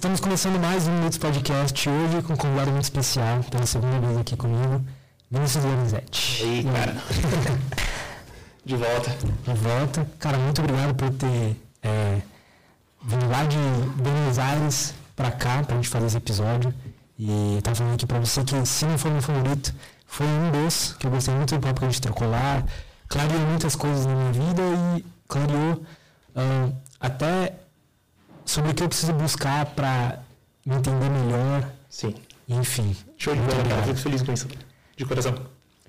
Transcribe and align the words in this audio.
Estamos 0.00 0.18
começando 0.18 0.58
mais 0.58 0.88
um 0.88 0.92
Minutos 0.92 1.18
Podcast 1.18 1.86
hoje 1.86 2.22
com 2.22 2.32
um 2.32 2.36
convidado 2.36 2.70
muito 2.70 2.84
especial, 2.84 3.44
pela 3.50 3.66
segunda 3.66 3.98
vez 3.98 4.16
aqui 4.16 4.34
comigo, 4.34 4.82
Vinícius 5.30 5.62
Lorenzetti. 5.62 6.42
E 6.42 6.46
aí, 6.46 6.64
cara? 6.64 6.96
de 8.64 8.76
volta. 8.76 9.10
De 9.44 9.54
volta. 9.60 10.10
Cara, 10.18 10.38
muito 10.38 10.62
obrigado 10.62 10.94
por 10.94 11.10
ter 11.10 11.54
é, 11.82 12.18
vindo 13.04 13.28
lá 13.28 13.44
de 13.44 13.58
Buenos 14.02 14.38
Aires 14.38 14.94
pra 15.14 15.30
cá, 15.30 15.62
pra 15.64 15.76
gente 15.76 15.90
fazer 15.90 16.06
esse 16.06 16.16
episódio. 16.16 16.74
E 17.18 17.56
eu 17.56 17.62
tava 17.62 17.76
falando 17.76 17.94
aqui 17.96 18.06
pra 18.06 18.18
você 18.18 18.42
que, 18.42 18.64
se 18.64 18.86
não 18.86 18.96
for 18.96 19.12
meu 19.12 19.20
favorito, 19.20 19.74
foi 20.06 20.26
um 20.26 20.50
dos 20.50 20.94
que 20.94 21.06
eu 21.06 21.10
gostei 21.10 21.34
muito 21.34 21.54
do 21.54 21.60
papo 21.60 21.78
que 21.78 21.84
a 21.84 21.90
gente 21.90 22.00
trocou 22.00 22.26
lá. 22.26 22.64
Clareou 23.06 23.40
muitas 23.40 23.76
coisas 23.76 24.06
na 24.06 24.14
minha 24.14 24.32
vida 24.32 24.62
e 24.96 25.04
clareou 25.28 25.74
uh, 25.74 26.74
até 26.98 27.59
sobre 28.44 28.70
o 28.70 28.74
que 28.74 28.82
eu 28.82 28.88
preciso 28.88 29.12
buscar 29.12 29.66
para 29.66 30.22
me 30.64 30.76
entender 30.76 31.08
melhor. 31.08 31.70
Sim. 31.88 32.14
Enfim. 32.48 32.96
Show 33.16 33.34
de 33.34 33.40
bola, 33.42 33.62
cara. 33.64 33.82
Fico 33.84 33.98
feliz 33.98 34.22
com 34.22 34.32
isso. 34.32 34.48
De 34.96 35.04
coração. 35.04 35.34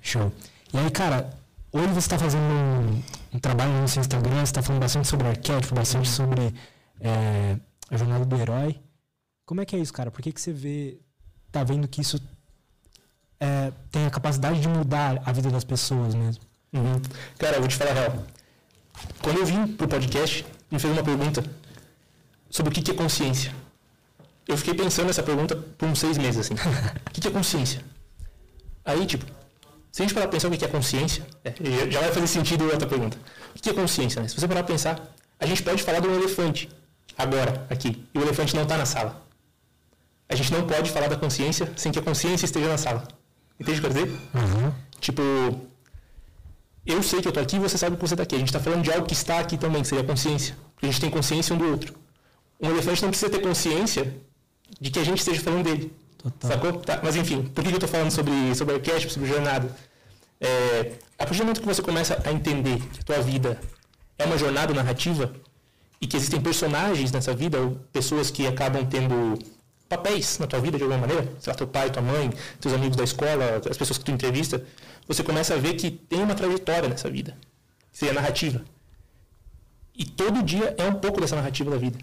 Show. 0.00 0.32
E 0.72 0.78
aí, 0.78 0.90
cara, 0.90 1.30
hoje 1.72 1.88
você 1.88 1.98
está 1.98 2.18
fazendo 2.18 2.42
um, 2.42 3.02
um, 3.34 3.38
trabalho 3.38 3.72
no 3.72 3.88
seu 3.88 4.00
Instagram, 4.00 4.36
você 4.36 4.42
está 4.42 4.62
falando 4.62 4.80
bastante 4.80 5.08
sobre 5.08 5.28
arquétipo, 5.28 5.74
bastante 5.74 6.08
sobre 6.08 6.54
é, 7.00 7.56
a 7.90 7.96
jornada 7.96 8.24
do 8.24 8.36
herói. 8.36 8.80
Como 9.44 9.60
é 9.60 9.64
que 9.64 9.76
é 9.76 9.78
isso, 9.78 9.92
cara? 9.92 10.10
Por 10.10 10.22
que, 10.22 10.32
que 10.32 10.40
você 10.40 10.52
vê, 10.52 10.98
tá 11.50 11.64
vendo 11.64 11.86
que 11.88 12.00
isso 12.00 12.20
é, 13.40 13.72
tem 13.90 14.06
a 14.06 14.10
capacidade 14.10 14.60
de 14.60 14.68
mudar 14.68 15.20
a 15.24 15.32
vida 15.32 15.50
das 15.50 15.64
pessoas 15.64 16.14
mesmo? 16.14 16.42
Uhum. 16.72 17.00
Cara, 17.38 17.56
eu 17.56 17.60
vou 17.60 17.68
te 17.68 17.76
falar 17.76 17.90
a 17.90 17.94
real. 17.94 18.24
Quando 19.20 19.38
eu 19.38 19.46
vim 19.46 19.66
pro 19.66 19.88
podcast, 19.88 20.46
me 20.70 20.78
fez 20.78 20.92
uma 20.92 21.02
pergunta 21.02 21.44
sobre 22.52 22.70
o 22.70 22.72
que 22.72 22.90
é 22.90 22.94
consciência. 22.94 23.52
Eu 24.46 24.56
fiquei 24.56 24.74
pensando 24.74 25.06
nessa 25.06 25.22
pergunta 25.22 25.56
por 25.56 25.88
uns 25.88 25.98
seis 25.98 26.18
meses, 26.18 26.38
assim. 26.38 26.54
o 26.54 27.10
que 27.10 27.26
é 27.26 27.30
consciência? 27.30 27.82
Aí, 28.84 29.06
tipo, 29.06 29.24
se 29.90 30.02
a 30.02 30.04
gente 30.04 30.14
parar 30.14 30.26
pra 30.26 30.32
pensar 30.32 30.48
o 30.48 30.50
que 30.50 30.64
é 30.64 30.68
consciência, 30.68 31.26
é, 31.42 31.90
já 31.90 32.00
vai 32.00 32.12
fazer 32.12 32.26
sentido 32.26 32.64
outra 32.64 32.86
pergunta. 32.86 33.16
O 33.56 33.60
que 33.60 33.70
é 33.70 33.72
consciência? 33.72 34.20
Né? 34.20 34.28
Se 34.28 34.38
você 34.38 34.46
parar 34.46 34.62
pra 34.62 34.72
pensar, 34.72 35.00
a 35.40 35.46
gente 35.46 35.62
pode 35.62 35.82
falar 35.82 36.00
de 36.00 36.08
um 36.08 36.14
elefante, 36.14 36.68
agora, 37.16 37.66
aqui, 37.70 38.06
e 38.14 38.18
o 38.18 38.22
elefante 38.22 38.54
não 38.54 38.64
está 38.64 38.76
na 38.76 38.84
sala. 38.84 39.22
A 40.28 40.34
gente 40.34 40.52
não 40.52 40.66
pode 40.66 40.90
falar 40.90 41.08
da 41.08 41.16
consciência 41.16 41.72
sem 41.76 41.90
que 41.90 41.98
a 41.98 42.02
consciência 42.02 42.44
esteja 42.44 42.68
na 42.68 42.78
sala. 42.78 43.08
Entende 43.58 43.78
o 43.78 43.80
que 43.82 43.86
eu 43.86 43.92
quero 43.92 44.06
dizer? 44.06 44.20
Uhum. 44.34 44.72
Tipo, 45.00 45.22
eu 46.84 47.02
sei 47.02 47.20
que 47.20 47.28
eu 47.28 47.30
estou 47.30 47.42
aqui 47.42 47.56
e 47.56 47.58
você 47.58 47.78
sabe 47.78 47.96
que 47.96 48.02
você 48.02 48.14
está 48.14 48.24
aqui. 48.24 48.34
A 48.34 48.38
gente 48.38 48.48
está 48.48 48.60
falando 48.60 48.82
de 48.82 48.92
algo 48.92 49.06
que 49.06 49.14
está 49.14 49.38
aqui 49.38 49.56
também, 49.56 49.82
que 49.82 49.88
seria 49.88 50.04
a 50.04 50.06
consciência. 50.06 50.56
Porque 50.74 50.86
a 50.86 50.90
gente 50.90 51.00
tem 51.00 51.10
consciência 51.10 51.54
um 51.54 51.58
do 51.58 51.66
outro. 51.70 52.01
Um 52.62 52.70
elefante 52.70 53.02
não 53.02 53.10
precisa 53.10 53.30
ter 53.30 53.40
consciência 53.40 54.14
de 54.80 54.90
que 54.90 54.98
a 55.00 55.04
gente 55.04 55.18
esteja 55.18 55.40
falando 55.40 55.64
dele. 55.64 55.92
Total. 56.16 56.50
Sacou? 56.50 56.72
Tá. 56.74 57.00
Mas 57.02 57.16
enfim, 57.16 57.42
por 57.42 57.64
que 57.64 57.70
eu 57.70 57.74
estou 57.74 57.88
falando 57.88 58.10
sobre, 58.12 58.54
sobre 58.54 58.74
arquétipo, 58.74 59.12
sobre 59.12 59.28
jornada? 59.28 59.76
É, 60.40 60.92
a 61.18 61.24
partir 61.24 61.38
do 61.38 61.44
momento 61.44 61.60
que 61.60 61.66
você 61.66 61.82
começa 61.82 62.20
a 62.24 62.32
entender 62.32 62.78
que 62.78 63.00
a 63.00 63.02
tua 63.02 63.20
vida 63.20 63.60
é 64.18 64.24
uma 64.24 64.38
jornada 64.38 64.72
narrativa 64.72 65.32
e 66.00 66.06
que 66.06 66.16
existem 66.16 66.40
personagens 66.40 67.10
nessa 67.12 67.34
vida, 67.34 67.60
ou 67.60 67.72
pessoas 67.92 68.30
que 68.30 68.46
acabam 68.46 68.84
tendo 68.86 69.38
papéis 69.88 70.38
na 70.38 70.46
tua 70.46 70.60
vida 70.60 70.76
de 70.78 70.84
alguma 70.84 71.00
maneira, 71.00 71.32
sei 71.38 71.52
lá, 71.52 71.56
teu 71.56 71.66
pai, 71.66 71.90
tua 71.90 72.02
mãe, 72.02 72.32
teus 72.60 72.74
amigos 72.74 72.96
da 72.96 73.04
escola, 73.04 73.60
as 73.68 73.76
pessoas 73.76 73.98
que 73.98 74.04
tu 74.04 74.10
entrevista, 74.10 74.64
você 75.06 75.22
começa 75.22 75.54
a 75.54 75.58
ver 75.58 75.74
que 75.74 75.90
tem 75.90 76.22
uma 76.22 76.34
trajetória 76.34 76.88
nessa 76.88 77.10
vida. 77.10 77.36
Seria 77.92 78.14
narrativa. 78.14 78.64
E 79.94 80.04
todo 80.04 80.42
dia 80.42 80.74
é 80.78 80.84
um 80.84 80.94
pouco 80.94 81.20
dessa 81.20 81.36
narrativa 81.36 81.70
da 81.70 81.76
vida. 81.76 81.98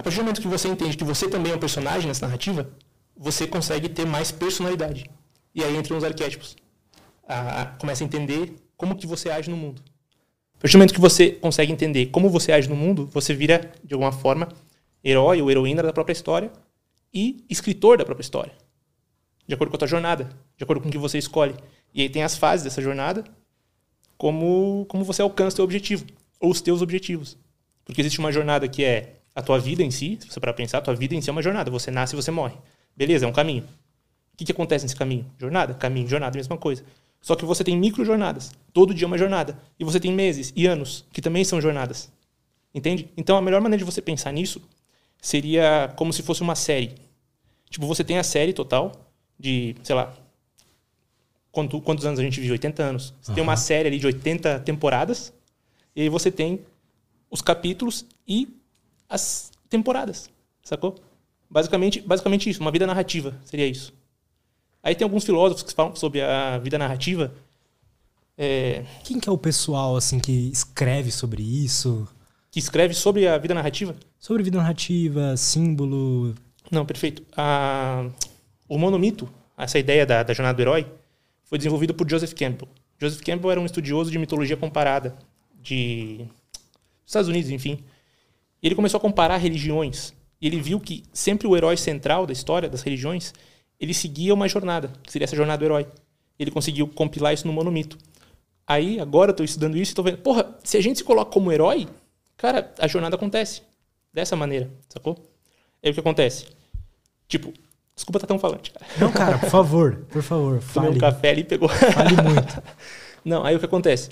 A 0.00 0.02
partir 0.02 0.16
do 0.16 0.22
momento 0.22 0.40
que 0.40 0.48
você 0.48 0.66
entende 0.66 0.96
que 0.96 1.04
você 1.04 1.28
também 1.28 1.52
é 1.52 1.54
um 1.54 1.58
personagem 1.58 2.08
nessa 2.08 2.26
narrativa, 2.26 2.70
você 3.14 3.46
consegue 3.46 3.86
ter 3.86 4.06
mais 4.06 4.32
personalidade. 4.32 5.04
E 5.54 5.62
aí 5.62 5.76
entram 5.76 5.98
os 5.98 6.02
arquétipos. 6.02 6.56
A, 7.28 7.60
a, 7.60 7.66
começa 7.66 8.02
a 8.02 8.06
entender 8.06 8.54
como 8.78 8.96
que 8.96 9.06
você 9.06 9.28
age 9.28 9.50
no 9.50 9.58
mundo. 9.58 9.82
A 10.56 10.60
partir 10.60 10.72
do 10.72 10.78
momento 10.78 10.94
que 10.94 11.00
você 11.00 11.32
consegue 11.32 11.70
entender 11.70 12.06
como 12.06 12.30
você 12.30 12.50
age 12.50 12.66
no 12.66 12.74
mundo, 12.74 13.10
você 13.12 13.34
vira, 13.34 13.70
de 13.84 13.92
alguma 13.92 14.10
forma, 14.10 14.48
herói 15.04 15.42
ou 15.42 15.50
heroína 15.50 15.82
da 15.82 15.92
própria 15.92 16.14
história 16.14 16.50
e 17.12 17.44
escritor 17.50 17.98
da 17.98 18.04
própria 18.06 18.24
história. 18.24 18.54
De 19.46 19.52
acordo 19.52 19.68
com 19.68 19.76
a 19.76 19.80
tua 19.80 19.88
jornada, 19.88 20.30
de 20.56 20.64
acordo 20.64 20.80
com 20.80 20.88
o 20.88 20.90
que 20.90 20.96
você 20.96 21.18
escolhe. 21.18 21.54
E 21.92 22.00
aí 22.00 22.08
tem 22.08 22.22
as 22.22 22.38
fases 22.38 22.64
dessa 22.64 22.80
jornada, 22.80 23.22
como, 24.16 24.86
como 24.88 25.04
você 25.04 25.20
alcança 25.20 25.56
o 25.56 25.56
teu 25.56 25.64
objetivo, 25.66 26.06
ou 26.40 26.50
os 26.50 26.62
teus 26.62 26.80
objetivos. 26.80 27.36
Porque 27.84 28.00
existe 28.00 28.18
uma 28.18 28.32
jornada 28.32 28.66
que 28.66 28.82
é 28.82 29.19
a 29.34 29.42
tua 29.42 29.58
vida 29.58 29.82
em 29.82 29.90
si, 29.90 30.18
se 30.20 30.28
você 30.28 30.40
para 30.40 30.52
pensar, 30.52 30.78
a 30.78 30.80
tua 30.80 30.94
vida 30.94 31.14
em 31.14 31.20
si 31.20 31.30
é 31.30 31.32
uma 31.32 31.42
jornada. 31.42 31.70
Você 31.70 31.90
nasce 31.90 32.14
e 32.14 32.16
você 32.16 32.30
morre. 32.30 32.56
Beleza, 32.96 33.24
é 33.24 33.28
um 33.28 33.32
caminho. 33.32 33.62
O 34.32 34.36
que, 34.36 34.44
que 34.44 34.52
acontece 34.52 34.84
nesse 34.84 34.96
caminho? 34.96 35.26
Jornada, 35.38 35.74
caminho, 35.74 36.08
jornada, 36.08 36.36
mesma 36.36 36.56
coisa. 36.56 36.84
Só 37.20 37.36
que 37.36 37.44
você 37.44 37.62
tem 37.62 37.76
micro 37.76 38.04
jornadas. 38.04 38.52
Todo 38.72 38.94
dia 38.94 39.04
é 39.04 39.06
uma 39.06 39.18
jornada. 39.18 39.58
E 39.78 39.84
você 39.84 40.00
tem 40.00 40.12
meses 40.12 40.52
e 40.56 40.66
anos, 40.66 41.04
que 41.12 41.20
também 41.20 41.44
são 41.44 41.60
jornadas. 41.60 42.10
Entende? 42.74 43.10
Então 43.16 43.36
a 43.36 43.42
melhor 43.42 43.60
maneira 43.60 43.84
de 43.84 43.90
você 43.90 44.00
pensar 44.00 44.32
nisso 44.32 44.62
seria 45.20 45.92
como 45.96 46.12
se 46.12 46.22
fosse 46.22 46.40
uma 46.40 46.54
série. 46.54 46.94
Tipo, 47.68 47.86
você 47.86 48.02
tem 48.02 48.18
a 48.18 48.24
série 48.24 48.52
total 48.52 48.92
de, 49.38 49.76
sei 49.82 49.94
lá, 49.94 50.12
quantos, 51.52 51.82
quantos 51.82 52.04
anos 52.04 52.18
a 52.18 52.22
gente 52.22 52.40
vive? 52.40 52.52
80 52.52 52.82
anos. 52.82 53.14
Você 53.20 53.30
uhum. 53.30 53.34
tem 53.34 53.42
uma 53.42 53.56
série 53.56 53.88
ali 53.88 53.98
de 53.98 54.06
80 54.06 54.60
temporadas, 54.60 55.32
e 55.94 56.02
aí 56.02 56.08
você 56.08 56.30
tem 56.30 56.60
os 57.30 57.40
capítulos 57.42 58.06
e 58.26 58.48
as 59.10 59.50
temporadas, 59.68 60.30
sacou? 60.62 60.94
Basicamente, 61.50 62.00
basicamente 62.00 62.48
isso, 62.48 62.60
uma 62.60 62.70
vida 62.70 62.86
narrativa 62.86 63.34
seria 63.44 63.66
isso. 63.66 63.92
Aí 64.82 64.94
tem 64.94 65.04
alguns 65.04 65.24
filósofos 65.24 65.64
que 65.64 65.74
falam 65.74 65.96
sobre 65.96 66.22
a 66.22 66.58
vida 66.58 66.78
narrativa. 66.78 67.34
É... 68.38 68.84
Quem 69.04 69.18
que 69.18 69.28
é 69.28 69.32
o 69.32 69.36
pessoal 69.36 69.96
assim 69.96 70.20
que 70.20 70.48
escreve 70.50 71.10
sobre 71.10 71.42
isso? 71.42 72.08
Que 72.50 72.60
escreve 72.60 72.94
sobre 72.94 73.26
a 73.26 73.36
vida 73.36 73.52
narrativa? 73.52 73.96
Sobre 74.18 74.42
vida 74.44 74.58
narrativa, 74.58 75.36
símbolo. 75.36 76.34
Não, 76.70 76.86
perfeito. 76.86 77.22
A... 77.36 78.08
O 78.68 78.78
monomito, 78.78 79.28
essa 79.58 79.78
ideia 79.78 80.06
da, 80.06 80.22
da 80.22 80.32
jornada 80.32 80.56
do 80.56 80.62
herói, 80.62 80.86
foi 81.44 81.58
desenvolvido 81.58 81.92
por 81.92 82.08
Joseph 82.08 82.32
Campbell. 82.32 82.68
Joseph 82.96 83.22
Campbell 83.22 83.50
era 83.50 83.60
um 83.60 83.66
estudioso 83.66 84.10
de 84.10 84.18
mitologia 84.18 84.56
comparada 84.56 85.18
de 85.60 86.24
Estados 87.04 87.28
Unidos, 87.28 87.50
enfim. 87.50 87.82
E 88.62 88.66
ele 88.66 88.74
começou 88.74 88.98
a 88.98 89.00
comparar 89.00 89.36
religiões. 89.36 90.12
E 90.40 90.46
ele 90.46 90.60
viu 90.60 90.80
que 90.80 91.04
sempre 91.12 91.46
o 91.46 91.56
herói 91.56 91.76
central 91.76 92.26
da 92.26 92.32
história 92.32 92.68
das 92.68 92.82
religiões, 92.82 93.32
ele 93.78 93.94
seguia 93.94 94.34
uma 94.34 94.48
jornada, 94.48 94.92
que 95.02 95.12
seria 95.12 95.24
essa 95.24 95.36
jornada 95.36 95.58
do 95.58 95.64
herói. 95.64 95.86
Ele 96.38 96.50
conseguiu 96.50 96.88
compilar 96.88 97.34
isso 97.34 97.46
no 97.46 97.52
monomito. 97.52 97.98
Aí, 98.66 99.00
agora 99.00 99.30
eu 99.30 99.32
estou 99.32 99.44
estudando 99.44 99.76
isso 99.76 99.90
e 99.90 99.92
estou 99.92 100.04
vendo, 100.04 100.18
porra, 100.18 100.56
se 100.62 100.76
a 100.76 100.80
gente 100.80 100.98
se 100.98 101.04
coloca 101.04 101.32
como 101.32 101.50
herói, 101.50 101.88
cara, 102.36 102.72
a 102.78 102.86
jornada 102.86 103.16
acontece. 103.16 103.62
Dessa 104.12 104.36
maneira, 104.36 104.70
sacou? 104.88 105.16
Aí 105.82 105.90
o 105.90 105.94
que 105.94 106.00
acontece? 106.00 106.46
Tipo, 107.28 107.52
desculpa 107.94 108.18
estar 108.18 108.26
tá 108.26 108.34
tão 108.34 108.38
falante, 108.38 108.70
cara. 108.70 108.86
Não, 108.98 109.12
cara, 109.12 109.38
por 109.38 109.50
favor, 109.50 110.06
por 110.08 110.22
favor, 110.22 110.60
fale. 110.60 110.86
Tomei 110.88 110.90
um 110.90 111.00
café 111.00 111.30
ali 111.30 111.40
e 111.42 111.44
pegou. 111.44 111.68
Fale 111.68 112.22
muito. 112.22 112.62
Não, 113.24 113.44
aí 113.44 113.54
o 113.54 113.58
que 113.58 113.66
acontece? 113.66 114.10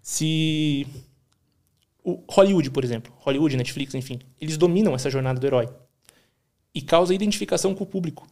Se 0.00 0.86
o 2.04 2.22
Hollywood, 2.30 2.70
por 2.70 2.84
exemplo, 2.84 3.12
Hollywood, 3.16 3.56
Netflix, 3.56 3.94
enfim, 3.94 4.18
eles 4.38 4.58
dominam 4.58 4.94
essa 4.94 5.08
jornada 5.08 5.40
do 5.40 5.46
herói 5.46 5.68
e 6.74 6.82
causa 6.82 7.14
identificação 7.14 7.74
com 7.74 7.82
o 7.82 7.86
público. 7.86 8.28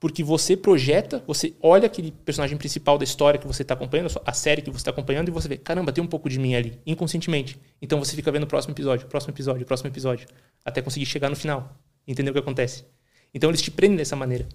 Porque 0.00 0.24
você 0.24 0.56
projeta, 0.56 1.22
você 1.26 1.54
olha 1.62 1.86
aquele 1.86 2.10
personagem 2.10 2.58
principal 2.58 2.98
da 2.98 3.04
história 3.04 3.38
que 3.38 3.46
você 3.46 3.62
está 3.62 3.74
acompanhando, 3.74 4.20
a 4.26 4.32
série 4.32 4.60
que 4.60 4.70
você 4.70 4.78
está 4.78 4.90
acompanhando, 4.90 5.28
e 5.28 5.30
você 5.30 5.48
vê, 5.48 5.56
caramba, 5.56 5.92
tem 5.92 6.02
um 6.02 6.06
pouco 6.06 6.28
de 6.28 6.38
mim 6.38 6.54
ali, 6.54 6.78
inconscientemente. 6.84 7.58
Então 7.80 7.98
você 7.98 8.16
fica 8.16 8.30
vendo 8.30 8.42
o 8.42 8.46
próximo 8.46 8.74
episódio, 8.74 9.06
próximo 9.06 9.32
episódio, 9.32 9.64
próximo 9.64 9.88
episódio, 9.88 10.26
até 10.64 10.82
conseguir 10.82 11.06
chegar 11.06 11.30
no 11.30 11.36
final. 11.36 11.78
Entendeu 12.06 12.32
o 12.32 12.34
que 12.34 12.40
acontece? 12.40 12.84
Então 13.32 13.48
eles 13.50 13.62
te 13.62 13.70
prendem 13.70 13.96
dessa 13.96 14.16
maneira. 14.16 14.46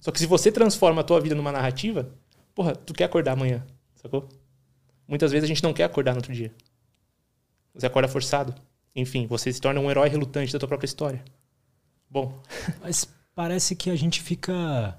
Só 0.00 0.10
que 0.10 0.18
se 0.18 0.26
você 0.26 0.50
transforma 0.50 1.02
a 1.02 1.04
tua 1.04 1.20
vida 1.20 1.34
numa 1.34 1.52
narrativa, 1.52 2.10
porra, 2.54 2.74
tu 2.74 2.94
quer 2.94 3.04
acordar 3.04 3.32
amanhã, 3.32 3.64
sacou? 3.94 4.28
Muitas 5.06 5.30
vezes 5.30 5.44
a 5.44 5.48
gente 5.48 5.62
não 5.62 5.72
quer 5.72 5.84
acordar 5.84 6.12
no 6.12 6.18
outro 6.18 6.32
dia. 6.32 6.52
Você 7.76 7.86
acorda 7.86 8.08
forçado. 8.08 8.54
Enfim, 8.94 9.26
você 9.26 9.52
se 9.52 9.60
torna 9.60 9.78
um 9.78 9.90
herói 9.90 10.08
relutante 10.08 10.52
da 10.52 10.58
tua 10.58 10.68
própria 10.68 10.86
história. 10.86 11.22
Bom. 12.10 12.40
Mas 12.80 13.06
parece 13.34 13.76
que 13.76 13.90
a 13.90 13.96
gente 13.96 14.22
fica. 14.22 14.98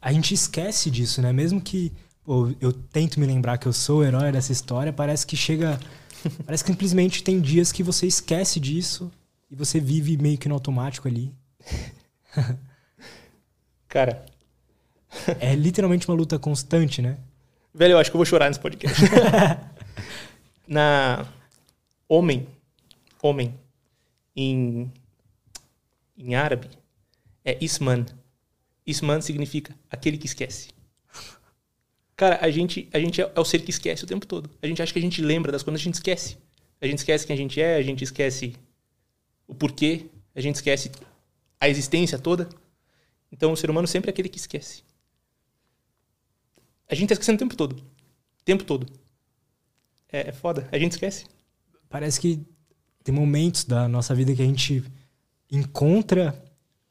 A 0.00 0.12
gente 0.12 0.32
esquece 0.32 0.90
disso, 0.90 1.20
né? 1.20 1.32
Mesmo 1.32 1.60
que 1.60 1.92
pô, 2.22 2.52
eu 2.60 2.72
tento 2.72 3.18
me 3.18 3.26
lembrar 3.26 3.58
que 3.58 3.66
eu 3.66 3.72
sou 3.72 3.98
o 3.98 4.04
herói 4.04 4.30
dessa 4.30 4.52
história, 4.52 4.92
parece 4.92 5.26
que 5.26 5.36
chega. 5.36 5.78
parece 6.46 6.62
que 6.62 6.70
simplesmente 6.70 7.22
tem 7.22 7.40
dias 7.40 7.72
que 7.72 7.82
você 7.82 8.06
esquece 8.06 8.60
disso 8.60 9.10
e 9.50 9.56
você 9.56 9.80
vive 9.80 10.16
meio 10.16 10.38
que 10.38 10.48
no 10.48 10.54
automático 10.54 11.08
ali. 11.08 11.34
Cara. 13.88 14.24
é 15.40 15.54
literalmente 15.54 16.06
uma 16.06 16.16
luta 16.16 16.38
constante, 16.38 17.02
né? 17.02 17.16
Velho, 17.74 17.92
eu 17.92 17.98
acho 17.98 18.10
que 18.10 18.16
eu 18.16 18.18
vou 18.18 18.26
chorar 18.26 18.48
nesse 18.48 18.60
podcast. 18.60 19.02
Na 20.66 21.26
homem, 22.08 22.46
homem, 23.22 23.54
em 24.34 24.90
em 26.18 26.34
árabe, 26.34 26.68
é 27.44 27.56
isman. 27.62 28.04
Isman 28.84 29.20
significa 29.20 29.74
aquele 29.88 30.18
que 30.18 30.26
esquece. 30.26 30.70
Cara, 32.16 32.44
a 32.44 32.50
gente, 32.50 32.88
a 32.92 32.98
gente 32.98 33.22
é, 33.22 33.32
é 33.32 33.40
o 33.40 33.44
ser 33.44 33.60
que 33.62 33.70
esquece 33.70 34.02
o 34.02 34.06
tempo 34.06 34.26
todo. 34.26 34.50
A 34.60 34.66
gente 34.66 34.82
acha 34.82 34.92
que 34.92 34.98
a 34.98 35.02
gente 35.02 35.22
lembra 35.22 35.52
das 35.52 35.62
coisas, 35.62 35.80
a 35.80 35.84
gente 35.84 35.94
esquece. 35.94 36.36
A 36.80 36.86
gente 36.86 36.98
esquece 36.98 37.26
quem 37.26 37.34
a 37.34 37.36
gente 37.36 37.60
é, 37.60 37.76
a 37.76 37.82
gente 37.82 38.02
esquece 38.02 38.54
o 39.46 39.54
porquê, 39.54 40.06
a 40.34 40.40
gente 40.40 40.56
esquece 40.56 40.90
a 41.60 41.68
existência 41.68 42.18
toda. 42.18 42.48
Então, 43.30 43.52
o 43.52 43.56
ser 43.56 43.70
humano 43.70 43.86
sempre 43.86 44.10
é 44.10 44.12
aquele 44.12 44.28
que 44.28 44.38
esquece. 44.38 44.82
A 46.88 46.94
gente 46.94 47.08
tá 47.08 47.12
esquecendo 47.12 47.36
o 47.36 47.38
tempo 47.38 47.56
todo. 47.56 47.72
O 47.72 48.44
tempo 48.44 48.64
todo. 48.64 48.86
É, 50.10 50.28
é 50.28 50.32
foda. 50.32 50.68
A 50.72 50.78
gente 50.78 50.92
esquece. 50.92 51.26
Parece 51.88 52.20
que 52.20 52.40
tem 53.02 53.14
momentos 53.14 53.64
da 53.64 53.88
nossa 53.88 54.14
vida 54.14 54.34
que 54.34 54.42
a 54.42 54.46
gente 54.46 54.84
encontra 55.50 56.34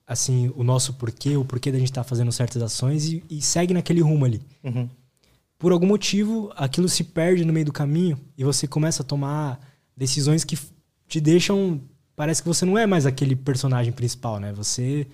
assim 0.06 0.52
o 0.56 0.64
nosso 0.64 0.94
porquê, 0.94 1.36
o 1.36 1.46
porquê 1.46 1.72
da 1.72 1.78
gente 1.78 1.90
estar 1.92 2.04
tá 2.04 2.08
fazendo 2.08 2.32
certas 2.32 2.62
ações 2.62 3.06
e, 3.06 3.24
e, 3.30 3.42
segue 3.42 3.74
naquele 3.74 4.02
rumo 4.02 4.26
ali. 4.26 4.42
Uhum. 4.64 4.90
Por 5.60 5.72
algum 5.72 5.88
motivo, 5.88 6.52
aquilo 6.56 6.88
se 6.88 7.04
perde 7.04 7.44
no 7.44 7.52
meio 7.52 7.66
do 7.66 7.74
caminho 7.74 8.20
e 8.38 8.44
você 8.44 8.68
começa 8.68 9.04
a 9.04 9.06
tomar 9.06 9.60
decisões 9.96 10.44
que 10.44 10.58
te 11.08 11.20
deixam. 11.20 11.82
Parece 12.16 12.42
que 12.42 12.48
você 12.48 12.66
não 12.66 12.78
é 12.78 12.86
mais 12.86 13.06
aquele 13.06 13.36
personagem 13.36 13.92
principal, 13.92 14.40
né? 14.40 14.54
Você 14.54 15.06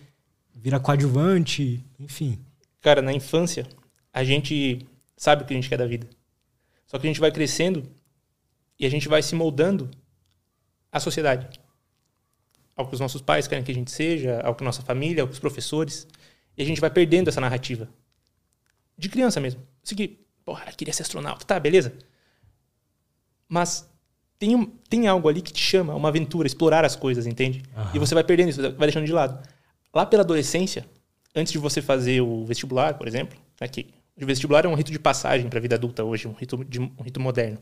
vira 0.53 0.80
coadjuvante, 0.80 1.83
enfim. 2.00 2.39
Cara, 2.81 3.01
na 3.01 3.13
infância, 3.13 3.68
a 4.13 4.24
gente 4.24 4.85
sabe 5.18 5.44
o 5.44 5.45
que 5.45 5.53
a 5.53 5.56
gente 5.56 5.69
quer 5.69 5.77
da 5.77 5.88
vida. 5.88 6.07
Só 6.85 7.00
que 7.00 7.07
a 7.07 7.09
gente 7.09 7.19
vai 7.19 7.31
crescendo 7.31 7.83
e 8.79 8.85
a 8.85 8.89
gente 8.89 9.07
vai 9.07 9.21
se 9.21 9.35
moldando 9.35 9.89
à 10.91 10.99
sociedade. 10.99 11.47
Ao 12.75 12.87
que 12.87 12.93
os 12.93 12.99
nossos 12.99 13.21
pais 13.21 13.47
querem 13.47 13.63
que 13.63 13.71
a 13.71 13.75
gente 13.75 13.91
seja, 13.91 14.41
ao 14.41 14.55
que 14.55 14.63
nossa 14.63 14.81
família, 14.81 15.21
ao 15.21 15.27
que 15.27 15.33
os 15.33 15.39
professores. 15.39 16.07
E 16.57 16.61
a 16.61 16.65
gente 16.65 16.81
vai 16.81 16.89
perdendo 16.89 17.27
essa 17.27 17.39
narrativa. 17.39 17.87
De 18.97 19.09
criança 19.09 19.39
mesmo. 19.39 19.61
Aqui, 19.91 20.19
porra, 20.43 20.65
queria 20.71 20.93
ser 20.93 21.03
astronauta. 21.03 21.45
Tá, 21.45 21.59
beleza. 21.59 21.93
Mas 23.47 23.87
tem, 24.39 24.65
tem 24.89 25.07
algo 25.07 25.29
ali 25.29 25.41
que 25.41 25.53
te 25.53 25.61
chama, 25.61 25.95
uma 25.95 26.09
aventura, 26.09 26.47
explorar 26.47 26.83
as 26.83 26.95
coisas, 26.95 27.27
entende? 27.27 27.63
Uhum. 27.75 27.91
E 27.93 27.99
você 27.99 28.13
vai 28.13 28.23
perdendo 28.23 28.49
isso, 28.49 28.61
vai 28.61 28.87
deixando 28.87 29.05
de 29.05 29.13
lado. 29.13 29.47
Lá 29.93 30.05
pela 30.05 30.23
adolescência, 30.23 30.85
antes 31.35 31.51
de 31.51 31.59
você 31.59 31.81
fazer 31.81 32.21
o 32.21 32.45
vestibular, 32.45 32.95
por 32.95 33.07
exemplo, 33.07 33.37
né, 33.61 33.67
que 33.67 33.87
o 34.21 34.25
vestibular 34.25 34.65
é 34.65 34.67
um 34.67 34.73
rito 34.73 34.91
de 34.91 34.99
passagem 34.99 35.49
para 35.49 35.59
a 35.59 35.61
vida 35.61 35.75
adulta 35.75 36.03
hoje, 36.03 36.27
um 36.27 36.33
rito, 36.33 36.63
de, 36.65 36.79
um 36.79 37.03
rito 37.03 37.19
moderno. 37.19 37.59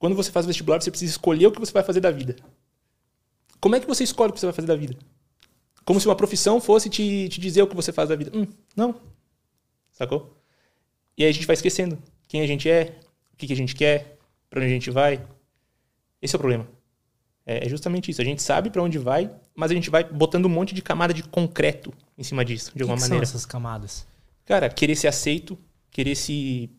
Quando 0.00 0.16
você 0.16 0.32
faz 0.32 0.46
vestibular, 0.46 0.80
você 0.80 0.90
precisa 0.90 1.12
escolher 1.12 1.46
o 1.46 1.52
que 1.52 1.60
você 1.60 1.72
vai 1.72 1.82
fazer 1.82 2.00
da 2.00 2.10
vida. 2.10 2.34
Como 3.60 3.76
é 3.76 3.80
que 3.80 3.86
você 3.86 4.02
escolhe 4.02 4.30
o 4.30 4.32
que 4.32 4.40
você 4.40 4.46
vai 4.46 4.54
fazer 4.54 4.66
da 4.66 4.74
vida? 4.74 4.96
Como 5.84 6.00
se 6.00 6.08
uma 6.08 6.16
profissão 6.16 6.58
fosse 6.58 6.88
te, 6.88 7.28
te 7.28 7.38
dizer 7.38 7.60
o 7.60 7.66
que 7.66 7.76
você 7.76 7.92
faz 7.92 8.08
da 8.08 8.16
vida. 8.16 8.32
Hum, 8.34 8.46
não. 8.74 8.98
Sacou? 9.92 10.42
E 11.18 11.22
aí 11.22 11.28
a 11.28 11.32
gente 11.32 11.46
vai 11.46 11.52
esquecendo 11.52 12.02
quem 12.26 12.40
a 12.40 12.46
gente 12.46 12.66
é, 12.66 12.98
o 13.34 13.36
que, 13.36 13.46
que 13.46 13.52
a 13.52 13.56
gente 13.56 13.74
quer, 13.74 14.16
para 14.48 14.60
onde 14.60 14.70
a 14.70 14.72
gente 14.72 14.90
vai. 14.90 15.22
Esse 16.22 16.34
é 16.34 16.38
o 16.38 16.40
problema. 16.40 16.66
É, 17.44 17.66
é 17.66 17.68
justamente 17.68 18.10
isso. 18.10 18.22
A 18.22 18.24
gente 18.24 18.40
sabe 18.40 18.70
para 18.70 18.82
onde 18.82 18.96
vai, 18.96 19.30
mas 19.54 19.70
a 19.70 19.74
gente 19.74 19.90
vai 19.90 20.02
botando 20.02 20.46
um 20.46 20.48
monte 20.48 20.74
de 20.74 20.80
camada 20.80 21.12
de 21.12 21.22
concreto 21.24 21.92
em 22.16 22.22
cima 22.22 22.42
disso, 22.42 22.72
de 22.74 22.82
alguma 22.82 22.96
que 22.96 23.02
maneira. 23.02 23.26
são 23.26 23.36
essas 23.36 23.44
camadas? 23.44 24.06
Cara, 24.46 24.70
querer 24.70 24.96
ser 24.96 25.08
aceito, 25.08 25.58
querer 25.90 26.14
se 26.14 26.70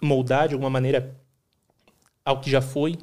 moldar 0.00 0.48
de 0.48 0.54
alguma 0.54 0.70
maneira 0.70 1.19
ao 2.24 2.40
que 2.40 2.50
já 2.50 2.60
foi. 2.60 2.98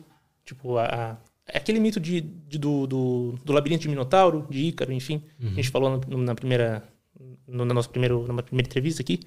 Tipo, 0.46 0.78
a, 0.78 0.86
a 0.86 1.18
é 1.50 1.58
aquele 1.58 1.80
mito 1.80 2.00
de, 2.00 2.20
de 2.22 2.58
do, 2.58 2.86
do, 2.86 3.36
do, 3.44 3.54
labirinto 3.54 3.84
de 3.84 3.90
Minotauro, 3.90 4.46
de 4.50 4.66
Ícaro, 4.66 4.92
enfim. 4.92 5.24
Uhum. 5.40 5.52
A 5.52 5.54
gente 5.54 5.70
falou 5.70 6.02
no, 6.08 6.18
na 6.18 6.36
primeira 6.36 6.84
no, 7.48 7.66
na 7.66 7.74
nossa 7.74 7.90
primeiro, 7.90 8.32
na 8.32 8.44
primeira 8.44 8.68
entrevista 8.68 9.02
aqui. 9.02 9.20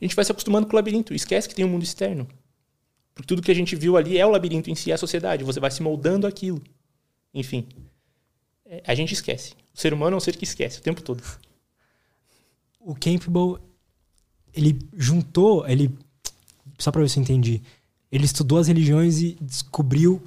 A 0.00 0.04
gente 0.04 0.16
vai 0.16 0.24
se 0.24 0.32
acostumando 0.32 0.66
com 0.66 0.72
o 0.72 0.76
labirinto. 0.76 1.14
Esquece 1.14 1.48
que 1.48 1.54
tem 1.54 1.64
um 1.64 1.68
mundo 1.68 1.82
externo. 1.82 2.26
Porque 3.14 3.26
tudo 3.26 3.42
que 3.42 3.50
a 3.50 3.54
gente 3.54 3.76
viu 3.76 3.96
ali 3.96 4.18
é 4.18 4.26
o 4.26 4.30
labirinto 4.30 4.70
em 4.70 4.74
si, 4.74 4.90
é 4.90 4.94
a 4.94 4.98
sociedade. 4.98 5.44
Você 5.44 5.60
vai 5.60 5.70
se 5.70 5.82
moldando 5.82 6.26
aquilo. 6.26 6.62
Enfim. 7.32 7.68
É, 8.64 8.82
a 8.86 8.94
gente 8.94 9.12
esquece. 9.12 9.54
O 9.74 9.78
ser 9.78 9.92
humano 9.92 10.14
é 10.14 10.16
um 10.16 10.20
ser 10.20 10.36
que 10.36 10.44
esquece 10.44 10.78
o 10.78 10.82
tempo 10.82 11.02
todo. 11.02 11.22
O 12.80 12.94
Campbell, 12.94 13.60
ele 14.52 14.78
juntou, 14.94 15.66
ele 15.68 15.90
só 16.78 16.90
para 16.90 17.02
ver 17.02 17.08
se 17.08 17.18
eu 17.18 17.22
entendi, 17.22 17.62
ele 18.12 18.26
estudou 18.26 18.58
as 18.58 18.68
religiões 18.68 19.22
e 19.22 19.36
descobriu 19.40 20.22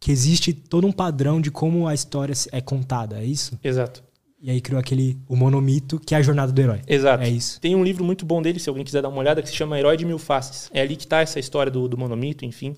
que 0.00 0.10
existe 0.10 0.54
todo 0.54 0.86
um 0.86 0.92
padrão 0.92 1.40
de 1.40 1.50
como 1.50 1.86
a 1.86 1.92
história 1.92 2.32
é 2.50 2.60
contada, 2.62 3.20
é 3.20 3.24
isso? 3.24 3.58
Exato. 3.62 4.02
E 4.42 4.50
aí 4.50 4.58
criou 4.58 4.80
aquele 4.80 5.18
o 5.28 5.36
monomito, 5.36 6.00
que 6.00 6.14
é 6.14 6.18
a 6.18 6.22
jornada 6.22 6.50
do 6.50 6.58
herói. 6.58 6.80
Exato. 6.86 7.22
É 7.22 7.28
isso. 7.28 7.60
Tem 7.60 7.76
um 7.76 7.84
livro 7.84 8.02
muito 8.02 8.24
bom 8.24 8.40
dele, 8.40 8.58
se 8.58 8.70
alguém 8.70 8.82
quiser 8.82 9.02
dar 9.02 9.10
uma 9.10 9.18
olhada, 9.18 9.42
que 9.42 9.50
se 9.50 9.54
chama 9.54 9.78
Herói 9.78 9.98
de 9.98 10.06
Mil 10.06 10.18
Faces. 10.18 10.70
É 10.72 10.80
ali 10.80 10.96
que 10.96 11.04
está 11.04 11.20
essa 11.20 11.38
história 11.38 11.70
do, 11.70 11.86
do 11.86 11.98
monomito, 11.98 12.46
enfim. 12.46 12.74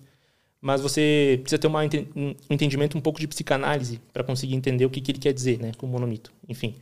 Mas 0.61 0.81
você 0.81 1.39
precisa 1.41 1.61
ter 1.61 1.69
uma, 1.69 1.81
um 2.17 2.35
entendimento 2.51 2.99
um 2.99 3.01
pouco 3.01 3.21
de 3.21 3.29
psicanálise 3.29 4.01
para 4.13 4.25
conseguir 4.25 4.57
entender 4.57 4.85
o 4.85 4.91
que, 4.91 5.01
que 5.01 5.13
ele 5.13 5.21
quer 5.21 5.33
dizer, 5.33 5.61
né, 5.61 5.71
com 5.79 5.87
o 5.87 5.89
monomito. 5.89 6.33
Enfim. 6.49 6.75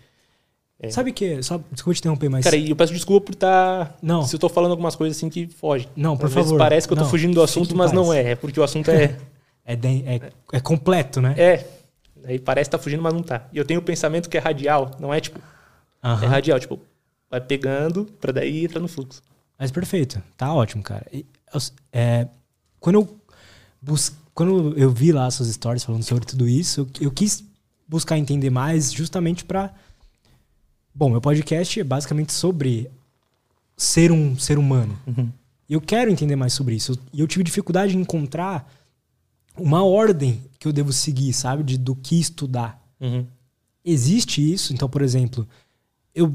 É. 0.82 0.91
Sabe 0.91 1.12
que. 1.12 1.43
Só, 1.43 1.61
desculpa 1.71 1.94
te 1.94 1.99
interromper, 1.99 2.31
mas. 2.31 2.44
Cara, 2.44 2.56
e 2.56 2.71
eu 2.71 2.77
peço 2.77 2.93
desculpa 2.93 3.27
por 3.27 3.35
estar. 3.35 3.87
Tá, 3.87 3.94
não. 4.03 4.25
Se 4.25 4.35
eu 4.35 4.41
tô 4.41 4.49
falando 4.49 4.71
algumas 4.71 4.97
coisas 4.97 5.17
assim 5.17 5.29
que 5.29 5.47
foge. 5.47 5.87
Não, 5.94 6.17
por 6.17 6.27
Às 6.27 6.32
favor. 6.32 6.59
parece 6.59 6.88
que 6.88 6.93
eu 6.94 6.97
tô 6.97 7.05
não, 7.05 7.11
fugindo 7.11 7.35
do 7.35 7.43
assunto, 7.43 7.77
mas 7.77 7.93
não 7.93 8.12
é. 8.12 8.31
É 8.31 8.35
porque 8.35 8.59
o 8.59 8.62
assunto 8.62 8.91
é. 8.91 9.17
é, 9.65 9.77
de, 9.77 10.03
é, 10.06 10.32
é 10.55 10.61
completo, 10.61 11.21
né? 11.21 11.35
É. 11.37 11.67
Aí 12.25 12.38
parece 12.38 12.69
que 12.71 12.77
tá 12.77 12.82
fugindo, 12.82 13.03
mas 13.03 13.12
não 13.12 13.23
tá. 13.23 13.47
E 13.53 13.59
eu 13.59 13.65
tenho 13.65 13.81
o 13.81 13.82
pensamento 13.82 14.29
que 14.29 14.38
é 14.38 14.41
radial, 14.41 14.91
não 14.99 15.12
é 15.12 15.21
tipo. 15.21 15.38
Uh 15.38 15.43
-huh. 16.03 16.23
É 16.23 16.27
radial, 16.27 16.59
tipo, 16.59 16.81
vai 17.31 17.41
pegando 17.41 18.06
pra 18.19 18.33
daí 18.33 18.65
entrar 18.65 18.81
no 18.81 18.88
fluxo. 18.88 19.23
Mas 19.59 19.71
perfeito, 19.71 20.23
tá 20.37 20.53
ótimo, 20.53 20.83
cara. 20.83 21.06
E, 21.12 21.26
é, 21.93 22.26
quando 22.79 22.97
eu 22.97 23.21
bus... 23.83 24.12
quando 24.33 24.79
eu 24.79 24.91
vi 24.91 25.12
lá 25.12 25.31
suas 25.31 25.50
stories 25.50 25.85
falando 25.85 26.03
sobre 26.03 26.25
tudo 26.25 26.49
isso, 26.49 26.81
eu, 26.81 27.06
eu 27.06 27.11
quis 27.11 27.44
buscar 27.87 28.17
entender 28.17 28.49
mais 28.49 28.91
justamente 28.91 29.44
para 29.44 29.75
Bom, 30.94 31.08
meu 31.08 31.20
podcast 31.20 31.81
é 31.81 31.84
basicamente 31.84 32.32
sobre 32.32 32.90
ser 33.76 34.12
um 34.12 34.38
ser 34.38 34.58
humano. 34.58 34.98
Uhum. 35.06 35.31
Eu 35.69 35.81
quero 35.81 36.10
entender 36.10 36.37
mais 36.37 36.52
sobre 36.52 36.75
isso. 36.75 36.98
E 37.12 37.20
eu 37.20 37.28
tive 37.28 37.44
dificuldade 37.44 37.96
em 37.96 38.00
encontrar 38.00 38.70
uma 39.56 39.84
ordem 39.84 40.42
que 40.58 40.66
eu 40.66 40.72
devo 40.72 40.92
seguir, 40.92 41.32
sabe? 41.32 41.62
De, 41.62 41.78
do 41.78 41.94
que 41.94 42.19
estudar. 42.19 42.81
Uhum. 43.00 43.25
Existe 43.84 44.52
isso? 44.52 44.72
Então, 44.72 44.88
por 44.88 45.00
exemplo, 45.00 45.48
eu 46.14 46.34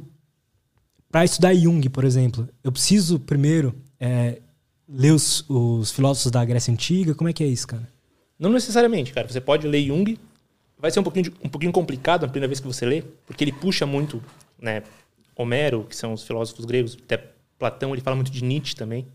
para 1.12 1.24
estudar 1.24 1.54
Jung, 1.54 1.88
por 1.90 2.04
exemplo, 2.04 2.50
eu 2.64 2.72
preciso 2.72 3.20
primeiro 3.20 3.74
é, 4.00 4.42
ler 4.88 5.12
os, 5.12 5.46
os, 5.50 5.92
filósofos 5.92 6.32
da 6.32 6.44
Grécia 6.44 6.74
Antiga? 6.74 7.16
Como 7.16 7.30
é 7.30 7.34
que 7.34 7.44
é 7.44 7.48
isso, 7.48 7.68
cara? 7.68 7.88
Não 8.38 8.50
necessariamente, 8.50 9.14
cara. 9.14 9.28
Você 9.28 9.40
pode 9.40 9.66
ler 9.68 9.86
Jung. 9.86 10.18
Vai 10.78 10.92
ser 10.92 11.00
um 11.00 11.04
pouquinho, 11.04 11.32
um 11.42 11.48
pouquinho 11.48 11.72
complicado 11.72 12.26
a 12.26 12.28
primeira 12.28 12.48
vez 12.48 12.60
que 12.60 12.68
você 12.68 12.86
lê, 12.86 13.02
porque 13.26 13.44
ele 13.44 13.54
puxa 13.54 13.86
muito 13.86 14.22
né, 14.60 14.84
Homero, 15.36 15.84
que 15.84 15.96
são 15.96 16.14
os 16.14 16.24
filósofos 16.24 16.66
gregos, 16.66 16.98
até 17.04 17.18
Platão, 17.58 17.94
ele 17.94 18.02
fala 18.02 18.16
muito 18.16 18.32
de 18.32 18.44
Nietzsche 18.44 18.76
também. 18.76 19.08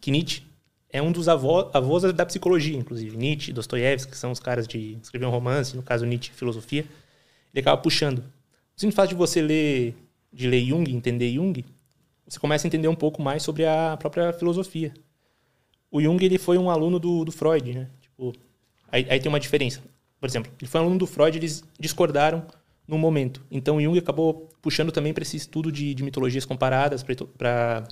Que 0.00 0.10
Nietzsche 0.10 0.42
é 0.90 1.02
um 1.02 1.12
dos 1.12 1.28
avós, 1.28 1.68
avós 1.74 2.02
da 2.12 2.24
psicologia, 2.24 2.76
inclusive. 2.76 3.16
Nietzsche, 3.16 3.52
Dostoiévski, 3.52 4.12
que 4.12 4.18
são 4.18 4.30
os 4.30 4.40
caras 4.40 4.66
de 4.66 4.96
escrever 5.02 5.26
um 5.26 5.30
romance, 5.30 5.76
no 5.76 5.82
caso 5.82 6.06
Nietzsche, 6.06 6.32
filosofia. 6.32 6.84
Ele 7.52 7.60
acaba 7.60 7.80
puxando. 7.80 8.18
O 8.18 8.80
simples 8.80 8.94
fato 8.94 9.10
de 9.10 9.14
você 9.14 9.42
ler, 9.42 9.94
de 10.32 10.48
ler 10.48 10.64
Jung, 10.64 10.90
entender 10.90 11.32
Jung, 11.32 11.64
você 12.26 12.38
começa 12.38 12.66
a 12.66 12.68
entender 12.68 12.88
um 12.88 12.94
pouco 12.94 13.20
mais 13.22 13.42
sobre 13.42 13.66
a 13.66 13.96
própria 13.96 14.32
filosofia. 14.32 14.92
O 15.90 16.00
Jung 16.00 16.22
ele 16.24 16.38
foi 16.38 16.58
um 16.58 16.70
aluno 16.70 16.98
do, 16.98 17.24
do 17.24 17.32
Freud, 17.32 17.72
né? 17.72 17.88
Tipo, 18.00 18.32
aí, 18.92 19.06
aí 19.08 19.18
tem 19.18 19.28
uma 19.28 19.40
diferença. 19.40 19.82
Por 20.20 20.28
exemplo, 20.28 20.52
ele 20.60 20.68
foi 20.68 20.80
um 20.80 20.84
aluno 20.84 20.98
do 20.98 21.06
Freud, 21.06 21.36
eles 21.36 21.64
discordaram 21.78 22.46
no 22.88 22.96
momento. 22.96 23.44
Então 23.50 23.80
Jung 23.80 23.98
acabou 23.98 24.48
puxando 24.62 24.90
também 24.90 25.12
para 25.12 25.22
esse 25.22 25.36
estudo 25.36 25.70
de, 25.70 25.94
de 25.94 26.02
mitologias 26.02 26.46
comparadas, 26.46 27.04
para 27.04 27.86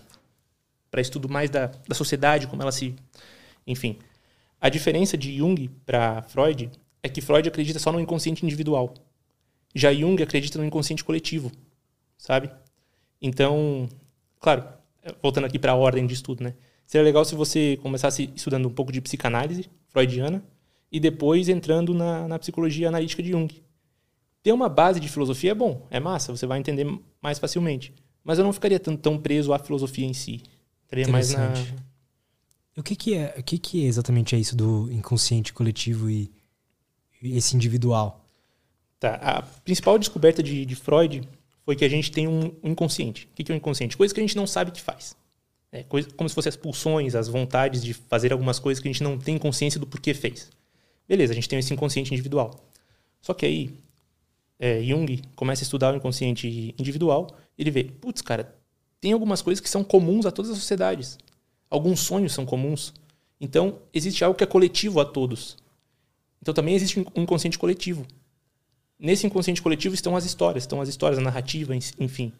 estudo 0.97 1.29
mais 1.29 1.51
da, 1.51 1.67
da 1.67 1.95
sociedade, 1.95 2.47
como 2.47 2.63
ela 2.63 2.73
se. 2.73 2.97
Enfim. 3.67 3.99
A 4.59 4.71
diferença 4.71 5.19
de 5.19 5.37
Jung 5.37 5.69
para 5.85 6.23
Freud 6.23 6.71
é 7.03 7.09
que 7.11 7.21
Freud 7.21 7.47
acredita 7.47 7.79
só 7.79 7.93
no 7.93 8.01
inconsciente 8.01 8.45
individual. 8.45 8.95
Já 9.75 9.93
Jung 9.93 10.21
acredita 10.23 10.59
no 10.59 10.65
inconsciente 10.65 11.05
coletivo, 11.05 11.53
sabe? 12.17 12.51
Então, 13.21 13.87
claro, 14.41 14.65
voltando 15.23 15.45
aqui 15.45 15.59
para 15.59 15.73
a 15.73 15.77
ordem 15.77 16.07
de 16.07 16.15
estudo, 16.15 16.43
né? 16.43 16.55
Seria 16.87 17.05
legal 17.05 17.25
se 17.25 17.35
você 17.35 17.79
começasse 17.83 18.31
estudando 18.35 18.67
um 18.67 18.73
pouco 18.73 18.91
de 18.91 19.01
psicanálise 19.01 19.69
freudiana 19.89 20.43
e 20.91 20.99
depois 20.99 21.49
entrando 21.49 21.93
na, 21.93 22.27
na 22.27 22.39
psicologia 22.39 22.89
analítica 22.89 23.23
de 23.23 23.31
Jung, 23.31 23.53
ter 24.47 24.53
uma 24.53 24.69
base 24.69 25.01
de 25.01 25.09
filosofia 25.09 25.51
é 25.51 25.55
bom, 25.55 25.85
é 25.91 25.99
massa, 25.99 26.31
você 26.31 26.47
vai 26.47 26.61
entender 26.61 26.87
mais 27.21 27.37
facilmente. 27.37 27.93
Mas 28.23 28.39
eu 28.39 28.45
não 28.45 28.53
ficaria 28.53 28.79
tão, 28.79 28.97
tão 28.97 29.19
preso 29.19 29.53
à 29.53 29.59
filosofia 29.59 30.07
em 30.07 30.15
si. 30.15 30.41
Estaria 30.85 31.09
mais 31.09 31.33
na. 31.33 31.53
O 32.77 32.81
que, 32.81 32.95
que 32.95 33.15
é, 33.15 33.35
o 33.37 33.43
que, 33.43 33.59
que 33.59 33.85
é 33.85 33.89
exatamente 33.89 34.37
é 34.37 34.39
isso 34.39 34.55
do 34.55 34.89
inconsciente 34.93 35.53
coletivo 35.53 36.09
e, 36.09 36.31
e 37.21 37.37
esse 37.37 37.57
individual? 37.57 38.25
Tá. 39.01 39.17
A 39.17 39.43
principal 39.43 39.99
descoberta 39.99 40.45
de, 40.45 40.65
de 40.65 40.77
Freud 40.77 41.29
foi 41.65 41.75
que 41.75 41.85
a 41.85 41.89
gente 41.89 42.13
tem 42.13 42.29
um, 42.29 42.53
um 42.63 42.71
inconsciente. 42.71 43.29
O 43.33 43.35
que 43.35 43.51
é 43.51 43.53
um 43.53 43.59
inconsciente? 43.59 43.97
Coisa 43.97 44.15
que 44.15 44.21
a 44.21 44.23
gente 44.23 44.37
não 44.37 44.47
sabe 44.47 44.71
que 44.71 44.81
faz. 44.81 45.17
É 45.73 45.83
coisa, 45.83 46.09
como 46.11 46.29
se 46.29 46.35
fossem 46.37 46.51
as 46.51 46.57
pulsões, 46.57 47.17
as 47.17 47.27
vontades 47.27 47.83
de 47.83 47.93
fazer 47.93 48.33
algumas 48.33 48.61
coisas 48.61 48.81
que 48.81 48.87
a 48.89 48.93
gente 48.93 49.03
não 49.03 49.19
tem 49.19 49.39
consciência 49.39 49.81
do 49.81 49.89
porquê 49.89 50.15
fez. 50.15 50.53
Beleza, 51.09 51.33
a 51.33 51.35
gente 51.35 51.49
tem 51.49 51.59
esse 51.59 51.75
inconsciente 51.75 52.15
individual. 52.15 52.55
Só 53.21 53.35
que 53.35 53.45
aí, 53.45 53.86
é, 54.59 54.83
Jung 54.83 55.23
começa 55.35 55.63
a 55.63 55.65
estudar 55.65 55.93
o 55.93 55.97
inconsciente 55.97 56.75
individual, 56.79 57.29
ele 57.59 57.71
vê, 57.71 57.85
putz, 57.85 58.23
cara, 58.23 58.55
tem 59.01 59.13
algumas 59.13 59.43
coisas 59.43 59.61
que 59.61 59.69
são 59.69 59.85
comuns 59.85 60.27
a 60.27 60.31
todas 60.31 60.51
as 60.51 60.59
sociedades. 60.59 61.19
Alguns 61.69 62.01
sonhos 62.01 62.33
são 62.33 62.47
comuns. 62.47 62.95
Então, 63.41 63.81
existe 63.93 64.25
algo 64.25 64.37
que 64.37 64.45
é 64.45 64.47
coletivo 64.47 65.01
a 65.01 65.05
todos. 65.05 65.57
Então, 66.41 66.55
também 66.55 66.75
existe 66.75 67.01
um 67.01 67.23
inconsciente 67.23 67.59
coletivo. 67.59 68.07
Nesse 68.99 69.27
inconsciente 69.27 69.61
coletivo 69.61 69.95
estão 69.95 70.17
as 70.17 70.25
histórias, 70.25 70.63
estão 70.65 70.81
as 70.81 70.89
histórias, 70.89 71.19
a 71.19 71.23
narrativa, 71.23 71.75
enfim. 71.99 72.33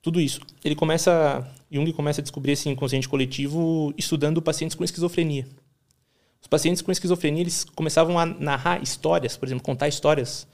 Tudo 0.00 0.20
isso. 0.20 0.40
Ele 0.64 0.74
começa, 0.74 1.46
Jung 1.70 1.92
começa 1.92 2.20
a 2.20 2.22
descobrir 2.22 2.52
esse 2.52 2.68
inconsciente 2.68 3.08
coletivo 3.08 3.92
estudando 3.98 4.40
pacientes 4.40 4.74
com 4.74 4.84
esquizofrenia. 4.84 5.46
Os 6.40 6.46
pacientes 6.46 6.80
com 6.80 6.90
esquizofrenia, 6.90 7.42
eles 7.42 7.64
começavam 7.64 8.18
a 8.18 8.24
narrar 8.24 8.82
histórias, 8.82 9.36
por 9.36 9.46
exemplo, 9.46 9.64
contar 9.64 9.88
histórias 9.88 10.46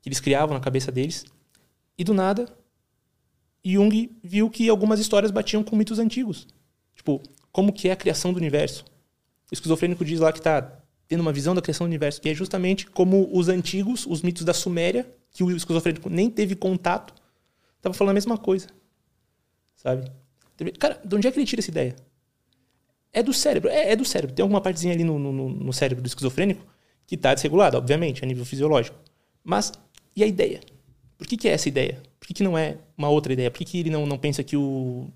que 0.00 0.08
eles 0.08 0.20
criavam 0.20 0.54
na 0.54 0.60
cabeça 0.60 0.90
deles. 0.92 1.24
E 1.96 2.04
do 2.04 2.14
nada, 2.14 2.46
Jung 3.64 4.16
viu 4.22 4.48
que 4.48 4.68
algumas 4.68 5.00
histórias 5.00 5.30
batiam 5.30 5.62
com 5.62 5.76
mitos 5.76 5.98
antigos. 5.98 6.46
Tipo, 6.94 7.22
como 7.52 7.72
que 7.72 7.88
é 7.88 7.92
a 7.92 7.96
criação 7.96 8.32
do 8.32 8.36
universo? 8.36 8.84
O 9.50 9.54
esquizofrênico 9.54 10.04
diz 10.04 10.20
lá 10.20 10.32
que 10.32 10.38
está 10.38 10.80
tendo 11.06 11.20
uma 11.20 11.32
visão 11.32 11.54
da 11.54 11.62
criação 11.62 11.86
do 11.86 11.88
universo, 11.88 12.20
que 12.20 12.28
é 12.28 12.34
justamente 12.34 12.86
como 12.86 13.28
os 13.32 13.48
antigos, 13.48 14.06
os 14.06 14.22
mitos 14.22 14.44
da 14.44 14.52
Suméria, 14.52 15.10
que 15.30 15.42
o 15.42 15.50
esquizofrênico 15.50 16.10
nem 16.10 16.28
teve 16.28 16.54
contato, 16.54 17.14
estava 17.76 17.94
falando 17.94 18.10
a 18.10 18.14
mesma 18.14 18.36
coisa. 18.36 18.68
Sabe? 19.74 20.10
Cara, 20.78 21.00
de 21.04 21.16
onde 21.16 21.26
é 21.26 21.32
que 21.32 21.38
ele 21.38 21.46
tira 21.46 21.60
essa 21.60 21.70
ideia? 21.70 21.96
É 23.12 23.22
do 23.22 23.32
cérebro. 23.32 23.70
É, 23.70 23.92
é 23.92 23.96
do 23.96 24.04
cérebro. 24.04 24.34
Tem 24.34 24.42
alguma 24.42 24.60
partezinha 24.60 24.92
ali 24.92 25.04
no, 25.04 25.18
no, 25.18 25.48
no 25.48 25.72
cérebro 25.72 26.02
do 26.02 26.06
esquizofrênico 26.06 26.66
que 27.06 27.14
está 27.14 27.32
desregulada, 27.32 27.78
obviamente, 27.78 28.22
a 28.22 28.26
nível 28.26 28.44
fisiológico. 28.44 28.98
Mas, 29.42 29.72
e 30.18 30.24
a 30.24 30.26
ideia? 30.26 30.60
Por 31.16 31.26
que, 31.28 31.36
que 31.36 31.48
é 31.48 31.52
essa 31.52 31.68
ideia? 31.68 32.02
Por 32.18 32.26
que, 32.26 32.34
que 32.34 32.42
não 32.42 32.58
é 32.58 32.76
uma 32.96 33.08
outra 33.08 33.32
ideia? 33.32 33.50
Por 33.50 33.58
que, 33.58 33.64
que 33.64 33.78
ele 33.78 33.90
não, 33.90 34.04
não 34.04 34.18
pensa 34.18 34.42
que 34.42 34.56
o, 34.56 35.06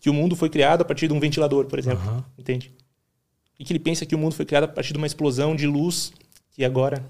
que 0.00 0.08
o 0.08 0.14
mundo 0.14 0.36
foi 0.36 0.48
criado 0.48 0.82
a 0.82 0.84
partir 0.84 1.08
de 1.08 1.12
um 1.12 1.18
ventilador, 1.18 1.66
por 1.66 1.76
exemplo? 1.76 2.08
Uhum. 2.08 2.22
Entende? 2.38 2.72
E 3.58 3.64
que 3.64 3.72
ele 3.72 3.80
pensa 3.80 4.06
que 4.06 4.14
o 4.14 4.18
mundo 4.18 4.32
foi 4.32 4.46
criado 4.46 4.64
a 4.64 4.68
partir 4.68 4.92
de 4.92 4.98
uma 4.98 5.08
explosão 5.08 5.56
de 5.56 5.66
luz 5.66 6.12
que 6.52 6.64
agora. 6.64 7.04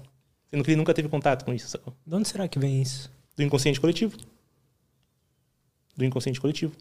Sendo 0.49 0.63
que 0.63 0.71
ele 0.71 0.77
nunca 0.77 0.93
teve 0.93 1.07
contato 1.07 1.45
com 1.45 1.53
isso, 1.53 1.67
sacou? 1.67 1.93
De 2.05 2.15
onde 2.15 2.27
será 2.27 2.47
que 2.47 2.57
vem 2.57 2.81
isso? 2.81 3.11
Do 3.37 3.43
inconsciente 3.43 3.79
coletivo. 3.79 4.17
Do 5.95 6.03
inconsciente 6.03 6.41
coletivo. 6.41 6.73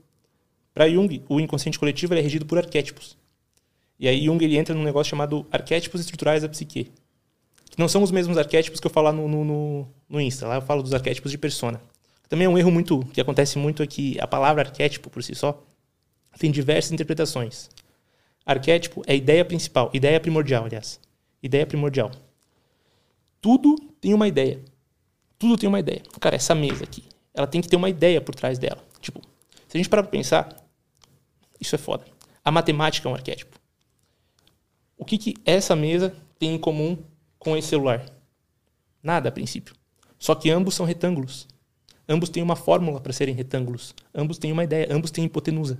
Para 0.72 0.88
Jung, 0.88 1.22
o 1.28 1.38
inconsciente 1.38 1.78
coletivo 1.78 2.14
é 2.14 2.20
regido 2.20 2.46
por 2.46 2.56
arquétipos. 2.56 3.18
E 3.98 4.08
aí 4.08 4.24
Jung 4.24 4.42
ele 4.42 4.56
entra 4.56 4.74
num 4.74 4.82
negócio 4.82 5.10
chamado 5.10 5.46
arquétipos 5.52 6.00
estruturais 6.00 6.42
da 6.42 6.48
psique. 6.48 6.90
Que 7.70 7.78
não 7.78 7.88
são 7.88 8.02
os 8.02 8.10
mesmos 8.10 8.36
arquétipos 8.36 8.80
que 8.80 8.86
eu 8.86 8.90
falo 8.90 9.12
no, 9.12 9.28
no, 9.28 9.88
no, 10.08 10.20
Insta. 10.20 10.46
Lá 10.46 10.56
eu 10.56 10.62
falo 10.62 10.82
dos 10.82 10.92
arquétipos 10.92 11.30
de 11.30 11.38
persona. 11.38 11.80
Também 12.28 12.46
é 12.46 12.48
um 12.48 12.58
erro 12.58 12.70
muito 12.70 13.00
que 13.06 13.20
acontece 13.20 13.58
muito 13.58 13.82
aqui. 13.82 14.16
A 14.20 14.26
palavra 14.26 14.62
arquétipo 14.62 15.08
por 15.08 15.22
si 15.22 15.34
só 15.34 15.62
tem 16.38 16.50
diversas 16.50 16.92
interpretações. 16.92 17.70
Arquétipo 18.44 19.02
é 19.06 19.14
ideia 19.14 19.44
principal, 19.44 19.90
ideia 19.94 20.18
primordial, 20.18 20.64
aliás. 20.64 21.00
Ideia 21.42 21.66
primordial. 21.66 22.10
Tudo 23.40 23.76
tem 24.00 24.12
uma 24.12 24.28
ideia. 24.28 24.60
Tudo 25.38 25.56
tem 25.56 25.68
uma 25.68 25.80
ideia. 25.80 26.02
Cara, 26.20 26.36
essa 26.36 26.54
mesa 26.54 26.84
aqui, 26.84 27.04
ela 27.32 27.46
tem 27.46 27.60
que 27.60 27.68
ter 27.68 27.76
uma 27.76 27.88
ideia 27.88 28.20
por 28.20 28.34
trás 28.34 28.58
dela. 28.58 28.82
Tipo, 29.00 29.20
se 29.68 29.76
a 29.76 29.78
gente 29.78 29.88
parar 29.88 30.02
pra 30.02 30.10
pensar, 30.10 30.54
isso 31.60 31.74
é 31.74 31.78
foda. 31.78 32.04
A 32.44 32.50
matemática 32.50 33.08
é 33.08 33.12
um 33.12 33.14
arquétipo. 33.14 33.58
O 34.98 35.04
que, 35.04 35.16
que 35.16 35.34
essa 35.44 35.74
mesa 35.74 36.14
tem 36.38 36.54
em 36.54 36.58
comum 36.58 36.98
com 37.40 37.56
esse 37.56 37.68
celular? 37.68 38.06
Nada 39.02 39.30
a 39.30 39.32
princípio. 39.32 39.74
Só 40.18 40.36
que 40.36 40.50
ambos 40.50 40.74
são 40.74 40.86
retângulos. 40.86 41.48
Ambos 42.08 42.28
têm 42.28 42.42
uma 42.42 42.54
fórmula 42.54 43.00
para 43.00 43.12
serem 43.12 43.34
retângulos. 43.34 43.94
Ambos 44.14 44.38
têm 44.38 44.52
uma 44.52 44.62
ideia, 44.62 44.86
ambos 44.90 45.10
têm 45.10 45.24
hipotenusa. 45.24 45.78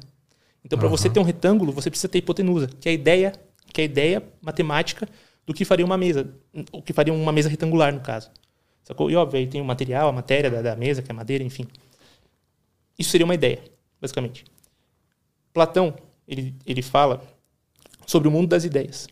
Então, 0.65 0.79
para 0.79 0.89
uhum. 0.89 0.97
você 0.97 1.09
ter 1.09 1.21
um 1.21 1.25
retângulo, 1.25 1.73
você 1.73 1.91
precisa 1.91 2.09
ter 2.09 2.19
hipotenusa, 2.19 2.69
que 2.81 2.89
é 2.89 2.93
a 2.93 2.95
ideia, 2.95 3.33
que 3.73 3.81
é 3.81 3.83
a 3.83 3.85
ideia 3.85 4.23
matemática 4.41 5.09
do 5.47 5.55
que 5.55 5.65
faria 5.65 5.85
uma 5.85 5.97
mesa, 5.97 6.33
o 6.73 6.83
que 6.83 6.93
faria 6.93 7.13
uma 7.13 7.33
mesa 7.33 7.49
retangular, 7.49 7.93
no 7.93 8.01
caso. 8.01 8.31
Sacou? 8.83 9.11
E 9.11 9.17
óbvio, 9.17 9.39
aí 9.39 9.47
tem 9.47 9.61
o 9.61 9.65
material, 9.65 10.09
a 10.09 10.13
matéria 10.13 10.51
da, 10.51 10.63
da 10.63 10.77
mesa, 10.77 11.03
que 11.03 11.11
é 11.11 11.15
madeira, 11.15 11.45
enfim. 11.45 11.67
Isso 12.99 13.11
seria 13.11 13.25
uma 13.25 13.35
ideia, 13.35 13.63
basicamente. 14.01 14.45
Platão, 15.53 15.95
ele, 16.27 16.55
ele 16.65 16.83
fala 16.83 17.23
sobre 18.07 18.29
o 18.29 18.31
mundo 18.31 18.49
das 18.49 18.65
ideias. 18.65 19.09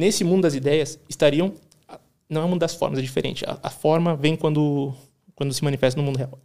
Nesse 0.00 0.24
mundo 0.24 0.44
das 0.44 0.54
ideias 0.54 0.98
estariam 1.10 1.52
não 2.26 2.42
é 2.42 2.46
mundo 2.46 2.60
das 2.60 2.74
formas, 2.74 2.98
é 2.98 3.02
diferente. 3.02 3.44
A, 3.44 3.58
a, 3.62 3.68
forma 3.68 4.16
vem 4.16 4.34
quando 4.34 4.94
quando 5.34 5.52
se 5.52 5.62
manifesta 5.62 6.00
no 6.00 6.06
mundo 6.06 6.16
real. 6.16 6.38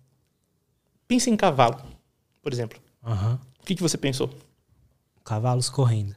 Pensa 1.08 1.30
em 1.30 1.38
cavalo, 1.38 1.82
por 2.42 2.52
exemplo. 2.52 2.78
Uhum. 3.02 3.36
O 3.62 3.66
que, 3.66 3.74
que 3.74 3.82
você 3.82 3.98
pensou? 3.98 4.30
Cavalos 5.24 5.70
correndo. 5.70 6.14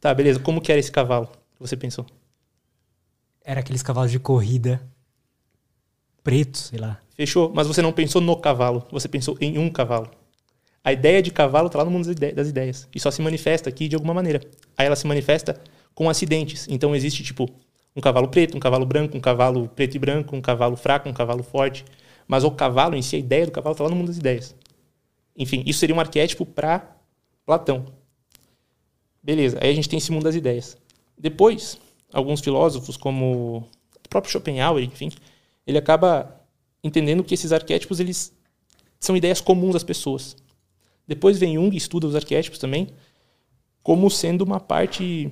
Tá, 0.00 0.12
beleza. 0.12 0.40
Como 0.40 0.60
que 0.60 0.72
era 0.72 0.80
esse 0.80 0.90
cavalo 0.90 1.28
que 1.28 1.60
você 1.60 1.76
pensou? 1.76 2.04
Era 3.44 3.60
aqueles 3.60 3.84
cavalos 3.84 4.10
de 4.10 4.18
corrida 4.18 4.82
pretos, 6.24 6.62
sei 6.62 6.80
lá. 6.80 7.00
Fechou, 7.14 7.52
mas 7.54 7.68
você 7.68 7.80
não 7.80 7.92
pensou 7.92 8.20
no 8.20 8.36
cavalo, 8.36 8.84
você 8.90 9.06
pensou 9.06 9.36
em 9.40 9.58
um 9.58 9.70
cavalo. 9.70 10.10
A 10.82 10.92
ideia 10.92 11.22
de 11.22 11.30
cavalo 11.30 11.68
está 11.68 11.78
lá 11.78 11.84
no 11.84 11.90
mundo 11.92 12.12
das 12.34 12.48
ideias 12.48 12.88
e 12.92 12.98
só 12.98 13.12
se 13.12 13.22
manifesta 13.22 13.68
aqui 13.68 13.86
de 13.86 13.94
alguma 13.94 14.12
maneira. 14.12 14.40
Aí 14.76 14.86
ela 14.86 14.96
se 14.96 15.06
manifesta 15.06 15.60
com 15.94 16.08
acidentes. 16.08 16.66
Então 16.68 16.94
existe 16.94 17.22
tipo 17.22 17.48
um 17.94 18.00
cavalo 18.00 18.28
preto, 18.28 18.56
um 18.56 18.60
cavalo 18.60 18.86
branco, 18.86 19.16
um 19.16 19.20
cavalo 19.20 19.68
preto 19.68 19.96
e 19.96 19.98
branco, 19.98 20.36
um 20.36 20.40
cavalo 20.40 20.76
fraco, 20.76 21.08
um 21.08 21.12
cavalo 21.12 21.42
forte. 21.42 21.84
Mas 22.26 22.44
o 22.44 22.50
cavalo 22.50 22.96
em 22.96 23.02
si, 23.02 23.16
a 23.16 23.18
ideia 23.18 23.46
do 23.46 23.52
cavalo 23.52 23.72
está 23.72 23.84
lá 23.84 23.90
no 23.90 23.96
mundo 23.96 24.08
das 24.08 24.16
ideias. 24.16 24.54
Enfim, 25.36 25.62
isso 25.66 25.80
seria 25.80 25.94
um 25.94 26.00
arquétipo 26.00 26.46
para 26.46 26.96
Platão. 27.44 27.86
Beleza, 29.22 29.58
aí 29.60 29.70
a 29.70 29.74
gente 29.74 29.88
tem 29.88 29.98
esse 29.98 30.12
mundo 30.12 30.24
das 30.24 30.34
ideias. 30.34 30.76
Depois, 31.18 31.78
alguns 32.12 32.40
filósofos, 32.40 32.96
como 32.96 33.68
o 34.04 34.08
próprio 34.08 34.32
Schopenhauer, 34.32 34.84
enfim, 34.84 35.10
ele 35.66 35.76
acaba 35.76 36.40
entendendo 36.82 37.24
que 37.24 37.34
esses 37.34 37.52
arquétipos 37.52 38.00
eles 38.00 38.32
são 38.98 39.16
ideias 39.16 39.40
comuns 39.40 39.76
às 39.76 39.84
pessoas. 39.84 40.36
Depois 41.06 41.38
vem 41.38 41.54
Jung 41.54 41.76
estuda 41.76 42.06
os 42.06 42.14
arquétipos 42.14 42.58
também 42.58 42.88
como 43.82 44.10
sendo 44.10 44.42
uma 44.42 44.60
parte 44.60 45.30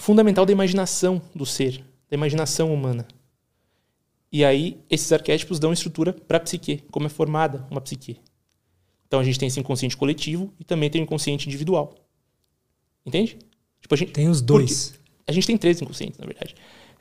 fundamental 0.00 0.46
da 0.46 0.52
imaginação 0.52 1.20
do 1.34 1.44
ser, 1.44 1.84
da 2.10 2.16
imaginação 2.16 2.72
humana. 2.72 3.06
E 4.30 4.44
aí 4.44 4.80
esses 4.88 5.12
arquétipos 5.12 5.58
dão 5.58 5.72
estrutura 5.72 6.12
para 6.12 6.38
a 6.38 6.40
psique, 6.40 6.82
como 6.90 7.06
é 7.06 7.08
formada 7.10 7.66
uma 7.70 7.80
psique. 7.80 8.18
Então 9.06 9.20
a 9.20 9.24
gente 9.24 9.38
tem 9.38 9.48
esse 9.48 9.60
inconsciente 9.60 9.96
coletivo 9.96 10.52
e 10.58 10.64
também 10.64 10.88
tem 10.88 11.02
o 11.02 11.04
inconsciente 11.04 11.46
individual. 11.46 11.94
Entende? 13.04 13.38
Tipo, 13.80 13.94
a 13.94 13.98
gente, 13.98 14.12
tem 14.12 14.28
os 14.28 14.40
dois. 14.40 14.98
A 15.26 15.32
gente 15.32 15.46
tem 15.46 15.58
três 15.58 15.82
inconscientes, 15.82 16.18
na 16.18 16.24
verdade. 16.24 16.54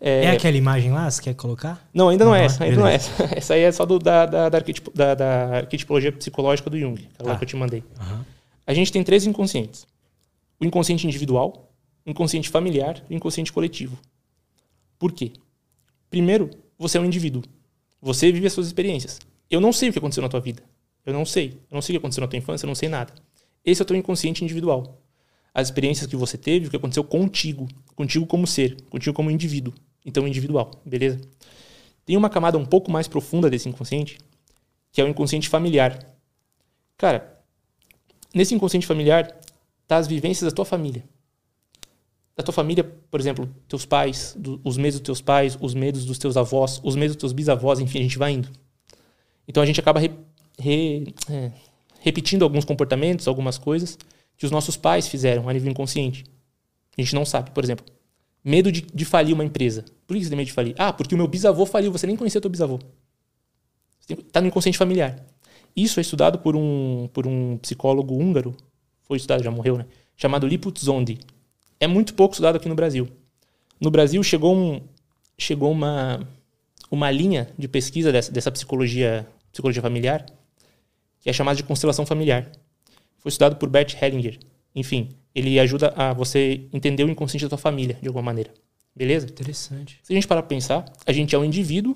É, 0.04 0.26
é 0.26 0.32
aquela 0.32 0.58
imagem 0.58 0.92
lá? 0.92 1.10
Você 1.10 1.22
quer 1.22 1.36
colocar? 1.36 1.88
Não, 1.94 2.10
ainda 2.10 2.26
não, 2.26 2.32
não 2.32 2.36
é 2.36 2.46
essa. 2.46 2.64
Ainda 2.64 2.78
não 2.78 2.88
é 2.88 2.96
essa. 2.96 3.24
Essa 3.38 3.54
aí 3.54 3.62
é 3.62 3.72
só 3.72 3.86
do, 3.86 4.00
da, 4.00 4.26
da, 4.26 4.50
da, 4.50 4.58
arquetipo, 4.58 4.92
da, 4.94 5.14
da 5.14 5.58
arquetipologia 5.58 6.12
psicológica 6.12 6.70
do 6.72 6.78
Jung, 6.78 7.08
aquela 7.14 7.34
tá. 7.34 7.38
que 7.38 7.44
eu 7.44 7.48
te 7.48 7.56
mandei. 7.56 7.84
Uhum. 8.00 8.26
A 8.66 8.74
gente 8.74 8.92
tem 8.92 9.04
três 9.04 9.28
inconscientes: 9.28 9.86
o 10.60 10.66
inconsciente 10.66 11.06
individual, 11.06 11.71
inconsciente 12.06 12.50
familiar 12.50 13.04
e 13.10 13.16
inconsciente 13.16 13.52
coletivo. 13.52 13.98
Por 14.98 15.12
quê? 15.12 15.34
Primeiro, 16.10 16.50
você 16.78 16.98
é 16.98 17.02
um 17.02 17.06
indivíduo. 17.06 17.44
Você 18.02 18.32
vive 18.32 18.48
as 18.48 18.54
suas 18.54 18.68
experiências. 18.68 19.20
Eu 19.50 19.62
não 19.62 19.72
sei 19.72 19.90
o 19.90 19.92
que 19.92 20.00
aconteceu 20.00 20.24
na 20.24 20.30
tua 20.30 20.40
vida. 20.40 20.64
Eu 21.06 21.14
não 21.14 21.26
sei. 21.26 21.60
Eu 21.70 21.76
não 21.76 21.82
sei 21.82 21.96
o 21.96 22.00
que 22.00 22.04
aconteceu 22.04 22.22
na 22.22 22.28
tua 22.28 22.38
infância, 22.38 22.66
eu 22.66 22.68
não 22.68 22.76
sei 22.76 22.90
nada. 22.90 23.14
Esse 23.64 23.82
é 23.82 23.84
o 23.84 23.86
teu 23.86 23.96
inconsciente 23.96 24.44
individual. 24.44 25.02
As 25.54 25.68
experiências 25.68 26.08
que 26.08 26.16
você 26.16 26.38
teve, 26.38 26.68
o 26.68 26.70
que 26.70 26.78
aconteceu 26.78 27.04
contigo. 27.04 27.68
Contigo 27.96 28.26
como 28.26 28.48
ser, 28.48 28.82
contigo 28.90 29.16
como 29.16 29.30
indivíduo. 29.30 29.74
Então, 30.06 30.28
individual, 30.28 30.72
beleza? 30.86 31.20
Tem 32.06 32.18
uma 32.18 32.30
camada 32.30 32.58
um 32.58 32.66
pouco 32.66 32.90
mais 32.92 33.08
profunda 33.08 33.50
desse 33.50 33.70
inconsciente, 33.70 34.18
que 34.92 35.00
é 35.00 35.04
o 35.04 35.08
inconsciente 35.08 35.48
familiar. 35.48 36.00
Cara, 36.98 37.40
nesse 38.34 38.56
inconsciente 38.56 38.88
familiar 38.88 39.40
tá 39.88 39.98
as 39.98 40.08
vivências 40.08 40.50
da 40.50 40.56
tua 40.56 40.66
família. 40.66 41.04
Da 42.36 42.44
tua 42.44 42.54
família, 42.54 42.84
por 42.84 43.20
exemplo, 43.20 43.50
teus 43.68 43.86
pais, 43.86 44.36
do, 44.38 44.60
os 44.64 44.78
medos 44.78 45.00
dos 45.00 45.06
teus 45.06 45.22
pais, 45.22 45.58
os 45.60 45.74
medos 45.74 46.06
dos 46.06 46.18
teus 46.18 46.38
avós, 46.38 46.80
os 46.84 46.96
medos 46.96 47.16
dos 47.16 47.22
teus 47.22 47.34
bisavós, 47.34 47.80
enfim, 47.80 48.00
a 48.00 48.04
gente 48.04 48.18
vai 48.18 48.32
indo. 48.32 48.50
Então 49.48 49.62
a 49.62 49.66
gente 49.66 49.80
acaba 49.80 50.00
re, 50.00 50.12
é, 51.30 51.52
repetindo 52.00 52.44
alguns 52.44 52.64
comportamentos, 52.64 53.28
algumas 53.28 53.58
coisas 53.58 53.98
que 54.38 54.46
os 54.46 54.52
nossos 54.52 54.78
pais 54.78 55.08
fizeram 55.08 55.48
a 55.50 55.54
nível 55.54 55.70
inconsciente. 55.70 56.24
A 56.98 57.02
gente 57.02 57.14
não 57.14 57.26
sabe, 57.26 57.52
por 57.52 57.64
exemplo. 57.64 57.86
Medo 58.44 58.72
de, 58.72 58.82
de 58.82 59.06
falir 59.06 59.34
uma 59.34 59.46
empresa. 59.46 59.86
Por 60.08 60.16
que 60.16 60.24
você 60.24 60.30
tem 60.30 60.38
medo 60.38 60.48
de 60.48 60.54
falir? 60.54 60.74
Ah, 60.78 60.92
porque 60.92 61.14
o 61.14 61.18
meu 61.18 61.28
bisavô 61.28 61.66
faliu, 61.66 61.92
você 61.92 62.08
nem 62.08 62.16
conhecia 62.16 62.42
teu 62.42 62.50
bisavô. 62.50 62.80
Está 64.10 64.42
no 64.42 64.48
inconsciente 64.48 64.78
familiar. 64.78 65.24
Isso 65.76 66.00
é 66.00 66.02
estudado 66.02 66.40
por 66.40 66.56
um, 66.56 67.08
por 67.14 67.28
um 67.28 67.58
psicólogo 67.58 68.16
húngaro, 68.16 68.56
foi 69.04 69.18
estudado, 69.18 69.44
já 69.44 69.52
morreu, 69.52 69.78
né? 69.78 69.86
Chamado 70.18 70.48
Liput 70.48 70.84
Zondi. 70.84 71.20
É 71.82 71.88
muito 71.88 72.14
pouco 72.14 72.34
estudado 72.34 72.58
aqui 72.58 72.70
no 72.70 72.76
Brasil. 72.76 73.10
No 73.80 73.90
Brasil 73.90 74.22
chegou, 74.22 74.56
um, 74.56 74.80
chegou 75.36 75.72
uma, 75.72 76.28
uma 76.92 77.10
linha 77.10 77.50
de 77.58 77.68
pesquisa 77.68 78.12
dessa, 78.12 78.32
dessa 78.32 78.52
psicologia, 78.52 79.28
psicologia 79.52 79.82
familiar, 79.82 80.24
que 81.20 81.28
é 81.28 81.34
chamada 81.34 81.58
de 81.58 81.64
constelação 81.64 82.06
familiar. 82.06 82.52
Foi 83.18 83.30
estudado 83.30 83.56
por 83.56 83.68
Bert 83.68 84.00
Hellinger. 84.00 84.38
Enfim, 84.76 85.10
ele 85.34 85.60
ajuda 85.60 85.92
a 85.96 86.14
você 86.14 86.68
entender 86.72 87.04
o 87.04 87.10
inconsciente 87.10 87.46
da 87.46 87.50
tua 87.50 87.58
família, 87.58 87.98
de 88.00 88.08
alguma 88.08 88.24
maneira. 88.24 88.54
Beleza? 88.96 89.26
Interessante. 89.26 90.00
Se 90.04 90.14
a 90.14 90.16
gente 90.16 90.28
parar 90.28 90.44
para 90.44 90.50
pensar, 90.50 90.86
a 91.04 91.12
gente 91.12 91.34
é 91.34 91.40
um 91.40 91.44
indivíduo, 91.44 91.94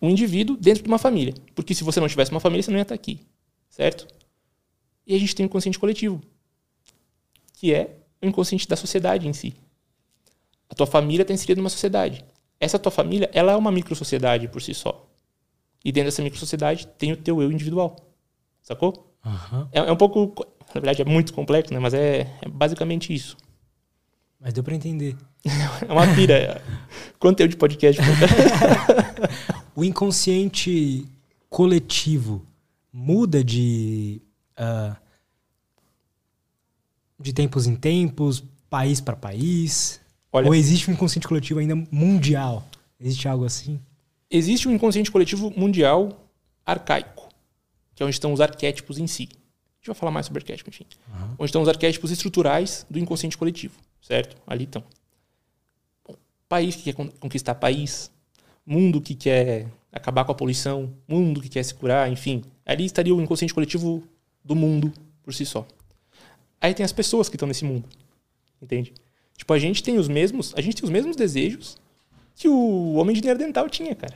um 0.00 0.08
indivíduo 0.08 0.56
dentro 0.56 0.84
de 0.84 0.88
uma 0.88 0.98
família. 0.98 1.34
Porque 1.56 1.74
se 1.74 1.82
você 1.82 1.98
não 1.98 2.06
tivesse 2.06 2.30
uma 2.30 2.38
família, 2.38 2.62
você 2.62 2.70
não 2.70 2.78
ia 2.78 2.82
estar 2.82 2.94
aqui. 2.94 3.18
Certo? 3.68 4.06
E 5.04 5.16
a 5.16 5.18
gente 5.18 5.34
tem 5.34 5.44
o 5.44 5.48
inconsciente 5.48 5.78
coletivo, 5.78 6.20
que 7.54 7.74
é 7.74 7.96
inconsciente 8.22 8.68
da 8.68 8.76
sociedade 8.76 9.28
em 9.28 9.32
si. 9.32 9.54
A 10.68 10.74
tua 10.74 10.86
família 10.86 11.22
está 11.22 11.34
inserida 11.34 11.60
numa 11.60 11.70
sociedade. 11.70 12.24
Essa 12.58 12.78
tua 12.78 12.92
família, 12.92 13.30
ela 13.32 13.52
é 13.52 13.56
uma 13.56 13.72
micro-sociedade 13.72 14.46
por 14.48 14.60
si 14.60 14.74
só. 14.74 15.08
E 15.84 15.90
dentro 15.90 16.08
dessa 16.10 16.22
micro-sociedade 16.22 16.86
tem 16.86 17.12
o 17.12 17.16
teu 17.16 17.40
eu 17.42 17.50
individual. 17.50 17.96
Sacou? 18.62 19.14
Uhum. 19.24 19.68
É, 19.72 19.78
é, 19.80 19.92
um 19.92 19.96
pouco. 19.96 20.34
Na 20.74 20.80
verdade, 20.80 21.02
é 21.02 21.04
muito 21.04 21.32
complexo, 21.32 21.72
né? 21.72 21.80
Mas 21.80 21.94
é, 21.94 22.20
é 22.42 22.48
basicamente 22.48 23.12
isso. 23.12 23.36
Mas 24.38 24.52
deu 24.52 24.62
para 24.62 24.74
entender. 24.74 25.16
é 25.88 25.92
uma 25.92 26.14
pira. 26.14 26.62
Quanto 27.18 27.38
tempo 27.38 27.48
de 27.48 27.56
podcast? 27.56 28.00
o 29.74 29.82
inconsciente 29.82 31.06
coletivo 31.48 32.46
muda 32.92 33.42
de. 33.42 34.22
Uh, 34.52 34.96
de 37.20 37.32
tempos 37.32 37.66
em 37.66 37.76
tempos, 37.76 38.42
país 38.68 39.00
para 39.00 39.14
país? 39.14 40.00
Olha, 40.32 40.46
Ou 40.46 40.54
existe 40.54 40.90
um 40.90 40.94
inconsciente 40.94 41.28
coletivo 41.28 41.60
ainda 41.60 41.76
mundial? 41.90 42.66
Existe 42.98 43.28
algo 43.28 43.44
assim? 43.44 43.80
Existe 44.30 44.68
um 44.68 44.72
inconsciente 44.72 45.10
coletivo 45.10 45.50
mundial 45.50 46.28
arcaico, 46.64 47.28
que 47.94 48.02
é 48.02 48.06
onde 48.06 48.14
estão 48.14 48.32
os 48.32 48.40
arquétipos 48.40 48.98
em 48.98 49.06
si. 49.06 49.28
A 49.32 49.76
gente 49.80 49.86
vai 49.86 49.94
falar 49.94 50.12
mais 50.12 50.26
sobre 50.26 50.40
arquétipo, 50.40 50.70
enfim. 50.70 50.86
Uhum. 51.08 51.34
Onde 51.38 51.44
estão 51.46 51.62
os 51.62 51.68
arquétipos 51.68 52.10
estruturais 52.10 52.86
do 52.88 52.98
inconsciente 52.98 53.36
coletivo, 53.36 53.74
certo? 54.00 54.36
Ali 54.46 54.64
estão. 54.64 54.84
Bom, 56.06 56.14
país 56.48 56.76
que 56.76 56.84
quer 56.84 56.92
conquistar 56.92 57.54
país, 57.54 58.10
mundo 58.64 59.00
que 59.00 59.14
quer 59.14 59.66
acabar 59.90 60.24
com 60.24 60.32
a 60.32 60.34
poluição, 60.34 60.92
mundo 61.08 61.40
que 61.40 61.48
quer 61.48 61.64
se 61.64 61.74
curar, 61.74 62.10
enfim. 62.10 62.44
Ali 62.64 62.84
estaria 62.84 63.14
o 63.14 63.20
inconsciente 63.20 63.52
coletivo 63.52 64.02
do 64.44 64.54
mundo 64.54 64.92
por 65.22 65.34
si 65.34 65.44
só. 65.44 65.66
Aí 66.60 66.74
tem 66.74 66.84
as 66.84 66.92
pessoas 66.92 67.28
que 67.28 67.36
estão 67.36 67.48
nesse 67.48 67.64
mundo. 67.64 67.88
Entende? 68.60 68.92
Tipo, 69.36 69.52
a 69.54 69.58
gente 69.58 69.82
tem 69.82 69.98
os 69.98 70.08
mesmos, 70.08 70.52
a 70.56 70.60
gente 70.60 70.76
tem 70.76 70.84
os 70.84 70.90
mesmos 70.90 71.16
desejos 71.16 71.78
que 72.34 72.48
o 72.48 72.94
homem 72.94 73.14
de 73.14 73.20
dinheiro 73.20 73.38
dental 73.38 73.68
tinha, 73.68 73.94
cara. 73.94 74.14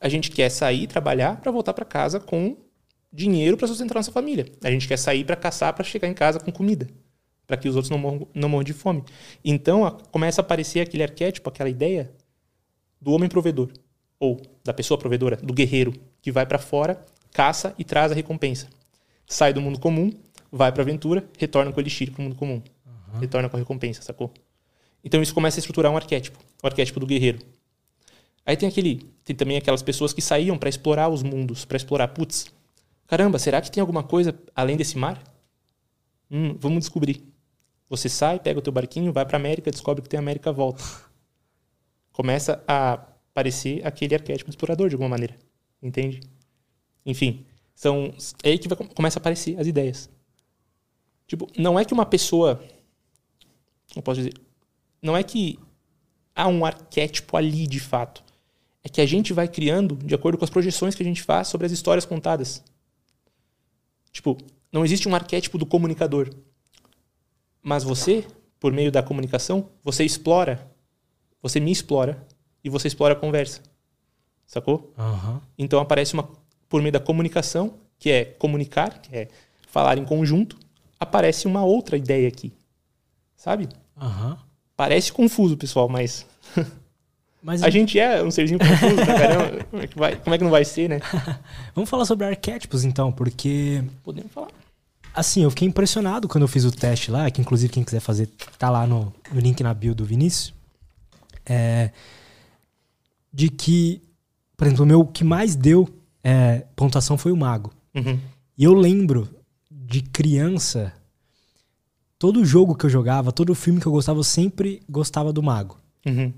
A 0.00 0.08
gente 0.08 0.30
quer 0.30 0.48
sair, 0.48 0.86
trabalhar 0.86 1.40
para 1.40 1.50
voltar 1.50 1.74
para 1.74 1.84
casa 1.84 2.20
com 2.20 2.56
dinheiro 3.12 3.56
para 3.56 3.66
sustentar 3.66 3.94
nossa 3.94 4.12
família. 4.12 4.46
A 4.62 4.70
gente 4.70 4.86
quer 4.86 4.96
sair 4.96 5.24
para 5.24 5.36
caçar 5.36 5.74
para 5.74 5.84
chegar 5.84 6.08
em 6.08 6.14
casa 6.14 6.38
com 6.38 6.52
comida, 6.52 6.88
para 7.46 7.56
que 7.56 7.68
os 7.68 7.74
outros 7.74 7.90
não 7.90 7.98
morram, 7.98 8.28
não 8.32 8.48
morram 8.48 8.64
de 8.64 8.72
fome. 8.72 9.04
Então, 9.44 9.84
a, 9.84 9.90
começa 9.90 10.40
a 10.40 10.44
aparecer 10.44 10.80
aquele 10.80 11.02
arquétipo, 11.02 11.48
aquela 11.48 11.68
ideia 11.68 12.10
do 13.00 13.12
homem 13.12 13.28
provedor 13.28 13.70
ou 14.18 14.40
da 14.62 14.72
pessoa 14.72 14.98
provedora, 14.98 15.36
do 15.36 15.52
guerreiro 15.52 15.92
que 16.22 16.30
vai 16.30 16.46
para 16.46 16.58
fora, 16.58 17.04
caça 17.32 17.74
e 17.78 17.84
traz 17.84 18.12
a 18.12 18.14
recompensa. 18.14 18.68
Sai 19.26 19.52
do 19.52 19.60
mundo 19.60 19.80
comum, 19.80 20.12
vai 20.50 20.72
para 20.72 20.82
a 20.82 20.84
aventura, 20.84 21.28
retorna 21.38 21.72
com 21.72 21.78
o 21.78 21.80
elixir 21.82 22.10
para 22.10 22.20
o 22.20 22.24
mundo 22.24 22.36
comum. 22.36 22.62
Uhum. 22.86 23.20
Retorna 23.20 23.48
com 23.48 23.56
a 23.56 23.60
recompensa, 23.60 24.02
sacou? 24.02 24.32
Então 25.04 25.22
isso 25.22 25.34
começa 25.34 25.58
a 25.58 25.60
estruturar 25.60 25.90
um 25.90 25.96
arquétipo, 25.96 26.38
o 26.62 26.66
arquétipo 26.66 27.00
do 27.00 27.06
guerreiro. 27.06 27.38
Aí 28.44 28.56
tem 28.56 28.68
aquele, 28.68 28.96
tem 29.24 29.34
também 29.36 29.56
aquelas 29.56 29.82
pessoas 29.82 30.12
que 30.12 30.20
saíam 30.20 30.58
para 30.58 30.68
explorar 30.68 31.08
os 31.08 31.22
mundos, 31.22 31.64
para 31.64 31.76
explorar, 31.76 32.08
putz, 32.08 32.46
caramba, 33.06 33.38
será 33.38 33.60
que 33.60 33.70
tem 33.70 33.80
alguma 33.80 34.02
coisa 34.02 34.38
além 34.54 34.76
desse 34.76 34.98
mar? 34.98 35.22
Hum, 36.30 36.56
vamos 36.58 36.80
descobrir. 36.80 37.22
Você 37.88 38.08
sai, 38.08 38.38
pega 38.38 38.58
o 38.58 38.62
teu 38.62 38.72
barquinho, 38.72 39.12
vai 39.12 39.26
para 39.26 39.36
América, 39.36 39.70
descobre 39.70 40.02
que 40.02 40.08
tem 40.08 40.18
América, 40.18 40.52
volta. 40.52 40.82
Começa 42.12 42.62
a 42.66 42.94
aparecer 43.30 43.86
aquele 43.86 44.14
arquétipo 44.14 44.50
explorador 44.50 44.88
de 44.88 44.94
alguma 44.94 45.08
maneira, 45.08 45.36
entende? 45.82 46.20
Enfim, 47.06 47.46
são 47.74 48.12
é 48.42 48.50
aí 48.50 48.58
que 48.58 48.68
vai, 48.68 48.76
começa 48.76 49.18
a 49.18 49.20
aparecer 49.20 49.58
as 49.58 49.66
ideias. 49.66 50.10
Tipo, 51.30 51.46
não 51.56 51.78
é 51.78 51.84
que 51.84 51.94
uma 51.94 52.04
pessoa. 52.04 52.60
Como 53.92 54.02
posso 54.02 54.18
dizer? 54.18 54.34
Não 55.00 55.16
é 55.16 55.22
que 55.22 55.60
há 56.34 56.48
um 56.48 56.64
arquétipo 56.64 57.36
ali 57.36 57.68
de 57.68 57.78
fato. 57.78 58.24
É 58.82 58.88
que 58.88 59.00
a 59.00 59.06
gente 59.06 59.32
vai 59.32 59.46
criando 59.46 59.94
de 59.94 60.12
acordo 60.12 60.36
com 60.36 60.42
as 60.42 60.50
projeções 60.50 60.96
que 60.96 61.04
a 61.04 61.06
gente 61.06 61.22
faz 61.22 61.46
sobre 61.46 61.68
as 61.68 61.72
histórias 61.72 62.04
contadas. 62.04 62.64
Tipo, 64.10 64.36
não 64.72 64.84
existe 64.84 65.08
um 65.08 65.14
arquétipo 65.14 65.56
do 65.56 65.64
comunicador. 65.64 66.34
Mas 67.62 67.84
você, 67.84 68.26
por 68.58 68.72
meio 68.72 68.90
da 68.90 69.00
comunicação, 69.00 69.68
você 69.84 70.02
explora, 70.02 70.68
você 71.40 71.60
me 71.60 71.70
explora 71.70 72.26
e 72.64 72.68
você 72.68 72.88
explora 72.88 73.14
a 73.14 73.16
conversa. 73.16 73.62
Sacou? 74.44 74.92
Uhum. 74.98 75.40
Então 75.56 75.78
aparece 75.78 76.12
uma 76.12 76.28
por 76.68 76.82
meio 76.82 76.92
da 76.92 76.98
comunicação, 76.98 77.78
que 78.00 78.10
é 78.10 78.24
comunicar, 78.24 79.00
que 79.00 79.14
é 79.14 79.28
falar 79.68 79.96
em 79.96 80.04
conjunto, 80.04 80.58
aparece 81.00 81.46
uma 81.46 81.64
outra 81.64 81.96
ideia 81.96 82.28
aqui. 82.28 82.52
Sabe? 83.34 83.68
Uhum. 84.00 84.36
Parece 84.76 85.12
confuso, 85.12 85.56
pessoal, 85.56 85.88
mas. 85.88 86.26
mas 87.42 87.62
a 87.62 87.70
gente 87.70 87.98
é 87.98 88.22
um 88.22 88.30
serzinho 88.30 88.60
confuso, 88.60 88.96
pra 88.96 89.18
caramba. 89.18 89.64
Como 89.64 89.82
é, 89.82 89.86
que 89.86 89.98
vai, 89.98 90.16
como 90.16 90.34
é 90.34 90.38
que 90.38 90.44
não 90.44 90.50
vai 90.50 90.64
ser, 90.64 90.90
né? 90.90 91.00
Vamos 91.74 91.88
falar 91.88 92.04
sobre 92.04 92.26
arquétipos, 92.26 92.84
então, 92.84 93.10
porque. 93.10 93.82
Podemos 94.02 94.30
falar. 94.30 94.50
Assim, 95.12 95.42
eu 95.42 95.50
fiquei 95.50 95.66
impressionado 95.66 96.28
quando 96.28 96.42
eu 96.42 96.48
fiz 96.48 96.64
o 96.64 96.70
teste 96.70 97.10
lá, 97.10 97.28
que 97.30 97.40
inclusive 97.40 97.72
quem 97.72 97.82
quiser 97.82 97.98
fazer 97.98 98.28
tá 98.58 98.70
lá 98.70 98.86
no, 98.86 99.12
no 99.32 99.40
link 99.40 99.60
na 99.62 99.74
bio 99.74 99.94
do 99.94 100.04
Vinícius. 100.04 100.54
É, 101.44 101.90
de 103.32 103.48
que, 103.48 104.00
por 104.56 104.66
exemplo, 104.66 104.84
o 104.84 104.86
meu 104.86 105.04
que 105.04 105.24
mais 105.24 105.56
deu 105.56 105.88
é, 106.22 106.64
pontuação 106.76 107.18
foi 107.18 107.32
o 107.32 107.36
mago. 107.36 107.72
Uhum. 107.94 108.20
E 108.56 108.62
eu 108.64 108.72
lembro 108.72 109.28
de 109.90 110.02
criança, 110.02 110.92
todo 112.16 112.44
jogo 112.44 112.76
que 112.76 112.86
eu 112.86 112.90
jogava, 112.90 113.32
todo 113.32 113.52
filme 113.56 113.80
que 113.80 113.86
eu 113.86 113.92
gostava, 113.92 114.20
eu 114.20 114.24
sempre 114.24 114.80
gostava 114.88 115.32
do 115.32 115.42
mago. 115.42 115.76
Uhum. 116.06 116.32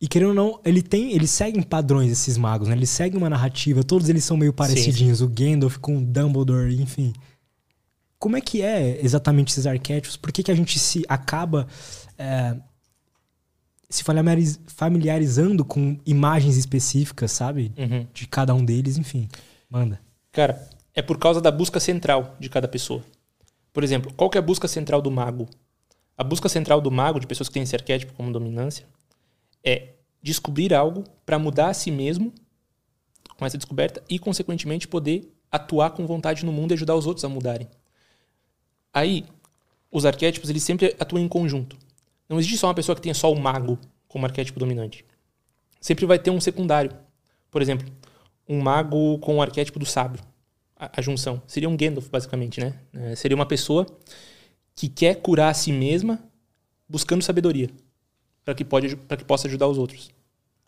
E 0.00 0.08
querendo 0.08 0.30
ou 0.30 0.34
não, 0.34 0.60
ele 0.64 0.82
tem, 0.82 1.12
eles 1.12 1.30
seguem 1.30 1.62
padrões 1.62 2.10
esses 2.10 2.36
magos, 2.36 2.66
né? 2.66 2.74
Eles 2.74 2.90
seguem 2.90 3.16
uma 3.16 3.30
narrativa, 3.30 3.84
todos 3.84 4.08
eles 4.08 4.24
são 4.24 4.36
meio 4.36 4.52
parecidinhos, 4.52 5.18
sim, 5.18 5.24
sim. 5.24 5.32
o 5.32 5.34
Gandalf 5.34 5.76
com 5.78 5.98
o 5.98 6.04
Dumbledore, 6.04 6.82
enfim. 6.82 7.12
Como 8.18 8.36
é 8.36 8.40
que 8.40 8.60
é 8.60 8.98
exatamente 9.04 9.52
esses 9.52 9.64
arquétipos? 9.64 10.16
Por 10.16 10.32
que, 10.32 10.42
que 10.42 10.50
a 10.50 10.54
gente 10.54 10.80
se 10.80 11.04
acaba 11.08 11.68
é, 12.18 12.56
se 13.88 14.02
familiarizando 14.66 15.64
com 15.64 15.96
imagens 16.04 16.56
específicas, 16.56 17.30
sabe? 17.30 17.72
Uhum. 17.78 18.04
De 18.12 18.26
cada 18.26 18.52
um 18.52 18.64
deles, 18.64 18.98
enfim. 18.98 19.28
Manda. 19.70 20.00
Cara, 20.32 20.68
é 20.96 21.02
por 21.02 21.18
causa 21.18 21.42
da 21.42 21.50
busca 21.50 21.78
central 21.78 22.34
de 22.40 22.48
cada 22.48 22.66
pessoa. 22.66 23.04
Por 23.70 23.84
exemplo, 23.84 24.10
qual 24.14 24.30
que 24.30 24.38
é 24.38 24.40
a 24.40 24.42
busca 24.42 24.66
central 24.66 25.02
do 25.02 25.10
mago? 25.10 25.46
A 26.16 26.24
busca 26.24 26.48
central 26.48 26.80
do 26.80 26.90
mago, 26.90 27.20
de 27.20 27.26
pessoas 27.26 27.48
que 27.50 27.52
têm 27.52 27.62
esse 27.62 27.76
arquétipo 27.76 28.14
como 28.14 28.32
dominância, 28.32 28.86
é 29.62 29.90
descobrir 30.22 30.72
algo 30.72 31.04
para 31.26 31.38
mudar 31.38 31.68
a 31.68 31.74
si 31.74 31.90
mesmo 31.90 32.32
com 33.36 33.44
essa 33.44 33.58
descoberta 33.58 34.02
e, 34.08 34.18
consequentemente, 34.18 34.88
poder 34.88 35.30
atuar 35.52 35.90
com 35.90 36.06
vontade 36.06 36.46
no 36.46 36.50
mundo 36.50 36.72
e 36.72 36.74
ajudar 36.74 36.94
os 36.94 37.06
outros 37.06 37.24
a 37.26 37.28
mudarem. 37.28 37.68
Aí, 38.90 39.26
os 39.92 40.06
arquétipos 40.06 40.48
eles 40.48 40.62
sempre 40.62 40.96
atuam 40.98 41.22
em 41.22 41.28
conjunto. 41.28 41.76
Não 42.26 42.38
existe 42.38 42.56
só 42.56 42.68
uma 42.68 42.74
pessoa 42.74 42.96
que 42.96 43.02
tenha 43.02 43.14
só 43.14 43.30
o 43.30 43.38
mago 43.38 43.78
como 44.08 44.24
arquétipo 44.24 44.58
dominante. 44.58 45.04
Sempre 45.78 46.06
vai 46.06 46.18
ter 46.18 46.30
um 46.30 46.40
secundário. 46.40 46.96
Por 47.50 47.60
exemplo, 47.60 47.86
um 48.48 48.62
mago 48.62 49.18
com 49.18 49.36
o 49.36 49.42
arquétipo 49.42 49.78
do 49.78 49.84
sábio 49.84 50.22
a, 50.76 50.98
a 50.98 51.02
junção. 51.02 51.42
Seria 51.46 51.68
um 51.68 51.76
Gandalf, 51.76 52.08
basicamente, 52.08 52.60
né? 52.60 52.74
É, 52.92 53.14
seria 53.14 53.34
uma 53.34 53.46
pessoa 53.46 53.86
que 54.74 54.88
quer 54.88 55.16
curar 55.16 55.50
a 55.50 55.54
si 55.54 55.72
mesma 55.72 56.22
buscando 56.88 57.22
sabedoria 57.22 57.68
para 58.44 58.54
que, 58.54 58.64
pode, 58.64 58.94
que 58.96 59.24
possa 59.24 59.48
ajudar 59.48 59.66
os 59.66 59.78
outros. 59.78 60.10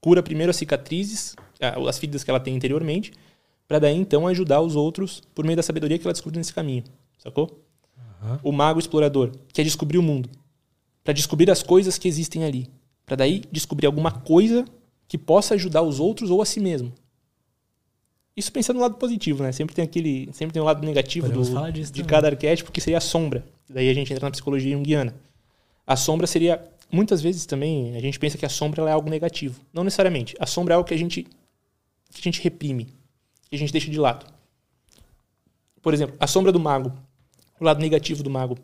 Cura 0.01 0.23
primeiro 0.23 0.51
as 0.51 0.57
cicatrizes, 0.57 1.37
as 1.61 1.99
feridas 1.99 2.25
que 2.25 2.31
ela 2.31 2.41
tem 2.41 2.55
interiormente, 2.55 3.13
para 3.69 3.79
daí 3.79 3.95
então 3.95 4.27
ajudar 4.27 4.61
os 4.61 4.75
outros 4.75 5.23
por 5.35 5.45
meio 5.45 5.57
da 5.57 5.63
sabedoria 5.63 5.99
que 5.99 6.07
ela 6.07 6.13
descobriu 6.13 6.39
nesse 6.39 6.55
caminho. 6.55 6.83
Sacou? 7.19 7.63
Uhum. 8.23 8.39
O 8.43 8.53
mago 8.53 8.81
explorador 8.81 9.31
quer 9.53 9.63
descobrir 9.63 9.99
o 9.99 10.03
mundo 10.03 10.29
para 11.05 11.13
descobrir 11.13 11.51
as 11.51 11.63
coisas 11.63 11.97
que 11.97 12.09
existem 12.09 12.45
ali, 12.45 12.69
para 13.07 13.17
daí 13.17 13.43
descobrir 13.51 13.87
alguma 13.87 14.11
coisa 14.11 14.65
que 15.07 15.17
possa 15.17 15.55
ajudar 15.55 15.83
os 15.83 16.01
outros 16.01 16.31
ou 16.31 16.43
a 16.43 16.45
si 16.45 16.61
mesmo. 16.61 16.93
Isso 18.39 18.53
pensando 18.53 18.77
no 18.77 18.83
lado 18.83 18.95
positivo, 18.95 19.43
né? 19.43 19.51
Sempre 19.51 19.75
tem 19.75 19.85
aquele, 19.85 20.31
sempre 20.33 20.53
tem 20.53 20.63
um 20.63 20.65
lado 20.65 20.87
negativo 20.87 21.29
do, 21.29 21.43
de 21.43 21.51
também. 21.51 22.05
cada 22.05 22.29
arquétipo 22.29 22.71
que 22.71 22.81
seria 22.81 22.99
a 22.99 23.01
sombra. 23.01 23.45
Daí 23.69 23.91
a 23.91 23.93
gente 23.93 24.13
entra 24.13 24.25
na 24.25 24.31
psicologia 24.31 24.77
junguiana. 24.77 25.13
A 25.85 25.97
sombra 25.97 26.25
seria 26.25 26.65
muitas 26.89 27.21
vezes 27.21 27.47
também 27.47 27.97
a 27.97 28.01
gente 28.01 28.17
pensa 28.17 28.39
que 28.39 28.47
a 28.47 28.49
sombra 28.49 28.89
é 28.89 28.93
algo 28.93 29.11
negativo. 29.11 29.61
Não 29.73 29.83
necessariamente. 29.83 30.37
A 30.39 30.47
sombra 30.47 30.73
é 30.73 30.77
algo 30.77 30.87
que 30.87 30.95
a 30.95 30.97
gente 30.97 31.25
que 31.25 32.21
a 32.21 32.23
gente 32.23 32.41
reprime, 32.41 32.85
que 33.51 33.57
a 33.57 33.59
gente 33.59 33.73
deixa 33.73 33.91
de 33.91 33.99
lado. 33.99 34.25
Por 35.83 35.93
exemplo, 35.93 36.15
a 36.21 36.27
sombra 36.29 36.53
do 36.53 36.61
mago, 36.61 36.93
o 37.59 37.65
lado 37.65 37.81
negativo 37.81 38.23
do 38.23 38.31
mago, 38.31 38.57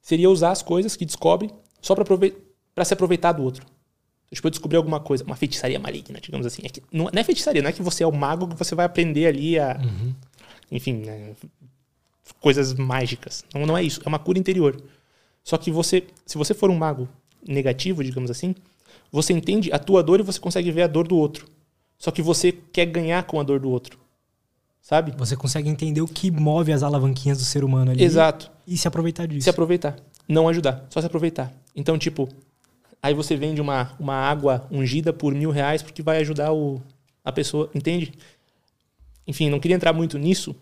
seria 0.00 0.30
usar 0.30 0.52
as 0.52 0.62
coisas 0.62 0.94
que 0.94 1.04
descobre 1.04 1.50
só 1.82 1.92
para 1.94 2.84
se 2.84 2.94
aproveitar 2.94 3.32
do 3.32 3.42
outro. 3.42 3.66
Tipo, 4.30 4.48
eu 4.48 4.50
descobrir 4.50 4.76
alguma 4.76 5.00
coisa, 5.00 5.24
uma 5.24 5.36
feitiçaria 5.36 5.78
maligna, 5.78 6.20
digamos 6.20 6.46
assim. 6.46 6.62
É 6.64 6.68
que, 6.68 6.82
não, 6.92 7.06
não 7.12 7.20
é 7.20 7.24
feitiçaria, 7.24 7.62
não 7.62 7.70
é 7.70 7.72
que 7.72 7.82
você 7.82 8.04
é 8.04 8.06
o 8.06 8.12
mago 8.12 8.48
que 8.48 8.56
você 8.56 8.74
vai 8.74 8.84
aprender 8.84 9.26
ali 9.26 9.58
a. 9.58 9.80
Enfim, 10.70 10.96
né, 10.96 11.34
coisas 12.40 12.74
mágicas. 12.74 13.44
Não, 13.54 13.64
não 13.64 13.76
é 13.76 13.82
isso. 13.82 14.02
É 14.04 14.08
uma 14.08 14.18
cura 14.18 14.38
interior. 14.38 14.80
Só 15.42 15.56
que 15.56 15.70
você, 15.70 16.04
se 16.26 16.36
você 16.36 16.52
for 16.52 16.70
um 16.70 16.76
mago 16.76 17.08
negativo, 17.46 18.04
digamos 18.04 18.30
assim, 18.30 18.54
você 19.10 19.32
entende 19.32 19.72
a 19.72 19.78
tua 19.78 20.02
dor 20.02 20.20
e 20.20 20.22
você 20.22 20.38
consegue 20.38 20.70
ver 20.70 20.82
a 20.82 20.86
dor 20.86 21.08
do 21.08 21.16
outro. 21.16 21.46
Só 21.98 22.10
que 22.10 22.20
você 22.20 22.52
quer 22.52 22.86
ganhar 22.86 23.22
com 23.24 23.40
a 23.40 23.42
dor 23.42 23.58
do 23.58 23.70
outro. 23.70 23.98
Sabe? 24.80 25.12
Você 25.16 25.36
consegue 25.36 25.68
entender 25.68 26.00
o 26.00 26.06
que 26.06 26.30
move 26.30 26.72
as 26.72 26.82
alavanquinhas 26.82 27.38
do 27.38 27.44
ser 27.44 27.64
humano 27.64 27.90
ali. 27.90 28.02
Exato. 28.02 28.50
E 28.66 28.76
se 28.76 28.86
aproveitar 28.86 29.26
disso. 29.26 29.44
Se 29.44 29.50
aproveitar. 29.50 29.96
Não 30.28 30.48
ajudar, 30.48 30.86
só 30.90 31.00
se 31.00 31.06
aproveitar. 31.06 31.52
Então, 31.74 31.98
tipo, 31.98 32.28
aí 33.02 33.14
você 33.14 33.36
vende 33.36 33.60
uma, 33.60 33.94
uma 33.98 34.14
água 34.14 34.66
ungida 34.70 35.12
por 35.12 35.34
mil 35.34 35.50
reais 35.50 35.82
porque 35.82 36.02
vai 36.02 36.18
ajudar 36.18 36.52
o, 36.52 36.80
a 37.24 37.32
pessoa, 37.32 37.70
entende? 37.74 38.12
Enfim, 39.26 39.50
não 39.50 39.60
queria 39.60 39.76
entrar 39.76 39.92
muito 39.92 40.18
nisso, 40.18 40.54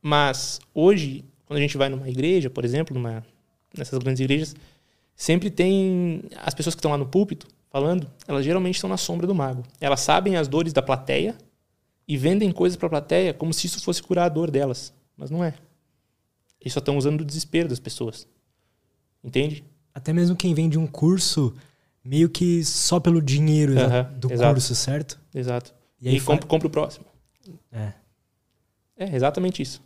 mas 0.00 0.60
hoje, 0.72 1.24
quando 1.46 1.58
a 1.58 1.60
gente 1.60 1.76
vai 1.76 1.88
numa 1.88 2.08
igreja, 2.08 2.48
por 2.48 2.64
exemplo, 2.64 2.94
numa, 2.94 3.24
nessas 3.76 3.98
grandes 3.98 4.20
igrejas, 4.20 4.54
sempre 5.14 5.50
tem 5.50 6.22
as 6.36 6.54
pessoas 6.54 6.74
que 6.74 6.78
estão 6.78 6.90
lá 6.90 6.98
no 6.98 7.06
púlpito 7.06 7.46
falando, 7.70 8.10
elas 8.26 8.44
geralmente 8.44 8.76
estão 8.76 8.88
na 8.88 8.96
sombra 8.96 9.26
do 9.26 9.34
mago. 9.34 9.62
Elas 9.80 10.00
sabem 10.00 10.36
as 10.36 10.48
dores 10.48 10.72
da 10.72 10.80
plateia 10.80 11.36
e 12.06 12.16
vendem 12.16 12.52
coisas 12.52 12.76
para 12.76 12.86
a 12.86 12.90
plateia 12.90 13.34
como 13.34 13.52
se 13.52 13.66
isso 13.66 13.82
fosse 13.82 14.02
curar 14.02 14.26
a 14.26 14.28
dor 14.28 14.50
delas, 14.50 14.92
mas 15.16 15.30
não 15.30 15.42
é. 15.42 15.54
Eles 16.60 16.72
só 16.72 16.78
estão 16.78 16.96
usando 16.96 17.20
o 17.20 17.24
desespero 17.24 17.68
das 17.68 17.78
pessoas. 17.78 18.26
Entende? 19.22 19.64
Até 19.92 20.12
mesmo 20.12 20.36
quem 20.36 20.54
vende 20.54 20.78
um 20.78 20.86
curso 20.86 21.54
meio 22.04 22.28
que 22.28 22.64
só 22.64 23.00
pelo 23.00 23.20
dinheiro 23.22 23.74
do 24.18 24.32
exato. 24.32 24.52
curso, 24.54 24.74
certo? 24.74 25.18
Exato. 25.34 25.74
E 26.00 26.06
E, 26.06 26.10
aí 26.10 26.20
fa- 26.20 26.32
compra, 26.34 26.46
compra 26.48 26.68
o 26.68 26.70
próximo. 26.70 27.06
É, 27.72 27.92
É, 28.96 29.14
exatamente 29.16 29.62
isso. 29.62 29.82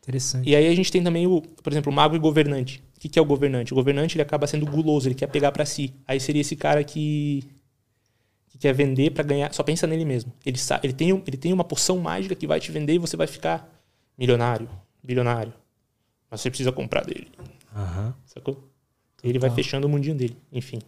interessante. 0.00 0.48
E 0.48 0.54
aí 0.56 0.66
a 0.68 0.74
gente 0.74 0.90
tem 0.92 1.02
também 1.02 1.26
o, 1.26 1.40
por 1.42 1.72
exemplo, 1.72 1.90
o 1.92 1.94
mago 1.94 2.14
e 2.14 2.18
governante. 2.18 2.82
O 2.96 3.00
que, 3.00 3.08
que 3.08 3.18
é 3.18 3.22
o 3.22 3.24
governante? 3.24 3.72
O 3.72 3.76
governante 3.76 4.16
ele 4.16 4.22
acaba 4.22 4.46
sendo 4.46 4.64
guloso, 4.66 5.08
ele 5.08 5.14
quer 5.14 5.26
pegar 5.26 5.52
para 5.52 5.64
si. 5.66 5.92
Aí 6.06 6.18
seria 6.20 6.40
esse 6.40 6.56
cara 6.56 6.82
que, 6.84 7.44
que 8.48 8.56
quer 8.58 8.72
vender 8.72 9.10
para 9.10 9.22
ganhar, 9.24 9.52
só 9.52 9.62
pensa 9.62 9.86
nele 9.86 10.04
mesmo. 10.04 10.32
Ele, 10.46 10.56
sa- 10.58 10.80
ele, 10.82 10.92
tem, 10.92 11.12
um- 11.12 11.22
ele 11.26 11.36
tem 11.36 11.52
uma 11.52 11.64
poção 11.64 11.98
mágica 11.98 12.34
que 12.34 12.46
vai 12.46 12.60
te 12.60 12.70
vender 12.72 12.94
e 12.94 12.98
você 12.98 13.16
vai 13.16 13.26
ficar 13.26 13.68
milionário, 14.16 14.68
bilionário. 15.02 15.52
Mas 16.30 16.40
você 16.40 16.48
precisa 16.50 16.72
comprar 16.72 17.04
dele, 17.04 17.28
Aham. 17.74 18.14
sacou? 18.24 18.70
Ele 19.22 19.38
vai 19.38 19.50
Total. 19.50 19.64
fechando 19.64 19.86
o 19.86 19.90
mundinho 19.90 20.14
dele, 20.14 20.36
enfim. 20.52 20.78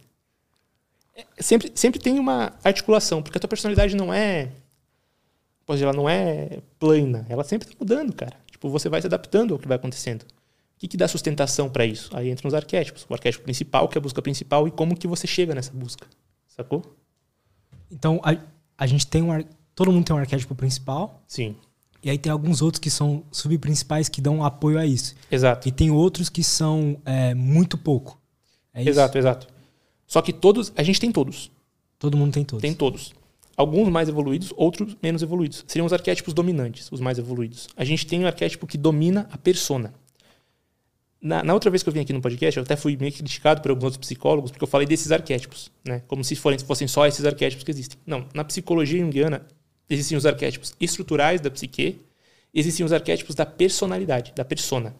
Sempre, 1.39 1.71
sempre 1.75 1.99
tem 1.99 2.19
uma 2.19 2.53
articulação, 2.63 3.21
porque 3.23 3.37
a 3.37 3.41
tua 3.41 3.47
personalidade 3.47 3.95
não 3.95 4.13
é. 4.13 4.49
Pois 5.65 5.81
ela 5.81 5.93
não 5.93 6.07
é 6.09 6.59
plana, 6.79 7.25
ela 7.29 7.43
sempre 7.43 7.67
tá 7.67 7.73
mudando, 7.79 8.13
cara. 8.13 8.35
Tipo, 8.49 8.69
você 8.69 8.87
vai 8.89 9.01
se 9.01 9.07
adaptando 9.07 9.53
ao 9.53 9.59
que 9.59 9.67
vai 9.67 9.75
acontecendo. 9.75 10.21
O 10.23 10.79
que, 10.79 10.87
que 10.87 10.95
dá 10.97 11.07
sustentação 11.07 11.69
para 11.69 11.85
isso? 11.85 12.15
Aí 12.15 12.29
entram 12.29 12.47
os 12.47 12.53
arquétipos. 12.53 13.05
O 13.09 13.13
arquétipo 13.13 13.43
principal, 13.43 13.87
que 13.89 13.97
é 13.97 13.99
a 13.99 14.01
busca 14.01 14.21
principal, 14.21 14.67
e 14.67 14.71
como 14.71 14.95
que 14.95 15.07
você 15.07 15.25
chega 15.27 15.53
nessa 15.55 15.71
busca. 15.73 16.07
Sacou? 16.47 16.83
Então, 17.91 18.21
a, 18.23 18.35
a 18.77 18.85
gente 18.87 19.07
tem 19.07 19.21
um. 19.23 19.31
ar- 19.31 19.45
Todo 19.75 19.91
mundo 19.91 20.05
tem 20.05 20.15
um 20.15 20.19
arquétipo 20.19 20.55
principal. 20.55 21.21
Sim. 21.27 21.55
E 22.03 22.09
aí 22.09 22.17
tem 22.17 22.31
alguns 22.31 22.61
outros 22.61 22.79
que 22.79 22.89
são 22.89 23.23
subprincipais 23.31 24.07
que 24.07 24.21
dão 24.21 24.43
apoio 24.43 24.77
a 24.79 24.85
isso. 24.85 25.15
Exato. 25.31 25.67
E 25.67 25.71
tem 25.71 25.89
outros 25.91 26.29
que 26.29 26.43
são 26.43 26.97
é, 27.05 27.33
muito 27.33 27.77
pouco. 27.77 28.19
É 28.73 28.81
isso? 28.81 28.89
Exato, 28.91 29.17
exato. 29.17 29.47
Só 30.07 30.21
que 30.21 30.31
todos. 30.33 30.71
A 30.75 30.83
gente 30.83 30.99
tem 30.99 31.11
todos. 31.11 31.51
Todo 31.99 32.17
mundo 32.17 32.33
tem 32.33 32.43
todos. 32.43 32.61
Tem 32.61 32.73
todos. 32.73 33.13
Alguns 33.55 33.89
mais 33.89 34.07
evoluídos, 34.07 34.53
outros 34.55 34.95
menos 35.01 35.21
evoluídos. 35.21 35.65
Seriam 35.67 35.85
os 35.85 35.93
arquétipos 35.93 36.33
dominantes, 36.33 36.91
os 36.91 36.99
mais 36.99 37.17
evoluídos. 37.17 37.67
A 37.75 37.83
gente 37.83 38.05
tem 38.05 38.23
um 38.23 38.27
arquétipo 38.27 38.67
que 38.67 38.77
domina 38.77 39.27
a 39.31 39.37
persona. 39.37 39.93
Na, 41.19 41.43
na 41.43 41.53
outra 41.53 41.71
vez 41.71 41.81
que 41.81 41.89
eu 41.89 41.93
vim 41.93 42.01
aqui 42.01 42.13
no 42.13 42.21
podcast, 42.21 42.57
eu 42.57 42.63
até 42.63 42.75
fui 42.75 42.95
meio 42.95 43.11
criticado 43.11 43.59
por 43.59 43.71
alguns 43.71 43.85
outros 43.85 43.99
psicólogos, 43.99 44.51
porque 44.51 44.63
eu 44.63 44.67
falei 44.67 44.85
desses 44.85 45.11
arquétipos, 45.11 45.71
né? 45.83 46.03
Como 46.07 46.23
se 46.23 46.35
forem, 46.35 46.59
fossem 46.59 46.87
só 46.87 47.07
esses 47.07 47.25
arquétipos 47.25 47.63
que 47.63 47.71
existem. 47.71 47.99
Não, 48.05 48.27
na 48.33 48.43
psicologia 48.43 48.99
junguiana, 48.99 49.41
existem 49.89 50.15
os 50.15 50.27
arquétipos 50.27 50.75
estruturais 50.79 51.41
da 51.41 51.49
psique, 51.49 51.99
existem 52.53 52.85
os 52.85 52.93
arquétipos 52.93 53.33
da 53.33 53.45
personalidade, 53.45 54.33
da 54.35 54.45
persona. 54.45 54.95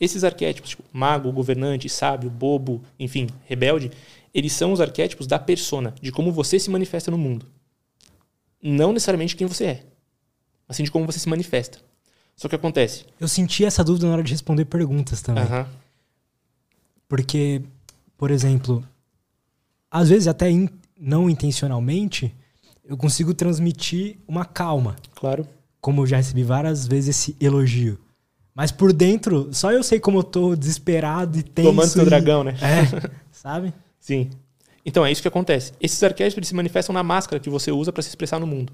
Esses 0.00 0.22
arquétipos, 0.22 0.70
tipo 0.70 0.84
mago, 0.92 1.32
governante, 1.32 1.88
sábio, 1.88 2.30
bobo, 2.30 2.82
enfim, 2.98 3.26
rebelde, 3.46 3.90
eles 4.36 4.52
são 4.52 4.72
os 4.72 4.80
arquétipos 4.80 5.26
da 5.26 5.38
persona, 5.38 5.94
de 6.02 6.12
como 6.12 6.30
você 6.32 6.58
se 6.58 6.70
manifesta 6.70 7.10
no 7.10 7.18
mundo. 7.18 7.46
Não 8.62 8.92
necessariamente 8.92 9.34
quem 9.36 9.46
você 9.46 9.64
é, 9.64 9.82
mas 10.68 10.76
sim 10.76 10.82
de 10.84 10.90
como 10.90 11.06
você 11.06 11.18
se 11.18 11.28
manifesta. 11.28 11.78
Só 12.36 12.48
que 12.48 12.54
acontece. 12.54 13.04
Eu 13.18 13.28
senti 13.28 13.64
essa 13.64 13.82
dúvida 13.82 14.06
na 14.06 14.12
hora 14.12 14.22
de 14.22 14.32
responder 14.32 14.64
perguntas 14.66 15.22
também. 15.22 15.44
Aham, 15.44 15.66
Porque, 17.08 17.62
por 18.16 18.30
exemplo, 18.30 18.86
às 19.90 20.08
vezes 20.08 20.26
até 20.28 20.50
in- 20.50 20.68
não 20.98 21.30
intencionalmente, 21.30 22.34
eu 22.84 22.96
consigo 22.96 23.32
transmitir 23.34 24.18
uma 24.26 24.44
calma. 24.44 24.96
claro. 25.14 25.46
Como 25.80 26.02
eu 26.02 26.06
já 26.06 26.16
recebi 26.16 26.42
várias 26.42 26.84
vezes 26.86 27.10
esse 27.16 27.36
elogio. 27.40 27.96
Mas 28.52 28.72
por 28.72 28.92
dentro, 28.92 29.48
só 29.52 29.70
eu 29.70 29.84
sei 29.84 30.00
como 30.00 30.18
eu 30.18 30.24
tô 30.24 30.56
desesperado 30.56 31.38
e 31.38 31.42
tenso. 31.44 31.68
Tomando 31.68 31.88
seu 31.88 32.02
e- 32.02 32.06
dragão, 32.06 32.42
né? 32.42 32.54
É, 32.60 33.10
sabe? 33.30 33.72
Sim. 34.06 34.30
Então 34.84 35.04
é 35.04 35.10
isso 35.10 35.20
que 35.20 35.26
acontece. 35.26 35.72
Esses 35.80 36.00
arquétipos 36.00 36.46
se 36.46 36.54
manifestam 36.54 36.92
na 36.94 37.02
máscara 37.02 37.40
que 37.40 37.50
você 37.50 37.72
usa 37.72 37.92
para 37.92 38.04
se 38.04 38.08
expressar 38.08 38.38
no 38.38 38.46
mundo. 38.46 38.72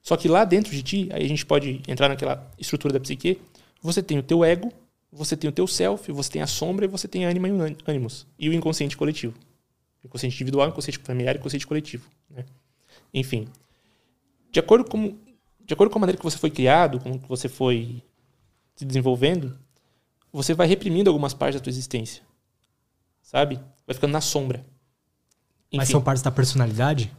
Só 0.00 0.16
que 0.16 0.28
lá 0.28 0.46
dentro 0.46 0.72
de 0.72 0.82
ti, 0.82 1.10
aí 1.12 1.26
a 1.26 1.28
gente 1.28 1.44
pode 1.44 1.82
entrar 1.86 2.08
naquela 2.08 2.50
estrutura 2.58 2.94
da 2.94 2.98
psique, 2.98 3.38
você 3.82 4.02
tem 4.02 4.18
o 4.18 4.22
teu 4.22 4.42
ego, 4.42 4.72
você 5.12 5.36
tem 5.36 5.50
o 5.50 5.52
teu 5.52 5.66
self, 5.66 6.10
você 6.10 6.30
tem 6.30 6.40
a 6.40 6.46
sombra 6.46 6.86
e 6.86 6.88
você 6.88 7.06
tem 7.06 7.26
a 7.26 7.28
anima 7.28 7.48
e 7.48 7.52
o 7.52 7.60
ân- 7.60 7.76
ânimos. 7.86 8.26
E 8.38 8.48
o 8.48 8.54
inconsciente 8.54 8.96
coletivo. 8.96 9.34
O 10.02 10.06
inconsciente 10.06 10.36
individual, 10.36 10.70
inconsciente 10.70 10.98
familiar 11.00 11.36
e 11.36 11.38
inconsciente 11.38 11.66
coletivo. 11.66 12.08
né? 12.30 12.46
Enfim. 13.12 13.46
De 14.50 14.58
acordo, 14.58 14.88
com, 14.88 15.18
de 15.66 15.74
acordo 15.74 15.90
com 15.92 15.98
a 15.98 16.00
maneira 16.00 16.16
que 16.16 16.24
você 16.24 16.38
foi 16.38 16.50
criado, 16.50 16.98
como 16.98 17.18
você 17.28 17.46
foi 17.46 18.02
se 18.74 18.86
desenvolvendo, 18.86 19.54
você 20.32 20.54
vai 20.54 20.66
reprimindo 20.66 21.10
algumas 21.10 21.34
partes 21.34 21.60
da 21.60 21.62
tua 21.64 21.70
existência. 21.70 22.22
Sabe? 23.30 23.60
Vai 23.86 23.94
ficando 23.94 24.10
na 24.10 24.20
sombra. 24.20 24.66
Mas 25.72 25.84
Enfim, 25.84 25.92
são 25.92 26.02
partes 26.02 26.20
da 26.22 26.32
personalidade? 26.32 27.12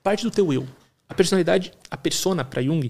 parte 0.00 0.22
do 0.22 0.30
teu 0.30 0.52
eu. 0.52 0.64
A 1.08 1.14
personalidade, 1.14 1.72
a 1.90 1.96
persona 1.96 2.44
para 2.44 2.62
Jung, 2.62 2.88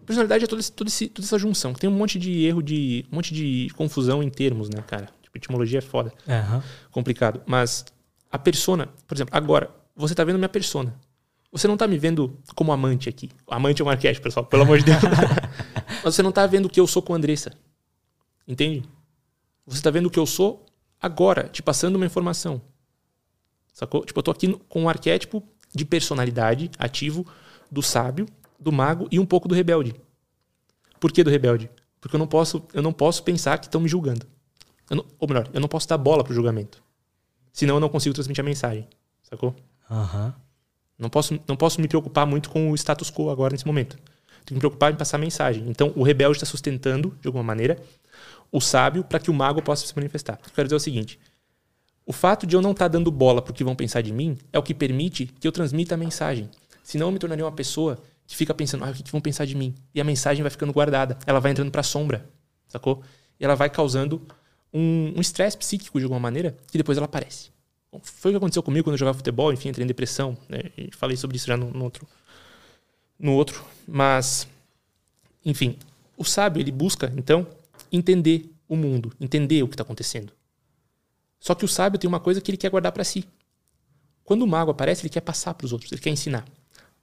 a 0.00 0.04
personalidade 0.04 0.44
é 0.44 0.46
toda, 0.48 0.60
esse- 0.60 0.72
toda, 0.72 0.88
esse- 0.88 1.08
toda 1.08 1.24
essa 1.26 1.38
junção. 1.38 1.72
Tem 1.72 1.88
um 1.88 1.92
monte 1.92 2.18
de 2.18 2.44
erro, 2.44 2.60
de 2.62 3.04
um 3.10 3.16
monte 3.16 3.32
de 3.32 3.68
confusão 3.76 4.20
em 4.22 4.28
termos, 4.30 4.68
né, 4.68 4.82
cara? 4.82 5.08
Tipo, 5.22 5.36
etimologia 5.38 5.78
é 5.78 5.82
foda, 5.82 6.12
Aham. 6.28 6.62
complicado. 6.90 7.40
Mas 7.46 7.84
a 8.32 8.38
persona, 8.38 8.88
por 9.06 9.14
exemplo, 9.16 9.36
agora, 9.36 9.70
você 9.94 10.12
tá 10.14 10.22
vendo 10.24 10.38
minha 10.38 10.48
persona. 10.48 10.92
Você 11.52 11.68
não 11.68 11.76
tá 11.76 11.86
me 11.86 11.96
vendo 11.98 12.36
como 12.56 12.72
amante 12.72 13.08
aqui. 13.08 13.30
Amante 13.46 13.80
é 13.80 13.84
um 13.84 13.88
arquétipo, 13.88 14.24
pessoal, 14.24 14.44
pelo 14.44 14.62
amor 14.64 14.78
de 14.78 14.84
Deus. 14.86 14.98
Mas 16.04 16.14
você 16.16 16.22
não 16.22 16.32
tá 16.32 16.46
vendo 16.46 16.66
o 16.66 16.68
que 16.68 16.80
eu 16.80 16.86
sou 16.86 17.00
com 17.00 17.12
a 17.12 17.16
Andressa. 17.16 17.52
Entende? 18.46 18.82
Você 19.66 19.80
tá 19.80 19.90
vendo 19.90 20.06
o 20.06 20.10
que 20.10 20.18
eu 20.18 20.26
sou 20.26 20.63
agora, 21.04 21.48
te 21.48 21.62
passando 21.62 21.96
uma 21.96 22.06
informação. 22.06 22.60
Sacou? 23.72 24.04
Tipo, 24.04 24.20
eu 24.20 24.22
tô 24.22 24.30
aqui 24.30 24.52
com 24.68 24.82
um 24.82 24.88
arquétipo 24.88 25.42
de 25.74 25.84
personalidade 25.84 26.70
ativo 26.78 27.26
do 27.70 27.82
sábio, 27.82 28.26
do 28.58 28.70
mago 28.70 29.08
e 29.10 29.18
um 29.18 29.26
pouco 29.26 29.48
do 29.48 29.54
rebelde. 29.54 29.94
Por 31.00 31.12
que 31.12 31.24
do 31.24 31.30
rebelde? 31.30 31.68
Porque 32.00 32.16
eu 32.16 32.18
não 32.18 32.26
posso, 32.26 32.64
eu 32.72 32.82
não 32.82 32.92
posso 32.92 33.22
pensar 33.22 33.58
que 33.58 33.66
estão 33.66 33.80
me 33.80 33.88
julgando. 33.88 34.26
Não- 34.90 35.04
ou 35.18 35.26
melhor, 35.28 35.48
eu 35.52 35.60
não 35.60 35.68
posso 35.68 35.88
dar 35.88 35.98
bola 35.98 36.22
pro 36.22 36.34
julgamento. 36.34 36.82
Senão 37.52 37.76
eu 37.76 37.80
não 37.80 37.88
consigo 37.88 38.14
transmitir 38.14 38.42
a 38.42 38.44
mensagem. 38.44 38.86
Sacou? 39.22 39.54
Aham. 39.90 40.34
Não 40.98 41.10
posso, 41.10 41.38
não 41.48 41.56
posso 41.56 41.80
me 41.80 41.88
preocupar 41.88 42.26
muito 42.26 42.48
com 42.50 42.70
o 42.70 42.74
status 42.74 43.10
quo 43.10 43.28
agora 43.30 43.52
nesse 43.52 43.66
momento. 43.66 43.96
Tenho 43.96 44.44
que 44.44 44.54
me 44.54 44.60
preocupar 44.60 44.92
em 44.92 44.96
passar 44.96 45.16
a 45.16 45.20
mensagem. 45.20 45.64
Então, 45.68 45.92
o 45.96 46.02
rebelde 46.02 46.36
está 46.36 46.46
sustentando, 46.46 47.16
de 47.20 47.26
alguma 47.26 47.42
maneira, 47.42 47.82
o 48.50 48.60
sábio 48.60 49.04
para 49.04 49.18
que 49.18 49.30
o 49.30 49.34
mago 49.34 49.62
possa 49.62 49.86
se 49.86 49.94
manifestar. 49.96 50.36
Que 50.36 50.48
eu 50.48 50.54
quero 50.54 50.68
dizer 50.68 50.76
o 50.76 50.80
seguinte: 50.80 51.18
O 52.06 52.12
fato 52.12 52.46
de 52.46 52.56
eu 52.56 52.62
não 52.62 52.72
estar 52.72 52.86
tá 52.86 52.88
dando 52.88 53.10
bola 53.10 53.42
para 53.42 53.50
o 53.50 53.54
que 53.54 53.64
vão 53.64 53.74
pensar 53.74 54.00
de 54.00 54.12
mim 54.12 54.38
é 54.52 54.58
o 54.58 54.62
que 54.62 54.74
permite 54.74 55.26
que 55.26 55.46
eu 55.46 55.52
transmita 55.52 55.94
a 55.94 55.98
mensagem. 55.98 56.48
Senão 56.82 57.08
eu 57.08 57.12
me 57.12 57.18
tornaria 57.18 57.44
uma 57.44 57.52
pessoa 57.52 57.98
que 58.26 58.36
fica 58.36 58.54
pensando, 58.54 58.84
ah, 58.84 58.90
o 58.90 58.94
que 58.94 59.10
vão 59.10 59.20
pensar 59.20 59.44
de 59.44 59.54
mim? 59.54 59.74
E 59.94 60.00
a 60.00 60.04
mensagem 60.04 60.42
vai 60.42 60.50
ficando 60.50 60.72
guardada. 60.72 61.18
Ela 61.26 61.40
vai 61.40 61.52
entrando 61.52 61.70
para 61.70 61.80
a 61.80 61.84
sombra, 61.84 62.28
sacou? 62.68 63.02
E 63.38 63.44
ela 63.44 63.54
vai 63.54 63.68
causando 63.68 64.22
um 64.72 65.20
estresse 65.20 65.56
um 65.56 65.60
psíquico 65.60 65.98
de 65.98 66.04
alguma 66.04 66.20
maneira 66.20 66.56
que 66.70 66.76
depois 66.76 66.98
ela 66.98 67.04
aparece. 67.04 67.50
Foi 68.02 68.30
o 68.30 68.32
que 68.32 68.36
aconteceu 68.38 68.62
comigo 68.62 68.84
quando 68.84 68.94
eu 68.94 68.98
jogava 68.98 69.16
futebol, 69.16 69.52
enfim, 69.52 69.68
entrei 69.68 69.84
em 69.84 69.86
depressão. 69.86 70.36
Né? 70.48 70.62
falei 70.92 71.16
sobre 71.16 71.36
isso 71.36 71.46
já 71.46 71.56
no, 71.56 71.70
no, 71.70 71.84
outro. 71.84 72.06
No 73.18 73.32
outro. 73.32 73.64
Mas, 73.86 74.48
enfim, 75.44 75.78
o 76.16 76.24
sábio, 76.24 76.60
ele 76.60 76.72
busca, 76.72 77.12
então, 77.16 77.46
entender 77.96 78.50
o 78.68 78.76
mundo, 78.76 79.12
entender 79.20 79.62
o 79.62 79.68
que 79.68 79.74
está 79.74 79.82
acontecendo. 79.82 80.32
Só 81.38 81.54
que 81.54 81.64
o 81.64 81.68
sábio 81.68 81.98
tem 81.98 82.08
uma 82.08 82.20
coisa 82.20 82.40
que 82.40 82.50
ele 82.50 82.56
quer 82.56 82.70
guardar 82.70 82.92
para 82.92 83.04
si. 83.04 83.24
Quando 84.24 84.42
o 84.42 84.46
mago 84.46 84.70
aparece, 84.70 85.02
ele 85.02 85.10
quer 85.10 85.20
passar 85.20 85.54
para 85.54 85.66
os 85.66 85.72
outros, 85.72 85.92
ele 85.92 86.00
quer 86.00 86.10
ensinar. 86.10 86.44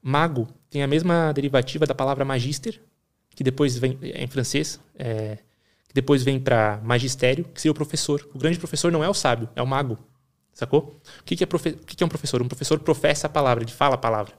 Mago 0.01 0.47
tem 0.69 0.81
a 0.81 0.87
mesma 0.87 1.31
derivativa 1.31 1.85
da 1.85 1.93
palavra 1.93 2.25
magister, 2.25 2.81
que 3.35 3.43
depois 3.43 3.77
vem 3.77 3.97
é 4.01 4.23
em 4.23 4.27
francês, 4.27 4.79
é, 4.97 5.37
que 5.87 5.93
depois 5.93 6.23
vem 6.23 6.39
para 6.39 6.81
magistério, 6.83 7.45
que 7.45 7.61
seria 7.61 7.71
o 7.71 7.75
professor. 7.75 8.27
O 8.33 8.39
grande 8.39 8.57
professor 8.57 8.91
não 8.91 9.03
é 9.03 9.09
o 9.09 9.13
sábio, 9.13 9.47
é 9.55 9.61
o 9.61 9.67
mago. 9.67 9.99
Sacou? 10.53 10.99
O 11.19 11.23
que, 11.23 11.35
que 11.35 11.43
é, 11.43 11.47
profe 11.47 11.69
o 11.69 11.77
que, 11.77 11.95
que 11.95 12.03
é 12.03 12.05
um 12.05 12.09
professor? 12.09 12.41
Um 12.41 12.47
professor 12.47 12.79
professa 12.79 13.27
a 13.27 13.29
palavra, 13.29 13.63
ele 13.63 13.71
fala 13.71 13.95
a 13.95 13.97
palavra. 13.97 14.33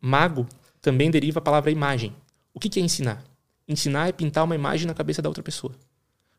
Mago 0.00 0.46
também 0.80 1.10
deriva 1.10 1.40
a 1.40 1.42
palavra 1.42 1.70
imagem. 1.70 2.14
O 2.54 2.60
que, 2.60 2.68
que 2.68 2.80
é 2.80 2.82
ensinar? 2.82 3.22
Ensinar 3.70 4.08
é 4.08 4.12
pintar 4.12 4.42
uma 4.42 4.56
imagem 4.56 4.84
na 4.84 4.94
cabeça 4.94 5.22
da 5.22 5.28
outra 5.28 5.44
pessoa. 5.44 5.72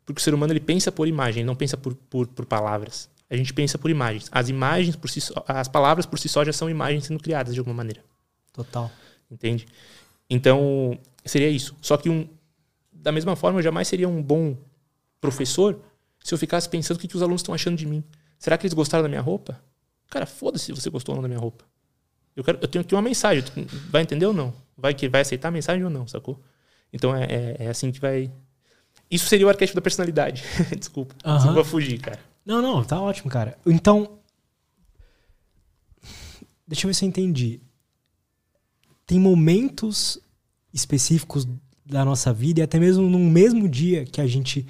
Porque 0.05 0.19
o 0.19 0.21
ser 0.21 0.33
humano 0.33 0.51
ele 0.51 0.59
pensa 0.59 0.91
por 0.91 1.07
imagem, 1.07 1.45
não 1.45 1.55
pensa 1.55 1.77
por, 1.77 1.95
por, 1.95 2.27
por 2.27 2.45
palavras. 2.45 3.09
A 3.29 3.37
gente 3.37 3.53
pensa 3.53 3.77
por 3.77 3.89
imagens. 3.89 4.27
As 4.33 4.49
imagens 4.49 4.97
por 4.97 5.09
si 5.09 5.21
só, 5.21 5.41
as 5.47 5.69
palavras 5.69 6.05
por 6.05 6.19
si 6.19 6.27
só 6.27 6.43
já 6.43 6.51
são 6.51 6.69
imagens 6.69 7.05
sendo 7.05 7.23
criadas 7.23 7.53
de 7.53 7.59
alguma 7.61 7.77
maneira. 7.77 8.03
Total. 8.51 8.91
Entende? 9.31 9.65
Então, 10.29 10.99
seria 11.23 11.49
isso. 11.49 11.73
Só 11.81 11.95
que 11.95 12.09
um, 12.09 12.27
da 12.91 13.13
mesma 13.13 13.37
forma, 13.37 13.59
eu 13.59 13.63
jamais 13.63 13.87
seria 13.87 14.09
um 14.09 14.21
bom 14.21 14.57
professor 15.21 15.79
se 16.21 16.33
eu 16.33 16.37
ficasse 16.37 16.67
pensando 16.67 16.97
o 16.97 16.99
que, 16.99 17.07
que 17.07 17.15
os 17.15 17.21
alunos 17.21 17.39
estão 17.39 17.55
achando 17.55 17.77
de 17.77 17.85
mim. 17.85 18.03
Será 18.37 18.57
que 18.57 18.65
eles 18.65 18.73
gostaram 18.73 19.03
da 19.03 19.07
minha 19.07 19.21
roupa? 19.21 19.57
Cara, 20.09 20.25
foda-se 20.25 20.65
se 20.65 20.71
você 20.73 20.89
gostou 20.89 21.13
ou 21.13 21.17
não 21.17 21.21
da 21.21 21.29
minha 21.29 21.39
roupa. 21.39 21.63
Eu, 22.35 22.43
quero, 22.43 22.59
eu 22.61 22.67
tenho 22.67 22.83
aqui 22.83 22.93
uma 22.93 23.01
mensagem. 23.01 23.41
Vai 23.89 24.01
entender 24.01 24.25
ou 24.25 24.33
não? 24.33 24.53
Vai, 24.75 24.93
que, 24.93 25.07
vai 25.07 25.21
aceitar 25.21 25.47
a 25.47 25.51
mensagem 25.51 25.85
ou 25.85 25.89
não, 25.89 26.05
sacou? 26.05 26.37
Então 26.93 27.15
é, 27.15 27.23
é, 27.23 27.55
é 27.59 27.67
assim 27.67 27.91
que 27.91 27.99
vai, 27.99 28.31
isso 29.09 29.27
seria 29.27 29.45
o 29.45 29.49
arquétipo 29.49 29.75
da 29.75 29.81
personalidade. 29.81 30.43
Desculpa. 30.77 31.15
Uhum. 31.25 31.53
Vou 31.53 31.65
fugir, 31.65 31.99
cara. 31.99 32.19
Não, 32.45 32.61
não, 32.61 32.83
tá 32.83 32.99
ótimo, 32.99 33.29
cara. 33.29 33.57
Então. 33.65 34.19
Deixa 36.65 36.85
eu 36.85 36.89
ver 36.89 36.93
se 36.93 37.03
eu 37.03 37.09
entendi. 37.09 37.59
Tem 39.05 39.19
momentos 39.19 40.17
específicos 40.73 41.45
da 41.85 42.05
nossa 42.05 42.31
vida 42.31 42.61
e 42.61 42.63
até 42.63 42.79
mesmo 42.79 43.09
num 43.09 43.29
mesmo 43.29 43.67
dia 43.67 44.05
que 44.05 44.21
a 44.21 44.27
gente 44.27 44.65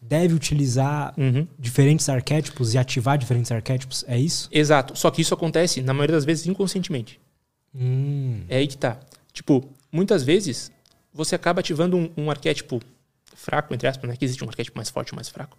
deve 0.00 0.34
utilizar 0.34 1.14
uhum. 1.16 1.48
diferentes 1.58 2.08
arquétipos 2.08 2.74
e 2.74 2.78
ativar 2.78 3.16
diferentes 3.16 3.50
arquétipos, 3.50 4.04
é 4.06 4.18
isso? 4.18 4.48
Exato. 4.52 4.94
Só 4.96 5.10
que 5.10 5.22
isso 5.22 5.32
acontece, 5.32 5.80
na 5.80 5.94
maioria 5.94 6.14
das 6.14 6.24
vezes, 6.24 6.46
inconscientemente. 6.46 7.18
Hum. 7.74 8.42
É 8.48 8.58
aí 8.58 8.66
que 8.66 8.76
tá. 8.76 9.00
Tipo, 9.32 9.68
muitas 9.90 10.22
vezes 10.22 10.70
você 11.16 11.34
acaba 11.34 11.60
ativando 11.60 11.96
um, 11.96 12.10
um 12.16 12.30
arquétipo 12.30 12.80
fraco, 13.34 13.74
entre 13.74 13.88
aspas, 13.88 14.08
né? 14.08 14.16
Que 14.16 14.24
existe 14.24 14.44
um 14.44 14.48
arquétipo 14.48 14.76
mais 14.76 14.90
forte 14.90 15.10
e 15.10 15.14
mais 15.14 15.28
fraco. 15.28 15.56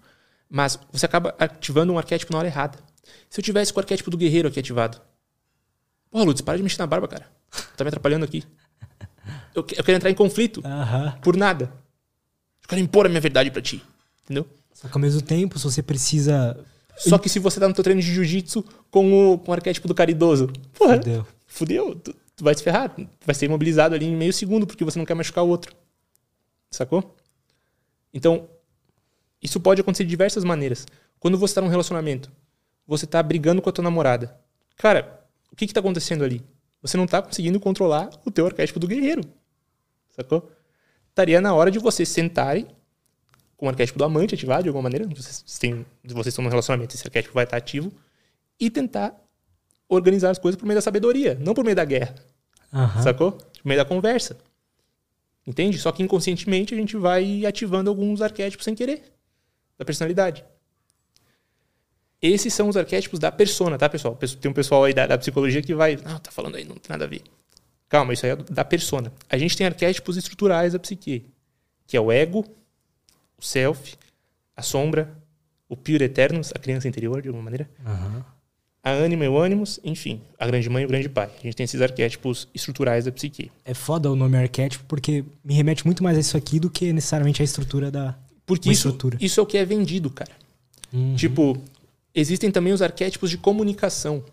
Mas 0.49 0.79
você 0.91 1.05
acaba 1.05 1.35
ativando 1.39 1.91
um 1.91 1.97
arquétipo 1.97 2.31
na 2.31 2.39
hora 2.39 2.47
errada. 2.47 2.77
Se 3.29 3.39
eu 3.39 3.43
tivesse 3.43 3.73
com 3.73 3.79
o 3.79 3.81
arquétipo 3.81 4.09
do 4.09 4.17
guerreiro 4.17 4.47
aqui 4.47 4.59
ativado. 4.59 5.01
Porra, 6.09 6.23
Lutz, 6.23 6.41
para 6.41 6.57
de 6.57 6.63
mexer 6.63 6.79
na 6.79 6.87
barba, 6.87 7.07
cara. 7.07 7.27
Tá 7.75 7.83
me 7.83 7.89
atrapalhando 7.89 8.25
aqui. 8.25 8.43
Eu, 9.53 9.65
eu 9.75 9.83
quero 9.83 9.97
entrar 9.97 10.09
em 10.09 10.15
conflito. 10.15 10.61
Por 11.21 11.35
nada. 11.35 11.65
Eu 12.61 12.69
quero 12.69 12.81
impor 12.81 13.05
a 13.05 13.09
minha 13.09 13.21
verdade 13.21 13.51
para 13.51 13.61
ti. 13.61 13.83
Entendeu? 14.23 14.47
Só 14.73 14.87
que 14.87 14.93
ao 14.93 15.01
mesmo 15.01 15.21
tempo, 15.21 15.57
se 15.57 15.65
você 15.65 15.81
precisa. 15.81 16.57
Só 16.97 17.17
que 17.17 17.29
se 17.29 17.39
você 17.39 17.59
tá 17.59 17.67
no 17.67 17.73
teu 17.73 17.83
treino 17.83 18.01
de 18.01 18.13
jiu-jitsu 18.13 18.63
com 18.89 19.33
o, 19.33 19.37
com 19.39 19.51
o 19.51 19.53
arquétipo 19.53 19.87
do 19.87 19.95
caridoso. 19.95 20.47
Porra, 20.73 20.97
fudeu. 20.97 21.27
Fudeu. 21.45 21.95
Tu, 21.95 22.15
tu 22.37 22.43
vai 22.43 22.55
se 22.55 22.63
ferrar. 22.63 22.95
Vai 23.25 23.35
ser 23.35 23.47
imobilizado 23.47 23.93
ali 23.93 24.05
em 24.05 24.15
meio 24.15 24.31
segundo 24.31 24.65
porque 24.65 24.85
você 24.85 24.97
não 24.97 25.05
quer 25.05 25.15
machucar 25.15 25.43
o 25.43 25.49
outro. 25.49 25.75
Sacou? 26.71 27.15
Então, 28.13 28.47
isso 29.41 29.59
pode 29.59 29.81
acontecer 29.81 30.03
de 30.03 30.09
diversas 30.09 30.43
maneiras. 30.43 30.85
Quando 31.19 31.37
você 31.37 31.51
está 31.51 31.61
num 31.61 31.67
relacionamento, 31.67 32.31
você 32.85 33.05
está 33.05 33.21
brigando 33.21 33.61
com 33.61 33.69
a 33.69 33.73
tua 33.73 33.83
namorada. 33.83 34.39
Cara, 34.77 35.25
o 35.51 35.55
que 35.55 35.65
está 35.65 35.79
acontecendo 35.79 36.23
ali? 36.23 36.43
Você 36.81 36.95
não 36.95 37.05
está 37.05 37.21
conseguindo 37.21 37.59
controlar 37.59 38.09
o 38.23 38.31
teu 38.31 38.45
arquétipo 38.45 38.79
do 38.79 38.87
guerreiro. 38.87 39.21
Sacou? 40.15 40.51
Estaria 41.09 41.41
na 41.41 41.53
hora 41.53 41.71
de 41.71 41.79
vocês 41.79 42.07
sentarem 42.07 42.67
com 43.55 43.65
o 43.65 43.69
arquétipo 43.69 43.97
do 43.97 44.05
amante 44.05 44.35
ativado 44.35 44.63
de 44.63 44.69
alguma 44.69 44.83
maneira. 44.83 45.07
Vocês, 45.07 45.43
têm, 45.57 45.83
vocês 46.03 46.27
estão 46.27 46.43
num 46.43 46.49
relacionamento, 46.49 46.95
esse 46.95 47.05
arquétipo 47.05 47.33
vai 47.33 47.45
estar 47.45 47.57
ativo. 47.57 47.91
E 48.59 48.69
tentar 48.69 49.15
organizar 49.89 50.31
as 50.31 50.39
coisas 50.39 50.59
por 50.59 50.65
meio 50.65 50.77
da 50.77 50.81
sabedoria, 50.81 51.35
não 51.39 51.53
por 51.53 51.63
meio 51.63 51.75
da 51.75 51.85
guerra. 51.85 52.15
Uhum. 52.71 53.01
Sacou? 53.01 53.31
Por 53.33 53.65
meio 53.65 53.79
da 53.79 53.85
conversa. 53.85 54.37
Entende? 55.45 55.77
Só 55.79 55.91
que 55.91 56.03
inconscientemente 56.03 56.73
a 56.73 56.77
gente 56.77 56.97
vai 56.97 57.45
ativando 57.45 57.89
alguns 57.89 58.21
arquétipos 58.21 58.65
sem 58.65 58.75
querer 58.75 59.03
da 59.77 59.85
personalidade. 59.85 60.43
Esses 62.21 62.53
são 62.53 62.67
os 62.67 62.75
arquétipos 62.75 63.19
da 63.19 63.31
persona, 63.31 63.77
tá, 63.77 63.87
pessoal? 63.87 64.15
Tem 64.15 64.51
um 64.51 64.53
pessoal 64.53 64.83
aí 64.83 64.93
da, 64.93 65.05
da 65.05 65.17
psicologia 65.17 65.61
que 65.61 65.73
vai. 65.73 65.95
Não, 65.95 66.19
tá 66.19 66.31
falando 66.31 66.55
aí, 66.55 66.65
não 66.65 66.75
tem 66.75 66.89
nada 66.89 67.05
a 67.05 67.07
ver. 67.07 67.21
Calma, 67.87 68.11
isso 68.11 68.25
aí 68.25 68.31
é 68.31 68.35
da 68.35 68.65
persona. 68.65 69.13
A 69.29 69.37
gente 69.37 69.55
tem 69.55 69.67
arquétipos 69.67 70.17
estruturais 70.17 70.73
da 70.73 70.79
psique, 70.79 71.31
que 71.85 71.95
é 71.95 72.01
o 72.01 72.11
ego, 72.11 72.43
o 73.37 73.41
self, 73.45 73.95
a 74.55 74.61
sombra, 74.61 75.15
o 75.69 75.77
pure 75.77 76.03
eternus, 76.03 76.51
a 76.53 76.59
criança 76.59 76.87
interior, 76.87 77.21
de 77.21 77.29
alguma 77.29 77.43
maneira. 77.43 77.69
Uhum 77.85 78.36
a 78.87 78.91
ânima 78.91 79.25
e 79.25 79.27
o 79.27 79.37
ânimos, 79.37 79.79
enfim, 79.83 80.21
a 80.39 80.47
grande 80.47 80.69
mãe 80.69 80.83
e 80.83 80.85
o 80.85 80.87
grande 80.87 81.09
pai. 81.09 81.29
A 81.39 81.41
gente 81.43 81.55
tem 81.55 81.63
esses 81.63 81.81
arquétipos 81.81 82.47
estruturais 82.53 83.05
da 83.05 83.11
psique. 83.11 83.51
É 83.65 83.73
foda 83.73 84.11
o 84.11 84.15
nome 84.15 84.37
arquétipo 84.37 84.85
porque 84.87 85.25
me 85.43 85.53
remete 85.53 85.85
muito 85.85 86.03
mais 86.03 86.17
a 86.17 86.19
isso 86.19 86.37
aqui 86.37 86.59
do 86.59 86.69
que 86.69 86.93
necessariamente 86.93 87.41
a 87.41 87.45
estrutura 87.45 87.91
da 87.91 88.17
porque 88.45 88.71
isso, 88.71 88.87
estrutura. 88.87 89.17
isso 89.19 89.39
é 89.39 89.43
o 89.43 89.45
que 89.45 89.57
é 89.57 89.65
vendido, 89.65 90.09
cara. 90.09 90.31
Uhum. 90.93 91.15
Tipo, 91.15 91.61
existem 92.15 92.49
também 92.49 92.71
os 92.71 92.81
arquétipos 92.81 93.29
de 93.29 93.37
comunicação. 93.37 94.23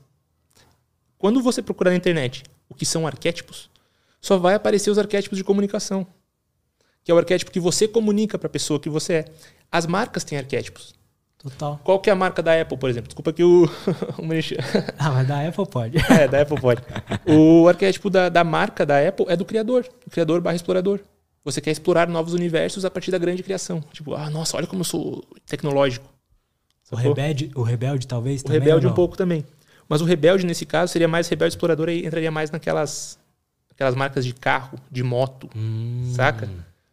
Quando 1.18 1.42
você 1.42 1.60
procurar 1.60 1.90
na 1.90 1.96
internet 1.96 2.44
o 2.68 2.74
que 2.74 2.86
são 2.86 3.06
arquétipos, 3.06 3.68
só 4.20 4.38
vai 4.38 4.54
aparecer 4.54 4.90
os 4.90 4.98
arquétipos 4.98 5.36
de 5.36 5.42
comunicação, 5.42 6.06
que 7.02 7.10
é 7.10 7.14
o 7.14 7.18
arquétipo 7.18 7.50
que 7.50 7.58
você 7.58 7.88
comunica 7.88 8.38
para 8.38 8.46
a 8.46 8.50
pessoa 8.50 8.78
que 8.78 8.88
você 8.88 9.12
é. 9.14 9.24
As 9.70 9.84
marcas 9.84 10.22
têm 10.22 10.38
arquétipos. 10.38 10.94
Total. 11.44 11.78
Qual 11.84 12.00
que 12.00 12.08
é 12.08 12.12
a 12.14 12.16
marca 12.16 12.42
da 12.42 12.58
Apple, 12.58 12.78
por 12.78 12.88
exemplo? 12.88 13.08
Desculpa 13.08 13.30
que 13.30 13.44
o... 13.44 13.68
ah, 14.98 15.10
mas 15.10 15.28
da 15.28 15.46
Apple 15.46 15.66
pode. 15.66 15.98
é, 16.10 16.26
da 16.26 16.40
Apple 16.40 16.58
pode. 16.58 16.82
O 17.26 17.68
arquétipo 17.68 18.08
da, 18.08 18.30
da 18.30 18.42
marca 18.42 18.86
da 18.86 19.06
Apple 19.06 19.26
é 19.28 19.36
do 19.36 19.44
criador. 19.44 19.86
O 20.06 20.10
criador 20.10 20.40
barra 20.40 20.56
explorador. 20.56 21.00
Você 21.44 21.60
quer 21.60 21.70
explorar 21.70 22.08
novos 22.08 22.32
universos 22.32 22.86
a 22.86 22.90
partir 22.90 23.10
da 23.10 23.18
grande 23.18 23.42
criação. 23.42 23.84
Tipo, 23.92 24.14
ah, 24.14 24.30
nossa, 24.30 24.56
olha 24.56 24.66
como 24.66 24.80
eu 24.80 24.84
sou 24.84 25.22
tecnológico. 25.44 26.08
O 26.90 26.96
rebelde, 26.96 27.50
o 27.54 27.62
rebelde, 27.62 28.06
talvez, 28.06 28.42
O 28.42 28.48
rebelde 28.48 28.86
um 28.86 28.94
pouco 28.94 29.14
também. 29.14 29.44
Mas 29.86 30.00
o 30.00 30.06
rebelde, 30.06 30.46
nesse 30.46 30.64
caso, 30.64 30.92
seria 30.92 31.08
mais 31.08 31.28
rebelde 31.28 31.52
explorador 31.52 31.90
e 31.90 32.06
entraria 32.06 32.30
mais 32.30 32.50
naquelas 32.50 33.18
aquelas 33.70 33.94
marcas 33.94 34.24
de 34.24 34.32
carro, 34.32 34.78
de 34.90 35.02
moto, 35.02 35.50
hum. 35.54 36.10
saca? 36.14 36.46
O 36.46 36.50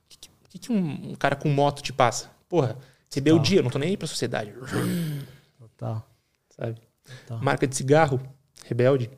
que, 0.10 0.18
que, 0.50 0.60
que 0.60 0.72
um, 0.72 1.12
um 1.12 1.16
cara 1.16 1.38
com 1.38 1.48
moto 1.48 1.82
te 1.82 1.94
passa? 1.94 2.30
Porra, 2.50 2.76
Rebeldia, 3.14 3.60
eu 3.60 3.64
não 3.64 3.70
tô 3.70 3.78
nem 3.78 3.90
aí 3.90 3.98
pra 3.98 4.08
sociedade. 4.08 4.54
Total. 5.60 6.08
Sabe? 6.50 6.82
Total. 7.04 7.44
Marca 7.44 7.68
de 7.68 7.76
cigarro, 7.76 8.22
rebelde. 8.66 9.10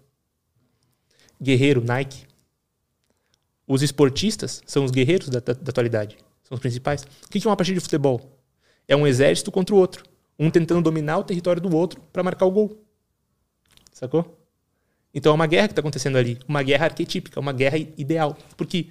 Guerreiro, 1.42 1.84
Nike. 1.84 2.26
Os 3.68 3.82
esportistas 3.82 4.62
são 4.66 4.84
os 4.84 4.92
guerreiros 4.92 5.30
da, 5.30 5.40
da, 5.40 5.54
da 5.54 5.70
atualidade. 5.70 6.18
São 6.44 6.56
os 6.56 6.60
principais. 6.60 7.04
O 7.04 7.30
que 7.30 7.46
é 7.46 7.50
uma 7.50 7.56
partida 7.56 7.78
de 7.78 7.84
futebol? 7.84 8.40
É 8.88 8.96
um 8.96 9.08
exército 9.08 9.52
contra 9.52 9.76
o 9.76 9.78
outro. 9.78 10.04
Um 10.38 10.50
tentando 10.50 10.82
dominar 10.82 11.20
o 11.20 11.24
território 11.24 11.62
do 11.62 11.76
outro 11.76 12.02
para 12.12 12.24
marcar 12.24 12.46
o 12.46 12.52
gol. 12.52 12.84
Sacou? 13.92 14.40
Então 15.14 15.32
é 15.32 15.36
uma 15.36 15.46
guerra 15.46 15.68
que 15.68 15.74
está 15.74 15.82
acontecendo 15.82 16.18
ali. 16.18 16.40
Uma 16.48 16.64
guerra 16.64 16.86
arquetípica, 16.86 17.40
uma 17.40 17.54
guerra 17.54 17.78
ideal. 17.78 18.36
Porque 18.58 18.90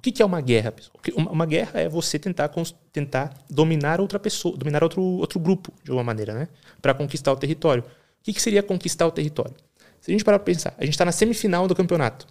o 0.00 0.02
que, 0.02 0.22
é 0.22 0.24
uma 0.24 0.40
guerra, 0.40 0.72
pessoal? 0.72 0.98
Uma 1.14 1.44
guerra 1.44 1.78
é 1.78 1.86
você 1.86 2.18
tentar, 2.18 2.50
tentar 2.90 3.34
dominar 3.50 4.00
outra 4.00 4.18
pessoa, 4.18 4.56
dominar 4.56 4.82
outro, 4.82 5.02
outro 5.02 5.38
grupo, 5.38 5.70
de 5.84 5.90
alguma 5.90 6.02
maneira, 6.02 6.32
né? 6.32 6.48
Para 6.80 6.94
conquistar 6.94 7.30
o 7.32 7.36
território. 7.36 7.82
O 7.84 8.22
que, 8.22 8.32
que 8.32 8.40
seria 8.40 8.62
conquistar 8.62 9.06
o 9.06 9.10
território? 9.10 9.54
Se 10.00 10.10
a 10.10 10.12
gente 10.12 10.24
parar 10.24 10.38
para 10.38 10.46
pensar, 10.46 10.74
a 10.78 10.86
gente 10.86 10.94
está 10.94 11.04
na 11.04 11.12
semifinal 11.12 11.68
do 11.68 11.74
campeonato. 11.74 12.26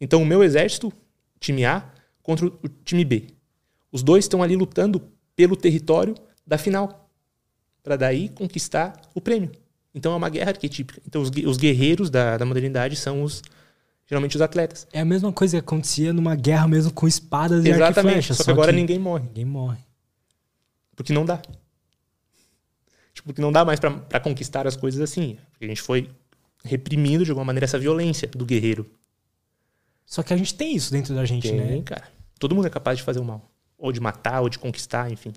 Então, 0.00 0.22
o 0.22 0.24
meu 0.24 0.44
exército, 0.44 0.92
time 1.40 1.64
A, 1.64 1.90
contra 2.22 2.46
o 2.46 2.68
time 2.84 3.04
B. 3.04 3.26
Os 3.90 4.04
dois 4.04 4.24
estão 4.24 4.40
ali 4.40 4.54
lutando 4.54 5.02
pelo 5.34 5.56
território 5.56 6.14
da 6.46 6.56
final. 6.56 7.10
para 7.82 7.96
daí 7.96 8.28
conquistar 8.28 8.92
o 9.12 9.20
prêmio. 9.20 9.50
Então 9.92 10.12
é 10.12 10.16
uma 10.16 10.28
guerra 10.28 10.50
arquetípica. 10.50 11.02
Então 11.04 11.20
os, 11.20 11.30
os 11.30 11.56
guerreiros 11.56 12.10
da, 12.10 12.36
da 12.36 12.44
modernidade 12.44 12.94
são 12.94 13.24
os 13.24 13.42
geralmente 14.08 14.36
os 14.36 14.42
atletas. 14.42 14.88
É 14.92 15.00
a 15.00 15.04
mesma 15.04 15.30
coisa 15.32 15.58
que 15.58 15.60
acontecia 15.60 16.12
numa 16.12 16.34
guerra 16.34 16.66
mesmo 16.66 16.92
com 16.92 17.06
espadas 17.06 17.64
Exatamente, 17.64 17.78
e 17.78 17.82
arco 17.82 18.00
e 18.00 18.02
flecha. 18.02 18.34
Só, 18.34 18.44
que 18.44 18.50
agora 18.50 18.72
que 18.72 18.78
ninguém 18.78 18.98
morre. 18.98 19.24
Ninguém 19.28 19.44
morre. 19.44 19.78
Porque 20.96 21.12
não 21.12 21.24
dá. 21.24 21.36
Tipo, 23.12 23.26
porque 23.26 23.42
não 23.42 23.52
dá 23.52 23.64
mais 23.64 23.78
para 23.78 24.20
conquistar 24.20 24.66
as 24.66 24.74
coisas 24.74 25.00
assim. 25.00 25.38
Porque 25.52 25.66
a 25.66 25.68
gente 25.68 25.82
foi 25.82 26.10
reprimindo 26.64 27.24
de 27.24 27.30
alguma 27.30 27.44
maneira 27.44 27.66
essa 27.66 27.78
violência 27.78 28.26
do 28.28 28.46
guerreiro. 28.46 28.90
Só 30.06 30.22
que 30.22 30.32
a 30.32 30.36
gente 30.36 30.54
tem 30.54 30.74
isso 30.74 30.90
dentro 30.90 31.14
da 31.14 31.24
gente, 31.26 31.48
tem, 31.48 31.60
né? 31.60 31.82
cara. 31.82 32.08
Todo 32.38 32.54
mundo 32.54 32.66
é 32.66 32.70
capaz 32.70 32.96
de 32.96 33.04
fazer 33.04 33.20
o 33.20 33.24
mal. 33.24 33.50
Ou 33.76 33.92
de 33.92 34.00
matar, 34.00 34.40
ou 34.40 34.48
de 34.48 34.58
conquistar, 34.58 35.12
enfim. 35.12 35.32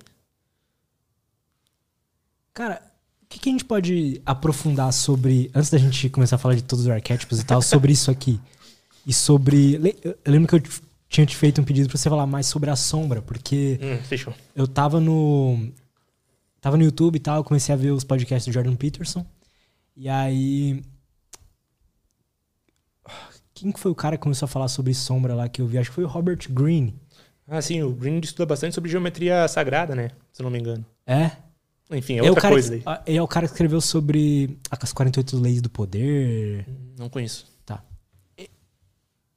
Cara, 2.53 2.81
o 3.23 3.25
que, 3.27 3.38
que, 3.39 3.49
a 3.49 3.51
gente 3.51 3.65
pode 3.65 4.21
aprofundar 4.25 4.91
sobre. 4.93 5.51
Antes 5.53 5.69
da 5.69 5.77
gente 5.77 6.10
começar 6.10 6.38
a 6.38 6.39
falar 6.39 6.55
de 6.55 6.63
todos 6.63 6.86
os 6.86 6.91
arquétipos 6.91 7.39
e 7.39 7.45
tal, 7.45 7.62
sobre 7.62 7.91
isso 7.91 8.10
aqui. 8.10 8.39
E 9.05 9.13
sobre. 9.13 9.75
Eu 10.03 10.31
lembro 10.31 10.47
que 10.47 10.55
eu 10.55 10.73
tinha 11.09 11.25
te 11.25 11.35
feito 11.35 11.59
um 11.59 11.63
pedido 11.63 11.89
pra 11.89 11.97
você 11.97 12.09
falar 12.09 12.25
mais 12.25 12.45
sobre 12.45 12.69
a 12.69 12.75
sombra, 12.75 13.21
porque. 13.21 13.79
Hum, 13.81 13.97
fechou. 14.03 14.33
Eu 14.55 14.67
tava 14.67 14.99
no. 14.99 15.71
Tava 16.59 16.77
no 16.77 16.83
YouTube 16.83 17.15
e 17.15 17.19
tal, 17.19 17.37
eu 17.37 17.43
comecei 17.43 17.73
a 17.73 17.77
ver 17.77 17.91
os 17.91 18.03
podcasts 18.03 18.45
do 18.45 18.53
Jordan 18.53 18.75
Peterson. 18.75 19.25
E 19.95 20.07
aí. 20.07 20.81
Quem 23.53 23.71
que 23.71 23.79
foi 23.79 23.91
o 23.91 23.95
cara 23.95 24.17
que 24.17 24.23
começou 24.23 24.45
a 24.45 24.49
falar 24.49 24.67
sobre 24.67 24.93
sombra 24.93 25.35
lá 25.35 25.47
que 25.47 25.61
eu 25.61 25.67
vi? 25.67 25.77
Acho 25.77 25.89
que 25.89 25.95
foi 25.95 26.03
o 26.03 26.07
Robert 26.07 26.39
Greene. 26.49 26.95
Ah, 27.47 27.61
sim, 27.61 27.83
o 27.83 27.91
Green 27.91 28.19
estuda 28.23 28.45
bastante 28.45 28.73
sobre 28.73 28.89
geometria 28.89 29.45
sagrada, 29.47 29.93
né? 29.93 30.11
Se 30.31 30.41
eu 30.41 30.45
não 30.45 30.49
me 30.51 30.57
engano. 30.57 30.85
É? 31.05 31.31
Enfim, 31.91 32.15
é, 32.15 32.25
é 32.25 32.29
outra 32.29 32.49
coisa 32.49 32.77
que, 32.77 32.83
aí. 32.87 33.17
É 33.17 33.21
o 33.21 33.27
cara 33.27 33.45
que 33.45 33.51
escreveu 33.51 33.81
sobre 33.81 34.57
as 34.69 34.93
48 34.93 35.37
leis 35.37 35.61
do 35.61 35.69
poder. 35.69 36.65
Não 36.97 37.09
conheço. 37.09 37.50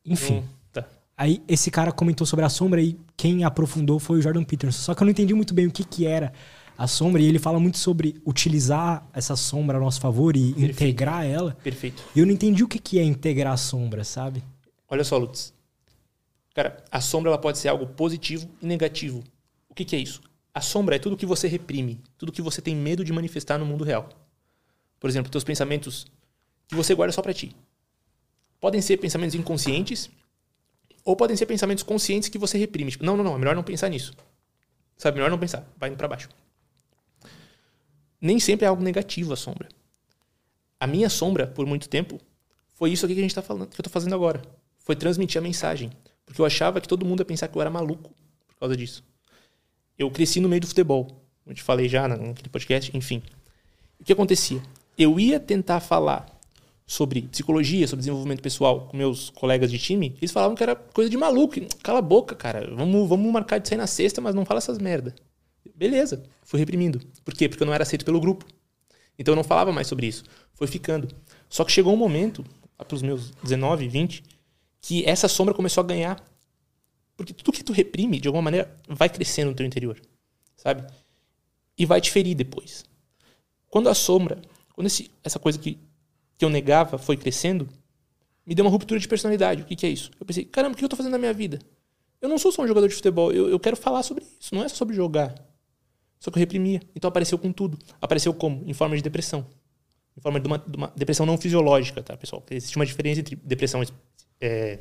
Enfim. 0.05 0.39
Hum, 0.39 0.45
tá. 0.73 0.87
Aí 1.17 1.43
esse 1.49 1.71
cara 1.71 1.93
comentou 1.93 2.27
sobre 2.27 2.45
a 2.45 2.49
sombra 2.49 2.81
e 2.81 2.99
quem 3.17 3.45
aprofundou 3.45 3.99
foi 3.99 4.19
o 4.19 4.23
Jordan 4.23 4.45
Peterson. 4.45 4.79
Só 4.81 4.95
que 4.95 5.03
eu 5.03 5.05
não 5.05 5.13
entendi 5.13 5.35
muito 5.35 5.55
bem 5.55 5.67
o 5.67 5.71
que, 5.71 5.85
que 5.85 6.07
era 6.07 6.33
a 6.77 6.87
sombra 6.87 7.23
e 7.23 7.27
ele 7.27 7.39
fala 7.39 7.61
muito 7.61 7.79
sobre 7.79 8.21
utilizar 8.27 9.07
essa 9.13 9.37
sombra 9.37 9.77
a 9.79 9.81
nosso 9.81 10.01
favor 10.01 10.37
e 10.37 10.53
Perfeito. 10.53 10.73
integrar 10.73 11.25
ela. 11.25 11.57
Perfeito. 11.63 12.03
E 12.15 12.19
eu 12.19 12.27
não 12.27 12.33
entendi 12.33 12.65
o 12.65 12.69
que, 12.69 12.79
que 12.79 12.99
é 12.99 13.05
integrar 13.05 13.53
a 13.53 13.57
sombra, 13.57 14.05
sabe? 14.05 14.43
Olha 14.89 15.05
só, 15.05 15.17
Lutz. 15.17 15.55
Cara, 16.55 16.83
a 16.91 17.01
sombra 17.01 17.31
ela 17.31 17.39
pode 17.39 17.59
ser 17.59 17.69
algo 17.69 17.87
positivo 17.87 18.49
e 18.63 18.67
negativo. 18.67 19.23
O 19.69 19.75
que, 19.75 19.85
que 19.85 19.97
é 19.97 19.99
isso? 19.99 20.21
A 20.53 20.61
sombra 20.61 20.95
é 20.95 20.99
tudo 21.01 21.17
que 21.17 21.27
você 21.27 21.49
reprime, 21.49 22.01
tudo 22.17 22.31
que 22.31 22.43
você 22.43 22.63
tem 22.63 22.77
medo 22.77 23.05
de 23.05 23.13
manifestar 23.13 23.59
no 23.59 23.67
mundo 23.67 23.83
real. 23.83 24.09
Por 25.01 25.11
exemplo, 25.11 25.31
teus 25.31 25.43
pensamentos 25.43 26.07
que 26.69 26.77
você 26.77 26.95
guarda 26.95 27.13
só 27.13 27.21
para 27.21 27.35
ti. 27.35 27.55
Podem 28.65 28.81
ser 28.81 28.97
pensamentos 28.97 29.35
inconscientes 29.35 30.09
ou 31.05 31.15
podem 31.15 31.37
ser 31.37 31.45
pensamentos 31.45 31.85
conscientes 31.85 32.31
que 32.31 32.39
você 32.39 32.57
reprime. 32.57 32.91
Tipo, 32.91 33.05
não, 33.05 33.15
não, 33.15 33.23
não, 33.23 33.35
é 33.35 33.39
melhor 33.39 33.55
não 33.55 33.63
pensar 33.63 33.91
nisso. 33.91 34.17
Sabe, 34.97 35.17
melhor 35.17 35.31
não 35.31 35.39
pensar, 35.39 35.71
vai 35.77 35.91
indo 35.91 35.99
para 35.99 36.09
baixo. 36.09 36.31
Nem 38.19 38.41
sempre 38.41 38.65
é 38.65 38.69
algo 38.69 38.83
negativo 38.83 39.35
a 39.35 39.37
sombra. 39.37 39.69
A 40.81 40.87
minha 40.87 41.11
sombra, 41.11 41.47
por 41.47 41.67
muito 41.67 41.91
tempo, 41.91 42.19
foi 42.73 42.91
isso 42.91 43.05
aqui 43.05 43.15
que 43.15 43.21
a 43.21 43.23
gente 43.23 43.35
tá 43.35 43.43
falando, 43.43 43.69
que 43.69 43.79
eu 43.79 43.85
tô 43.85 43.91
fazendo 43.91 44.15
agora. 44.15 44.41
Foi 44.79 44.97
transmitir 44.97 45.39
a 45.39 45.43
mensagem. 45.43 45.91
Porque 46.25 46.41
eu 46.41 46.47
achava 46.47 46.81
que 46.81 46.89
todo 46.89 47.05
mundo 47.05 47.21
ia 47.21 47.27
pensar 47.27 47.49
que 47.49 47.59
eu 47.59 47.61
era 47.61 47.69
maluco 47.69 48.15
por 48.47 48.57
causa 48.61 48.75
disso. 48.75 49.05
Eu 49.99 50.11
cresci 50.11 50.41
no 50.41 50.49
meio 50.49 50.63
do 50.63 50.67
futebol. 50.67 51.23
Eu 51.47 51.53
te 51.53 51.63
falei 51.63 51.87
já 51.87 52.09
naquele 52.09 52.49
podcast, 52.49 52.97
enfim. 52.97 53.23
O 54.01 54.05
que 54.05 54.13
acontecia? 54.15 54.63
Eu 54.97 55.21
ia 55.21 55.39
tentar 55.39 55.81
falar 55.81 56.34
sobre 56.87 57.23
psicologia, 57.23 57.87
sobre 57.89 58.01
desenvolvimento 58.01 58.43
pessoal 58.43 58.89
com 58.89 58.97
meus 58.97 59.31
colegas 59.31 59.71
de 59.71 59.79
time, 59.79 60.15
eles 60.19 60.31
falavam 60.31 60.55
que 60.55 60.63
era 60.63 60.77
coisa 60.77 61.09
de 61.09 61.17
maluco. 61.17 61.55
Cala 61.83 61.99
a 61.99 62.03
boca, 62.03 62.35
cara. 62.35 62.75
Vamos, 62.75 63.09
vamos 63.09 63.33
marcar 63.33 63.59
de 63.59 63.69
sair 63.69 63.79
na 63.79 63.87
sexta, 63.87 64.21
mas 64.21 64.35
não 64.35 64.45
fala 64.45 64.59
essas 64.59 64.79
merda. 64.79 65.15
Beleza. 65.75 66.25
Fui 66.43 66.59
reprimindo. 66.61 67.01
Por 67.25 67.35
quê? 67.35 67.49
Porque 67.49 67.63
eu 67.63 67.67
não 67.67 67.75
era 67.75 67.83
aceito 67.83 68.05
pelo 68.05 68.21
grupo. 68.21 68.45
Então 69.19 69.33
eu 69.33 69.37
não 69.37 69.45
falava 69.45 69.73
mais 69.73 69.87
sobre 69.87 70.07
isso. 70.07 70.25
Foi 70.53 70.67
ficando. 70.67 71.09
Só 71.49 71.65
que 71.65 71.73
chegou 71.73 71.93
um 71.93 71.97
momento, 71.97 72.45
lá 72.79 72.87
os 72.93 73.03
meus 73.03 73.31
19, 73.43 73.89
20, 73.89 74.23
que 74.81 75.05
essa 75.07 75.29
sombra 75.29 75.55
começou 75.55 75.83
a 75.83 75.87
ganhar. 75.87 76.23
Porque 77.17 77.33
tudo 77.33 77.53
que 77.53 77.65
tu 77.65 77.73
reprime, 77.73 78.21
de 78.21 78.29
alguma 78.29 78.43
maneira, 78.43 78.75
vai 78.89 79.09
crescendo 79.09 79.51
no 79.51 79.57
teu 79.57 79.65
interior. 79.65 80.01
Sabe? 80.57 80.87
E 81.79 81.87
vai 81.87 82.01
te 82.01 82.11
ferir 82.11 82.35
depois. 82.35 82.85
Quando 83.69 83.89
a 83.89 83.95
sombra, 83.95 84.41
quando 84.75 84.87
esse, 84.87 85.11
essa 85.23 85.39
coisa 85.39 85.59
que, 85.59 85.79
que 86.37 86.45
eu 86.45 86.51
negava 86.51 86.99
foi 86.99 87.17
crescendo, 87.17 87.69
me 88.47 88.55
deu 88.55 88.65
uma 88.65 88.71
ruptura 88.71 89.01
de 89.01 89.09
personalidade. 89.09 89.63
O 89.63 89.65
que, 89.65 89.77
que 89.77 89.87
é 89.87 89.89
isso? 89.89 90.11
Eu 90.19 90.27
pensei, 90.27 90.45
caramba, 90.45 90.75
o 90.75 90.79
que 90.79 90.85
eu 90.85 90.89
tô 90.89 90.97
fazendo 90.97 91.13
na 91.13 91.19
minha 91.19 91.33
vida? 91.33 91.59
Eu 92.21 92.29
não 92.29 92.39
sou 92.39 92.51
só 92.51 92.63
um 92.63 92.67
jogador 92.67 92.89
de 92.89 92.95
futebol, 92.95 93.33
eu, 93.33 93.49
eu 93.49 93.61
quero 93.61 93.77
falar 93.77 94.03
sobre 94.03 94.25
isso, 94.25 94.55
não 94.55 94.63
é 94.63 94.69
só 94.69 94.77
sobre 94.77 94.95
jogar. 94.95 95.35
Só 96.19 96.31
que 96.31 96.39
eu 96.39 96.41
reprimia. 96.41 96.81
Então 96.97 97.09
apareceu 97.09 97.37
com 97.37 97.53
tudo. 97.53 97.79
Apareceu 98.01 98.33
como? 98.33 98.63
Em 98.67 98.73
forma 98.73 98.97
de 98.97 99.03
depressão. 99.03 99.47
Em 100.17 100.21
forma 100.23 100.41
de 100.41 100.47
uma, 100.47 100.59
de 100.59 100.77
uma 100.77 100.91
depressão 100.97 101.27
não 101.27 101.37
fisiológica, 101.37 102.03
tá, 102.03 102.17
pessoal? 102.17 102.43
Existe 102.51 102.77
uma 102.77 102.87
diferença 102.87 103.21
entre 103.21 103.37
depressão 103.37 103.83
é, 104.41 104.79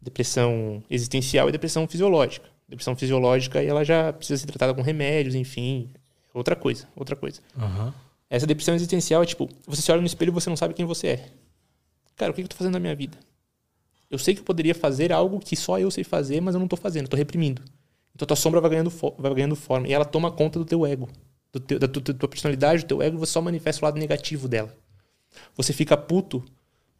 depressão 0.00 0.82
existencial 0.90 1.48
e 1.48 1.52
depressão 1.52 1.86
fisiológica. 1.86 2.50
Depressão 2.68 2.96
fisiológica 2.96 3.62
ela 3.62 3.84
já 3.84 4.12
precisa 4.12 4.40
ser 4.40 4.46
tratada 4.46 4.74
com 4.74 4.82
remédios, 4.82 5.36
enfim, 5.36 5.90
outra 6.34 6.56
coisa, 6.56 6.88
outra 6.96 7.14
coisa. 7.14 7.40
Uhum. 7.56 7.92
Essa 8.32 8.46
depressão 8.46 8.74
existencial 8.74 9.22
é 9.22 9.26
tipo, 9.26 9.46
você 9.66 9.82
se 9.82 9.92
olha 9.92 10.00
no 10.00 10.06
espelho 10.06 10.30
e 10.30 10.32
você 10.32 10.48
não 10.48 10.56
sabe 10.56 10.72
quem 10.72 10.86
você 10.86 11.06
é. 11.08 11.28
Cara, 12.16 12.32
o 12.32 12.34
que 12.34 12.40
eu 12.40 12.48
tô 12.48 12.56
fazendo 12.56 12.72
na 12.72 12.80
minha 12.80 12.96
vida? 12.96 13.18
Eu 14.10 14.18
sei 14.18 14.32
que 14.32 14.40
eu 14.40 14.44
poderia 14.44 14.74
fazer 14.74 15.12
algo 15.12 15.38
que 15.38 15.54
só 15.54 15.78
eu 15.78 15.90
sei 15.90 16.02
fazer, 16.02 16.40
mas 16.40 16.54
eu 16.54 16.58
não 16.58 16.66
tô 16.66 16.74
fazendo, 16.74 17.08
tô 17.08 17.16
reprimindo. 17.16 17.60
Então 18.14 18.26
tua 18.26 18.34
sombra 18.34 18.58
vai 18.58 18.70
ganhando, 18.70 18.90
vai 19.18 19.34
ganhando 19.34 19.54
forma 19.54 19.86
e 19.86 19.92
ela 19.92 20.06
toma 20.06 20.32
conta 20.32 20.58
do 20.58 20.64
teu 20.64 20.86
ego, 20.86 21.10
do 21.52 21.60
teu, 21.60 21.78
da, 21.78 21.86
tua, 21.86 22.02
tua 22.02 22.26
personalidade, 22.26 22.84
do 22.84 22.88
teu 22.88 23.02
ego, 23.02 23.18
você 23.18 23.32
só 23.32 23.42
manifesta 23.42 23.82
o 23.82 23.84
lado 23.84 23.98
negativo 23.98 24.48
dela. 24.48 24.74
Você 25.54 25.74
fica 25.74 25.94
puto 25.94 26.42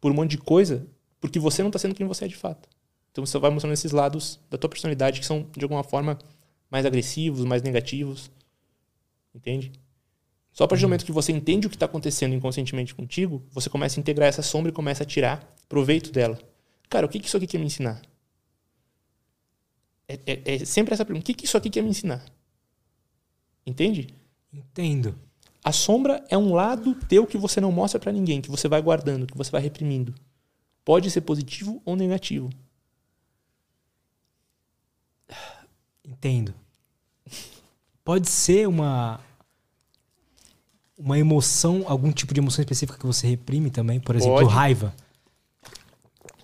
por 0.03 0.13
um 0.13 0.15
monte 0.15 0.33
de 0.33 0.39
coisa 0.39 0.87
porque 1.19 1.39
você 1.39 1.63
não 1.63 1.71
está 1.71 1.79
sendo 1.79 1.95
quem 1.95 2.07
você 2.07 2.27
é 2.27 2.29
de 2.29 2.37
fato. 2.37 2.69
Então 3.11 3.25
você 3.25 3.39
vai 3.39 3.51
mostrando 3.51 3.73
esses 3.73 3.93
lados 3.93 4.39
da 4.51 4.59
tua 4.59 4.69
personalidade 4.69 5.19
que 5.19 5.25
são, 5.25 5.47
de 5.57 5.65
alguma 5.65 5.83
forma, 5.83 6.19
mais 6.71 6.85
agressivos, 6.85 7.43
mais 7.47 7.63
negativos. 7.63 8.31
Entende? 9.35 9.73
Só 10.53 10.65
a 10.65 10.69
partir 10.69 10.83
do 10.83 10.89
momento 10.89 11.05
que 11.05 11.13
você 11.13 11.33
entende 11.33 11.67
o 11.67 11.71
que 11.71 11.77
está 11.77 11.87
acontecendo 11.87 12.35
inconscientemente 12.35 12.95
contigo, 12.95 13.43
você 13.51 13.71
começa 13.71 13.99
a 13.99 14.01
integrar 14.01 14.29
essa 14.29 14.43
sombra 14.43 14.71
e 14.71 14.75
começa 14.75 15.03
a 15.03 15.07
tirar 15.07 15.57
proveito 15.69 16.13
dela. 16.13 16.39
Cara, 16.91 17.07
o 17.07 17.09
que, 17.09 17.19
que 17.19 17.27
isso 17.27 17.37
aqui 17.37 17.47
quer 17.47 17.59
me 17.59 17.65
ensinar? 17.65 18.03
É, 20.07 20.19
é, 20.27 20.55
é 20.55 20.65
sempre 20.65 20.93
essa 20.93 21.05
pergunta. 21.05 21.25
O 21.25 21.27
que, 21.27 21.35
que 21.35 21.47
isso 21.47 21.57
aqui 21.57 21.71
quer 21.71 21.83
me 21.83 21.89
ensinar? 21.89 22.23
Entende? 23.67 24.09
Entendo. 24.53 25.19
A 25.65 25.73
sombra 25.73 26.23
é 26.29 26.37
um 26.37 26.53
lado 26.53 26.95
teu 27.07 27.27
que 27.27 27.39
você 27.39 27.61
não 27.61 27.73
mostra 27.73 27.99
para 27.99 28.13
ninguém, 28.13 28.41
que 28.43 28.51
você 28.51 28.69
vai 28.69 28.83
guardando, 28.83 29.27
que 29.27 29.37
você 29.37 29.51
vai 29.51 29.63
reprimindo. 29.63 30.15
Pode 30.85 31.11
ser 31.11 31.23
positivo 31.23 31.81
ou 31.85 31.97
negativo. 31.97 32.51
Entendo. 36.05 36.53
Pode 38.05 38.29
ser 38.29 38.69
uma 38.69 39.21
uma 41.03 41.19
emoção, 41.19 41.83
algum 41.87 42.13
tipo 42.13 42.33
de 42.33 42.39
emoção 42.39 42.63
específica 42.63 42.97
que 42.97 43.05
você 43.05 43.27
reprime 43.27 43.71
também, 43.71 43.99
por 43.99 44.15
exemplo, 44.15 44.37
Pode. 44.37 44.55
raiva. 44.55 44.95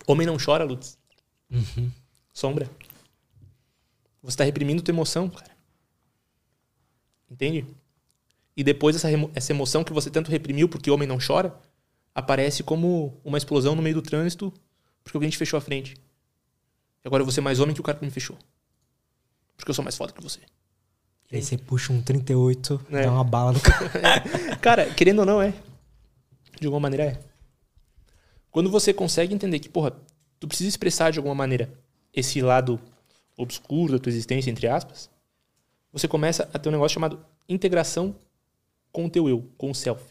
Homem 0.05 0.27
não 0.27 0.37
chora, 0.37 0.64
Lutz. 0.64 0.99
Uhum. 1.49 1.90
Sombra. 2.35 2.68
Você 4.21 4.35
está 4.35 4.44
reprimindo 4.44 4.83
tua 4.83 4.92
emoção, 4.92 5.31
cara. 5.31 5.51
Entende? 7.31 7.64
E 8.57 8.64
depois 8.64 8.97
essa, 8.97 9.09
essa 9.33 9.53
emoção 9.53 9.85
que 9.85 9.92
você 9.92 10.11
tanto 10.11 10.31
reprimiu 10.31 10.69
porque 10.69 10.90
homem 10.90 11.06
não 11.06 11.19
chora, 11.25 11.56
aparece 12.13 12.65
como 12.65 13.17
uma 13.25 13.38
explosão 13.38 13.77
no 13.77 13.83
meio 13.83 13.94
do 13.94 14.02
trânsito 14.02 14.52
porque 15.04 15.17
alguém 15.17 15.31
te 15.31 15.38
fechou 15.38 15.56
a 15.56 15.61
frente. 15.61 15.94
E 17.04 17.06
agora 17.06 17.21
eu 17.21 17.25
vou 17.25 17.33
ser 17.33 17.40
mais 17.40 17.61
homem 17.61 17.75
que 17.75 17.81
o 17.81 17.85
cara 17.85 17.96
que 17.96 18.04
me 18.04 18.11
fechou. 18.11 18.37
Porque 19.56 19.71
eu 19.71 19.75
sou 19.75 19.85
mais 19.85 19.96
foda 19.96 20.13
que 20.13 20.23
você. 20.23 20.40
E 21.31 21.37
aí 21.37 21.42
você 21.42 21.58
puxa 21.58 21.92
um 21.92 22.00
38 22.00 22.81
é. 22.90 23.02
dá 23.02 23.12
uma 23.12 23.24
bala 23.24 23.52
no 23.52 23.60
cara. 23.60 24.56
cara, 24.60 24.94
querendo 24.94 25.20
ou 25.20 25.26
não, 25.26 25.42
é. 25.42 25.52
De 26.58 26.66
alguma 26.66 26.81
maneira 26.81 27.04
é. 27.04 27.20
Quando 28.50 28.70
você 28.70 28.94
consegue 28.94 29.35
entender 29.35 29.58
que, 29.58 29.68
porra, 29.68 29.92
tu 30.40 30.48
precisa 30.48 30.68
expressar 30.68 31.10
de 31.12 31.18
alguma 31.18 31.35
maneira 31.35 31.70
esse 32.14 32.40
lado 32.40 32.81
obscuro 33.37 33.92
da 33.92 33.98
tua 33.98 34.10
existência, 34.10 34.50
entre 34.50 34.66
aspas, 34.66 35.10
você 35.92 36.08
começa 36.08 36.48
a 36.52 36.58
ter 36.58 36.68
um 36.68 36.72
negócio 36.72 36.94
chamado 36.94 37.20
integração 37.48 38.14
com 38.90 39.04
o 39.04 39.10
teu 39.10 39.29
eu, 39.29 39.44
com 39.56 39.70
o 39.70 39.74
self. 39.74 40.02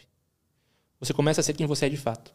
Você 1.00 1.14
começa 1.14 1.42
a 1.42 1.44
ser 1.44 1.54
quem 1.54 1.68
você 1.68 1.88
é 1.88 1.90
de 1.90 1.98
fato. 1.98 2.34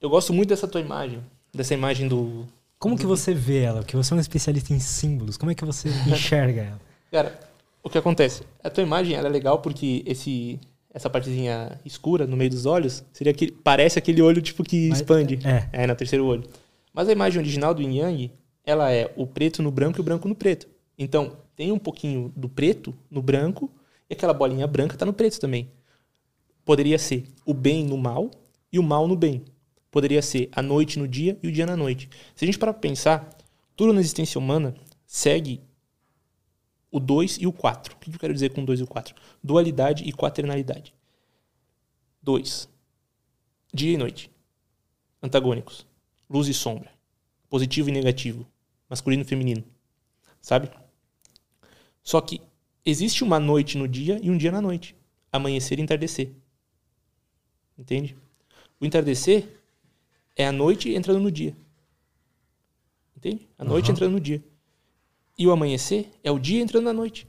Eu 0.00 0.08
gosto 0.08 0.32
muito 0.32 0.48
dessa 0.48 0.68
tua 0.68 0.80
imagem, 0.80 1.22
dessa 1.52 1.74
imagem 1.74 2.08
do. 2.08 2.46
Como 2.78 2.96
que 2.96 3.04
você 3.04 3.34
vê 3.34 3.62
ela? 3.62 3.80
Porque 3.80 3.96
você 3.96 4.14
é 4.14 4.16
um 4.16 4.20
especialista 4.20 4.72
em 4.72 4.80
símbolos. 4.80 5.36
Como 5.36 5.50
é 5.50 5.54
que 5.54 5.64
você 5.64 5.88
enxerga 6.06 6.62
ela? 6.62 6.80
Cara, 7.10 7.49
O 7.82 7.88
que 7.88 7.98
acontece? 7.98 8.42
A 8.62 8.68
tua 8.70 8.82
imagem 8.82 9.16
é 9.16 9.22
legal 9.22 9.60
porque 9.60 10.02
esse, 10.06 10.60
essa 10.92 11.08
partezinha 11.08 11.80
escura 11.84 12.26
no 12.26 12.36
meio 12.36 12.50
dos 12.50 12.66
olhos 12.66 13.02
seria 13.12 13.32
que 13.32 13.50
parece 13.50 13.98
aquele 13.98 14.20
olho 14.20 14.42
tipo 14.42 14.62
que 14.62 14.88
Mas- 14.88 14.98
expande. 15.00 15.38
É. 15.44 15.84
É, 15.84 15.86
no 15.86 15.94
terceiro 15.96 16.26
olho. 16.26 16.44
Mas 16.92 17.08
a 17.08 17.12
imagem 17.12 17.40
original 17.40 17.72
do 17.72 17.80
Yin 17.82 17.98
Yang, 17.98 18.32
ela 18.64 18.92
é 18.92 19.12
o 19.16 19.26
preto 19.26 19.62
no 19.62 19.70
branco 19.70 19.98
e 19.98 20.00
o 20.00 20.04
branco 20.04 20.28
no 20.28 20.34
preto. 20.34 20.68
Então, 20.98 21.36
tem 21.56 21.72
um 21.72 21.78
pouquinho 21.78 22.32
do 22.36 22.48
preto 22.48 22.94
no 23.10 23.22
branco 23.22 23.70
e 24.08 24.12
aquela 24.14 24.34
bolinha 24.34 24.66
branca 24.66 24.96
tá 24.96 25.06
no 25.06 25.12
preto 25.12 25.40
também. 25.40 25.70
Poderia 26.64 26.98
ser 26.98 27.24
o 27.46 27.54
bem 27.54 27.84
no 27.84 27.96
mal 27.96 28.30
e 28.72 28.78
o 28.78 28.82
mal 28.82 29.08
no 29.08 29.16
bem. 29.16 29.42
Poderia 29.90 30.20
ser 30.20 30.48
a 30.52 30.60
noite 30.62 30.98
no 30.98 31.08
dia 31.08 31.38
e 31.42 31.48
o 31.48 31.52
dia 31.52 31.64
na 31.66 31.76
noite. 31.76 32.08
Se 32.34 32.44
a 32.44 32.46
gente 32.46 32.58
parar 32.58 32.72
pra 32.74 32.80
pensar, 32.80 33.28
tudo 33.74 33.92
na 33.92 34.00
existência 34.00 34.38
humana 34.38 34.74
segue 35.06 35.60
o 36.90 36.98
2 36.98 37.38
e 37.40 37.46
o 37.46 37.52
4. 37.52 37.94
O 37.94 37.98
que 37.98 38.10
eu 38.10 38.18
quero 38.18 38.34
dizer 38.34 38.50
com 38.50 38.64
2 38.64 38.80
e 38.80 38.82
o 38.82 38.86
4? 38.86 39.14
Dualidade 39.42 40.04
e 40.04 40.12
quaternalidade. 40.12 40.94
2. 42.22 42.68
Dia 43.72 43.92
e 43.92 43.96
noite. 43.96 44.30
Antagônicos. 45.22 45.86
Luz 46.28 46.48
e 46.48 46.54
sombra. 46.54 46.90
Positivo 47.48 47.88
e 47.88 47.92
negativo. 47.92 48.46
Masculino 48.88 49.22
e 49.22 49.26
feminino. 49.26 49.64
Sabe? 50.40 50.70
Só 52.02 52.20
que 52.20 52.40
existe 52.84 53.22
uma 53.22 53.38
noite 53.38 53.78
no 53.78 53.86
dia 53.86 54.18
e 54.22 54.30
um 54.30 54.36
dia 54.36 54.50
na 54.50 54.60
noite. 54.60 54.96
Amanhecer 55.32 55.78
e 55.78 55.82
entardecer. 55.82 56.30
Entende? 57.78 58.16
O 58.80 58.84
entardecer 58.84 59.48
é 60.36 60.46
a 60.46 60.52
noite 60.52 60.92
entrando 60.94 61.20
no 61.20 61.30
dia. 61.30 61.54
Entende? 63.16 63.48
A 63.58 63.64
noite 63.64 63.86
Aham. 63.86 63.92
entrando 63.92 64.12
no 64.12 64.20
dia. 64.20 64.42
E 65.40 65.46
o 65.46 65.52
amanhecer 65.52 66.10
é 66.22 66.30
o 66.30 66.38
dia 66.38 66.60
entrando 66.60 66.84
na 66.84 66.92
noite. 66.92 67.26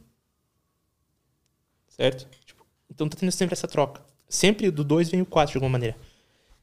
Certo? 1.88 2.28
Tipo, 2.46 2.66
então 2.90 3.08
tá 3.08 3.16
tendo 3.18 3.32
sempre 3.32 3.54
essa 3.54 3.70
troca. 3.70 4.04
Sempre 4.28 4.70
do 4.70 4.84
2 4.84 5.08
vem 5.08 5.22
o 5.22 5.26
4 5.26 5.54
de 5.54 5.58
alguma 5.58 5.72
maneira. 5.72 5.96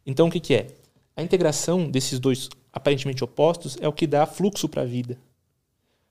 Então 0.04 0.28
o 0.28 0.30
que, 0.30 0.40
que 0.40 0.52
é? 0.52 0.66
A 1.16 1.22
integração 1.22 1.90
desses 1.90 2.20
dois 2.20 2.50
aparentemente 2.70 3.24
opostos 3.24 3.78
é 3.80 3.88
o 3.88 3.94
que 3.94 4.06
dá 4.06 4.26
fluxo 4.26 4.68
para 4.68 4.82
a 4.82 4.84
vida. 4.84 5.18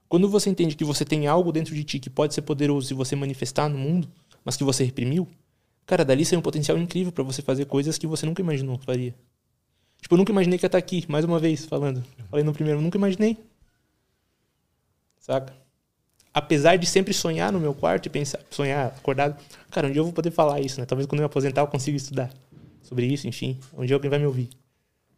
Quando 0.10 0.28
você 0.28 0.50
entende 0.50 0.76
que 0.76 0.84
você 0.84 1.06
tem 1.06 1.28
algo 1.28 1.52
dentro 1.52 1.76
de 1.76 1.84
ti 1.84 2.00
que 2.00 2.10
pode 2.10 2.34
ser 2.34 2.42
poderoso 2.42 2.92
e 2.92 2.96
você 2.96 3.16
manifestar 3.16 3.70
no 3.70 3.78
mundo, 3.78 4.10
mas 4.44 4.58
que 4.58 4.64
você 4.64 4.84
reprimiu, 4.84 5.28
cara, 5.86 6.04
dali 6.04 6.26
sai 6.26 6.40
um 6.40 6.42
potencial 6.42 6.80
incrível 6.80 7.12
para 7.12 7.24
você 7.24 7.44
fazer 7.44 7.66
coisas 7.66 7.96
que 8.00 8.08
você 8.08 8.26
nunca 8.26 8.42
imaginou 8.42 8.80
que 8.80 8.86
faria. 8.86 9.14
Tipo, 10.02 10.16
eu 10.16 10.18
nunca 10.18 10.32
imaginei 10.32 10.58
que 10.58 10.66
ia 10.66 10.68
estar 10.68 10.80
aqui, 10.80 11.06
mais 11.08 11.24
uma 11.26 11.38
vez, 11.38 11.64
falando. 11.66 12.04
Falei 12.28 12.44
no 12.44 12.54
primeiro, 12.54 12.82
nunca 12.82 12.98
imaginei. 12.98 13.38
Saca? 15.28 15.54
Apesar 16.34 16.78
de 16.78 16.86
sempre 16.86 17.14
sonhar 17.14 17.52
no 17.52 17.60
meu 17.60 17.74
quarto 17.74 18.06
e 18.06 18.10
pensar, 18.10 18.40
sonhar 18.50 18.88
acordado, 18.88 19.36
cara, 19.70 19.88
um 19.88 19.92
dia 19.92 20.00
eu 20.00 20.06
vou 20.06 20.14
poder 20.14 20.32
falar 20.32 20.62
isso, 20.62 20.80
né? 20.80 20.86
Talvez 20.86 21.06
quando 21.06 21.20
eu 21.20 21.24
me 21.24 21.26
aposentar 21.26 21.62
eu 21.62 21.68
consiga 21.68 21.98
estudar 21.98 22.32
sobre 22.82 23.06
isso, 23.06 23.28
enfim. 23.28 23.60
Um 23.78 23.86
dia 23.86 23.96
alguém 23.96 24.10
vai 24.10 24.20
me 24.20 24.26
ouvir. 24.26 24.50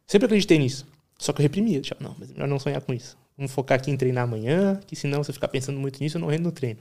Sempre 0.07 0.25
acreditei 0.25 0.57
nisso. 0.57 0.87
Só 1.19 1.33
que 1.33 1.41
eu 1.41 1.43
reprimia. 1.43 1.81
Tipo, 1.81 2.01
não, 2.01 2.15
mas 2.17 2.31
é 2.31 2.33
melhor 2.33 2.47
não 2.47 2.57
sonhar 2.57 2.81
com 2.81 2.93
isso. 2.93 3.17
Vamos 3.37 3.51
focar 3.51 3.77
aqui 3.77 3.91
em 3.91 3.97
treinar 3.97 4.23
amanhã, 4.23 4.79
que 4.87 4.95
senão 4.95 5.23
se 5.23 5.29
eu 5.29 5.33
ficar 5.33 5.49
pensando 5.49 5.79
muito 5.79 5.99
nisso, 5.99 6.17
eu 6.17 6.21
não 6.21 6.29
rendo 6.29 6.43
no 6.43 6.51
treino. 6.51 6.79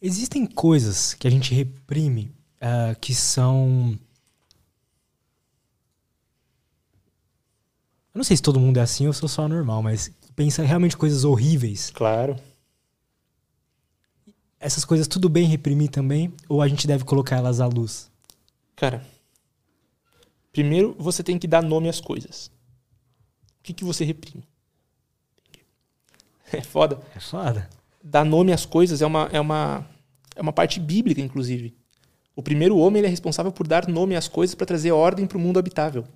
Existem 0.00 0.46
coisas 0.46 1.14
que 1.14 1.26
a 1.26 1.30
gente 1.30 1.54
reprime 1.54 2.30
ah, 2.60 2.94
que 3.00 3.14
são. 3.14 3.98
Eu 8.14 8.18
não 8.18 8.24
sei 8.24 8.36
se 8.36 8.42
todo 8.42 8.60
mundo 8.60 8.78
é 8.78 8.82
assim 8.82 9.06
ou 9.06 9.12
se 9.12 9.22
eu 9.22 9.28
sou 9.28 9.48
normal, 9.48 9.82
mas 9.82 10.10
pensa 10.36 10.62
realmente 10.62 10.96
coisas 10.96 11.24
horríveis. 11.24 11.90
Claro. 11.90 12.36
Essas 14.60 14.84
coisas 14.84 15.08
tudo 15.08 15.28
bem 15.28 15.46
reprimir 15.46 15.88
também? 15.88 16.32
Ou 16.48 16.60
a 16.60 16.68
gente 16.68 16.86
deve 16.86 17.04
colocar 17.04 17.36
elas 17.36 17.60
à 17.60 17.66
luz? 17.66 18.10
Cara, 18.76 19.04
primeiro 20.52 20.94
você 20.98 21.22
tem 21.22 21.38
que 21.38 21.48
dar 21.48 21.62
nome 21.62 21.88
às 21.88 22.00
coisas. 22.00 22.50
O 23.58 23.62
que, 23.62 23.72
que 23.72 23.84
você 23.84 24.04
reprime? 24.04 24.44
É 26.52 26.62
foda. 26.62 27.00
É 27.14 27.18
foda. 27.18 27.68
Dar 28.02 28.24
nome 28.24 28.52
às 28.52 28.64
coisas 28.64 29.02
é 29.02 29.06
uma, 29.06 29.28
é 29.32 29.40
uma, 29.40 29.84
é 30.36 30.40
uma 30.40 30.52
parte 30.52 30.78
bíblica, 30.78 31.20
inclusive. 31.20 31.74
O 32.36 32.42
primeiro 32.42 32.76
homem 32.76 33.00
ele 33.00 33.08
é 33.08 33.10
responsável 33.10 33.50
por 33.50 33.66
dar 33.66 33.88
nome 33.88 34.14
às 34.14 34.28
coisas 34.28 34.54
para 34.54 34.66
trazer 34.66 34.92
ordem 34.92 35.26
para 35.26 35.38
o 35.38 35.40
mundo 35.40 35.58
habitável. 35.58 36.02
O 36.02 36.06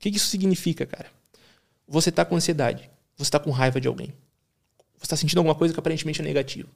que, 0.00 0.10
que 0.10 0.16
isso 0.18 0.26
significa, 0.26 0.84
cara? 0.84 1.06
Você 1.88 2.10
está 2.10 2.24
com 2.24 2.36
ansiedade. 2.36 2.90
Você 3.16 3.24
está 3.24 3.38
com 3.38 3.50
raiva 3.50 3.80
de 3.80 3.88
alguém. 3.88 4.12
Você 4.98 5.04
está 5.04 5.16
sentindo 5.16 5.38
alguma 5.38 5.54
coisa 5.54 5.72
que 5.72 5.80
aparentemente 5.80 6.20
é 6.20 6.24
negativa. 6.24 6.68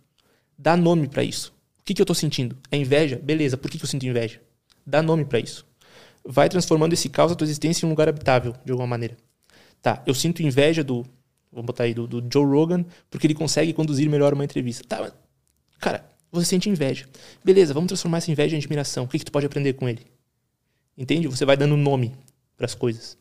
Dá 0.57 0.77
nome 0.77 1.09
para 1.09 1.23
isso. 1.23 1.53
O 1.81 1.85
que, 1.85 1.95
que 1.95 2.01
eu 2.01 2.05
estou 2.05 2.15
sentindo? 2.15 2.57
É 2.71 2.77
inveja? 2.77 3.17
Beleza, 3.17 3.57
por 3.57 3.71
que, 3.71 3.79
que 3.79 3.85
eu 3.85 3.89
sinto 3.89 4.07
inveja? 4.07 4.41
Dá 4.87 5.03
nome 5.03 5.25
para 5.25 5.39
isso. 5.39 5.67
Vai 6.25 6.49
transformando 6.49 6.93
esse 6.93 7.09
caos 7.09 7.31
da 7.31 7.37
tua 7.37 7.45
existência 7.45 7.85
em 7.85 7.89
um 7.89 7.91
lugar 7.91 8.09
habitável, 8.09 8.55
de 8.65 8.71
alguma 8.71 8.87
maneira. 8.87 9.17
Tá, 9.81 10.03
eu 10.07 10.15
sinto 10.15 10.43
inveja 10.43 10.85
do. 10.85 11.07
Vamos 11.51 11.67
botar 11.67 11.85
aí, 11.85 11.95
do, 11.95 12.07
do 12.07 12.23
Joe 12.31 12.45
Rogan, 12.45 12.85
porque 13.09 13.27
ele 13.27 13.35
consegue 13.35 13.73
conduzir 13.73 14.09
melhor 14.11 14.35
uma 14.35 14.45
entrevista. 14.45 14.85
Tá, 14.87 15.01
mas, 15.01 15.13
cara, 15.79 16.05
você 16.31 16.45
sente 16.45 16.69
inveja. 16.69 17.07
Beleza, 17.43 17.73
vamos 17.73 17.89
transformar 17.89 18.19
essa 18.19 18.31
inveja 18.31 18.55
em 18.55 18.59
admiração. 18.59 19.05
O 19.05 19.09
que, 19.09 19.19
que 19.19 19.25
tu 19.25 19.33
pode 19.33 19.47
aprender 19.47 19.73
com 19.73 19.89
ele? 19.89 20.07
Entende? 20.97 21.29
Você 21.29 21.45
vai 21.45 21.57
dando 21.57 21.77
nome 21.77 22.15
para 22.57 22.67
as 22.67 22.75
coisas. 22.75 23.17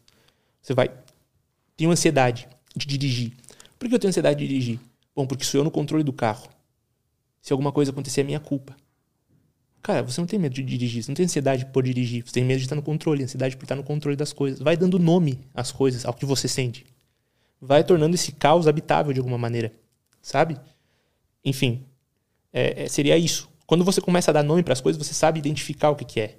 Você 0.61 0.73
vai. 0.73 0.91
Tenho 1.77 1.91
ansiedade 1.91 2.49
de 2.77 2.85
dirigir. 2.85 3.33
Por 3.77 3.87
que 3.87 3.95
eu 3.95 3.99
tenho 3.99 4.09
ansiedade 4.09 4.39
de 4.39 4.47
dirigir? 4.47 4.79
Bom, 5.15 5.25
porque 5.25 5.43
sou 5.43 5.59
eu 5.59 5.63
no 5.63 5.71
controle 5.71 6.03
do 6.03 6.13
carro. 6.13 6.47
Se 7.41 7.53
alguma 7.53 7.71
coisa 7.71 7.91
acontecer, 7.91 8.21
é 8.21 8.23
minha 8.23 8.39
culpa. 8.39 8.75
Cara, 9.81 10.03
você 10.03 10.19
não 10.19 10.27
tem 10.27 10.37
medo 10.37 10.53
de 10.53 10.63
dirigir, 10.63 11.01
você 11.01 11.09
não 11.09 11.15
tem 11.15 11.25
ansiedade 11.25 11.65
por 11.67 11.83
dirigir, 11.83 12.23
você 12.25 12.33
tem 12.33 12.43
medo 12.43 12.57
de 12.57 12.65
estar 12.65 12.75
no 12.75 12.81
controle, 12.81 13.23
ansiedade 13.23 13.55
por 13.55 13.63
estar 13.63 13.75
no 13.75 13.83
controle 13.83 14.17
das 14.17 14.33
coisas. 14.33 14.59
Vai 14.59 14.75
dando 14.75 14.99
nome 14.99 15.39
às 15.53 15.71
coisas, 15.71 16.05
ao 16.05 16.13
que 16.13 16.25
você 16.25 16.47
sente. 16.47 16.85
Vai 17.61 17.83
tornando 17.83 18.15
esse 18.15 18.33
caos 18.33 18.67
habitável 18.67 19.13
de 19.13 19.19
alguma 19.19 19.37
maneira, 19.37 19.71
sabe? 20.21 20.59
Enfim, 21.43 21.85
é, 22.51 22.83
é, 22.83 22.87
seria 22.89 23.17
isso. 23.17 23.49
Quando 23.65 23.83
você 23.83 24.01
começa 24.01 24.31
a 24.31 24.33
dar 24.33 24.43
nome 24.43 24.61
para 24.61 24.73
as 24.73 24.81
coisas, 24.81 25.01
você 25.01 25.13
sabe 25.13 25.39
identificar 25.39 25.89
o 25.89 25.95
que, 25.95 26.05
que 26.05 26.19
é. 26.19 26.37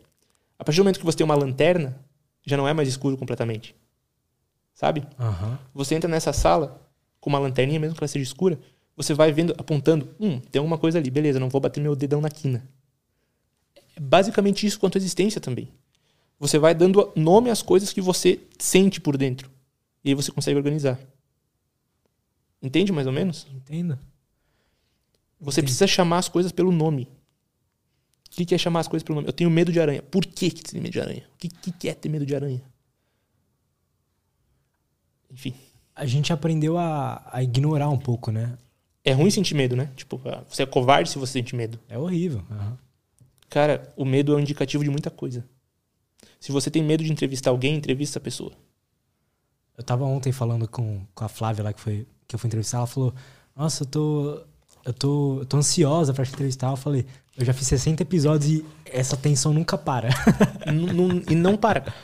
A 0.59 0.64
partir 0.64 0.80
do 0.80 0.84
momento 0.84 0.99
que 0.99 1.05
você 1.07 1.16
tem 1.16 1.24
uma 1.24 1.34
lanterna, 1.34 1.99
já 2.45 2.57
não 2.57 2.68
é 2.68 2.74
mais 2.74 2.89
escuro 2.89 3.16
completamente. 3.16 3.74
Sabe? 4.79 5.05
Aham. 5.18 5.59
Você 5.74 5.97
entra 5.97 6.09
nessa 6.09 6.33
sala 6.33 6.81
com 7.20 7.29
uma 7.29 7.41
lanterninha, 7.41 7.81
mesmo 7.81 7.97
que 7.97 8.01
ela 8.01 8.07
seja 8.07 8.22
escura, 8.22 8.61
você 8.97 9.12
vai 9.12 9.33
vendo, 9.33 9.53
apontando, 9.59 10.09
hum, 10.20 10.39
tem 10.39 10.61
alguma 10.61 10.79
coisa 10.79 10.99
ali, 10.99 11.11
beleza, 11.11 11.41
não 11.41 11.49
vou 11.49 11.61
bater 11.61 11.81
meu 11.81 11.97
dedão 11.97 12.20
na 12.20 12.31
quina. 12.31 12.64
É 13.97 13.99
basicamente 13.99 14.64
isso 14.64 14.79
quanto 14.79 14.97
à 14.97 14.99
existência 15.01 15.41
também. 15.41 15.68
Você 16.39 16.61
vai 16.61 16.76
dando 16.76 17.12
nome 17.16 17.51
às 17.51 17.61
coisas 17.61 17.93
que 17.93 18.01
você 18.01 18.39
sente 18.57 19.01
por 19.01 19.16
dentro. 19.16 19.51
E 20.05 20.11
aí 20.11 20.14
você 20.14 20.31
consegue 20.31 20.57
organizar. 20.57 20.97
Entende 22.62 22.93
mais 22.93 23.09
ou 23.09 23.12
menos? 23.12 23.49
Entendo. 23.53 23.99
Você 25.41 25.59
Entendi. 25.59 25.72
precisa 25.72 25.89
chamar 25.89 26.18
as 26.18 26.29
coisas 26.29 26.53
pelo 26.53 26.70
nome. 26.70 27.09
O 28.31 28.47
que 28.47 28.55
é 28.55 28.59
chamar 28.59 28.79
as 28.79 28.87
coisas 28.87 29.03
pelo 29.03 29.16
nome? 29.16 29.26
Eu 29.26 29.33
tenho 29.33 29.51
medo 29.51 29.72
de 29.72 29.81
aranha. 29.81 30.03
Por 30.03 30.24
que, 30.24 30.51
que 30.51 30.62
tem 30.62 30.81
medo 30.81 30.93
de 30.93 31.01
aranha? 31.01 31.29
O 31.35 31.37
que 31.37 31.49
que 31.49 31.89
é 31.89 31.95
ter 31.95 32.09
medo 32.09 32.24
de 32.24 32.37
aranha? 32.37 32.62
Enfim. 35.31 35.55
A 35.95 36.07
gente 36.07 36.33
aprendeu 36.33 36.79
a, 36.79 37.29
a 37.33 37.43
ignorar 37.43 37.89
um 37.89 37.99
pouco, 37.99 38.31
né? 38.31 38.57
É 39.05 39.12
ruim 39.12 39.31
sentir 39.31 39.55
medo, 39.55 39.74
né? 39.74 39.91
Tipo, 39.97 40.20
ah, 40.26 40.43
você 40.49 40.62
é 40.62 40.66
covarde 40.66 41.11
se 41.11 41.18
você 41.18 41.35
sente 41.35 41.57
medo. 41.57 41.79
É 41.89 41.99
horrível. 41.99 42.43
Aham. 42.51 42.79
Cara, 43.49 43.93
o 43.97 44.05
medo 44.05 44.35
é 44.35 44.37
um 44.37 44.41
indicativo 44.41 44.85
de 44.85 44.91
muita 44.91 45.11
coisa. 45.11 45.45
Se 46.39 46.53
você 46.53 46.70
tem 46.70 46.83
medo 46.83 47.03
de 47.03 47.11
entrevistar 47.11 47.51
alguém, 47.51 47.74
entrevista 47.74 48.18
a 48.18 48.22
pessoa. 48.22 48.53
Eu 49.76 49.83
tava 49.83 50.05
ontem 50.05 50.33
falando 50.33 50.68
com, 50.68 51.01
com 51.14 51.24
a 51.24 51.29
Flávia 51.29 51.64
lá 51.64 51.72
que, 51.72 51.81
foi, 51.81 52.07
que 52.26 52.35
eu 52.35 52.39
fui 52.39 52.49
entrevistar. 52.49 52.79
Ela 52.79 52.87
falou: 52.87 53.14
Nossa, 53.57 53.85
eu 53.85 53.87
tô, 53.87 54.41
eu 54.85 54.93
tô, 54.93 55.39
eu 55.39 55.47
tô 55.47 55.57
ansiosa 55.57 56.12
pra 56.12 56.24
te 56.24 56.33
entrevistar. 56.33 56.70
Eu 56.70 56.76
falei: 56.76 57.07
Eu 57.37 57.45
já 57.45 57.55
fiz 57.55 57.66
60 57.68 58.03
episódios 58.03 58.51
e 58.51 58.64
essa 58.85 59.16
tensão 59.16 59.53
nunca 59.55 59.79
para. 59.79 60.11
E 61.31 61.35
não 61.35 61.57
para. 61.57 61.95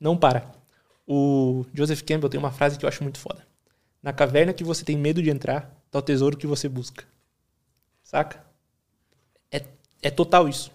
Não 0.00 0.16
para. 0.16 0.61
O 1.06 1.64
Joseph 1.74 2.02
Campbell 2.02 2.28
tem 2.28 2.38
uma 2.38 2.52
frase 2.52 2.78
que 2.78 2.84
eu 2.84 2.88
acho 2.88 3.02
muito 3.02 3.18
foda. 3.18 3.46
Na 4.02 4.12
caverna 4.12 4.52
que 4.52 4.64
você 4.64 4.84
tem 4.84 4.96
medo 4.96 5.22
de 5.22 5.30
entrar, 5.30 5.74
tá 5.90 5.98
o 5.98 6.02
tesouro 6.02 6.36
que 6.36 6.46
você 6.46 6.68
busca. 6.68 7.04
Saca? 8.02 8.44
É, 9.50 9.62
é 10.02 10.10
total 10.10 10.48
isso. 10.48 10.70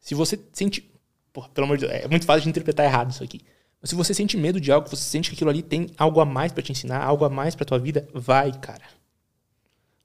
Se 0.00 0.14
você 0.14 0.38
sente. 0.52 0.90
Porra, 1.32 1.48
pelo 1.48 1.64
amor 1.64 1.78
de 1.78 1.86
Deus, 1.86 2.04
é 2.04 2.08
muito 2.08 2.26
fácil 2.26 2.42
de 2.42 2.50
interpretar 2.50 2.84
errado 2.84 3.10
isso 3.10 3.24
aqui. 3.24 3.40
Mas 3.80 3.90
se 3.90 3.96
você 3.96 4.12
sente 4.12 4.36
medo 4.36 4.60
de 4.60 4.70
algo, 4.70 4.88
você 4.88 5.02
sente 5.02 5.30
que 5.30 5.34
aquilo 5.34 5.50
ali 5.50 5.62
tem 5.62 5.88
algo 5.96 6.20
a 6.20 6.24
mais 6.24 6.52
pra 6.52 6.62
te 6.62 6.70
ensinar, 6.70 7.02
algo 7.02 7.24
a 7.24 7.30
mais 7.30 7.54
pra 7.54 7.64
tua 7.64 7.78
vida, 7.78 8.06
vai, 8.12 8.52
cara. 8.52 8.84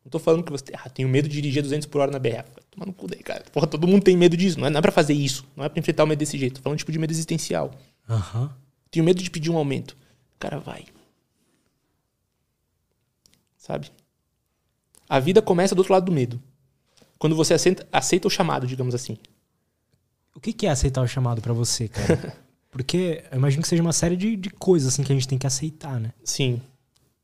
Não 0.03 0.09
tô 0.09 0.19
falando 0.19 0.43
que 0.43 0.51
você 0.51 0.63
ah, 0.73 0.89
tenho 0.89 1.09
medo 1.09 1.27
de 1.27 1.35
dirigir 1.35 1.61
200 1.61 1.85
por 1.85 1.99
hora 1.99 2.09
na 2.09 2.17
BR. 2.17 2.45
Toma 2.71 2.85
no 2.85 2.93
cu 2.93 3.07
daí, 3.07 3.21
cara. 3.21 3.43
Porra, 3.51 3.67
todo 3.67 3.85
mundo 3.85 4.03
tem 4.03 4.15
medo 4.15 4.37
disso. 4.37 4.57
Não 4.57 4.67
é, 4.67 4.69
não 4.69 4.79
é 4.79 4.81
pra 4.81 4.91
fazer 4.91 5.13
isso. 5.13 5.45
Não 5.53 5.65
é 5.65 5.69
pra 5.69 5.79
enfrentar 5.79 6.05
o 6.05 6.07
medo 6.07 6.19
desse 6.19 6.37
jeito. 6.37 6.55
Tô 6.55 6.61
falando 6.61 6.79
tipo 6.79 6.93
de 6.93 6.97
medo 6.97 7.11
existencial. 7.11 7.71
Aham. 8.09 8.55
Tenho 8.89 9.05
medo 9.05 9.21
de 9.21 9.29
pedir 9.29 9.49
um 9.49 9.57
aumento. 9.57 9.97
Cara, 10.39 10.59
vai. 10.59 10.85
Sabe? 13.57 13.91
A 15.09 15.19
vida 15.19 15.41
começa 15.41 15.75
do 15.75 15.79
outro 15.79 15.93
lado 15.93 16.05
do 16.05 16.11
medo. 16.11 16.41
Quando 17.17 17.35
você 17.35 17.53
aceita, 17.53 17.87
aceita 17.91 18.27
o 18.27 18.31
chamado, 18.31 18.67
digamos 18.67 18.93
assim. 18.93 19.17
O 20.35 20.39
que, 20.39 20.67
é 20.67 20.69
aceitar 20.69 21.01
o 21.01 21.07
chamado 21.07 21.41
para 21.41 21.53
você, 21.53 21.87
cara? 21.87 22.37
Porque 22.69 23.23
eu 23.31 23.37
imagino 23.37 23.63
que 23.63 23.67
seja 23.67 23.81
uma 23.81 23.93
série 23.93 24.15
de, 24.15 24.35
de 24.35 24.49
coisas 24.51 24.93
assim 24.93 25.03
que 25.03 25.11
a 25.11 25.15
gente 25.15 25.27
tem 25.27 25.37
que 25.37 25.47
aceitar, 25.47 25.99
né? 25.99 26.13
Sim. 26.23 26.61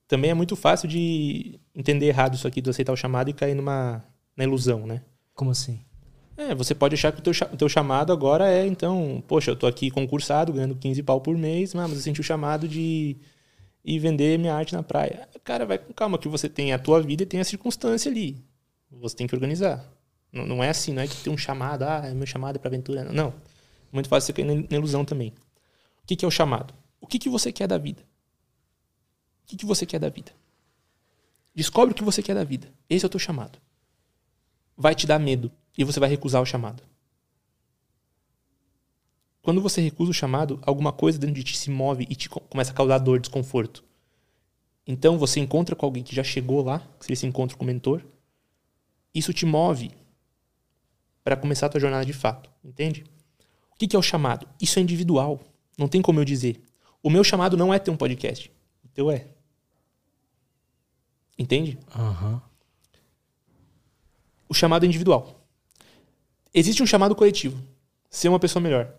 Também 0.07 0.31
é 0.31 0.33
muito 0.33 0.55
fácil 0.55 0.87
de 0.87 1.59
entender 1.75 2.07
errado 2.07 2.35
isso 2.35 2.47
aqui 2.47 2.61
do 2.61 2.71
aceitar 2.71 2.91
o 2.91 2.97
chamado 2.97 3.29
e 3.29 3.33
cair 3.33 3.53
numa 3.53 4.03
na 4.35 4.43
ilusão, 4.43 4.87
né? 4.87 5.01
Como 5.35 5.51
assim? 5.51 5.79
É, 6.35 6.55
você 6.55 6.73
pode 6.73 6.95
achar 6.95 7.11
que 7.11 7.19
o 7.19 7.21
teu, 7.21 7.33
o 7.51 7.57
teu 7.57 7.69
chamado 7.69 8.11
agora 8.11 8.51
é, 8.51 8.65
então, 8.65 9.23
poxa, 9.27 9.51
eu 9.51 9.55
tô 9.55 9.67
aqui 9.67 9.91
concursado, 9.91 10.51
ganhando 10.51 10.75
15 10.75 11.03
pau 11.03 11.21
por 11.21 11.37
mês, 11.37 11.73
mas 11.73 11.91
eu 11.91 11.97
senti 11.97 12.21
o 12.21 12.23
chamado 12.23 12.67
de 12.67 13.15
ir 13.85 13.99
vender 13.99 14.39
minha 14.39 14.55
arte 14.55 14.73
na 14.73 14.81
praia. 14.81 15.27
Cara, 15.43 15.65
vai 15.65 15.77
com 15.77 15.93
calma, 15.93 16.17
que 16.17 16.27
você 16.27 16.49
tem 16.49 16.73
a 16.73 16.79
tua 16.79 17.01
vida 17.01 17.23
e 17.23 17.25
tem 17.25 17.39
a 17.39 17.43
circunstância 17.43 18.09
ali. 18.09 18.43
Você 18.91 19.15
tem 19.15 19.27
que 19.27 19.35
organizar. 19.35 19.85
Não, 20.31 20.47
não 20.47 20.63
é 20.63 20.69
assim, 20.69 20.91
não 20.93 21.03
é 21.03 21.07
que 21.07 21.15
tem 21.17 21.31
um 21.31 21.37
chamado, 21.37 21.83
ah, 21.83 22.01
meu 22.15 22.25
chamado 22.25 22.55
é 22.55 22.59
pra 22.59 22.69
aventura. 22.69 23.03
Não. 23.03 23.27
É 23.29 23.33
muito 23.91 24.09
fácil 24.09 24.27
você 24.27 24.33
cair 24.33 24.67
na 24.69 24.77
ilusão 24.77 25.05
também. 25.05 25.29
O 26.03 26.07
que, 26.07 26.15
que 26.15 26.25
é 26.25 26.27
o 26.27 26.31
chamado? 26.31 26.73
O 26.99 27.05
que, 27.05 27.19
que 27.19 27.29
você 27.29 27.51
quer 27.51 27.67
da 27.67 27.77
vida? 27.77 28.01
O 29.43 29.47
que, 29.47 29.57
que 29.57 29.65
você 29.65 29.85
quer 29.85 29.99
da 29.99 30.09
vida? 30.09 30.31
Descobre 31.53 31.91
o 31.91 31.95
que 31.95 32.03
você 32.03 32.23
quer 32.23 32.33
da 32.33 32.43
vida. 32.43 32.67
Esse 32.89 33.05
é 33.05 33.07
o 33.07 33.09
teu 33.09 33.19
chamado. 33.19 33.59
Vai 34.75 34.95
te 34.95 35.05
dar 35.05 35.19
medo 35.19 35.51
e 35.77 35.83
você 35.83 35.99
vai 35.99 36.09
recusar 36.09 36.41
o 36.41 36.45
chamado. 36.45 36.83
Quando 39.41 39.61
você 39.61 39.81
recusa 39.81 40.11
o 40.11 40.13
chamado, 40.13 40.59
alguma 40.61 40.93
coisa 40.93 41.19
dentro 41.19 41.35
de 41.35 41.43
ti 41.43 41.57
se 41.57 41.69
move 41.69 42.07
e 42.09 42.15
te 42.15 42.29
começa 42.29 42.71
a 42.71 42.73
causar 42.73 42.97
dor, 42.99 43.19
desconforto. 43.19 43.83
Então 44.87 45.17
você 45.17 45.39
encontra 45.39 45.75
com 45.75 45.85
alguém 45.85 46.03
que 46.03 46.15
já 46.15 46.23
chegou 46.23 46.63
lá, 46.63 46.79
que 46.97 47.05
seria 47.05 47.13
esse 47.13 47.25
encontro 47.25 47.57
com 47.57 47.63
o 47.63 47.67
mentor. 47.67 48.01
Isso 49.13 49.33
te 49.33 49.45
move 49.45 49.91
para 51.23 51.35
começar 51.35 51.65
a 51.65 51.69
tua 51.69 51.81
jornada 51.81 52.05
de 52.05 52.13
fato, 52.13 52.49
entende? 52.63 53.03
O 53.71 53.75
que 53.75 53.95
é 53.95 53.99
o 53.99 54.01
chamado? 54.01 54.47
Isso 54.61 54.79
é 54.79 54.81
individual. 54.81 55.41
Não 55.77 55.87
tem 55.89 56.01
como 56.01 56.19
eu 56.19 56.25
dizer. 56.25 56.61
O 57.01 57.09
meu 57.09 57.23
chamado 57.23 57.57
não 57.57 57.73
é 57.73 57.79
ter 57.79 57.91
um 57.91 57.97
podcast. 57.97 58.49
O 58.83 58.87
teu 58.87 59.11
é. 59.11 59.27
Entende? 61.37 61.77
Uhum. 61.93 62.39
O 64.47 64.53
chamado 64.53 64.85
é 64.85 64.87
individual. 64.87 65.42
Existe 66.53 66.83
um 66.83 66.85
chamado 66.85 67.15
coletivo. 67.15 67.57
Ser 68.09 68.29
uma 68.29 68.39
pessoa 68.39 68.61
melhor. 68.61 68.93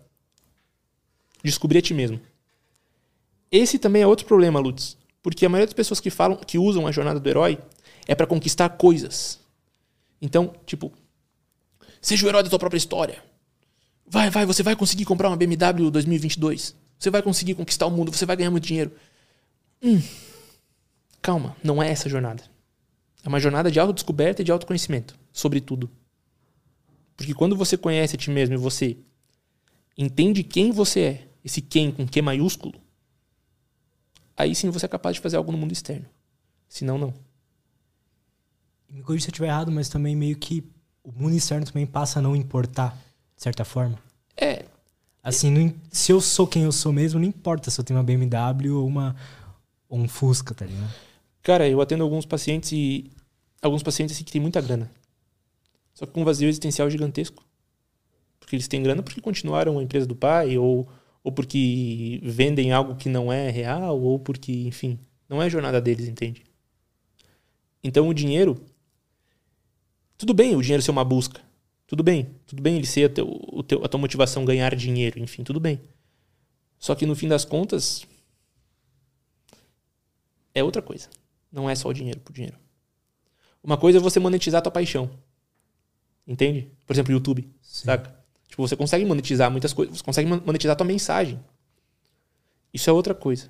Descobrir 1.43 1.79
a 1.79 1.81
ti 1.81 1.93
mesmo. 1.93 2.19
Esse 3.51 3.79
também 3.79 4.01
é 4.01 4.07
outro 4.07 4.25
problema, 4.25 4.59
Lutz. 4.59 4.97
Porque 5.23 5.45
a 5.45 5.49
maioria 5.49 5.67
das 5.67 5.73
pessoas 5.73 5.99
que 5.99 6.09
falam, 6.09 6.37
que 6.37 6.57
usam 6.57 6.85
a 6.85 6.91
jornada 6.91 7.19
do 7.19 7.29
herói 7.29 7.57
é 8.07 8.13
para 8.13 8.27
conquistar 8.27 8.69
coisas. 8.69 9.39
Então, 10.21 10.53
tipo, 10.65 10.91
seja 12.01 12.25
o 12.25 12.29
herói 12.29 12.43
da 12.43 12.49
tua 12.49 12.59
própria 12.59 12.77
história. 12.77 13.23
Vai, 14.05 14.29
vai, 14.29 14.45
você 14.45 14.61
vai 14.61 14.75
conseguir 14.75 15.05
comprar 15.05 15.29
uma 15.29 15.37
BMW 15.37 15.89
2022. 15.89 16.75
Você 16.99 17.09
vai 17.09 17.21
conseguir 17.21 17.55
conquistar 17.55 17.85
o 17.87 17.91
mundo, 17.91 18.11
você 18.11 18.25
vai 18.25 18.35
ganhar 18.35 18.51
muito 18.51 18.67
dinheiro. 18.67 18.91
Hum, 19.81 20.01
calma, 21.21 21.55
não 21.63 21.81
é 21.81 21.89
essa 21.89 22.07
jornada. 22.07 22.43
É 23.23 23.27
uma 23.27 23.39
jornada 23.39 23.71
de 23.71 23.79
autodescoberta 23.79 24.41
e 24.41 24.45
de 24.45 24.51
autoconhecimento, 24.51 25.17
sobretudo. 25.33 25.89
Porque 27.15 27.33
quando 27.33 27.55
você 27.55 27.77
conhece 27.77 28.15
a 28.15 28.19
ti 28.19 28.29
mesmo 28.29 28.55
e 28.55 28.57
você 28.57 28.97
entende 29.97 30.43
quem 30.43 30.71
você 30.71 30.99
é, 30.99 31.27
esse 31.43 31.61
quem 31.61 31.91
com 31.91 32.05
Q 32.07 32.21
maiúsculo, 32.21 32.73
aí 34.35 34.53
sim 34.53 34.69
você 34.69 34.85
é 34.85 34.89
capaz 34.89 35.15
de 35.15 35.21
fazer 35.21 35.37
algo 35.37 35.51
no 35.51 35.57
mundo 35.57 35.71
externo. 35.71 36.05
Senão, 36.67 36.97
não. 36.97 37.13
Me 38.89 39.01
corrija 39.01 39.23
se 39.23 39.29
eu 39.29 39.31
estiver 39.31 39.47
errado, 39.47 39.71
mas 39.71 39.89
também 39.89 40.15
meio 40.15 40.37
que 40.37 40.63
o 41.03 41.11
mundo 41.11 41.35
externo 41.35 41.65
também 41.65 41.85
passa 41.85 42.19
a 42.19 42.21
não 42.21 42.35
importar, 42.35 42.97
de 43.35 43.43
certa 43.43 43.63
forma. 43.63 43.97
É. 44.35 44.65
Assim, 45.23 45.73
se 45.91 46.11
eu 46.11 46.21
sou 46.21 46.45
quem 46.45 46.63
eu 46.63 46.71
sou 46.71 46.91
mesmo, 46.91 47.19
não 47.19 47.27
importa 47.27 47.71
se 47.71 47.79
eu 47.79 47.83
tenho 47.83 47.97
uma 47.97 48.03
BMW 48.03 48.77
ou, 48.77 48.85
uma, 48.85 49.15
ou 49.89 49.99
um 49.99 50.07
Fusca, 50.07 50.53
tá 50.53 50.65
ligado? 50.65 50.93
Cara, 51.41 51.67
eu 51.67 51.79
atendo 51.81 52.03
alguns 52.03 52.25
pacientes 52.25 52.71
e. 52.71 53.11
Alguns 53.61 53.81
pacientes 53.81 54.15
assim, 54.15 54.23
que 54.23 54.31
têm 54.31 54.41
muita 54.41 54.61
grana. 54.61 54.91
Só 55.95 56.05
que 56.05 56.11
com 56.11 56.21
um 56.21 56.25
vazio 56.25 56.47
existencial 56.49 56.89
gigantesco. 56.89 57.43
Porque 58.39 58.55
eles 58.55 58.67
têm 58.67 58.83
grana 58.83 59.01
porque 59.01 59.21
continuaram 59.21 59.79
a 59.79 59.83
empresa 59.83 60.05
do 60.05 60.15
pai, 60.15 60.57
ou, 60.57 60.87
ou 61.23 61.31
porque 61.31 62.19
vendem 62.21 62.71
algo 62.71 62.95
que 62.95 63.09
não 63.09 63.33
é 63.33 63.49
real, 63.49 63.99
ou 63.99 64.19
porque, 64.19 64.51
enfim, 64.51 64.99
não 65.27 65.41
é 65.41 65.45
a 65.45 65.49
jornada 65.49 65.81
deles, 65.81 66.07
entende? 66.07 66.43
Então 67.83 68.07
o 68.09 68.13
dinheiro. 68.13 68.61
Tudo 70.17 70.33
bem 70.33 70.55
o 70.55 70.61
dinheiro 70.61 70.83
ser 70.83 70.91
uma 70.91 71.03
busca. 71.03 71.41
Tudo 71.87 72.03
bem. 72.03 72.29
Tudo 72.45 72.61
bem 72.61 72.75
ele 72.75 72.85
ser 72.85 73.09
a, 73.09 73.13
teu, 73.13 73.27
o 73.27 73.63
teu, 73.63 73.83
a 73.83 73.87
tua 73.87 73.99
motivação 73.99 74.43
ganhar 74.43 74.75
dinheiro, 74.75 75.19
enfim, 75.19 75.43
tudo 75.43 75.59
bem. 75.59 75.79
Só 76.77 76.93
que 76.93 77.05
no 77.05 77.15
fim 77.15 77.27
das 77.27 77.45
contas. 77.45 78.05
É 80.53 80.63
outra 80.63 80.81
coisa. 80.81 81.09
Não 81.51 81.69
é 81.69 81.75
só 81.75 81.87
o 81.87 81.93
dinheiro 81.93 82.19
por 82.19 82.33
dinheiro. 82.33 82.57
Uma 83.63 83.77
coisa 83.77 83.97
é 83.97 84.01
você 84.01 84.19
monetizar 84.19 84.59
a 84.59 84.61
tua 84.61 84.71
paixão. 84.71 85.09
Entende? 86.27 86.71
Por 86.85 86.93
exemplo, 86.93 87.11
YouTube. 87.11 87.49
Sim. 87.61 87.85
Saca? 87.85 88.15
Tipo, 88.47 88.67
você 88.67 88.75
consegue 88.75 89.05
monetizar 89.05 89.51
muitas 89.51 89.73
coisas. 89.73 89.97
Você 89.97 90.03
consegue 90.03 90.29
monetizar 90.29 90.73
a 90.73 90.75
tua 90.75 90.87
mensagem. 90.87 91.39
Isso 92.73 92.89
é 92.89 92.93
outra 92.93 93.13
coisa. 93.13 93.49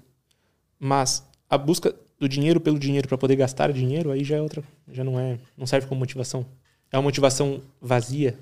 Mas 0.80 1.24
a 1.50 1.58
busca 1.58 1.96
do 2.20 2.28
dinheiro 2.28 2.60
pelo 2.60 2.80
dinheiro 2.80 3.08
para 3.08 3.18
poder 3.18 3.36
gastar 3.36 3.72
dinheiro, 3.72 4.12
aí 4.12 4.24
já 4.24 4.38
é 4.38 4.42
outra. 4.42 4.64
Já 4.92 5.04
não 5.04 5.20
é. 5.20 5.38
Não 5.58 5.66
serve 5.66 5.88
como 5.88 6.00
motivação. 6.00 6.46
É 6.92 6.98
uma 6.98 7.04
motivação 7.04 7.62
vazia. 7.82 8.38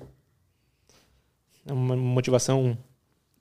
É 1.66 1.72
uma 1.72 1.96
motivação 1.96 2.76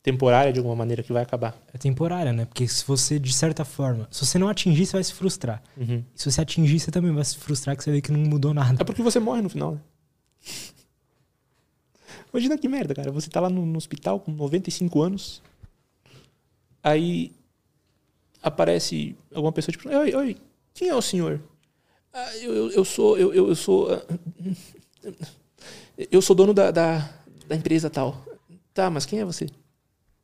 temporária 0.02 0.52
de 0.52 0.60
alguma 0.60 0.76
maneira 0.76 1.02
que 1.02 1.14
vai 1.14 1.24
acabar. 1.24 1.56
É 1.74 1.78
temporária, 1.78 2.34
né? 2.34 2.46
Porque 2.46 2.68
se 2.68 2.84
você, 2.86 3.18
de 3.18 3.32
certa 3.32 3.64
forma, 3.64 4.08
se 4.12 4.26
você 4.26 4.38
não 4.38 4.50
atingir, 4.50 4.86
você 4.86 4.94
vai 4.94 5.04
se 5.04 5.14
frustrar. 5.14 5.64
Uhum. 5.78 6.04
se 6.14 6.30
você 6.30 6.42
atingir, 6.42 6.80
você 6.80 6.92
também 6.92 7.14
vai 7.14 7.24
se 7.24 7.38
frustrar, 7.38 7.78
que 7.78 7.84
você 7.84 7.92
vê 7.92 8.02
que 8.02 8.12
não 8.12 8.20
mudou 8.20 8.54
nada. 8.54 8.82
É 8.82 8.84
porque 8.84 9.02
você 9.02 9.20
morre 9.20 9.42
no 9.42 9.50
final, 9.50 9.74
né? 9.74 9.80
Imagina 12.34 12.58
que 12.58 12.68
merda, 12.68 12.96
cara. 12.96 13.12
Você 13.12 13.30
tá 13.30 13.40
lá 13.40 13.50
no, 13.50 13.64
no 13.64 13.78
hospital 13.78 14.20
com 14.20 14.32
95 14.32 15.02
anos. 15.02 15.44
Aí 16.82 17.32
aparece 18.42 19.16
alguma 19.34 19.52
pessoa 19.52 19.72
tipo, 19.72 19.88
oi, 19.88 20.14
oi, 20.14 20.38
quem 20.74 20.90
é 20.90 20.96
o 20.96 21.02
senhor? 21.02 21.42
Ah, 22.12 22.36
eu, 22.38 22.54
eu, 22.54 22.72
eu, 22.72 22.86
sou, 22.86 23.18
eu, 23.18 23.34
eu, 23.34 23.56
sou, 23.56 23.94
uh, 23.94 25.16
eu 26.12 26.22
sou 26.22 26.36
dono 26.36 26.54
da, 26.54 26.72
da, 26.72 27.00
da, 27.48 27.56
empresa 27.56 27.90
tal. 27.90 28.26
Tá, 28.74 28.90
mas 28.90 29.06
quem 29.06 29.20
é 29.20 29.26
você? 29.26 29.48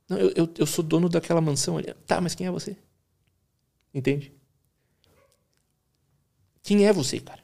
Não, 0.10 0.18
eu, 0.18 0.32
eu, 0.36 0.50
eu 0.58 0.66
sou 0.66 0.84
dono 0.84 1.08
daquela 1.08 1.40
mansão 1.40 1.78
ali. 1.78 1.94
Tá, 2.06 2.20
mas 2.20 2.34
quem 2.34 2.48
é 2.48 2.52
você? 2.52 2.76
Entende? 3.94 4.34
Quem 6.64 6.86
é 6.86 6.92
você, 6.92 7.20
cara? 7.20 7.44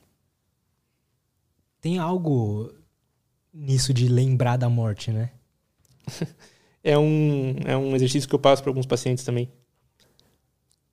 Tem 1.79 1.99
algo 1.99 2.73
nisso 3.55 3.93
de 3.93 4.09
lembrar 4.09 4.57
da 4.57 4.69
morte, 4.69 5.11
né? 5.11 5.31
é, 6.83 6.97
um, 6.97 7.55
é 7.65 7.77
um 7.77 7.95
exercício 7.95 8.27
que 8.27 8.35
eu 8.35 8.39
passo 8.39 8.61
para 8.61 8.69
alguns 8.69 8.85
pacientes 8.85 9.23
também. 9.23 9.49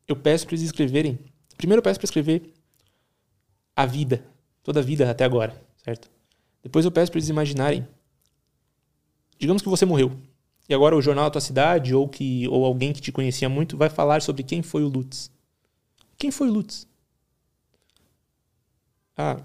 Eu 0.07 0.15
peço 0.15 0.47
para 0.47 0.55
eles 0.55 0.65
escreverem. 0.65 1.19
Primeiro 1.57 1.81
eu 1.81 1.83
peço 1.83 1.99
para 1.99 2.07
escrever 2.07 2.55
a 3.75 3.85
vida, 3.85 4.25
toda 4.63 4.81
a 4.81 4.83
vida 4.83 5.11
até 5.11 5.25
agora, 5.25 5.61
certo? 5.83 6.09
Depois 6.63 6.85
eu 6.85 6.93
peço 6.93 7.11
para 7.11 7.19
eles 7.19 7.29
imaginarem. 7.29 7.87
Digamos 9.39 9.61
que 9.61 9.69
você 9.69 9.85
morreu. 9.85 10.17
E 10.69 10.75
agora 10.75 10.97
o 10.97 11.03
jornal 11.03 11.25
da 11.25 11.33
tua 11.33 11.41
cidade 11.41 11.95
ou 11.95 12.09
que 12.09 12.47
ou 12.49 12.65
alguém 12.65 12.93
que 12.93 13.01
te 13.01 13.11
conhecia 13.11 13.49
muito 13.49 13.77
vai 13.77 13.91
falar 13.91 14.23
sobre 14.23 14.45
quem 14.45 14.63
foi 14.63 14.85
o 14.85 14.89
Lutz. 14.89 15.31
Quem 16.17 16.31
foi 16.31 16.49
o 16.49 16.53
Lutz? 16.53 16.87
Ah, 19.17 19.43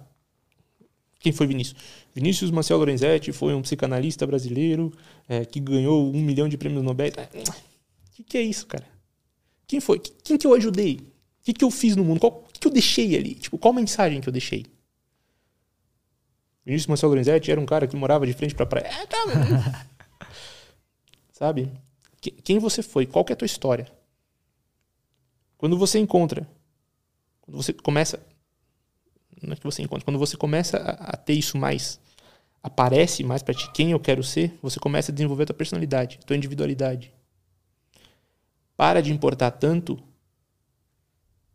quem 1.19 1.33
foi 1.33 1.47
Vinícius? 1.47 1.81
Vinícius 2.17 2.49
Marcel 2.49 2.79
Lorenzetti 2.79 3.31
foi 3.31 3.53
um 3.53 3.61
psicanalista 3.61 4.25
brasileiro 4.25 4.91
é, 5.29 5.45
que 5.45 5.59
ganhou 5.59 6.11
um 6.11 6.19
milhão 6.19 6.49
de 6.49 6.57
prêmios 6.57 6.83
Nobel. 6.83 7.11
O 7.11 8.11
que, 8.11 8.23
que, 8.23 8.37
é 8.39 8.41
isso, 8.41 8.65
cara? 8.65 8.87
Quem 9.67 9.79
foi? 9.79 9.99
Quem 9.99 10.35
que 10.35 10.47
eu 10.47 10.55
ajudei? 10.55 10.95
O 10.95 11.43
que, 11.43 11.53
que 11.53 11.63
eu 11.63 11.69
fiz 11.69 11.95
no 11.95 12.03
mundo? 12.03 12.25
o 12.25 12.31
que, 12.51 12.59
que 12.59 12.67
eu 12.67 12.71
deixei 12.71 13.15
ali? 13.15 13.35
Tipo, 13.35 13.59
qual 13.59 13.71
mensagem 13.71 14.19
que 14.19 14.27
eu 14.27 14.33
deixei? 14.33 14.65
Vinícius 16.65 16.87
Marcel 16.87 17.09
Lorenzetti 17.09 17.51
era 17.51 17.61
um 17.61 17.67
cara 17.67 17.85
que 17.85 17.95
morava 17.95 18.25
de 18.25 18.33
frente 18.33 18.55
pra 18.55 18.65
praia. 18.65 18.87
É, 18.87 19.05
tá, 19.05 19.87
Sabe? 21.31 21.71
Quem 22.43 22.57
você 22.57 22.81
foi? 22.81 23.05
Qual 23.05 23.23
que 23.23 23.31
é 23.31 23.35
a 23.35 23.37
tua 23.37 23.45
história? 23.45 23.87
Quando 25.55 25.77
você 25.77 25.99
encontra, 25.99 26.49
quando 27.41 27.57
você 27.57 27.73
começa, 27.73 28.19
não 29.39 29.53
é 29.53 29.55
que 29.55 29.63
você 29.63 29.83
encontra, 29.83 30.03
quando 30.03 30.17
você 30.17 30.35
começa 30.35 30.77
a, 30.77 31.11
a 31.11 31.15
ter 31.15 31.33
isso 31.33 31.59
mais 31.59 31.99
aparece 32.61 33.23
mais 33.23 33.41
para 33.41 33.53
ti 33.53 33.71
quem 33.71 33.91
eu 33.91 33.99
quero 33.99 34.23
ser, 34.23 34.57
você 34.61 34.79
começa 34.79 35.11
a 35.11 35.13
desenvolver 35.13 35.43
a 35.43 35.45
tua 35.47 35.55
personalidade, 35.55 36.19
a 36.21 36.25
tua 36.25 36.35
individualidade. 36.35 37.13
Para 38.75 39.01
de 39.01 39.11
importar 39.11 39.51
tanto 39.51 39.97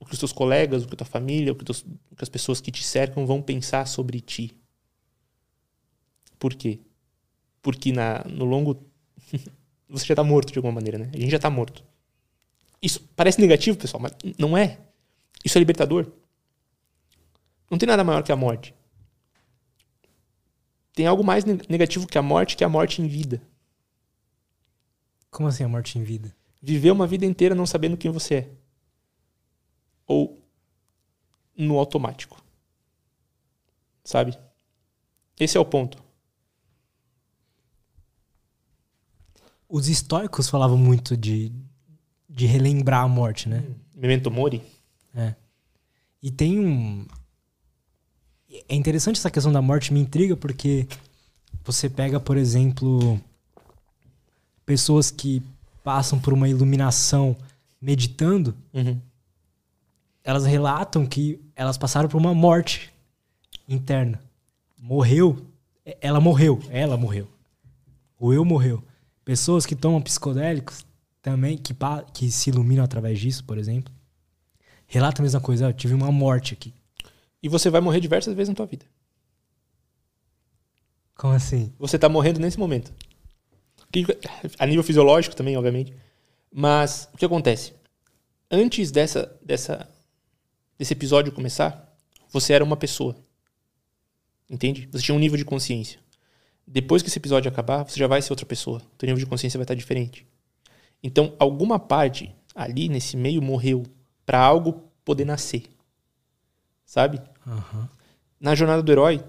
o 0.00 0.04
que 0.04 0.14
os 0.14 0.18
teus 0.18 0.32
colegas, 0.32 0.82
o 0.82 0.88
que 0.88 0.94
a 0.94 0.96
tua 0.96 1.06
família, 1.06 1.52
o 1.52 1.54
que, 1.54 1.64
teus, 1.64 1.82
o 2.10 2.16
que 2.16 2.24
as 2.24 2.28
pessoas 2.28 2.60
que 2.60 2.72
te 2.72 2.82
cercam 2.82 3.24
vão 3.24 3.40
pensar 3.40 3.86
sobre 3.86 4.20
ti. 4.20 4.56
Por 6.38 6.54
quê? 6.54 6.80
Porque 7.62 7.92
na, 7.92 8.24
no 8.24 8.44
longo. 8.44 8.84
você 9.88 10.04
já 10.06 10.14
está 10.14 10.24
morto 10.24 10.52
de 10.52 10.58
alguma 10.58 10.72
maneira, 10.72 10.98
né? 10.98 11.10
A 11.14 11.16
gente 11.16 11.30
já 11.30 11.36
está 11.36 11.48
morto. 11.48 11.84
Isso 12.82 13.08
parece 13.14 13.40
negativo, 13.40 13.78
pessoal, 13.78 14.02
mas 14.02 14.12
não 14.36 14.56
é. 14.56 14.80
Isso 15.44 15.56
é 15.56 15.60
libertador. 15.60 16.10
Não 17.70 17.78
tem 17.78 17.86
nada 17.86 18.02
maior 18.02 18.22
que 18.24 18.32
a 18.32 18.36
morte. 18.36 18.74
Tem 20.94 21.06
algo 21.06 21.24
mais 21.24 21.44
negativo 21.44 22.06
que 22.06 22.18
a 22.18 22.22
morte, 22.22 22.56
que 22.56 22.64
é 22.64 22.66
a 22.66 22.70
morte 22.70 23.00
em 23.00 23.08
vida. 23.08 23.42
Como 25.30 25.48
assim 25.48 25.64
a 25.64 25.68
morte 25.68 25.98
em 25.98 26.02
vida? 26.02 26.34
Viver 26.60 26.90
uma 26.90 27.06
vida 27.06 27.24
inteira 27.24 27.54
não 27.54 27.66
sabendo 27.66 27.96
quem 27.96 28.10
você 28.10 28.34
é. 28.34 28.50
Ou 30.06 30.42
no 31.56 31.78
automático. 31.78 32.42
Sabe? 34.04 34.38
Esse 35.38 35.56
é 35.56 35.60
o 35.60 35.64
ponto. 35.64 36.02
Os 39.68 39.88
históricos 39.88 40.50
falavam 40.50 40.76
muito 40.76 41.16
de, 41.16 41.50
de 42.28 42.46
relembrar 42.46 43.04
a 43.04 43.08
morte, 43.08 43.48
né? 43.48 43.64
Memento 43.94 44.30
Mori. 44.30 44.62
É. 45.14 45.34
E 46.22 46.30
tem 46.30 46.58
um. 46.60 47.06
É 48.68 48.74
interessante 48.74 49.18
essa 49.18 49.30
questão 49.30 49.52
da 49.52 49.62
morte, 49.62 49.92
me 49.92 50.00
intriga, 50.00 50.36
porque 50.36 50.86
você 51.64 51.88
pega, 51.88 52.20
por 52.20 52.36
exemplo, 52.36 53.20
pessoas 54.66 55.10
que 55.10 55.42
passam 55.82 56.18
por 56.18 56.32
uma 56.32 56.48
iluminação 56.48 57.36
meditando, 57.80 58.54
uhum. 58.72 59.00
elas 60.22 60.44
relatam 60.44 61.06
que 61.06 61.40
elas 61.56 61.78
passaram 61.78 62.08
por 62.08 62.18
uma 62.18 62.34
morte 62.34 62.92
interna. 63.68 64.20
Morreu, 64.78 65.46
ela 66.00 66.20
morreu, 66.20 66.60
ela 66.70 66.96
morreu. 66.96 67.28
O 68.18 68.32
eu 68.32 68.44
morreu. 68.44 68.82
Pessoas 69.24 69.64
que 69.64 69.74
tomam 69.74 70.00
psicodélicos 70.00 70.84
também, 71.20 71.56
que, 71.56 71.74
que 72.12 72.30
se 72.30 72.50
iluminam 72.50 72.84
através 72.84 73.18
disso, 73.18 73.44
por 73.44 73.56
exemplo, 73.56 73.92
relatam 74.86 75.22
a 75.22 75.24
mesma 75.24 75.40
coisa. 75.40 75.66
Eu 75.66 75.72
tive 75.72 75.94
uma 75.94 76.12
morte 76.12 76.54
aqui. 76.54 76.72
E 77.42 77.48
você 77.48 77.68
vai 77.68 77.80
morrer 77.80 78.00
diversas 78.00 78.34
vezes 78.34 78.48
na 78.48 78.54
tua 78.54 78.66
vida. 78.66 78.86
Como 81.16 81.34
assim? 81.34 81.72
Você 81.78 81.96
está 81.96 82.08
morrendo 82.08 82.40
nesse 82.40 82.58
momento. 82.58 82.92
A 84.58 84.66
nível 84.66 84.82
fisiológico 84.82 85.36
também, 85.36 85.56
obviamente. 85.56 85.94
Mas 86.50 87.08
o 87.12 87.16
que 87.16 87.24
acontece? 87.24 87.74
Antes 88.50 88.90
dessa, 88.90 89.38
dessa, 89.42 89.88
desse 90.78 90.92
episódio 90.92 91.32
começar, 91.32 91.96
você 92.30 92.52
era 92.52 92.64
uma 92.64 92.76
pessoa. 92.76 93.16
Entende? 94.48 94.88
Você 94.92 95.04
tinha 95.04 95.14
um 95.14 95.18
nível 95.18 95.36
de 95.36 95.44
consciência. 95.44 96.00
Depois 96.66 97.02
que 97.02 97.08
esse 97.08 97.18
episódio 97.18 97.50
acabar, 97.50 97.82
você 97.82 97.98
já 97.98 98.06
vai 98.06 98.22
ser 98.22 98.32
outra 98.32 98.46
pessoa. 98.46 98.78
O 98.78 98.96
teu 98.96 99.06
nível 99.06 99.24
de 99.24 99.26
consciência 99.26 99.58
vai 99.58 99.64
estar 99.64 99.74
diferente. 99.74 100.26
Então, 101.02 101.34
alguma 101.38 101.78
parte 101.78 102.34
ali 102.54 102.88
nesse 102.88 103.16
meio 103.16 103.42
morreu 103.42 103.82
para 104.24 104.38
algo 104.38 104.90
poder 105.04 105.24
nascer. 105.24 105.64
Sabe? 106.84 107.20
Uhum. 107.46 107.88
Na 108.40 108.54
jornada 108.54 108.82
do 108.82 108.92
herói, 108.92 109.22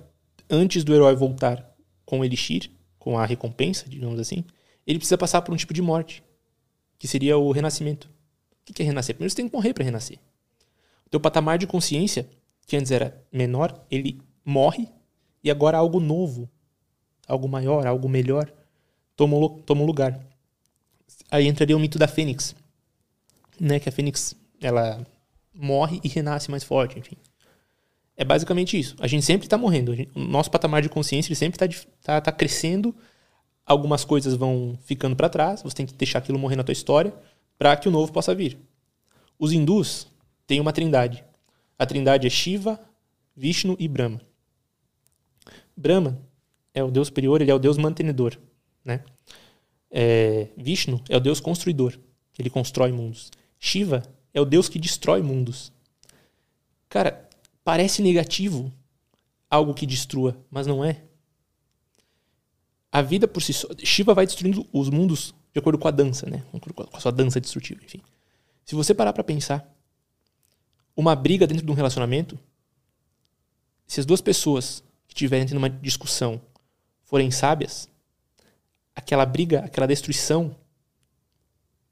antes 0.50 0.84
do 0.84 0.94
herói 0.94 1.16
voltar 1.16 1.76
com 2.06 2.20
o 2.20 2.26
Elixir, 2.26 2.70
com 3.00 3.18
a 3.18 3.26
recompensa, 3.26 3.88
digamos 3.88 4.20
assim, 4.20 4.44
ele 4.86 5.00
precisa 5.00 5.18
passar 5.18 5.42
por 5.42 5.54
um 5.54 5.58
tipo 5.58 5.74
de 5.74 5.82
morte, 5.82 6.24
que 6.98 7.08
seria 7.08 7.38
o 7.38 7.52
renascimento. 7.52 8.10
O 8.70 8.74
que 8.74 8.82
é 8.82 8.86
renascer? 8.86 9.16
Primeiro 9.16 9.32
você 9.32 9.36
tem 9.36 9.50
que 9.50 9.56
morrer 9.56 9.74
para 9.74 9.84
renascer. 9.84 10.18
O 11.06 11.10
teu 11.10 11.20
patamar 11.20 11.58
de 11.58 11.68
consciência, 11.68 12.30
que 12.66 12.78
antes 12.78 12.92
era 12.92 13.22
menor, 13.32 13.86
ele 13.92 14.22
morre 14.46 14.88
e 15.44 15.52
agora 15.52 15.78
algo 15.78 16.00
novo 16.00 16.50
algo 17.28 17.48
maior, 17.48 17.86
algo 17.88 18.10
melhor, 18.10 18.52
toma, 19.16 19.36
toma 19.66 19.84
lugar. 19.84 20.20
Aí 21.30 21.48
entraria 21.48 21.76
o 21.76 21.80
mito 21.80 21.98
da 21.98 22.08
fênix, 22.08 22.56
né? 23.60 23.80
Que 23.80 23.90
a 23.90 23.92
fênix, 23.92 24.36
ela 24.62 25.06
morre 25.54 26.00
e 26.04 26.08
renasce 26.08 26.50
mais 26.50 26.64
forte, 26.64 27.00
enfim. 27.00 27.18
É 28.16 28.24
basicamente 28.24 28.80
isso. 28.80 28.96
A 29.00 29.08
gente 29.08 29.26
sempre 29.26 29.46
está 29.46 29.58
morrendo. 29.58 29.94
O 30.14 30.20
nosso 30.20 30.52
patamar 30.52 30.82
de 30.82 30.90
consciência 30.90 31.36
sempre 31.36 31.64
está 31.64 31.86
tá, 32.04 32.22
tá 32.22 32.32
crescendo. 32.32 32.96
Algumas 33.66 34.06
coisas 34.06 34.36
vão 34.36 34.78
ficando 34.84 35.16
para 35.16 35.30
trás. 35.30 35.62
Você 35.64 35.76
tem 35.76 35.86
que 35.86 35.94
deixar 35.94 36.20
aquilo 36.20 36.38
morrer 36.38 36.56
na 36.56 36.64
tua 36.64 36.74
história 36.74 37.14
para 37.58 37.76
que 37.76 37.88
o 37.88 37.92
novo 37.92 38.12
possa 38.12 38.36
vir. 38.36 38.58
Os 39.40 39.52
hindus 39.52 40.08
têm 40.46 40.60
uma 40.60 40.74
trindade. 40.74 41.24
A 41.78 41.86
trindade 41.86 42.28
é 42.28 42.30
Shiva, 42.30 42.80
Vishnu 43.36 43.76
e 43.80 43.88
Brahma. 43.88 44.22
Brahma 45.76 46.20
é 46.74 46.84
o 46.84 46.92
Deus 46.92 47.08
superior, 47.08 47.42
ele 47.42 47.52
é 47.52 47.56
o 47.56 47.60
Deus 47.60 47.78
mantenedor, 47.78 48.38
né? 48.86 49.04
É, 49.90 50.48
Vishnu 50.56 51.02
é 51.10 51.18
o 51.18 51.20
Deus 51.20 51.40
construidor, 51.40 51.98
ele 52.38 52.50
constrói 52.50 52.92
mundos. 52.92 53.32
Shiva 53.60 54.04
é 54.34 54.42
o 54.42 54.46
Deus 54.46 54.70
que 54.70 54.80
destrói 54.80 55.22
mundos. 55.22 55.72
Cara, 56.90 57.28
parece 57.64 58.02
negativo 58.02 58.72
algo 59.50 59.74
que 59.74 59.86
destrua, 59.86 60.38
mas 60.50 60.68
não 60.68 60.84
é. 60.84 61.04
A 62.92 63.02
vida 63.02 63.28
por 63.28 63.42
si 63.42 63.54
só. 63.54 63.68
Shiva 63.84 64.14
vai 64.14 64.26
destruindo 64.26 64.68
os 64.72 64.90
mundos 64.90 65.34
de 65.54 65.60
acordo 65.60 65.78
com 65.78 65.88
a 65.88 65.92
dança, 65.92 66.30
né? 66.30 66.44
Com 66.52 66.60
a 66.96 67.00
sua 67.00 67.12
dança 67.12 67.40
destrutiva, 67.40 67.84
enfim. 67.84 68.02
Se 68.66 68.76
você 68.76 68.94
parar 68.94 69.14
para 69.14 69.24
pensar, 69.24 69.68
uma 70.96 71.16
briga 71.16 71.46
dentro 71.48 71.66
de 71.66 71.72
um 71.72 71.76
relacionamento, 71.76 72.40
se 73.86 74.00
as 74.00 74.06
duas 74.06 74.22
pessoas 74.22 74.84
que 75.08 75.14
estiverem 75.14 75.46
tendo 75.46 75.58
uma 75.58 75.70
discussão 75.70 76.42
forem 77.04 77.30
sábias, 77.30 77.90
aquela 78.96 79.26
briga, 79.26 79.60
aquela 79.60 79.88
destruição 79.88 80.56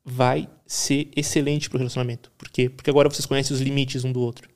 vai 0.03 0.49
ser 0.65 1.11
excelente 1.15 1.69
para 1.69 1.77
o 1.77 1.79
relacionamento. 1.79 2.31
Por 2.37 2.49
quê? 2.49 2.69
Porque 2.69 2.89
agora 2.89 3.09
vocês 3.09 3.25
conhecem 3.25 3.55
os 3.55 3.61
limites 3.61 4.03
um 4.03 4.11
do 4.11 4.21
outro. 4.21 4.50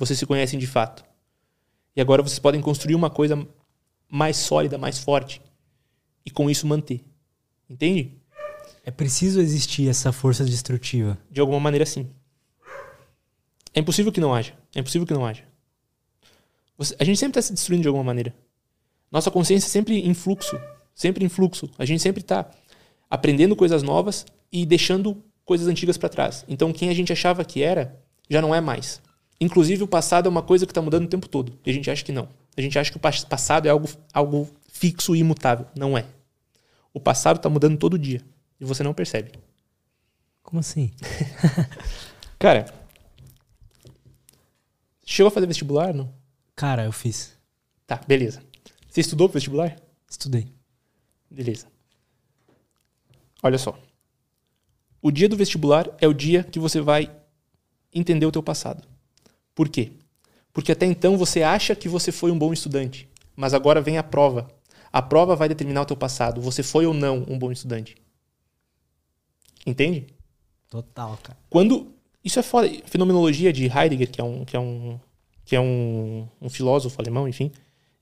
Vocês 0.00 0.18
se 0.18 0.24
conhecem 0.24 0.58
de 0.58 0.66
fato. 0.66 1.04
E 1.94 2.00
agora 2.00 2.22
vocês 2.22 2.38
podem 2.38 2.62
construir 2.62 2.94
uma 2.94 3.10
coisa 3.10 3.46
mais 4.08 4.38
sólida, 4.38 4.78
mais 4.78 4.98
forte. 4.98 5.42
E 6.24 6.30
com 6.30 6.48
isso 6.48 6.66
manter. 6.66 7.04
Entende? 7.68 8.16
É 8.82 8.90
preciso 8.90 9.42
existir 9.42 9.90
essa 9.90 10.10
força 10.10 10.42
destrutiva. 10.42 11.18
De 11.30 11.38
alguma 11.38 11.60
maneira, 11.60 11.84
sim. 11.84 12.08
É 13.74 13.80
impossível 13.80 14.10
que 14.10 14.22
não 14.22 14.34
haja. 14.34 14.54
É 14.74 14.80
impossível 14.80 15.06
que 15.06 15.12
não 15.12 15.26
haja. 15.26 15.44
Você, 16.78 16.96
a 16.98 17.04
gente 17.04 17.18
sempre 17.18 17.38
está 17.38 17.42
se 17.46 17.52
destruindo 17.52 17.82
de 17.82 17.88
alguma 17.88 18.02
maneira. 18.04 18.34
Nossa 19.12 19.30
consciência 19.30 19.66
é 19.66 19.68
sempre 19.68 20.00
em 20.00 20.14
fluxo, 20.14 20.58
sempre 20.94 21.26
em 21.26 21.28
fluxo. 21.28 21.68
A 21.76 21.84
gente 21.84 22.00
sempre 22.00 22.22
está 22.22 22.50
aprendendo 23.10 23.54
coisas 23.54 23.82
novas 23.82 24.24
e 24.50 24.64
deixando 24.64 25.22
coisas 25.44 25.68
antigas 25.68 25.98
para 25.98 26.08
trás. 26.08 26.42
Então, 26.48 26.72
quem 26.72 26.88
a 26.88 26.94
gente 26.94 27.12
achava 27.12 27.44
que 27.44 27.62
era, 27.62 28.02
já 28.30 28.40
não 28.40 28.54
é 28.54 28.62
mais. 28.62 29.02
Inclusive, 29.40 29.82
o 29.82 29.88
passado 29.88 30.26
é 30.26 30.28
uma 30.28 30.42
coisa 30.42 30.66
que 30.66 30.70
está 30.70 30.82
mudando 30.82 31.04
o 31.04 31.08
tempo 31.08 31.28
todo. 31.28 31.58
E 31.64 31.70
a 31.70 31.72
gente 31.72 31.90
acha 31.90 32.04
que 32.04 32.12
não. 32.12 32.28
A 32.56 32.60
gente 32.60 32.78
acha 32.78 32.90
que 32.90 32.96
o 32.96 33.00
passado 33.00 33.66
é 33.66 33.70
algo, 33.70 33.88
algo 34.12 34.48
fixo 34.70 35.16
e 35.16 35.20
imutável. 35.20 35.66
Não 35.74 35.96
é. 35.96 36.04
O 36.92 37.00
passado 37.00 37.36
está 37.36 37.48
mudando 37.48 37.78
todo 37.78 37.98
dia. 37.98 38.20
E 38.60 38.64
você 38.64 38.82
não 38.82 38.92
percebe. 38.92 39.32
Como 40.42 40.60
assim? 40.60 40.90
Cara, 42.38 42.66
chegou 45.06 45.28
a 45.28 45.30
fazer 45.30 45.46
vestibular, 45.46 45.94
não? 45.94 46.12
Cara, 46.54 46.84
eu 46.84 46.92
fiz. 46.92 47.34
Tá, 47.86 48.00
beleza. 48.06 48.42
Você 48.88 49.00
estudou 49.00 49.28
para 49.28 49.34
vestibular? 49.34 49.76
Estudei. 50.08 50.52
Beleza. 51.30 51.66
Olha 53.42 53.56
só. 53.56 53.78
O 55.00 55.10
dia 55.10 55.28
do 55.28 55.36
vestibular 55.36 55.88
é 55.98 56.06
o 56.06 56.12
dia 56.12 56.44
que 56.44 56.58
você 56.58 56.80
vai 56.80 57.10
entender 57.94 58.26
o 58.26 58.32
teu 58.32 58.42
passado. 58.42 58.86
Por 59.54 59.68
quê? 59.68 59.92
Porque 60.52 60.72
até 60.72 60.86
então 60.86 61.16
você 61.16 61.42
acha 61.42 61.74
que 61.74 61.88
você 61.88 62.10
foi 62.10 62.30
um 62.30 62.38
bom 62.38 62.52
estudante, 62.52 63.08
mas 63.36 63.54
agora 63.54 63.80
vem 63.80 63.98
a 63.98 64.02
prova. 64.02 64.48
A 64.92 65.00
prova 65.00 65.36
vai 65.36 65.48
determinar 65.48 65.82
o 65.82 65.86
teu 65.86 65.96
passado. 65.96 66.40
Você 66.40 66.62
foi 66.62 66.86
ou 66.86 66.92
não 66.92 67.24
um 67.28 67.38
bom 67.38 67.52
estudante. 67.52 67.96
Entende? 69.64 70.06
Total, 70.68 71.18
cara. 71.22 71.38
Quando 71.48 71.94
isso 72.24 72.38
é 72.38 72.42
foda. 72.42 72.70
Fenomenologia 72.86 73.52
de 73.52 73.66
Heidegger, 73.66 74.10
que 74.10 74.20
é 74.20 74.24
um 74.24 74.44
que 74.44 74.56
é 74.56 74.60
um 74.60 74.98
que 75.44 75.56
é 75.56 75.60
um, 75.60 76.28
um 76.40 76.48
filósofo 76.48 77.00
alemão, 77.00 77.26
enfim, 77.26 77.50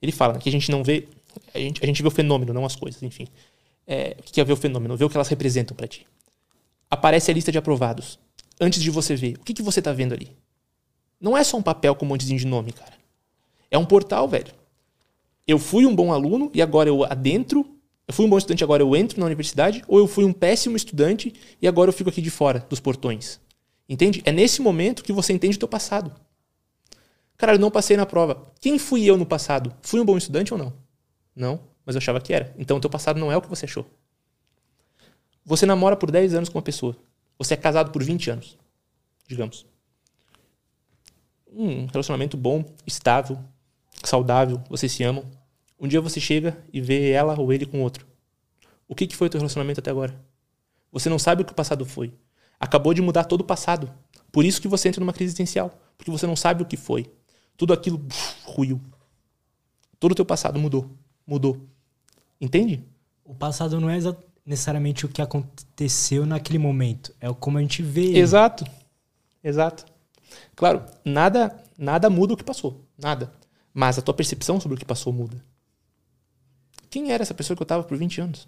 ele 0.01 0.11
fala 0.11 0.37
que 0.37 0.49
a 0.49 0.51
gente 0.51 0.69
não 0.69 0.83
vê. 0.83 1.07
A 1.53 1.59
gente, 1.59 1.83
a 1.83 1.85
gente 1.85 2.01
vê 2.01 2.07
o 2.07 2.11
fenômeno, 2.11 2.53
não 2.53 2.65
as 2.65 2.75
coisas, 2.75 3.01
enfim. 3.01 3.27
É, 3.87 4.15
o 4.19 4.23
que 4.23 4.39
é 4.39 4.43
ver 4.43 4.53
o 4.53 4.57
fenômeno? 4.57 4.95
Ver 4.95 5.05
o 5.05 5.09
que 5.09 5.17
elas 5.17 5.27
representam 5.27 5.75
para 5.75 5.87
ti. 5.87 6.05
Aparece 6.89 7.31
a 7.31 7.33
lista 7.33 7.51
de 7.51 7.57
aprovados. 7.57 8.19
Antes 8.59 8.81
de 8.81 8.91
você 8.91 9.15
ver, 9.15 9.35
o 9.37 9.39
que, 9.39 9.53
que 9.53 9.63
você 9.63 9.81
tá 9.81 9.91
vendo 9.93 10.13
ali? 10.13 10.35
Não 11.19 11.37
é 11.37 11.43
só 11.43 11.57
um 11.57 11.61
papel 11.61 11.95
com 11.95 12.05
um 12.05 12.09
montezinho 12.09 12.39
de 12.39 12.47
nome, 12.47 12.71
cara. 12.71 12.93
É 13.69 13.77
um 13.77 13.85
portal, 13.85 14.27
velho. 14.27 14.53
Eu 15.47 15.59
fui 15.59 15.85
um 15.85 15.95
bom 15.95 16.13
aluno 16.13 16.49
e 16.53 16.61
agora 16.61 16.89
eu 16.89 17.03
adentro. 17.03 17.65
Eu 18.07 18.13
fui 18.13 18.25
um 18.25 18.29
bom 18.29 18.37
estudante, 18.37 18.63
agora 18.63 18.81
eu 18.81 18.95
entro 18.95 19.19
na 19.19 19.25
universidade. 19.25 19.83
Ou 19.87 19.99
eu 19.99 20.07
fui 20.07 20.23
um 20.23 20.31
péssimo 20.31 20.77
estudante 20.77 21.33
e 21.61 21.67
agora 21.67 21.89
eu 21.89 21.93
fico 21.93 22.09
aqui 22.09 22.21
de 22.21 22.29
fora 22.29 22.65
dos 22.69 22.79
portões. 22.79 23.39
Entende? 23.87 24.21
É 24.25 24.31
nesse 24.31 24.61
momento 24.61 25.03
que 25.03 25.11
você 25.11 25.33
entende 25.33 25.57
o 25.57 25.59
teu 25.59 25.67
passado. 25.67 26.13
Cara, 27.37 27.53
eu 27.53 27.59
não 27.59 27.71
passei 27.71 27.97
na 27.97 28.05
prova. 28.05 28.51
Quem 28.59 28.77
fui 28.77 29.05
eu 29.05 29.17
no 29.17 29.25
passado? 29.25 29.73
Fui 29.81 29.99
um 29.99 30.05
bom 30.05 30.17
estudante 30.17 30.53
ou 30.53 30.57
não? 30.57 30.73
Não, 31.35 31.61
mas 31.85 31.95
eu 31.95 31.99
achava 31.99 32.19
que 32.19 32.33
era. 32.33 32.53
Então 32.57 32.77
o 32.77 32.79
teu 32.79 32.89
passado 32.89 33.19
não 33.19 33.31
é 33.31 33.37
o 33.37 33.41
que 33.41 33.49
você 33.49 33.65
achou. 33.65 33.85
Você 35.45 35.65
namora 35.65 35.95
por 35.95 36.11
10 36.11 36.33
anos 36.33 36.49
com 36.49 36.57
uma 36.57 36.63
pessoa. 36.63 36.95
Você 37.37 37.53
é 37.53 37.57
casado 37.57 37.91
por 37.91 38.03
20 38.03 38.29
anos, 38.29 38.57
digamos. 39.25 39.65
Um 41.51 41.85
relacionamento 41.87 42.37
bom, 42.37 42.63
estável, 42.85 43.39
saudável, 44.03 44.61
vocês 44.69 44.91
se 44.91 45.03
amam. 45.03 45.25
Um 45.79 45.87
dia 45.87 46.01
você 46.01 46.19
chega 46.19 46.57
e 46.71 46.81
vê 46.81 47.11
ela 47.11 47.39
ou 47.39 47.51
ele 47.51 47.65
com 47.65 47.81
outro. 47.81 48.05
O 48.87 48.95
que, 48.95 49.07
que 49.07 49.15
foi 49.15 49.27
o 49.27 49.29
teu 49.29 49.39
relacionamento 49.39 49.79
até 49.79 49.89
agora? 49.91 50.19
Você 50.91 51.09
não 51.09 51.19
sabe 51.19 51.41
o 51.41 51.45
que 51.45 51.51
o 51.51 51.55
passado 51.55 51.85
foi. 51.85 52.13
Acabou 52.59 52.93
de 52.93 53.01
mudar 53.01 53.23
todo 53.25 53.41
o 53.41 53.45
passado. 53.45 53.91
Por 54.31 54.43
isso 54.43 54.61
que 54.61 54.67
você 54.67 54.89
entra 54.89 54.99
numa 54.99 55.13
crise 55.13 55.29
existencial. 55.29 55.71
Porque 55.97 56.11
você 56.11 56.27
não 56.27 56.35
sabe 56.35 56.63
o 56.63 56.65
que 56.65 56.75
foi. 56.75 57.09
Tudo 57.55 57.73
aquilo 57.73 58.01
ruiu. 58.43 58.81
Todo 59.99 60.11
o 60.11 60.15
teu 60.15 60.25
passado 60.25 60.59
mudou. 60.59 60.89
Mudou. 61.25 61.57
Entende? 62.39 62.83
O 63.23 63.35
passado 63.35 63.79
não 63.79 63.89
é 63.89 63.99
necessariamente 64.45 65.05
o 65.05 65.09
que 65.09 65.21
aconteceu 65.21 66.25
naquele 66.25 66.57
momento. 66.57 67.13
É 67.19 67.31
como 67.33 67.57
a 67.57 67.61
gente 67.61 67.83
vê. 67.83 68.17
Exato. 68.17 68.65
Exato. 69.43 69.85
Claro, 70.55 70.85
nada, 71.03 71.63
nada 71.77 72.09
muda 72.09 72.33
o 72.33 72.37
que 72.37 72.43
passou. 72.43 72.85
Nada. 72.97 73.33
Mas 73.73 73.97
a 73.97 74.01
tua 74.01 74.13
percepção 74.13 74.59
sobre 74.59 74.75
o 74.75 74.79
que 74.79 74.85
passou 74.85 75.13
muda. 75.13 75.43
Quem 76.89 77.11
era 77.11 77.21
essa 77.21 77.33
pessoa 77.33 77.55
que 77.55 77.61
eu 77.61 77.65
estava 77.65 77.83
por 77.83 77.97
20 77.97 78.21
anos? 78.21 78.47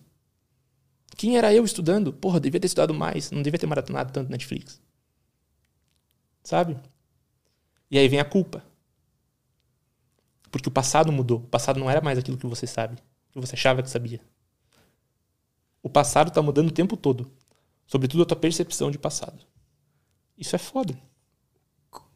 Quem 1.16 1.38
era 1.38 1.54
eu 1.54 1.64
estudando? 1.64 2.12
Porra, 2.12 2.40
devia 2.40 2.60
ter 2.60 2.68
estudado 2.68 2.94
mais, 2.94 3.32
não 3.32 3.42
devia 3.42 3.60
ter 3.60 3.68
maratonado 3.68 4.12
tanto 4.12 4.32
Netflix. 4.32 4.82
Sabe? 6.44 6.78
E 7.90 7.98
aí 7.98 8.08
vem 8.08 8.20
a 8.20 8.26
culpa. 8.26 8.64
Porque 10.50 10.68
o 10.68 10.72
passado 10.72 11.12
mudou. 11.12 11.40
O 11.40 11.48
passado 11.48 11.80
não 11.80 11.90
era 11.90 12.02
mais 12.02 12.18
aquilo 12.18 12.38
que 12.38 12.48
você 12.48 12.66
sabe, 12.66 12.98
que 13.32 13.40
você 13.40 13.56
achava 13.56 13.84
que 13.84 13.90
sabia. 13.90 14.22
O 15.84 15.90
passado 15.90 16.30
está 16.30 16.42
mudando 16.42 16.70
o 16.70 16.74
tempo 16.74 16.98
todo. 16.98 17.32
Sobretudo 17.86 18.24
a 18.24 18.26
tua 18.26 18.38
percepção 18.38 18.90
de 18.90 18.98
passado. 18.98 19.46
Isso 20.38 20.56
é 20.56 20.60
foda. 20.60 20.98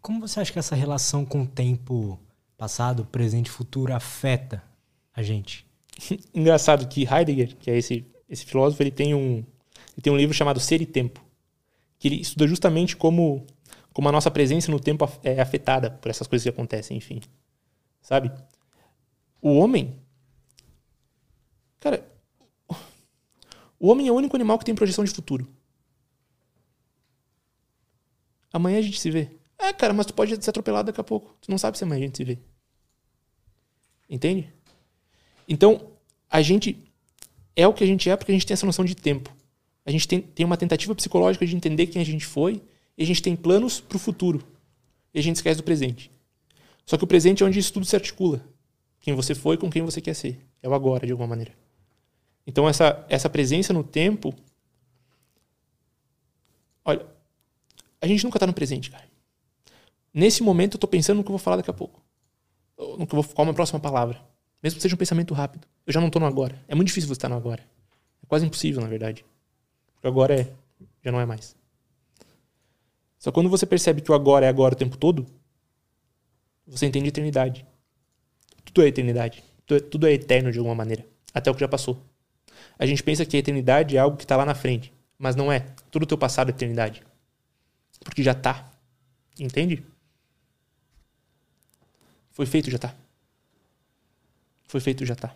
Como 0.06 0.20
você 0.20 0.40
acha 0.40 0.54
que 0.54 0.60
essa 0.60 0.76
relação 0.76 1.26
com 1.26 1.42
o 1.42 1.48
tempo 1.48 2.20
passado, 2.56 3.06
presente 3.06 3.48
e 3.48 3.50
futuro 3.50 3.92
afeta 3.92 4.64
a 5.12 5.24
gente? 5.24 5.66
Engraçado 6.32 6.88
que 6.88 7.12
Heidegger, 7.12 7.56
que 7.56 7.72
é 7.72 7.78
esse, 7.80 8.06
esse 8.30 8.46
filósofo, 8.46 8.84
ele 8.84 8.92
tem, 8.92 9.16
um, 9.16 9.38
ele 9.38 10.02
tem 10.04 10.14
um 10.14 10.16
livro 10.16 10.36
chamado 10.36 10.60
Ser 10.60 10.80
e 10.80 10.86
Tempo, 10.86 11.26
que 11.98 12.08
ele 12.08 12.22
estuda 12.22 12.46
justamente 12.46 12.96
como, 12.96 13.48
como 13.92 14.08
a 14.08 14.12
nossa 14.12 14.30
presença 14.30 14.70
no 14.70 14.80
tempo 14.80 15.10
é 15.24 15.42
afetada 15.42 15.90
por 15.90 16.12
essas 16.12 16.28
coisas 16.28 16.44
que 16.44 16.50
acontecem, 16.50 16.96
enfim. 16.96 17.20
Sabe? 18.00 18.32
O 19.42 19.56
homem. 19.56 20.00
Cara, 21.80 22.08
o 23.80 23.88
homem 23.88 24.08
é 24.08 24.12
o 24.12 24.16
único 24.16 24.36
animal 24.36 24.60
que 24.60 24.66
tem 24.66 24.76
projeção 24.76 25.04
de 25.04 25.10
futuro. 25.10 25.48
Amanhã 28.54 28.78
a 28.78 28.84
gente 28.84 29.00
se 29.00 29.10
vê. 29.10 29.32
É, 29.58 29.74
cara, 29.74 29.94
mas 29.94 30.06
tu 30.06 30.14
pode 30.14 30.44
ser 30.44 30.50
atropelado 30.50 30.88
daqui 30.88 31.00
a 31.00 31.04
pouco. 31.04 31.36
Tu 31.42 31.50
não 31.50 31.58
sabe 31.58 31.78
se 31.78 31.84
amanhã 31.84 32.02
a 32.02 32.06
gente 32.06 32.18
se 32.18 32.24
vê. 32.24 32.38
Entende? 34.10 34.52
Então, 35.48 35.92
a 36.30 36.42
gente 36.42 36.78
é 37.56 37.68
o 37.68 37.74
que 37.74 37.84
a 37.84 37.88
gente 37.88 38.10
é 38.10 38.16
porque 38.16 38.32
a 38.32 38.36
gente 38.36 38.46
tem 38.46 38.54
essa 38.54 38.66
noção 38.66 38.84
de 38.84 38.96
tempo. 38.96 39.34
A 39.86 39.92
gente 39.92 40.08
tem, 40.08 40.22
tem 40.22 40.46
uma 40.46 40.58
tentativa 40.58 40.94
psicológica 40.94 41.46
de 41.46 41.56
entender 41.56 41.88
quem 41.88 42.02
a 42.02 42.06
gente 42.06 42.26
foi 42.26 42.62
e 42.98 43.04
a 43.04 43.06
gente 43.06 43.22
tem 43.22 43.36
planos 43.36 43.80
para 43.80 43.96
o 43.96 44.00
futuro. 44.00 44.44
E 45.14 45.20
a 45.20 45.24
gente 45.24 45.38
esquece 45.38 45.58
do 45.58 45.64
presente. 45.64 46.12
Só 46.86 46.98
que 46.98 47.04
o 47.04 47.08
presente 47.08 47.44
é 47.44 47.46
onde 47.46 47.58
isso 47.58 47.72
tudo 47.72 47.86
se 47.86 47.96
articula. 47.96 48.44
Quem 49.00 49.14
você 49.14 49.34
foi 49.34 49.58
com 49.58 49.70
quem 49.70 49.84
você 49.84 50.02
quer 50.02 50.14
ser. 50.14 50.40
É 50.62 50.68
o 50.68 50.74
agora, 50.74 51.06
de 51.06 51.12
alguma 51.12 51.28
maneira. 51.28 51.54
Então, 52.46 52.68
essa, 52.68 53.06
essa 53.10 53.30
presença 53.30 53.72
no 53.72 53.84
tempo. 53.84 54.36
Olha, 56.84 57.06
a 58.02 58.08
gente 58.08 58.24
nunca 58.24 58.38
está 58.38 58.46
no 58.46 58.54
presente, 58.54 58.92
cara. 58.92 59.06
Nesse 60.16 60.42
momento, 60.42 60.76
eu 60.76 60.78
estou 60.78 60.90
pensando 60.90 61.18
no 61.18 61.24
que 61.26 61.28
eu 61.28 61.34
vou 61.34 61.40
falar 61.40 61.58
daqui 61.58 61.70
a 61.70 61.74
pouco. 61.74 62.02
No 62.78 63.06
que 63.06 63.14
eu 63.14 63.22
vou, 63.22 63.24
qual 63.34 63.40
é 63.40 63.42
a 63.42 63.46
minha 63.48 63.54
próxima 63.54 63.82
palavra. 63.82 64.18
Mesmo 64.64 64.78
que 64.78 64.82
seja 64.82 64.96
um 64.96 64.98
pensamento 64.98 65.34
rápido. 65.34 65.68
Eu 65.86 65.92
já 65.92 66.00
não 66.00 66.08
estou 66.08 66.22
no 66.22 66.26
agora. 66.26 66.58
É 66.70 66.74
muito 66.74 66.88
difícil 66.88 67.10
você 67.10 67.16
estar 67.16 67.28
no 67.28 67.36
agora. 67.36 67.62
É 68.24 68.26
quase 68.26 68.46
impossível, 68.46 68.82
na 68.82 68.88
verdade. 68.88 69.26
Porque 69.94 70.08
agora 70.08 70.40
é, 70.40 70.50
já 71.04 71.12
não 71.12 71.20
é 71.20 71.26
mais. 71.26 71.54
Só 73.20 73.30
quando 73.30 73.50
você 73.50 73.66
percebe 73.66 74.02
que 74.02 74.10
o 74.10 74.16
agora 74.16 74.46
é 74.46 74.50
agora 74.50 74.74
o 74.74 74.78
tempo 74.78 74.96
todo, 74.96 75.26
você 76.66 76.86
entende 76.86 77.08
a 77.08 77.10
eternidade. 77.10 77.66
Tudo 78.64 78.84
é 78.84 78.88
eternidade. 78.88 79.44
Tudo 79.66 80.08
é 80.08 80.14
eterno 80.14 80.50
de 80.50 80.60
alguma 80.60 80.76
maneira. 80.76 81.06
Até 81.34 81.52
o 81.52 81.54
que 81.54 81.60
já 81.60 81.68
passou. 81.68 82.02
A 82.80 82.86
gente 82.86 83.04
pensa 83.04 83.26
que 83.26 83.36
a 83.36 83.40
eternidade 83.40 83.98
é 83.98 84.00
algo 84.00 84.16
que 84.16 84.24
está 84.24 84.38
lá 84.38 84.46
na 84.46 84.56
frente. 84.56 84.94
Mas 85.18 85.36
não 85.36 85.52
é. 85.52 85.66
Tudo 85.92 86.04
o 86.04 86.08
teu 86.08 86.18
passado 86.18 86.48
é 86.48 86.52
eternidade. 86.52 87.04
Porque 88.02 88.24
já 88.24 88.32
está. 88.32 88.72
Entende? 89.38 89.84
Foi 92.36 92.46
feito, 92.46 92.70
já 92.70 92.76
está. 92.76 92.94
Foi 94.68 94.82
feito, 94.82 95.06
já 95.06 95.14
está. 95.14 95.34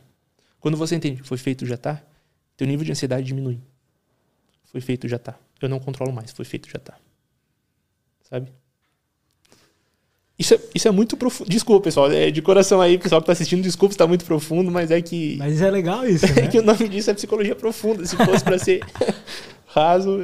Quando 0.60 0.76
você 0.76 0.96
entende, 0.96 1.24
foi 1.24 1.38
feito, 1.38 1.66
já 1.66 1.76
está, 1.76 2.04
teu 2.58 2.68
nível 2.68 2.86
de 2.86 2.92
ansiedade 2.92 3.26
diminui. 3.26 3.58
Foi 4.66 4.82
feito, 4.82 5.08
já 5.08 5.16
está. 5.16 5.34
Eu 5.62 5.70
não 5.70 5.80
controlo 5.80 6.12
mais, 6.12 6.32
foi 6.32 6.44
feito, 6.44 6.70
já 6.70 6.78
está. 6.78 6.98
Sabe? 8.30 8.52
Isso 10.38 10.54
é, 10.54 10.60
isso 10.76 10.88
é 10.90 10.92
muito 10.92 11.16
profundo. 11.16 11.50
Desculpa, 11.50 11.86
pessoal. 11.86 12.12
É 12.12 12.30
de 12.30 12.42
coração 12.42 12.82
aí, 12.82 12.98
pessoal 12.98 13.22
que 13.22 13.24
está 13.24 13.32
assistindo, 13.32 13.64
desculpa, 13.64 13.94
está 13.94 14.06
muito 14.06 14.26
profundo, 14.26 14.70
mas 14.70 14.92
é 14.92 15.02
que. 15.02 15.38
Mas 15.38 15.62
é 15.62 15.72
legal 15.72 16.06
isso. 16.06 16.26
Né? 16.36 16.44
É 16.44 16.48
que 16.48 16.60
o 16.60 16.62
nome 16.62 16.90
disso 16.90 17.10
é 17.10 17.14
psicologia 17.14 17.56
profunda. 17.56 18.06
Se 18.06 18.18
fosse 18.18 18.44
para 18.44 18.60
ser 18.60 18.82
raso. 19.68 20.20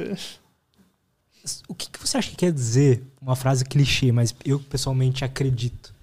O 1.68 1.74
que, 1.74 1.88
que 1.88 1.98
você 1.98 2.18
acha 2.18 2.28
que 2.28 2.36
quer 2.36 2.52
dizer? 2.52 3.02
Uma 3.18 3.34
frase 3.34 3.64
clichê, 3.64 4.12
mas 4.12 4.34
eu 4.44 4.60
pessoalmente 4.60 5.24
acredito. 5.24 5.95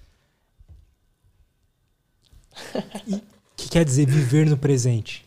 O 3.54 3.56
que 3.56 3.68
quer 3.68 3.84
dizer 3.84 4.06
viver 4.06 4.46
no 4.46 4.56
presente? 4.56 5.24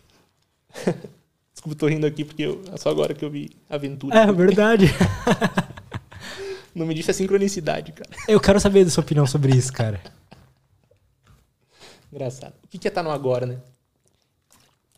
Desculpa, 1.54 1.80
tô 1.80 1.88
rindo 1.88 2.06
aqui 2.06 2.24
porque 2.24 2.44
eu, 2.44 2.64
é 2.72 2.78
só 2.78 2.90
agora 2.90 3.14
que 3.14 3.26
eu 3.26 3.32
vi 3.32 3.50
aventura. 3.70 4.16
É 4.16 4.32
verdade. 4.32 4.86
Não 6.76 6.86
me 6.86 6.94
disse 6.94 7.10
a 7.10 7.14
sincronicidade, 7.14 7.92
cara. 7.94 8.10
Eu 8.28 8.40
quero 8.40 8.60
saber 8.60 8.84
da 8.84 8.92
sua 8.92 9.02
opinião 9.02 9.26
sobre 9.26 9.56
isso, 9.56 9.74
cara. 9.74 10.00
Engraçado. 12.14 12.54
O 12.64 12.68
que 12.68 12.78
é 12.78 12.90
estar 12.90 13.02
tá 13.02 13.04
no 13.04 13.10
agora, 13.10 13.46
né? 13.46 13.58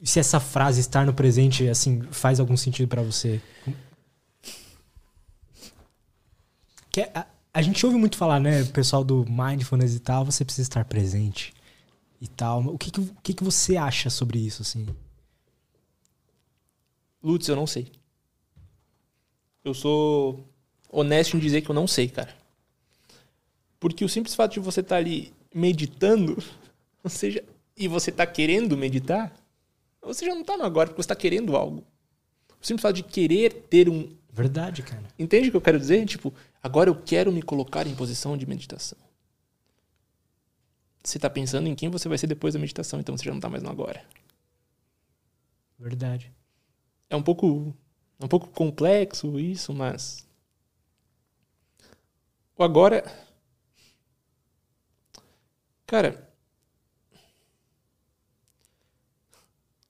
Se 0.03 0.19
essa 0.19 0.39
frase 0.39 0.81
estar 0.81 1.05
no 1.05 1.13
presente, 1.13 1.67
assim, 1.69 2.01
faz 2.11 2.39
algum 2.39 2.57
sentido 2.57 2.87
para 2.87 3.01
você? 3.01 3.41
Que 6.91 7.01
é, 7.01 7.11
a, 7.13 7.25
a, 7.53 7.61
gente 7.61 7.85
ouve 7.85 7.97
muito 7.97 8.17
falar, 8.17 8.39
né, 8.39 8.63
pessoal 8.65 9.03
do 9.03 9.25
mindfulness 9.29 9.95
e 9.95 9.99
tal, 9.99 10.25
você 10.25 10.43
precisa 10.43 10.65
estar 10.65 10.83
presente 10.85 11.53
e 12.21 12.27
tal. 12.27 12.61
O 12.67 12.77
que, 12.77 12.91
que, 12.91 12.99
o 12.99 13.15
que, 13.23 13.33
que 13.33 13.43
você 13.43 13.77
acha 13.77 14.09
sobre 14.09 14.39
isso, 14.39 14.61
assim? 14.61 14.87
Lutz, 17.23 17.47
eu 17.47 17.55
não 17.55 17.67
sei. 17.67 17.91
Eu 19.63 19.73
sou 19.73 20.47
honesto 20.89 21.35
em 21.35 21.39
dizer 21.39 21.61
que 21.61 21.69
eu 21.69 21.75
não 21.75 21.87
sei, 21.87 22.07
cara. 22.07 22.33
Porque 23.79 24.03
o 24.03 24.09
simples 24.09 24.35
fato 24.35 24.53
de 24.53 24.59
você 24.59 24.81
estar 24.81 24.95
tá 24.95 24.99
ali 24.99 25.33
meditando, 25.53 26.41
ou 27.03 27.09
seja, 27.09 27.43
e 27.75 27.87
você 27.87 28.09
está 28.09 28.25
querendo 28.25 28.77
meditar, 28.77 29.33
você 30.01 30.25
já 30.25 30.33
não 30.33 30.41
está 30.41 30.57
no 30.57 30.63
agora, 30.63 30.89
porque 30.89 31.01
você 31.01 31.05
está 31.05 31.15
querendo 31.15 31.55
algo. 31.55 31.83
O 32.61 32.65
simples 32.65 32.81
fato 32.81 32.95
de 32.95 33.03
querer 33.03 33.53
ter 33.69 33.87
um. 33.89 34.09
Verdade, 34.31 34.83
cara. 34.83 35.03
Entende 35.17 35.47
o 35.47 35.51
que 35.51 35.57
eu 35.57 35.61
quero 35.61 35.79
dizer? 35.79 36.05
Tipo, 36.05 36.33
agora 36.61 36.89
eu 36.89 36.95
quero 36.95 37.31
me 37.31 37.41
colocar 37.41 37.87
em 37.87 37.95
posição 37.95 38.37
de 38.37 38.45
meditação. 38.45 38.97
Você 41.09 41.17
está 41.17 41.27
pensando 41.27 41.67
em 41.67 41.73
quem 41.73 41.89
você 41.89 42.07
vai 42.07 42.19
ser 42.19 42.27
depois 42.27 42.53
da 42.53 42.59
meditação, 42.59 42.99
então 42.99 43.17
você 43.17 43.23
já 43.23 43.31
não 43.31 43.39
está 43.39 43.49
mais 43.49 43.63
no 43.63 43.69
agora. 43.71 44.05
Verdade. 45.79 46.31
É 47.09 47.15
um 47.15 47.23
pouco, 47.23 47.73
é 48.19 48.25
um 48.25 48.27
pouco 48.27 48.47
complexo 48.49 49.39
isso, 49.39 49.73
mas 49.73 50.27
o 52.55 52.63
agora, 52.63 53.03
cara, 55.87 56.31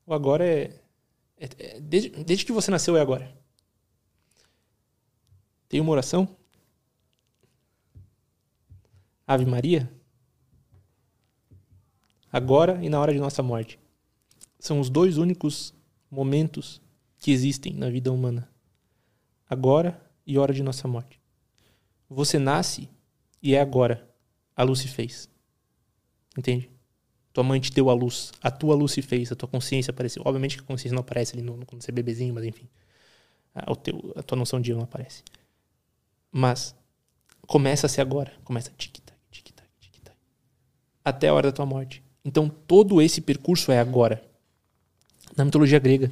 o 0.06 0.14
agora 0.14 0.48
é, 0.48 0.80
é, 1.38 1.50
é 1.60 1.80
desde, 1.82 2.12
desde 2.24 2.46
que 2.46 2.54
você 2.54 2.72
nasceu 2.72 2.96
é 2.96 3.02
agora. 3.02 3.30
Tem 5.68 5.82
uma 5.82 5.92
oração? 5.92 6.34
Ave 9.28 9.46
Maria? 9.46 9.99
Agora 12.32 12.80
e 12.84 12.90
na 12.90 13.00
hora 13.00 13.14
de 13.14 13.20
nossa 13.20 13.42
morte. 13.44 13.80
São 14.60 14.80
os 14.80 14.90
dois 14.90 15.18
únicos 15.18 15.74
momentos 16.10 16.82
que 17.18 17.32
existem 17.32 17.74
na 17.74 17.90
vida 17.90 18.12
humana. 18.12 18.50
Agora 19.50 20.02
e 20.26 20.38
hora 20.38 20.54
de 20.54 20.64
nossa 20.64 20.88
morte. 20.88 21.20
Você 22.10 22.38
nasce 22.40 22.90
e 23.42 23.56
é 23.56 23.62
agora. 23.62 24.08
A 24.56 24.64
luz 24.64 24.80
se 24.80 24.88
fez. 24.88 25.30
Entende? 26.38 26.70
Tua 27.32 27.44
mãe 27.44 27.60
te 27.60 27.72
deu 27.72 27.90
a 27.90 27.94
luz. 27.94 28.32
A 28.42 28.52
tua 28.52 28.76
luz 28.76 28.92
se 28.92 29.02
fez. 29.02 29.32
A 29.32 29.36
tua 29.36 29.48
consciência 29.48 29.92
apareceu. 29.92 30.24
Obviamente 30.26 30.58
que 30.58 30.64
a 30.64 30.66
consciência 30.66 30.94
não 30.96 31.02
aparece 31.02 31.36
ali 31.36 31.44
no, 31.44 31.66
quando 31.66 31.82
você 31.82 31.92
é 31.92 31.94
bebezinho, 31.94 32.34
mas 32.34 32.44
enfim. 32.44 32.68
A, 33.54 33.76
teu, 33.76 34.14
a 34.16 34.24
tua 34.24 34.38
noção 34.38 34.60
de 34.60 34.72
eu 34.72 34.78
não 34.78 34.84
aparece. 34.84 35.24
Mas 36.32 36.76
começa 37.48 37.86
a 37.86 37.90
ser 37.90 38.02
agora. 38.02 38.34
Começa 38.44 38.72
tic-tac, 38.78 39.18
tic-tac, 39.32 39.70
tic-tac. 39.80 40.18
Até 41.04 41.30
a 41.30 41.34
hora 41.34 41.48
da 41.50 41.56
tua 41.56 41.66
morte. 41.66 42.04
Então 42.24 42.50
todo 42.50 43.02
esse 43.02 43.22
percurso 43.22 43.72
é 43.72 43.80
agora. 43.80 44.24
Na 45.36 45.46
mitologia 45.46 45.80
grega, 45.80 46.12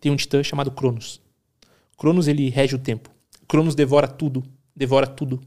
tem 0.00 0.10
um 0.10 0.16
titã 0.16 0.42
chamado 0.42 0.70
Cronos. 0.70 1.20
Cronos 1.96 2.26
ele 2.26 2.48
rege 2.48 2.74
o 2.74 2.78
tempo. 2.78 3.10
Cronos 3.46 3.74
devora 3.74 4.08
tudo, 4.08 4.42
devora 4.74 5.06
tudo. 5.06 5.40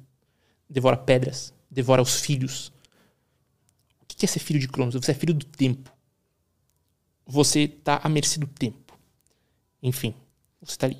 Devora 0.70 0.98
pedras, 0.98 1.54
devora 1.70 2.02
os 2.02 2.20
filhos. 2.22 2.72
O 4.02 4.06
que 4.06 4.26
é 4.26 4.28
ser 4.28 4.40
filho 4.40 4.60
de 4.60 4.68
Cronos? 4.68 4.96
Você 4.96 5.12
é 5.12 5.16
filho 5.16 5.34
do 5.34 5.46
tempo. 5.46 5.92
Você 7.26 7.62
está 7.62 8.00
à 8.04 8.10
mercê 8.10 8.40
do 8.40 8.48
tempo. 8.48 8.98
Enfim, 9.82 10.14
você 10.62 10.72
está 10.72 10.88
ali. 10.88 10.98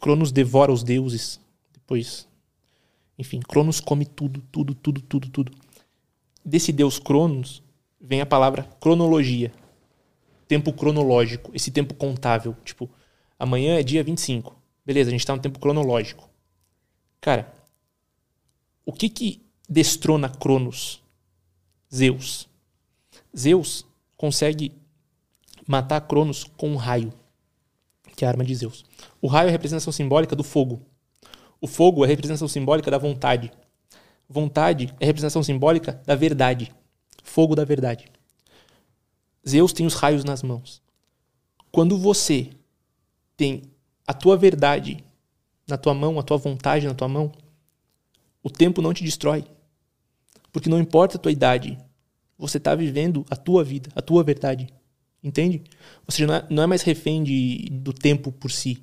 Cronos 0.00 0.32
devora 0.32 0.72
os 0.72 0.82
deuses. 0.82 1.40
Depois, 1.72 2.26
enfim, 3.18 3.40
Cronos 3.40 3.80
come 3.80 4.04
tudo, 4.04 4.42
tudo, 4.50 4.74
tudo, 4.74 5.00
tudo, 5.00 5.30
tudo. 5.30 5.52
Desse 6.44 6.72
deus 6.72 6.98
Cronos 6.98 7.62
vem 8.02 8.20
a 8.20 8.26
palavra 8.26 8.64
cronologia. 8.80 9.52
Tempo 10.48 10.72
cronológico, 10.72 11.52
esse 11.54 11.70
tempo 11.70 11.94
contável. 11.94 12.56
Tipo, 12.64 12.90
amanhã 13.38 13.78
é 13.78 13.82
dia 13.82 14.02
25. 14.02 14.60
Beleza, 14.84 15.08
a 15.08 15.12
gente 15.12 15.20
está 15.20 15.34
no 15.34 15.40
tempo 15.40 15.60
cronológico. 15.60 16.28
Cara, 17.20 17.54
o 18.84 18.92
que 18.92 19.08
que 19.08 19.46
destrona 19.68 20.28
Cronos? 20.28 21.00
Zeus. 21.94 22.48
Zeus 23.36 23.86
consegue 24.16 24.72
matar 25.66 26.00
Cronos 26.02 26.44
com 26.44 26.70
um 26.70 26.76
raio, 26.76 27.12
que 28.16 28.24
é 28.24 28.28
a 28.28 28.30
arma 28.30 28.44
de 28.44 28.54
Zeus. 28.54 28.84
O 29.20 29.28
raio 29.28 29.46
é 29.46 29.48
a 29.48 29.52
representação 29.52 29.92
simbólica 29.92 30.34
do 30.34 30.42
fogo. 30.42 30.82
O 31.60 31.68
fogo 31.68 32.02
é 32.02 32.06
a 32.06 32.08
representação 32.08 32.48
simbólica 32.48 32.90
da 32.90 32.98
vontade. 32.98 33.52
Vontade 34.28 34.92
é 34.98 35.04
a 35.04 35.06
representação 35.06 35.42
simbólica 35.42 36.02
da 36.04 36.16
verdade. 36.16 36.74
Fogo 37.22 37.54
da 37.54 37.64
verdade. 37.64 38.10
Zeus 39.48 39.72
tem 39.72 39.86
os 39.86 39.94
raios 39.94 40.24
nas 40.24 40.42
mãos. 40.42 40.82
Quando 41.70 41.98
você 41.98 42.50
tem 43.36 43.62
a 44.06 44.12
tua 44.12 44.36
verdade 44.36 45.02
na 45.66 45.76
tua 45.76 45.94
mão, 45.94 46.18
a 46.18 46.22
tua 46.22 46.36
vontade 46.36 46.86
na 46.86 46.94
tua 46.94 47.08
mão, 47.08 47.32
o 48.42 48.50
tempo 48.50 48.82
não 48.82 48.92
te 48.92 49.04
destrói. 49.04 49.44
Porque 50.52 50.68
não 50.68 50.78
importa 50.78 51.16
a 51.16 51.20
tua 51.20 51.32
idade, 51.32 51.78
você 52.36 52.58
está 52.58 52.74
vivendo 52.74 53.24
a 53.30 53.36
tua 53.36 53.64
vida, 53.64 53.90
a 53.94 54.02
tua 54.02 54.22
verdade. 54.22 54.68
Entende? 55.22 55.62
Ou 56.06 56.12
seja, 56.12 56.26
não 56.26 56.34
é, 56.34 56.46
não 56.50 56.62
é 56.62 56.66
mais 56.66 56.82
refém 56.82 57.22
de, 57.22 57.68
do 57.70 57.92
tempo 57.92 58.32
por 58.32 58.50
si. 58.50 58.78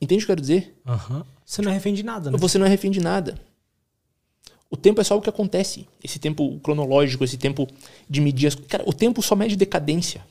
Entende 0.00 0.22
o 0.22 0.26
que 0.26 0.32
eu 0.32 0.36
quero 0.36 0.40
dizer? 0.40 0.80
Uhum. 0.86 1.24
Você 1.44 1.62
não 1.62 1.70
é 1.70 1.74
refém 1.74 1.94
de 1.94 2.02
nada, 2.02 2.30
né? 2.30 2.38
Você 2.38 2.58
não 2.58 2.66
é 2.66 2.68
refém 2.68 2.90
de 2.90 3.00
nada. 3.00 3.34
O 4.72 4.76
tempo 4.76 5.02
é 5.02 5.04
só 5.04 5.18
o 5.18 5.20
que 5.20 5.28
acontece. 5.28 5.86
Esse 6.02 6.18
tempo 6.18 6.58
cronológico, 6.60 7.22
esse 7.22 7.36
tempo 7.36 7.68
de 8.08 8.22
medir 8.22 8.46
as 8.46 8.54
Cara, 8.54 8.82
o 8.86 8.92
tempo 8.94 9.20
só 9.20 9.36
mede 9.36 9.54
decadência. 9.54 10.24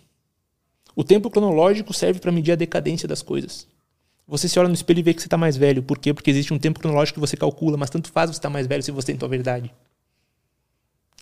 O 0.96 1.04
tempo 1.04 1.30
cronológico 1.30 1.94
serve 1.94 2.20
para 2.20 2.32
medir 2.32 2.52
a 2.52 2.56
decadência 2.56 3.08
das 3.08 3.22
coisas. 3.22 3.68
Você 4.28 4.50
se 4.50 4.58
olha 4.58 4.68
no 4.68 4.74
espelho 4.74 4.98
e 4.98 5.04
vê 5.04 5.14
que 5.14 5.22
você 5.22 5.28
está 5.28 5.38
mais 5.38 5.56
velho. 5.56 5.84
Por 5.84 6.00
quê? 6.00 6.12
Porque 6.12 6.32
existe 6.32 6.52
um 6.56 6.58
tempo 6.58 6.80
cronológico 6.80 7.18
que 7.18 7.20
você 7.20 7.38
calcula, 7.38 7.78
mas 7.78 7.92
tanto 7.92 8.12
faz 8.12 8.32
você 8.32 8.40
estar 8.40 8.50
tá 8.50 8.54
mais 8.54 8.66
velho 8.66 8.82
se 8.82 8.90
você 8.90 9.08
tem 9.08 9.16
tua 9.16 9.30
verdade. 9.30 9.72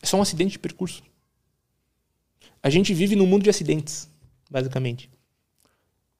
É 0.02 0.06
só 0.06 0.16
um 0.16 0.22
acidente 0.22 0.54
de 0.54 0.60
percurso. 0.60 1.04
A 2.64 2.70
gente 2.70 2.94
vive 2.94 3.18
num 3.18 3.28
mundo 3.28 3.44
de 3.44 3.50
acidentes, 3.50 4.10
basicamente. 4.50 5.10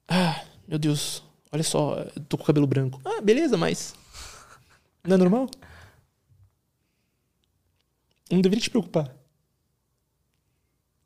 Ah, 0.06 0.44
meu 0.68 0.78
Deus, 0.78 1.22
olha 1.50 1.62
só, 1.62 2.04
tô 2.28 2.36
com 2.36 2.42
o 2.42 2.46
cabelo 2.46 2.66
branco. 2.66 3.00
Ah, 3.06 3.22
beleza, 3.22 3.56
mas. 3.56 3.94
Não 5.02 5.14
é 5.14 5.18
normal? 5.18 5.48
Não 8.30 8.40
deveria 8.40 8.62
te 8.62 8.70
preocupar. 8.70 9.14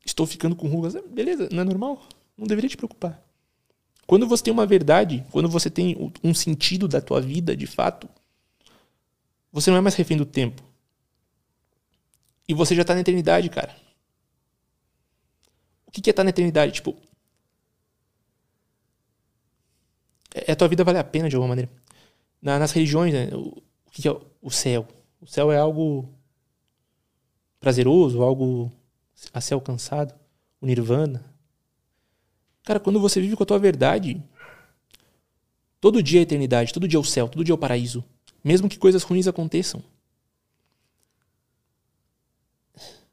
Estou 0.04 0.26
ficando 0.26 0.54
com 0.54 0.68
rugas. 0.68 0.94
Beleza, 1.10 1.48
não 1.50 1.62
é 1.62 1.64
normal? 1.64 2.06
Não 2.36 2.46
deveria 2.46 2.68
te 2.68 2.76
preocupar. 2.76 3.22
Quando 4.06 4.26
você 4.26 4.44
tem 4.44 4.52
uma 4.52 4.66
verdade, 4.66 5.24
quando 5.30 5.48
você 5.48 5.70
tem 5.70 6.12
um 6.22 6.34
sentido 6.34 6.86
da 6.86 7.00
tua 7.00 7.20
vida, 7.20 7.56
de 7.56 7.66
fato, 7.66 8.08
você 9.50 9.70
não 9.70 9.78
é 9.78 9.80
mais 9.80 9.94
refém 9.94 10.16
do 10.16 10.26
tempo. 10.26 10.62
E 12.46 12.52
você 12.52 12.74
já 12.74 12.82
está 12.82 12.94
na 12.94 13.00
eternidade, 13.00 13.48
cara. 13.48 13.74
O 15.86 15.90
que 15.90 16.00
é 16.00 16.10
estar 16.10 16.20
tá 16.20 16.24
na 16.24 16.30
eternidade? 16.30 16.72
Tipo. 16.72 16.94
É, 20.34 20.50
é 20.50 20.52
a 20.52 20.56
tua 20.56 20.68
vida 20.68 20.84
vale 20.84 20.98
a 20.98 21.04
pena 21.04 21.30
de 21.30 21.36
alguma 21.36 21.48
maneira. 21.48 21.70
Na, 22.42 22.58
nas 22.58 22.72
religiões, 22.72 23.14
né, 23.14 23.30
o, 23.32 23.62
o 23.86 23.90
que 23.90 24.06
é 24.06 24.12
o 24.42 24.50
céu? 24.50 24.86
O 25.18 25.26
céu 25.26 25.50
é 25.50 25.56
algo 25.56 26.13
prazeroso, 27.64 28.22
algo 28.22 28.70
a 29.32 29.40
ser 29.40 29.54
alcançado. 29.54 30.14
O 30.60 30.66
nirvana. 30.66 31.24
Cara, 32.62 32.78
quando 32.78 33.00
você 33.00 33.20
vive 33.20 33.36
com 33.36 33.42
a 33.42 33.46
tua 33.46 33.58
verdade, 33.58 34.22
todo 35.80 36.02
dia 36.02 36.20
é 36.20 36.22
eternidade, 36.22 36.72
todo 36.72 36.86
dia 36.86 36.98
é 36.98 37.00
o 37.00 37.04
céu, 37.04 37.26
todo 37.26 37.42
dia 37.42 37.52
é 37.52 37.54
o 37.54 37.58
paraíso. 37.58 38.04
Mesmo 38.42 38.68
que 38.68 38.78
coisas 38.78 39.02
ruins 39.02 39.26
aconteçam. 39.26 39.82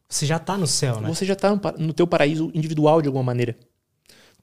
Você 0.07 0.25
já 0.25 0.35
está 0.35 0.57
no 0.57 0.67
céu, 0.67 0.99
né? 0.99 1.07
Você 1.07 1.25
já 1.25 1.33
está 1.33 1.55
no 1.77 1.93
teu 1.93 2.05
paraíso 2.05 2.51
individual 2.53 3.01
de 3.01 3.07
alguma 3.07 3.23
maneira. 3.23 3.57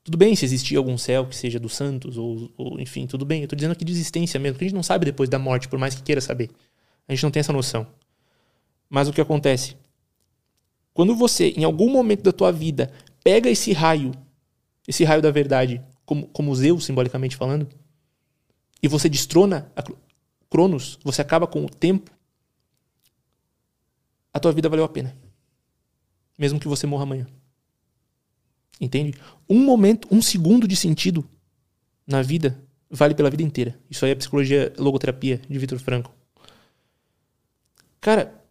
Tudo 0.02 0.16
bem 0.16 0.34
se 0.34 0.44
existir 0.46 0.76
algum 0.76 0.96
céu 0.96 1.26
que 1.26 1.36
seja 1.36 1.60
dos 1.60 1.74
santos, 1.74 2.16
ou, 2.16 2.50
ou 2.56 2.80
enfim, 2.80 3.06
tudo 3.06 3.26
bem. 3.26 3.40
Eu 3.40 3.44
estou 3.44 3.56
dizendo 3.56 3.72
aqui 3.72 3.84
de 3.84 3.92
existência 3.92 4.40
mesmo, 4.40 4.54
porque 4.54 4.64
a 4.64 4.68
gente 4.68 4.74
não 4.74 4.82
sabe 4.82 5.04
depois 5.04 5.28
da 5.28 5.38
morte, 5.38 5.68
por 5.68 5.78
mais 5.78 5.94
que 5.94 6.02
queira 6.02 6.22
saber. 6.22 6.50
A 7.06 7.14
gente 7.14 7.22
não 7.22 7.30
tem 7.30 7.40
essa 7.40 7.52
noção. 7.52 7.86
Mas 8.88 9.08
o 9.08 9.12
que 9.12 9.20
acontece? 9.20 9.76
Quando 10.98 11.14
você, 11.14 11.50
em 11.50 11.62
algum 11.62 11.88
momento 11.88 12.24
da 12.24 12.32
tua 12.32 12.50
vida, 12.50 12.92
pega 13.22 13.48
esse 13.48 13.72
raio 13.72 14.10
esse 14.88 15.04
raio 15.04 15.22
da 15.22 15.30
verdade, 15.30 15.80
como, 16.04 16.26
como 16.26 16.56
Zeus, 16.56 16.86
simbolicamente 16.86 17.36
falando, 17.36 17.68
e 18.82 18.88
você 18.88 19.08
destrona 19.08 19.70
a 19.76 19.84
Cronos, 20.50 20.98
você 21.04 21.22
acaba 21.22 21.46
com 21.46 21.64
o 21.64 21.68
tempo, 21.68 22.10
a 24.32 24.40
tua 24.40 24.50
vida 24.50 24.68
valeu 24.68 24.84
a 24.84 24.88
pena. 24.88 25.14
Mesmo 26.36 26.58
que 26.58 26.66
você 26.66 26.84
morra 26.84 27.04
amanhã. 27.04 27.28
Entende? 28.80 29.14
Um 29.48 29.62
momento, 29.62 30.08
um 30.10 30.20
segundo 30.20 30.66
de 30.66 30.74
sentido 30.74 31.24
na 32.04 32.22
vida 32.22 32.60
vale 32.90 33.14
pela 33.14 33.30
vida 33.30 33.44
inteira. 33.44 33.78
Isso 33.88 34.04
aí 34.04 34.10
é 34.10 34.16
psicologia 34.16 34.72
logoterapia 34.76 35.40
de 35.48 35.58
Vitor 35.60 35.78
Franco. 35.78 36.12
Cara, 38.00 38.42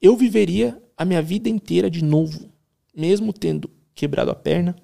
eu 0.00 0.16
viveria 0.16 0.82
a 1.02 1.04
minha 1.04 1.22
vida 1.22 1.48
inteira 1.48 1.90
de 1.90 2.02
novo, 2.02 2.50
mesmo 2.94 3.32
tendo 3.32 3.70
quebrado 3.94 4.30
a 4.30 4.34
perna, 4.34 4.76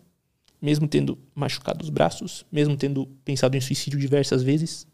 mesmo 0.61 0.89
tendo 0.89 1.19
machucado 1.35 1.83
os 1.83 1.91
braços, 1.91 2.45
mesmo 2.51 2.77
tendo 2.77 3.07
pensado 3.25 3.57
em 3.57 3.61
suicídio 3.61 3.99
diversas 3.99 4.43
vezes, 4.43 4.87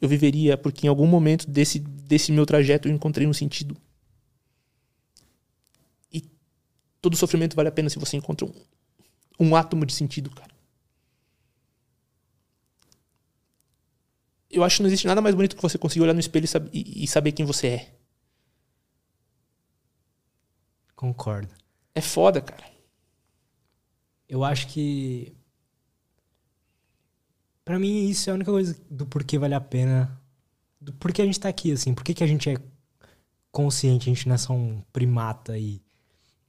eu 0.00 0.08
viveria 0.08 0.56
porque 0.56 0.86
em 0.86 0.88
algum 0.88 1.06
momento 1.06 1.48
desse, 1.48 1.78
desse 1.78 2.32
meu 2.32 2.46
trajeto 2.46 2.88
eu 2.88 2.92
encontrei 2.94 3.26
um 3.26 3.32
sentido. 3.32 3.76
E 6.12 6.22
todo 7.00 7.16
sofrimento 7.16 7.56
vale 7.56 7.68
a 7.68 7.72
pena 7.72 7.90
se 7.90 7.98
você 7.98 8.16
encontra 8.16 8.46
um, 8.46 8.52
um 9.38 9.56
átomo 9.56 9.84
de 9.84 9.92
sentido, 9.92 10.30
cara. 10.30 10.54
Eu 14.50 14.62
acho 14.62 14.76
que 14.76 14.82
não 14.82 14.88
existe 14.88 15.06
nada 15.08 15.20
mais 15.20 15.34
bonito 15.34 15.56
que 15.56 15.62
você 15.62 15.76
conseguir 15.76 16.02
olhar 16.02 16.14
no 16.14 16.20
espelho 16.20 16.46
e, 16.72 17.02
e 17.02 17.08
saber 17.08 17.32
quem 17.32 17.44
você 17.44 17.66
é. 17.66 18.03
Concordo. 20.94 21.52
É 21.94 22.00
foda, 22.00 22.40
cara 22.40 22.74
eu 24.28 24.42
acho 24.42 24.66
que. 24.68 25.32
para 27.64 27.78
mim, 27.78 28.08
isso 28.08 28.28
é 28.28 28.32
a 28.32 28.34
única 28.34 28.50
coisa 28.50 28.76
do 28.90 29.06
porquê 29.06 29.38
vale 29.38 29.54
a 29.54 29.60
pena. 29.60 30.20
Do 30.80 30.92
porquê 30.94 31.22
a 31.22 31.24
gente 31.24 31.40
tá 31.40 31.48
aqui, 31.48 31.72
assim. 31.72 31.94
Por 31.94 32.04
que, 32.04 32.14
que 32.14 32.24
a 32.24 32.26
gente 32.26 32.50
é 32.50 32.56
consciente, 33.50 34.10
a 34.10 34.14
gente 34.14 34.28
não 34.28 34.34
é 34.34 34.38
só 34.38 34.52
um 34.52 34.82
primata 34.92 35.56
e. 35.58 35.80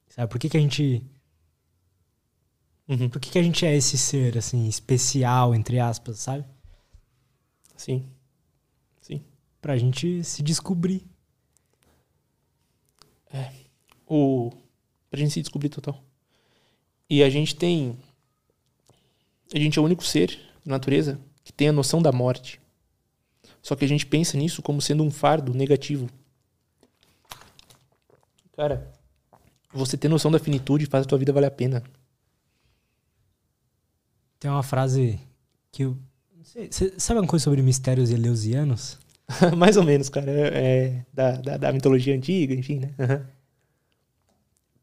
Sabe? 0.09 0.31
Por 0.31 0.39
que, 0.39 0.49
que 0.49 0.57
a 0.57 0.59
gente. 0.59 1.03
Uhum. 2.87 3.09
Por 3.09 3.19
que, 3.19 3.31
que 3.31 3.39
a 3.39 3.43
gente 3.43 3.65
é 3.65 3.75
esse 3.75 3.97
ser, 3.97 4.37
assim, 4.37 4.67
especial, 4.67 5.55
entre 5.55 5.79
aspas, 5.79 6.19
sabe? 6.19 6.45
Sim. 7.75 8.09
Sim. 9.01 9.23
Pra 9.61 9.77
gente 9.77 10.23
se 10.23 10.41
descobrir. 10.41 11.05
É. 13.31 13.64
O... 14.07 14.51
Pra 15.09 15.19
gente 15.19 15.31
se 15.31 15.41
descobrir 15.41 15.69
total. 15.69 16.03
E 17.09 17.23
a 17.23 17.29
gente 17.29 17.55
tem. 17.55 17.97
A 19.53 19.59
gente 19.59 19.77
é 19.77 19.81
o 19.81 19.85
único 19.85 20.03
ser 20.03 20.39
na 20.65 20.75
natureza 20.75 21.19
que 21.43 21.53
tem 21.53 21.69
a 21.69 21.73
noção 21.73 22.01
da 22.01 22.11
morte. 22.11 22.59
Só 23.61 23.75
que 23.75 23.85
a 23.85 23.87
gente 23.87 24.05
pensa 24.05 24.37
nisso 24.37 24.61
como 24.61 24.81
sendo 24.81 25.03
um 25.03 25.11
fardo 25.11 25.53
negativo. 25.53 26.09
Cara, 28.55 28.91
você 29.71 29.97
ter 29.97 30.07
noção 30.07 30.31
da 30.31 30.39
finitude 30.39 30.85
faz 30.85 31.05
a 31.05 31.07
tua 31.07 31.17
vida 31.17 31.33
valer 31.33 31.47
a 31.47 31.51
pena. 31.51 31.83
Tem 34.39 34.49
uma 34.49 34.63
frase 34.63 35.19
que 35.71 35.83
eu. 35.83 35.97
Você 36.43 36.93
sabe 36.97 37.19
uma 37.19 37.27
coisa 37.27 37.43
sobre 37.43 37.61
mistérios 37.61 38.11
eleusianos? 38.11 38.99
Mais 39.57 39.75
ou 39.77 39.83
menos, 39.83 40.09
cara. 40.09 40.29
É, 40.29 40.47
é 40.57 41.05
da, 41.13 41.31
da, 41.31 41.57
da, 41.57 41.73
mitologia 41.73 42.15
antiga, 42.15 42.53
enfim, 42.53 42.79
né? 42.79 42.93
Uhum. 42.99 43.25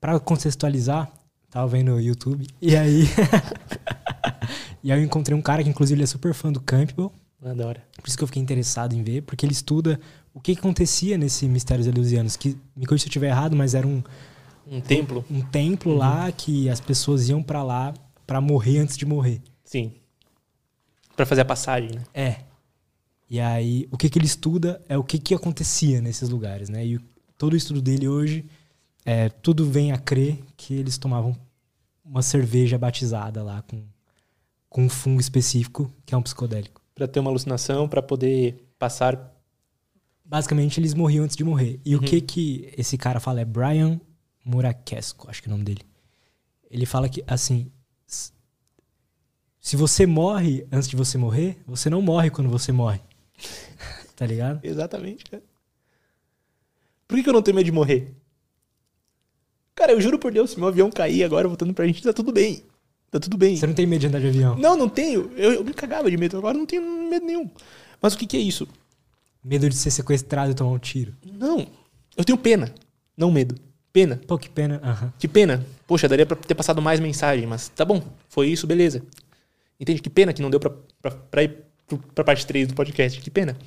Pra 0.03 0.19
contextualizar, 0.19 1.13
tava 1.49 1.69
vendo 1.69 1.93
no 1.93 2.01
YouTube, 2.01 2.45
e 2.61 2.75
aí. 2.75 3.05
e 4.83 4.91
aí 4.91 4.99
eu 4.99 5.05
encontrei 5.05 5.39
um 5.39 5.41
cara 5.41 5.63
que, 5.63 5.69
inclusive, 5.69 5.97
ele 5.97 6.03
é 6.03 6.07
super 6.09 6.35
fã 6.35 6.51
do 6.51 6.61
Campbell. 6.61 7.13
Adoro. 7.41 7.81
Por 8.01 8.09
isso 8.09 8.19
que 8.19 8.25
eu 8.25 8.27
fiquei 8.27 8.43
interessado 8.43 8.95
em 8.95 9.03
ver, 9.05 9.23
porque 9.23 9.47
ele 9.47 9.53
estuda 9.53 10.01
o 10.35 10.41
que, 10.41 10.57
que 10.57 10.59
acontecia 10.59 11.17
nesse 11.17 11.47
Mistérios 11.47 11.87
Eleusianos. 11.87 12.37
Que, 12.37 12.59
me 12.75 12.85
corrija 12.85 13.03
se 13.03 13.07
eu 13.07 13.11
estiver 13.11 13.29
errado, 13.29 13.55
mas 13.55 13.77
era 13.77 13.87
um. 13.87 14.03
Um 14.67 14.81
templo? 14.81 15.25
Um, 15.31 15.39
um 15.39 15.41
templo 15.41 15.93
uhum. 15.93 15.99
lá 15.99 16.33
que 16.33 16.69
as 16.69 16.81
pessoas 16.81 17.29
iam 17.29 17.41
para 17.41 17.63
lá 17.63 17.95
para 18.27 18.41
morrer 18.41 18.79
antes 18.79 18.97
de 18.97 19.07
morrer. 19.07 19.41
Sim. 19.63 19.93
Para 21.15 21.27
fazer 21.27 21.43
a 21.43 21.45
passagem, 21.45 21.93
né? 21.93 22.03
É. 22.13 22.37
E 23.31 23.39
aí, 23.39 23.87
o 23.89 23.97
que, 23.97 24.11
que 24.11 24.19
ele 24.19 24.27
estuda 24.27 24.83
é 24.89 24.99
o 24.99 25.05
que, 25.05 25.17
que 25.17 25.33
acontecia 25.33 26.01
nesses 26.01 26.29
lugares, 26.29 26.69
né? 26.69 26.85
E 26.85 26.99
todo 27.39 27.53
o 27.53 27.57
estudo 27.57 27.81
dele 27.81 28.09
hoje, 28.09 28.45
é, 29.05 29.29
tudo 29.29 29.69
vem 29.69 29.93
a 29.93 29.99
crer 29.99 30.39
que 30.57 30.75
eles 30.75 30.99
tomavam 30.99 31.37
uma 32.05 32.23
cerveja 32.23 32.79
batizada 32.79 33.43
lá 33.43 33.63
com, 33.63 33.83
com 34.69 34.85
um 34.85 34.89
fungo 34.89 35.21
específico, 35.21 35.93
que 36.05 36.15
é 36.15 36.19
um 36.19 36.23
psicodélico 36.23 36.83
para 36.95 37.09
ter 37.09 37.21
uma 37.21 37.31
alucinação, 37.31 37.89
para 37.89 38.03
poder 38.03 38.69
passar. 38.79 39.33
Basicamente, 40.25 40.79
eles 40.79 40.95
morriam 40.95 41.25
antes 41.25 41.37
de 41.37 41.45
morrer. 41.45 41.81
E 41.85 41.95
uhum. 41.95 42.03
o 42.03 42.05
que 42.05 42.21
que 42.21 42.73
esse 42.77 42.97
cara 42.97 43.21
fala 43.21 43.41
é 43.41 43.45
Brian 43.45 44.01
Murakesco, 44.45 45.29
acho 45.29 45.43
que 45.43 45.49
é 45.49 45.51
o 45.51 45.53
nome 45.53 45.65
dele. 45.65 45.83
Ele 46.71 46.87
fala 46.87 47.09
que, 47.09 47.23
assim, 47.27 47.71
se 49.61 49.77
você 49.77 50.07
morre 50.07 50.67
antes 50.73 50.89
de 50.89 50.97
você 50.97 51.19
morrer, 51.19 51.61
você 51.67 51.91
não 51.91 52.01
morre 52.01 52.31
quando 52.31 52.49
você 52.49 52.73
morre. 52.73 53.01
tá 54.17 54.27
ligado? 54.27 54.65
Exatamente, 54.65 55.25
cara. 55.25 55.43
Por 57.07 57.17
que, 57.17 57.23
que 57.23 57.29
eu 57.29 57.35
não 57.35 57.43
tenho 57.43 57.57
medo 57.57 57.67
de 57.67 57.73
morrer? 57.73 58.17
Cara, 59.75 59.93
eu 59.93 60.01
juro 60.01 60.19
por 60.19 60.33
Deus, 60.33 60.51
se 60.51 60.59
meu 60.59 60.69
avião 60.69 60.91
cair 60.91 61.25
agora 61.25 61.49
voltando 61.49 61.73
pra 61.73 61.87
gente, 61.87 62.03
tá 62.03 62.13
tudo 62.13 62.33
bem. 62.33 62.63
Tá 63.11 63.21
tudo 63.21 63.37
bem. 63.37 63.57
Você 63.57 63.67
não 63.67 63.75
tem 63.75 63.87
medo 63.87 64.01
de 64.01 64.07
andar 64.07 64.21
de 64.21 64.29
avião? 64.29 64.57
Não, 64.57 64.75
não 64.75 64.89
tenho. 64.89 65.31
Eu, 65.37 65.53
eu 65.53 65.65
me 65.65 65.75
cagava 65.75 66.11
de 66.11 66.17
medo. 66.17 66.39
Agora 66.39 66.57
não 66.57 66.65
tenho 66.65 66.83
medo 66.83 67.27
nenhum. 67.27 67.51
Mas 68.01 68.15
o 68.15 68.19
que, 68.19 68.27
que 68.27 68.39
é 68.39 68.41
isso? 68.41 68.67
Medo 69.45 69.69
de 69.69 69.77
ser 69.77 69.91
sequestrado 69.91 70.53
e 70.53 70.55
tomar 70.55 70.71
um 70.71 70.79
tiro. 70.79 71.15
Não. 71.23 71.67
Eu 72.17 72.25
tenho 72.25 72.39
pena. 72.39 72.75
Não 73.15 73.31
medo. 73.31 73.55
Pena. 73.93 74.19
Pô, 74.27 74.39
que 74.39 74.49
pena. 74.49 74.81
Uhum. 74.83 75.11
Que 75.19 75.29
pena. 75.29 75.67
Poxa, 75.87 76.09
daria 76.09 76.25
pra 76.25 76.37
ter 76.37 76.55
passado 76.55 76.81
mais 76.81 77.01
mensagem, 77.01 77.47
mas 77.47 77.69
tá 77.69 77.85
bom. 77.85 78.03
Foi 78.29 78.49
isso, 78.49 78.67
beleza. 78.67 79.03
Entende? 79.79 80.01
Que 80.01 80.09
pena 80.09 80.33
que 80.33 80.41
não 80.41 80.49
deu 80.49 80.59
pra, 80.59 80.71
pra, 81.03 81.11
pra 81.11 81.43
ir 81.43 81.65
pra 82.15 82.25
parte 82.25 82.47
3 82.47 82.69
do 82.69 82.75
podcast. 82.75 83.21
Que 83.21 83.31
pena. 83.31 83.59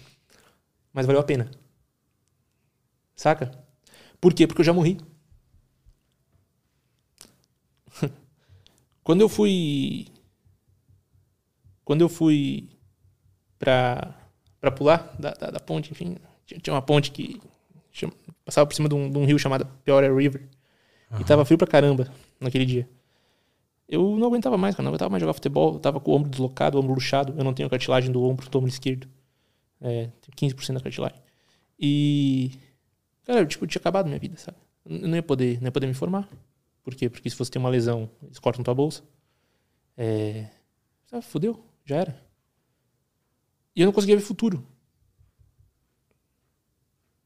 Mas 0.92 1.06
valeu 1.06 1.22
a 1.22 1.24
pena. 1.24 1.52
Saca? 3.16 3.52
Por 4.20 4.34
quê? 4.34 4.48
Porque 4.48 4.62
eu 4.62 4.66
já 4.66 4.74
morri. 4.74 4.98
Quando 9.06 9.22
eu 9.22 9.30
fui. 9.30 10.08
Quando 11.86 12.02
eu 12.02 12.10
fui 12.10 12.68
pra, 13.60 14.16
pra 14.60 14.72
pular 14.72 15.16
da, 15.20 15.30
da, 15.30 15.52
da 15.52 15.60
ponte, 15.60 15.92
enfim, 15.92 16.18
tinha 16.44 16.74
uma 16.74 16.82
ponte 16.82 17.12
que 17.12 17.40
chama, 17.92 18.14
passava 18.44 18.66
por 18.66 18.74
cima 18.74 18.90
de 18.90 18.96
um, 18.96 19.08
de 19.08 19.16
um, 19.20 19.24
rio 19.24 19.38
chamado 19.38 19.68
Peoria 19.84 20.12
River. 20.12 20.50
Uhum. 21.12 21.22
E 21.22 21.24
tava 21.24 21.46
frio 21.46 21.56
pra 21.56 21.68
caramba 21.68 22.12
naquele 22.40 22.66
dia. 22.66 22.90
Eu 23.88 24.18
não 24.18 24.26
aguentava 24.26 24.58
mais, 24.58 24.74
cara. 24.74 24.84
Não 24.84 24.90
aguentava 24.90 25.12
mais 25.12 25.22
jogar 25.22 25.34
futebol. 25.34 25.76
Eu 25.76 25.80
tava 25.80 26.00
com 26.00 26.12
o 26.12 26.16
ombro 26.16 26.32
deslocado, 26.32 26.76
o 26.76 26.82
ombro 26.82 26.96
luxado. 26.96 27.36
Eu 27.38 27.44
não 27.44 27.54
tenho 27.54 27.70
cartilagem 27.70 28.12
do 28.12 28.24
ombro 28.24 28.50
do 28.50 28.58
ombro 28.58 28.70
esquerdo. 28.70 29.08
É, 29.80 30.10
15% 30.36 30.74
da 30.74 30.80
cartilagem. 30.80 31.20
E. 31.80 32.58
Cara, 33.24 33.42
eu, 33.42 33.46
tipo, 33.46 33.68
tinha 33.68 33.80
acabado 33.80 34.08
minha 34.08 34.18
vida, 34.18 34.36
sabe? 34.38 34.58
Eu 34.84 35.08
não 35.08 35.16
ia 35.16 35.22
poder, 35.22 35.60
não 35.60 35.68
ia 35.68 35.72
poder 35.72 35.86
me 35.86 35.94
formar. 35.94 36.28
Por 36.86 36.94
quê? 36.94 37.10
Porque 37.10 37.28
se 37.32 37.36
você 37.36 37.52
tem 37.52 37.60
uma 37.60 37.68
lesão, 37.68 38.08
eles 38.22 38.38
cortam 38.38 38.64
tua 38.64 38.76
bolsa. 38.76 39.02
É... 39.98 40.48
Ah, 41.12 41.20
fudeu, 41.20 41.66
já 41.84 41.96
era. 41.96 42.22
E 43.76 43.82
eu 43.82 43.86
não 43.88 43.92
conseguia 43.92 44.16
ver 44.16 44.22
futuro. 44.22 44.64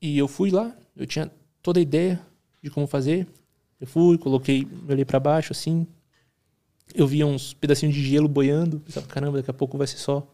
E 0.02 0.18
eu 0.18 0.30
fui 0.30 0.50
lá, 0.50 0.74
eu 0.96 1.06
tinha 1.06 1.30
toda 1.62 1.78
a 1.78 1.82
ideia 1.82 2.26
de 2.64 2.70
como 2.70 2.88
fazer. 2.88 3.28
Eu 3.82 3.86
fui, 3.86 4.18
coloquei, 4.18 4.66
olhei 4.88 5.04
para 5.04 5.20
baixo 5.20 5.52
assim. 5.52 5.86
Eu 6.96 7.06
via 7.06 7.28
uns 7.28 7.54
pedacinhos 7.54 7.94
de 7.94 8.02
gelo 8.02 8.30
boiando. 8.30 8.80
Pensava, 8.80 9.08
caramba, 9.08 9.40
daqui 9.40 9.52
a 9.52 9.54
pouco 9.54 9.78
vai 9.78 9.88
ser 9.88 9.98
só 9.98 10.26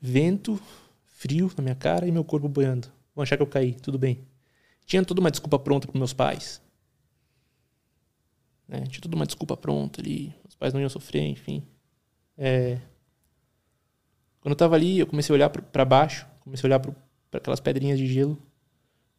vento, 0.00 0.60
frio 1.04 1.48
na 1.56 1.62
minha 1.62 1.76
cara 1.76 2.08
e 2.08 2.10
meu 2.10 2.24
corpo 2.24 2.48
boiando. 2.48 2.88
Vão 3.14 3.22
achar 3.22 3.36
que 3.36 3.42
eu 3.42 3.46
caí, 3.46 3.74
tudo 3.74 4.00
bem. 4.00 4.26
Tinha 4.84 5.04
toda 5.04 5.20
uma 5.20 5.30
desculpa 5.30 5.60
pronta 5.60 5.86
para 5.86 5.96
meus 5.96 6.12
pais. 6.12 6.60
Né? 8.68 8.84
Tinha 8.86 9.00
toda 9.00 9.16
uma 9.16 9.26
desculpa 9.26 9.56
pronta 9.56 10.00
ali. 10.00 10.34
Os 10.48 10.54
pais 10.54 10.72
não 10.72 10.80
iam 10.80 10.88
sofrer, 10.88 11.22
enfim. 11.22 11.62
É... 12.36 12.78
Quando 14.40 14.52
eu 14.52 14.56
tava 14.56 14.74
ali, 14.74 14.98
eu 14.98 15.06
comecei 15.06 15.32
a 15.32 15.36
olhar 15.36 15.50
para 15.50 15.84
baixo, 15.84 16.26
comecei 16.40 16.66
a 16.66 16.68
olhar 16.68 16.80
para 16.80 16.94
aquelas 17.38 17.60
pedrinhas 17.60 17.98
de 17.98 18.06
gelo. 18.06 18.38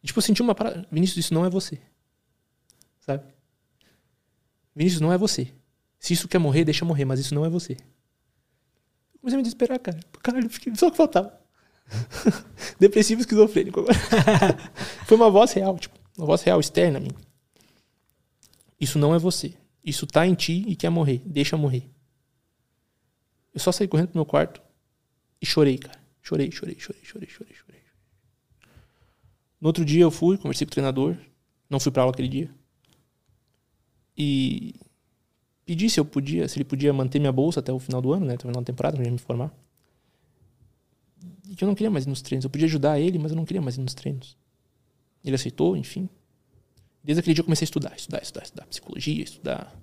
E, 0.02 0.08
tipo, 0.08 0.20
eu 0.20 0.24
senti 0.24 0.42
uma 0.42 0.56
parada. 0.56 0.88
Vinícius, 0.92 1.26
isso 1.26 1.34
não 1.34 1.46
é 1.46 1.50
você. 1.50 1.80
Sabe? 3.00 3.24
Vinícius, 4.76 5.02
não 5.02 5.12
é 5.12 5.18
você. 5.18 5.54
Se 6.00 6.14
isso 6.14 6.28
quer 6.28 6.38
morrer, 6.38 6.64
deixa 6.64 6.86
morrer, 6.86 7.06
mas 7.06 7.20
isso 7.20 7.34
não 7.34 7.44
é 7.44 7.50
você. 7.50 7.74
Eu 7.74 9.20
comecei 9.20 9.36
a 9.36 9.38
me 9.38 9.44
desesperar, 9.44 9.80
cara. 9.80 10.00
Caralho, 10.22 10.50
fiquei... 10.50 10.74
só 10.76 10.92
que 10.92 10.98
faltava. 10.98 11.38
Depressivo 12.80 13.22
esquizofrênico 13.22 13.80
agora. 13.80 13.98
Foi 15.06 15.18
uma 15.18 15.30
voz 15.30 15.52
real, 15.54 15.78
tipo, 15.78 15.98
uma 16.18 16.28
voz 16.28 16.42
real, 16.44 16.60
externa 16.60 17.00
a 17.00 17.02
mim. 17.02 17.12
Isso 18.80 19.00
não 19.00 19.14
é 19.16 19.20
você. 19.20 19.56
Isso 19.84 20.06
tá 20.06 20.26
em 20.28 20.36
ti 20.36 20.64
e 20.68 20.76
quer 20.76 20.90
morrer. 20.90 21.22
Deixa 21.26 21.58
morrer. 21.58 21.90
Eu 23.54 23.60
só 23.60 23.72
saí 23.72 23.88
correndo 23.88 24.10
pro 24.10 24.18
meu 24.18 24.26
quarto 24.26 24.62
e 25.42 25.46
chorei, 25.46 25.78
cara. 25.78 26.00
Chorei, 26.22 26.52
chorei, 26.52 26.78
chorei, 26.78 27.04
chorei, 27.04 27.30
chorei, 27.30 27.56
chorei. 27.56 27.82
No 29.60 29.68
outro 29.70 29.84
dia 29.84 30.04
eu 30.04 30.12
fui, 30.12 30.38
conversei 30.38 30.66
com 30.66 30.72
o 30.72 30.74
treinador. 30.74 31.18
Não 31.70 31.80
fui 31.80 31.92
pra 31.92 32.04
aula 32.04 32.14
aquele 32.14 32.28
dia. 32.28 32.54
E 34.16 34.76
pedi 35.66 35.90
se 35.90 36.00
eu 36.00 36.06
podia, 36.06 36.48
se 36.48 36.58
ele 36.58 36.64
podia 36.64 36.94
manter 36.94 37.20
minha 37.20 37.32
bolsa 37.32 37.60
até 37.60 37.72
o 37.72 37.80
final 37.80 38.02
do 38.02 38.14
ano, 38.14 38.26
né? 38.26 38.36
Até 38.36 38.46
o 38.46 38.48
final 38.50 38.62
da 38.62 38.66
temporada, 38.66 39.04
ia 39.04 39.12
me 39.12 39.18
formar. 39.18 39.54
E 41.50 41.56
que 41.56 41.64
eu 41.64 41.68
não 41.68 41.76
queria 41.76 41.90
mais 41.90 42.06
ir 42.06 42.10
nos 42.10 42.22
treinos. 42.22 42.44
Eu 42.44 42.50
podia 42.50 42.66
ajudar 42.66 43.00
ele, 43.00 43.18
mas 43.18 43.32
eu 43.32 43.36
não 43.36 43.46
queria 43.46 43.62
mais 43.62 43.78
ir 43.78 43.82
nos 43.82 43.94
treinos. 43.94 44.38
Ele 45.24 45.36
aceitou, 45.36 45.76
enfim. 45.76 46.10
Desde 47.08 47.22
aquele 47.22 47.36
dia 47.36 47.40
eu 47.40 47.46
comecei 47.46 47.64
a 47.64 47.68
estudar, 47.68 47.96
estudar, 47.96 48.22
estudar, 48.22 48.44
estudar 48.44 48.66
psicologia, 48.66 49.24
estudar. 49.24 49.74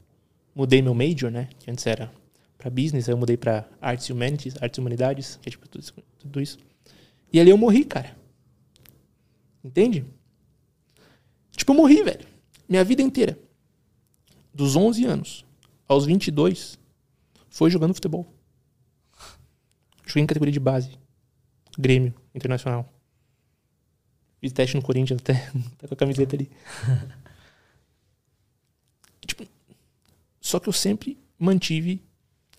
Mudei 0.55 0.83
meu 0.83 0.93
major, 0.93 1.31
né? 1.31 1.49
Que 1.59 1.71
antes 1.71 1.87
era 1.87 2.13
para 2.59 2.69
business, 2.69 3.09
aí 3.09 3.15
eu 3.15 3.17
mudei 3.17 3.35
para 3.35 3.67
artes 3.81 4.11
e 4.11 4.13
humanities, 4.13 4.55
artes 4.61 4.77
e 4.77 4.81
humanidades, 4.83 5.39
que 5.41 5.49
é 5.49 5.51
tipo 5.51 5.67
tudo 5.67 5.81
isso, 5.81 5.95
tudo 6.19 6.39
isso. 6.39 6.59
E 7.33 7.41
ali 7.41 7.49
eu 7.49 7.57
morri, 7.57 7.83
cara. 7.83 8.15
Entende? 9.65 10.05
Tipo, 11.57 11.73
eu 11.73 11.77
morri, 11.77 12.03
velho. 12.03 12.27
Minha 12.69 12.85
vida 12.85 13.01
inteira. 13.01 13.39
Dos 14.53 14.77
11 14.77 15.07
anos 15.07 15.47
aos 15.89 16.05
22 16.05 16.79
foi 17.49 17.71
jogando 17.71 17.95
futebol. 17.95 18.27
Joguei 20.05 20.25
em 20.25 20.27
categoria 20.27 20.53
de 20.53 20.61
base. 20.61 20.91
Grêmio 21.79 22.15
Internacional. 22.35 22.94
Fiz 24.45 24.53
teste 24.53 24.77
no 24.77 24.83
Corinthians 24.83 25.23
até, 25.23 25.51
tá 25.79 25.89
com 25.89 25.95
a 25.95 25.97
camiseta 25.97 26.37
ali. 26.37 26.51
tipo, 29.27 29.47
só 30.39 30.61
que 30.61 30.69
eu 30.69 30.73
sempre 30.75 31.17
mantive 31.39 32.05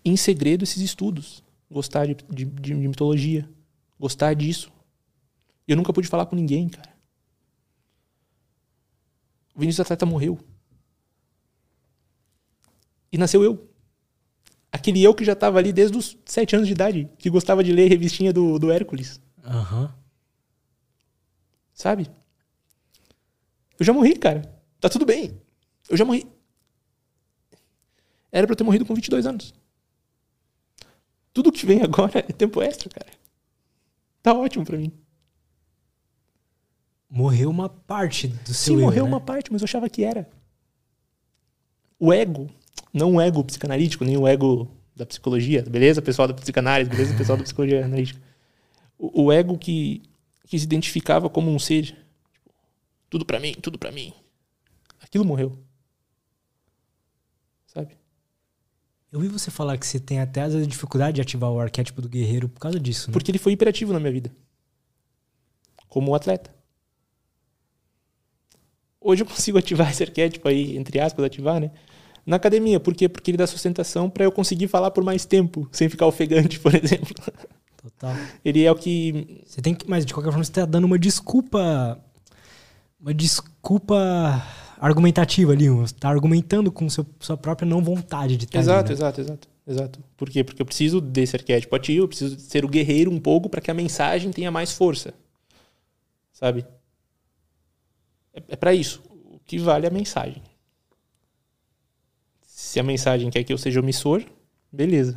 em 0.04 0.16
segredo 0.16 0.64
esses 0.64 0.82
estudos. 0.82 1.44
Gostar 1.70 2.06
de, 2.06 2.16
de, 2.28 2.44
de 2.44 2.74
mitologia. 2.74 3.48
Gostar 4.00 4.34
disso. 4.34 4.72
E 5.68 5.70
eu 5.70 5.76
nunca 5.76 5.92
pude 5.92 6.08
falar 6.08 6.26
com 6.26 6.34
ninguém, 6.34 6.68
cara. 6.68 6.92
O 9.54 9.60
Vinícius 9.60 9.86
Atleta 9.86 10.04
morreu. 10.04 10.40
E 13.12 13.16
nasceu 13.16 13.44
eu. 13.44 13.70
Aquele 14.72 15.00
eu 15.04 15.14
que 15.14 15.24
já 15.24 15.34
estava 15.34 15.60
ali 15.60 15.72
desde 15.72 15.96
os 15.96 16.18
sete 16.24 16.56
anos 16.56 16.66
de 16.66 16.72
idade, 16.72 17.08
que 17.16 17.30
gostava 17.30 17.62
de 17.62 17.70
ler 17.70 17.88
revistinha 17.88 18.32
do, 18.32 18.58
do 18.58 18.72
Hércules. 18.72 19.20
Aham. 19.44 19.82
Uhum. 19.82 20.05
Sabe? 21.76 22.10
Eu 23.78 23.84
já 23.84 23.92
morri, 23.92 24.16
cara. 24.16 24.50
Tá 24.80 24.88
tudo 24.88 25.04
bem. 25.04 25.38
Eu 25.90 25.96
já 25.96 26.06
morri. 26.06 26.26
Era 28.32 28.46
pra 28.46 28.54
eu 28.54 28.56
ter 28.56 28.64
morrido 28.64 28.86
com 28.86 28.94
22 28.94 29.26
anos. 29.26 29.54
Tudo 31.34 31.52
que 31.52 31.66
vem 31.66 31.82
agora 31.82 32.20
é 32.20 32.32
tempo 32.32 32.62
extra, 32.62 32.88
cara. 32.88 33.12
Tá 34.22 34.32
ótimo 34.32 34.64
pra 34.64 34.78
mim. 34.78 34.90
Morreu 37.10 37.50
uma 37.50 37.68
parte 37.68 38.28
do 38.28 38.54
seu 38.54 38.74
Sim, 38.74 38.80
eu, 38.80 38.86
morreu 38.86 39.04
né? 39.04 39.10
uma 39.10 39.20
parte, 39.20 39.52
mas 39.52 39.60
eu 39.60 39.66
achava 39.66 39.88
que 39.90 40.02
era. 40.02 40.28
O 42.00 42.10
ego, 42.10 42.48
não 42.92 43.16
o 43.16 43.20
ego 43.20 43.44
psicanalítico, 43.44 44.04
nem 44.04 44.16
o 44.16 44.26
ego 44.26 44.66
da 44.94 45.04
psicologia, 45.04 45.62
beleza, 45.62 46.00
pessoal 46.00 46.26
da 46.26 46.34
psicanálise, 46.34 46.90
beleza, 46.90 47.14
pessoal 47.14 47.36
da 47.36 47.44
psicologia 47.44 47.84
analítica. 47.84 48.20
O, 48.98 49.24
o 49.24 49.32
ego 49.32 49.58
que, 49.58 50.02
que 50.46 50.58
se 50.58 50.64
identificava 50.64 51.28
como 51.28 51.50
um 51.50 51.58
ser, 51.58 51.86
tipo, 52.32 52.54
tudo 53.10 53.24
pra 53.24 53.40
mim, 53.40 53.54
tudo 53.60 53.78
pra 53.78 53.90
mim. 53.90 54.12
Aquilo 55.00 55.24
morreu. 55.24 55.58
Sabe? 57.66 57.96
Eu 59.12 59.20
vi 59.20 59.28
você 59.28 59.50
falar 59.50 59.76
que 59.76 59.86
você 59.86 59.98
tem 59.98 60.20
até 60.20 60.42
às 60.42 60.52
vezes 60.52 60.68
dificuldade 60.68 61.16
de 61.16 61.20
ativar 61.20 61.50
o 61.50 61.60
arquétipo 61.60 62.00
do 62.00 62.08
guerreiro 62.08 62.48
por 62.48 62.60
causa 62.60 62.78
disso, 62.78 63.10
né? 63.10 63.12
Porque 63.12 63.30
ele 63.30 63.38
foi 63.38 63.52
hiperativo 63.52 63.92
na 63.92 64.00
minha 64.00 64.12
vida. 64.12 64.30
Como 65.88 66.14
atleta. 66.14 66.54
Hoje 69.00 69.22
eu 69.22 69.26
consigo 69.26 69.58
ativar 69.58 69.90
esse 69.90 70.02
arquétipo 70.02 70.48
aí, 70.48 70.76
entre 70.76 71.00
aspas, 71.00 71.24
ativar, 71.24 71.60
né? 71.60 71.70
Na 72.24 72.36
academia, 72.36 72.80
por 72.80 72.94
quê? 72.94 73.08
Porque 73.08 73.30
ele 73.30 73.38
dá 73.38 73.46
sustentação 73.46 74.10
para 74.10 74.24
eu 74.24 74.32
conseguir 74.32 74.66
falar 74.66 74.90
por 74.90 75.04
mais 75.04 75.24
tempo, 75.24 75.68
sem 75.70 75.88
ficar 75.88 76.06
ofegante, 76.06 76.58
por 76.60 76.74
exemplo. 76.74 77.14
Total. 77.86 78.16
Ele 78.44 78.64
é 78.64 78.72
o 78.72 78.74
que. 78.74 79.42
Você 79.46 79.62
tem 79.62 79.74
que, 79.74 79.88
mas 79.88 80.04
de 80.04 80.12
qualquer 80.12 80.30
forma 80.30 80.42
você 80.42 80.50
tá 80.50 80.64
dando 80.64 80.86
uma 80.86 80.98
desculpa, 80.98 82.00
uma 83.00 83.14
desculpa 83.14 84.42
argumentativa 84.80 85.52
ali, 85.52 85.68
você 85.68 85.94
tá 85.94 86.08
argumentando 86.08 86.72
com 86.72 86.88
seu, 86.90 87.06
sua 87.20 87.36
própria 87.36 87.66
não 87.66 87.80
vontade 87.82 88.36
de 88.36 88.44
estar 88.44 88.58
exato, 88.58 88.78
ali, 88.78 88.88
né? 88.88 88.92
exato, 88.94 89.20
exato, 89.20 89.48
exato. 89.66 90.00
Por 90.16 90.28
quê? 90.28 90.42
Porque 90.42 90.60
eu 90.60 90.66
preciso 90.66 91.00
desse 91.00 91.36
arquétipo 91.36 91.76
ativo, 91.76 92.04
eu 92.04 92.08
preciso 92.08 92.38
ser 92.40 92.64
o 92.64 92.68
guerreiro 92.68 93.10
um 93.10 93.20
pouco 93.20 93.48
para 93.48 93.60
que 93.60 93.70
a 93.70 93.74
mensagem 93.74 94.32
tenha 94.32 94.50
mais 94.50 94.72
força. 94.72 95.14
Sabe? 96.32 96.66
É, 98.34 98.42
é 98.48 98.56
para 98.56 98.74
isso. 98.74 99.00
O 99.30 99.38
que 99.46 99.58
vale 99.58 99.86
é 99.86 99.88
a 99.88 99.92
mensagem. 99.92 100.42
Se 102.42 102.80
a 102.80 102.82
mensagem 102.82 103.30
quer 103.30 103.44
que 103.44 103.52
eu 103.52 103.58
seja 103.58 103.78
omissor, 103.78 104.24
beleza. 104.72 105.16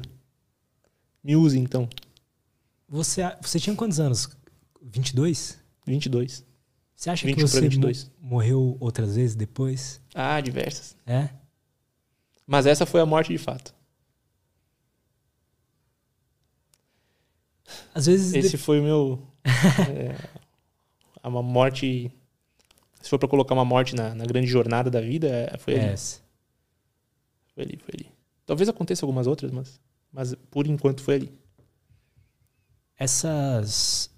Me 1.23 1.35
use 1.35 1.57
então. 1.57 1.89
Você, 2.89 3.21
você 3.41 3.59
tinha 3.59 3.75
quantos 3.75 3.99
anos? 3.99 4.29
22? 4.81 5.59
22. 5.85 6.43
Você 6.95 7.09
acha 7.09 7.25
21 7.25 7.35
que 7.45 7.49
você 7.51 7.57
mo- 7.61 7.69
22. 7.69 8.11
morreu 8.19 8.77
outras 8.79 9.15
vezes 9.15 9.35
depois? 9.35 10.01
Ah, 10.13 10.41
diversas. 10.41 10.95
É? 11.05 11.29
Mas 12.45 12.65
essa 12.65 12.85
foi 12.85 12.99
a 12.99 13.05
morte 13.05 13.31
de 13.31 13.37
fato. 13.37 13.73
Às 17.93 18.05
vezes 18.07 18.33
Esse 18.33 18.57
foi 18.57 18.79
o 18.79 18.83
meu. 18.83 19.27
é, 19.43 20.15
uma 21.27 21.41
morte. 21.43 22.11
Se 23.01 23.09
for 23.09 23.19
pra 23.19 23.29
colocar 23.29 23.53
uma 23.53 23.63
morte 23.65 23.95
na, 23.95 24.13
na 24.13 24.25
grande 24.25 24.47
jornada 24.47 24.89
da 24.89 24.99
vida, 24.99 25.27
é- 25.27 25.57
foi 25.57 25.75
ali. 25.75 25.83
Foi 27.53 27.63
ali, 27.63 27.77
foi 27.77 27.91
ali. 27.95 28.11
Talvez 28.45 28.67
aconteça 28.67 29.05
algumas 29.05 29.27
outras, 29.27 29.51
mas, 29.51 29.79
mas 30.11 30.35
por 30.49 30.65
enquanto 30.67 31.01
foi 31.01 31.15
ali. 31.15 31.38
Essas. 32.99 34.11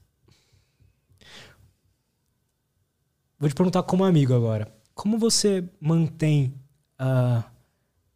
Vou 3.39 3.47
te 3.47 3.55
perguntar 3.55 3.83
como 3.83 4.03
amigo 4.03 4.33
agora. 4.33 4.73
Como 4.93 5.17
você 5.17 5.63
mantém 5.79 6.53
a, 6.97 7.43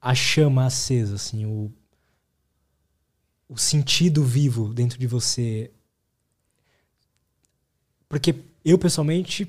a 0.02 0.16
chama 0.16 0.66
acesa, 0.66 1.16
assim, 1.16 1.46
o, 1.46 1.72
o 3.48 3.58
sentido 3.58 4.24
vivo 4.24 4.74
dentro 4.74 4.98
de 4.98 5.08
você? 5.08 5.72
Porque 8.10 8.36
eu, 8.64 8.78
pessoalmente, 8.78 9.48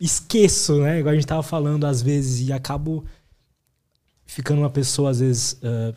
esqueço, 0.00 0.80
né? 0.80 1.00
Igual 1.00 1.12
a 1.12 1.14
gente 1.16 1.26
tava 1.26 1.42
falando 1.42 1.84
às 1.84 2.00
vezes, 2.00 2.48
e 2.48 2.52
acabo 2.52 3.04
ficando 4.24 4.60
uma 4.62 4.70
pessoa, 4.70 5.10
às 5.10 5.20
vezes, 5.20 5.60
ah, 5.62 5.94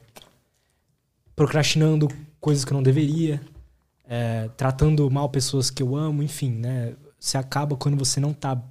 procrastinando 1.36 2.08
coisas 2.40 2.66
que 2.66 2.72
eu 2.72 2.76
não 2.76 2.84
deveria 2.84 3.42
é, 4.14 4.50
tratando 4.58 5.10
mal 5.10 5.30
pessoas 5.30 5.70
que 5.70 5.82
eu 5.82 5.96
amo, 5.96 6.22
enfim, 6.22 6.52
né? 6.52 6.98
Você 7.18 7.38
acaba 7.38 7.78
quando 7.78 7.98
você 7.98 8.20
não 8.20 8.34
tá 8.34 8.62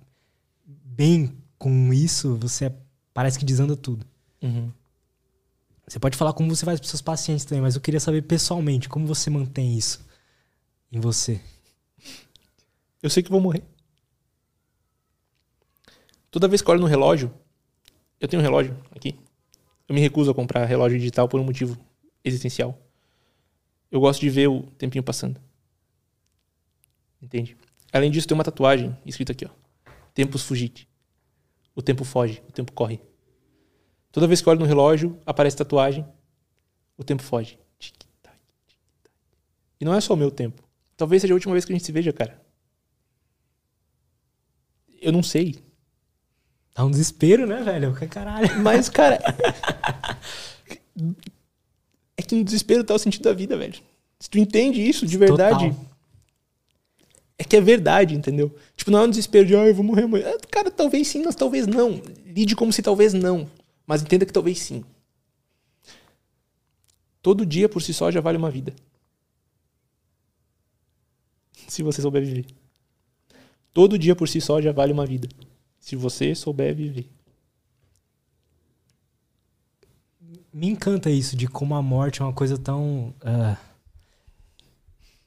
bem 0.67 1.35
com 1.59 1.95
isso, 1.95 2.37
você 2.37 2.71
parece 3.15 3.39
que 3.39 3.45
desanda 3.47 3.75
tudo. 3.75 4.05
Você 5.89 5.99
pode 5.99 6.15
falar 6.15 6.35
como 6.35 6.55
você 6.55 6.67
faz 6.67 6.79
para 6.79 6.87
seus 6.87 7.01
pacientes 7.01 7.47
também, 7.47 7.63
mas 7.63 7.75
eu 7.75 7.81
queria 7.81 7.99
saber 7.99 8.21
pessoalmente 8.21 8.87
como 8.87 9.07
você 9.07 9.31
mantém 9.31 9.79
isso 9.79 10.05
em 10.93 11.01
você. 11.01 11.41
Eu 13.03 13.09
sei 13.09 13.23
que 13.23 13.31
vou 13.31 13.41
morrer. 13.41 13.63
Toda 16.31 16.49
vez 16.49 16.61
que 16.61 16.69
eu 16.69 16.73
olho 16.73 16.83
no 16.83 16.87
relógio, 16.87 17.33
eu 18.21 18.29
tenho 18.29 18.43
um 18.43 18.45
relógio 18.45 18.77
aqui. 18.95 19.19
Eu 19.89 19.95
me 19.95 20.03
recuso 20.03 20.31
a 20.31 20.35
comprar 20.35 20.67
relógio 20.67 20.99
digital 20.99 21.27
por 21.27 21.41
um 21.41 21.45
motivo 21.45 21.79
existencial. 22.23 22.79
Eu 23.91 24.01
gosto 24.01 24.21
de 24.21 24.31
ver 24.31 24.49
o 24.49 24.63
tempinho 24.79 25.03
passando. 25.03 25.41
Entende? 27.21 27.57
Além 27.93 28.11
disso, 28.11 28.27
tem 28.27 28.35
uma 28.35 28.45
tatuagem 28.45 28.97
escrita 29.05 29.33
aqui, 29.33 29.45
ó. 29.45 29.51
Tempus 30.15 30.43
fugit. 30.43 30.89
O 31.75 31.83
tempo 31.83 32.05
foge, 32.05 32.43
o 32.49 32.53
tempo 32.53 32.73
corre. 32.73 33.01
Toda 34.13 34.27
vez 34.27 34.41
que 34.41 34.49
eu 34.49 34.51
olho 34.51 34.61
no 34.61 34.67
relógio, 34.67 35.19
aparece 35.25 35.57
tatuagem, 35.57 36.07
o 36.97 37.05
tempo 37.05 37.23
foge. 37.23 37.59
E 39.81 39.85
não 39.85 39.95
é 39.95 40.01
só 40.01 40.15
o 40.15 40.17
meu 40.17 40.31
tempo. 40.31 40.63
Talvez 40.97 41.23
seja 41.23 41.33
a 41.33 41.37
última 41.37 41.55
vez 41.55 41.65
que 41.65 41.73
a 41.73 41.77
gente 41.77 41.87
se 41.87 41.93
veja, 41.93 42.13
cara. 42.13 42.41
Eu 45.01 45.11
não 45.11 45.23
sei. 45.23 45.65
Dá 46.75 46.85
um 46.85 46.91
desespero, 46.91 47.47
né, 47.47 47.63
velho? 47.63 47.97
Que 47.97 48.07
caralho. 48.07 48.61
Mas, 48.61 48.91
cara. 48.91 49.19
que 52.31 52.37
no 52.37 52.45
desespero 52.45 52.85
tá 52.85 52.95
o 52.95 52.99
sentido 52.99 53.23
da 53.23 53.33
vida, 53.33 53.57
velho. 53.57 53.75
Se 54.19 54.31
tu 54.31 54.39
entende 54.39 54.81
isso 54.81 55.07
de 55.07 55.19
verdade. 55.19 55.71
Total. 55.71 55.91
É 57.39 57.45
que 57.45 57.57
é 57.57 57.61
verdade, 57.61 58.15
entendeu? 58.15 58.55
Tipo, 58.77 58.91
não 58.91 59.01
é 59.01 59.05
um 59.05 59.11
desespero 59.11 59.47
de, 59.47 59.57
ah, 59.57 59.67
eu 59.67 59.75
vou 59.75 59.85
morrer 59.85 60.05
amanhã. 60.05 60.27
É, 60.27 60.39
Cara, 60.51 60.71
talvez 60.71 61.09
sim, 61.09 61.23
mas 61.25 61.35
talvez 61.35 61.67
não. 61.67 62.01
Lide 62.27 62.55
como 62.55 62.73
se 62.73 62.83
talvez 62.83 63.15
não. 63.15 63.51
Mas 63.87 64.03
entenda 64.03 64.27
que 64.27 64.33
talvez 64.33 64.59
sim. 64.59 64.85
Todo 67.23 67.47
dia 67.47 67.69
por 67.69 67.83
si 67.83 67.93
só 67.95 68.11
já 68.11 68.21
vale 68.21 68.39
uma 68.39 68.51
vida. 68.51 68.75
Se 71.67 71.83
você 71.83 72.03
souber 72.03 72.25
viver. 72.25 72.47
Todo 73.73 73.99
dia 73.99 74.15
por 74.15 74.29
si 74.29 74.41
só 74.41 74.61
já 74.61 74.73
vale 74.73 74.93
uma 74.93 75.07
vida. 75.07 75.29
Se 75.79 75.97
você 75.97 76.35
souber 76.35 76.75
viver. 76.75 77.09
Me 80.53 80.69
encanta 80.69 81.11
isso 81.11 81.37
de 81.37 81.47
como 81.47 81.75
a 81.75 81.83
morte 81.83 82.21
é 82.21 82.25
uma 82.25 82.33
coisa 82.33 82.59
tão 82.59 83.15
ah, 83.23 83.57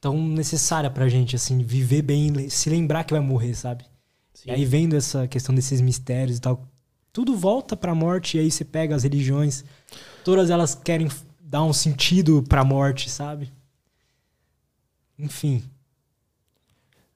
tão 0.00 0.20
necessária 0.28 0.90
pra 0.90 1.08
gente 1.08 1.34
assim, 1.34 1.62
viver 1.62 2.02
bem, 2.02 2.48
se 2.50 2.68
lembrar 2.68 3.04
que 3.04 3.14
vai 3.14 3.22
morrer, 3.22 3.54
sabe? 3.54 3.86
E 4.44 4.50
aí 4.50 4.64
vendo 4.64 4.94
essa 4.96 5.26
questão 5.26 5.54
desses 5.54 5.80
mistérios 5.80 6.36
e 6.36 6.40
tal, 6.40 6.66
tudo 7.12 7.34
volta 7.34 7.74
pra 7.76 7.94
morte 7.94 8.36
e 8.36 8.40
aí 8.40 8.50
você 8.50 8.64
pega 8.64 8.94
as 8.94 9.02
religiões, 9.04 9.64
todas 10.22 10.50
elas 10.50 10.74
querem 10.74 11.08
dar 11.40 11.64
um 11.64 11.72
sentido 11.72 12.42
pra 12.42 12.64
morte, 12.64 13.08
sabe? 13.08 13.50
Enfim, 15.18 15.62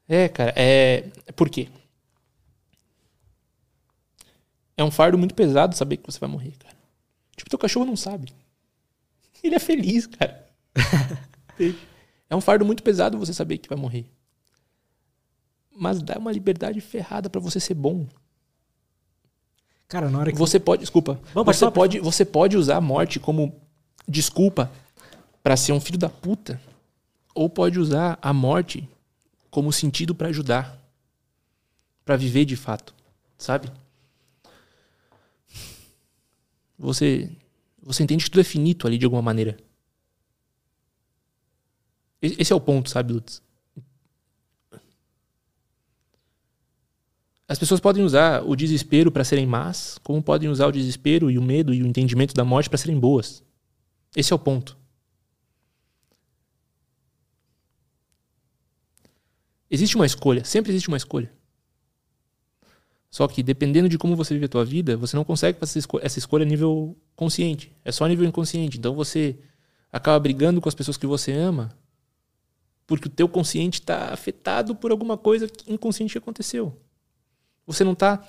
É, 0.09 0.29
cara, 0.29 0.53
é. 0.57 1.03
Por 1.37 1.49
quê? 1.51 1.69
É 4.77 4.85
um 4.85 4.91
fardo 4.91 5.19
muito 5.19 5.35
pesado 5.35 5.77
saber 5.77 5.99
que 5.99 6.11
você 6.11 6.19
vai 6.19 6.29
morrer, 6.29 6.53
cara. 6.59 6.68
Tipo, 7.39 7.49
teu 7.49 7.59
cachorro 7.59 7.87
não 7.87 7.97
sabe. 7.97 8.35
Ele 9.43 9.55
é 9.55 9.61
feliz, 9.61 10.07
cara. 10.07 10.47
É 12.31 12.37
um 12.37 12.41
fardo 12.41 12.65
muito 12.65 12.83
pesado 12.85 13.19
você 13.19 13.33
saber 13.33 13.59
que 13.59 13.69
vai 13.69 13.77
morrer. 13.79 14.07
Mas 15.75 16.03
dá 16.03 16.19
uma 16.19 16.31
liberdade 16.31 16.81
ferrada 16.81 17.31
pra 17.31 17.41
você 17.41 17.59
ser 17.59 17.75
bom. 17.75 18.07
cara, 19.89 20.11
na 20.11 20.19
hora 20.19 20.31
que 20.31 20.39
Você 20.39 20.61
pode, 20.61 20.81
desculpa. 20.81 21.19
Pode 21.33 21.47
você 21.47 21.71
pode 21.71 21.99
você 22.01 22.25
pode 22.25 22.57
usar 22.57 22.77
a 22.77 22.81
morte 22.81 23.19
como 23.19 23.59
desculpa 24.07 24.71
pra 25.43 25.57
ser 25.57 25.73
um 25.73 25.81
filho 25.81 25.99
da 25.99 26.09
puta, 26.09 26.61
ou 27.35 27.49
pode 27.49 27.79
usar 27.81 28.19
a 28.21 28.33
morte 28.33 28.89
como 29.51 29.73
sentido 29.73 30.15
pra 30.15 30.29
ajudar, 30.29 30.79
Pra 32.05 32.17
viver 32.17 32.45
de 32.45 32.57
fato, 32.57 32.95
sabe? 33.37 33.71
Você 36.79 37.37
você 37.83 38.03
entende 38.03 38.25
que 38.25 38.31
tudo 38.31 38.41
é 38.41 38.45
finito 38.45 38.87
ali 38.87 38.99
de 38.99 39.05
alguma 39.05 39.23
maneira. 39.23 39.57
Esse 42.21 42.53
é 42.53 42.57
o 42.57 42.61
ponto, 42.61 42.91
sabe, 42.91 43.13
Lutz? 43.13 43.43
As 47.47 47.59
pessoas 47.59 47.81
podem 47.81 48.05
usar 48.05 48.43
o 48.43 48.55
desespero 48.55 49.11
para 49.11 49.25
serem 49.25 49.47
más, 49.47 49.97
como 50.03 50.23
podem 50.23 50.51
usar 50.51 50.67
o 50.67 50.73
desespero 50.73 51.31
e 51.31 51.39
o 51.39 51.43
medo 51.43 51.73
e 51.73 51.83
o 51.83 51.87
entendimento 51.87 52.35
da 52.35 52.45
morte 52.45 52.69
para 52.69 52.77
serem 52.77 53.01
boas. 53.01 53.43
Esse 54.15 54.33
é 54.35 54.37
o 54.37 54.39
ponto. 54.39 54.77
Existe 59.71 59.97
uma 59.97 60.05
escolha, 60.05 60.45
sempre 60.45 60.73
existe 60.73 60.89
uma 60.89 60.97
escolha. 60.99 61.33
Só 63.11 63.27
que 63.27 63.43
dependendo 63.43 63.89
de 63.89 63.97
como 63.97 64.15
você 64.15 64.35
vive 64.35 64.47
a 64.47 64.49
tua 64.49 64.65
vida, 64.65 64.97
você 64.97 65.17
não 65.17 65.25
consegue 65.25 65.59
fazer 65.59 65.83
essa 66.03 66.19
escolha 66.19 66.43
a 66.43 66.49
nível 66.49 66.97
consciente. 67.17 67.73
É 67.85 67.91
só 67.91 68.05
a 68.05 68.09
nível 68.09 68.27
inconsciente. 68.27 68.79
Então 68.79 68.95
você 68.95 69.37
acaba 69.91 70.19
brigando 70.19 70.61
com 70.61 70.69
as 70.69 70.75
pessoas 70.75 70.97
que 70.97 71.07
você 71.07 71.33
ama 71.33 71.71
porque 72.89 73.07
o 73.07 73.11
teu 73.11 73.29
consciente 73.29 73.81
está 73.81 74.15
afetado 74.15 74.75
por 74.75 74.91
alguma 74.91 75.19
coisa 75.19 75.47
inconsciente 75.67 76.13
que 76.13 76.19
aconteceu. 76.19 76.75
Você 77.67 77.85
não 77.85 77.93
está 77.93 78.27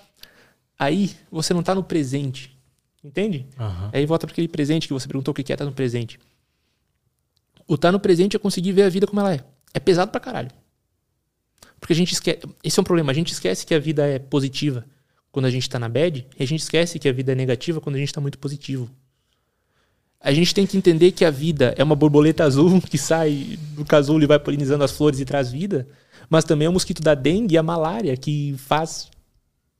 aí, 0.77 1.15
você 1.31 1.53
não 1.53 1.61
está 1.61 1.73
no 1.73 1.81
presente. 1.81 2.59
Entende? 3.01 3.47
Uhum. 3.57 3.89
Aí 3.93 4.05
volta 4.05 4.27
para 4.27 4.33
aquele 4.33 4.49
presente 4.49 4.85
que 4.85 4.93
você 4.93 5.07
perguntou 5.07 5.31
o 5.31 5.35
que 5.35 5.41
é 5.41 5.43
estar 5.43 5.57
tá 5.59 5.65
no 5.65 5.71
presente. 5.71 6.19
O 7.65 7.75
estar 7.75 7.87
tá 7.87 7.91
no 7.93 8.01
presente 8.01 8.35
é 8.35 8.39
conseguir 8.39 8.73
ver 8.73 8.83
a 8.83 8.89
vida 8.89 9.07
como 9.07 9.21
ela 9.21 9.33
é. 9.33 9.45
É 9.73 9.79
pesado 9.79 10.11
pra 10.11 10.19
caralho. 10.19 10.51
Porque 11.89 11.93
a 11.93 12.05
gente 12.05 12.13
esquece. 12.13 12.41
Esse 12.63 12.79
é 12.79 12.81
um 12.81 12.83
problema. 12.83 13.11
A 13.11 13.15
gente 13.15 13.33
esquece 13.33 13.65
que 13.65 13.73
a 13.73 13.79
vida 13.79 14.05
é 14.05 14.19
positiva 14.19 14.85
quando 15.31 15.45
a 15.45 15.49
gente 15.49 15.63
está 15.63 15.79
na 15.79 15.89
bad, 15.89 16.23
e 16.37 16.43
a 16.43 16.45
gente 16.45 16.59
esquece 16.59 16.99
que 16.99 17.09
a 17.09 17.11
vida 17.11 17.31
é 17.31 17.35
negativa 17.35 17.81
quando 17.81 17.95
a 17.95 17.97
gente 17.97 18.09
está 18.09 18.21
muito 18.21 18.37
positivo. 18.37 18.87
A 20.19 20.31
gente 20.31 20.53
tem 20.53 20.67
que 20.67 20.77
entender 20.77 21.11
que 21.13 21.25
a 21.25 21.31
vida 21.31 21.73
é 21.75 21.83
uma 21.83 21.95
borboleta 21.95 22.43
azul 22.43 22.79
que 22.87 22.97
sai 22.99 23.57
do 23.73 23.83
casulo 23.83 24.21
e 24.21 24.27
vai 24.27 24.37
polinizando 24.37 24.83
as 24.83 24.91
flores 24.91 25.19
e 25.19 25.25
traz 25.25 25.51
vida, 25.51 25.87
mas 26.29 26.43
também 26.43 26.67
é 26.67 26.69
o 26.69 26.73
mosquito 26.73 27.01
da 27.01 27.15
dengue 27.15 27.55
e 27.55 27.57
a 27.57 27.63
malária 27.63 28.15
que 28.15 28.53
faz 28.59 29.09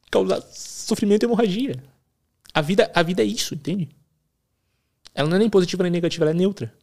causar 0.10 0.42
sofrimento 0.52 1.22
e 1.22 1.26
hemorragia. 1.28 1.76
A 2.52 2.62
vida, 2.62 2.90
a 2.96 3.04
vida 3.04 3.22
é 3.22 3.26
isso, 3.26 3.54
entende? 3.54 3.88
Ela 5.14 5.30
não 5.30 5.36
é 5.36 5.40
nem 5.40 5.50
positiva 5.50 5.84
nem 5.84 5.92
negativa, 5.92 6.24
ela 6.24 6.32
é 6.32 6.34
neutra. 6.34 6.74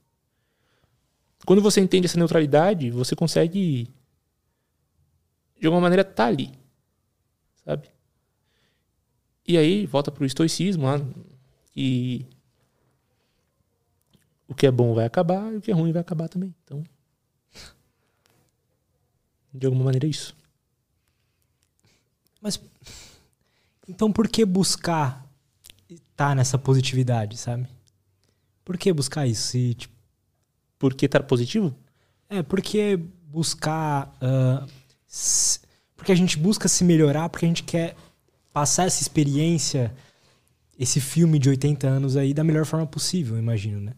Quando 1.44 1.60
você 1.60 1.80
entende 1.80 2.06
essa 2.06 2.16
neutralidade, 2.16 2.92
você 2.92 3.16
consegue 3.16 3.88
de 5.58 5.66
alguma 5.66 5.80
maneira 5.80 6.04
tá 6.04 6.26
ali. 6.26 6.52
Sabe? 7.64 7.88
E 9.46 9.56
aí 9.56 9.86
volta 9.86 10.10
pro 10.10 10.24
estoicismo 10.24 10.86
lá, 10.86 11.00
e 11.74 12.26
o 14.48 14.54
que 14.54 14.66
é 14.66 14.70
bom 14.70 14.94
vai 14.94 15.04
acabar 15.04 15.52
e 15.52 15.56
o 15.56 15.60
que 15.60 15.70
é 15.70 15.74
ruim 15.74 15.92
vai 15.92 16.00
acabar 16.00 16.28
também. 16.28 16.54
Então, 16.64 16.82
de 19.52 19.66
alguma 19.66 19.84
maneira 19.84 20.06
é 20.06 20.10
isso. 20.10 20.36
Mas 22.40 22.60
então 23.88 24.12
por 24.12 24.28
que 24.28 24.44
buscar 24.44 25.26
estar 25.88 26.34
nessa 26.34 26.58
positividade, 26.58 27.36
sabe? 27.36 27.68
Por 28.64 28.76
que 28.76 28.92
buscar 28.92 29.26
isso? 29.26 29.48
Se, 29.48 29.74
tipo... 29.74 29.94
Por 30.78 30.92
que 30.94 31.06
estar 31.06 31.22
positivo? 31.22 31.74
É, 32.28 32.42
porque 32.42 32.96
buscar 33.28 34.14
uh, 34.16 34.68
porque 35.96 36.12
a 36.12 36.14
gente 36.14 36.38
busca 36.38 36.68
se 36.68 36.84
melhorar, 36.84 37.28
porque 37.28 37.44
a 37.44 37.48
gente 37.48 37.62
quer 37.62 37.96
passar 38.52 38.86
essa 38.86 39.02
experiência, 39.02 39.94
esse 40.78 41.00
filme 41.00 41.38
de 41.38 41.48
80 41.48 41.86
anos 41.86 42.16
aí 42.16 42.32
da 42.32 42.44
melhor 42.44 42.64
forma 42.64 42.86
possível, 42.86 43.38
imagino, 43.38 43.80
né? 43.80 43.94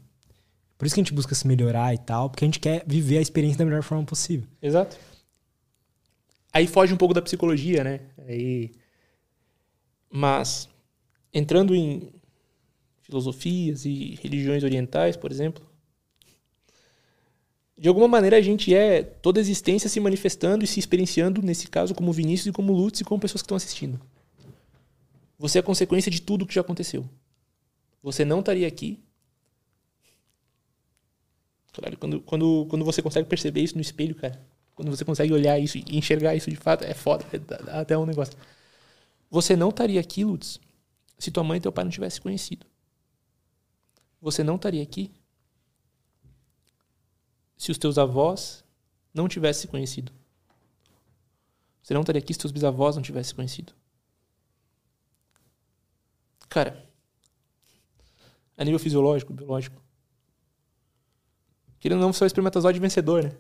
Por 0.77 0.87
isso 0.87 0.95
que 0.95 1.01
a 1.01 1.05
gente 1.05 1.13
busca 1.13 1.35
se 1.35 1.47
melhorar 1.47 1.93
e 1.93 1.99
tal, 1.99 2.31
porque 2.31 2.45
a 2.45 2.49
gente 2.49 2.61
quer 2.61 2.85
viver 2.87 3.19
a 3.19 3.21
experiência 3.21 3.59
da 3.59 3.65
melhor 3.65 3.83
forma 3.83 4.05
possível. 4.05 4.47
Exato. 4.63 4.97
Aí 6.53 6.67
foge 6.67 6.95
um 6.95 6.97
pouco 6.97 7.13
da 7.13 7.23
psicologia, 7.23 7.83
né? 7.83 8.01
Aí... 8.27 8.73
Mas, 10.11 10.69
entrando 11.35 11.75
em 11.75 12.11
filosofias 13.03 13.85
e 13.85 14.19
religiões 14.23 14.65
orientais, 14.65 15.17
por 15.17 15.31
exemplo, 15.31 15.68
de 17.79 17.89
alguma 17.89 18.09
maneira 18.09 18.37
a 18.37 18.41
gente 18.41 18.75
é 18.75 19.03
toda 19.03 19.39
a 19.39 19.41
existência 19.41 19.89
se 19.89 20.01
manifestando 20.01 20.65
e 20.65 20.67
se 20.67 20.81
experienciando, 20.81 21.41
nesse 21.41 21.69
caso, 21.69 21.95
como 21.95 22.13
Vinícius 22.13 22.49
e 22.49 22.53
como 22.53 22.73
Lutz 22.73 23.01
e 23.01 23.05
como 23.05 23.21
pessoas 23.21 23.41
que 23.41 23.47
estão 23.47 23.57
assistindo. 23.57 24.01
Você 25.39 25.61
é 25.61 25.63
consequência 25.63 26.11
de 26.11 26.21
tudo 26.21 26.45
que 26.45 26.55
já 26.55 26.61
aconteceu. 26.61 27.09
Você 28.03 28.25
não 28.25 28.41
estaria 28.41 28.67
aqui. 28.67 28.99
Claro, 31.73 31.97
quando, 31.97 32.21
quando, 32.23 32.67
quando 32.69 32.85
você 32.85 33.01
consegue 33.01 33.29
perceber 33.29 33.61
isso 33.61 33.77
no 33.77 33.81
espelho, 33.81 34.17
cara, 34.17 34.45
quando 34.75 34.91
você 34.91 35.05
consegue 35.05 35.33
olhar 35.33 35.57
isso 35.61 35.79
e 35.79 35.85
enxergar 35.97 36.35
isso 36.35 36.51
de 36.51 36.57
fato, 36.57 36.83
é 36.83 36.95
foda, 36.95 37.25
é, 37.33 37.39
dá 37.39 37.81
até 37.81 37.97
um 37.97 38.05
negócio. 38.05 38.35
Você 39.31 39.55
não 39.55 39.69
estaria 39.69 40.01
aqui, 40.01 40.25
Lutz, 40.25 40.59
se 41.17 41.31
tua 41.31 41.45
mãe 41.45 41.59
e 41.59 41.61
teu 41.61 41.71
pai 41.71 41.85
não 41.85 41.93
tivessem 41.93 42.21
conhecido. 42.21 42.67
Você 44.21 44.43
não 44.43 44.57
estaria 44.57 44.83
aqui 44.83 45.13
se 47.59 47.73
os 47.73 47.77
teus 47.77 47.99
avós 47.99 48.65
não 49.13 49.29
tivessem 49.29 49.63
se 49.63 49.69
conhecido. 49.69 50.13
Você 51.83 51.93
não 51.93 52.03
estaria 52.03 52.21
aqui 52.21 52.33
se 52.33 52.39
teus 52.39 52.53
bisavós 52.53 52.95
não 52.95 53.03
tivessem 53.03 53.31
se 53.31 53.35
conhecido. 53.35 53.73
Cara, 56.49 56.89
a 58.57 58.65
nível 58.65 58.79
fisiológico, 58.79 59.33
biológico. 59.33 59.83
Querendo 61.81 61.99
ou 61.99 62.07
não, 62.07 62.13
você 62.13 62.25
é 62.25 62.27
o 62.27 62.29
espermatozoide 62.29 62.81
vencedor, 62.81 63.25
né? 63.25 63.33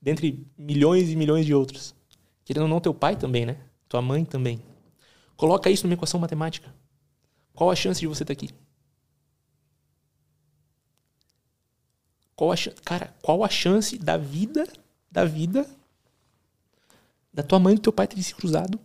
Dentre 0.00 0.46
milhões 0.56 1.08
e 1.08 1.16
milhões 1.16 1.44
de 1.44 1.54
outros. 1.54 1.94
Querendo 2.44 2.62
ou 2.62 2.68
não, 2.68 2.80
teu 2.80 2.94
pai 2.94 3.16
também, 3.16 3.44
né? 3.44 3.60
Tua 3.88 4.00
mãe 4.00 4.24
também. 4.24 4.62
Coloca 5.36 5.70
isso 5.70 5.86
numa 5.86 5.94
equação 5.94 6.20
matemática. 6.20 6.72
Qual 7.52 7.70
a 7.70 7.76
chance 7.76 8.00
de 8.00 8.06
você 8.06 8.22
estar 8.22 8.32
aqui? 8.32 8.50
Qual 12.38 12.52
a, 12.52 12.56
cara, 12.84 13.12
qual 13.20 13.42
a 13.42 13.48
chance 13.48 13.98
da 13.98 14.16
vida, 14.16 14.64
da 15.10 15.24
vida, 15.24 15.68
da 17.34 17.42
tua 17.42 17.58
mãe 17.58 17.72
e 17.72 17.76
do 17.78 17.82
teu 17.82 17.92
pai 17.92 18.06
terem 18.06 18.22
se 18.22 18.32
cruzado, 18.32 18.78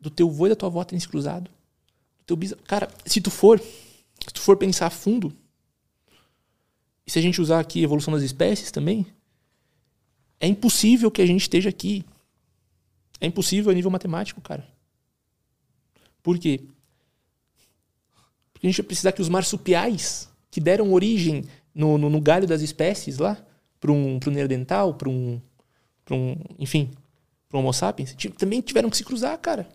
do 0.00 0.08
teu 0.08 0.26
avô 0.30 0.46
e 0.46 0.48
da 0.48 0.56
tua 0.56 0.70
avó 0.70 0.82
terem 0.82 0.98
se 0.98 1.06
cruzado, 1.06 1.50
do 2.20 2.24
teu 2.24 2.36
bis... 2.38 2.54
Cara, 2.64 2.90
se 3.04 3.20
tu 3.20 3.30
for, 3.30 3.60
se 3.60 4.32
tu 4.32 4.40
for 4.40 4.56
pensar 4.56 4.86
a 4.86 4.90
fundo, 4.90 5.36
e 7.06 7.10
se 7.10 7.18
a 7.18 7.22
gente 7.22 7.38
usar 7.38 7.60
aqui 7.60 7.80
a 7.80 7.84
evolução 7.84 8.14
das 8.14 8.22
espécies 8.22 8.70
também, 8.70 9.06
é 10.40 10.46
impossível 10.46 11.10
que 11.10 11.20
a 11.20 11.26
gente 11.26 11.42
esteja 11.42 11.68
aqui. 11.68 12.02
É 13.20 13.26
impossível 13.26 13.70
a 13.70 13.74
nível 13.74 13.90
matemático, 13.90 14.40
cara. 14.40 14.66
Por 16.22 16.38
quê? 16.38 16.64
Porque 18.54 18.66
a 18.66 18.70
gente 18.70 18.80
vai 18.80 18.86
precisar 18.86 19.12
que 19.12 19.20
os 19.20 19.28
marsupiais 19.28 20.30
que 20.50 20.62
deram 20.62 20.94
origem 20.94 21.46
no, 21.78 21.96
no, 21.96 22.10
no 22.10 22.20
galho 22.20 22.44
das 22.44 22.60
espécies 22.60 23.18
lá, 23.18 23.38
para 23.78 23.92
um, 23.92 24.18
um 24.26 24.30
neandertal, 24.32 24.94
para 24.94 25.08
um, 25.08 25.40
um, 26.10 26.34
enfim, 26.58 26.90
para 27.48 27.56
um 27.56 27.60
homo 27.62 27.72
sapiens, 27.72 28.16
também 28.36 28.60
tiveram 28.60 28.90
que 28.90 28.96
se 28.96 29.04
cruzar, 29.04 29.38
cara. 29.38 29.68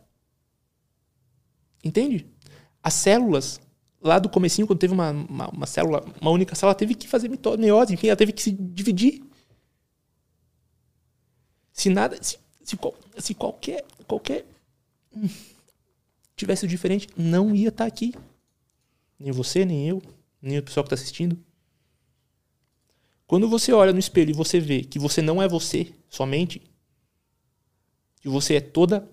Entende? 1.81 2.27
As 2.83 2.93
células, 2.93 3.61
lá 4.01 4.19
do 4.19 4.27
comecinho, 4.27 4.67
quando 4.67 4.79
teve 4.79 4.93
uma, 4.93 5.11
uma, 5.11 5.47
uma 5.47 5.65
célula, 5.65 6.03
uma 6.19 6.29
única 6.29 6.55
célula, 6.55 6.75
teve 6.75 6.93
que 6.93 7.07
fazer 7.07 7.29
mitose, 7.29 7.93
enfim, 7.93 8.07
ela 8.07 8.17
teve 8.17 8.33
que 8.33 8.43
se 8.43 8.51
dividir. 8.51 9.23
Se 11.71 11.89
nada, 11.89 12.21
se, 12.21 12.37
se, 12.61 12.77
se 13.17 13.33
qualquer, 13.33 13.85
qualquer 14.05 14.45
tivesse 16.35 16.67
diferente, 16.67 17.07
não 17.15 17.55
ia 17.55 17.69
estar 17.69 17.85
tá 17.85 17.87
aqui. 17.87 18.13
Nem 19.17 19.31
você, 19.31 19.63
nem 19.63 19.87
eu, 19.87 20.01
nem 20.41 20.57
o 20.57 20.63
pessoal 20.63 20.83
que 20.83 20.93
está 20.93 21.01
assistindo. 21.01 21.41
Quando 23.33 23.49
você 23.49 23.73
olha 23.73 23.91
no 23.91 23.97
espelho 23.97 24.29
e 24.29 24.33
você 24.33 24.59
vê 24.59 24.83
que 24.83 24.99
você 24.99 25.19
não 25.19 25.41
é 25.41 25.47
você 25.47 25.91
somente, 26.07 26.61
que 28.21 28.29
você 28.29 28.57
é 28.57 28.61
toda. 28.61 29.09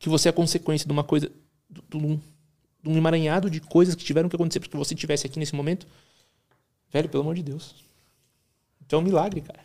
que 0.00 0.08
você 0.08 0.30
é 0.30 0.32
consequência 0.32 0.86
de 0.86 0.92
uma 0.94 1.04
coisa. 1.04 1.30
de 1.68 1.94
um, 1.94 2.16
de 2.16 2.88
um 2.88 2.96
emaranhado 2.96 3.50
de 3.50 3.60
coisas 3.60 3.94
que 3.94 4.02
tiveram 4.02 4.30
que 4.30 4.34
acontecer 4.34 4.60
para 4.60 4.70
que 4.70 4.76
você 4.78 4.94
estivesse 4.94 5.26
aqui 5.26 5.38
nesse 5.38 5.54
momento. 5.54 5.86
Velho, 6.90 7.06
pelo 7.06 7.22
amor 7.22 7.34
de 7.34 7.42
Deus. 7.42 7.84
Então 8.80 9.00
é 9.00 9.02
um 9.02 9.04
milagre, 9.04 9.42
cara. 9.42 9.60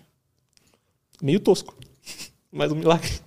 Meio 1.22 1.40
tosco, 1.40 1.74
mas 2.52 2.70
um 2.70 2.76
milagre. 2.76 3.18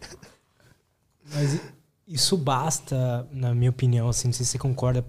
Mas 1.32 1.62
isso 2.06 2.36
basta, 2.36 3.26
na 3.32 3.54
minha 3.54 3.70
opinião, 3.70 4.06
assim, 4.06 4.28
não 4.28 4.34
sei 4.34 4.44
se 4.44 4.52
você 4.52 4.58
concorda. 4.58 5.02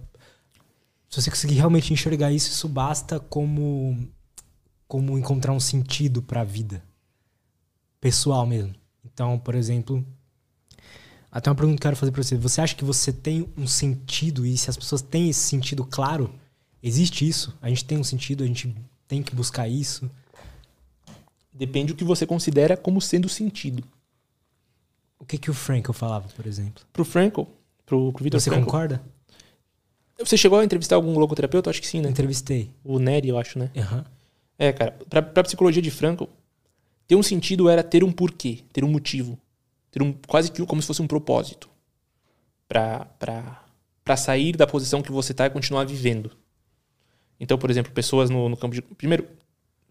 Se 1.09 1.21
você 1.21 1.29
conseguir 1.29 1.55
realmente 1.55 1.91
enxergar 1.91 2.31
isso, 2.31 2.49
isso 2.49 2.69
basta 2.69 3.19
como 3.19 4.09
como 4.91 5.17
encontrar 5.17 5.53
um 5.53 5.59
sentido 5.59 6.21
para 6.21 6.41
a 6.41 6.43
vida 6.43 6.83
pessoal 8.01 8.45
mesmo. 8.45 8.75
Então, 9.05 9.39
por 9.39 9.55
exemplo, 9.55 10.05
até 11.31 11.49
uma 11.49 11.55
pergunta 11.55 11.77
que 11.77 11.79
eu 11.79 11.83
quero 11.83 11.95
fazer 11.95 12.11
para 12.11 12.21
você. 12.21 12.35
Você 12.35 12.59
acha 12.59 12.75
que 12.75 12.83
você 12.83 13.13
tem 13.13 13.47
um 13.55 13.65
sentido 13.65 14.45
e 14.45 14.57
se 14.57 14.69
as 14.69 14.75
pessoas 14.75 15.01
têm 15.01 15.29
esse 15.29 15.39
sentido 15.39 15.85
claro, 15.85 16.29
existe 16.83 17.25
isso? 17.25 17.57
A 17.61 17.69
gente 17.69 17.85
tem 17.85 17.97
um 17.97 18.03
sentido, 18.03 18.43
a 18.43 18.47
gente 18.47 18.75
tem 19.07 19.23
que 19.23 19.33
buscar 19.33 19.65
isso? 19.65 20.11
Depende 21.53 21.93
do 21.93 21.95
que 21.95 22.03
você 22.03 22.27
considera 22.27 22.75
como 22.75 22.99
sendo 22.99 23.29
sentido. 23.29 23.85
O 25.17 25.25
que 25.25 25.37
que 25.37 25.49
o 25.49 25.53
Frankl 25.53 25.93
falava, 25.93 26.27
por 26.35 26.45
exemplo? 26.45 26.83
Pro 26.91 27.05
Frankl, 27.05 27.43
pro, 27.85 28.11
pro 28.11 28.23
Victor 28.25 28.41
Você 28.41 28.49
concorda? 28.49 29.01
Você 30.19 30.35
chegou 30.35 30.59
a 30.59 30.65
entrevistar 30.65 30.97
algum 30.97 31.17
logoterapeuta? 31.17 31.69
Acho 31.69 31.79
que 31.79 31.87
sim, 31.87 32.01
né? 32.01 32.09
Entrevistei. 32.09 32.69
O 32.83 32.99
Nery, 32.99 33.29
eu 33.29 33.37
acho, 33.37 33.57
né? 33.57 33.71
Aham. 33.77 33.99
Uhum. 33.99 34.20
É, 34.61 34.71
cara, 34.71 34.91
pra, 35.09 35.21
pra 35.21 35.43
psicologia 35.43 35.81
de 35.81 35.89
Franco, 35.89 36.29
Ter 37.11 37.17
um 37.17 37.23
sentido 37.23 37.67
era 37.67 37.83
ter 37.83 38.05
um 38.05 38.11
porquê, 38.11 38.59
ter 38.71 38.85
um 38.85 38.87
motivo, 38.87 39.37
ter 39.91 40.01
um 40.01 40.13
quase 40.13 40.49
que 40.49 40.65
como 40.65 40.81
se 40.81 40.87
fosse 40.87 41.01
um 41.01 41.07
propósito 41.07 41.69
para 42.69 43.05
para 44.01 44.15
sair 44.15 44.55
da 44.55 44.65
posição 44.65 45.01
que 45.01 45.11
você 45.11 45.33
está 45.33 45.45
e 45.45 45.49
continuar 45.49 45.83
vivendo. 45.83 46.31
Então, 47.37 47.57
por 47.57 47.69
exemplo, 47.69 47.91
pessoas 47.91 48.29
no, 48.29 48.47
no 48.47 48.55
campo 48.55 48.73
de 48.73 48.81
primeiro 48.81 49.27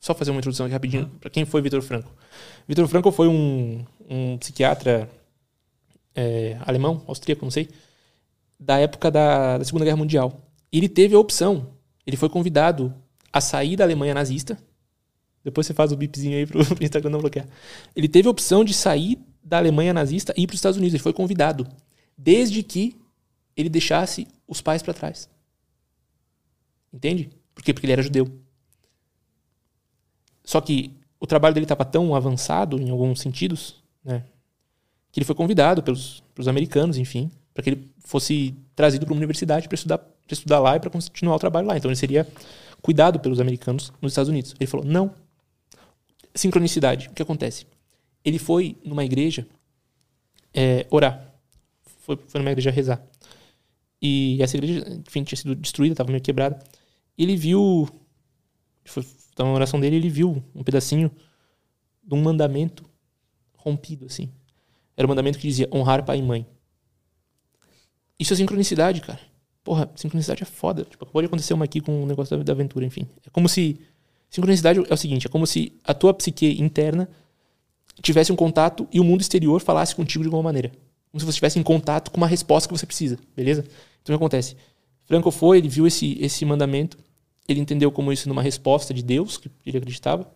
só 0.00 0.14
fazer 0.14 0.30
uma 0.30 0.38
introdução 0.38 0.64
aqui 0.64 0.72
rapidinho 0.72 1.02
uhum. 1.02 1.18
para 1.18 1.28
quem 1.28 1.44
foi 1.44 1.60
Vitor 1.60 1.82
Franco. 1.82 2.10
Vitor 2.66 2.88
Franco 2.88 3.12
foi 3.12 3.28
um, 3.28 3.84
um 4.08 4.38
psiquiatra 4.38 5.06
é, 6.14 6.56
alemão, 6.64 7.04
austríaco, 7.06 7.44
não 7.44 7.50
sei, 7.50 7.68
da 8.58 8.78
época 8.78 9.10
da, 9.10 9.58
da 9.58 9.64
Segunda 9.64 9.84
Guerra 9.84 9.98
Mundial. 9.98 10.40
E 10.72 10.78
ele 10.78 10.88
teve 10.88 11.14
a 11.14 11.18
opção, 11.18 11.66
ele 12.06 12.16
foi 12.16 12.30
convidado 12.30 12.94
a 13.32 13.40
sair 13.40 13.76
da 13.76 13.84
Alemanha 13.84 14.14
nazista. 14.14 14.58
Depois 15.42 15.66
você 15.66 15.74
faz 15.74 15.92
o 15.92 15.96
bipzinho 15.96 16.36
aí 16.36 16.46
pro, 16.46 16.60
Instagram 16.80 17.10
não 17.10 17.20
bloquear. 17.20 17.46
Ele 17.94 18.08
teve 18.08 18.28
a 18.28 18.30
opção 18.30 18.64
de 18.64 18.74
sair 18.74 19.18
da 19.42 19.58
Alemanha 19.58 19.92
nazista 19.92 20.34
e 20.36 20.42
ir 20.42 20.46
para 20.46 20.54
os 20.54 20.58
Estados 20.58 20.76
Unidos. 20.76 20.94
Ele 20.94 21.02
foi 21.02 21.12
convidado. 21.12 21.66
Desde 22.16 22.62
que 22.62 22.96
ele 23.56 23.68
deixasse 23.68 24.26
os 24.46 24.60
pais 24.60 24.82
para 24.82 24.94
trás. 24.94 25.28
Entende? 26.92 27.30
Por 27.54 27.62
quê? 27.62 27.72
Porque 27.72 27.86
ele 27.86 27.92
era 27.92 28.02
judeu. 28.02 28.28
Só 30.44 30.60
que 30.60 30.92
o 31.18 31.26
trabalho 31.26 31.54
dele 31.54 31.64
estava 31.64 31.84
tão 31.84 32.14
avançado 32.14 32.80
em 32.80 32.90
alguns 32.90 33.20
sentidos, 33.20 33.76
né, 34.02 34.24
que 35.12 35.20
ele 35.20 35.26
foi 35.26 35.34
convidado 35.34 35.82
pelos, 35.82 36.22
pelos 36.34 36.48
americanos, 36.48 36.96
enfim, 36.96 37.30
para 37.52 37.62
que 37.62 37.70
ele 37.70 37.90
fosse 37.98 38.54
trazido 38.74 39.04
para 39.04 39.12
uma 39.12 39.18
universidade 39.18 39.68
para 39.68 39.74
estudar, 39.74 40.00
estudar 40.28 40.58
lá 40.58 40.76
e 40.76 40.80
para 40.80 40.90
continuar 40.90 41.36
o 41.36 41.38
trabalho 41.38 41.66
lá. 41.66 41.76
Então 41.76 41.90
ele 41.90 41.96
seria 41.96 42.26
cuidado 42.80 43.20
pelos 43.20 43.40
americanos 43.40 43.92
nos 44.00 44.12
Estados 44.12 44.28
Unidos. 44.28 44.54
Ele 44.58 44.66
falou: 44.66 44.86
não. 44.86 45.14
Sincronicidade. 46.34 47.08
O 47.08 47.12
que 47.12 47.22
acontece? 47.22 47.66
Ele 48.24 48.38
foi 48.38 48.76
numa 48.84 49.04
igreja 49.04 49.46
é, 50.54 50.86
orar. 50.90 51.32
Foi, 52.00 52.16
foi 52.26 52.40
numa 52.40 52.50
igreja 52.50 52.70
rezar. 52.70 53.04
E 54.00 54.42
essa 54.42 54.56
igreja, 54.56 54.84
enfim, 55.06 55.22
tinha 55.24 55.36
sido 55.36 55.54
destruída, 55.54 55.92
estava 55.92 56.10
meio 56.10 56.22
quebrada. 56.22 56.58
Ele 57.16 57.36
viu. 57.36 57.88
Então, 59.32 59.46
na 59.46 59.52
oração 59.52 59.78
dele, 59.80 59.96
ele 59.96 60.08
viu 60.08 60.42
um 60.54 60.62
pedacinho 60.62 61.10
de 62.02 62.14
um 62.14 62.22
mandamento 62.22 62.84
rompido, 63.56 64.06
assim. 64.06 64.30
Era 64.96 65.06
o 65.06 65.08
um 65.08 65.10
mandamento 65.10 65.38
que 65.38 65.46
dizia 65.46 65.68
honrar 65.72 66.04
pai 66.04 66.18
e 66.18 66.22
mãe. 66.22 66.46
Isso 68.18 68.32
é 68.32 68.36
sincronicidade, 68.36 69.00
cara. 69.00 69.20
Porra, 69.62 69.90
sincronicidade 69.94 70.42
é 70.42 70.46
foda. 70.46 70.84
Tipo, 70.84 71.06
acontecer 71.18 71.54
uma 71.54 71.64
aqui 71.64 71.80
com 71.80 71.92
o 71.92 72.02
um 72.02 72.06
negócio 72.06 72.36
da, 72.36 72.42
da 72.42 72.52
aventura, 72.52 72.84
enfim. 72.84 73.06
É 73.26 73.30
como 73.30 73.48
se. 73.48 73.78
Sincronicidade 74.28 74.80
é 74.88 74.94
o 74.94 74.96
seguinte: 74.96 75.26
é 75.26 75.30
como 75.30 75.46
se 75.46 75.72
a 75.84 75.92
tua 75.92 76.14
psique 76.14 76.60
interna 76.60 77.08
tivesse 78.02 78.32
um 78.32 78.36
contato 78.36 78.88
e 78.92 79.00
o 79.00 79.04
mundo 79.04 79.20
exterior 79.20 79.60
falasse 79.60 79.94
contigo 79.94 80.22
de 80.22 80.28
alguma 80.28 80.42
maneira. 80.42 80.70
Como 81.10 81.20
se 81.20 81.26
você 81.26 81.30
estivesse 81.30 81.58
em 81.58 81.62
contato 81.62 82.10
com 82.10 82.16
uma 82.16 82.26
resposta 82.26 82.68
que 82.68 82.78
você 82.78 82.86
precisa, 82.86 83.18
beleza? 83.36 83.62
Então 84.02 84.14
o 84.14 84.18
que 84.18 84.22
acontece? 84.22 84.56
Franco 85.04 85.30
foi, 85.30 85.58
ele 85.58 85.68
viu 85.68 85.86
esse, 85.86 86.16
esse 86.20 86.44
mandamento, 86.44 86.96
ele 87.48 87.60
entendeu 87.60 87.90
como 87.90 88.12
isso 88.12 88.28
numa 88.28 88.40
resposta 88.40 88.94
de 88.94 89.02
Deus, 89.02 89.36
que 89.36 89.50
ele 89.66 89.76
acreditava, 89.76 90.32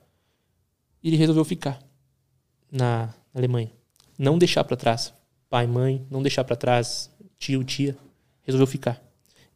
e 1.01 1.09
ele 1.09 1.17
resolveu 1.17 1.45
ficar 1.45 1.81
na 2.71 3.15
Alemanha. 3.33 3.71
Não 4.19 4.37
deixar 4.37 4.65
para 4.65 4.77
trás 4.77 5.15
pai, 5.55 5.69
mãe, 5.69 6.05
não 6.11 6.21
deixar 6.21 6.43
para 6.43 6.57
trás 6.57 7.09
tio, 7.39 7.63
tia. 7.63 7.97
Resolveu 8.43 8.67
ficar. 8.67 9.01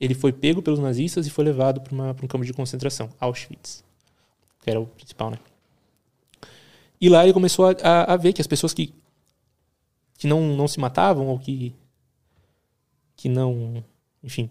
Ele 0.01 0.15
foi 0.15 0.33
pego 0.33 0.63
pelos 0.63 0.79
nazistas 0.79 1.27
e 1.27 1.31
foi 1.31 1.45
levado 1.45 1.81
para 1.81 1.95
um 1.95 2.29
campo 2.29 2.45
de 2.45 2.53
concentração, 2.53 3.11
Auschwitz, 3.19 3.85
que 4.63 4.71
era 4.71 4.81
o 4.81 4.87
principal, 4.87 5.31
né? 5.31 5.39
E 7.01 7.09
lá 7.09 7.25
ele 7.25 7.33
começou 7.33 7.67
a, 7.67 7.77
a, 7.83 8.15
a 8.15 8.17
ver 8.17 8.33
que 8.33 8.41
as 8.41 8.47
pessoas 8.47 8.73
que, 8.73 8.95
que 10.17 10.27
não, 10.27 10.57
não 10.57 10.67
se 10.69 10.81
matavam 10.81 11.27
ou 11.29 11.39
que, 11.39 11.75
que 13.17 13.29
não 13.29 13.85
enfim. 14.23 14.51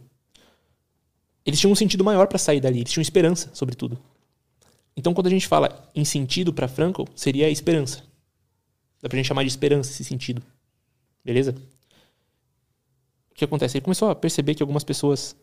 Eles 1.46 1.60
tinham 1.60 1.72
um 1.72 1.76
sentido 1.76 2.04
maior 2.04 2.28
para 2.28 2.38
sair 2.38 2.60
dali, 2.60 2.80
eles 2.80 2.92
tinham 2.92 3.02
esperança, 3.02 3.50
sobretudo. 3.54 3.98
Então, 4.96 5.14
quando 5.14 5.28
a 5.28 5.30
gente 5.30 5.48
fala 5.48 5.90
em 5.94 6.04
sentido 6.04 6.52
para 6.52 6.68
Frankl, 6.68 7.04
seria 7.16 7.46
a 7.46 7.50
esperança. 7.50 8.04
Dá 9.02 9.08
pra 9.08 9.16
gente 9.18 9.28
chamar 9.28 9.44
de 9.44 9.50
esperança 9.50 9.92
esse 9.92 10.04
sentido. 10.04 10.42
Beleza? 11.24 11.56
Que 13.38 13.46
acontece? 13.46 13.78
Ele 13.78 13.84
começou 13.84 14.10
a 14.10 14.16
perceber 14.16 14.56
que 14.56 14.64
algumas 14.64 14.84
pessoas, 14.84 15.36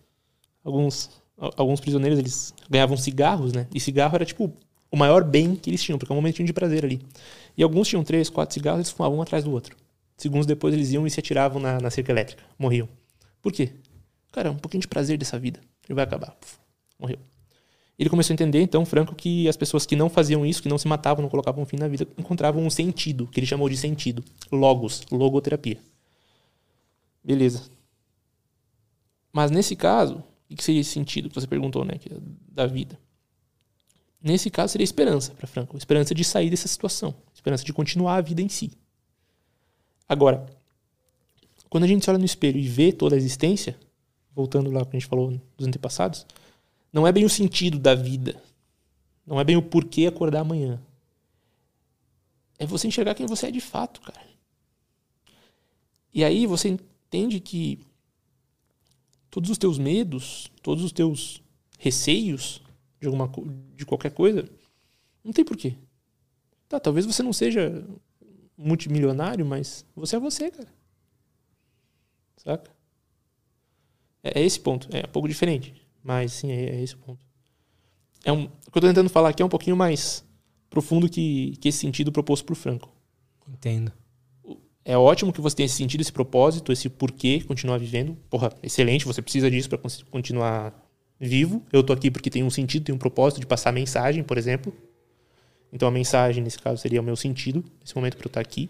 alguns, 0.64 1.08
alguns 1.56 1.80
prisioneiros, 1.80 2.18
eles 2.18 2.52
ganhavam 2.68 2.96
cigarros, 2.96 3.52
né? 3.52 3.68
E 3.72 3.78
cigarro 3.78 4.16
era 4.16 4.24
tipo 4.24 4.52
o 4.90 4.96
maior 4.96 5.22
bem 5.22 5.54
que 5.54 5.70
eles 5.70 5.80
tinham, 5.80 5.96
porque 5.96 6.12
é 6.12 6.14
um 6.14 6.16
momentinho 6.16 6.44
de 6.44 6.52
prazer 6.52 6.84
ali. 6.84 7.00
E 7.56 7.62
alguns 7.62 7.86
tinham 7.86 8.02
três, 8.02 8.28
quatro 8.28 8.52
cigarros, 8.52 8.80
eles 8.80 8.90
fumavam 8.90 9.18
um 9.18 9.22
atrás 9.22 9.44
do 9.44 9.52
outro. 9.52 9.76
Segundos 10.16 10.44
depois 10.44 10.74
eles 10.74 10.90
iam 10.90 11.06
e 11.06 11.10
se 11.10 11.20
atiravam 11.20 11.62
na, 11.62 11.80
na 11.80 11.88
cerca 11.88 12.10
elétrica. 12.10 12.42
Morriam. 12.58 12.88
Por 13.40 13.52
quê? 13.52 13.70
Cara, 14.32 14.50
um 14.50 14.56
pouquinho 14.56 14.80
de 14.80 14.88
prazer 14.88 15.16
dessa 15.16 15.38
vida. 15.38 15.60
Ele 15.88 15.94
vai 15.94 16.02
acabar. 16.02 16.32
Puf, 16.32 16.58
morreu. 16.98 17.18
Ele 17.96 18.10
começou 18.10 18.32
a 18.32 18.34
entender, 18.34 18.60
então, 18.60 18.84
Franco, 18.84 19.14
que 19.14 19.48
as 19.48 19.56
pessoas 19.56 19.86
que 19.86 19.94
não 19.94 20.10
faziam 20.10 20.44
isso, 20.44 20.60
que 20.60 20.68
não 20.68 20.78
se 20.78 20.88
matavam, 20.88 21.22
não 21.22 21.30
colocavam 21.30 21.64
fim 21.64 21.76
na 21.76 21.86
vida, 21.86 22.08
encontravam 22.18 22.60
um 22.64 22.70
sentido, 22.70 23.28
que 23.28 23.38
ele 23.38 23.46
chamou 23.46 23.68
de 23.68 23.76
sentido. 23.76 24.24
Logos, 24.50 25.02
logoterapia. 25.12 25.78
Beleza. 27.22 27.73
Mas 29.34 29.50
nesse 29.50 29.74
caso, 29.74 30.22
o 30.48 30.54
que 30.54 30.62
seria 30.62 30.80
esse 30.80 30.90
sentido 30.90 31.28
que 31.28 31.34
você 31.34 31.46
perguntou, 31.48 31.84
né? 31.84 31.94
É 32.08 32.16
da 32.52 32.66
vida. 32.66 32.96
Nesse 34.22 34.48
caso, 34.48 34.70
seria 34.70 34.84
esperança 34.84 35.32
para 35.34 35.48
Franco. 35.48 35.76
Esperança 35.76 36.14
de 36.14 36.22
sair 36.22 36.50
dessa 36.50 36.68
situação. 36.68 37.12
Esperança 37.34 37.64
de 37.64 37.72
continuar 37.72 38.14
a 38.14 38.20
vida 38.20 38.40
em 38.40 38.48
si. 38.48 38.70
Agora, 40.08 40.46
quando 41.68 41.82
a 41.82 41.88
gente 41.88 42.08
olha 42.08 42.18
no 42.18 42.24
espelho 42.24 42.60
e 42.60 42.68
vê 42.68 42.92
toda 42.92 43.16
a 43.16 43.18
existência, 43.18 43.76
voltando 44.32 44.70
lá 44.70 44.84
que 44.84 44.96
a 44.96 45.00
gente 45.00 45.08
falou 45.08 45.36
dos 45.58 45.66
antepassados, 45.66 46.24
não 46.92 47.04
é 47.04 47.10
bem 47.10 47.24
o 47.24 47.28
sentido 47.28 47.76
da 47.76 47.92
vida. 47.92 48.40
Não 49.26 49.40
é 49.40 49.42
bem 49.42 49.56
o 49.56 49.62
porquê 49.62 50.06
acordar 50.06 50.42
amanhã. 50.42 50.80
É 52.56 52.64
você 52.64 52.86
enxergar 52.86 53.16
quem 53.16 53.26
você 53.26 53.48
é 53.48 53.50
de 53.50 53.60
fato, 53.60 54.00
cara. 54.00 54.20
E 56.12 56.22
aí 56.22 56.46
você 56.46 56.68
entende 56.68 57.40
que 57.40 57.80
todos 59.34 59.50
os 59.50 59.58
teus 59.58 59.78
medos, 59.78 60.48
todos 60.62 60.84
os 60.84 60.92
teus 60.92 61.42
receios 61.76 62.62
de 63.00 63.08
alguma 63.08 63.28
de 63.74 63.84
qualquer 63.84 64.12
coisa, 64.12 64.48
não 65.24 65.32
tem 65.32 65.44
porquê. 65.44 65.74
Tá, 66.68 66.78
talvez 66.78 67.04
você 67.04 67.20
não 67.20 67.32
seja 67.32 67.84
multimilionário, 68.56 69.44
mas 69.44 69.84
você 69.96 70.14
é 70.14 70.20
você, 70.20 70.52
cara. 70.52 70.72
Saca? 72.36 72.70
É, 74.22 74.40
é 74.40 74.44
esse 74.44 74.60
ponto. 74.60 74.88
É 74.96 75.00
um 75.00 75.10
pouco 75.10 75.26
diferente. 75.26 75.74
Mas 76.00 76.34
sim, 76.34 76.52
é, 76.52 76.76
é 76.76 76.80
esse 76.80 76.94
ponto. 76.94 77.26
É 78.24 78.30
um, 78.30 78.44
o 78.44 78.48
que 78.48 78.78
eu 78.78 78.78
estou 78.78 78.82
tentando 78.82 79.10
falar 79.10 79.30
aqui 79.30 79.42
é 79.42 79.44
um 79.44 79.48
pouquinho 79.48 79.76
mais 79.76 80.24
profundo 80.70 81.08
que, 81.08 81.56
que 81.56 81.70
esse 81.70 81.78
sentido 81.78 82.12
proposto 82.12 82.44
por 82.44 82.54
Franco. 82.54 82.88
Entendo. 83.48 83.92
É 84.84 84.98
ótimo 84.98 85.32
que 85.32 85.40
você 85.40 85.56
tenha 85.56 85.64
esse 85.64 85.76
sentido, 85.76 86.02
esse 86.02 86.12
propósito, 86.12 86.70
esse 86.70 86.90
porquê 86.90 87.42
continuar 87.42 87.78
vivendo. 87.78 88.16
Porra, 88.28 88.52
excelente, 88.62 89.06
você 89.06 89.22
precisa 89.22 89.50
disso 89.50 89.68
para 89.68 89.78
continuar 90.10 90.74
vivo. 91.18 91.64
Eu 91.72 91.82
tô 91.82 91.92
aqui 91.92 92.10
porque 92.10 92.28
tem 92.28 92.42
um 92.42 92.50
sentido, 92.50 92.84
tem 92.84 92.94
um 92.94 92.98
propósito 92.98 93.40
de 93.40 93.46
passar 93.46 93.72
mensagem, 93.72 94.22
por 94.22 94.36
exemplo. 94.36 94.76
Então 95.72 95.88
a 95.88 95.90
mensagem, 95.90 96.44
nesse 96.44 96.58
caso, 96.58 96.80
seria 96.80 97.00
o 97.00 97.04
meu 97.04 97.16
sentido, 97.16 97.64
nesse 97.80 97.96
momento 97.96 98.16
para 98.16 98.26
eu 98.26 98.28
estar 98.28 98.40
aqui. 98.40 98.68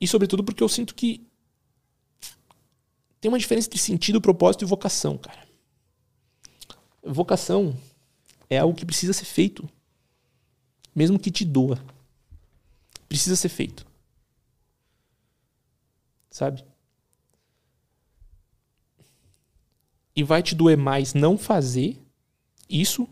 E 0.00 0.08
sobretudo 0.08 0.42
porque 0.42 0.62
eu 0.62 0.68
sinto 0.68 0.94
que 0.96 1.24
tem 3.20 3.28
uma 3.28 3.38
diferença 3.38 3.68
entre 3.68 3.78
sentido, 3.78 4.20
propósito 4.20 4.62
e 4.62 4.66
vocação, 4.66 5.16
cara. 5.16 5.46
Vocação 7.04 7.76
é 8.50 8.58
algo 8.58 8.74
que 8.74 8.84
precisa 8.84 9.12
ser 9.12 9.26
feito. 9.26 9.68
Mesmo 10.92 11.20
que 11.20 11.30
te 11.30 11.44
doa. 11.44 11.80
Precisa 13.08 13.36
ser 13.36 13.48
feito. 13.48 13.86
Sabe? 16.32 16.64
E 20.16 20.22
vai 20.24 20.42
te 20.42 20.54
doer 20.54 20.78
mais 20.78 21.12
não 21.12 21.36
fazer 21.36 22.02
isso 22.68 23.06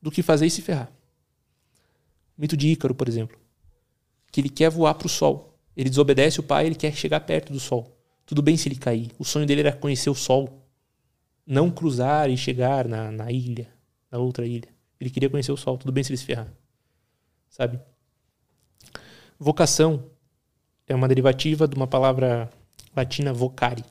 do 0.00 0.12
que 0.12 0.22
fazer 0.22 0.46
e 0.46 0.50
se 0.50 0.62
ferrar. 0.62 0.92
O 2.38 2.40
mito 2.40 2.56
de 2.56 2.68
Ícaro, 2.68 2.94
por 2.94 3.08
exemplo. 3.08 3.36
Que 4.30 4.40
ele 4.40 4.48
quer 4.48 4.70
voar 4.70 4.94
para 4.94 5.06
o 5.06 5.10
sol. 5.10 5.58
Ele 5.76 5.90
desobedece 5.90 6.38
o 6.38 6.44
pai, 6.44 6.66
ele 6.66 6.76
quer 6.76 6.94
chegar 6.94 7.18
perto 7.20 7.52
do 7.52 7.58
sol. 7.58 7.98
Tudo 8.24 8.40
bem 8.42 8.56
se 8.56 8.68
ele 8.68 8.76
cair. 8.76 9.10
O 9.18 9.24
sonho 9.24 9.44
dele 9.44 9.62
era 9.62 9.72
conhecer 9.72 10.08
o 10.08 10.14
sol. 10.14 10.64
Não 11.44 11.68
cruzar 11.68 12.30
e 12.30 12.36
chegar 12.36 12.86
na, 12.86 13.10
na 13.10 13.32
ilha, 13.32 13.68
na 14.08 14.18
outra 14.18 14.46
ilha. 14.46 14.68
Ele 15.00 15.10
queria 15.10 15.28
conhecer 15.28 15.50
o 15.50 15.56
sol. 15.56 15.76
Tudo 15.76 15.90
bem 15.90 16.04
se 16.04 16.10
ele 16.10 16.16
se 16.16 16.24
ferrar. 16.24 16.52
Sabe? 17.48 17.80
Vocação 19.36 20.08
é 20.90 20.94
uma 20.94 21.06
derivativa 21.06 21.68
de 21.68 21.76
uma 21.76 21.86
palavra 21.86 22.50
latina 22.96 23.32
vocare. 23.32 23.84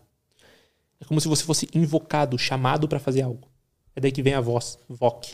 É 0.99 1.05
como 1.05 1.21
se 1.21 1.29
você 1.29 1.45
fosse 1.45 1.69
invocado, 1.73 2.37
chamado 2.37 2.89
para 2.89 2.99
fazer 2.99 3.21
algo. 3.21 3.47
É 3.95 4.01
daí 4.01 4.11
que 4.11 4.21
vem 4.21 4.33
a 4.33 4.41
voz, 4.41 4.77
voc. 4.89 5.33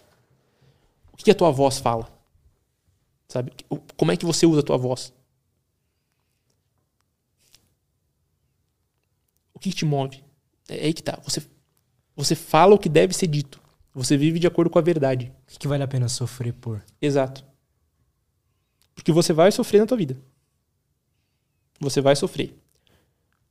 O 1.12 1.18
que 1.18 1.32
a 1.32 1.36
tua 1.36 1.50
voz 1.50 1.80
fala? 1.80 2.08
Sabe? 3.28 3.52
Como 3.98 4.12
é 4.12 4.18
que 4.18 4.28
você 4.28 4.46
usa 4.46 4.60
a 4.60 4.64
tua 4.64 4.78
voz? 4.78 5.12
O 9.52 9.60
que, 9.60 9.72
que 9.72 9.76
te 9.76 9.86
move? 9.86 10.24
É 10.70 10.86
aí 10.86 10.94
que 10.94 11.02
tá. 11.02 11.20
Você, 11.24 11.42
você 12.16 12.36
fala 12.36 12.76
o 12.76 12.80
que 12.80 12.90
deve 12.90 13.16
ser 13.16 13.26
dito. 13.26 13.60
Você 13.92 14.16
vive 14.16 14.38
de 14.38 14.46
acordo 14.46 14.70
com 14.70 14.78
a 14.78 14.84
verdade. 14.84 15.34
O 15.48 15.48
que, 15.48 15.58
que 15.58 15.68
vale 15.68 15.82
a 15.82 15.88
pena 15.88 16.08
sofrer 16.10 16.54
por? 16.54 16.84
Exato. 17.02 17.44
Porque 18.94 19.12
você 19.12 19.34
vai 19.34 19.52
sofrer 19.52 19.80
na 19.80 19.88
tua 19.88 19.98
vida. 19.98 20.16
Você 21.80 22.02
vai 22.02 22.16
sofrer. 22.16 22.56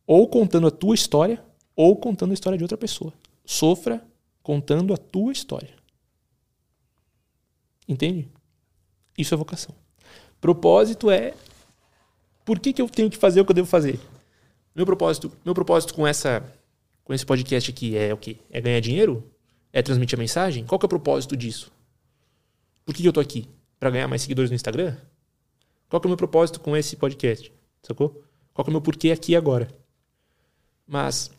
Ou 0.07 0.29
contando 0.29 0.67
a 0.67 0.71
tua 0.71 0.95
história, 0.95 1.43
ou 1.75 1.97
contando 1.97 2.31
a 2.31 2.35
história 2.35 2.57
de 2.57 2.65
outra 2.65 2.77
pessoa. 2.77 3.13
Sofra 3.45 4.05
contando 4.43 4.93
a 4.93 4.97
tua 4.97 5.33
história. 5.33 5.75
Entende? 7.89 8.29
Isso 9.17 9.35
é 9.35 9.37
vocação. 9.37 9.75
Propósito 10.41 11.11
é 11.11 11.35
por 12.45 12.59
que, 12.59 12.73
que 12.73 12.83
eu 12.83 12.89
tenho 12.89 13.11
que 13.11 13.17
fazer 13.17 13.41
o 13.41 13.45
que 13.45 13.53
eu 13.53 13.55
devo 13.55 13.69
fazer? 13.69 13.99
Meu 14.75 14.85
propósito, 14.85 15.33
meu 15.45 15.55
propósito 15.55 15.95
com 15.95 16.07
essa 16.07 16.43
com 17.05 17.13
esse 17.13 17.25
podcast 17.25 17.71
aqui 17.71 17.97
é 17.97 18.13
o 18.13 18.17
quê? 18.17 18.39
É 18.51 18.61
ganhar 18.61 18.81
dinheiro? 18.81 19.31
É 19.73 19.83
transmitir 19.83 20.19
a 20.19 20.21
mensagem? 20.21 20.65
Qual 20.65 20.79
que 20.79 20.85
é 20.85 20.89
o 20.89 20.89
propósito 20.89 21.37
disso? 21.37 21.71
Por 22.85 22.95
que, 22.95 23.03
que 23.03 23.09
eu 23.09 23.13
tô 23.13 23.21
aqui? 23.21 23.49
Para 23.79 23.91
ganhar 23.91 24.09
mais 24.09 24.23
seguidores 24.23 24.51
no 24.51 24.55
Instagram? 24.55 24.97
Qual 25.89 26.01
que 26.01 26.07
é 26.07 26.09
o 26.09 26.11
meu 26.11 26.17
propósito 26.17 26.61
com 26.61 26.77
esse 26.77 26.97
podcast? 26.97 27.53
Sacou? 27.85 28.25
Qual 28.53 28.67
é 28.67 28.69
o 28.71 28.73
meu 28.73 28.81
porquê 28.81 29.11
aqui 29.11 29.33
e 29.33 29.37
agora? 29.37 29.69
Mas 30.87 31.31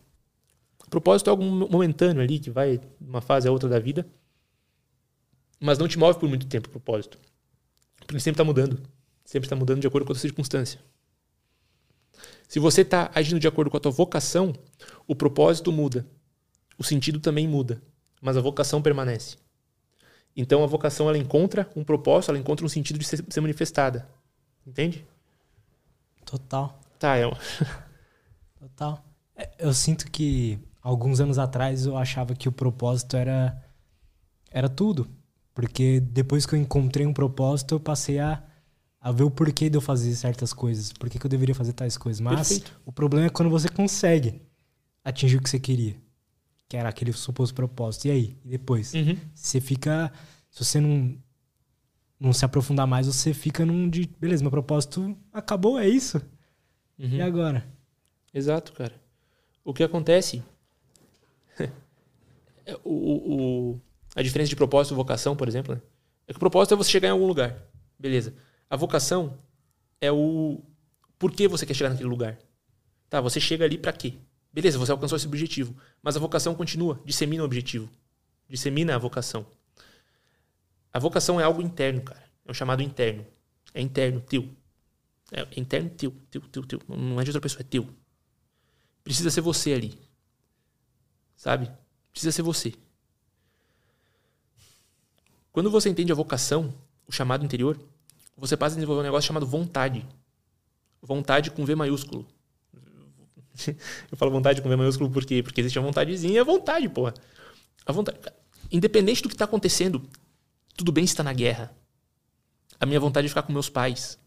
o 0.85 0.89
propósito 0.89 1.29
é 1.29 1.31
algo 1.31 1.43
momentâneo 1.43 2.21
ali, 2.21 2.39
que 2.39 2.49
vai 2.49 2.77
de 2.77 2.87
uma 3.01 3.21
fase 3.21 3.47
a 3.47 3.51
outra 3.51 3.67
da 3.67 3.79
vida. 3.79 4.07
Mas 5.59 5.77
não 5.77 5.87
te 5.87 5.97
move 5.97 6.19
por 6.19 6.29
muito 6.29 6.45
tempo 6.45 6.67
o 6.67 6.71
propósito. 6.71 7.17
Porque 8.05 8.19
sempre 8.19 8.33
está 8.33 8.43
mudando. 8.43 8.81
Sempre 9.23 9.47
está 9.47 9.55
mudando 9.55 9.81
de 9.81 9.87
acordo 9.87 10.05
com 10.05 10.13
a 10.13 10.15
circunstância. 10.15 10.79
Se 12.47 12.59
você 12.59 12.81
está 12.81 13.09
agindo 13.15 13.39
de 13.39 13.47
acordo 13.47 13.71
com 13.71 13.77
a 13.77 13.79
tua 13.79 13.91
vocação, 13.91 14.53
o 15.07 15.15
propósito 15.15 15.71
muda. 15.71 16.05
O 16.77 16.83
sentido 16.83 17.19
também 17.19 17.47
muda. 17.47 17.81
Mas 18.21 18.37
a 18.37 18.41
vocação 18.41 18.81
permanece. 18.81 19.37
Então 20.35 20.63
a 20.63 20.67
vocação 20.67 21.07
ela 21.07 21.17
encontra 21.17 21.67
um 21.75 21.83
propósito, 21.83 22.29
ela 22.29 22.39
encontra 22.39 22.65
um 22.65 22.69
sentido 22.69 22.99
de 22.99 23.05
ser, 23.05 23.25
ser 23.27 23.41
manifestada. 23.41 24.07
Entende? 24.67 25.05
Total. 26.25 26.79
Tá, 26.97 27.17
é. 27.17 27.29
Total. 28.59 29.03
É, 29.35 29.51
eu 29.59 29.73
sinto 29.73 30.09
que 30.09 30.59
alguns 30.81 31.19
anos 31.19 31.37
atrás 31.37 31.85
eu 31.85 31.97
achava 31.97 32.33
que 32.33 32.49
o 32.49 32.51
propósito 32.51 33.15
era 33.15 33.61
era 34.49 34.69
tudo. 34.69 35.07
Porque 35.53 35.99
depois 35.99 36.45
que 36.45 36.53
eu 36.53 36.59
encontrei 36.59 37.05
um 37.05 37.13
propósito, 37.13 37.75
eu 37.75 37.79
passei 37.79 38.19
a, 38.19 38.43
a 38.99 39.11
ver 39.11 39.23
o 39.23 39.31
porquê 39.31 39.69
de 39.69 39.77
eu 39.77 39.81
fazer 39.81 40.13
certas 40.15 40.51
coisas. 40.51 40.91
Por 40.91 41.09
que, 41.09 41.17
que 41.17 41.25
eu 41.25 41.29
deveria 41.29 41.55
fazer 41.55 41.73
tais 41.73 41.97
coisas. 41.97 42.19
Mas 42.19 42.35
Perfeito. 42.35 42.81
o 42.85 42.91
problema 42.91 43.27
é 43.27 43.29
quando 43.29 43.49
você 43.49 43.69
consegue 43.69 44.41
atingir 45.03 45.37
o 45.37 45.41
que 45.41 45.49
você 45.49 45.59
queria. 45.59 45.95
Que 46.67 46.75
era 46.75 46.89
aquele 46.89 47.13
suposto 47.13 47.55
propósito. 47.55 48.05
E 48.05 48.11
aí? 48.11 48.37
E 48.43 48.49
depois? 48.49 48.93
Uhum. 48.93 49.17
Você 49.33 49.61
fica. 49.61 50.11
Se 50.49 50.63
você 50.63 50.79
não, 50.79 51.17
não 52.19 52.33
se 52.33 52.45
aprofundar 52.45 52.87
mais, 52.87 53.07
você 53.07 53.33
fica 53.33 53.65
num 53.65 53.89
de. 53.89 54.07
Beleza, 54.19 54.43
meu 54.43 54.51
propósito 54.51 55.17
acabou, 55.31 55.79
é 55.79 55.87
isso? 55.87 56.21
Uhum. 56.97 57.15
E 57.15 57.21
agora? 57.21 57.67
Exato, 58.33 58.73
cara. 58.73 58.93
O 59.63 59.73
que 59.73 59.83
acontece. 59.83 60.43
o, 62.83 63.73
o, 63.73 63.81
a 64.15 64.21
diferença 64.21 64.49
de 64.49 64.55
propósito 64.55 64.93
e 64.93 64.95
vocação, 64.95 65.35
por 65.35 65.47
exemplo, 65.47 65.75
né? 65.75 65.81
é 66.27 66.33
que 66.33 66.37
o 66.37 66.39
propósito 66.39 66.73
é 66.73 66.77
você 66.77 66.91
chegar 66.91 67.09
em 67.09 67.11
algum 67.11 67.27
lugar. 67.27 67.61
Beleza. 67.99 68.33
A 68.69 68.75
vocação 68.75 69.37
é 70.01 70.11
o 70.11 70.61
por 71.17 71.31
que 71.31 71.47
você 71.47 71.65
quer 71.65 71.73
chegar 71.73 71.89
naquele 71.89 72.09
lugar. 72.09 72.37
Tá, 73.09 73.21
você 73.21 73.39
chega 73.39 73.65
ali 73.65 73.77
para 73.77 73.93
quê? 73.93 74.13
Beleza, 74.51 74.77
você 74.77 74.91
alcançou 74.91 75.15
esse 75.15 75.27
objetivo, 75.27 75.75
mas 76.01 76.15
a 76.15 76.19
vocação 76.19 76.55
continua, 76.55 77.01
dissemina 77.05 77.43
o 77.43 77.45
objetivo. 77.45 77.89
Dissemina 78.49 78.95
a 78.95 78.97
vocação. 78.97 79.45
A 80.95 80.99
vocação 80.99 81.41
é 81.41 81.43
algo 81.43 81.61
interno, 81.61 82.01
cara. 82.03 82.23
É 82.45 82.51
um 82.51 82.53
chamado 82.53 82.81
interno. 82.81 83.25
É 83.73 83.81
interno, 83.81 84.21
teu. 84.21 84.49
É 85.29 85.59
interno, 85.59 85.89
teu, 85.89 86.13
teu, 86.31 86.39
teu, 86.39 86.65
teu. 86.65 86.81
Não 86.87 87.19
é 87.19 87.23
de 87.25 87.31
outra 87.31 87.41
pessoa, 87.41 87.59
é 87.59 87.65
teu. 87.65 87.85
Precisa 89.03 89.29
ser 89.29 89.41
você 89.41 89.73
ali. 89.73 89.99
Sabe? 91.35 91.69
Precisa 92.13 92.31
ser 92.31 92.43
você. 92.43 92.73
Quando 95.51 95.69
você 95.69 95.89
entende 95.89 96.13
a 96.13 96.15
vocação, 96.15 96.73
o 97.05 97.11
chamado 97.11 97.43
interior, 97.43 97.77
você 98.37 98.55
passa 98.55 98.75
a 98.75 98.77
desenvolver 98.77 99.01
um 99.01 99.03
negócio 99.03 99.27
chamado 99.27 99.45
vontade. 99.45 100.07
Vontade 101.01 101.51
com 101.51 101.65
V 101.65 101.75
maiúsculo. 101.75 102.25
Eu 104.09 104.17
falo 104.17 104.31
vontade 104.31 104.61
com 104.61 104.69
V 104.69 104.77
maiúsculo 104.77 105.11
por 105.11 105.25
quê? 105.25 105.43
Porque 105.43 105.59
existe 105.59 105.77
a 105.77 105.81
vontadezinha 105.81 106.35
e 106.35 106.39
a 106.39 106.43
vontade, 106.45 106.87
porra. 106.87 107.13
A 107.85 107.91
vontade. 107.91 108.17
Independente 108.71 109.21
do 109.21 109.27
que 109.27 109.35
está 109.35 109.43
acontecendo, 109.43 110.01
tudo 110.75 110.91
bem 110.91 111.05
se 111.05 111.13
está 111.13 111.23
na 111.23 111.33
guerra. 111.33 111.75
A 112.79 112.85
minha 112.85 112.99
vontade 112.99 113.25
é 113.25 113.29
ficar 113.29 113.43
com 113.43 113.53
meus 113.53 113.69
pais. 113.69 114.19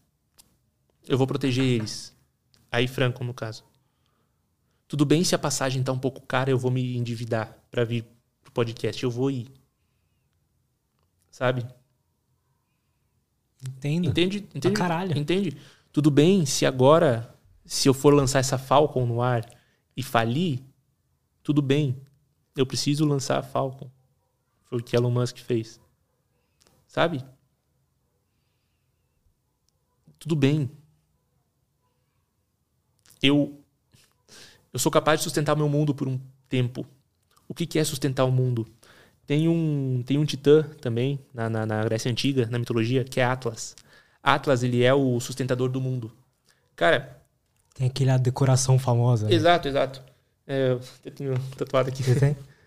Eu 1.07 1.17
vou 1.17 1.27
proteger 1.27 1.63
eles. 1.63 2.15
Aí, 2.71 2.87
Franco, 2.87 3.23
no 3.23 3.33
caso. 3.33 3.63
Tudo 4.87 5.05
bem 5.05 5.23
se 5.23 5.35
a 5.35 5.39
passagem 5.39 5.81
está 5.81 5.91
um 5.91 5.99
pouco 5.99 6.21
cara, 6.21 6.49
eu 6.49 6.57
vou 6.57 6.71
me 6.71 6.97
endividar 6.97 7.57
para 7.69 7.85
vir 7.85 8.05
pro 8.41 8.51
podcast. 8.51 9.03
Eu 9.03 9.11
vou 9.11 9.29
ir. 9.29 9.51
Sabe? 11.29 11.65
Entendo. 13.67 14.07
Entende? 14.07 14.37
Entende? 14.53 14.75
caralho. 14.75 15.17
Entende? 15.17 15.57
Tudo 15.91 16.09
bem 16.09 16.45
se 16.45 16.65
agora, 16.65 17.35
se 17.65 17.87
eu 17.87 17.93
for 17.93 18.13
lançar 18.13 18.39
essa 18.39 18.57
Falcon 18.57 19.05
no 19.05 19.21
ar 19.21 19.45
e 19.95 20.01
falir, 20.01 20.63
tudo 21.43 21.61
bem. 21.61 22.01
Eu 22.55 22.65
preciso 22.65 23.05
lançar 23.05 23.37
a 23.37 23.43
Falcon. 23.43 23.89
Foi 24.65 24.79
o 24.79 24.83
que 24.83 24.95
Elon 24.95 25.11
Musk 25.11 25.37
fez. 25.37 25.79
Sabe? 26.89 27.23
Tudo 30.17 30.35
bem. 30.35 30.69
Eu 33.21 33.63
eu 34.73 34.79
sou 34.79 34.91
capaz 34.91 35.19
de 35.19 35.23
sustentar 35.23 35.53
o 35.53 35.57
meu 35.57 35.69
mundo 35.69 35.95
por 35.95 36.07
um 36.07 36.19
tempo. 36.47 36.85
O 37.47 37.53
que, 37.53 37.65
que 37.65 37.79
é 37.79 37.83
sustentar 37.83 38.25
o 38.25 38.31
mundo? 38.31 38.67
Tem 39.25 39.47
um, 39.47 40.03
tem 40.05 40.17
um 40.17 40.25
titã 40.25 40.63
também 40.81 41.19
na, 41.33 41.49
na, 41.49 41.65
na, 41.65 41.83
Grécia 41.83 42.11
Antiga, 42.11 42.47
na 42.47 42.59
mitologia, 42.59 43.03
que 43.03 43.19
é 43.19 43.23
Atlas. 43.23 43.75
Atlas, 44.21 44.63
ele 44.63 44.83
é 44.83 44.93
o 44.93 45.19
sustentador 45.19 45.69
do 45.69 45.79
mundo. 45.79 46.11
Cara... 46.75 47.17
Tem 47.73 47.87
aquela 47.87 48.17
decoração 48.17 48.77
famosa. 48.77 49.27
Né? 49.27 49.33
Exato, 49.33 49.67
exato. 49.67 50.03
É, 50.45 50.77
eu 51.05 51.11
tenho 51.11 51.39
tatuado 51.55 51.89
aqui. 51.89 52.03
Você 52.03 52.19
tem? 52.19 52.37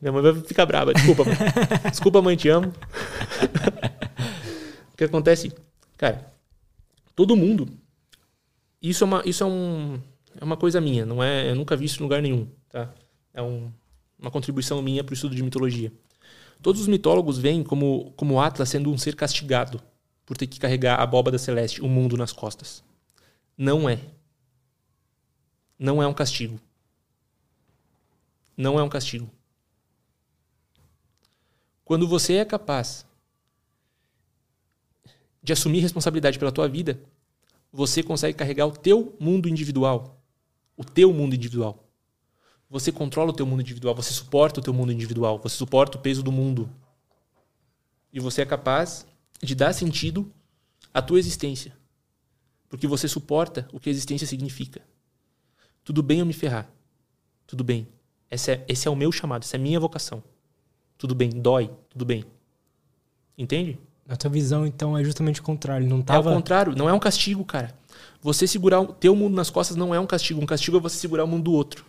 Minha 0.00 0.12
mãe 0.12 0.22
vai 0.22 0.34
ficar 0.42 0.66
brava. 0.66 0.92
Desculpa, 0.92 1.24
mãe. 1.24 1.36
Desculpa, 1.90 2.22
mãe, 2.22 2.36
te 2.36 2.48
amo. 2.48 2.72
o 4.92 4.96
que 4.96 5.04
acontece? 5.04 5.52
Cara, 5.96 6.32
todo 7.14 7.36
mundo... 7.36 7.68
Isso 8.80 9.02
é, 9.02 9.06
uma, 9.06 9.22
isso 9.24 9.42
é, 9.42 9.46
um, 9.46 10.00
é 10.40 10.44
uma 10.44 10.56
coisa 10.56 10.80
minha. 10.80 11.04
Não 11.04 11.22
é, 11.22 11.50
eu 11.50 11.56
nunca 11.56 11.74
vi 11.74 11.86
isso 11.86 11.98
em 11.98 12.02
lugar 12.02 12.22
nenhum. 12.22 12.46
Tá? 12.68 12.92
É 13.34 13.42
um, 13.42 13.70
uma 14.18 14.30
contribuição 14.30 14.80
minha 14.80 15.02
para 15.02 15.12
o 15.12 15.14
estudo 15.14 15.34
de 15.34 15.42
mitologia. 15.42 15.92
Todos 16.62 16.80
os 16.80 16.86
mitólogos 16.86 17.38
veem 17.38 17.62
como, 17.62 18.12
como 18.16 18.40
Atlas 18.40 18.68
sendo 18.68 18.90
um 18.90 18.98
ser 18.98 19.16
castigado 19.16 19.82
por 20.24 20.36
ter 20.36 20.46
que 20.46 20.58
carregar 20.58 20.98
a 20.98 21.02
abóbada 21.02 21.38
celeste, 21.38 21.80
o 21.80 21.88
mundo 21.88 22.16
nas 22.16 22.32
costas. 22.32 22.82
Não 23.56 23.88
é. 23.88 24.00
Não 25.78 26.02
é 26.02 26.06
um 26.06 26.14
castigo. 26.14 26.58
Não 28.56 28.78
é 28.78 28.82
um 28.82 28.88
castigo. 28.88 29.30
Quando 31.86 32.08
você 32.08 32.34
é 32.34 32.44
capaz 32.44 33.06
de 35.40 35.52
assumir 35.52 35.78
responsabilidade 35.78 36.36
pela 36.36 36.50
tua 36.50 36.68
vida, 36.68 37.00
você 37.72 38.02
consegue 38.02 38.36
carregar 38.36 38.66
o 38.66 38.72
teu 38.72 39.16
mundo 39.20 39.48
individual. 39.48 40.20
O 40.76 40.84
teu 40.84 41.12
mundo 41.12 41.36
individual. 41.36 41.88
Você 42.68 42.90
controla 42.90 43.30
o 43.30 43.32
teu 43.32 43.46
mundo 43.46 43.60
individual, 43.60 43.94
você 43.94 44.12
suporta 44.12 44.58
o 44.58 44.62
teu 44.64 44.74
mundo 44.74 44.90
individual, 44.90 45.38
você 45.38 45.54
suporta 45.54 45.96
o 45.96 46.00
peso 46.00 46.24
do 46.24 46.32
mundo. 46.32 46.68
E 48.12 48.18
você 48.18 48.42
é 48.42 48.44
capaz 48.44 49.06
de 49.40 49.54
dar 49.54 49.72
sentido 49.72 50.28
à 50.92 51.00
tua 51.00 51.20
existência. 51.20 51.72
Porque 52.68 52.88
você 52.88 53.06
suporta 53.06 53.68
o 53.72 53.78
que 53.78 53.88
a 53.88 53.92
existência 53.92 54.26
significa. 54.26 54.82
Tudo 55.84 56.02
bem 56.02 56.18
eu 56.18 56.26
me 56.26 56.32
ferrar. 56.32 56.68
Tudo 57.46 57.62
bem. 57.62 57.86
Esse 58.28 58.50
é, 58.50 58.64
esse 58.66 58.88
é 58.88 58.90
o 58.90 58.96
meu 58.96 59.12
chamado, 59.12 59.44
essa 59.44 59.56
é 59.56 59.60
a 59.60 59.62
minha 59.62 59.78
vocação. 59.78 60.20
Tudo 60.98 61.14
bem, 61.14 61.30
dói, 61.30 61.70
tudo 61.88 62.04
bem. 62.04 62.24
Entende? 63.36 63.78
A 64.08 64.16
tua 64.16 64.30
visão, 64.30 64.66
então, 64.66 64.96
é 64.96 65.02
justamente 65.02 65.40
o 65.40 65.42
contrário. 65.42 65.86
Não 65.86 66.00
tava... 66.00 66.30
É 66.30 66.32
o 66.32 66.36
contrário, 66.36 66.76
não 66.76 66.88
é 66.88 66.92
um 66.92 66.98
castigo, 66.98 67.44
cara. 67.44 67.74
Você 68.20 68.46
segurar 68.46 68.80
o 68.80 68.92
teu 68.92 69.14
mundo 69.14 69.34
nas 69.34 69.50
costas 69.50 69.76
não 69.76 69.94
é 69.94 70.00
um 70.00 70.06
castigo. 70.06 70.40
Um 70.40 70.46
castigo 70.46 70.76
é 70.76 70.80
você 70.80 70.96
segurar 70.96 71.24
o 71.24 71.28
mundo 71.28 71.44
do 71.44 71.52
outro. 71.52 71.84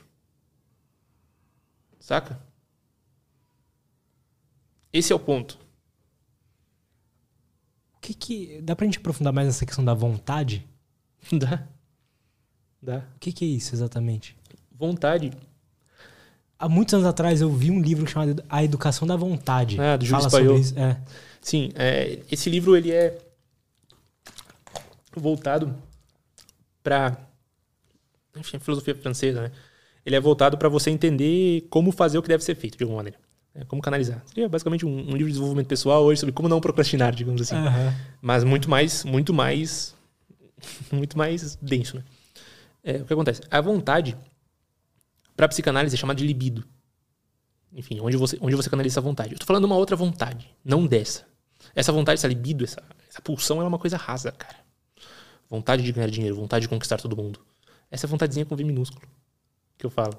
Saca? 1.99 2.39
Esse 4.91 5.11
é 5.11 5.15
o 5.15 5.19
ponto. 5.19 5.59
O 7.95 7.99
que 8.01 8.13
que. 8.13 8.61
Dá 8.61 8.75
pra 8.75 8.85
gente 8.85 8.99
aprofundar 8.99 9.34
mais 9.34 9.47
nessa 9.47 9.65
questão 9.65 9.84
da 9.84 9.93
vontade? 9.93 10.65
Dá. 11.31 11.67
Dá. 12.81 12.99
O 13.15 13.19
que 13.19 13.34
que 13.34 13.45
é 13.45 13.47
isso 13.47 13.75
exatamente? 13.75 14.38
Vontade. 14.71 15.31
Há 16.59 16.67
muitos 16.67 16.93
anos 16.93 17.05
atrás 17.05 17.39
eu 17.41 17.51
vi 17.51 17.69
um 17.69 17.79
livro 17.81 18.07
chamado 18.07 18.43
A 18.49 18.63
Educação 18.63 19.07
da 19.07 19.15
Vontade. 19.15 19.79
Ah, 19.79 19.95
do 19.95 20.05
Júlio 20.05 20.21
Fala 20.23 20.27
Espaiol. 20.27 20.47
sobre 20.47 20.61
isso. 20.61 20.79
É. 20.79 20.97
Sim, 21.41 21.71
é, 21.75 22.19
esse 22.31 22.49
livro 22.49 22.75
ele 22.75 22.91
é 22.91 23.17
voltado 25.15 25.75
para 26.84 27.17
enfim, 28.35 28.59
filosofia 28.59 28.95
francesa, 28.95 29.41
né? 29.43 29.51
Ele 30.05 30.15
é 30.15 30.19
voltado 30.19 30.57
para 30.57 30.69
você 30.69 30.89
entender 30.89 31.67
como 31.69 31.91
fazer 31.91 32.17
o 32.17 32.21
que 32.21 32.27
deve 32.29 32.43
ser 32.43 32.55
feito, 32.55 32.77
de 32.77 32.84
alguma 32.84 32.97
maneira. 32.99 33.17
né? 33.53 33.63
Como 33.67 33.81
canalizar. 33.81 34.21
Seria 34.25 34.47
basicamente 34.47 34.85
um, 34.85 34.89
um 34.89 35.11
livro 35.11 35.25
de 35.25 35.31
desenvolvimento 35.31 35.67
pessoal 35.67 36.03
hoje 36.03 36.19
sobre 36.19 36.34
como 36.34 36.47
não 36.47 36.61
procrastinar, 36.61 37.13
digamos 37.13 37.41
assim. 37.41 37.55
Aham. 37.55 37.93
Mas 38.21 38.43
muito 38.43 38.69
mais, 38.69 39.03
muito 39.03 39.34
mais, 39.34 39.95
muito 40.91 41.17
mais 41.17 41.55
denso, 41.61 41.97
né? 41.97 42.03
É, 42.84 42.97
o 42.97 43.05
que 43.05 43.11
acontece? 43.13 43.41
A 43.51 43.59
vontade, 43.59 44.15
para 45.38 45.47
psicanálise, 45.47 45.95
é 45.95 45.97
chamada 45.97 46.18
de 46.18 46.27
libido. 46.27 46.65
Enfim, 47.72 47.99
onde 48.01 48.18
você, 48.18 48.38
onde 48.41 48.55
você 48.55 48.69
canaliza 48.69 48.93
essa 48.93 49.01
vontade. 49.01 49.34
Eu 49.34 49.39
tô 49.39 49.45
falando 49.45 49.64
de 49.64 49.68
uma 49.68 49.77
outra 49.77 49.95
vontade, 49.95 50.53
não 50.65 50.85
dessa. 50.85 51.26
Essa 51.76 51.91
vontade, 51.91 52.19
essa 52.19 52.27
libido, 52.27 52.64
essa, 52.64 52.84
essa 53.09 53.22
pulsão, 53.22 53.61
é 53.61 53.64
uma 53.64 53.77
coisa 53.77 53.97
rasa, 53.97 54.31
cara. 54.31 54.57
Vontade 55.49 55.84
de 55.84 55.91
ganhar 55.91 56.09
dinheiro, 56.09 56.35
vontade 56.35 56.64
de 56.64 56.69
conquistar 56.69 56.97
todo 56.97 57.15
mundo. 57.15 57.39
Essa 57.89 58.05
é 58.05 58.09
vontadezinha 58.09 58.45
com 58.45 58.55
V 58.55 58.64
minúsculo 58.64 59.07
que 59.77 59.85
eu 59.85 59.89
falo. 59.89 60.18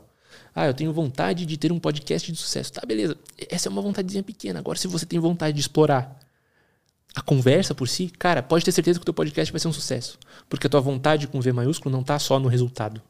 Ah, 0.55 0.66
eu 0.66 0.74
tenho 0.74 0.93
vontade 0.93 1.45
de 1.45 1.57
ter 1.57 1.73
um 1.73 1.81
podcast 1.81 2.31
de 2.31 2.39
sucesso. 2.39 2.73
Tá, 2.73 2.86
beleza. 2.86 3.16
Essa 3.51 3.69
é 3.69 3.70
uma 3.70 3.82
vontadezinha 3.82 4.23
pequena. 4.23 4.61
Agora, 4.61 4.78
se 4.78 4.86
você 4.86 5.05
tem 5.05 5.19
vontade 5.19 5.55
de 5.55 5.61
explorar 5.61 6.19
a 7.15 7.23
conversa 7.23 7.74
por 7.74 7.89
si, 7.89 8.09
cara, 8.09 8.43
pode 8.43 8.65
ter 8.65 8.73
certeza 8.73 8.99
que 8.99 9.03
o 9.03 9.05
teu 9.05 9.15
podcast 9.15 9.53
vai 9.53 9.59
ser 9.59 9.69
um 9.69 9.73
sucesso. 9.73 10.19
Porque 10.49 10.66
a 10.66 10.70
tua 10.70 10.81
vontade 10.81 11.27
com 11.27 11.40
V 11.40 11.53
maiúsculo 11.53 11.95
não 11.95 12.05
tá 12.05 12.19
só 12.19 12.39
no 12.39 12.49
resultado. 12.49 13.03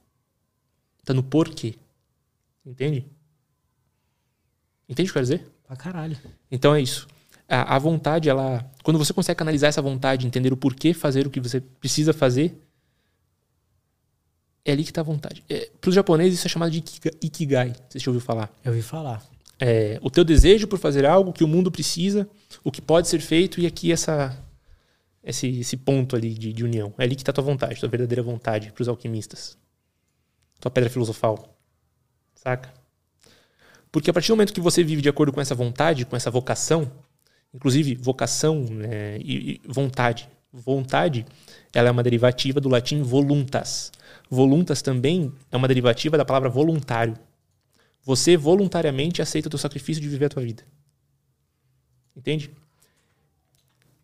Tá 1.05 1.13
no 1.13 1.23
porquê. 1.23 1.75
Entende? 2.69 3.07
Entende 4.89 5.11
o 5.11 5.13
que 5.13 5.19
eu 5.19 5.25
quero 5.25 5.39
dizer? 5.39 5.49
Pra 5.67 5.77
caralho. 5.77 6.17
Então 6.51 6.75
é 6.75 6.81
isso. 6.81 7.07
A, 7.49 7.77
a 7.77 7.79
vontade, 7.79 8.29
ela. 8.29 8.71
Quando 8.83 8.99
você 8.99 9.13
consegue 9.13 9.39
canalizar 9.39 9.69
essa 9.69 9.81
vontade, 9.83 10.27
entender 10.27 10.53
o 10.53 10.57
porquê 10.57 10.93
fazer 10.93 11.27
o 11.27 11.31
que 11.31 11.41
você 11.41 11.61
precisa 11.61 12.13
fazer, 12.13 12.61
é 14.65 14.73
ali 14.73 14.85
que 14.85 14.91
está 14.91 15.01
a 15.01 15.05
vontade. 15.05 15.43
É, 15.49 15.71
Para 15.81 15.89
os 15.89 15.95
japoneses, 15.95 16.39
isso 16.39 16.47
é 16.47 16.51
chamado 16.51 16.71
de 16.71 16.79
ikiga- 16.79 17.17
ikigai. 17.23 17.73
Você 17.89 17.99
já 17.99 18.11
ouviu 18.11 18.21
falar? 18.21 18.53
Eu 18.65 18.73
ouvi 18.73 18.83
falar. 18.83 19.25
É, 19.59 19.99
o 20.03 20.11
teu 20.11 20.25
desejo 20.25 20.69
por 20.69 20.79
fazer 20.79 21.05
algo 21.07 21.33
que 21.33 21.43
o 21.43 21.49
mundo 21.49 21.71
precisa, 21.71 22.29
o 22.63 22.71
que 22.71 22.81
pode 22.83 23.09
ser 23.09 23.21
feito, 23.21 23.61
e 23.61 23.67
aqui 23.67 23.91
essa, 23.91 24.39
esse, 25.23 25.61
esse 25.61 25.77
ponto 25.77 26.15
ali 26.15 26.33
de, 26.35 26.53
de 26.53 26.65
união. 26.65 26.95
É 26.99 27.05
ali 27.05 27.17
que 27.17 27.23
está 27.23 27.31
a 27.31 27.35
tua 27.35 27.45
vontade, 27.45 27.81
tua 27.81 27.89
verdadeira 27.89 28.23
vontade 28.23 28.71
para 28.73 28.83
os 28.83 28.89
alquimistas. 28.89 29.57
Tua 30.61 30.71
pedra 30.71 30.91
filosofal. 30.91 31.58
Saca? 32.39 32.73
Porque 33.91 34.11
a 34.11 34.13
partir 34.13 34.29
do 34.29 34.37
momento 34.37 34.53
que 34.53 34.61
você 34.61 34.85
vive 34.85 35.03
de 35.03 35.09
acordo 35.09 35.33
com 35.33 35.41
essa 35.41 35.57
vontade, 35.57 36.07
com 36.07 36.15
essa 36.15 36.31
vocação, 36.31 36.91
inclusive 37.53 37.97
vocação 37.97 38.63
né, 38.65 39.19
e, 39.19 39.55
e 39.55 39.61
vontade. 39.67 40.29
Vontade, 40.53 41.27
ela 41.75 41.89
é 41.89 41.91
uma 41.91 42.03
derivativa 42.03 42.61
do 42.61 42.69
latim 42.69 43.03
voluntas. 43.03 43.91
Voluntas 44.31 44.81
também 44.83 45.33
é 45.51 45.57
uma 45.57 45.67
derivativa 45.67 46.17
da 46.17 46.25
palavra 46.25 46.49
voluntário. 46.49 47.19
Você 48.03 48.37
voluntariamente 48.37 49.21
aceita 49.21 49.49
o 49.49 49.51
teu 49.51 49.59
sacrifício 49.59 50.01
de 50.01 50.09
viver 50.09 50.27
a 50.27 50.31
tua 50.31 50.43
vida. 50.43 50.65
Entende? 52.17 52.51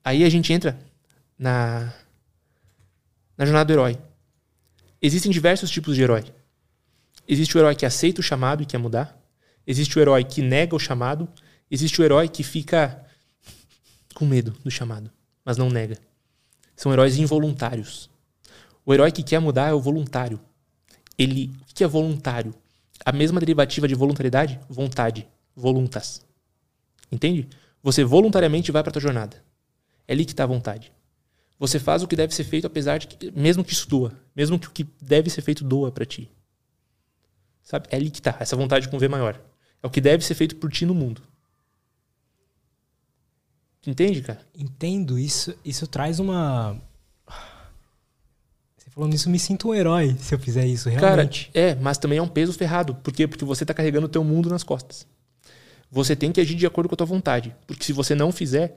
Aí 0.03 0.25
a 0.25 0.29
gente 0.29 0.53
entra 0.53 0.79
na, 1.39 1.95
na 3.39 3.47
jornada 3.47 3.67
do 3.67 3.73
herói. 3.73 3.99
Existem 5.01 5.31
diversos 5.31 5.71
tipos 5.71 5.95
de 5.95 6.03
herói. 6.03 6.25
Existe 7.27 7.57
o 7.57 7.61
herói 7.61 7.75
que 7.75 7.87
aceita 7.87 8.21
o 8.21 8.25
chamado 8.25 8.63
e 8.63 8.67
quer 8.67 8.79
mudar. 8.79 9.19
Existe 9.67 9.99
o 9.99 10.01
herói 10.01 10.25
que 10.25 10.43
nega 10.43 10.77
o 10.77 10.79
chamado. 10.79 11.29
Existe 11.71 12.01
o 12.01 12.05
herói 12.05 12.29
que 12.29 12.43
fica 12.43 13.05
com 14.15 14.27
medo 14.27 14.53
do 14.63 14.71
chamado, 14.71 15.11
mas 15.45 15.57
não 15.57 15.71
nega. 15.71 15.99
São 16.77 16.93
heróis 16.93 17.17
involuntários. 17.19 18.11
O 18.85 18.93
herói 18.93 19.11
que 19.11 19.23
quer 19.23 19.41
mudar 19.41 19.69
é 19.69 19.73
o 19.73 19.81
voluntário. 19.81 20.39
Ele, 21.17 21.51
o 21.71 21.75
que 21.75 21.83
é 21.83 21.87
voluntário? 21.87 22.55
A 23.05 23.13
mesma 23.13 23.41
derivativa 23.41 23.89
de 23.89 23.95
voluntariedade? 23.95 24.61
Vontade. 24.69 25.27
Voluntas. 25.57 26.25
Entende? 27.11 27.49
Você 27.83 28.05
voluntariamente 28.05 28.73
vai 28.73 28.83
para 28.83 28.93
tua 28.93 29.03
jornada. 29.03 29.43
É 30.07 30.13
ali 30.13 30.25
que 30.25 30.33
está 30.33 30.45
a 30.45 30.49
vontade. 30.49 30.93
Você 31.59 31.79
faz 31.79 32.03
o 32.03 32.09
que 32.09 32.17
deve 32.17 32.35
ser 32.35 32.45
feito, 32.45 32.67
apesar 32.67 32.99
de 32.99 33.07
que, 33.07 33.31
mesmo 33.31 33.65
que 33.65 33.73
isso 33.73 33.89
doa, 33.89 34.13
mesmo 34.35 34.59
que 34.59 34.67
o 34.67 34.71
que 34.71 34.87
deve 35.01 35.31
ser 35.31 35.41
feito 35.41 35.65
doa 35.65 35.91
para 35.93 36.05
ti. 36.05 36.29
Sabe? 37.65 37.89
É 37.91 37.97
ali 37.97 38.11
que 38.11 38.21
tá, 38.21 38.37
essa 38.39 38.55
vontade 38.55 38.89
com 38.89 38.99
V 38.99 39.09
maior. 39.09 39.41
É 39.83 39.87
o 39.87 39.91
que 39.91 40.01
deve 40.01 40.25
ser 40.25 40.35
feito 40.35 40.57
por 40.57 40.71
ti 40.71 40.85
no 40.85 40.95
mundo. 40.95 41.23
Entende, 43.87 44.23
cara? 44.23 44.41
Entendo. 44.57 45.19
Isso, 45.19 45.55
isso 45.65 45.87
traz 45.87 46.19
uma. 46.19 46.81
Você 48.77 48.91
falando 48.91 49.15
isso, 49.15 49.29
eu 49.29 49.33
me 49.33 49.39
sinto 49.39 49.69
um 49.69 49.75
herói 49.75 50.17
se 50.19 50.35
eu 50.35 50.39
fizer 50.39 50.67
isso, 50.67 50.89
realmente. 50.89 51.51
Cara, 51.53 51.67
é, 51.67 51.75
mas 51.75 51.99
também 51.99 52.19
é 52.19 52.23
um 52.23 52.29
peso 52.29 52.53
ferrado. 52.53 52.95
Por 52.95 53.13
quê? 53.13 53.27
Porque 53.27 53.45
você 53.45 53.65
tá 53.65 53.75
carregando 53.75 54.07
o 54.07 54.09
teu 54.09 54.23
mundo 54.23 54.49
nas 54.49 54.63
costas. 54.63 55.07
Você 55.91 56.17
tem 56.17 56.33
que 56.33 56.41
agir 56.41 56.55
de 56.55 56.67
acordo 56.67 56.89
com 56.89 56.95
a 56.95 56.97
tua 56.97 57.07
vontade. 57.07 57.55
Porque 57.67 57.85
se 57.85 57.93
você 57.93 58.15
não 58.15 58.33
fizer, 58.33 58.77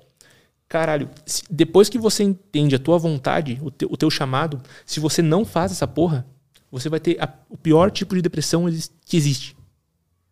caralho, 0.67 1.09
depois 1.49 1.89
que 1.89 1.97
você 1.97 2.23
entende 2.23 2.75
a 2.75 2.79
tua 2.79 2.97
vontade, 2.97 3.59
o 3.61 3.71
teu, 3.71 3.89
o 3.91 3.97
teu 3.97 4.09
chamado, 4.09 4.61
se 4.85 4.99
você 4.99 5.21
não 5.21 5.45
faz 5.45 5.71
essa 5.71 5.87
porra, 5.87 6.25
você 6.71 6.89
vai 6.89 6.99
ter 6.99 7.21
a- 7.21 7.33
o 7.49 7.57
pior 7.57 7.91
tipo 7.91 8.15
de 8.15 8.21
depressão 8.21 8.65
que 9.05 9.17
existe. 9.17 9.55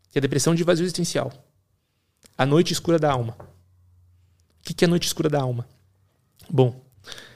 Que 0.09 0.17
é 0.17 0.19
a 0.19 0.21
depressão 0.21 0.55
de 0.55 0.63
vazio 0.63 0.83
existencial. 0.83 1.31
A 2.37 2.45
noite 2.45 2.73
escura 2.73 2.99
da 2.99 3.11
alma. 3.11 3.35
O 4.59 4.63
que 4.63 4.83
é 4.83 4.87
a 4.87 4.89
noite 4.89 5.07
escura 5.07 5.29
da 5.29 5.41
alma? 5.41 5.67
Bom, 6.49 6.81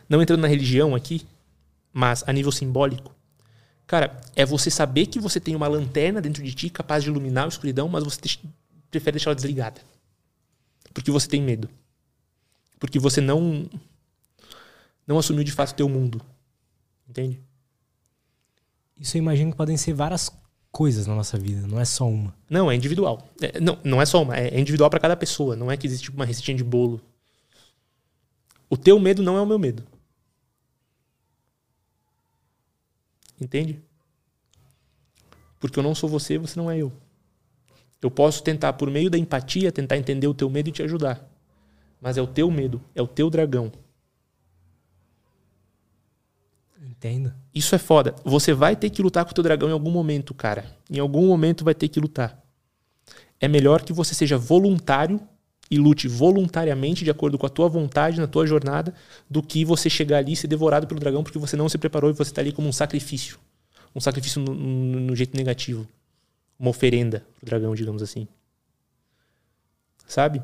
não 0.08 0.22
entrando 0.22 0.42
na 0.42 0.48
religião 0.48 0.96
aqui, 0.96 1.26
mas 1.94 2.24
a 2.28 2.34
nível 2.34 2.52
simbólico, 2.52 3.16
Cara, 3.90 4.22
é 4.36 4.46
você 4.46 4.70
saber 4.70 5.08
que 5.08 5.20
você 5.20 5.40
tem 5.40 5.56
uma 5.56 5.68
lanterna 5.68 6.22
dentro 6.22 6.44
de 6.44 6.54
ti 6.54 6.70
capaz 6.70 7.04
de 7.04 7.10
iluminar 7.10 7.46
a 7.46 7.48
escuridão, 7.48 7.90
mas 7.90 8.04
você 8.04 8.22
prefere 8.92 9.14
deixar 9.16 9.32
ela 9.32 9.36
desligada. 9.36 9.82
Porque 10.94 11.10
você 11.10 11.28
tem 11.28 11.42
medo. 11.42 11.68
Porque 12.80 13.00
você 13.00 13.20
não 13.20 13.68
não 15.08 15.18
assumiu 15.18 15.44
de 15.44 15.52
fato 15.52 15.72
o 15.72 15.74
teu 15.74 15.90
mundo. 15.90 16.22
Entende? 17.10 17.42
Isso 19.00 19.18
eu 19.18 19.20
imagino 19.20 19.52
que 19.52 19.58
podem 19.58 19.78
ser 19.78 19.94
várias 19.94 20.30
coisas 20.72 21.08
na 21.08 21.16
nossa 21.16 21.38
vida, 21.38 21.66
não 21.68 21.80
é 21.80 21.86
só 21.86 22.08
uma. 22.08 22.36
Não, 22.50 22.70
é 22.70 22.76
individual. 22.76 23.28
É, 23.42 23.60
não, 23.60 23.78
não 23.84 24.02
é 24.02 24.06
só 24.06 24.22
uma, 24.22 24.38
é 24.38 24.60
individual 24.60 24.90
para 24.90 25.00
cada 25.00 25.16
pessoa. 25.16 25.56
Não 25.56 25.72
é 25.72 25.78
que 25.78 25.88
existe 25.88 26.06
tipo, 26.06 26.18
uma 26.18 26.26
receitinha 26.26 26.58
de 26.58 26.64
bolo. 26.64 27.02
O 28.70 28.78
teu 28.78 29.00
medo 29.00 29.24
não 29.24 29.38
é 29.38 29.42
o 29.42 29.46
meu 29.46 29.58
medo. 29.58 29.84
Entende? 33.40 33.82
Porque 35.60 35.80
eu 35.80 35.84
não 35.84 35.96
sou 35.96 36.10
você, 36.10 36.38
você 36.38 36.60
não 36.60 36.70
é 36.70 36.78
eu. 36.78 36.92
Eu 38.02 38.12
posso 38.12 38.44
tentar, 38.44 38.74
por 38.74 38.90
meio 38.90 39.10
da 39.10 39.18
empatia, 39.18 39.72
tentar 39.72 39.98
entender 39.98 40.28
o 40.28 40.34
teu 40.34 40.50
medo 40.50 40.70
e 40.70 40.72
te 40.72 40.84
ajudar. 40.84 41.28
Mas 42.02 42.18
é 42.18 42.22
o 42.22 42.28
teu 42.28 42.50
medo, 42.50 42.82
é 42.96 43.02
o 43.02 43.08
teu 43.08 43.30
dragão. 43.30 43.72
Entendo. 46.82 47.34
Isso 47.54 47.76
é 47.76 47.78
foda. 47.78 48.16
Você 48.24 48.54
vai 48.54 48.76
ter 48.76 48.90
que 48.90 49.02
lutar 49.02 49.26
com 49.26 49.32
o 49.32 49.34
teu 49.34 49.44
dragão 49.44 49.70
em 49.70 49.74
algum 49.74 49.92
momento, 49.92 50.34
cara. 50.34 50.66
Em 50.90 51.00
algum 51.00 51.28
momento 51.28 51.64
vai 51.64 51.74
ter 51.76 51.88
que 51.88 52.00
lutar. 52.00 52.42
É 53.40 53.48
melhor 53.48 53.84
que 53.84 53.94
você 53.94 54.14
seja 54.14 54.38
voluntário 54.38 55.20
e 55.72 55.78
lute 55.78 56.08
voluntariamente 56.08 57.04
de 57.04 57.12
acordo 57.12 57.38
com 57.38 57.46
a 57.46 57.50
tua 57.50 57.70
vontade 57.70 58.20
na 58.20 58.28
tua 58.28 58.46
jornada 58.48 58.94
do 59.30 59.42
que 59.44 59.64
você 59.64 59.90
chegar 59.90 60.18
ali 60.18 60.34
e 60.34 60.36
ser 60.36 60.48
devorado 60.48 60.88
pelo 60.88 61.00
dragão 61.00 61.24
porque 61.24 61.38
você 61.38 61.56
não 61.56 61.70
se 61.70 61.78
preparou 61.78 62.10
e 62.10 62.14
você 62.14 62.32
está 62.32 62.42
ali 62.42 62.52
como 62.52 62.68
um 62.68 62.74
sacrifício. 62.74 63.38
Um 63.96 64.00
sacrifício 64.02 64.42
no, 64.42 64.54
no- 64.54 65.00
no 65.02 65.16
jeito 65.16 65.38
negativo. 65.38 65.88
Uma 66.60 66.72
oferenda 66.72 67.26
pro 67.38 67.46
dragão, 67.46 67.76
digamos 67.76 68.02
assim. 68.02 68.28
Sabe? 70.08 70.42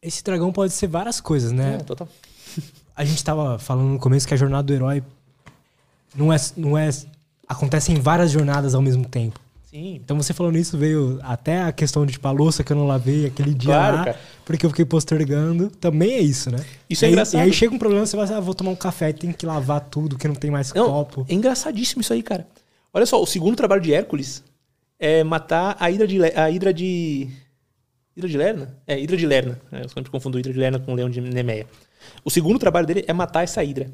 Esse 0.00 0.22
dragão 0.22 0.52
pode 0.52 0.72
ser 0.72 0.86
várias 0.86 1.20
coisas, 1.20 1.50
né? 1.50 1.74
É, 1.76 1.78
total. 1.78 2.08
A 2.98 3.04
gente 3.04 3.22
tava 3.22 3.58
falando 3.58 3.88
no 3.90 3.98
começo 3.98 4.26
que 4.26 4.34
a 4.34 4.36
jornada 4.36 4.64
do 4.64 4.72
herói 4.74 5.02
não 6.14 6.32
é, 6.32 6.36
não 6.56 6.76
é. 6.76 6.90
Acontecem 7.48 7.94
várias 7.96 8.30
jornadas 8.32 8.74
ao 8.74 8.82
mesmo 8.82 9.04
tempo. 9.06 9.38
Sim. 9.64 10.00
Então 10.02 10.16
você 10.20 10.32
falando 10.34 10.56
isso 10.56 10.76
veio 10.76 11.18
até 11.22 11.62
a 11.62 11.70
questão 11.72 12.04
de 12.04 12.12
tipo, 12.12 12.26
a 12.26 12.30
louça 12.30 12.64
que 12.64 12.72
eu 12.72 12.76
não 12.76 12.86
lavei 12.86 13.26
aquele 13.26 13.54
dia 13.54 13.72
Claro, 13.74 13.96
lá, 13.98 14.04
cara. 14.06 14.20
porque 14.44 14.66
eu 14.66 14.70
fiquei 14.70 14.84
postergando. 14.84 15.70
Também 15.70 16.12
é 16.14 16.20
isso, 16.20 16.50
né? 16.50 16.58
Isso 16.90 17.04
é 17.04 17.06
E 17.06 17.08
aí- 17.08 17.12
engraçado. 17.12 17.40
E 17.40 17.44
aí 17.44 17.52
chega 17.52 17.74
um 17.74 17.78
problema, 17.78 18.04
você 18.04 18.16
vai 18.16 18.24
assim, 18.24 18.34
ah, 18.34 18.40
vou 18.40 18.54
tomar 18.54 18.70
um 18.70 18.76
café, 18.76 19.12
tem 19.12 19.30
que 19.32 19.46
lavar 19.46 19.80
tudo, 19.82 20.18
que 20.18 20.26
não 20.26 20.34
tem 20.34 20.50
mais 20.50 20.72
Não, 20.74 20.86
copo. 20.88 21.24
É 21.28 21.34
engraçadíssimo 21.34 22.00
isso 22.00 22.12
aí, 22.12 22.22
cara. 22.22 22.46
Olha 22.92 23.06
só, 23.06 23.22
o 23.22 23.26
segundo 23.26 23.54
trabalho 23.56 23.80
de 23.82 23.92
Hércules 23.94 24.42
é 24.98 25.22
matar 25.22 25.76
a 25.78 25.90
Hidra 25.90 26.06
de, 26.08 26.18
a 26.24 26.50
Hidra 26.50 26.72
de 26.74 27.28
Hidra 28.16 28.28
de 28.28 28.36
Lerna? 28.38 28.74
É, 28.86 28.98
Hidra 28.98 29.16
de 29.16 29.26
Lerna. 29.26 29.60
É, 29.70 29.84
eu 29.84 29.88
sempre 29.90 30.10
confundo 30.10 30.38
Hidra 30.38 30.52
de 30.52 30.58
Lerna 30.58 30.78
com 30.80 30.92
o 30.92 30.94
Leão 30.96 31.08
de 31.10 31.20
Nemeia. 31.20 31.66
O 32.24 32.30
segundo 32.30 32.58
trabalho 32.58 32.86
dele 32.86 33.04
é 33.06 33.12
matar 33.12 33.42
essa 33.42 33.62
Hidra. 33.62 33.86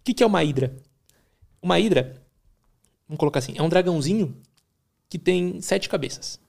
O 0.00 0.04
que, 0.04 0.14
que 0.14 0.22
é 0.22 0.26
uma 0.26 0.42
Hidra? 0.42 0.76
Uma 1.60 1.78
Hidra, 1.78 2.22
vamos 3.08 3.18
colocar 3.18 3.38
assim, 3.38 3.54
é 3.56 3.62
um 3.62 3.68
dragãozinho 3.68 4.36
que 5.08 5.18
tem 5.18 5.60
sete 5.60 5.88
cabeças. 5.88 6.40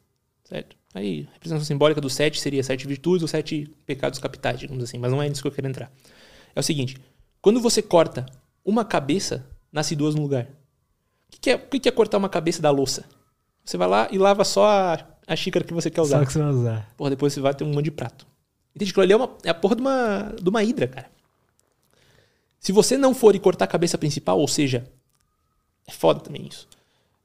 Certo? 0.43 0.75
Aí, 0.93 1.27
a 1.29 1.33
representação 1.33 1.65
simbólica 1.65 2.01
do 2.01 2.09
sete 2.09 2.39
seria 2.39 2.63
sete 2.63 2.87
virtudes 2.87 3.21
ou 3.21 3.27
sete 3.27 3.71
pecados 3.85 4.17
capitais, 4.19 4.59
digamos 4.59 4.83
assim, 4.83 4.97
mas 4.97 5.11
não 5.11 5.21
é 5.21 5.29
nisso 5.29 5.41
que 5.41 5.47
eu 5.47 5.51
quero 5.51 5.67
entrar. 5.67 5.91
É 6.55 6.59
o 6.59 6.63
seguinte: 6.63 6.97
quando 7.41 7.61
você 7.61 7.81
corta 7.81 8.25
uma 8.65 8.83
cabeça, 8.83 9.45
nasce 9.71 9.95
duas 9.95 10.15
no 10.15 10.21
lugar. 10.21 10.45
O 10.45 11.31
que, 11.31 11.39
que, 11.39 11.49
é, 11.51 11.55
o 11.55 11.59
que, 11.59 11.79
que 11.79 11.89
é 11.89 11.91
cortar 11.91 12.17
uma 12.17 12.29
cabeça 12.29 12.61
da 12.61 12.71
louça? 12.71 13.05
Você 13.63 13.77
vai 13.77 13.87
lá 13.87 14.07
e 14.11 14.17
lava 14.17 14.43
só 14.43 14.65
a, 14.67 15.07
a 15.27 15.35
xícara 15.35 15.63
que 15.63 15.73
você 15.73 15.91
quer 15.91 16.01
usar. 16.01 16.19
Só 16.19 16.25
que 16.25 16.33
você 16.33 16.39
vai 16.39 16.49
usar. 16.49 16.93
Porra, 16.97 17.11
depois 17.11 17.31
você 17.31 17.39
vai 17.39 17.53
ter 17.53 17.63
um 17.63 17.71
monte 17.71 17.85
de 17.85 17.91
prato. 17.91 18.25
Entende? 18.75 18.91
Aquilo 18.91 19.03
ali 19.03 19.13
é, 19.13 19.15
uma, 19.15 19.37
é 19.43 19.49
a 19.49 19.53
porra 19.53 19.75
de 19.75 19.81
uma, 19.81 20.35
de 20.41 20.49
uma 20.49 20.63
hidra, 20.63 20.87
cara. 20.87 21.11
Se 22.59 22.71
você 22.71 22.97
não 22.97 23.13
for 23.13 23.35
e 23.35 23.39
cortar 23.39 23.65
a 23.65 23.67
cabeça 23.67 23.97
principal, 23.97 24.39
ou 24.39 24.47
seja, 24.47 24.89
é 25.87 25.91
foda 25.91 26.19
também 26.19 26.45
isso. 26.47 26.67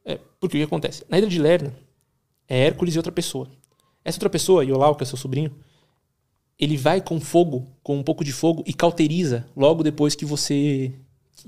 É, 0.05 0.19
porque 0.39 0.57
o 0.57 0.61
que 0.61 0.65
acontece? 0.65 1.05
Na 1.09 1.19
Hidra 1.19 1.31
de 1.31 1.41
Lerna, 1.41 1.75
é 2.49 2.59
Hércules 2.66 2.95
e 2.95 2.99
outra 2.99 3.12
pessoa. 3.12 3.49
Essa 4.05 4.16
outra 4.16 4.31
pessoa, 4.31 4.65
Iolau, 4.65 4.95
que 4.95 5.03
é 5.03 5.07
seu 5.07 5.16
sobrinho, 5.16 5.55
ele 6.59 6.77
vai 6.77 7.01
com 7.01 7.21
fogo, 7.21 7.69
com 7.83 7.97
um 7.99 8.03
pouco 8.03 8.23
de 8.23 8.33
fogo, 8.33 8.62
e 8.66 8.73
cauteriza 8.73 9.47
logo 9.57 9.83
depois 9.83 10.15
que 10.15 10.25
você. 10.25 10.93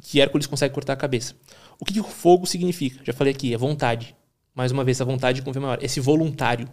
que 0.02 0.20
Hércules 0.20 0.46
consegue 0.46 0.74
cortar 0.74 0.94
a 0.94 0.96
cabeça. 0.96 1.34
O 1.78 1.84
que, 1.84 1.92
que 1.92 2.00
o 2.00 2.04
fogo 2.04 2.46
significa? 2.46 3.04
Já 3.04 3.12
falei 3.12 3.32
aqui, 3.32 3.52
é 3.52 3.58
vontade. 3.58 4.16
Mais 4.54 4.72
uma 4.72 4.82
vez, 4.82 5.00
a 5.00 5.04
vontade 5.04 5.42
com 5.42 5.52
maior. 5.60 5.78
Esse 5.82 6.00
voluntário. 6.00 6.68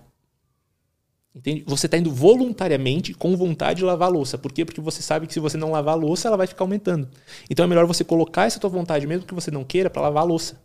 Entende? 1.36 1.64
Você 1.66 1.88
está 1.88 1.98
indo 1.98 2.12
voluntariamente, 2.12 3.14
com 3.14 3.36
vontade, 3.36 3.80
de 3.80 3.86
lavar 3.86 4.08
a 4.08 4.12
louça. 4.12 4.38
Por 4.38 4.52
quê? 4.52 4.64
Porque 4.64 4.80
você 4.80 5.02
sabe 5.02 5.26
que 5.26 5.34
se 5.34 5.40
você 5.40 5.58
não 5.58 5.72
lavar 5.72 5.96
a 5.96 5.98
louça, 5.98 6.28
ela 6.28 6.38
vai 6.38 6.46
ficar 6.46 6.64
aumentando. 6.64 7.10
Então 7.50 7.66
é 7.66 7.68
melhor 7.68 7.88
você 7.88 8.04
colocar 8.04 8.46
essa 8.46 8.60
tua 8.60 8.70
vontade, 8.70 9.08
mesmo 9.08 9.26
que 9.26 9.34
você 9.34 9.50
não 9.50 9.64
queira, 9.64 9.90
para 9.90 10.04
lavar 10.04 10.24
a 10.24 10.26
louça. 10.26 10.62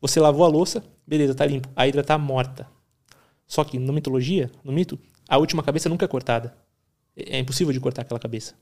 Você 0.00 0.20
lavou 0.20 0.44
a 0.44 0.48
louça, 0.48 0.84
beleza, 1.06 1.34
tá 1.34 1.46
limpo. 1.46 1.68
A 1.74 1.88
hidra 1.88 2.04
tá 2.04 2.18
morta. 2.18 2.68
Só 3.46 3.64
que 3.64 3.78
na 3.78 3.92
mitologia, 3.92 4.50
no 4.62 4.70
mito, 4.70 4.98
a 5.26 5.38
última 5.38 5.62
cabeça 5.62 5.88
nunca 5.88 6.04
é 6.04 6.08
cortada. 6.08 6.54
É 7.16 7.38
impossível 7.38 7.72
de 7.72 7.80
cortar 7.80 8.02
aquela 8.02 8.20
cabeça. 8.20 8.54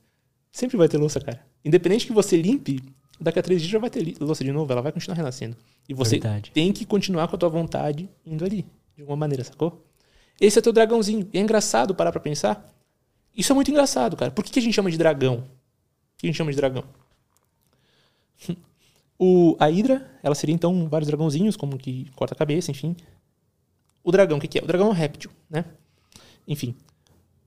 Sempre 0.53 0.77
vai 0.77 0.89
ter 0.89 0.99
louça, 0.99 1.21
cara. 1.21 1.45
Independente 1.65 2.07
que 2.07 2.13
você 2.13 2.37
limpe, 2.37 2.81
daqui 3.21 3.41
a 3.41 3.43
três 3.43 3.61
dias 3.61 3.73
já 3.73 3.79
vai 3.81 3.91
ter 3.91 4.15
louça 4.21 4.45
de 4.45 4.53
novo, 4.53 4.71
ela 4.71 4.81
vai 4.81 4.93
continuar 4.93 5.17
renascendo. 5.17 5.57
E 5.89 5.95
você 5.95 6.13
Verdade. 6.21 6.53
tem 6.53 6.73
que 6.73 6.85
continuar 6.85 7.27
com 7.27 7.35
a 7.35 7.39
tua 7.39 7.49
vontade 7.49 8.09
indo 8.25 8.45
ali, 8.45 8.65
de 8.95 9.03
alguma 9.03 9.17
maneira, 9.17 9.43
sacou? 9.43 9.85
Esse 10.41 10.59
é 10.59 10.63
teu 10.63 10.73
dragãozinho. 10.73 11.29
E 11.33 11.39
é 11.39 11.41
engraçado 11.41 11.95
parar 11.95 12.13
pra 12.13 12.21
pensar. 12.21 12.73
Isso 13.37 13.53
é 13.53 13.55
muito 13.55 13.71
engraçado, 13.71 14.17
cara. 14.17 14.31
Por 14.31 14.45
que, 14.45 14.51
que 14.51 14.59
a 14.59 14.63
gente 14.63 14.75
chama 14.75 14.91
de 14.91 14.99
dragão? 14.99 15.39
Por 15.39 16.19
que 16.19 16.27
a 16.27 16.29
gente 16.29 16.37
chama 16.37 16.51
de 16.51 16.57
dragão? 16.57 16.85
O, 19.17 19.57
a 19.61 19.71
Hidra, 19.71 20.11
ela 20.25 20.35
seria 20.35 20.53
então 20.53 20.89
vários 20.89 21.07
dragãozinhos, 21.07 21.57
como 21.57 21.79
que 21.79 22.11
corta 22.17 22.35
a 22.35 22.37
cabeça, 22.37 22.73
enfim. 22.73 22.97
O 24.03 24.11
dragão, 24.11 24.39
o 24.39 24.41
que, 24.41 24.49
que 24.49 24.59
é? 24.59 24.63
O 24.63 24.67
dragão 24.67 24.89
é 24.89 24.91
um 24.91 24.93
réptil, 24.93 25.31
né? 25.49 25.65
Enfim. 26.49 26.75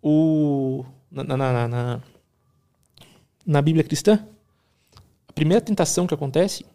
O, 0.02 0.86
na, 1.12 1.26
na, 1.26 1.38
na, 1.38 1.68
na, 1.68 2.02
na 3.46 3.62
Bíblia 3.62 3.84
cristã, 3.84 4.26
a 5.28 5.34
primeira 5.34 5.60
tentação 5.62 6.08
que 6.08 6.14
acontece 6.14 6.66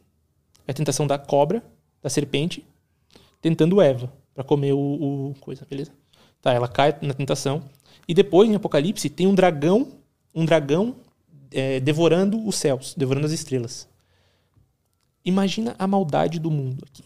é 0.66 0.72
a 0.72 0.74
tentação 0.74 1.06
da 1.06 1.18
cobra, 1.18 1.64
da 2.02 2.10
serpente, 2.10 2.64
tentando 3.40 3.80
Eva 3.80 4.12
para 4.34 4.44
comer 4.44 4.72
o, 4.72 4.78
o, 5.30 5.34
coisa, 5.40 5.66
beleza? 5.68 5.92
Tá, 6.42 6.52
ela 6.52 6.68
cai 6.68 6.94
na 7.00 7.14
tentação. 7.14 7.62
E 8.06 8.12
depois, 8.12 8.50
em 8.50 8.54
Apocalipse, 8.54 9.08
tem 9.08 9.26
um 9.26 9.34
dragão, 9.34 9.92
um 10.34 10.44
dragão 10.44 10.96
é, 11.52 11.78
devorando 11.80 12.44
os 12.46 12.56
céus, 12.56 12.94
devorando 12.96 13.26
as 13.26 13.32
estrelas. 13.32 13.88
Imagina 15.24 15.76
a 15.78 15.86
maldade 15.86 16.40
do 16.40 16.50
mundo 16.50 16.84
aqui. 16.90 17.04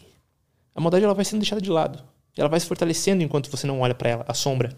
A 0.73 0.81
maldade 0.81 1.05
ela 1.05 1.13
vai 1.13 1.23
sendo 1.23 1.41
deixada 1.41 1.61
de 1.61 1.69
lado. 1.69 2.03
Ela 2.35 2.49
vai 2.49 2.59
se 2.59 2.65
fortalecendo 2.65 3.23
enquanto 3.23 3.49
você 3.49 3.67
não 3.67 3.79
olha 3.79 3.93
para 3.93 4.09
ela, 4.09 4.25
a 4.27 4.33
sombra. 4.33 4.75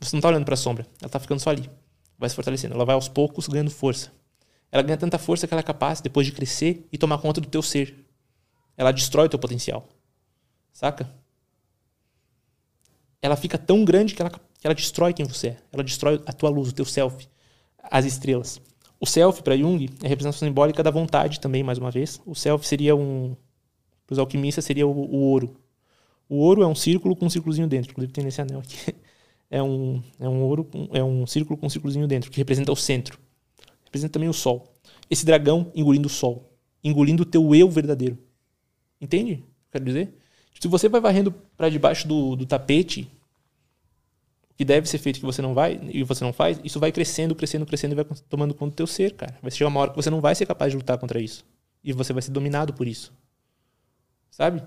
Você 0.00 0.14
não 0.14 0.20
tá 0.20 0.28
olhando 0.28 0.44
para 0.44 0.54
a 0.54 0.56
sombra, 0.56 0.86
ela 1.00 1.08
tá 1.08 1.18
ficando 1.18 1.40
só 1.40 1.50
ali. 1.50 1.68
Vai 2.16 2.28
se 2.28 2.36
fortalecendo, 2.36 2.74
ela 2.74 2.84
vai 2.84 2.94
aos 2.94 3.08
poucos 3.08 3.48
ganhando 3.48 3.70
força. 3.70 4.12
Ela 4.70 4.82
ganha 4.82 4.96
tanta 4.96 5.18
força 5.18 5.46
que 5.46 5.54
ela 5.54 5.60
é 5.60 5.64
capaz 5.64 6.00
depois 6.00 6.26
de 6.26 6.32
crescer 6.32 6.86
e 6.92 6.98
tomar 6.98 7.18
conta 7.18 7.40
do 7.40 7.48
teu 7.48 7.62
ser. 7.62 8.06
Ela 8.76 8.92
destrói 8.92 9.26
o 9.26 9.28
teu 9.28 9.38
potencial. 9.38 9.88
Saca? 10.72 11.08
Ela 13.20 13.36
fica 13.36 13.58
tão 13.58 13.84
grande 13.84 14.14
que 14.14 14.22
ela, 14.22 14.30
que 14.30 14.66
ela 14.66 14.74
destrói 14.74 15.12
quem 15.12 15.26
você 15.26 15.48
é. 15.48 15.56
Ela 15.72 15.82
destrói 15.82 16.22
a 16.26 16.32
tua 16.32 16.50
luz, 16.50 16.70
o 16.70 16.74
teu 16.74 16.84
self, 16.84 17.28
as 17.82 18.04
estrelas. 18.04 18.60
O 19.00 19.06
self, 19.06 19.42
para 19.42 19.56
Jung, 19.56 19.88
é 20.02 20.06
a 20.06 20.08
representação 20.08 20.46
simbólica 20.46 20.82
da 20.82 20.90
vontade 20.90 21.40
também, 21.40 21.62
mais 21.62 21.78
uma 21.78 21.90
vez. 21.90 22.20
O 22.26 22.34
self 22.34 22.66
seria 22.66 22.94
um. 22.96 23.36
Para 24.06 24.14
os 24.14 24.18
alquimistas, 24.18 24.64
seria 24.64 24.86
o, 24.86 24.90
o, 24.90 25.16
ouro. 25.16 25.56
O 26.28 26.36
ouro 26.36 26.62
é 26.62 26.66
um 26.66 26.74
círculo 26.74 27.14
com 27.14 27.26
um 27.26 27.30
círculozinho 27.30 27.68
dentro. 27.68 27.90
Inclusive, 27.90 28.12
tem 28.12 28.24
nesse 28.24 28.40
anel 28.40 28.60
aqui. 28.60 28.94
É 29.50 29.62
um, 29.62 30.02
é 30.20 30.28
um 30.28 30.42
ouro, 30.42 30.68
é 30.92 31.02
um 31.02 31.26
círculo 31.26 31.56
com 31.56 31.64
um 31.64 31.70
círculozinho 31.70 32.06
dentro, 32.06 32.30
que 32.30 32.36
representa 32.36 32.70
o 32.70 32.76
centro. 32.76 33.18
Representa 33.82 34.12
também 34.12 34.28
o 34.28 34.32
sol. 34.34 34.76
Esse 35.08 35.24
dragão 35.24 35.72
engolindo 35.74 36.06
o 36.06 36.10
sol. 36.10 36.52
Engolindo 36.84 37.22
o 37.22 37.24
teu 37.24 37.54
eu 37.54 37.70
verdadeiro. 37.70 38.18
Entende 39.00 39.42
quero 39.70 39.84
dizer? 39.84 40.14
Se 40.60 40.66
você 40.66 40.88
vai 40.88 41.00
varrendo 41.00 41.32
para 41.56 41.68
debaixo 41.68 42.06
do, 42.06 42.34
do 42.34 42.44
tapete 42.44 43.10
que 44.56 44.64
deve 44.64 44.88
ser 44.88 44.98
feito 44.98 45.20
que 45.20 45.24
você 45.24 45.40
não 45.40 45.54
vai 45.54 45.80
e 45.84 46.02
você 46.02 46.24
não 46.24 46.32
faz, 46.32 46.60
isso 46.64 46.80
vai 46.80 46.90
crescendo, 46.90 47.34
crescendo, 47.34 47.64
crescendo 47.64 47.92
e 47.92 47.94
vai 47.94 48.04
tomando 48.28 48.52
conta 48.52 48.72
do 48.72 48.76
teu 48.76 48.86
ser, 48.86 49.14
cara. 49.14 49.38
Vai 49.40 49.52
chegar 49.52 49.68
uma 49.68 49.78
hora 49.78 49.90
que 49.90 49.96
você 49.96 50.10
não 50.10 50.20
vai 50.20 50.34
ser 50.34 50.46
capaz 50.46 50.72
de 50.72 50.76
lutar 50.76 50.98
contra 50.98 51.20
isso. 51.20 51.44
E 51.84 51.92
você 51.92 52.12
vai 52.12 52.20
ser 52.20 52.32
dominado 52.32 52.72
por 52.74 52.88
isso. 52.88 53.12
Sabe? 54.32 54.62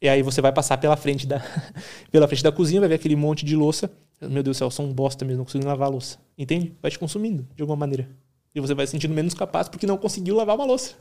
E 0.00 0.08
aí 0.08 0.20
você 0.20 0.40
vai 0.40 0.52
passar 0.52 0.78
pela 0.78 0.96
frente 0.96 1.28
da 1.28 1.40
pela 2.10 2.26
frente 2.26 2.42
da 2.42 2.50
cozinha, 2.50 2.80
vai 2.80 2.88
ver 2.88 2.96
aquele 2.96 3.14
monte 3.14 3.44
de 3.44 3.54
louça. 3.54 3.88
Meu 4.20 4.42
Deus 4.42 4.56
do 4.56 4.58
céu, 4.58 4.70
sou 4.70 4.84
um 4.84 4.92
bosta 4.92 5.24
mesmo, 5.24 5.38
não 5.38 5.44
consigo 5.44 5.64
lavar 5.64 5.86
a 5.86 5.90
louça. 5.90 6.18
Entende? 6.36 6.74
Vai 6.82 6.90
te 6.90 6.98
consumindo 6.98 7.46
de 7.54 7.62
alguma 7.62 7.76
maneira. 7.76 8.08
E 8.52 8.60
você 8.60 8.74
vai 8.74 8.84
se 8.84 8.90
sentindo 8.90 9.14
menos 9.14 9.32
capaz 9.32 9.68
porque 9.68 9.86
não 9.86 9.96
conseguiu 9.96 10.34
lavar 10.34 10.56
uma 10.56 10.64
louça. 10.64 10.96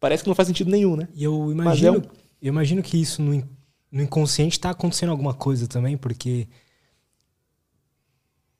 Parece 0.00 0.22
que 0.22 0.28
não 0.28 0.34
faz 0.34 0.46
sentido 0.46 0.70
nenhum, 0.70 0.96
né? 0.96 1.08
E 1.14 1.24
eu 1.24 1.50
imagino, 1.50 1.96
é 1.96 1.98
um... 1.98 2.02
eu 2.42 2.48
imagino 2.48 2.82
que 2.82 3.00
isso 3.00 3.20
no 3.22 3.32
no 3.90 4.02
inconsciente 4.02 4.58
está 4.58 4.70
acontecendo 4.70 5.10
alguma 5.10 5.34
coisa 5.34 5.66
também, 5.66 5.96
porque. 5.96 6.46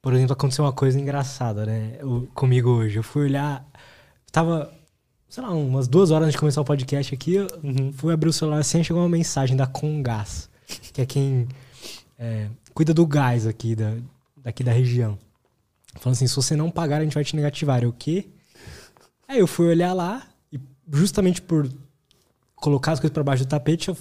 Por 0.00 0.14
exemplo, 0.14 0.32
aconteceu 0.32 0.64
uma 0.64 0.72
coisa 0.72 0.98
engraçada, 0.98 1.66
né? 1.66 1.96
Eu, 1.98 2.28
comigo 2.34 2.70
hoje. 2.70 2.98
Eu 2.98 3.02
fui 3.02 3.24
olhar. 3.24 3.66
Tava, 4.32 4.72
sei 5.28 5.42
lá, 5.42 5.50
umas 5.50 5.88
duas 5.88 6.10
horas 6.10 6.26
antes 6.26 6.34
de 6.34 6.38
começar 6.38 6.60
o 6.60 6.64
podcast 6.64 7.14
aqui. 7.14 7.34
Eu 7.34 7.46
uhum. 7.62 7.92
fui 7.92 8.12
abrir 8.12 8.28
o 8.28 8.32
celular 8.32 8.58
assim 8.58 8.80
e 8.80 8.84
chegou 8.84 9.02
uma 9.02 9.08
mensagem 9.08 9.56
da 9.56 9.66
Congás, 9.66 10.48
que 10.92 11.02
é 11.02 11.06
quem 11.06 11.48
é, 12.18 12.48
cuida 12.72 12.94
do 12.94 13.06
gás 13.06 13.46
aqui 13.46 13.74
da, 13.74 13.96
daqui 14.36 14.62
da 14.62 14.72
região. 14.72 15.18
Falando 15.96 16.14
assim: 16.14 16.26
se 16.26 16.36
você 16.36 16.56
não 16.56 16.70
pagar, 16.70 17.00
a 17.00 17.04
gente 17.04 17.14
vai 17.14 17.24
te 17.24 17.36
negativar. 17.36 17.82
Eu, 17.82 17.90
o 17.90 17.92
quê? 17.92 18.28
Aí 19.26 19.40
eu 19.40 19.46
fui 19.46 19.66
olhar 19.66 19.92
lá 19.92 20.26
justamente 20.92 21.42
por 21.42 21.68
colocar 22.56 22.92
as 22.92 23.00
coisas 23.00 23.12
para 23.12 23.22
baixo 23.22 23.44
do 23.44 23.48
tapete, 23.48 23.88
eu 23.88 23.96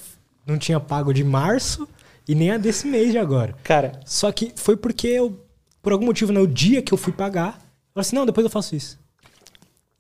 não 0.45 0.57
tinha 0.57 0.79
pago 0.79 1.13
de 1.13 1.23
março 1.23 1.87
e 2.27 2.35
nem 2.35 2.51
a 2.51 2.57
desse 2.57 2.87
mês 2.87 3.11
de 3.11 3.17
agora. 3.17 3.55
Cara. 3.63 3.99
Só 4.05 4.31
que 4.31 4.51
foi 4.55 4.75
porque 4.75 5.07
eu, 5.07 5.39
por 5.81 5.93
algum 5.93 6.05
motivo, 6.05 6.31
no 6.31 6.47
dia 6.47 6.81
que 6.81 6.93
eu 6.93 6.97
fui 6.97 7.13
pagar, 7.13 7.55
eu 7.55 7.93
falei 7.93 8.01
assim: 8.01 8.15
não, 8.15 8.25
depois 8.25 8.43
eu 8.43 8.49
faço 8.49 8.75
isso. 8.75 8.99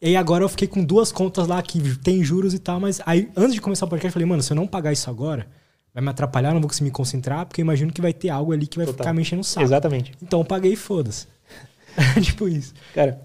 E 0.01 0.07
aí 0.07 0.15
agora 0.15 0.43
eu 0.43 0.49
fiquei 0.49 0.67
com 0.67 0.83
duas 0.83 1.11
contas 1.11 1.47
lá 1.47 1.61
que 1.61 1.97
tem 1.97 2.23
juros 2.23 2.53
e 2.53 2.59
tal, 2.59 2.79
mas 2.79 3.01
aí 3.05 3.31
antes 3.35 3.55
de 3.55 3.61
começar 3.61 3.85
o 3.85 3.89
podcast 3.89 4.07
eu 4.09 4.13
falei, 4.13 4.27
mano, 4.27 4.43
se 4.43 4.51
eu 4.51 4.55
não 4.55 4.67
pagar 4.67 4.93
isso 4.93 5.09
agora, 5.09 5.47
vai 5.91 6.03
me 6.03 6.09
atrapalhar, 6.09 6.53
não 6.53 6.61
vou 6.61 6.69
conseguir 6.69 6.85
me 6.85 6.91
concentrar, 6.91 7.47
porque 7.47 7.61
eu 7.61 7.63
imagino 7.63 7.91
que 7.91 7.99
vai 7.99 8.13
ter 8.13 8.29
algo 8.29 8.51
ali 8.51 8.67
que 8.67 8.77
vai 8.77 8.85
Total. 8.85 9.03
ficar 9.03 9.13
me 9.13 9.21
enchendo 9.21 9.41
o 9.41 9.43
saco. 9.43 9.65
Exatamente. 9.65 10.13
Então 10.21 10.41
eu 10.41 10.45
paguei 10.45 10.73
e 10.73 10.75
foda-se. 10.75 11.25
tipo 12.21 12.47
isso. 12.47 12.75
Cara, 12.93 13.19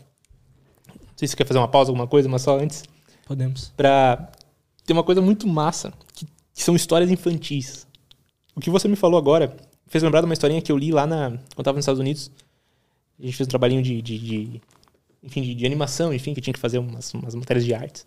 não 0.88 0.94
sei 1.14 1.28
se 1.28 1.32
você 1.32 1.36
quer 1.36 1.46
fazer 1.46 1.58
uma 1.58 1.68
pausa, 1.68 1.90
alguma 1.90 2.06
coisa, 2.06 2.26
mas 2.26 2.40
só 2.40 2.58
antes. 2.58 2.84
Podemos. 3.32 3.72
Pra. 3.76 4.30
Tem 4.84 4.94
uma 4.94 5.04
coisa 5.04 5.20
muito 5.20 5.46
massa 5.46 5.92
que 6.14 6.26
que 6.54 6.62
são 6.62 6.76
histórias 6.76 7.10
infantis. 7.10 7.86
O 8.54 8.60
que 8.60 8.70
você 8.70 8.86
me 8.86 8.96
falou 8.96 9.18
agora 9.18 9.56
fez 9.86 10.02
lembrar 10.02 10.20
de 10.20 10.26
uma 10.26 10.34
historinha 10.34 10.60
que 10.60 10.70
eu 10.70 10.76
li 10.76 10.92
lá 10.92 11.06
na, 11.06 11.30
quando 11.30 11.40
eu 11.56 11.62
estava 11.62 11.76
nos 11.76 11.82
Estados 11.84 12.00
Unidos. 12.00 12.30
A 13.18 13.24
gente 13.24 13.36
fez 13.36 13.46
um 13.46 13.50
trabalhinho 13.50 13.82
de, 13.82 14.02
de, 14.02 14.18
de 14.18 14.62
enfim, 15.22 15.42
de, 15.42 15.54
de, 15.54 15.66
animação, 15.66 16.12
enfim, 16.12 16.34
que 16.34 16.40
tinha 16.40 16.52
que 16.52 16.60
fazer 16.60 16.78
umas, 16.78 17.12
umas 17.14 17.34
matérias 17.34 17.64
de 17.64 17.74
artes. 17.74 18.04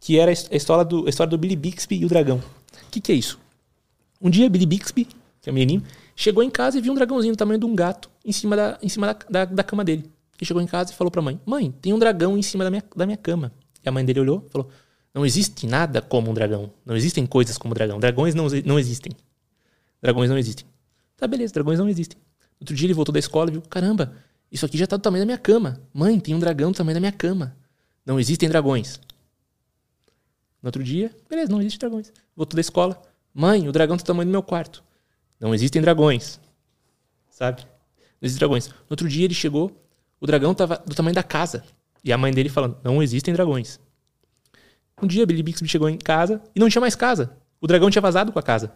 Que 0.00 0.18
era 0.18 0.30
a 0.30 0.56
história 0.56 0.84
do, 0.84 1.06
a 1.06 1.08
história 1.08 1.30
do 1.30 1.38
Billy 1.38 1.56
Bixby 1.56 2.00
e 2.00 2.04
o 2.04 2.08
dragão. 2.08 2.38
O 2.86 2.90
que, 2.90 3.00
que 3.00 3.12
é 3.12 3.14
isso? 3.14 3.38
Um 4.20 4.30
dia, 4.30 4.48
Billy 4.48 4.66
Bixby, 4.66 5.06
que 5.40 5.48
é 5.48 5.50
o 5.50 5.54
menininho, 5.54 5.82
chegou 6.14 6.42
em 6.42 6.50
casa 6.50 6.78
e 6.78 6.80
viu 6.80 6.92
um 6.92 6.96
dragãozinho 6.96 7.34
do 7.34 7.36
tamanho 7.36 7.58
de 7.58 7.66
um 7.66 7.74
gato 7.74 8.10
em 8.24 8.32
cima 8.32 8.56
da, 8.56 8.78
em 8.82 8.88
cima 8.88 9.06
da, 9.06 9.18
da, 9.30 9.44
da 9.46 9.64
cama 9.64 9.84
dele. 9.84 10.10
Ele 10.38 10.46
chegou 10.46 10.62
em 10.62 10.66
casa 10.66 10.92
e 10.92 10.94
falou 10.94 11.10
pra 11.10 11.22
mãe: 11.22 11.40
Mãe, 11.46 11.72
tem 11.80 11.92
um 11.92 11.98
dragão 11.98 12.36
em 12.36 12.42
cima 12.42 12.64
da 12.64 12.70
minha, 12.70 12.84
da 12.94 13.06
minha 13.06 13.16
cama. 13.16 13.52
A 13.88 13.92
mãe 13.92 14.04
dele 14.04 14.20
olhou 14.20 14.44
e 14.46 14.50
falou: 14.50 14.70
não 15.14 15.24
existe 15.24 15.66
nada 15.66 16.00
como 16.00 16.30
um 16.30 16.34
dragão. 16.34 16.72
Não 16.84 16.96
existem 16.96 17.26
coisas 17.26 17.58
como 17.58 17.74
dragão. 17.74 17.98
Dragões 17.98 18.34
não, 18.34 18.46
não 18.64 18.78
existem. 18.78 19.12
Dragões 20.00 20.30
não 20.30 20.38
existem. 20.38 20.66
Tá, 21.16 21.26
beleza, 21.26 21.52
dragões 21.52 21.78
não 21.78 21.88
existem. 21.88 22.18
Outro 22.60 22.74
dia 22.74 22.86
ele 22.86 22.94
voltou 22.94 23.12
da 23.12 23.18
escola 23.18 23.50
e 23.50 23.52
viu: 23.52 23.62
caramba, 23.62 24.14
isso 24.50 24.64
aqui 24.64 24.78
já 24.78 24.86
tá 24.86 24.96
do 24.96 25.02
tamanho 25.02 25.22
da 25.22 25.26
minha 25.26 25.38
cama. 25.38 25.80
Mãe, 25.92 26.18
tem 26.20 26.34
um 26.34 26.38
dragão 26.38 26.70
do 26.70 26.76
tamanho 26.76 26.94
da 26.94 27.00
minha 27.00 27.12
cama. 27.12 27.56
Não 28.04 28.18
existem 28.18 28.48
dragões. 28.48 29.00
No 30.62 30.68
outro 30.68 30.82
dia, 30.82 31.14
beleza, 31.28 31.50
não 31.50 31.60
existem 31.60 31.78
dragões. 31.78 32.12
Voltou 32.36 32.56
da 32.56 32.60
escola. 32.60 33.00
Mãe, 33.34 33.68
o 33.68 33.72
dragão 33.72 33.96
tá 33.96 34.02
do 34.02 34.06
tamanho 34.06 34.28
do 34.28 34.32
meu 34.32 34.42
quarto. 34.42 34.82
Não 35.38 35.54
existem 35.54 35.80
dragões. 35.80 36.40
Sabe? 37.30 37.62
Não 38.20 38.26
existem 38.26 38.38
dragões. 38.38 38.68
No 38.68 38.74
outro 38.90 39.08
dia 39.08 39.24
ele 39.24 39.34
chegou, 39.34 39.70
o 40.20 40.26
dragão 40.26 40.54
tava 40.54 40.82
do 40.84 40.94
tamanho 40.94 41.14
da 41.14 41.22
casa. 41.22 41.64
E 42.04 42.12
a 42.12 42.18
mãe 42.18 42.32
dele 42.32 42.48
falando: 42.48 42.78
não 42.82 43.02
existem 43.02 43.34
dragões. 43.34 43.80
Um 45.00 45.06
dia 45.06 45.26
Billy 45.26 45.42
Bixby 45.42 45.68
chegou 45.68 45.88
em 45.88 45.96
casa 45.96 46.42
e 46.54 46.60
não 46.60 46.68
tinha 46.68 46.80
mais 46.80 46.94
casa. 46.94 47.36
O 47.60 47.66
dragão 47.66 47.90
tinha 47.90 48.02
vazado 48.02 48.32
com 48.32 48.38
a 48.38 48.42
casa. 48.42 48.72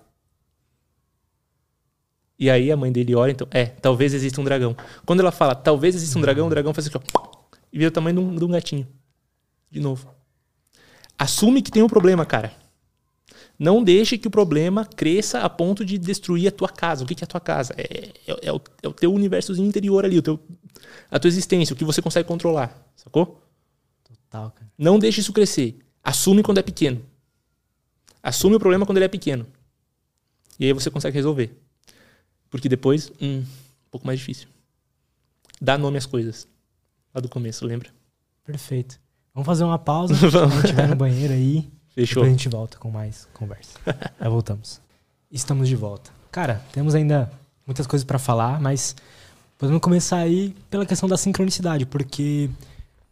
E 2.39 2.51
aí 2.51 2.73
a 2.73 2.77
mãe 2.77 2.90
dele 2.90 3.15
olha, 3.15 3.31
então, 3.31 3.47
é, 3.51 3.66
talvez 3.66 4.15
exista 4.15 4.40
um 4.40 4.44
dragão. 4.44 4.77
Quando 5.07 5.20
ela 5.20 5.31
fala, 5.31 5.55
talvez 5.55 5.94
exista 5.94 6.19
um 6.19 6.23
dragão, 6.23 6.47
o 6.47 6.51
dragão 6.51 6.74
faz 6.74 6.89
assim, 6.89 6.99
ó, 7.15 7.31
e 7.73 7.78
vira 7.78 7.89
o 7.89 7.93
tamanho 7.93 8.16
de 8.16 8.20
um, 8.20 8.35
de 8.35 8.44
um 8.44 8.49
gatinho. 8.49 8.86
De 9.70 9.81
novo. 9.81 10.12
Assume 11.19 11.62
que 11.62 11.70
tem 11.70 11.82
um 11.82 11.89
problema, 11.89 12.27
cara. 12.27 12.53
Não 13.62 13.80
deixe 13.80 14.18
que 14.18 14.26
o 14.26 14.30
problema 14.30 14.84
cresça 14.84 15.39
a 15.39 15.48
ponto 15.48 15.84
de 15.84 15.97
destruir 15.97 16.48
a 16.48 16.51
tua 16.51 16.68
casa. 16.68 17.05
O 17.05 17.06
que 17.06 17.22
é 17.22 17.24
a 17.24 17.28
tua 17.28 17.40
casa? 17.40 17.72
É, 17.78 18.09
é, 18.26 18.48
é, 18.48 18.52
o, 18.52 18.60
é 18.82 18.89
o, 18.89 18.93
teu 18.93 19.14
universo 19.14 19.52
interior 19.52 20.05
ali, 20.05 20.18
o 20.18 20.22
teu, 20.22 20.40
a 21.09 21.16
tua 21.16 21.28
existência, 21.28 21.72
o 21.72 21.76
que 21.76 21.84
você 21.84 22.02
consegue 22.02 22.26
controlar. 22.26 22.76
Sacou? 22.97 23.40
Total, 24.02 24.51
cara. 24.51 24.68
Não 24.76 24.98
deixe 24.98 25.20
isso 25.20 25.32
crescer. 25.32 25.78
Assume 26.02 26.43
quando 26.43 26.59
é 26.59 26.62
pequeno. 26.62 27.06
Assume 28.20 28.56
o 28.56 28.59
problema 28.59 28.84
quando 28.84 28.98
ele 28.98 29.05
é 29.05 29.09
pequeno. 29.09 29.47
E 30.59 30.64
aí 30.66 30.72
você 30.72 30.90
consegue 30.90 31.14
resolver. 31.14 31.56
Porque 32.51 32.68
depois, 32.68 33.12
hum, 33.20 33.43
um 33.43 33.90
pouco 33.93 34.05
mais 34.05 34.18
difícil. 34.18 34.48
Dá 35.60 35.78
nome 35.78 35.98
às 35.98 36.06
coisas. 36.06 36.48
Lá 37.14 37.20
do 37.20 37.28
começo, 37.28 37.64
lembra? 37.64 37.90
Perfeito. 38.44 38.98
Vamos 39.32 39.47
fazer 39.47 39.62
uma 39.62 39.78
pausa. 39.78 40.16
Quando 40.18 40.64
estiver 40.64 40.89
no 40.89 40.97
banheiro 40.97 41.32
aí. 41.32 41.70
Fechou. 41.94 42.23
Depois 42.23 42.28
a 42.28 42.31
gente 42.31 42.48
volta 42.48 42.78
com 42.78 42.90
mais 42.90 43.28
conversa. 43.32 43.78
Já 44.20 44.28
voltamos. 44.28 44.81
Estamos 45.31 45.69
de 45.69 45.77
volta. 45.77 46.10
Cara, 46.31 46.62
temos 46.73 46.94
ainda 46.94 47.31
muitas 47.66 47.86
coisas 47.86 48.05
para 48.05 48.19
falar, 48.19 48.60
mas 48.60 48.97
podemos 49.59 49.81
começar 49.81 50.19
aí 50.19 50.55
pela 50.70 50.86
questão 50.86 51.09
da 51.09 51.16
sincronicidade, 51.16 51.86
porque 51.86 52.48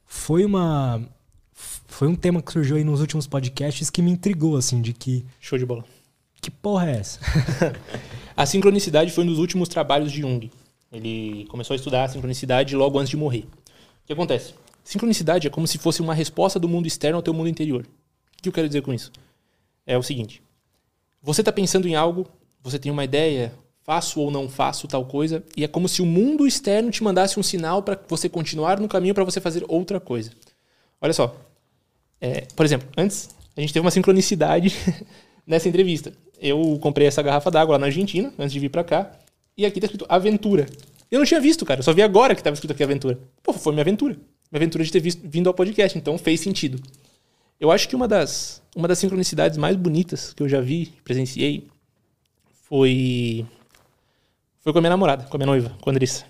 foi 0.06 0.44
uma 0.44 1.02
foi 1.52 2.08
um 2.08 2.14
tema 2.14 2.40
que 2.40 2.50
surgiu 2.50 2.76
aí 2.76 2.84
nos 2.84 3.00
últimos 3.00 3.26
podcasts 3.26 3.90
que 3.90 4.00
me 4.00 4.10
intrigou 4.10 4.56
assim, 4.56 4.80
de 4.80 4.92
que 4.92 5.24
show 5.38 5.58
de 5.58 5.66
bola. 5.66 5.84
Que 6.40 6.50
porra 6.50 6.90
é 6.90 6.96
essa? 6.96 7.20
a 8.34 8.46
sincronicidade 8.46 9.12
foi 9.12 9.24
um 9.24 9.26
dos 9.26 9.38
últimos 9.38 9.68
trabalhos 9.68 10.10
de 10.10 10.22
Jung. 10.22 10.50
Ele 10.90 11.46
começou 11.50 11.74
a 11.74 11.76
estudar 11.76 12.04
a 12.04 12.08
sincronicidade 12.08 12.74
logo 12.74 12.98
antes 12.98 13.10
de 13.10 13.16
morrer. 13.16 13.46
O 14.02 14.06
que 14.06 14.12
acontece? 14.12 14.54
Sincronicidade 14.82 15.46
é 15.46 15.50
como 15.50 15.66
se 15.66 15.78
fosse 15.78 16.00
uma 16.00 16.14
resposta 16.14 16.58
do 16.58 16.68
mundo 16.68 16.86
externo 16.86 17.16
ao 17.16 17.22
teu 17.22 17.34
mundo 17.34 17.48
interior. 17.48 17.86
O 18.40 18.42
que 18.42 18.48
eu 18.48 18.52
quero 18.54 18.66
dizer 18.66 18.80
com 18.80 18.94
isso? 18.94 19.12
É 19.86 19.98
o 19.98 20.02
seguinte: 20.02 20.42
você 21.22 21.42
está 21.42 21.52
pensando 21.52 21.86
em 21.86 21.94
algo, 21.94 22.26
você 22.62 22.78
tem 22.78 22.90
uma 22.90 23.04
ideia, 23.04 23.52
faço 23.82 24.18
ou 24.18 24.30
não 24.30 24.48
faço 24.48 24.88
tal 24.88 25.04
coisa, 25.04 25.44
e 25.54 25.62
é 25.62 25.68
como 25.68 25.86
se 25.86 26.00
o 26.00 26.06
mundo 26.06 26.46
externo 26.46 26.90
te 26.90 27.04
mandasse 27.04 27.38
um 27.38 27.42
sinal 27.42 27.82
para 27.82 28.00
você 28.08 28.30
continuar 28.30 28.80
no 28.80 28.88
caminho 28.88 29.14
para 29.14 29.24
você 29.24 29.42
fazer 29.42 29.62
outra 29.68 30.00
coisa. 30.00 30.30
Olha 31.02 31.12
só. 31.12 31.36
É, 32.18 32.46
por 32.56 32.64
exemplo, 32.64 32.88
antes 32.96 33.28
a 33.54 33.60
gente 33.60 33.74
teve 33.74 33.84
uma 33.84 33.90
sincronicidade 33.90 34.74
nessa 35.46 35.68
entrevista. 35.68 36.12
Eu 36.40 36.78
comprei 36.80 37.06
essa 37.06 37.20
garrafa 37.20 37.50
d'água 37.50 37.72
lá 37.72 37.78
na 37.78 37.86
Argentina, 37.86 38.32
antes 38.38 38.52
de 38.52 38.58
vir 38.58 38.70
para 38.70 38.82
cá, 38.82 39.12
e 39.54 39.66
aqui 39.66 39.80
tá 39.80 39.84
escrito 39.84 40.06
aventura. 40.08 40.64
Eu 41.10 41.18
não 41.18 41.26
tinha 41.26 41.40
visto, 41.40 41.66
cara. 41.66 41.80
Eu 41.80 41.84
só 41.84 41.92
vi 41.92 42.00
agora 42.00 42.34
que 42.34 42.40
estava 42.40 42.54
escrito 42.54 42.70
aqui 42.70 42.82
aventura. 42.82 43.18
Pô, 43.42 43.52
foi 43.52 43.74
minha 43.74 43.82
aventura. 43.82 44.14
Minha 44.14 44.58
aventura 44.58 44.82
de 44.82 44.90
ter 44.90 45.00
visto, 45.00 45.20
vindo 45.22 45.48
ao 45.48 45.54
podcast, 45.54 45.98
então 45.98 46.16
fez 46.16 46.40
sentido. 46.40 46.80
Eu 47.60 47.70
acho 47.70 47.86
que 47.88 47.94
uma 47.94 48.08
das, 48.08 48.62
uma 48.74 48.88
das 48.88 48.98
sincronicidades 48.98 49.58
mais 49.58 49.76
bonitas 49.76 50.32
que 50.32 50.42
eu 50.42 50.48
já 50.48 50.62
vi, 50.62 50.86
presenciei, 51.04 51.68
foi 52.62 53.46
foi 54.60 54.72
com 54.72 54.78
a 54.78 54.82
minha 54.82 54.90
namorada, 54.90 55.24
com 55.24 55.36
a 55.36 55.38
minha 55.38 55.46
noiva, 55.46 55.76
com 55.80 55.90
a 55.90 55.92
Andressa. 55.92 56.24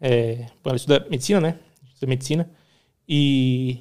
É, 0.00 0.46
ela 0.64 0.76
estuda 0.76 1.06
medicina, 1.10 1.40
né? 1.40 1.58
Estuda 1.88 2.06
medicina. 2.06 2.50
E 3.08 3.78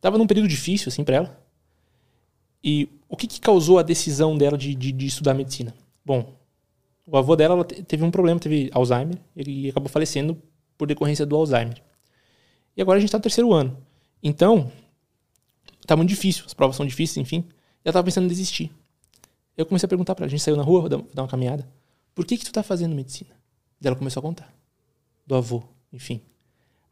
tava 0.00 0.18
num 0.18 0.26
período 0.26 0.48
difícil, 0.48 0.88
assim, 0.88 1.04
para 1.04 1.16
ela. 1.16 1.42
E 2.64 2.88
o 3.08 3.16
que, 3.16 3.26
que, 3.26 3.40
causou 3.40 3.78
a 3.78 3.82
decisão 3.82 4.36
dela 4.36 4.56
de, 4.56 4.74
de, 4.74 4.92
de, 4.92 5.06
estudar 5.06 5.34
medicina? 5.34 5.74
Bom, 6.04 6.34
o 7.06 7.16
avô 7.16 7.34
dela 7.34 7.64
teve 7.64 8.04
um 8.04 8.10
problema, 8.10 8.38
teve 8.40 8.70
Alzheimer, 8.72 9.18
ele 9.36 9.68
acabou 9.68 9.88
falecendo 9.88 10.40
por 10.78 10.86
decorrência 10.86 11.26
do 11.26 11.36
Alzheimer. 11.36 11.82
E 12.76 12.80
agora 12.80 12.98
a 12.98 13.00
gente 13.00 13.08
está 13.08 13.18
no 13.18 13.22
terceiro 13.22 13.52
ano. 13.52 13.76
Então, 14.22 14.70
tá 15.86 15.96
muito 15.96 16.08
difícil, 16.08 16.44
as 16.46 16.54
provas 16.54 16.76
são 16.76 16.86
difíceis, 16.86 17.16
enfim. 17.16 17.44
E 17.48 17.88
ela 17.88 17.92
tava 17.92 18.04
pensando 18.04 18.24
em 18.24 18.28
desistir. 18.28 18.70
Eu 19.56 19.66
comecei 19.66 19.86
a 19.86 19.88
perguntar 19.88 20.14
para 20.14 20.24
ela, 20.24 20.28
a 20.28 20.30
gente 20.30 20.42
saiu 20.42 20.56
na 20.56 20.62
rua, 20.62 20.88
dar 20.88 21.22
uma 21.22 21.28
caminhada. 21.28 21.68
Por 22.14 22.24
que 22.24 22.36
que 22.36 22.44
tu 22.44 22.52
tá 22.52 22.62
fazendo 22.62 22.94
medicina? 22.94 23.30
Daí 23.80 23.88
ela 23.88 23.96
começou 23.96 24.20
a 24.20 24.22
contar. 24.22 24.52
Do 25.26 25.34
avô, 25.34 25.62
enfim. 25.92 26.20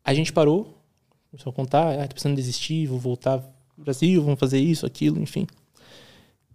A 0.04 0.14
gente 0.14 0.32
parou, 0.32 0.78
começou 1.30 1.50
a 1.50 1.52
contar, 1.52 1.98
ah, 1.98 2.08
tô 2.08 2.14
precisando 2.14 2.36
desistir, 2.36 2.86
vou 2.86 2.98
voltar 2.98 3.38
pro 3.38 3.84
Brasil, 3.84 4.22
vamos 4.22 4.38
fazer 4.40 4.58
isso, 4.58 4.84
aquilo, 4.86 5.20
enfim. 5.20 5.46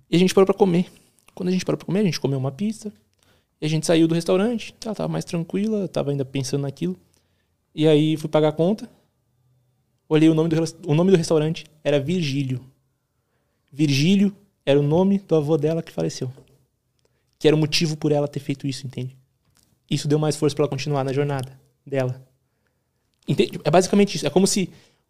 E 0.10 0.16
a 0.16 0.20
gente 0.20 0.34
parou 0.34 0.46
para 0.46 0.56
comer. 0.56 0.92
Quando 1.34 1.50
a 1.50 1.52
gente 1.52 1.66
parou 1.66 1.78
para 1.78 1.86
comer, 1.86 2.00
a 2.00 2.04
gente 2.04 2.20
comeu 2.20 2.38
uma 2.38 2.52
pizza. 2.52 2.92
E 3.62 3.66
a 3.66 3.70
gente 3.70 3.86
saiu 3.86 4.08
do 4.08 4.16
restaurante. 4.16 4.76
Ela 4.84 4.96
tava 4.96 5.10
mais 5.10 5.26
tranquila, 5.26 5.88
tava 5.88 6.12
ainda 6.12 6.26
pensando 6.26 6.62
naquilo. 6.62 6.98
E 7.74 7.88
aí 7.88 8.18
fui 8.18 8.30
pagar 8.30 8.50
a 8.50 8.52
conta. 8.52 8.90
Olhei 10.08 10.30
o 10.30 10.34
nome 10.34 10.50
do, 10.50 10.56
o 10.88 10.94
nome 10.94 11.12
do 11.12 11.18
restaurante, 11.18 11.66
era 11.84 12.00
Virgílio. 12.00 12.64
Virgílio 13.72 14.36
era 14.66 14.80
o 14.80 14.84
nome 14.84 15.20
do 15.20 15.36
avô 15.36 15.58
dela 15.58 15.82
que 15.82 15.92
faleceu. 15.92 16.32
Que 17.38 17.48
era 17.48 17.56
o 17.56 17.60
motivo 17.60 17.98
por 17.98 18.12
ela 18.12 18.28
ter 18.28 18.40
feito 18.40 18.68
isso, 18.68 18.86
entende? 18.86 19.18
Isso 19.90 20.08
deu 20.08 20.18
mais 20.18 20.36
força 20.36 20.56
para 20.56 20.64
ela 20.64 20.70
continuar 20.70 21.04
na 21.04 21.14
jornada 21.14 21.60
dela. 21.86 22.26
Entende? 23.28 23.60
É 23.64 23.72
basicamente 23.72 24.16
isso. 24.16 24.26
É 24.26 24.30
como 24.30 24.48
se 24.48 24.70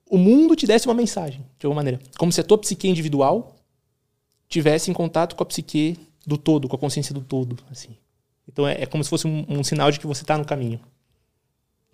o 0.10 0.18
mundo 0.18 0.56
te 0.56 0.66
desse 0.66 0.88
uma 0.88 0.94
mensagem, 0.94 1.42
de 1.58 1.66
alguma 1.66 1.80
maneira. 1.82 2.00
Como 2.18 2.32
se 2.32 2.42
a 2.42 2.44
tua 2.44 2.58
psique 2.58 2.88
individual 2.88 3.56
tivesse 4.48 4.92
em 4.92 4.94
contato 4.94 5.36
com 5.36 5.44
a 5.44 5.46
psique 5.46 5.98
do 6.26 6.38
todo, 6.38 6.68
com 6.68 6.76
a 6.76 6.80
consciência 6.80 7.14
do 7.14 7.22
todo, 7.22 7.58
assim. 7.70 7.96
Então 8.48 8.68
é, 8.68 8.84
é 8.84 8.86
como 8.86 9.04
se 9.04 9.10
fosse 9.10 9.28
um, 9.28 9.46
um, 9.48 9.64
sinal 9.64 9.92
de 9.92 10.00
que 10.00 10.08
você 10.08 10.24
está 10.24 10.38
no 10.38 10.46
caminho. 10.46 10.80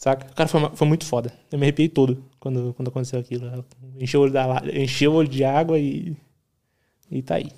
Saca? 0.01 0.25
Cara, 0.33 0.49
foi, 0.49 0.59
foi 0.73 0.87
muito 0.87 1.05
foda. 1.05 1.31
Eu 1.51 1.59
me 1.59 1.65
arrepiei 1.65 1.87
todo 1.87 2.25
quando, 2.39 2.73
quando 2.73 2.87
aconteceu 2.87 3.19
aquilo. 3.19 3.63
Encheu 3.99 4.21
o 4.21 4.23
olho, 4.23 4.33
da, 4.33 4.63
encheu 4.73 5.11
o 5.11 5.15
olho 5.15 5.27
de 5.27 5.43
água 5.43 5.77
e. 5.77 6.17
E 7.11 7.21
tá 7.21 7.35
aí. 7.35 7.51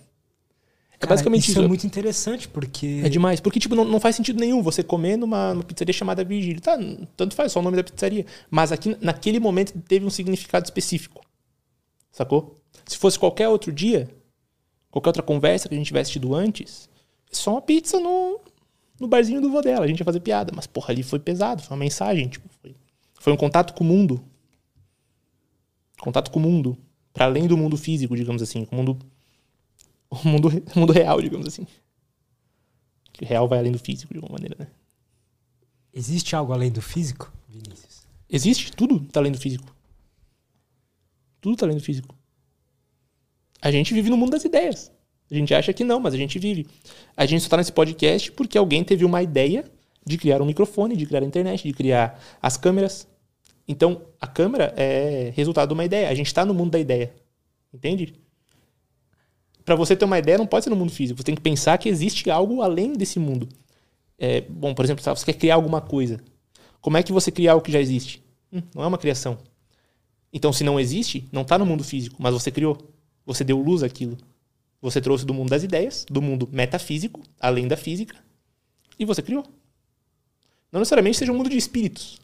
É 0.99 1.05
basicamente 1.05 1.43
isso. 1.43 1.51
Isso 1.51 1.61
é 1.61 1.67
muito 1.69 1.87
interessante, 1.87 2.49
porque. 2.49 3.01
É 3.01 3.07
demais. 3.07 3.39
Porque, 3.39 3.61
tipo, 3.61 3.75
não, 3.75 3.85
não 3.85 3.97
faz 3.97 4.17
sentido 4.17 4.41
nenhum 4.41 4.61
você 4.61 4.83
comer 4.83 5.15
numa, 5.15 5.53
numa 5.53 5.63
pizzaria 5.63 5.93
chamada 5.93 6.21
Virgílio. 6.21 6.59
Tá, 6.59 6.77
tanto 7.15 7.33
faz, 7.33 7.53
só 7.53 7.61
o 7.61 7.63
nome 7.63 7.77
da 7.77 7.83
pizzaria. 7.83 8.25
Mas 8.51 8.73
aqui, 8.73 8.97
naquele 8.99 9.39
momento, 9.39 9.79
teve 9.79 10.05
um 10.05 10.09
significado 10.09 10.65
específico. 10.65 11.25
Sacou? 12.11 12.61
Se 12.85 12.97
fosse 12.97 13.17
qualquer 13.17 13.47
outro 13.47 13.71
dia, 13.71 14.09
qualquer 14.91 15.09
outra 15.11 15.23
conversa 15.23 15.69
que 15.69 15.75
a 15.75 15.77
gente 15.77 15.87
tivesse 15.87 16.11
tido 16.11 16.35
antes, 16.35 16.89
é 17.31 17.35
só 17.35 17.51
uma 17.51 17.61
pizza 17.61 18.01
no, 18.01 18.41
no 19.03 19.07
barzinho 19.07 19.41
do 19.41 19.51
vô 19.51 19.61
dela. 19.61 19.85
A 19.85 19.87
gente 19.87 19.99
ia 19.99 20.05
fazer 20.05 20.21
piada. 20.21 20.51
Mas, 20.55 20.65
porra, 20.65 20.91
ali 20.91 21.03
foi 21.03 21.19
pesado, 21.19 21.61
foi 21.61 21.75
uma 21.75 21.83
mensagem. 21.83 22.27
Tipo, 22.29 22.49
foi, 22.61 22.75
foi 23.19 23.33
um 23.33 23.37
contato 23.37 23.73
com 23.73 23.83
o 23.83 23.87
mundo. 23.87 24.23
Contato 25.99 26.31
com 26.31 26.39
o 26.39 26.41
mundo. 26.41 26.77
para 27.13 27.25
além 27.25 27.45
do 27.47 27.57
mundo 27.57 27.77
físico, 27.77 28.15
digamos 28.15 28.41
assim. 28.41 28.65
Com 28.65 28.75
o 28.75 28.79
mundo, 28.79 28.99
o 30.09 30.27
mundo, 30.27 30.63
o 30.75 30.79
mundo 30.79 30.93
real, 30.93 31.21
digamos 31.21 31.45
assim. 31.45 31.67
Que 33.11 33.23
o 33.23 33.27
real 33.27 33.47
vai 33.47 33.59
além 33.59 33.71
do 33.71 33.79
físico, 33.79 34.13
de 34.13 34.17
alguma 34.17 34.39
maneira, 34.39 34.55
né? 34.57 34.67
Existe 35.93 36.35
algo 36.35 36.53
além 36.53 36.71
do 36.71 36.81
físico, 36.81 37.31
Vinícius? 37.47 38.07
Existe. 38.27 38.71
Tudo 38.71 38.99
tá 39.01 39.19
além 39.19 39.31
do 39.31 39.37
físico. 39.37 39.75
Tudo 41.39 41.55
tá 41.55 41.65
além 41.65 41.77
do 41.77 41.83
físico. 41.83 42.15
A 43.61 43.69
gente 43.69 43.93
vive 43.93 44.09
no 44.09 44.17
mundo 44.17 44.31
das 44.31 44.43
ideias. 44.43 44.91
A 45.33 45.35
gente 45.35 45.51
acha 45.51 45.73
que 45.73 45.83
não, 45.83 45.99
mas 45.99 46.13
a 46.13 46.17
gente 46.17 46.37
vive. 46.37 46.67
A 47.17 47.25
gente 47.25 47.41
só 47.41 47.47
está 47.47 47.57
nesse 47.57 47.71
podcast 47.71 48.31
porque 48.33 48.55
alguém 48.55 48.83
teve 48.83 49.03
uma 49.03 49.23
ideia 49.23 49.65
de 50.05 50.15
criar 50.15 50.39
um 50.39 50.45
microfone, 50.45 50.95
de 50.95 51.07
criar 51.07 51.23
a 51.23 51.25
internet, 51.25 51.67
de 51.67 51.73
criar 51.73 52.21
as 52.39 52.55
câmeras. 52.55 53.07
Então, 53.67 54.03
a 54.21 54.27
câmera 54.27 54.71
é 54.77 55.33
resultado 55.35 55.69
de 55.69 55.73
uma 55.73 55.83
ideia. 55.83 56.07
A 56.07 56.13
gente 56.13 56.27
está 56.27 56.45
no 56.45 56.53
mundo 56.53 56.69
da 56.69 56.79
ideia. 56.79 57.11
Entende? 57.73 58.13
Para 59.65 59.73
você 59.73 59.95
ter 59.95 60.05
uma 60.05 60.19
ideia, 60.19 60.37
não 60.37 60.45
pode 60.45 60.65
ser 60.65 60.69
no 60.69 60.75
mundo 60.75 60.91
físico. 60.91 61.17
Você 61.17 61.23
tem 61.23 61.33
que 61.33 61.41
pensar 61.41 61.79
que 61.79 61.89
existe 61.89 62.29
algo 62.29 62.61
além 62.61 62.93
desse 62.93 63.17
mundo. 63.17 63.49
É, 64.19 64.41
bom, 64.41 64.75
por 64.75 64.85
exemplo, 64.85 65.03
você 65.03 65.25
quer 65.25 65.33
criar 65.33 65.55
alguma 65.55 65.81
coisa. 65.81 66.19
Como 66.79 66.95
é 66.95 67.01
que 67.01 67.11
você 67.11 67.31
cria 67.31 67.53
algo 67.53 67.65
que 67.65 67.71
já 67.71 67.79
existe? 67.79 68.23
Hum, 68.51 68.61
não 68.75 68.83
é 68.83 68.87
uma 68.87 68.99
criação. 68.99 69.39
Então, 70.31 70.53
se 70.53 70.63
não 70.63 70.79
existe, 70.79 71.27
não 71.31 71.41
está 71.41 71.57
no 71.57 71.65
mundo 71.65 71.83
físico, 71.83 72.17
mas 72.19 72.35
você 72.35 72.51
criou. 72.51 72.77
Você 73.25 73.43
deu 73.43 73.59
luz 73.59 73.81
àquilo. 73.81 74.15
Você 74.83 74.99
trouxe 74.99 75.25
do 75.25 75.33
mundo 75.33 75.49
das 75.49 75.63
ideias, 75.63 76.05
do 76.09 76.21
mundo 76.21 76.47
metafísico, 76.51 77.21
além 77.39 77.67
da 77.69 77.77
física, 77.77 78.17
E 78.99 79.05
você 79.05 79.21
criou. 79.23 79.43
Não 80.71 80.79
necessariamente 80.81 81.17
seja 81.17 81.31
um 81.31 81.37
mundo 81.37 81.49
de 81.49 81.55
espíritos, 81.57 82.19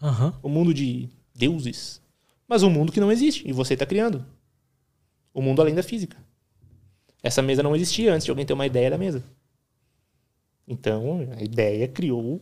Aham. 0.00 0.32
um 0.44 0.48
mundo 0.48 0.72
de 0.72 1.08
deuses, 1.34 2.00
mas 2.48 2.62
um 2.62 2.70
mundo 2.70 2.92
que 2.92 3.00
não 3.00 3.10
existe 3.12 3.46
e 3.48 3.52
você 3.52 3.74
está 3.74 3.84
criando. 3.84 4.24
O 5.34 5.42
mundo 5.42 5.60
além 5.60 5.74
da 5.74 5.82
física. 5.82 6.16
Essa 7.22 7.42
mesa 7.42 7.62
não 7.64 7.74
existia 7.74 8.14
antes 8.14 8.24
de 8.24 8.30
alguém 8.30 8.46
ter 8.46 8.52
uma 8.52 8.64
ideia 8.66 8.88
da 8.90 8.96
mesa. 8.96 9.24
Então, 10.68 11.28
a 11.36 11.42
ideia 11.42 11.88
criou 11.88 12.40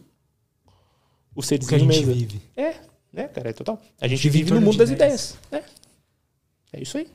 o 1.34 1.40
O 1.40 1.42
que 1.42 1.54
a 1.74 1.78
gente 1.78 1.86
mesa. 1.86 2.12
vive. 2.12 2.42
É, 2.56 2.74
né, 3.12 3.26
cara? 3.28 3.48
É 3.50 3.52
total. 3.54 3.80
A 4.00 4.06
gente 4.06 4.22
Vive 4.28 4.38
em 4.40 4.42
vive 4.42 4.50
no 4.50 4.56
torno 4.56 4.66
mundo 4.66 4.78
das 4.78 4.90
ideias. 4.90 5.38
ideias. 5.46 5.64
É. 6.72 6.76
é 6.78 6.82
isso 6.82 6.98
aí. 6.98 7.08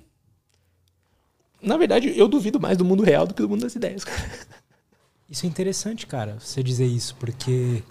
Na 1.62 1.78
verdade, 1.78 2.18
eu 2.18 2.28
duvido 2.28 2.60
mais 2.60 2.78
do 2.78 2.86
mundo 2.86 3.04
real 3.04 3.26
do 3.28 3.34
que 3.34 3.42
do 3.42 3.50
mundo 3.50 3.62
das 3.62 3.76
ideias, 3.76 4.04
cara. 4.04 4.18
Isso 5.30 5.46
é 5.46 5.50
interessante, 5.50 6.08
cara, 6.08 6.38
você 6.40 6.64
dizer 6.64 6.86
isso, 6.86 7.14
porque. 7.16 7.84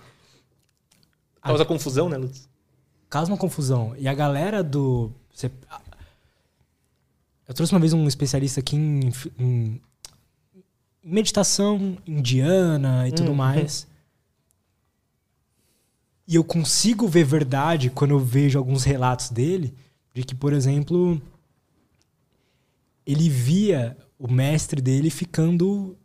Causa 1.43 1.65
confusão, 1.67 2.09
né, 2.09 2.17
Lutz? 2.17 2.49
causa 3.11 3.31
uma 3.31 3.37
confusão. 3.39 3.95
E 3.99 4.09
a 4.09 4.15
galera 4.15 4.63
do. 4.65 5.13
você- 5.33 5.51
eu 7.47 7.55
trouxe 7.55 7.73
uma 7.75 7.79
vez 7.81 7.93
um 7.93 8.07
especialista 8.09 8.61
aqui 8.61 8.75
em, 8.77 9.01
em 9.39 9.81
meditação 11.05 11.97
indiana 12.07 13.07
e 13.07 13.13
tudo 13.13 13.29
Uhum. 13.29 13.37
mais. 13.37 13.87
E 16.27 16.35
eu 16.35 16.43
consigo 16.43 17.07
ver 17.07 17.25
verdade 17.25 17.91
quando 17.91 18.11
eu 18.13 18.19
vejo 18.19 18.59
alguns 18.59 18.83
relatos 18.83 19.31
dele, 19.31 19.73
de 20.13 20.25
que, 20.25 20.35
por 20.35 20.53
exemplo, 20.53 21.21
ele 23.07 23.29
via 23.29 23.97
o 24.19 24.31
mestre 24.31 24.81
dele 24.81 25.11
ficando 25.11 25.97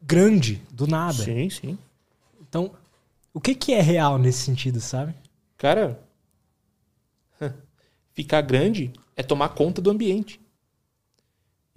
grande, 0.00 0.62
do 0.72 0.86
nada. 0.86 1.22
Sim, 1.22 1.50
sim. 1.50 1.78
Então, 2.40 2.72
o 3.34 3.40
que, 3.40 3.54
que 3.54 3.74
é 3.74 3.80
real 3.80 4.18
nesse 4.18 4.38
sentido, 4.38 4.80
sabe? 4.80 5.14
Cara, 5.58 6.02
ficar 8.14 8.40
grande 8.40 8.92
é 9.14 9.22
tomar 9.22 9.50
conta 9.50 9.82
do 9.82 9.90
ambiente. 9.90 10.40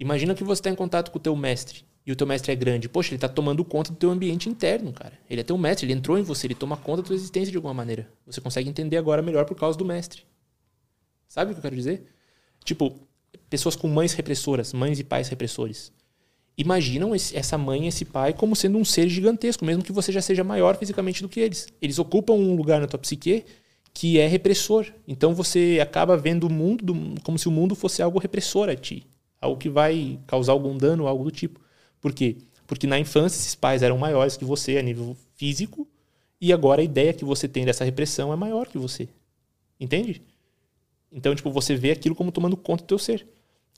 Imagina 0.00 0.34
que 0.34 0.42
você 0.42 0.60
está 0.60 0.70
em 0.70 0.74
contato 0.74 1.10
com 1.10 1.18
o 1.18 1.22
teu 1.22 1.36
mestre 1.36 1.84
e 2.04 2.10
o 2.10 2.16
teu 2.16 2.26
mestre 2.26 2.52
é 2.52 2.56
grande. 2.56 2.88
Poxa, 2.88 3.10
ele 3.10 3.16
está 3.16 3.28
tomando 3.28 3.64
conta 3.64 3.92
do 3.92 3.96
teu 3.96 4.10
ambiente 4.10 4.48
interno, 4.48 4.92
cara. 4.92 5.18
Ele 5.28 5.40
é 5.40 5.44
teu 5.44 5.56
mestre, 5.58 5.86
ele 5.86 5.92
entrou 5.92 6.18
em 6.18 6.22
você, 6.22 6.46
ele 6.46 6.54
toma 6.54 6.76
conta 6.76 7.02
da 7.02 7.06
tua 7.08 7.16
existência 7.16 7.50
de 7.50 7.56
alguma 7.56 7.74
maneira. 7.74 8.08
Você 8.26 8.40
consegue 8.40 8.68
entender 8.68 8.96
agora 8.96 9.22
melhor 9.22 9.44
por 9.44 9.56
causa 9.56 9.78
do 9.78 9.84
mestre. 9.84 10.24
Sabe 11.28 11.50
o 11.50 11.54
que 11.54 11.58
eu 11.58 11.62
quero 11.62 11.76
dizer? 11.76 12.06
Tipo, 12.64 12.98
pessoas 13.52 13.76
com 13.76 13.86
mães 13.86 14.14
repressoras, 14.14 14.72
mães 14.72 14.98
e 14.98 15.04
pais 15.04 15.28
repressores. 15.28 15.92
Imaginam 16.56 17.14
esse- 17.14 17.36
essa 17.36 17.58
mãe 17.58 17.86
esse 17.86 18.02
pai 18.06 18.32
como 18.32 18.56
sendo 18.56 18.78
um 18.78 18.84
ser 18.84 19.10
gigantesco, 19.10 19.62
mesmo 19.62 19.82
que 19.82 19.92
você 19.92 20.10
já 20.10 20.22
seja 20.22 20.42
maior 20.42 20.74
fisicamente 20.78 21.20
do 21.20 21.28
que 21.28 21.38
eles. 21.38 21.68
Eles 21.80 21.98
ocupam 21.98 22.32
um 22.32 22.56
lugar 22.56 22.80
na 22.80 22.86
tua 22.86 22.98
psique 22.98 23.44
que 23.92 24.18
é 24.18 24.26
repressor. 24.26 24.86
Então 25.06 25.34
você 25.34 25.78
acaba 25.82 26.16
vendo 26.16 26.44
o 26.44 26.50
mundo 26.50 26.82
do- 26.82 27.20
como 27.22 27.38
se 27.38 27.46
o 27.46 27.50
mundo 27.50 27.74
fosse 27.74 28.00
algo 28.02 28.18
repressor 28.18 28.70
a 28.70 28.74
ti. 28.74 29.06
Algo 29.38 29.58
que 29.58 29.68
vai 29.68 30.18
causar 30.26 30.52
algum 30.52 30.74
dano, 30.78 31.06
algo 31.06 31.24
do 31.24 31.30
tipo. 31.30 31.60
Por 32.00 32.14
quê? 32.14 32.38
Porque 32.66 32.86
na 32.86 32.98
infância 32.98 33.36
esses 33.38 33.54
pais 33.54 33.82
eram 33.82 33.98
maiores 33.98 34.34
que 34.34 34.46
você 34.46 34.78
a 34.78 34.82
nível 34.82 35.14
físico 35.36 35.86
e 36.40 36.54
agora 36.54 36.80
a 36.80 36.84
ideia 36.84 37.12
que 37.12 37.24
você 37.24 37.46
tem 37.46 37.66
dessa 37.66 37.84
repressão 37.84 38.32
é 38.32 38.36
maior 38.36 38.66
que 38.66 38.78
você. 38.78 39.10
Entende? 39.78 40.22
Então, 41.14 41.34
tipo, 41.34 41.50
você 41.50 41.74
vê 41.74 41.90
aquilo 41.90 42.14
como 42.14 42.32
tomando 42.32 42.56
conta 42.56 42.82
do 42.82 42.86
teu 42.86 42.98
ser. 42.98 43.26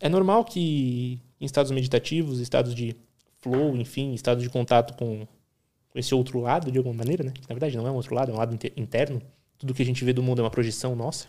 É 0.00 0.08
normal 0.08 0.44
que 0.44 1.20
em 1.40 1.44
estados 1.44 1.70
meditativos, 1.70 2.40
estados 2.40 2.74
de 2.74 2.96
flow, 3.40 3.76
enfim, 3.76 4.14
estados 4.14 4.42
de 4.42 4.50
contato 4.50 4.94
com, 4.94 5.26
esse 5.94 6.14
outro 6.14 6.40
lado, 6.40 6.72
de 6.72 6.78
alguma 6.78 6.96
maneira, 6.96 7.22
né? 7.22 7.30
Que, 7.32 7.42
na 7.42 7.54
verdade 7.54 7.76
não 7.76 7.86
é 7.86 7.90
um 7.90 7.94
outro 7.94 8.14
lado, 8.14 8.30
é 8.30 8.34
um 8.34 8.38
lado 8.38 8.54
inte- 8.54 8.72
interno. 8.76 9.22
Tudo 9.58 9.72
que 9.72 9.82
a 9.82 9.86
gente 9.86 10.04
vê 10.04 10.12
do 10.12 10.22
mundo 10.22 10.40
é 10.40 10.42
uma 10.42 10.50
projeção 10.50 10.96
nossa. 10.96 11.28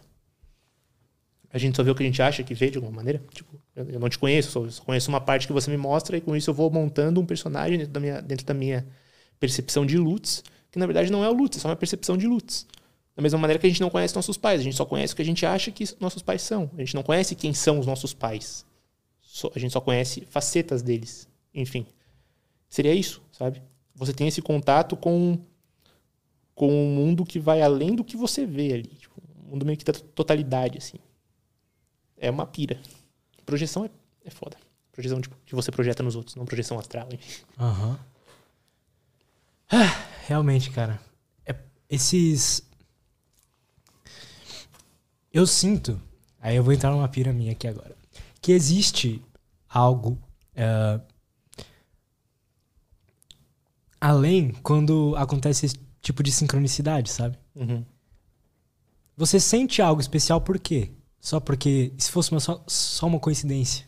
A 1.51 1.57
gente 1.57 1.75
só 1.75 1.83
vê 1.83 1.91
o 1.91 1.95
que 1.95 2.03
a 2.03 2.05
gente 2.05 2.21
acha 2.21 2.43
que 2.43 2.53
vê 2.53 2.69
de 2.69 2.77
alguma 2.77 2.95
maneira. 2.95 3.23
Tipo, 3.31 3.55
eu 3.75 3.99
não 3.99 4.09
te 4.09 4.17
conheço, 4.17 4.51
só, 4.51 4.69
só 4.69 4.83
conheço 4.83 5.09
uma 5.09 5.21
parte 5.21 5.47
que 5.47 5.53
você 5.53 5.69
me 5.69 5.77
mostra 5.77 6.17
e 6.17 6.21
com 6.21 6.35
isso 6.35 6.49
eu 6.49 6.53
vou 6.53 6.69
montando 6.69 7.21
um 7.21 7.25
personagem 7.25 7.77
dentro 7.77 7.93
da 7.93 7.99
minha, 7.99 8.21
dentro 8.21 8.45
da 8.45 8.53
minha 8.53 8.85
percepção 9.39 9.85
de 9.85 9.97
Lutz, 9.97 10.43
que 10.71 10.79
na 10.79 10.85
verdade 10.85 11.11
não 11.11 11.23
é 11.23 11.29
o 11.29 11.33
Lutz, 11.33 11.57
é 11.57 11.59
só 11.61 11.69
uma 11.69 11.75
percepção 11.75 12.17
de 12.17 12.25
Lutz. 12.25 12.65
Da 13.15 13.21
mesma 13.21 13.39
maneira 13.39 13.59
que 13.59 13.65
a 13.65 13.69
gente 13.69 13.81
não 13.81 13.89
conhece 13.89 14.13
nossos 14.15 14.37
pais, 14.37 14.59
a 14.59 14.63
gente 14.63 14.75
só 14.75 14.85
conhece 14.85 15.13
o 15.13 15.15
que 15.15 15.21
a 15.21 15.25
gente 15.25 15.45
acha 15.45 15.71
que 15.71 15.85
nossos 15.99 16.21
pais 16.21 16.41
são. 16.41 16.69
A 16.75 16.81
gente 16.81 16.95
não 16.95 17.03
conhece 17.03 17.33
quem 17.35 17.53
são 17.53 17.79
os 17.79 17.85
nossos 17.85 18.13
pais. 18.13 18.65
A 19.53 19.59
gente 19.59 19.71
só 19.71 19.79
conhece 19.79 20.25
facetas 20.29 20.81
deles. 20.81 21.27
Enfim. 21.53 21.85
Seria 22.67 22.93
isso, 22.93 23.21
sabe? 23.31 23.61
Você 23.95 24.13
tem 24.13 24.27
esse 24.27 24.41
contato 24.41 24.97
com 24.97 25.39
com 26.53 26.71
um 26.71 26.89
mundo 26.95 27.25
que 27.25 27.37
vai 27.37 27.61
além 27.61 27.93
do 27.93 28.03
que 28.03 28.15
você 28.15 28.45
vê 28.45 28.73
ali. 28.73 28.83
Tipo, 28.83 29.21
um 29.45 29.51
mundo 29.51 29.65
meio 29.65 29.77
que 29.77 29.83
da 29.83 29.91
totalidade, 29.91 30.77
assim. 30.77 30.97
É 32.17 32.31
uma 32.31 32.45
pira. 32.47 32.79
Projeção 33.45 33.83
é, 33.85 33.89
é 34.23 34.29
foda. 34.29 34.57
Projeção 34.91 35.19
tipo, 35.19 35.35
que 35.45 35.53
você 35.53 35.69
projeta 35.69 36.01
nos 36.01 36.15
outros, 36.15 36.35
não 36.37 36.45
projeção 36.45 36.79
astral. 36.79 37.09
Aham. 37.59 37.99
Ah, 39.69 40.07
realmente, 40.25 40.71
cara. 40.71 40.99
É- 41.45 41.55
esses. 41.89 42.65
Eu 45.35 45.45
sinto. 45.45 46.01
Aí 46.39 46.55
eu 46.55 46.63
vou 46.63 46.71
entrar 46.71 46.91
numa 46.91 47.09
pira 47.09 47.33
minha 47.33 47.51
aqui 47.51 47.67
agora. 47.67 47.93
Que 48.41 48.53
existe 48.53 49.21
algo. 49.67 50.17
eh, 50.55 51.01
além 53.99 54.51
quando 54.63 55.13
acontece 55.17 55.65
esse 55.65 55.75
tipo 56.01 56.23
de 56.23 56.31
sincronicidade, 56.31 57.09
sabe? 57.09 57.37
Uhum. 57.53 57.83
Você 59.17 59.37
sente 59.37 59.81
algo 59.81 59.99
especial 59.99 60.39
por 60.39 60.57
quê? 60.57 60.91
Só 61.19 61.41
porque. 61.41 61.91
Se 61.97 62.09
fosse 62.11 62.31
uma 62.31 62.39
só, 62.39 62.63
só 62.65 63.05
uma 63.05 63.19
coincidência. 63.19 63.85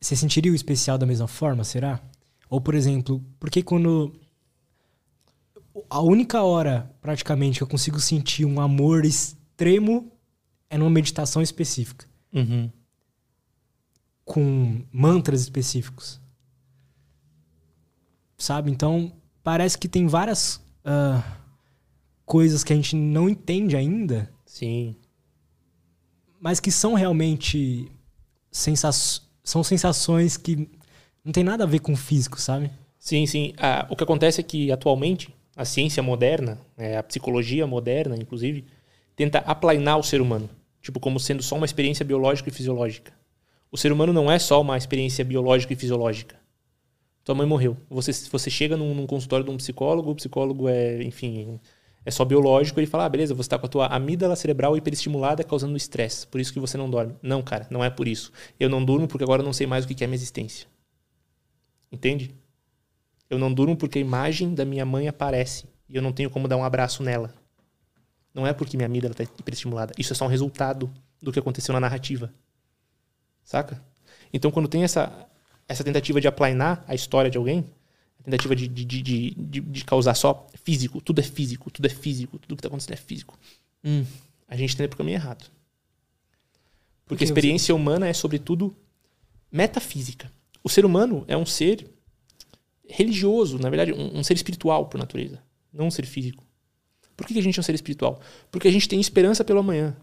Você 0.00 0.16
sentiria 0.16 0.50
o 0.50 0.56
especial 0.56 0.98
da 0.98 1.06
mesma 1.06 1.28
forma, 1.28 1.62
será? 1.62 2.00
Ou, 2.50 2.60
por 2.60 2.74
exemplo, 2.74 3.24
por 3.38 3.50
que 3.50 3.62
quando. 3.62 4.12
A 5.88 6.00
única 6.00 6.42
hora, 6.42 6.90
praticamente, 7.00 7.58
que 7.58 7.62
eu 7.62 7.68
consigo 7.68 8.00
sentir 8.00 8.44
um 8.44 8.60
amor 8.60 9.04
extremo 9.54 10.10
é 10.68 10.76
numa 10.76 10.90
meditação 10.90 11.40
específica. 11.40 12.06
Uhum. 12.32 12.70
Com 14.24 14.82
mantras 14.90 15.40
específicos. 15.42 16.20
Sabe? 18.36 18.70
Então, 18.70 19.12
parece 19.42 19.78
que 19.78 19.88
tem 19.88 20.08
várias 20.08 20.60
ah, 20.84 21.22
coisas 22.26 22.64
que 22.64 22.72
a 22.72 22.76
gente 22.76 22.96
não 22.96 23.28
entende 23.28 23.76
ainda 23.76 24.30
Sim. 24.44 24.96
mas 26.40 26.60
que 26.60 26.70
são 26.70 26.94
realmente 26.94 27.90
sensa 28.50 28.90
são 29.42 29.62
sensações 29.62 30.36
que 30.36 30.68
não 31.24 31.32
tem 31.32 31.44
nada 31.44 31.64
a 31.64 31.66
ver 31.66 31.80
com 31.80 31.92
o 31.92 31.96
físico, 31.96 32.40
sabe? 32.40 32.70
Sim, 32.98 33.26
sim. 33.26 33.52
Ah, 33.58 33.86
o 33.90 33.96
que 33.96 34.02
acontece 34.02 34.40
é 34.40 34.44
que 34.44 34.72
atualmente 34.72 35.34
a 35.54 35.64
ciência 35.64 36.02
moderna, 36.02 36.58
é, 36.76 36.96
a 36.96 37.02
psicologia 37.02 37.66
moderna, 37.66 38.16
inclusive, 38.16 38.64
tenta 39.16 39.38
aplainar 39.40 39.98
o 39.98 40.02
ser 40.02 40.20
humano, 40.20 40.48
tipo 40.80 41.00
como 41.00 41.20
sendo 41.20 41.42
só 41.42 41.56
uma 41.56 41.66
experiência 41.66 42.04
biológica 42.04 42.48
e 42.48 42.52
fisiológica. 42.52 43.12
O 43.70 43.76
ser 43.76 43.90
humano 43.90 44.12
não 44.12 44.30
é 44.30 44.38
só 44.38 44.60
uma 44.60 44.76
experiência 44.76 45.24
biológica 45.24 45.72
e 45.72 45.76
fisiológica. 45.76 46.36
Tua 47.24 47.34
mãe 47.34 47.46
morreu. 47.46 47.76
Você, 47.90 48.12
você 48.12 48.50
chega 48.50 48.76
num, 48.76 48.94
num 48.94 49.06
consultório 49.06 49.44
de 49.44 49.50
um 49.50 49.56
psicólogo, 49.56 50.10
o 50.10 50.14
psicólogo 50.14 50.68
é, 50.68 51.02
enfim, 51.02 51.58
é 52.04 52.10
só 52.10 52.24
biológico, 52.24 52.78
ele 52.78 52.86
fala, 52.86 53.06
ah, 53.06 53.08
beleza, 53.08 53.34
você 53.34 53.46
está 53.46 53.58
com 53.58 53.66
a 53.66 53.68
tua 53.68 53.86
amígdala 53.86 54.36
cerebral 54.36 54.76
hiperestimulada 54.76 55.42
causando 55.42 55.76
estresse, 55.76 56.26
por 56.26 56.38
isso 56.38 56.52
que 56.52 56.60
você 56.60 56.76
não 56.76 56.90
dorme. 56.90 57.14
Não, 57.22 57.42
cara, 57.42 57.66
não 57.70 57.82
é 57.82 57.88
por 57.88 58.06
isso. 58.06 58.30
Eu 58.60 58.68
não 58.68 58.84
durmo 58.84 59.08
porque 59.08 59.24
agora 59.24 59.42
não 59.42 59.52
sei 59.52 59.66
mais 59.66 59.84
o 59.84 59.88
que 59.88 60.04
é 60.04 60.06
minha 60.06 60.16
existência. 60.16 60.68
Entende? 61.90 62.34
Eu 63.30 63.38
não 63.38 63.52
durmo 63.52 63.76
porque 63.76 63.98
a 63.98 64.02
imagem 64.02 64.54
da 64.54 64.64
minha 64.64 64.84
mãe 64.84 65.08
aparece 65.08 65.66
e 65.88 65.96
eu 65.96 66.02
não 66.02 66.12
tenho 66.12 66.28
como 66.28 66.46
dar 66.46 66.58
um 66.58 66.64
abraço 66.64 67.02
nela. 67.02 67.32
Não 68.34 68.46
é 68.46 68.52
porque 68.52 68.76
minha 68.76 68.86
amígdala 68.86 69.12
está 69.12 69.22
hiperestimulada. 69.22 69.94
Isso 69.96 70.12
é 70.12 70.16
só 70.16 70.24
um 70.24 70.28
resultado 70.28 70.92
do 71.22 71.32
que 71.32 71.38
aconteceu 71.38 71.72
na 71.72 71.80
narrativa. 71.80 72.32
Saca? 73.44 73.80
Então, 74.32 74.50
quando 74.50 74.68
tem 74.68 74.82
essa, 74.82 75.28
essa 75.68 75.84
tentativa 75.84 76.20
de 76.20 76.26
aplainar 76.26 76.84
a 76.88 76.94
história 76.94 77.30
de 77.30 77.38
alguém, 77.38 77.64
a 78.18 78.22
tentativa 78.24 78.56
de, 78.56 78.66
de, 78.66 78.84
de, 78.84 79.02
de, 79.02 79.60
de- 79.60 79.84
causar 79.84 80.14
só 80.14 80.46
físico, 80.64 81.00
tudo 81.00 81.20
é 81.20 81.22
físico, 81.22 81.70
tudo 81.70 81.86
é 81.86 81.90
físico, 81.90 82.38
tudo 82.38 82.56
que 82.56 82.60
está 82.60 82.68
acontecendo 82.68 82.94
é 82.94 82.96
físico, 82.96 83.38
hum, 83.84 84.04
a 84.48 84.56
gente 84.56 84.76
tende 84.76 84.88
pro 84.88 84.98
caminho 84.98 85.16
errado. 85.16 85.48
Porque 87.06 87.18
que 87.18 87.24
a 87.24 87.28
experiência 87.28 87.74
humana 87.74 88.08
é, 88.08 88.12
sobretudo, 88.12 88.74
metafísica. 89.52 90.32
O 90.62 90.68
ser 90.68 90.84
humano 90.84 91.24
é 91.28 91.36
um 91.36 91.46
ser 91.46 91.86
religioso, 92.88 93.58
na 93.58 93.68
verdade, 93.70 93.92
um, 93.92 94.18
um 94.18 94.24
ser 94.24 94.34
espiritual 94.34 94.86
por 94.86 94.98
natureza, 94.98 95.42
não 95.72 95.86
um 95.86 95.90
ser 95.90 96.06
físico. 96.06 96.43
Por 97.16 97.26
que 97.26 97.38
a 97.38 97.42
gente 97.42 97.58
é 97.58 97.60
um 97.60 97.62
ser 97.62 97.74
espiritual? 97.74 98.20
Porque 98.50 98.68
a 98.68 98.72
gente 98.72 98.88
tem 98.88 99.00
esperança 99.00 99.44
pelo 99.44 99.60
amanhã. 99.60 99.96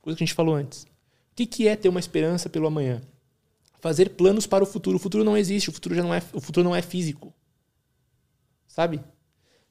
Coisa 0.00 0.16
que 0.16 0.24
a 0.24 0.26
gente 0.26 0.34
falou 0.34 0.54
antes. 0.54 0.84
O 0.84 1.36
que, 1.36 1.46
que 1.46 1.68
é 1.68 1.76
ter 1.76 1.88
uma 1.88 2.00
esperança 2.00 2.48
pelo 2.48 2.66
amanhã? 2.66 3.02
fazer 3.80 4.10
planos 4.10 4.46
para 4.46 4.62
o 4.62 4.66
futuro. 4.66 4.96
O 4.96 5.00
futuro 5.00 5.24
não 5.24 5.36
existe, 5.36 5.68
o 5.68 5.72
futuro 5.72 5.94
já 5.94 6.02
não 6.02 6.14
é, 6.14 6.22
o 6.32 6.40
futuro 6.40 6.62
não 6.62 6.76
é 6.76 6.82
físico. 6.82 7.32
Sabe? 8.68 9.00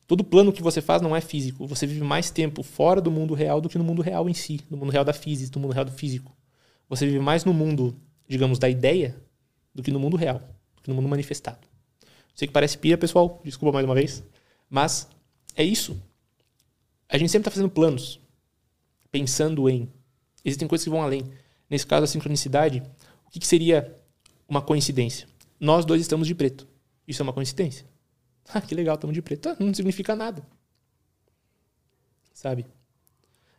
Todo 0.07 0.23
plano 0.23 0.51
que 0.51 0.63
você 0.63 0.81
faz 0.81 1.01
não 1.01 1.15
é 1.15 1.21
físico. 1.21 1.65
Você 1.67 1.85
vive 1.85 2.01
mais 2.01 2.31
tempo 2.31 2.63
fora 2.63 2.99
do 2.99 3.11
mundo 3.11 3.33
real 3.33 3.61
do 3.61 3.69
que 3.69 3.77
no 3.77 3.83
mundo 3.83 4.01
real 4.01 4.27
em 4.27 4.33
si, 4.33 4.59
no 4.69 4.75
mundo 4.75 4.91
real 4.91 5.05
da 5.05 5.13
física, 5.13 5.51
no 5.55 5.61
mundo 5.61 5.73
real 5.73 5.85
do 5.85 5.91
físico. 5.91 6.35
Você 6.89 7.05
vive 7.05 7.19
mais 7.19 7.45
no 7.45 7.53
mundo, 7.53 7.95
digamos, 8.27 8.57
da 8.57 8.67
ideia 8.67 9.15
do 9.73 9.83
que 9.83 9.91
no 9.91 9.99
mundo 9.99 10.17
real, 10.17 10.39
do 10.75 10.81
que 10.81 10.89
no 10.89 10.95
mundo 10.95 11.07
manifestado. 11.07 11.67
Sei 12.33 12.47
que 12.47 12.53
parece 12.53 12.77
pia, 12.77 12.97
pessoal, 12.97 13.39
desculpa 13.43 13.73
mais 13.73 13.85
uma 13.85 13.93
vez, 13.93 14.23
mas 14.69 15.07
é 15.59 15.63
isso. 15.65 16.01
A 17.09 17.17
gente 17.17 17.29
sempre 17.29 17.49
está 17.49 17.51
fazendo 17.51 17.69
planos, 17.69 18.17
pensando 19.11 19.69
em. 19.69 19.91
Existem 20.43 20.69
coisas 20.69 20.85
que 20.85 20.89
vão 20.89 21.03
além. 21.03 21.29
Nesse 21.69 21.85
caso, 21.85 22.05
a 22.05 22.07
sincronicidade, 22.07 22.81
o 23.27 23.29
que, 23.29 23.41
que 23.41 23.45
seria 23.45 23.99
uma 24.47 24.61
coincidência? 24.61 25.27
Nós 25.59 25.83
dois 25.83 26.01
estamos 26.01 26.27
de 26.27 26.33
preto. 26.33 26.65
Isso 27.05 27.21
é 27.21 27.23
uma 27.23 27.33
coincidência? 27.33 27.85
Ah, 28.51 28.59
que 28.59 28.73
legal, 28.73 28.95
estamos 28.95 29.13
de 29.13 29.21
preto. 29.21 29.47
Ah, 29.47 29.55
não 29.59 29.71
significa 29.75 30.15
nada. 30.15 30.41
Sabe? 32.33 32.65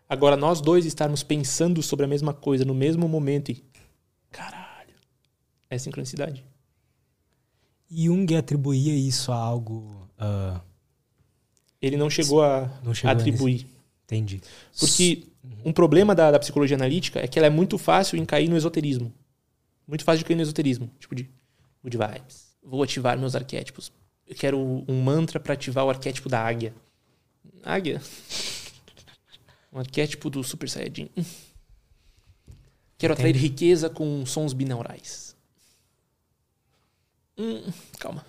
Agora, 0.09 0.37
nós 0.37 0.61
dois 0.61 0.85
estarmos 0.85 1.23
pensando 1.23 1.81
sobre 1.81 2.07
a 2.07 2.09
mesma 2.09 2.35
coisa 2.35 2.65
no 2.65 2.75
mesmo 2.75 3.09
momento 3.09 3.53
e. 3.53 3.65
Caralho. 4.33 4.95
É 5.69 5.79
sincronicidade. 5.79 6.45
Jung 7.89 8.35
atribuía 8.35 8.97
isso 8.97 9.31
a 9.31 9.37
algo. 9.37 10.11
Uh, 10.19 10.70
Ele 11.81 11.97
não 11.97 12.11
chegou 12.11 12.43
a 12.43 12.71
não 12.83 12.95
chegou 12.95 13.11
atribuir. 13.11 13.67
Entendi. 14.05 14.41
Porque 14.79 15.25
um 15.65 15.73
problema 15.73 16.15
da, 16.15 16.31
da, 16.31 16.39
psicologia 16.39 16.77
analítica 16.77 17.21
é 17.21 17.29
que 17.29 17.39
ela 17.39 17.47
é 17.47 17.51
muito 17.51 17.79
fácil 17.79 18.19
em 18.19 18.25
cair 18.25 18.49
no 18.49 18.57
esoterismo. 18.57 19.13
Muito 19.87 20.05
fácil 20.05 20.19
de 20.19 20.25
cair 20.25 20.37
no 20.37 20.43
esoterismo. 20.43 20.91
Tipo 20.99 21.15
de 21.15 21.31
good 21.83 21.97
vibes. 21.97 22.51
Vou 22.63 22.83
ativar 22.83 23.19
meus 23.19 23.35
arquétipos. 23.35 23.93
Eu 24.27 24.35
quero 24.35 24.59
um 24.59 25.03
mantra 25.03 25.41
para 25.41 25.55
ativar 25.55 25.85
o 25.85 25.91
arquétipo 25.91 26.29
da 26.29 26.41
águia. 26.41 26.75
Águia? 27.63 28.01
Um 29.73 29.79
arquétipo 29.79 30.29
do 30.29 30.43
Super 30.43 30.69
Saiyajin. 30.69 31.09
Quero 32.99 33.15
atrair 33.15 33.37
riqueza 33.37 33.89
com 33.89 34.27
sons 34.27 34.53
binaurais. 34.53 35.37
Hum, 37.39 37.63
calma. 37.99 38.27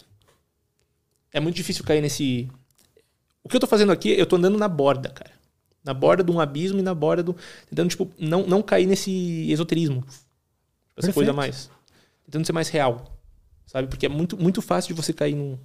É 1.34 1.40
muito 1.40 1.56
difícil 1.56 1.84
cair 1.84 2.00
nesse. 2.00 2.50
O 3.44 3.50
que 3.50 3.56
eu 3.56 3.60
tô 3.60 3.68
fazendo 3.68 3.92
aqui, 3.92 4.10
eu 4.10 4.26
tô 4.26 4.36
andando 4.36 4.58
na 4.58 4.68
borda, 4.68 5.10
cara. 5.10 5.32
Na 5.84 5.94
borda 5.94 6.24
de 6.24 6.32
um 6.32 6.40
abismo 6.40 6.80
e 6.80 6.82
na 6.82 6.94
borda 6.94 7.24
do. 7.24 7.36
Tentando, 7.70 7.90
tipo, 7.90 8.10
não, 8.20 8.46
não 8.46 8.62
cair 8.62 8.86
nesse 8.86 9.12
esoterismo. 9.52 10.04
Essa 10.96 11.08
Perfeito. 11.08 11.16
coisa 11.16 11.34
mais. 11.34 11.70
Tentando 12.26 12.46
ser 12.46 12.54
mais 12.54 12.70
real. 12.70 13.20
Sabe? 13.66 13.88
Porque 13.88 14.06
é 14.06 14.10
muito, 14.10 14.38
muito 14.38 14.62
fácil 14.62 14.94
de 14.94 15.02
você 15.02 15.12
cair 15.12 15.36
num, 15.36 15.58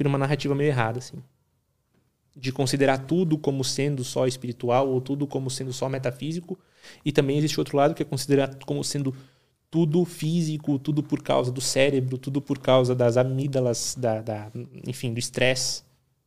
numa 0.00 0.18
narrativa 0.18 0.54
meio 0.54 0.68
errada, 0.68 0.98
assim. 0.98 1.22
De 2.34 2.50
considerar 2.50 2.98
tudo 2.98 3.36
como 3.36 3.62
sendo 3.62 4.02
só 4.02 4.26
espiritual 4.26 4.88
ou 4.88 5.00
tudo 5.00 5.26
como 5.26 5.50
sendo 5.50 5.72
só 5.72 5.88
metafísico. 5.88 6.58
E 7.04 7.12
também 7.12 7.36
existe 7.36 7.60
outro 7.60 7.76
lado 7.76 7.94
que 7.94 8.02
é 8.02 8.06
considerar 8.06 8.56
como 8.64 8.82
sendo 8.82 9.14
tudo 9.70 10.04
físico, 10.04 10.78
tudo 10.78 11.02
por 11.02 11.22
causa 11.22 11.50
do 11.50 11.60
cérebro, 11.60 12.18
tudo 12.18 12.40
por 12.40 12.58
causa 12.58 12.94
das 12.94 13.16
amígdalas, 13.16 13.96
da, 13.98 14.20
da 14.20 14.50
enfim, 14.86 15.14
do 15.14 15.18
estresse, 15.18 15.82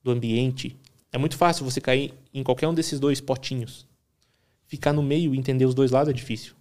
do 0.06 0.11
ambiente. 0.11 0.77
É 1.11 1.18
muito 1.18 1.36
fácil 1.36 1.65
você 1.65 1.82
cair 1.82 2.14
em 2.32 2.44
qualquer 2.44 2.68
um 2.68 2.73
desses 2.73 2.99
dois 2.99 3.19
potinhos. 3.19 3.88
Ficar 4.68 4.94
no 4.94 5.02
meio 5.02 5.34
e 5.34 5.38
entender 5.38 5.65
os 5.65 5.73
dois 5.73 5.90
lados 5.90 6.10
é 6.10 6.14
difícil. 6.14 6.53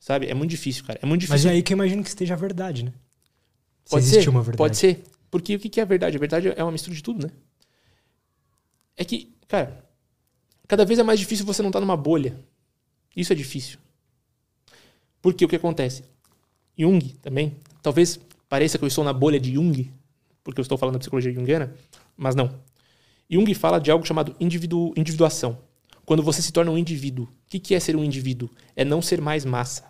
Sabe? 0.00 0.26
É 0.26 0.34
muito 0.34 0.50
difícil, 0.50 0.84
cara. 0.84 0.98
É 1.00 1.06
muito 1.06 1.20
difícil. 1.20 1.44
Mas 1.44 1.46
é 1.46 1.50
aí 1.56 1.62
que 1.62 1.72
eu 1.72 1.76
imagino 1.76 2.02
que 2.02 2.08
esteja 2.08 2.34
a 2.34 2.36
verdade, 2.36 2.84
né? 2.84 2.92
Se 3.84 3.90
pode 3.90 4.04
ser, 4.06 4.28
uma 4.28 4.42
verdade. 4.42 4.58
Pode 4.58 4.76
ser. 4.76 5.04
Porque 5.30 5.54
o 5.54 5.58
que 5.58 5.78
é 5.78 5.82
a 5.82 5.86
verdade? 5.86 6.16
A 6.16 6.20
verdade 6.20 6.52
é 6.54 6.62
uma 6.62 6.72
mistura 6.72 6.94
de 6.94 7.02
tudo, 7.02 7.26
né? 7.26 7.32
É 8.96 9.04
que, 9.04 9.32
cara, 9.46 9.84
cada 10.66 10.84
vez 10.84 10.98
é 10.98 11.02
mais 11.04 11.20
difícil 11.20 11.46
você 11.46 11.62
não 11.62 11.68
estar 11.68 11.80
numa 11.80 11.96
bolha. 11.96 12.38
Isso 13.16 13.32
é 13.32 13.36
difícil. 13.36 13.78
Porque 15.22 15.44
o 15.44 15.48
que 15.48 15.56
acontece? 15.56 16.02
Jung 16.76 17.00
também, 17.22 17.56
talvez 17.82 18.18
pareça 18.48 18.78
que 18.78 18.84
eu 18.84 18.88
estou 18.88 19.04
na 19.04 19.12
bolha 19.12 19.38
de 19.38 19.54
Jung, 19.54 19.92
porque 20.42 20.60
eu 20.60 20.62
estou 20.62 20.78
falando 20.78 20.94
da 20.94 20.98
psicologia 21.00 21.32
junguiana, 21.32 21.74
mas 22.18 22.34
não. 22.34 22.50
Jung 23.30 23.54
fala 23.54 23.78
de 23.78 23.90
algo 23.90 24.04
chamado 24.04 24.34
individu 24.40 24.92
individuação. 24.96 25.58
Quando 26.04 26.22
você 26.22 26.42
se 26.42 26.52
torna 26.52 26.70
um 26.70 26.78
indivíduo. 26.78 27.26
O 27.26 27.60
que 27.60 27.74
é 27.74 27.80
ser 27.80 27.94
um 27.94 28.02
indivíduo? 28.02 28.50
É 28.74 28.84
não 28.84 29.00
ser 29.00 29.20
mais 29.20 29.44
massa. 29.44 29.84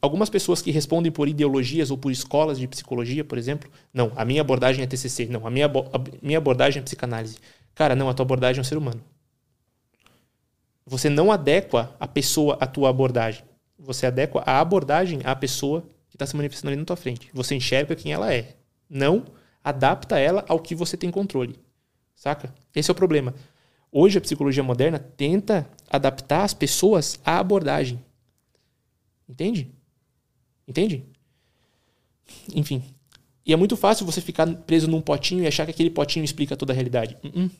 Algumas 0.00 0.28
pessoas 0.28 0.60
que 0.60 0.70
respondem 0.70 1.10
por 1.10 1.28
ideologias 1.28 1.90
ou 1.90 1.98
por 1.98 2.12
escolas 2.12 2.58
de 2.58 2.68
psicologia, 2.68 3.24
por 3.24 3.38
exemplo, 3.38 3.68
não, 3.92 4.12
a 4.14 4.24
minha 4.24 4.40
abordagem 4.40 4.84
é 4.84 4.86
TCC, 4.86 5.26
não, 5.26 5.44
a 5.44 5.50
minha, 5.50 5.66
a 5.66 6.00
minha 6.22 6.38
abordagem 6.38 6.80
é 6.80 6.84
psicanálise. 6.84 7.38
Cara, 7.74 7.96
não, 7.96 8.08
a 8.08 8.14
tua 8.14 8.24
abordagem 8.24 8.58
é 8.58 8.60
um 8.60 8.64
ser 8.64 8.78
humano. 8.78 9.02
Você 10.86 11.08
não 11.08 11.32
adequa 11.32 11.94
a 11.98 12.06
pessoa 12.06 12.56
à 12.60 12.66
tua 12.66 12.90
abordagem. 12.90 13.44
Você 13.78 14.06
adequa 14.06 14.42
a 14.46 14.60
abordagem 14.60 15.20
à 15.24 15.34
pessoa 15.34 15.82
que 16.08 16.16
está 16.16 16.26
se 16.26 16.36
manifestando 16.36 16.70
ali 16.70 16.76
na 16.78 16.84
tua 16.84 16.96
frente. 16.96 17.28
Você 17.32 17.54
enxerga 17.54 17.94
quem 17.94 18.12
ela 18.12 18.32
é. 18.32 18.56
Não 18.88 19.24
adapta 19.62 20.18
ela 20.18 20.44
ao 20.48 20.60
que 20.60 20.74
você 20.74 20.96
tem 20.96 21.10
controle. 21.10 21.58
Saca? 22.14 22.54
Esse 22.74 22.90
é 22.90 22.92
o 22.92 22.94
problema. 22.94 23.34
Hoje 23.90 24.18
a 24.18 24.20
psicologia 24.20 24.62
moderna 24.62 24.98
tenta 24.98 25.68
adaptar 25.88 26.44
as 26.44 26.52
pessoas 26.52 27.18
à 27.24 27.38
abordagem. 27.38 28.04
Entende? 29.28 29.70
Entende? 30.66 31.04
Enfim. 32.54 32.82
E 33.46 33.52
é 33.52 33.56
muito 33.56 33.76
fácil 33.76 34.04
você 34.04 34.20
ficar 34.20 34.46
preso 34.46 34.88
num 34.88 35.00
potinho 35.00 35.42
e 35.42 35.46
achar 35.46 35.64
que 35.64 35.70
aquele 35.70 35.90
potinho 35.90 36.24
explica 36.24 36.56
toda 36.56 36.72
a 36.72 36.74
realidade. 36.74 37.16
Uh 37.24 37.28
-uh. 37.28 37.50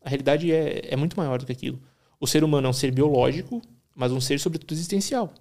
A 0.00 0.08
realidade 0.08 0.52
é, 0.52 0.92
é 0.92 0.96
muito 0.96 1.16
maior 1.16 1.38
do 1.38 1.46
que 1.46 1.52
aquilo. 1.52 1.80
O 2.20 2.26
ser 2.26 2.44
humano 2.44 2.66
é 2.66 2.70
um 2.70 2.72
ser 2.72 2.92
biológico, 2.92 3.60
mas 3.94 4.12
um 4.12 4.20
ser 4.20 4.38
sobretudo 4.38 4.72
existencial. 4.72 5.34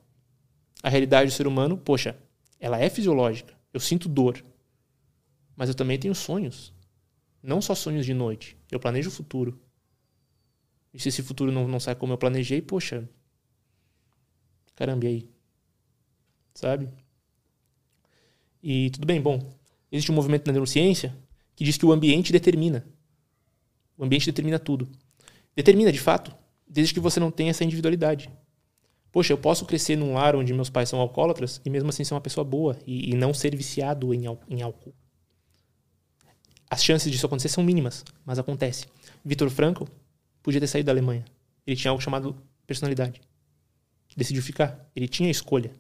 A 0.82 0.90
realidade 0.90 1.30
do 1.30 1.34
ser 1.34 1.48
humano, 1.48 1.78
poxa, 1.78 2.18
ela 2.60 2.80
é 2.80 2.90
fisiológica. 2.90 3.54
Eu 3.72 3.80
sinto 3.80 4.10
dor. 4.10 4.44
Mas 5.58 5.68
eu 5.68 5.76
também 5.76 5.98
tenho 5.98 6.14
sonhos. 6.14 6.72
Não 7.42 7.60
só 7.60 7.74
sonhos 7.74 8.06
de 8.06 8.14
noite. 8.14 8.56
Eu 8.72 8.80
planejo 8.80 9.10
o 9.10 9.12
futuro. 9.12 9.60
E 10.94 11.00
se 11.00 11.10
esse 11.10 11.24
futuro 11.24 11.52
não, 11.52 11.68
não 11.68 11.80
sai 11.80 11.96
como 11.96 12.14
eu 12.14 12.18
planejei, 12.18 12.62
poxa. 12.62 13.10
Caramba, 14.76 15.06
e 15.06 15.08
aí? 15.08 15.30
Sabe? 16.54 16.88
E 18.62 18.92
tudo 18.92 19.08
bem, 19.08 19.20
bom. 19.20 19.52
Existe 19.92 20.12
um 20.12 20.16
movimento 20.16 20.46
na 20.46 20.54
neurociência 20.54 21.18
que 21.56 21.64
diz 21.64 21.76
que 21.76 21.86
o 21.86 21.92
ambiente 21.92 22.32
determina. 22.32 22.88
O 23.98 24.04
ambiente 24.04 24.28
determina 24.28 24.60
tudo. 24.60 24.88
Determina, 25.56 25.92
de 25.92 26.00
fato, 26.00 26.36
desde 26.68 26.94
que 26.94 27.00
você 27.00 27.20
não 27.20 27.32
tenha 27.32 27.50
essa 27.50 27.64
individualidade. 27.64 28.30
Poxa, 29.12 29.34
eu 29.34 29.38
posso 29.38 29.66
crescer 29.66 29.96
num 29.96 30.14
lar 30.14 30.36
onde 30.36 30.54
meus 30.54 30.70
pais 30.70 30.90
são 30.90 31.00
alcoólatras 31.00 31.60
e 31.66 31.70
mesmo 31.70 31.90
assim 31.90 32.04
ser 32.04 32.14
uma 32.14 32.22
pessoa 32.22 32.44
boa 32.44 32.78
e, 32.86 33.12
e 33.12 33.16
não 33.16 33.34
ser 33.34 33.56
viciado 33.56 34.14
em, 34.14 34.26
em 34.48 34.62
álcool. 34.62 34.94
As 36.70 36.84
chances 36.84 37.12
disso 37.12 37.26
acontecer 37.26 37.50
são 37.50 37.64
mínimas, 37.64 38.04
mas 38.26 38.40
acontece. 38.40 38.86
Vitor 39.24 39.50
Frankl 39.50 39.86
podia 40.44 40.60
ter 40.60 40.68
saído 40.68 40.88
da 40.88 40.92
Alemanha. 40.92 41.24
Ele 41.66 41.76
tinha 41.76 41.92
algo 41.92 42.02
chamado 42.02 42.36
personalidade. 42.66 43.22
Decidiu 44.16 44.42
ficar. 44.42 44.90
Ele 44.96 45.08
tinha 45.08 45.30
escolha. 45.30 45.72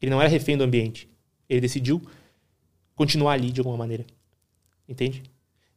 Ele 0.00 0.10
não 0.10 0.20
era 0.20 0.28
refém 0.28 0.56
do 0.56 0.64
ambiente. 0.64 1.08
Ele 1.48 1.60
decidiu 1.60 2.00
continuar 2.94 3.32
ali 3.34 3.50
de 3.50 3.60
alguma 3.60 3.76
maneira. 3.76 4.06
Entende? 4.88 5.22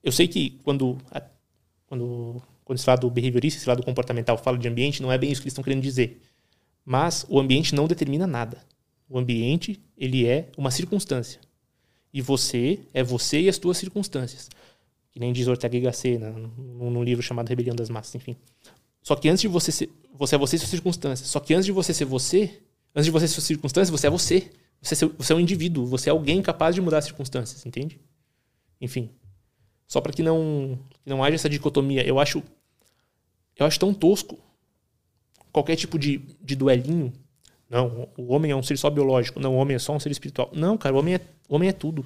Eu 0.02 0.11
sei 0.11 0.28
que 0.28 0.52
quando, 0.64 0.98
quando 1.86 2.41
quando 2.64 2.80
se 2.80 2.86
fala 2.86 2.98
do 2.98 3.10
behaviorista, 3.10 3.60
se 3.60 3.65
fala 3.65 3.78
do 3.78 3.84
comportamental, 3.84 4.38
fala 4.38 4.57
de 4.57 4.68
ambiente, 4.68 5.02
não 5.02 5.11
é 5.11 5.18
bem 5.18 5.32
isso 5.32 5.41
que 5.41 5.45
eles 5.45 5.53
estão 5.53 5.64
querendo 5.64 5.82
dizer. 5.82 6.22
Mas 6.86 7.26
o 7.30 7.40
ambiente 7.40 7.76
não 7.76 7.88
determina 7.88 8.26
nada. 8.26 8.64
O 9.10 9.18
ambiente, 9.18 9.82
ele 9.98 10.26
é 10.26 10.49
uma 10.57 10.72
circunstância. 10.72 11.40
E 12.14 12.22
você 12.22 12.80
é 12.94 13.03
você 13.03 13.41
e 13.41 13.49
as 13.49 13.56
suas 13.56 13.77
circunstâncias. 13.77 14.49
Que 15.11 15.19
nem 15.19 15.34
diz 15.34 15.48
Ortega 15.48 15.77
y 15.77 15.81
Gasset 15.81 16.18
num, 16.18 16.91
num 16.91 17.03
livro 17.03 17.23
chamado 17.23 17.49
Rebelião 17.49 17.76
das 17.76 17.90
Massas, 17.90 18.15
enfim. 18.15 18.35
Só 19.02 19.15
que 19.15 19.27
antes 19.27 19.41
de 19.41 19.48
você 19.48 19.72
ser, 19.72 19.90
você 20.14 20.35
é 20.35 20.38
você 20.38 20.56
e 20.56 20.60
suas 20.60 20.69
circunstâncias. 20.69 21.27
Só 21.27 21.40
que 21.40 21.53
antes 21.53 21.65
de 21.65 21.72
você 21.72 21.94
ser 21.94 22.06
você, 22.06 22.61
antes 22.95 23.06
de 23.06 23.11
você 23.11 23.27
ser 23.27 23.34
suas 23.34 23.45
circunstâncias, 23.45 23.90
você 23.90 24.07
é 24.07 24.10
você. 24.10 24.52
Você 24.81 25.06
é, 25.06 25.07
você 25.07 25.34
é 25.34 25.35
um 25.35 25.40
indivíduo, 25.40 25.85
você 25.85 26.10
é 26.10 26.11
alguém 26.11 26.41
capaz 26.41 26.76
de 26.76 26.81
mudar 26.81 26.98
as 26.98 27.06
circunstâncias, 27.06 27.65
entende? 27.65 27.99
Enfim, 28.81 29.10
só 29.88 30.02
para 30.02 30.11
que 30.11 30.22
não, 30.22 30.77
que 31.03 31.10
não 31.10 31.23
haja 31.23 31.35
essa 31.35 31.49
dicotomia. 31.49 32.06
Eu 32.06 32.19
acho, 32.19 32.44
eu 33.56 33.65
acho 33.65 33.80
tão 33.80 33.94
tosco 33.94 34.38
qualquer 35.53 35.76
tipo 35.76 35.98
de, 35.98 36.18
de 36.41 36.56
duelinho. 36.56 37.14
Não, 37.74 38.08
o 38.16 38.32
homem 38.32 38.52
é 38.52 38.56
um 38.56 38.62
ser 38.62 38.78
só 38.78 38.88
biológico. 38.88 39.40
Não, 39.40 39.56
o 39.56 39.58
homem 39.58 39.76
é 39.76 39.80
só 39.80 39.95
um 39.95 40.00
ser 40.00 40.12
espiritual. 40.12 40.52
Não, 40.54 40.78
cara, 40.78 40.94
o 40.94 41.00
homem 41.00 41.16
é, 41.16 41.22
o 41.50 41.56
homem 41.56 41.70
é 41.70 41.72
tudo. 41.72 42.06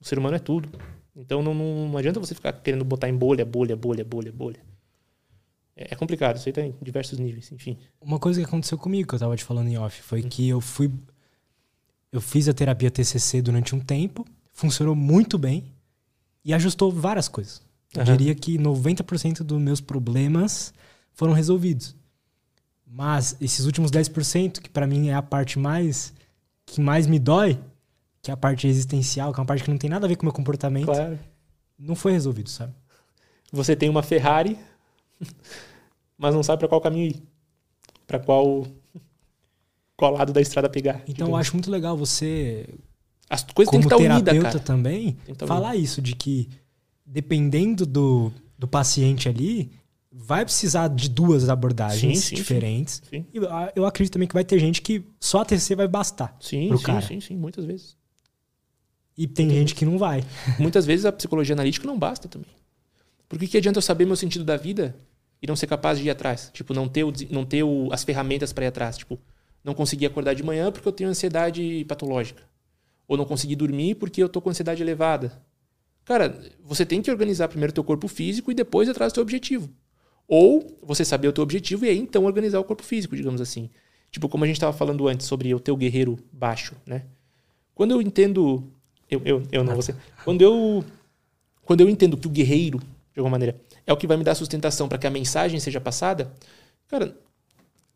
O 0.00 0.04
ser 0.04 0.18
humano 0.18 0.36
é 0.36 0.38
tudo. 0.38 0.70
Então 1.14 1.42
não, 1.42 1.52
não, 1.52 1.88
não 1.90 1.98
adianta 1.98 2.18
você 2.18 2.34
ficar 2.34 2.50
querendo 2.54 2.82
botar 2.82 3.10
em 3.10 3.14
bolha, 3.14 3.44
bolha, 3.44 3.76
bolha, 3.76 4.02
bolha, 4.02 4.32
bolha. 4.32 4.60
É, 5.76 5.88
é 5.92 5.94
complicado, 5.94 6.36
isso 6.36 6.48
aí 6.48 6.52
tá 6.54 6.62
em 6.62 6.74
diversos 6.80 7.18
níveis, 7.18 7.52
enfim. 7.52 7.76
Uma 8.00 8.18
coisa 8.18 8.40
que 8.40 8.46
aconteceu 8.46 8.78
comigo, 8.78 9.06
que 9.06 9.14
eu 9.14 9.18
tava 9.18 9.36
te 9.36 9.44
falando 9.44 9.68
em 9.68 9.76
off, 9.76 10.00
foi 10.00 10.22
que 10.22 10.48
eu 10.48 10.62
fui. 10.62 10.90
Eu 12.10 12.22
fiz 12.22 12.48
a 12.48 12.54
terapia 12.54 12.90
TCC 12.90 13.42
durante 13.42 13.74
um 13.74 13.80
tempo, 13.80 14.26
funcionou 14.50 14.94
muito 14.94 15.36
bem 15.36 15.64
e 16.42 16.54
ajustou 16.54 16.90
várias 16.90 17.28
coisas. 17.28 17.60
Eu 17.94 18.00
Aham. 18.00 18.16
diria 18.16 18.34
que 18.34 18.56
90% 18.56 19.42
dos 19.42 19.60
meus 19.60 19.80
problemas 19.80 20.72
foram 21.12 21.34
resolvidos. 21.34 21.94
Mas 22.92 23.36
esses 23.40 23.64
últimos 23.66 23.90
10%, 23.90 24.60
que 24.60 24.68
pra 24.68 24.86
mim 24.86 25.08
é 25.10 25.14
a 25.14 25.22
parte 25.22 25.58
mais 25.58 26.12
que 26.66 26.80
mais 26.80 27.06
me 27.06 27.18
dói, 27.18 27.58
que 28.22 28.30
é 28.30 28.34
a 28.34 28.36
parte 28.36 28.66
existencial, 28.66 29.32
que 29.32 29.38
é 29.38 29.40
uma 29.40 29.46
parte 29.46 29.62
que 29.64 29.70
não 29.70 29.78
tem 29.78 29.88
nada 29.90 30.06
a 30.06 30.08
ver 30.08 30.16
com 30.16 30.22
o 30.22 30.26
meu 30.26 30.32
comportamento, 30.32 30.86
Claro. 30.86 31.18
não 31.78 31.94
foi 31.94 32.12
resolvido, 32.12 32.48
sabe? 32.50 32.72
Você 33.52 33.74
tem 33.74 33.88
uma 33.88 34.02
Ferrari, 34.02 34.56
mas 36.18 36.34
não 36.34 36.42
sabe 36.42 36.60
para 36.60 36.68
qual 36.68 36.80
caminho 36.80 37.06
ir. 37.10 37.22
Para 38.06 38.18
qual 38.18 38.66
qual 39.96 40.12
lado 40.14 40.32
da 40.32 40.40
estrada 40.40 40.68
pegar. 40.68 41.02
Então 41.06 41.28
eu 41.28 41.36
acho 41.36 41.52
muito 41.54 41.70
legal 41.70 41.96
você, 41.96 42.66
as 43.28 43.42
coisas 43.44 43.70
têm 43.70 43.80
como 43.82 43.88
que 43.88 43.94
estar 43.94 44.14
unidas, 44.14 44.32
terapeuta 44.32 44.58
cara. 44.58 44.64
também, 44.64 45.12
tá 45.36 45.46
falar 45.46 45.76
isso, 45.76 46.00
de 46.00 46.14
que 46.14 46.48
dependendo 47.04 47.84
do, 47.84 48.32
do 48.58 48.66
paciente 48.66 49.28
ali, 49.28 49.70
vai 50.22 50.44
precisar 50.44 50.88
de 50.88 51.08
duas 51.08 51.48
abordagens 51.48 52.18
Sim, 52.20 52.28
sim, 52.28 52.34
diferentes. 52.36 53.02
Sim. 53.08 53.24
E 53.32 53.38
eu- 53.74 53.86
acredito 53.86 54.12
também 54.12 54.28
que 54.28 54.34
vai 54.34 54.44
ter 54.44 54.58
gente 54.58 54.82
que 54.82 55.02
só 55.18 55.40
a 55.40 55.44
TCC 55.44 55.74
vai 55.74 55.88
bastar. 55.88 56.36
Sim, 56.40 56.68
pro 56.68 56.78
sim, 56.78 56.84
cara. 56.84 57.00
sim, 57.06 57.20
sim, 57.20 57.36
muitas 57.36 57.64
vezes. 57.64 57.96
E 59.16 59.26
tem 59.26 59.48
gente 59.50 59.74
que 59.74 59.84
não 59.84 59.98
vai. 59.98 60.24
Muitas 60.58 60.86
vezes 60.86 61.04
a 61.04 61.12
psicologia 61.12 61.54
analítica 61.54 61.86
não 61.86 61.98
basta 61.98 62.28
também. 62.28 62.50
Porque 63.28 63.46
que 63.46 63.56
adianta 63.56 63.78
eu 63.78 63.82
saber 63.82 64.06
meu 64.06 64.16
sentido 64.16 64.44
da 64.44 64.56
vida 64.56 64.96
e 65.42 65.46
não 65.46 65.54
ser 65.56 65.66
capaz 65.66 65.98
de 65.98 66.04
ir 66.06 66.10
atrás? 66.10 66.50
Tipo, 66.52 66.72
não 66.74 66.88
ter, 66.88 67.04
o, 67.04 67.12
não 67.30 67.44
ter 67.44 67.62
o- 67.62 67.88
as 67.92 68.02
ferramentas 68.04 68.52
para 68.52 68.64
ir 68.64 68.68
atrás. 68.68 68.96
Tipo, 68.96 69.18
não 69.62 69.74
conseguir 69.74 70.06
acordar 70.06 70.34
de 70.34 70.42
manhã 70.42 70.70
porque 70.72 70.86
eu 70.88 70.92
tenho 70.92 71.10
ansiedade 71.10 71.84
patológica. 71.86 72.42
Ou 73.06 73.16
não 73.16 73.24
conseguir 73.24 73.56
dormir 73.56 73.96
porque 73.96 74.22
eu 74.22 74.28
tô 74.28 74.40
com 74.40 74.50
ansiedade 74.50 74.82
elevada. 74.82 75.42
Cara, 76.04 76.40
você 76.64 76.84
tem 76.86 77.02
que 77.02 77.10
organizar 77.10 77.48
primeiro 77.48 77.70
o 77.70 77.74
teu 77.74 77.84
corpo 77.84 78.08
físico 78.08 78.50
e 78.50 78.54
depois 78.54 78.88
atrás 78.88 79.12
do 79.12 79.16
teu 79.16 79.22
objetivo. 79.22 79.68
Ou 80.32 80.78
você 80.80 81.04
saber 81.04 81.26
o 81.26 81.32
teu 81.32 81.42
objetivo 81.42 81.84
e 81.84 81.88
aí 81.88 81.98
então 81.98 82.24
organizar 82.24 82.60
o 82.60 82.64
corpo 82.64 82.84
físico, 82.84 83.16
digamos 83.16 83.40
assim. 83.40 83.68
Tipo, 84.12 84.28
como 84.28 84.44
a 84.44 84.46
gente 84.46 84.56
estava 84.56 84.72
falando 84.72 85.08
antes 85.08 85.26
sobre 85.26 85.52
o 85.52 85.58
teu 85.58 85.76
guerreiro 85.76 86.16
baixo, 86.32 86.76
né? 86.86 87.02
Quando 87.74 87.90
eu 87.90 88.00
entendo. 88.00 88.62
Eu, 89.10 89.20
eu, 89.24 89.42
eu 89.50 89.64
não, 89.64 89.74
você. 89.74 89.92
Quando 90.24 90.40
eu, 90.40 90.84
quando 91.64 91.80
eu 91.80 91.88
entendo 91.88 92.16
que 92.16 92.28
o 92.28 92.30
guerreiro, 92.30 92.78
de 92.78 93.18
alguma 93.18 93.32
maneira, 93.32 93.60
é 93.84 93.92
o 93.92 93.96
que 93.96 94.06
vai 94.06 94.16
me 94.16 94.22
dar 94.22 94.36
sustentação 94.36 94.88
para 94.88 94.98
que 94.98 95.06
a 95.06 95.10
mensagem 95.10 95.58
seja 95.58 95.80
passada, 95.80 96.32
cara, 96.86 97.16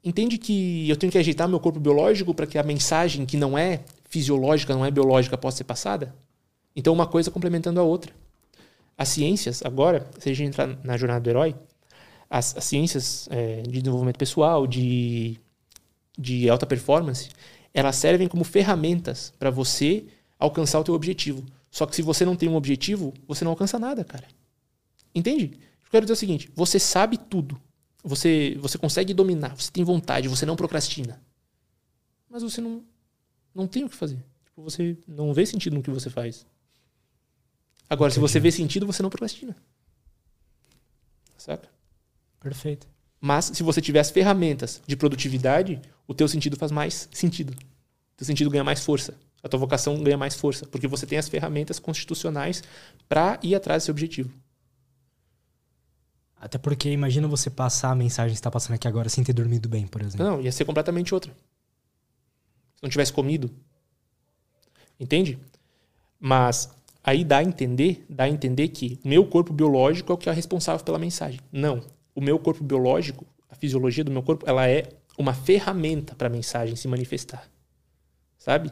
entende 0.03 0.37
que 0.39 0.89
eu 0.89 0.97
tenho 0.97 1.13
que 1.13 1.19
ajeitar 1.19 1.49
meu 1.49 1.61
corpo 1.61 1.79
biológico 1.79 2.35
para 2.35 2.47
que 2.47 2.59
a 2.59 2.65
mensagem 2.65 3.25
que 3.25 3.37
não 3.37 3.57
é 3.57 3.81
fisiológica, 4.09 4.75
não 4.75 4.85
é 4.85 4.91
biológica, 4.91 5.39
possa 5.39 5.59
ser 5.59 5.65
passada? 5.65 6.15
Então, 6.75 6.93
uma 6.93 7.07
coisa 7.07 7.31
complementando 7.31 7.79
a 7.79 7.83
outra. 7.85 8.13
As 8.99 9.09
ciências, 9.09 9.63
agora, 9.65 10.09
se 10.19 10.31
a 10.31 10.35
gente 10.35 10.49
entrar 10.49 10.69
na 10.83 10.97
jornada 10.97 11.21
do 11.21 11.31
herói, 11.31 11.55
as, 12.35 12.57
as 12.57 12.65
ciências 12.65 13.29
é, 13.31 13.63
de 13.63 13.81
desenvolvimento 13.81 14.19
pessoal, 14.19 14.67
de, 14.67 15.39
de 16.19 16.51
alta 16.51 16.67
performance, 16.67 17.31
elas 17.73 17.95
servem 17.95 18.27
como 18.27 18.43
ferramentas 18.43 19.33
para 19.39 19.51
você 19.51 20.05
alcançar 20.37 20.81
o 20.81 20.85
teu 20.85 20.95
objetivo. 20.95 21.45
Só 21.71 21.87
que 21.87 21.95
se 21.95 22.03
você 22.03 22.25
não 22.25 22.35
tem 22.35 22.49
um 22.49 22.57
objetivo, 22.57 23.15
você 23.29 23.45
não 23.45 23.53
alcança 23.53 23.79
nada, 23.79 24.05
cara. 24.05 24.27
Entende? 25.15 25.61
Eu 25.85 25.91
quero 25.93 26.07
dizer 26.07 26.15
o 26.15 26.17
seguinte: 26.17 26.51
você 26.57 26.81
sabe 26.81 27.19
tudo. 27.19 27.61
Você, 28.03 28.59
você 28.61 28.77
consegue 28.79 29.15
dominar, 29.15 29.55
você 29.57 29.71
tem 29.71 29.85
vontade, 29.85 30.27
você 30.27 30.45
não 30.45 30.57
procrastina. 30.57 31.23
Mas 32.29 32.43
você 32.43 32.61
não, 32.61 32.83
não 33.55 33.69
tem 33.69 33.85
o 33.85 33.89
que 33.89 33.95
fazer. 33.95 34.19
Tipo, 34.45 34.61
você 34.61 34.99
não 35.07 35.33
vê 35.33 35.47
sentido 35.47 35.75
no 35.75 35.83
que 35.85 35.91
você 35.91 36.11
faz. 36.11 36.45
Agora, 37.89 38.11
se 38.11 38.19
você 38.19 38.41
vê 38.41 38.51
sentido, 38.51 38.87
você 38.87 39.05
não 39.05 39.09
procrastina. 39.09 39.57
Saca? 41.39 41.74
Perfeito. 42.45 42.87
Mas 43.19 43.47
se 43.55 43.63
você 43.63 43.81
tiver 43.81 44.01
as 44.01 44.11
ferramentas 44.11 44.83
de 44.87 44.95
produtividade, 44.95 45.81
o 46.07 46.13
teu 46.13 46.29
sentido 46.29 46.59
faz 46.59 46.71
mais 46.71 47.09
sentido. 47.11 47.55
O 47.55 48.17
teu 48.19 48.27
sentido 48.27 48.51
ganha 48.51 48.63
mais 48.63 48.85
força. 48.85 49.15
A 49.43 49.49
tua 49.49 49.59
vocação 49.59 50.03
ganha 50.03 50.19
mais 50.19 50.35
força, 50.35 50.67
porque 50.67 50.87
você 50.87 51.07
tem 51.07 51.17
as 51.17 51.27
ferramentas 51.27 51.79
constitucionais 51.79 52.63
para 53.09 53.39
ir 53.43 53.55
atrás 53.55 53.83
desse 53.83 53.91
objetivo. 53.91 54.31
Até 56.37 56.59
porque 56.59 56.91
imagina 56.91 57.27
você 57.27 57.49
passar 57.49 57.91
a 57.91 57.95
mensagem 57.95 58.33
que 58.33 58.39
está 58.39 58.51
passando 58.51 58.75
aqui 58.75 58.87
agora 58.87 59.09
sem 59.09 59.25
ter 59.25 59.33
dormido 59.33 59.71
bem, 59.71 59.87
por 59.87 60.03
exemplo. 60.03 60.27
Não, 60.27 60.43
ia 60.43 60.53
ser 60.53 60.67
completamente 60.67 61.15
outra. 61.15 61.33
Se 62.77 62.83
não 62.83 62.91
tivesse 62.91 63.11
comido. 63.13 63.51
Entende? 65.01 65.39
Mas 66.21 66.69
aí 67.03 67.25
dá 67.25 67.39
a 67.39 67.43
entender, 67.43 68.05
dá 68.07 68.25
a 68.25 68.29
entender 68.29 68.69
que 68.69 69.01
o 69.03 69.09
meu 69.09 69.27
corpo 69.27 69.51
biológico 69.51 70.13
é 70.13 70.15
o 70.15 70.19
que 70.19 70.29
é 70.29 70.33
responsável 70.33 70.85
pela 70.85 70.99
mensagem. 70.99 71.41
Não. 71.51 71.83
O 72.15 72.21
meu 72.21 72.39
corpo 72.39 72.63
biológico, 72.63 73.27
a 73.49 73.55
fisiologia 73.55 74.05
do 74.05 74.11
meu 74.11 74.23
corpo, 74.23 74.49
ela 74.49 74.69
é 74.69 74.89
uma 75.19 75.35
ferramenta 75.35 76.15
para 76.15 76.27
a 76.29 76.31
mensagem 76.31 76.77
se 76.77 76.87
manifestar. 76.89 77.49
Sabe? 78.39 78.71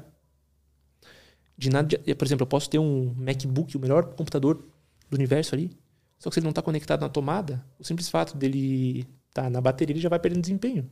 De 1.57 1.71
nada, 1.71 1.97
de- 1.99 2.15
por 2.15 2.25
exemplo, 2.25 2.43
eu 2.43 2.49
posso 2.49 2.69
ter 2.69 2.79
um 2.79 3.15
MacBook, 3.15 3.77
o 3.77 3.81
melhor 3.81 4.15
computador 4.15 4.65
do 5.09 5.15
universo 5.17 5.55
ali, 5.55 5.71
só 6.19 6.29
que 6.31 6.35
se 6.35 6.41
ele 6.41 6.45
não 6.45 6.51
está 6.51 6.63
conectado 6.63 7.01
na 7.01 7.09
tomada, 7.09 7.65
o 7.79 7.85
simples 7.85 8.09
fato 8.09 8.37
dele 8.37 9.07
estar 9.29 9.51
na 9.51 9.61
bateria, 9.61 9.93
ele 9.93 10.01
já 10.01 10.09
vai 10.09 10.19
perdendo 10.19 10.43
desempenho. 10.43 10.89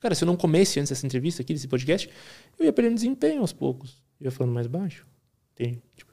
Cara, 0.00 0.14
se 0.14 0.24
eu 0.24 0.26
não 0.26 0.36
comesse 0.36 0.78
antes 0.78 0.90
dessa 0.90 1.06
entrevista 1.06 1.40
aqui, 1.40 1.54
desse 1.54 1.68
podcast, 1.68 2.10
eu 2.58 2.66
ia 2.66 2.72
perdendo 2.72 2.96
desempenho 2.96 3.40
aos 3.40 3.52
poucos. 3.52 4.02
Eu 4.20 4.26
ia 4.26 4.30
falando 4.30 4.52
mais 4.52 4.66
baixo. 4.66 5.06
Tem, 5.54 5.82
tipo, 5.96 6.12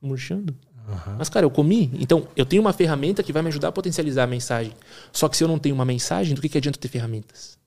murchando. 0.00 0.56
Aham. 0.88 1.16
Mas, 1.18 1.28
cara, 1.28 1.44
eu 1.44 1.50
comi. 1.50 1.90
Então, 1.94 2.28
eu 2.36 2.46
tenho 2.46 2.62
uma 2.62 2.72
ferramenta 2.72 3.22
que 3.22 3.32
vai 3.32 3.42
me 3.42 3.48
ajudar 3.48 3.68
a 3.68 3.72
potencializar 3.72 4.24
a 4.24 4.26
mensagem. 4.26 4.72
Só 5.12 5.28
que 5.28 5.36
se 5.36 5.42
eu 5.42 5.48
não 5.48 5.58
tenho 5.58 5.74
uma 5.74 5.84
mensagem, 5.84 6.34
do 6.34 6.40
que, 6.40 6.48
que 6.48 6.58
adianta 6.58 6.78
ter 6.78 6.88
ferramentas? 6.88 7.58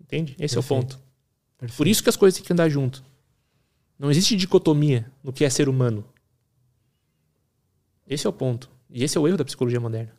Entende? 0.00 0.34
Esse 0.38 0.56
é 0.56 0.60
o 0.60 0.62
Perfeito. 0.62 0.96
ponto. 0.96 1.06
Perfeito. 1.58 1.76
Por 1.76 1.86
isso 1.86 2.02
que 2.02 2.08
as 2.08 2.16
coisas 2.16 2.38
têm 2.38 2.46
que 2.46 2.52
andar 2.52 2.68
junto. 2.68 3.04
Não 3.98 4.10
existe 4.10 4.36
dicotomia 4.36 5.10
no 5.22 5.32
que 5.32 5.44
é 5.44 5.50
ser 5.50 5.68
humano. 5.68 6.04
Esse 8.06 8.26
é 8.26 8.30
o 8.30 8.32
ponto. 8.32 8.70
E 8.88 9.02
esse 9.02 9.18
é 9.18 9.20
o 9.20 9.26
erro 9.26 9.36
da 9.36 9.44
psicologia 9.44 9.80
moderna. 9.80 10.12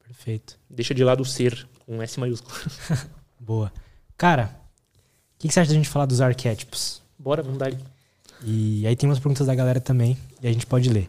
Perfeito. 0.00 0.58
Deixa 0.68 0.94
de 0.94 1.04
lado 1.04 1.22
o 1.22 1.24
ser, 1.24 1.66
com 1.86 2.02
S 2.02 2.18
maiúsculo. 2.18 2.54
Boa. 3.38 3.72
Cara, 4.16 4.60
o 5.36 5.38
que, 5.38 5.48
que 5.48 5.54
você 5.54 5.60
acha 5.60 5.70
da 5.70 5.76
gente 5.76 5.88
falar 5.88 6.06
dos 6.06 6.20
arquétipos? 6.20 7.00
Bora, 7.18 7.42
vamos 7.42 7.58
dar 7.58 7.66
ali. 7.66 7.78
E 8.44 8.86
aí 8.86 8.96
tem 8.96 9.08
umas 9.08 9.18
perguntas 9.18 9.46
da 9.46 9.54
galera 9.54 9.80
também, 9.80 10.18
e 10.42 10.48
a 10.48 10.52
gente 10.52 10.66
pode 10.66 10.88
ler. 10.90 11.06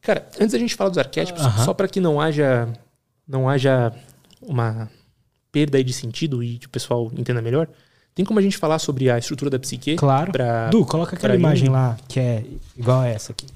Cara, 0.00 0.26
antes 0.40 0.52
da 0.52 0.58
gente 0.58 0.74
falar 0.74 0.90
dos 0.90 0.98
arquétipos, 0.98 1.42
Aham. 1.42 1.64
só 1.64 1.74
para 1.74 1.88
que 1.88 2.00
não 2.00 2.20
haja 2.20 2.68
não 3.26 3.48
haja 3.48 3.92
uma 4.40 4.90
perda 5.50 5.78
aí 5.78 5.84
de 5.84 5.92
sentido 5.92 6.42
e 6.42 6.58
que 6.58 6.66
o 6.66 6.70
pessoal 6.70 7.10
entenda 7.16 7.40
melhor, 7.40 7.68
tem 8.14 8.24
como 8.24 8.38
a 8.38 8.42
gente 8.42 8.58
falar 8.58 8.78
sobre 8.78 9.10
a 9.10 9.18
estrutura 9.18 9.50
da 9.50 9.58
psique? 9.58 9.96
Claro. 9.96 10.32
Pra, 10.32 10.68
Du, 10.68 10.84
coloca 10.84 11.14
aquela 11.16 11.34
imagem 11.34 11.66
Jung? 11.66 11.72
lá, 11.76 11.96
que 12.08 12.18
é 12.20 12.44
igual 12.76 13.00
a 13.00 13.08
essa 13.08 13.32
aqui. 13.32 13.46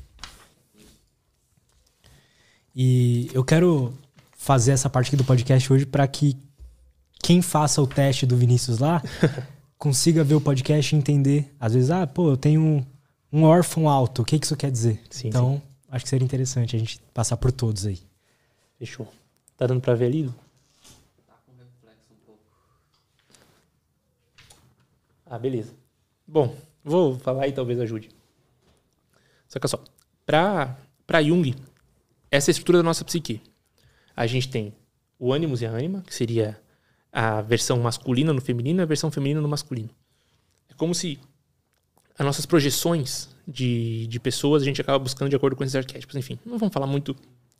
E 2.74 3.30
eu 3.32 3.44
quero 3.44 3.94
fazer 4.36 4.72
essa 4.72 4.88
parte 4.88 5.08
aqui 5.08 5.16
do 5.16 5.24
podcast 5.24 5.72
hoje 5.72 5.86
para 5.86 6.06
que 6.06 6.36
quem 7.22 7.42
faça 7.42 7.80
o 7.82 7.86
teste 7.86 8.26
do 8.26 8.36
Vinícius 8.36 8.78
lá 8.78 9.02
consiga 9.78 10.22
ver 10.22 10.34
o 10.34 10.40
podcast 10.40 10.94
e 10.94 10.98
entender. 10.98 11.54
Às 11.58 11.74
vezes, 11.74 11.90
ah, 11.90 12.06
pô, 12.06 12.30
eu 12.30 12.36
tenho 12.36 12.86
um, 13.32 13.40
um 13.40 13.44
órfão 13.44 13.88
alto, 13.88 14.22
o 14.22 14.24
que, 14.24 14.36
isso 14.36 14.56
quer 14.56 14.70
dizer? 14.70 15.02
Sim, 15.10 15.28
então, 15.28 15.62
acho 15.88 16.04
que 16.04 16.08
seria 16.08 16.24
interessante 16.24 16.76
a 16.76 16.78
gente 16.78 17.00
passar 17.12 17.36
por 17.36 17.52
todos 17.52 17.86
aí. 17.86 18.00
Fechou. 18.78 19.12
Tá 19.56 19.66
dando 19.66 19.80
pra 19.80 19.94
ver 19.94 20.06
ali? 20.06 20.30
Ah, 25.24 25.38
beleza. 25.38 25.74
Bom, 26.26 26.56
vou 26.84 27.18
falar 27.18 27.48
e 27.48 27.52
talvez 27.52 27.80
ajude. 27.80 28.10
Saca 29.48 29.66
só. 29.66 29.82
Pra, 30.24 30.78
pra 31.06 31.22
Jung, 31.22 31.54
essa 32.30 32.50
é 32.50 32.52
a 32.52 32.52
estrutura 32.52 32.78
da 32.78 32.84
nossa 32.84 33.04
psique. 33.04 33.40
A 34.14 34.26
gente 34.26 34.48
tem 34.48 34.72
o 35.18 35.32
ânimos 35.32 35.62
e 35.62 35.66
a 35.66 35.70
ânima, 35.70 36.02
que 36.02 36.14
seria 36.14 36.60
a 37.12 37.40
versão 37.40 37.80
masculina 37.80 38.32
no 38.32 38.40
feminino 38.40 38.80
e 38.80 38.82
a 38.82 38.86
versão 38.86 39.10
feminina 39.10 39.40
no 39.40 39.48
masculino. 39.48 39.90
É 40.68 40.74
como 40.74 40.94
se 40.94 41.18
as 42.18 42.24
nossas 42.24 42.46
projeções 42.46 43.28
de, 43.46 44.06
de 44.06 44.18
pessoas 44.18 44.62
a 44.62 44.64
gente 44.64 44.80
acaba 44.80 44.98
buscando 44.98 45.28
de 45.28 45.36
acordo 45.36 45.54
com 45.54 45.62
esses 45.62 45.76
arquétipos. 45.76 46.16
Enfim, 46.16 46.38
não 46.44 46.58
vamos 46.58 46.72
falar 46.72 46.86
muito 46.86 47.14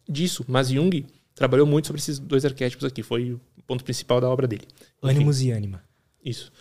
disso, 0.09 0.45
mas 0.49 0.69
Jung 0.69 1.07
trabalhou 1.35 1.67
muito 1.67 1.87
sobre 1.87 2.01
esses 2.01 2.19
dois 2.19 2.45
arquétipos 2.45 2.85
aqui. 2.85 3.03
Foi 3.03 3.33
o 3.33 3.41
ponto 3.67 3.85
principal 3.85 4.21
da 4.21 4.29
obra 4.29 4.47
dele. 4.47 4.67
Ânimos 5.03 5.43
e 5.43 5.51
ânima. 5.51 5.85
Isso. 6.25 6.53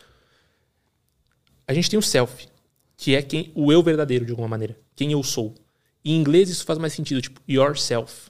A 1.67 1.73
gente 1.73 1.89
tem 1.89 1.97
o 1.97 2.01
self, 2.01 2.47
que 2.95 3.15
é 3.15 3.22
quem 3.22 3.51
o 3.55 3.72
eu 3.72 3.81
verdadeiro, 3.81 4.26
de 4.26 4.31
alguma 4.31 4.47
maneira. 4.47 4.77
Quem 4.95 5.11
eu 5.11 5.23
sou. 5.23 5.55
Em 6.03 6.15
inglês 6.15 6.49
isso 6.49 6.65
faz 6.65 6.77
mais 6.77 6.93
sentido, 6.93 7.22
tipo, 7.22 7.41
yourself. 7.49 8.30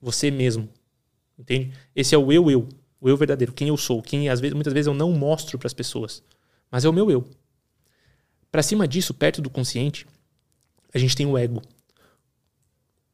Você 0.00 0.30
mesmo. 0.30 0.68
Entende? 1.38 1.72
Esse 1.94 2.14
é 2.14 2.18
o 2.18 2.30
eu, 2.30 2.50
eu. 2.50 2.68
O 3.00 3.08
eu 3.08 3.16
verdadeiro, 3.16 3.52
quem 3.52 3.68
eu 3.68 3.76
sou. 3.76 4.00
Quem 4.02 4.28
às 4.28 4.40
vezes, 4.40 4.54
muitas 4.54 4.72
vezes 4.72 4.86
eu 4.86 4.94
não 4.94 5.10
mostro 5.12 5.58
para 5.58 5.66
as 5.66 5.74
pessoas. 5.74 6.22
Mas 6.70 6.84
é 6.84 6.88
o 6.88 6.92
meu 6.92 7.10
eu. 7.10 7.28
Para 8.56 8.62
cima 8.62 8.88
disso, 8.88 9.12
perto 9.12 9.42
do 9.42 9.50
consciente, 9.50 10.06
a 10.94 10.96
gente 10.96 11.14
tem 11.14 11.26
o 11.26 11.36
ego. 11.36 11.60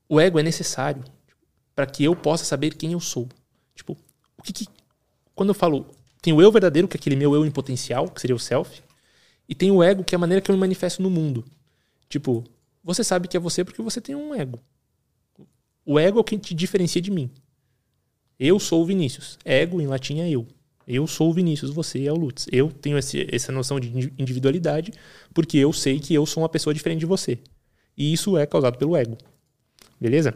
O 0.08 0.20
ego 0.20 0.38
é 0.38 0.42
necessário 0.44 1.02
para 1.74 1.84
que 1.84 2.04
eu 2.04 2.14
possa 2.14 2.44
saber 2.44 2.76
quem 2.76 2.92
eu 2.92 3.00
sou. 3.00 3.28
Tipo, 3.74 3.98
o 4.38 4.42
que, 4.44 4.52
que 4.52 4.68
quando 5.34 5.48
eu 5.48 5.54
falo, 5.54 5.84
tem 6.22 6.32
o 6.32 6.40
eu 6.40 6.52
verdadeiro, 6.52 6.86
que 6.86 6.96
é 6.96 7.00
aquele 7.00 7.16
meu 7.16 7.34
eu 7.34 7.44
em 7.44 7.50
potencial, 7.50 8.08
que 8.08 8.20
seria 8.20 8.36
o 8.36 8.38
self, 8.38 8.84
e 9.48 9.52
tem 9.52 9.68
o 9.72 9.82
ego, 9.82 10.04
que 10.04 10.14
é 10.14 10.16
a 10.16 10.18
maneira 10.20 10.40
que 10.40 10.48
eu 10.48 10.54
me 10.54 10.60
manifesto 10.60 11.02
no 11.02 11.10
mundo. 11.10 11.44
Tipo, 12.08 12.44
você 12.84 13.02
sabe 13.02 13.26
que 13.26 13.36
é 13.36 13.40
você 13.40 13.64
porque 13.64 13.82
você 13.82 14.00
tem 14.00 14.14
um 14.14 14.32
ego. 14.32 14.60
O 15.84 15.98
ego 15.98 16.18
é 16.18 16.20
o 16.20 16.24
que 16.24 16.38
te 16.38 16.54
diferencia 16.54 17.02
de 17.02 17.10
mim. 17.10 17.28
Eu 18.38 18.60
sou 18.60 18.80
o 18.80 18.86
Vinícius. 18.86 19.40
Ego 19.44 19.80
em 19.80 19.88
latim 19.88 20.20
é 20.20 20.30
eu. 20.30 20.46
Eu 20.92 21.06
sou 21.06 21.30
o 21.30 21.32
Vinícius, 21.32 21.70
você 21.70 22.04
é 22.04 22.12
o 22.12 22.16
Lutz. 22.16 22.46
Eu 22.52 22.70
tenho 22.70 22.98
esse, 22.98 23.26
essa 23.34 23.50
noção 23.50 23.80
de 23.80 24.12
individualidade 24.18 24.92
porque 25.32 25.56
eu 25.56 25.72
sei 25.72 25.98
que 25.98 26.12
eu 26.12 26.26
sou 26.26 26.42
uma 26.42 26.50
pessoa 26.50 26.74
diferente 26.74 27.00
de 27.00 27.06
você. 27.06 27.38
E 27.96 28.12
isso 28.12 28.36
é 28.36 28.44
causado 28.44 28.76
pelo 28.76 28.94
ego. 28.94 29.16
Beleza? 29.98 30.34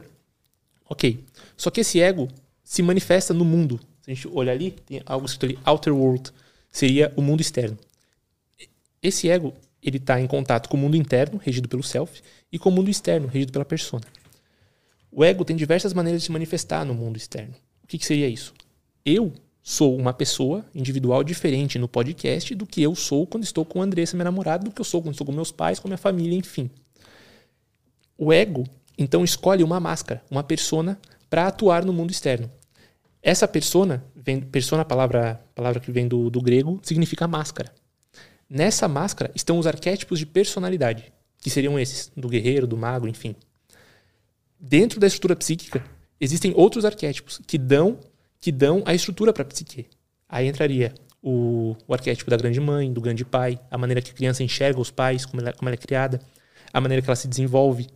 Ok. 0.88 1.22
Só 1.58 1.70
que 1.70 1.82
esse 1.82 2.00
ego 2.00 2.26
se 2.64 2.82
manifesta 2.82 3.34
no 3.34 3.44
mundo. 3.44 3.78
Se 4.00 4.10
a 4.10 4.14
gente 4.14 4.28
olhar 4.28 4.52
ali, 4.52 4.70
tem 4.70 5.02
algo 5.04 5.26
escrito 5.26 5.44
ali, 5.44 5.58
outer 5.66 5.94
world. 5.94 6.32
Seria 6.70 7.12
o 7.16 7.20
mundo 7.20 7.42
externo. 7.42 7.76
Esse 9.02 9.28
ego, 9.28 9.52
ele 9.82 9.98
está 9.98 10.18
em 10.18 10.26
contato 10.26 10.70
com 10.70 10.76
o 10.78 10.80
mundo 10.80 10.96
interno, 10.96 11.38
regido 11.38 11.68
pelo 11.68 11.82
self, 11.82 12.22
e 12.50 12.58
com 12.58 12.70
o 12.70 12.72
mundo 12.72 12.88
externo, 12.88 13.28
regido 13.28 13.52
pela 13.52 13.64
persona. 13.64 14.04
O 15.12 15.22
ego 15.22 15.44
tem 15.44 15.54
diversas 15.54 15.92
maneiras 15.92 16.22
de 16.22 16.26
se 16.26 16.32
manifestar 16.32 16.82
no 16.82 16.94
mundo 16.94 17.18
externo. 17.18 17.54
O 17.84 17.86
que, 17.86 17.98
que 17.98 18.06
seria 18.06 18.26
isso? 18.26 18.54
Eu 19.04 19.34
sou 19.68 19.96
uma 19.96 20.12
pessoa 20.12 20.64
individual 20.72 21.24
diferente 21.24 21.76
no 21.76 21.88
podcast 21.88 22.54
do 22.54 22.64
que 22.64 22.80
eu 22.80 22.94
sou 22.94 23.26
quando 23.26 23.42
estou 23.42 23.64
com 23.64 23.80
a 23.80 23.84
Andressa, 23.84 24.16
minha 24.16 24.22
namorada, 24.22 24.62
do 24.62 24.70
que 24.70 24.80
eu 24.80 24.84
sou 24.84 25.02
quando 25.02 25.14
estou 25.14 25.26
com 25.26 25.32
meus 25.32 25.50
pais, 25.50 25.80
com 25.80 25.88
minha 25.88 25.98
família, 25.98 26.38
enfim. 26.38 26.70
O 28.16 28.32
ego, 28.32 28.62
então, 28.96 29.24
escolhe 29.24 29.64
uma 29.64 29.80
máscara, 29.80 30.22
uma 30.30 30.44
persona, 30.44 30.96
para 31.28 31.48
atuar 31.48 31.84
no 31.84 31.92
mundo 31.92 32.12
externo. 32.12 32.48
Essa 33.20 33.48
persona, 33.48 34.04
vem, 34.14 34.40
persona, 34.40 34.84
palavra, 34.84 35.44
palavra 35.52 35.80
que 35.80 35.90
vem 35.90 36.06
do, 36.06 36.30
do 36.30 36.40
grego, 36.40 36.78
significa 36.84 37.26
máscara. 37.26 37.74
Nessa 38.48 38.86
máscara 38.86 39.32
estão 39.34 39.58
os 39.58 39.66
arquétipos 39.66 40.20
de 40.20 40.26
personalidade, 40.26 41.12
que 41.40 41.50
seriam 41.50 41.76
esses, 41.76 42.12
do 42.16 42.28
guerreiro, 42.28 42.68
do 42.68 42.76
mago, 42.76 43.08
enfim. 43.08 43.34
Dentro 44.60 45.00
da 45.00 45.08
estrutura 45.08 45.34
psíquica, 45.34 45.84
existem 46.20 46.52
outros 46.54 46.84
arquétipos 46.84 47.40
que 47.44 47.58
dão, 47.58 47.98
que 48.40 48.52
dão 48.52 48.82
a 48.86 48.94
estrutura 48.94 49.32
para 49.32 49.42
a 49.42 49.46
psique. 49.46 49.86
Aí 50.28 50.46
entraria 50.46 50.94
o, 51.22 51.76
o, 51.86 51.94
arquétipo 51.94 52.30
da 52.30 52.36
grande 52.36 52.60
mãe, 52.60 52.92
do 52.92 53.00
grande 53.00 53.24
pai, 53.24 53.58
a 53.70 53.78
maneira 53.78 54.00
que 54.00 54.10
a 54.10 54.14
criança 54.14 54.42
enxerga 54.42 54.80
os 54.80 54.90
pais, 54.90 55.24
como 55.24 55.40
ela, 55.42 55.52
como 55.52 55.68
ela 55.68 55.74
é 55.74 55.78
criada, 55.78 56.20
a 56.72 56.80
maneira 56.80 57.02
que 57.02 57.08
ela 57.08 57.16
se 57.16 57.28
desenvolve. 57.28 57.88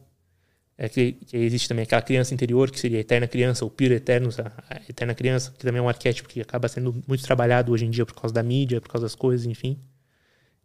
É 0.76 0.88
que, 0.88 1.12
que, 1.12 1.36
existe 1.36 1.68
também 1.68 1.82
aquela 1.82 2.00
criança 2.00 2.32
interior, 2.32 2.70
que 2.70 2.80
seria 2.80 2.98
a 2.98 3.00
eterna 3.02 3.28
criança, 3.28 3.64
ou 3.64 3.70
Piro 3.70 3.92
Eternus, 3.92 4.40
a, 4.40 4.50
a 4.68 4.76
eterna 4.88 5.14
criança, 5.14 5.52
que 5.56 5.64
também 5.64 5.78
é 5.78 5.82
um 5.82 5.88
arquétipo 5.88 6.28
que 6.28 6.40
acaba 6.40 6.68
sendo 6.68 7.02
muito 7.06 7.22
trabalhado 7.22 7.70
hoje 7.70 7.84
em 7.84 7.90
dia 7.90 8.06
por 8.06 8.14
causa 8.14 8.32
da 8.32 8.42
mídia, 8.42 8.80
por 8.80 8.88
causa 8.88 9.04
das 9.04 9.14
coisas, 9.14 9.46
enfim. 9.46 9.78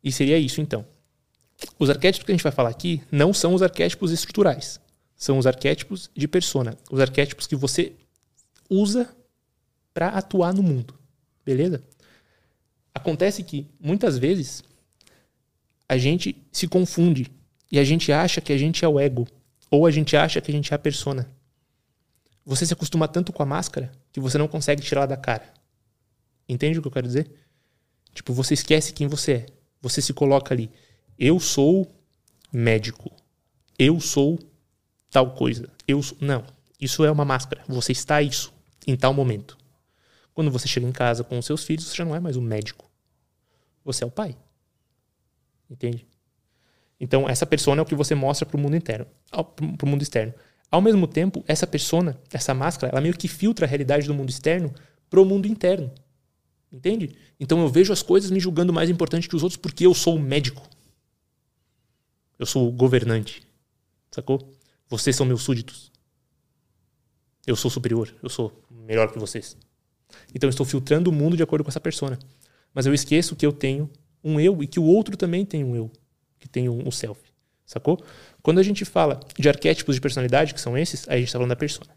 E 0.01 0.11
seria 0.11 0.37
isso, 0.37 0.61
então. 0.61 0.85
Os 1.77 1.89
arquétipos 1.89 2.25
que 2.25 2.31
a 2.31 2.35
gente 2.35 2.43
vai 2.43 2.51
falar 2.51 2.69
aqui 2.69 3.01
não 3.11 3.33
são 3.33 3.53
os 3.53 3.61
arquétipos 3.61 4.11
estruturais. 4.11 4.79
São 5.15 5.37
os 5.37 5.47
arquétipos 5.47 6.09
de 6.15 6.27
persona. 6.27 6.77
Os 6.91 6.99
arquétipos 6.99 7.47
que 7.47 7.55
você 7.55 7.93
usa 8.69 9.09
para 9.95 10.09
atuar 10.09 10.53
no 10.53 10.61
mundo. 10.61 10.93
Beleza? 11.45 11.81
Acontece 12.93 13.41
que, 13.43 13.65
muitas 13.79 14.17
vezes, 14.17 14.61
a 15.87 15.97
gente 15.97 16.35
se 16.51 16.67
confunde 16.67 17.31
e 17.71 17.79
a 17.79 17.83
gente 17.83 18.11
acha 18.11 18.41
que 18.41 18.51
a 18.51 18.57
gente 18.57 18.83
é 18.83 18.87
o 18.87 18.99
ego. 18.99 19.25
Ou 19.71 19.85
a 19.85 19.91
gente 19.91 20.17
acha 20.17 20.41
que 20.41 20.51
a 20.51 20.53
gente 20.53 20.73
é 20.73 20.75
a 20.75 20.79
persona. 20.79 21.31
Você 22.45 22.65
se 22.65 22.73
acostuma 22.73 23.07
tanto 23.07 23.31
com 23.31 23.41
a 23.41 23.45
máscara 23.45 23.89
que 24.11 24.19
você 24.19 24.37
não 24.37 24.49
consegue 24.49 24.81
tirá-la 24.81 25.05
da 25.07 25.17
cara. 25.17 25.51
Entende 26.47 26.77
o 26.77 26.81
que 26.81 26.89
eu 26.89 26.91
quero 26.91 27.07
dizer? 27.07 27.31
Tipo, 28.13 28.33
você 28.33 28.53
esquece 28.53 28.91
quem 28.93 29.07
você 29.07 29.31
é. 29.31 29.45
Você 29.81 30.01
se 30.01 30.13
coloca 30.13 30.53
ali. 30.53 30.69
Eu 31.17 31.39
sou 31.39 31.89
médico. 32.51 33.11
Eu 33.79 34.01
sou 34.01 34.37
tal 35.09 35.31
coisa. 35.35 35.69
Eu 35.87 36.03
sou... 36.03 36.17
Não. 36.19 36.43
Isso 36.79 37.05
é 37.05 37.09
uma 37.09 37.25
máscara. 37.25 37.63
Você 37.67 37.93
está 37.93 38.21
isso 38.21 38.53
em 38.85 38.95
tal 38.95 39.13
momento. 39.13 39.57
Quando 40.35 40.51
você 40.51 40.67
chega 40.67 40.85
em 40.85 40.91
casa 40.91 41.23
com 41.23 41.39
os 41.39 41.45
seus 41.45 41.63
filhos, 41.63 41.85
você 41.85 41.95
já 41.95 42.05
não 42.05 42.13
é 42.13 42.19
mais 42.19 42.35
o 42.35 42.41
médico. 42.41 42.91
Você 43.85 44.03
é 44.03 44.07
o 44.07 44.11
pai. 44.11 44.37
Entende? 45.67 46.05
Então, 46.99 47.27
essa 47.27 47.45
persona 47.45 47.81
é 47.81 47.83
o 47.83 47.85
que 47.85 47.95
você 47.95 48.13
mostra 48.13 48.45
para 48.45 48.57
o 48.57 48.59
mundo 48.59 48.75
interno, 48.75 49.07
para 49.31 49.85
o 49.85 49.89
mundo 49.89 50.01
externo. 50.01 50.33
Ao 50.69 50.81
mesmo 50.81 51.07
tempo, 51.07 51.43
essa 51.47 51.65
persona, 51.65 52.19
essa 52.31 52.53
máscara, 52.53 52.91
ela 52.91 53.01
meio 53.01 53.17
que 53.17 53.29
filtra 53.29 53.65
a 53.65 53.69
realidade 53.69 54.07
do 54.07 54.13
mundo 54.13 54.29
externo 54.29 54.73
para 55.09 55.21
o 55.21 55.25
mundo 55.25 55.47
interno. 55.47 55.89
Entende? 56.69 57.15
Então 57.39 57.61
eu 57.61 57.69
vejo 57.69 57.93
as 57.93 58.01
coisas 58.01 58.29
me 58.29 58.39
julgando 58.39 58.73
mais 58.73 58.89
importante 58.89 59.29
que 59.29 59.35
os 59.35 59.43
outros 59.43 59.55
porque 59.57 59.85
eu 59.85 59.93
sou 59.93 60.17
o 60.17 60.19
médico. 60.19 60.67
Eu 62.37 62.45
sou 62.45 62.67
o 62.67 62.71
governante. 62.71 63.41
Sacou? 64.11 64.53
Vocês 64.89 65.15
são 65.15 65.25
meus 65.25 65.43
súditos. 65.43 65.91
Eu 67.47 67.55
sou 67.55 67.71
superior. 67.71 68.13
Eu 68.21 68.29
sou 68.29 68.61
melhor 68.69 69.11
que 69.11 69.17
vocês. 69.17 69.57
Então 70.33 70.47
eu 70.47 70.51
estou 70.51 70.65
filtrando 70.65 71.09
o 71.09 71.13
mundo 71.13 71.37
de 71.37 71.43
acordo 71.43 71.63
com 71.63 71.69
essa 71.69 71.79
persona. 71.79 72.17
Mas 72.73 72.85
eu 72.85 72.93
esqueço 72.93 73.35
que 73.35 73.45
eu 73.45 73.53
tenho 73.53 73.89
um 74.23 74.39
eu 74.39 74.61
e 74.61 74.67
que 74.67 74.79
o 74.79 74.83
outro 74.83 75.15
também 75.15 75.45
tem 75.45 75.63
um 75.63 75.75
eu. 75.75 75.91
Que 76.39 76.47
tem 76.47 76.67
um, 76.67 76.91
self. 76.91 77.21
Sacou? 77.65 78.03
Quando 78.43 78.59
a 78.59 78.63
gente 78.63 78.83
fala 78.85 79.19
de 79.37 79.47
arquétipos 79.47 79.95
de 79.95 80.01
personalidade, 80.01 80.53
que 80.53 80.61
são 80.61 80.77
esses, 80.77 81.07
aí 81.07 81.15
a 81.15 81.17
gente 81.17 81.27
está 81.27 81.39
falando 81.39 81.49
da 81.49 81.55
persona. 81.55 81.91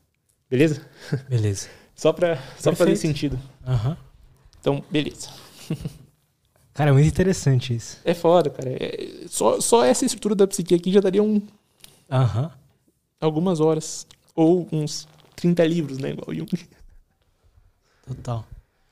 Beleza? 0.48 0.86
Beleza. 1.28 1.68
só 1.94 2.12
para 2.12 2.38
só 2.58 2.74
fazer 2.74 2.96
sentido. 2.96 3.38
Uhum. 3.66 3.96
Então, 4.60 4.84
beleza. 4.90 5.28
Cara, 6.72 6.90
é 6.90 6.92
muito 6.92 7.08
interessante 7.08 7.74
isso. 7.74 7.98
É 8.04 8.14
foda, 8.14 8.48
cara. 8.50 8.70
É, 8.70 9.26
só, 9.26 9.60
só 9.60 9.84
essa 9.84 10.04
estrutura 10.04 10.36
da 10.36 10.46
psique 10.46 10.76
aqui 10.76 10.92
já 10.92 11.00
daria 11.00 11.20
um. 11.20 11.42
Aham. 12.08 12.52
Algumas 13.20 13.58
horas. 13.58 14.06
Ou 14.32 14.68
uns 14.70 15.08
30 15.34 15.64
livros, 15.64 15.98
né? 15.98 16.10
Igual 16.10 16.32
Jung. 16.32 16.46
Total. 18.08 18.44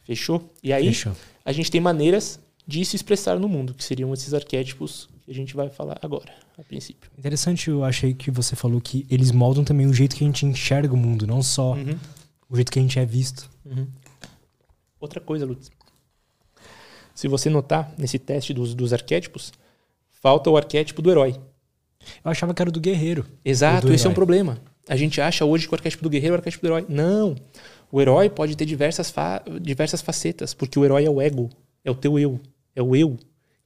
Fechou? 0.05 0.52
E 0.62 0.72
aí, 0.72 0.86
Fechou. 0.86 1.12
a 1.44 1.52
gente 1.52 1.70
tem 1.70 1.80
maneiras 1.80 2.38
de 2.66 2.84
se 2.84 2.97
expressar 2.97 3.38
no 3.38 3.48
mundo, 3.48 3.74
que 3.74 3.82
seriam 3.82 4.12
esses 4.12 4.34
arquétipos 4.34 5.09
que 5.24 5.30
a 5.30 5.34
gente 5.34 5.55
vai 5.55 5.68
falar 5.68 5.98
agora, 6.02 6.32
a 6.59 6.62
princípio. 6.62 7.10
Interessante, 7.18 7.68
eu 7.68 7.84
achei 7.84 8.14
que 8.14 8.30
você 8.30 8.55
falou 8.55 8.80
que 8.80 9.06
eles 9.10 9.32
moldam 9.32 9.64
também 9.64 9.86
o 9.86 9.93
jeito 9.93 10.14
que 10.14 10.22
a 10.22 10.26
gente 10.26 10.47
enxerga 10.47 10.94
o 10.94 10.97
mundo, 10.97 11.26
não 11.26 11.43
só 11.43 11.74
uhum. 11.74 11.98
o 12.48 12.56
jeito 12.56 12.70
que 12.70 12.78
a 12.78 12.82
gente 12.82 12.98
é 12.98 13.05
visto. 13.05 13.51
Uhum. 13.64 13.86
Outra 15.01 15.20
coisa, 15.20 15.44
Lutz. 15.44 15.70
Se 17.14 17.28
você 17.28 17.48
notar 17.48 17.93
nesse 17.97 18.18
teste 18.18 18.52
dos, 18.52 18.74
dos 18.74 18.93
arquétipos, 18.93 19.52
falta 20.10 20.51
o 20.51 20.56
arquétipo 20.56 21.01
do 21.01 21.10
herói. 21.10 21.34
Eu 22.24 22.30
achava 22.30 22.55
que 22.55 22.62
era 22.62 22.70
do 22.70 22.80
guerreiro. 22.80 23.26
Exato, 23.44 23.88
esse 23.93 24.02
herói. 24.02 24.06
é 24.06 24.10
um 24.10 24.14
problema. 24.14 24.59
A 24.88 24.97
gente 24.97 25.20
acha 25.20 25.44
hoje 25.44 25.66
que 25.66 25.74
o 25.74 25.76
arquétipo 25.76 26.02
do 26.02 26.10
guerreiro 26.10 26.34
é 26.34 26.36
o 26.36 26.38
arquétipo 26.38 26.62
do 26.62 26.68
herói. 26.68 26.86
Não. 26.88 27.34
O 27.90 28.00
herói 28.00 28.28
pode 28.28 28.56
ter 28.56 28.64
diversas, 28.64 29.10
fa 29.10 29.42
diversas 29.60 30.00
facetas, 30.02 30.54
porque 30.54 30.78
o 30.78 30.84
herói 30.84 31.04
é 31.04 31.10
o 31.10 31.20
ego, 31.20 31.48
é 31.84 31.90
o 31.90 31.94
teu 31.94 32.18
eu, 32.18 32.40
é 32.74 32.82
o 32.82 32.94
eu 32.94 33.16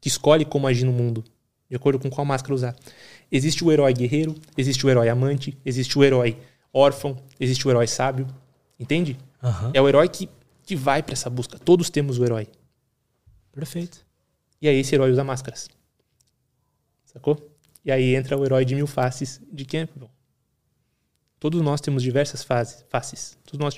que 0.00 0.08
escolhe 0.08 0.44
como 0.44 0.66
agir 0.66 0.84
no 0.84 0.92
mundo, 0.92 1.24
de 1.68 1.76
acordo 1.76 1.98
com 1.98 2.10
qual 2.10 2.24
máscara 2.24 2.54
usar. 2.54 2.76
Existe 3.30 3.64
o 3.64 3.70
herói 3.70 3.92
guerreiro, 3.92 4.34
existe 4.56 4.84
o 4.86 4.90
herói 4.90 5.08
amante, 5.08 5.56
existe 5.64 5.98
o 5.98 6.04
herói 6.04 6.36
órfão, 6.72 7.16
existe 7.38 7.66
o 7.66 7.70
herói 7.70 7.86
sábio. 7.86 8.26
Entende? 8.78 9.18
Uhum. 9.42 9.70
É 9.74 9.80
o 9.80 9.88
herói 9.88 10.08
que 10.08 10.28
que 10.70 10.76
vai 10.76 11.02
para 11.02 11.14
essa 11.14 11.28
busca. 11.28 11.58
Todos 11.58 11.90
temos 11.90 12.16
o 12.16 12.24
herói. 12.24 12.46
Perfeito. 13.50 14.06
E 14.62 14.68
aí 14.68 14.76
esse 14.76 14.94
herói 14.94 15.10
usa 15.10 15.24
máscaras. 15.24 15.68
Sacou? 17.04 17.36
E 17.84 17.90
aí 17.90 18.14
entra 18.14 18.38
o 18.38 18.44
herói 18.44 18.64
de 18.64 18.76
mil 18.76 18.86
faces 18.86 19.40
de 19.52 19.64
Campbell. 19.64 20.08
Todos 21.40 21.60
nós 21.60 21.80
temos 21.80 22.04
diversas 22.04 22.44
fases, 22.44 22.84
faces. 22.88 23.36
Todos 23.44 23.58
nós 23.58 23.74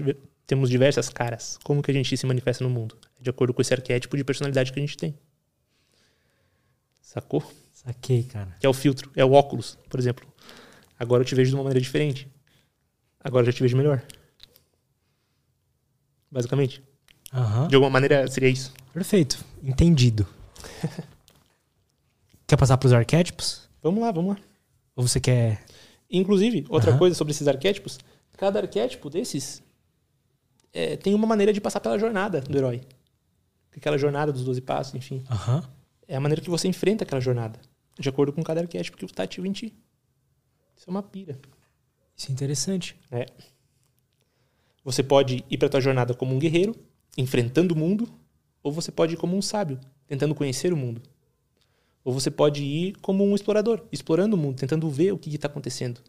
temos 0.47 0.69
diversas 0.69 1.09
caras. 1.09 1.59
Como 1.63 1.83
que 1.83 1.91
a 1.91 1.95
gente 1.95 2.17
se 2.17 2.27
manifesta 2.27 2.65
no 2.65 2.71
mundo? 2.71 2.97
De 3.21 3.31
acordo 3.31 3.55
com 3.55 3.63
esse 3.63 3.73
arquétipo 3.73 4.17
de 4.17 4.25
personalidade 4.25 4.73
que 4.73 4.79
a 4.79 4.83
gente 4.83 4.97
tem. 4.97 5.19
Sacou? 7.01 7.43
Saquei, 7.73 8.25
cara. 8.25 8.57
Que 8.61 8.67
é 8.67 8.69
o 8.69 8.73
filtro, 8.73 9.11
é 9.17 9.25
o 9.25 9.33
óculos, 9.33 9.79
por 9.89 9.99
exemplo. 9.99 10.27
Agora 10.99 11.23
eu 11.23 11.27
te 11.27 11.35
vejo 11.35 11.51
de 11.51 11.57
uma 11.57 11.65
maneira 11.65 11.81
diferente. 11.81 12.29
Agora 13.21 13.43
eu 13.43 13.47
já 13.47 13.57
te 13.57 13.63
vejo 13.63 13.77
melhor 13.77 14.03
basicamente. 16.33 16.83
Uhum. 17.33 17.69
De 17.69 17.75
alguma 17.75 17.91
maneira 17.91 18.27
seria 18.27 18.49
isso. 18.49 18.73
Perfeito, 18.93 19.45
entendido. 19.63 20.27
quer 22.47 22.57
passar 22.57 22.79
para 22.79 22.87
os 22.87 22.93
arquétipos? 22.93 23.69
Vamos 23.83 24.03
lá, 24.03 24.11
vamos 24.11 24.37
lá. 24.37 24.43
Ou 24.97 25.07
você 25.07 25.21
quer. 25.21 25.63
Inclusive, 26.11 26.65
outra 26.69 26.93
uhum. 26.93 26.99
coisa 26.99 27.15
sobre 27.15 27.33
esses 27.33 27.47
arquétipos: 27.47 27.99
cada 28.37 28.59
arquétipo 28.59 29.11
desses, 29.11 29.63
é, 30.73 30.97
tem 30.97 31.15
uma 31.15 31.27
maneira 31.27 31.53
de 31.53 31.61
passar 31.61 31.81
pela 31.81 31.99
jornada 31.99 32.41
do 32.41 32.57
herói. 32.57 32.83
Aquela 33.77 33.99
jornada 33.99 34.33
dos 34.33 34.45
12 34.45 34.61
passos, 34.61 34.95
enfim. 34.95 35.23
Aham. 35.31 35.63
É 36.07 36.17
a 36.17 36.21
maneira 36.21 36.43
que 36.43 36.51
você 36.51 36.69
enfrenta 36.69 37.05
aquela 37.05 37.21
jornada. 37.21 37.59
De 37.99 38.09
acordo 38.09 38.33
com 38.33 38.43
cada 38.43 38.61
arquétipo 38.61 38.97
que 38.97 39.05
está 39.05 39.23
ativo 39.23 39.47
em 39.47 39.53
ti. 39.53 39.75
Isso 40.77 40.89
é 40.89 40.91
uma 40.91 41.03
pira. 41.03 41.39
Isso 42.17 42.31
é 42.31 42.33
interessante. 42.33 42.97
Você 44.85 45.03
pode 45.03 45.45
ir 45.49 45.59
para 45.59 45.69
tua 45.69 45.81
jornada 45.81 46.15
como 46.15 46.35
um 46.35 46.39
guerreiro, 46.39 46.75
enfrentando 47.17 47.75
o 47.75 47.79
mundo, 47.79 48.09
ou 48.63 48.73
você 48.73 48.91
pode 48.91 49.15
ir 49.15 49.17
como 49.17 49.37
um 49.37 49.43
sábio, 49.43 49.79
tentando 50.07 50.35
conhecer 50.35 50.73
o 50.73 50.77
mundo. 50.77 51.03
Ou 52.05 52.13
você 52.13 52.31
pode 52.31 52.65
ir 52.65 52.97
como 53.01 53.25
um 53.25 53.35
explorador, 53.35 53.87
explorando 53.93 54.37
o 54.37 54.39
mundo, 54.39 54.59
tentando 54.59 54.89
ver 54.91 55.13
o 55.13 55.19
que 55.19 55.33
está 55.35 55.47
acontecendo. 55.47 56.01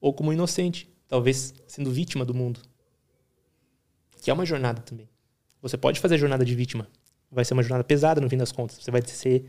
Ou 0.00 0.14
como 0.14 0.30
um 0.30 0.32
inocente, 0.32 0.88
talvez 1.08 1.52
sendo 1.66 1.90
vítima 1.90 2.24
do 2.24 2.32
mundo. 2.34 2.60
Que 4.26 4.30
é 4.32 4.34
uma 4.34 4.44
jornada 4.44 4.82
também. 4.82 5.08
Você 5.62 5.76
pode 5.76 6.00
fazer 6.00 6.16
a 6.16 6.18
jornada 6.18 6.44
de 6.44 6.52
vítima. 6.52 6.88
Vai 7.30 7.44
ser 7.44 7.54
uma 7.54 7.62
jornada 7.62 7.84
pesada 7.84 8.20
no 8.20 8.28
fim 8.28 8.36
das 8.36 8.50
contas. 8.50 8.76
Você 8.82 8.90
vai 8.90 9.00
ser 9.06 9.48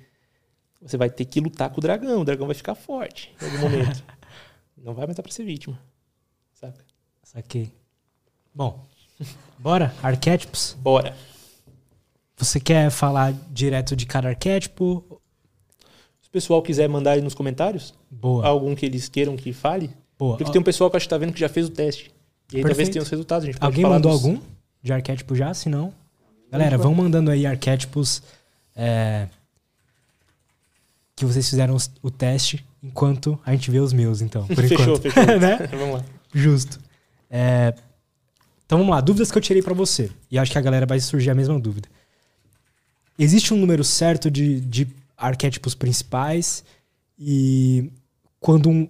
você 0.79 0.95
vai 0.95 1.09
ter 1.09 1.25
que 1.25 1.39
lutar 1.39 1.71
com 1.71 1.79
o 1.79 1.81
dragão, 1.81 2.21
o 2.21 2.23
dragão 2.23 2.45
vai 2.45 2.53
ficar 2.53 2.75
forte 2.75 3.33
em 3.41 3.45
algum 3.45 3.57
momento. 3.57 4.03
Não 4.77 4.93
vai 4.93 5.07
mais 5.07 5.15
dar 5.17 5.23
para 5.23 5.31
ser 5.31 5.43
vítima. 5.45 5.79
Saca? 6.53 6.85
Saquei. 7.23 7.71
Bom, 8.53 8.85
bora? 9.57 9.91
Arquétipos? 10.03 10.77
Bora. 10.79 11.17
Você 12.37 12.59
quer 12.59 12.91
falar 12.91 13.33
direto 13.49 13.95
de 13.95 14.05
cada 14.05 14.29
arquétipo? 14.29 15.19
Se 16.21 16.29
o 16.29 16.31
pessoal 16.31 16.61
quiser 16.61 16.87
mandar 16.87 17.13
aí 17.13 17.21
nos 17.21 17.33
comentários 17.33 17.95
Boa. 18.11 18.45
algum 18.45 18.75
que 18.75 18.85
eles 18.85 19.09
queiram 19.09 19.35
que 19.35 19.51
fale, 19.51 19.89
boa. 20.19 20.37
porque 20.37 20.51
tem 20.51 20.61
um 20.61 20.63
pessoal 20.63 20.87
que 20.91 20.95
eu 20.95 20.97
acho 20.97 21.07
que 21.07 21.09
tá 21.09 21.17
vendo 21.17 21.33
que 21.33 21.39
já 21.39 21.49
fez 21.49 21.65
o 21.65 21.71
teste. 21.71 22.11
E 22.53 22.57
aí 22.57 22.61
talvez 22.61 22.77
Perfeito. 22.77 22.91
tenha 22.93 23.01
os 23.01 23.09
resultados. 23.09 23.43
A 23.43 23.47
gente 23.47 23.55
pode 23.59 23.65
Alguém 23.65 23.81
falar 23.81 23.95
mandou 23.95 24.11
dos- 24.11 24.23
algum 24.23 24.39
de 24.81 24.93
arquétipo 24.93 25.35
já? 25.35 25.53
Se 25.53 25.69
não. 25.69 25.93
Galera, 26.51 26.77
vão 26.77 26.93
mandando 26.93 27.29
aí 27.29 27.45
arquétipos 27.45 28.23
é, 28.75 29.27
que 31.15 31.25
vocês 31.25 31.49
fizeram 31.49 31.75
o 32.01 32.11
teste 32.11 32.63
enquanto 32.81 33.39
a 33.45 33.51
gente 33.51 33.69
vê 33.69 33.79
os 33.79 33.91
meus, 33.91 34.21
então. 34.21 34.45
Por 34.47 34.55
Fechou, 34.55 34.95
enquanto. 34.95 35.01
fechou. 35.01 35.25
né? 35.39 35.57
Vamos 35.71 35.95
lá. 35.95 36.05
Justo. 36.33 36.79
É, 37.29 37.73
então 38.65 38.77
vamos 38.77 38.93
lá, 38.93 39.01
dúvidas 39.01 39.31
que 39.31 39.37
eu 39.37 39.41
tirei 39.41 39.61
pra 39.61 39.73
você. 39.73 40.11
E 40.29 40.37
acho 40.37 40.51
que 40.51 40.57
a 40.57 40.61
galera 40.61 40.85
vai 40.85 40.99
surgir 40.99 41.29
a 41.29 41.35
mesma 41.35 41.59
dúvida. 41.59 41.89
Existe 43.17 43.53
um 43.53 43.57
número 43.57 43.83
certo 43.83 44.29
de, 44.29 44.61
de 44.61 44.87
arquétipos 45.17 45.73
principais 45.73 46.63
e 47.17 47.91
quando, 48.39 48.69
um, 48.69 48.87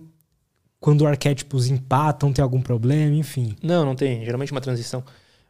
quando 0.80 1.08
arquétipos 1.08 1.68
empatam, 1.68 2.34
tem 2.34 2.44
algum 2.44 2.62
problema, 2.62 3.16
enfim. 3.16 3.56
Não, 3.64 3.86
não 3.86 3.96
tem. 3.96 4.26
Geralmente 4.26 4.52
uma 4.52 4.60
transição. 4.60 5.04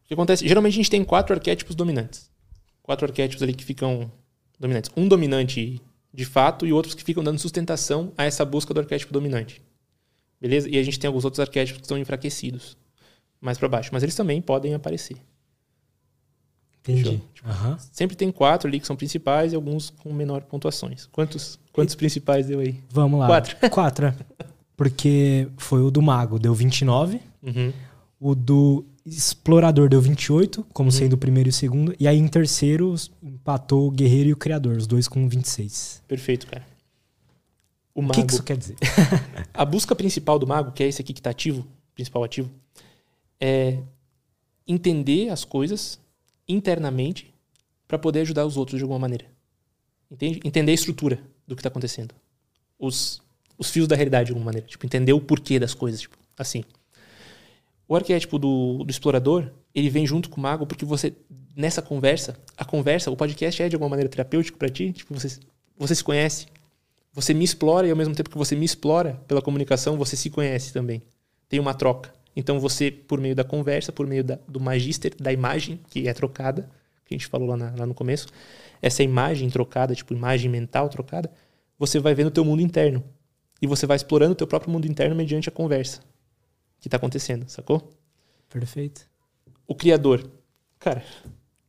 O 0.07 0.09
que 0.09 0.13
acontece? 0.13 0.47
Geralmente 0.47 0.73
a 0.73 0.77
gente 0.77 0.89
tem 0.89 1.03
quatro 1.03 1.35
arquétipos 1.35 1.75
dominantes. 1.75 2.31
Quatro 2.81 3.05
arquétipos 3.05 3.43
ali 3.43 3.53
que 3.53 3.65
ficam 3.65 4.09
dominantes. 4.57 4.89
Um 4.95 5.05
dominante 5.05 5.81
de 6.13 6.23
fato 6.23 6.65
e 6.65 6.71
outros 6.71 6.95
que 6.95 7.03
ficam 7.03 7.21
dando 7.21 7.37
sustentação 7.39 8.13
a 8.17 8.23
essa 8.23 8.45
busca 8.45 8.73
do 8.73 8.79
arquétipo 8.79 9.11
dominante. 9.11 9.61
Beleza? 10.39 10.69
E 10.69 10.77
a 10.77 10.83
gente 10.83 10.97
tem 10.97 11.09
alguns 11.09 11.25
outros 11.25 11.41
arquétipos 11.41 11.79
que 11.81 11.83
estão 11.85 11.97
enfraquecidos 11.97 12.77
mais 13.41 13.57
para 13.57 13.67
baixo. 13.67 13.89
Mas 13.91 14.01
eles 14.01 14.15
também 14.15 14.41
podem 14.41 14.73
aparecer. 14.73 15.17
Entendi. 16.79 17.03
Fechou? 17.03 17.21
Aham. 17.51 17.77
Sempre 17.91 18.15
tem 18.15 18.31
quatro 18.31 18.69
ali 18.69 18.79
que 18.79 18.87
são 18.87 18.95
principais 18.95 19.51
e 19.51 19.57
alguns 19.57 19.89
com 19.89 20.13
menor 20.13 20.43
pontuações. 20.43 21.05
Quantos, 21.11 21.59
quantos 21.73 21.95
principais 21.95 22.47
deu 22.47 22.61
aí? 22.61 22.81
Vamos 22.89 23.19
lá. 23.19 23.27
Quatro. 23.27 23.57
Quatro, 23.69 24.05
é. 24.05 24.15
Porque 24.77 25.49
foi 25.57 25.81
o 25.81 25.91
do 25.91 26.01
mago, 26.01 26.39
deu 26.39 26.53
29. 26.53 27.19
Uhum. 27.43 27.73
O 28.19 28.33
do 28.33 28.85
explorador 29.15 29.87
deu 29.89 30.01
28, 30.01 30.63
como 30.73 30.87
Uhum. 30.87 30.91
sendo 30.91 31.13
o 31.13 31.17
primeiro 31.17 31.49
e 31.49 31.51
o 31.51 31.53
segundo. 31.53 31.95
E 31.99 32.07
aí 32.07 32.17
em 32.17 32.27
terceiro 32.27 32.93
empatou 33.23 33.87
o 33.87 33.91
guerreiro 33.91 34.29
e 34.29 34.33
o 34.33 34.37
criador, 34.37 34.77
os 34.77 34.87
dois 34.87 35.07
com 35.07 35.27
26. 35.29 36.03
Perfeito, 36.07 36.47
cara. 36.47 36.65
O 37.95 37.99
O 37.99 38.03
mago. 38.03 38.13
que, 38.13 38.25
que 38.27 38.33
isso 38.33 38.43
quer 38.43 38.57
dizer? 38.57 38.75
A 39.53 39.65
busca 39.65 39.95
principal 39.95 40.37
do 40.37 40.45
mago, 40.45 40.71
que 40.71 40.83
é 40.83 40.87
esse 40.87 41.01
aqui 41.01 41.13
que 41.13 41.19
está 41.19 41.29
ativo, 41.29 41.65
principal 41.95 42.23
ativo, 42.23 42.49
é 43.39 43.79
entender 44.67 45.29
as 45.29 45.43
coisas 45.45 45.99
internamente 46.47 47.33
para 47.87 47.97
poder 47.97 48.21
ajudar 48.21 48.45
os 48.45 48.57
outros 48.57 48.77
de 48.77 48.83
alguma 48.83 48.99
maneira. 48.99 49.25
Entende? 50.11 50.39
Entender 50.43 50.71
a 50.71 50.75
estrutura 50.75 51.19
do 51.47 51.55
que 51.55 51.59
está 51.59 51.69
acontecendo. 51.69 52.13
Os, 52.79 53.21
os 53.57 53.69
fios 53.69 53.87
da 53.87 53.95
realidade 53.95 54.27
de 54.27 54.31
alguma 54.31 54.45
maneira. 54.45 54.67
Tipo, 54.67 54.85
entender 54.85 55.13
o 55.13 55.19
porquê 55.21 55.59
das 55.59 55.73
coisas. 55.73 56.01
Tipo, 56.01 56.17
assim. 56.37 56.63
O 57.87 57.95
arquétipo 57.95 58.37
do, 58.37 58.83
do 58.83 58.91
explorador, 58.91 59.49
ele 59.73 59.89
vem 59.89 60.05
junto 60.05 60.29
com 60.29 60.37
o 60.37 60.43
mago 60.43 60.67
porque 60.67 60.83
você, 60.83 61.13
nessa 61.55 61.81
conversa, 61.81 62.37
a 62.57 62.65
conversa, 62.65 63.09
o 63.09 63.15
podcast 63.15 63.63
é 63.63 63.69
de 63.69 63.75
alguma 63.75 63.89
maneira 63.89 64.09
terapêutico 64.09 64.57
para 64.57 64.67
ti. 64.67 64.91
Tipo, 64.91 65.13
você, 65.13 65.39
você 65.77 65.95
se 65.95 66.03
conhece. 66.03 66.47
Você 67.13 67.33
me 67.33 67.45
explora 67.45 67.87
e 67.87 67.89
ao 67.91 67.95
mesmo 67.95 68.13
tempo 68.13 68.29
que 68.29 68.37
você 68.37 68.55
me 68.55 68.65
explora 68.65 69.13
pela 69.27 69.41
comunicação, 69.41 69.97
você 69.97 70.17
se 70.17 70.29
conhece 70.29 70.73
também. 70.73 71.01
Tem 71.47 71.59
uma 71.59 71.73
troca. 71.73 72.13
Então 72.35 72.59
você, 72.59 72.91
por 72.91 73.21
meio 73.21 73.33
da 73.33 73.43
conversa, 73.43 73.91
por 73.91 74.05
meio 74.05 74.23
da, 74.23 74.37
do 74.47 74.59
magister, 74.59 75.15
da 75.17 75.31
imagem 75.31 75.79
que 75.89 76.07
é 76.07 76.13
trocada, 76.13 76.69
que 77.05 77.15
a 77.15 77.17
gente 77.17 77.25
falou 77.27 77.47
lá, 77.47 77.57
na- 77.57 77.73
lá 77.75 77.85
no 77.85 77.93
começo, 77.93 78.27
essa 78.81 79.01
imagem 79.01 79.49
trocada, 79.49 79.95
tipo 79.95 80.13
imagem 80.13 80.51
mental 80.51 80.89
trocada, 80.89 81.31
você 81.79 81.99
vai 81.99 82.13
vendo 82.13 82.27
o 82.27 82.31
teu 82.31 82.43
mundo 82.43 82.61
interno. 82.61 83.03
E 83.61 83.65
você 83.65 83.87
vai 83.87 83.95
explorando 83.95 84.33
o 84.33 84.35
teu 84.35 84.45
próprio 84.45 84.71
mundo 84.71 84.85
interno 84.85 85.15
mediante 85.15 85.47
a 85.49 85.51
conversa 85.51 86.01
que 86.79 86.87
está 86.87 86.97
acontecendo, 86.97 87.47
sacou? 87.49 87.91
Perfeito. 88.49 89.07
O 89.67 89.75
criador. 89.75 90.29
Cara, 90.79 91.03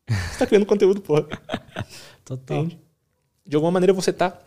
você 0.08 0.38
tá 0.38 0.46
criando 0.46 0.66
conteúdo, 0.66 1.00
porra. 1.00 1.26
Total. 2.24 2.64
Entende? 2.64 2.80
De 3.46 3.56
alguma 3.56 3.72
maneira 3.72 3.92
você 3.92 4.12
tá. 4.12 4.38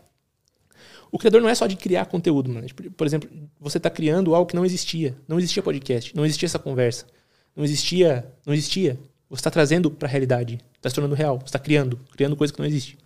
O 1.10 1.18
criador 1.18 1.42
não 1.42 1.48
é 1.48 1.54
só 1.54 1.66
de 1.66 1.76
criar 1.76 2.06
conteúdo, 2.06 2.48
mano. 2.48 2.66
Tipo, 2.66 2.90
Por 2.92 3.06
exemplo, 3.06 3.28
você 3.60 3.78
tá 3.78 3.90
criando 3.90 4.34
algo 4.34 4.48
que 4.48 4.56
não 4.56 4.64
existia. 4.64 5.14
Não 5.28 5.38
existia 5.38 5.62
podcast, 5.62 6.16
não 6.16 6.24
existia 6.24 6.46
essa 6.46 6.58
conversa. 6.58 7.06
Não 7.54 7.64
existia. 7.64 8.32
Não 8.46 8.54
existia. 8.54 8.98
Você 9.28 9.40
está 9.40 9.50
trazendo 9.50 9.90
para 9.90 10.08
a 10.08 10.10
realidade. 10.10 10.58
Está 10.76 10.88
se 10.88 10.94
tornando 10.94 11.14
real. 11.14 11.38
Você 11.38 11.46
está 11.46 11.58
criando. 11.58 11.98
Criando 12.12 12.36
coisa 12.36 12.52
que 12.52 12.58
não 12.58 12.66
existe. 12.66 12.96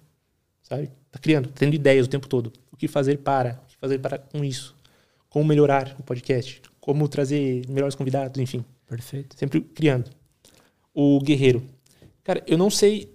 Sabe? 0.62 0.90
Está 1.06 1.18
criando. 1.18 1.48
Tendo 1.48 1.74
ideias 1.74 2.06
o 2.06 2.10
tempo 2.10 2.28
todo. 2.28 2.52
O 2.70 2.76
que 2.76 2.86
fazer 2.86 3.18
para. 3.18 3.60
O 3.64 3.66
que 3.66 3.76
fazer 3.76 3.98
para 3.98 4.18
com 4.18 4.44
isso. 4.44 4.76
Como 5.28 5.44
melhorar 5.44 5.96
o 5.98 6.02
podcast. 6.02 6.62
Como 6.86 7.08
trazer 7.08 7.64
melhores 7.68 7.96
convidados, 7.96 8.40
enfim. 8.40 8.64
Perfeito. 8.88 9.36
Sempre 9.36 9.60
criando. 9.60 10.08
O 10.94 11.18
guerreiro. 11.20 11.60
Cara, 12.22 12.44
eu 12.46 12.56
não 12.56 12.70
sei. 12.70 13.12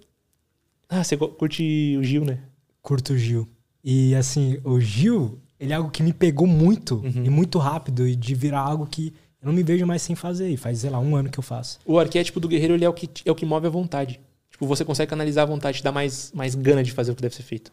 Ah, 0.86 1.02
você 1.02 1.16
curte 1.16 1.96
o 1.98 2.04
Gil, 2.04 2.22
né? 2.22 2.38
Curto 2.82 3.14
o 3.14 3.18
Gil. 3.18 3.48
E 3.82 4.14
assim, 4.14 4.58
o 4.62 4.78
Gil, 4.78 5.38
ele 5.58 5.72
é 5.72 5.76
algo 5.76 5.90
que 5.90 6.02
me 6.02 6.12
pegou 6.12 6.46
muito 6.46 6.96
Uhum. 6.96 7.24
e 7.24 7.30
muito 7.30 7.58
rápido 7.58 8.06
e 8.06 8.14
de 8.14 8.34
virar 8.34 8.60
algo 8.60 8.86
que 8.86 9.14
eu 9.40 9.46
não 9.46 9.54
me 9.54 9.62
vejo 9.62 9.86
mais 9.86 10.02
sem 10.02 10.14
fazer. 10.14 10.50
E 10.50 10.56
faz, 10.58 10.80
sei 10.80 10.90
lá, 10.90 11.00
um 11.00 11.16
ano 11.16 11.30
que 11.30 11.38
eu 11.38 11.42
faço. 11.42 11.78
O 11.86 11.98
arquétipo 11.98 12.38
do 12.38 12.48
guerreiro 12.48 12.74
ele 12.74 12.84
é 12.84 12.88
o 12.90 12.92
que 12.92 13.08
é 13.24 13.32
o 13.32 13.34
que 13.34 13.46
move 13.46 13.66
a 13.66 13.70
vontade. 13.70 14.20
Tipo, 14.50 14.66
você 14.66 14.84
consegue 14.84 15.08
canalizar 15.08 15.44
a 15.44 15.46
vontade, 15.46 15.78
te 15.78 15.82
dá 15.82 15.90
mais 15.90 16.30
mais 16.34 16.54
gana 16.54 16.82
de 16.84 16.92
fazer 16.92 17.10
o 17.12 17.14
que 17.16 17.22
deve 17.22 17.34
ser 17.34 17.42
feito. 17.42 17.72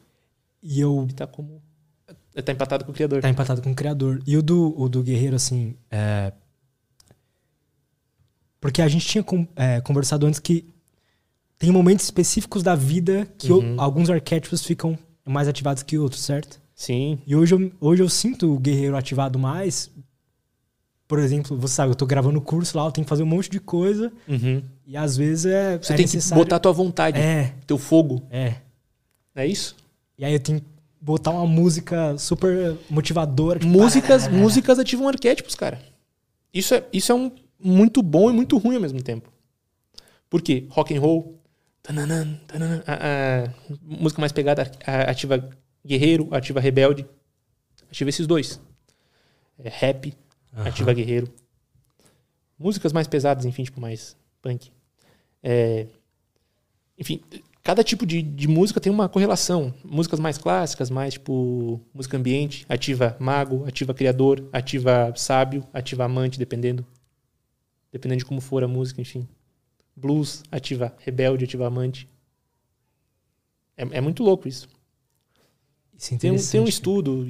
E 0.64 0.80
eu 0.80 1.04
Ele 1.04 1.12
tá 1.14 1.28
como 1.28 1.62
tá 2.44 2.52
empatado 2.52 2.86
com 2.86 2.92
o 2.92 2.94
criador. 2.94 3.22
tá 3.22 3.30
empatado 3.30 3.62
com 3.62 3.72
o 3.72 3.76
criador. 3.76 4.22
E 4.26 4.38
o 4.38 4.42
do, 4.42 4.74
o 4.80 4.88
do 4.90 5.02
Guerreiro, 5.04 5.36
assim. 5.36 5.76
É... 5.92 6.32
Porque 8.62 8.82
a 8.82 8.88
gente 8.88 9.06
tinha 9.06 9.24
con- 9.24 9.48
é, 9.56 9.80
conversado 9.82 10.26
antes 10.26 10.40
que 10.40 10.66
tem 11.58 11.72
momentos 11.72 12.06
específicos 12.06 12.62
da 12.64 12.76
vida 12.76 13.28
que 13.38 13.52
o- 13.52 13.60
Uhum. 13.60 13.80
alguns 13.82 14.10
arquétipos 14.10 14.64
ficam 14.66 14.98
mais 15.26 15.48
ativados 15.48 15.84
que 15.84 15.98
outros, 15.98 16.22
certo? 16.22 16.60
Sim. 16.76 17.20
E 17.26 17.36
hoje 17.36 17.54
eu, 17.56 17.72
hoje 17.80 18.02
eu 18.04 18.10
sinto 18.10 18.54
o 18.54 18.60
Guerreiro 18.60 18.96
ativado 18.96 19.38
mais. 19.38 19.90
Por 21.08 21.20
exemplo, 21.20 21.58
você 21.58 21.74
sabe, 21.76 21.92
eu 21.92 21.96
tô 21.96 22.06
gravando 22.06 22.38
o 22.38 22.42
curso 22.42 22.78
lá, 22.78 22.86
eu 22.86 22.92
tenho 22.92 23.04
que 23.06 23.10
fazer 23.10 23.24
um 23.24 23.28
monte 23.28 23.50
de 23.50 23.60
coisa. 23.60 24.12
Uhum. 24.28 24.62
E 24.86 24.96
às 24.96 25.18
vezes 25.18 25.46
é. 25.46 25.78
Você 25.78 25.94
é 25.94 25.96
tem 25.96 26.06
necessário... 26.06 26.42
que 26.42 26.46
botar 26.46 26.56
a 26.58 26.60
tua 26.60 26.72
vontade, 26.72 27.18
É, 27.20 27.54
teu 27.66 27.78
fogo. 27.78 28.22
é. 28.30 28.56
É 29.36 29.46
isso? 29.46 29.76
E 30.18 30.26
aí 30.26 30.34
eu 30.34 30.40
tenho 30.40 30.62
botar 31.02 31.32
uma 31.32 31.46
música 31.48 32.18
super 32.18 32.78
motivadora. 32.90 33.60
tipo, 33.60 33.72
Músicas, 33.72 34.28
músicas 34.28 34.80
ativam 34.80 35.08
arquétipos, 35.08 35.56
cara. 35.56 35.82
Isso 36.54 36.74
é, 36.74 36.84
isso 36.92 37.12
é 37.12 37.16
um 37.16 37.32
muito 37.60 38.02
bom 38.02 38.30
e 38.30 38.34
muito 38.34 38.58
ruim 38.58 38.76
ao 38.76 38.82
mesmo 38.82 39.02
tempo. 39.02 39.32
Por 40.30 40.42
quê? 40.42 40.66
Rock 40.70 40.96
and 40.96 41.00
roll, 41.02 41.40
a- 42.86 43.46
a 43.46 43.54
música 43.84 44.20
mais 44.22 44.32
pegada 44.32 44.70
a- 44.86 45.12
ativa 45.12 45.50
guerreiro, 45.86 46.28
ativa 46.34 46.60
rebelde. 46.60 47.06
Ativa 47.90 48.10
esses 48.10 48.28
dois. 48.28 48.60
É, 49.58 49.70
rap, 49.70 50.14
ativa 50.54 50.94
guerreiro. 50.94 51.34
Músicas 52.58 52.92
mais 52.94 53.08
pesadas, 53.08 53.46
enfim, 53.46 53.64
tipo 53.64 53.80
mais 53.82 54.16
punk. 54.42 54.72
É, 55.42 55.88
enfim, 56.98 57.22
cada 57.64 57.84
tipo 57.84 58.06
de, 58.06 58.22
de 58.22 58.48
música 58.48 58.80
tem 58.80 58.92
uma 58.92 59.10
correlação. 59.10 59.74
Músicas 59.84 60.20
mais 60.20 60.38
clássicas, 60.38 60.90
mais 60.90 61.14
tipo 61.14 61.82
música 61.94 62.18
ambiente, 62.18 62.66
ativa 62.70 63.16
mago, 63.20 63.66
ativa 63.66 63.94
criador, 63.94 64.48
ativa 64.52 65.14
sábio, 65.16 65.66
ativa 65.74 66.06
amante, 66.06 66.40
dependendo. 66.40 66.86
Dependendo 67.92 68.20
de 68.20 68.26
como 68.26 68.42
for 68.42 68.64
a 68.64 68.68
música, 68.68 69.02
enfim. 69.02 69.28
Blues 69.96 70.44
ativa 70.52 70.96
rebelde, 71.00 71.46
ativa 71.46 71.68
amante. 71.68 72.08
É, 73.76 73.84
é 73.98 74.02
muito 74.02 74.24
louco 74.24 74.48
isso. 74.48 74.68
Isso 75.98 76.16
é 76.16 76.18
Tem 76.18 76.32
um, 76.32 76.38
tem 76.38 76.62
um 76.62 76.68
estudo, 76.68 77.26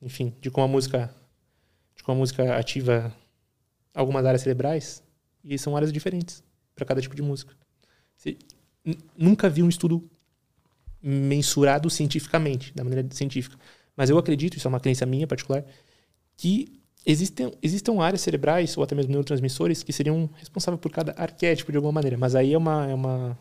enfim, 0.00 0.34
de 0.40 0.50
como 0.50 0.64
a 0.64 0.68
música 0.68 1.14
de 1.96 2.02
como 2.02 2.18
a 2.18 2.20
música 2.20 2.56
ativa 2.56 3.14
algumas 3.94 4.24
áreas 4.26 4.42
cerebrais 4.42 5.02
e 5.42 5.58
são 5.58 5.76
áreas 5.76 5.92
diferentes 5.92 6.42
para 6.74 6.84
cada 6.84 7.00
tipo 7.00 7.14
de 7.14 7.22
música. 7.22 7.54
Nunca 9.16 9.48
vi 9.48 9.62
um 9.62 9.68
estudo 9.68 10.08
mensurado 11.02 11.88
cientificamente, 11.90 12.72
da 12.74 12.82
maneira 12.84 13.06
científica. 13.12 13.56
Mas 13.96 14.10
eu 14.10 14.18
acredito, 14.18 14.56
isso 14.56 14.66
é 14.66 14.70
uma 14.70 14.80
crença 14.80 15.06
minha 15.06 15.26
particular, 15.26 15.64
que 16.36 16.80
existem, 17.06 17.52
existam 17.62 18.00
áreas 18.00 18.20
cerebrais 18.22 18.76
ou 18.76 18.82
até 18.82 18.94
mesmo 18.94 19.10
neurotransmissores 19.12 19.82
que 19.82 19.92
seriam 19.92 20.28
responsáveis 20.36 20.80
por 20.80 20.90
cada 20.90 21.12
arquétipo 21.16 21.70
de 21.70 21.76
alguma 21.76 21.92
maneira. 21.92 22.16
Mas 22.16 22.34
aí 22.34 22.52
é 22.52 22.58
uma, 22.58 22.86
é 22.90 22.94
uma 22.94 23.38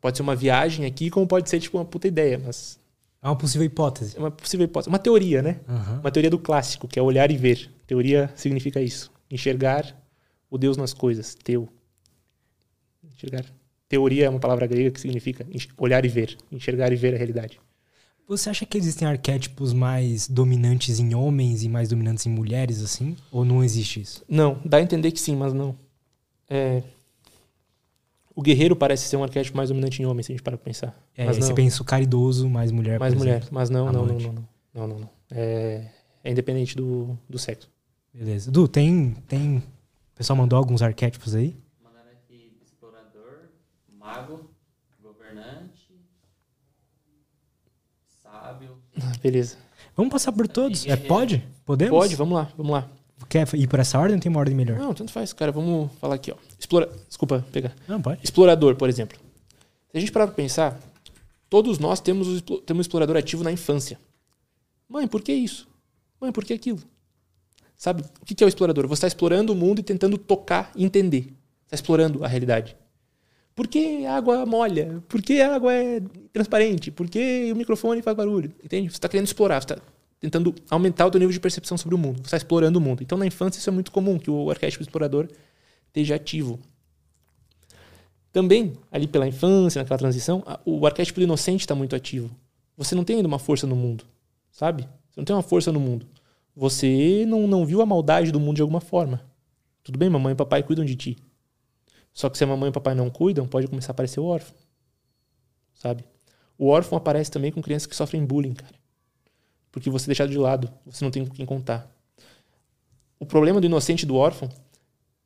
pode 0.00 0.16
ser 0.16 0.22
uma 0.22 0.34
viagem 0.36 0.84
aqui, 0.84 1.08
como 1.10 1.26
pode 1.26 1.48
ser 1.48 1.60
tipo 1.60 1.78
uma 1.78 1.84
puta 1.84 2.08
ideia, 2.08 2.38
mas 2.44 2.78
É 3.22 3.28
uma 3.28 3.36
possível 3.36 3.64
hipótese. 3.64 4.16
é 4.16 4.18
uma 4.18 4.30
possível 4.30 4.64
hipótese, 4.64 4.88
uma 4.88 4.98
teoria, 4.98 5.40
né? 5.40 5.60
Aham. 5.68 6.00
Uma 6.00 6.10
teoria 6.10 6.30
do 6.30 6.38
clássico, 6.38 6.88
que 6.88 6.98
é 6.98 7.02
olhar 7.02 7.30
e 7.30 7.36
ver. 7.36 7.70
Teoria 7.86 8.30
significa 8.34 8.80
isso. 8.80 9.10
Enxergar 9.30 9.96
o 10.50 10.58
Deus 10.58 10.76
nas 10.76 10.92
coisas. 10.92 11.34
Teu. 11.34 11.68
Enxergar. 13.14 13.44
Teoria 13.92 14.24
é 14.24 14.28
uma 14.30 14.40
palavra 14.40 14.66
grega 14.66 14.90
que 14.90 14.98
significa 14.98 15.46
olhar 15.76 16.02
e 16.02 16.08
ver. 16.08 16.38
Enxergar 16.50 16.90
e 16.90 16.96
ver 16.96 17.12
a 17.12 17.18
realidade. 17.18 17.60
Você 18.26 18.48
acha 18.48 18.64
que 18.64 18.78
existem 18.78 19.06
arquétipos 19.06 19.74
mais 19.74 20.26
dominantes 20.26 20.98
em 20.98 21.14
homens 21.14 21.62
e 21.62 21.68
mais 21.68 21.90
dominantes 21.90 22.24
em 22.24 22.30
mulheres, 22.30 22.82
assim? 22.82 23.14
Ou 23.30 23.44
não 23.44 23.62
existe 23.62 24.00
isso? 24.00 24.24
Não, 24.26 24.58
dá 24.64 24.78
a 24.78 24.80
entender 24.80 25.12
que 25.12 25.20
sim, 25.20 25.36
mas 25.36 25.52
não. 25.52 25.76
É, 26.48 26.82
O 28.34 28.40
guerreiro 28.40 28.74
parece 28.74 29.06
ser 29.06 29.18
um 29.18 29.22
arquétipo 29.24 29.58
mais 29.58 29.68
dominante 29.68 30.00
em 30.00 30.06
homem, 30.06 30.22
se 30.22 30.32
a 30.32 30.34
gente 30.34 30.42
parar 30.42 30.56
pra 30.56 30.64
pensar. 30.64 30.98
É, 31.14 31.26
mas 31.26 31.36
você 31.36 31.48
não. 31.50 31.54
pensa 31.54 31.82
o 31.82 31.84
caridoso, 31.84 32.48
mais 32.48 32.70
mulher, 32.72 32.98
mais 32.98 33.12
por 33.12 33.18
mulher. 33.18 33.36
exemplo. 33.36 33.48
Mas 33.52 33.68
não, 33.68 33.92
não, 33.92 34.06
não, 34.06 34.18
não, 34.18 34.32
não. 34.32 34.48
Não, 34.72 34.86
não, 34.88 34.98
não. 35.00 35.10
É, 35.30 35.84
é 36.24 36.30
independente 36.30 36.74
do, 36.74 37.14
do 37.28 37.38
sexo. 37.38 37.68
Beleza. 38.14 38.50
Du, 38.50 38.66
tem, 38.66 39.14
tem... 39.28 39.58
O 39.58 39.62
pessoal 40.16 40.34
mandou 40.38 40.56
alguns 40.58 40.80
arquétipos 40.80 41.34
aí? 41.34 41.54
Mago, 44.12 44.50
governante, 45.02 45.88
sábio. 48.22 48.76
Ah, 49.00 49.12
Beleza. 49.22 49.56
Vamos 49.96 50.12
passar 50.12 50.32
por 50.32 50.46
todos? 50.46 50.86
É, 50.86 50.94
pode? 50.96 51.42
Podemos? 51.64 51.98
Pode, 51.98 52.14
vamos 52.14 52.34
lá, 52.34 52.52
vamos 52.54 52.72
lá. 52.72 52.90
Quer 53.26 53.48
ir 53.54 53.66
por 53.66 53.80
essa 53.80 53.98
ordem 53.98 54.16
ou 54.16 54.20
tem 54.20 54.28
uma 54.28 54.40
ordem 54.40 54.54
melhor? 54.54 54.78
Não, 54.78 54.92
tanto 54.92 55.10
faz, 55.10 55.32
cara. 55.32 55.50
Vamos 55.50 55.90
falar 55.98 56.16
aqui, 56.16 56.30
ó. 56.30 56.36
Explora... 56.58 56.90
Desculpa, 57.08 57.42
pegar. 57.50 57.74
Não, 57.88 58.02
pode. 58.02 58.22
Explorador, 58.22 58.76
por 58.76 58.90
exemplo. 58.90 59.18
Se 59.90 59.96
a 59.96 60.00
gente 60.00 60.12
parar 60.12 60.26
pra 60.26 60.34
pensar, 60.34 60.78
todos 61.48 61.78
nós 61.78 61.98
temos, 61.98 62.28
o 62.28 62.42
temos 62.42 62.80
um 62.80 62.82
explorador 62.82 63.16
ativo 63.16 63.42
na 63.42 63.50
infância. 63.50 63.98
Mãe, 64.86 65.08
por 65.08 65.22
que 65.22 65.32
isso? 65.32 65.66
Mãe, 66.20 66.30
por 66.30 66.44
que 66.44 66.52
aquilo? 66.52 66.80
Sabe? 67.78 68.02
O 68.20 68.26
que 68.26 68.34
que 68.34 68.44
é 68.44 68.46
o 68.46 68.48
explorador? 68.48 68.86
Você 68.88 68.94
está 68.94 69.06
explorando 69.06 69.54
o 69.54 69.56
mundo 69.56 69.78
e 69.78 69.82
tentando 69.82 70.18
tocar 70.18 70.70
e 70.76 70.84
entender. 70.84 71.32
Está 71.64 71.76
explorando 71.76 72.22
a 72.22 72.28
realidade. 72.28 72.76
Por 73.54 73.66
que 73.66 74.06
a 74.06 74.16
água 74.16 74.46
molha? 74.46 75.02
Por 75.08 75.20
que 75.20 75.40
a 75.40 75.54
água 75.54 75.72
é 75.74 76.00
transparente? 76.32 76.90
Por 76.90 77.08
que 77.08 77.52
o 77.52 77.56
microfone 77.56 78.00
faz 78.00 78.16
barulho? 78.16 78.52
Entende? 78.64 78.88
Você 78.88 78.96
está 78.96 79.08
querendo 79.08 79.26
explorar, 79.26 79.60
você 79.60 79.74
está 79.74 79.84
tentando 80.18 80.54
aumentar 80.70 81.06
o 81.06 81.10
seu 81.10 81.18
nível 81.18 81.32
de 81.32 81.40
percepção 81.40 81.76
sobre 81.76 81.94
o 81.94 81.98
mundo. 81.98 82.18
Você 82.18 82.26
está 82.26 82.36
explorando 82.38 82.78
o 82.78 82.82
mundo. 82.82 83.02
Então, 83.02 83.18
na 83.18 83.26
infância, 83.26 83.58
isso 83.58 83.68
é 83.68 83.72
muito 83.72 83.90
comum, 83.90 84.18
que 84.18 84.30
o 84.30 84.50
arquétipo 84.50 84.82
explorador 84.82 85.28
esteja 85.88 86.14
ativo. 86.14 86.58
Também, 88.32 88.72
ali 88.90 89.06
pela 89.06 89.28
infância, 89.28 89.82
naquela 89.82 89.98
transição, 89.98 90.42
o 90.64 90.86
arquétipo 90.86 91.20
do 91.20 91.24
inocente 91.24 91.60
está 91.60 91.74
muito 91.74 91.94
ativo. 91.94 92.30
Você 92.76 92.94
não 92.94 93.04
tem 93.04 93.16
ainda 93.16 93.28
uma 93.28 93.38
força 93.38 93.66
no 93.66 93.76
mundo, 93.76 94.04
sabe? 94.50 94.88
Você 95.10 95.20
não 95.20 95.24
tem 95.24 95.36
uma 95.36 95.42
força 95.42 95.70
no 95.70 95.78
mundo. 95.78 96.06
Você 96.56 97.26
não, 97.28 97.46
não 97.46 97.66
viu 97.66 97.82
a 97.82 97.86
maldade 97.86 98.32
do 98.32 98.40
mundo 98.40 98.56
de 98.56 98.62
alguma 98.62 98.80
forma. 98.80 99.22
Tudo 99.82 99.98
bem, 99.98 100.08
mamãe 100.08 100.32
e 100.32 100.36
papai 100.36 100.62
cuidam 100.62 100.84
de 100.84 100.96
ti. 100.96 101.18
Só 102.12 102.28
que 102.28 102.36
se 102.36 102.44
a 102.44 102.46
mamãe 102.46 102.68
e 102.68 102.70
o 102.70 102.72
papai 102.72 102.94
não 102.94 103.10
cuidam, 103.10 103.46
pode 103.46 103.66
começar 103.66 103.92
a 103.92 103.94
aparecer 103.94 104.20
o 104.20 104.24
órfão. 104.24 104.54
Sabe? 105.74 106.04
O 106.58 106.68
órfão 106.68 106.98
aparece 106.98 107.30
também 107.30 107.50
com 107.50 107.62
crianças 107.62 107.86
que 107.86 107.96
sofrem 107.96 108.24
bullying, 108.24 108.54
cara. 108.54 108.74
Porque 109.70 109.88
você 109.88 110.04
é 110.06 110.08
deixado 110.08 110.30
de 110.30 110.38
lado, 110.38 110.70
você 110.84 111.04
não 111.04 111.10
tem 111.10 111.24
com 111.26 111.34
quem 111.34 111.46
contar. 111.46 111.90
O 113.18 113.24
problema 113.24 113.60
do 113.60 113.66
inocente 113.66 114.02
e 114.02 114.06
do 114.06 114.16
órfão 114.16 114.48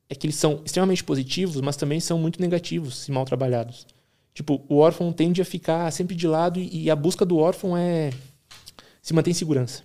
é 0.09 0.15
que 0.15 0.25
eles 0.25 0.37
são 0.37 0.61
extremamente 0.63 1.03
positivos, 1.03 1.59
mas 1.59 1.75
também 1.75 1.99
são 1.99 2.17
muito 2.17 2.39
negativos 2.39 2.97
se 2.97 3.11
mal 3.11 3.25
trabalhados. 3.25 3.85
Tipo, 4.33 4.63
o 4.69 4.77
órfão 4.77 5.11
tende 5.11 5.41
a 5.41 5.45
ficar 5.45 5.91
sempre 5.91 6.15
de 6.15 6.27
lado 6.27 6.59
e, 6.59 6.83
e 6.83 6.89
a 6.89 6.95
busca 6.95 7.25
do 7.25 7.37
órfão 7.37 7.75
é 7.75 8.11
se 9.01 9.13
manter 9.13 9.31
em 9.31 9.33
segurança. 9.33 9.83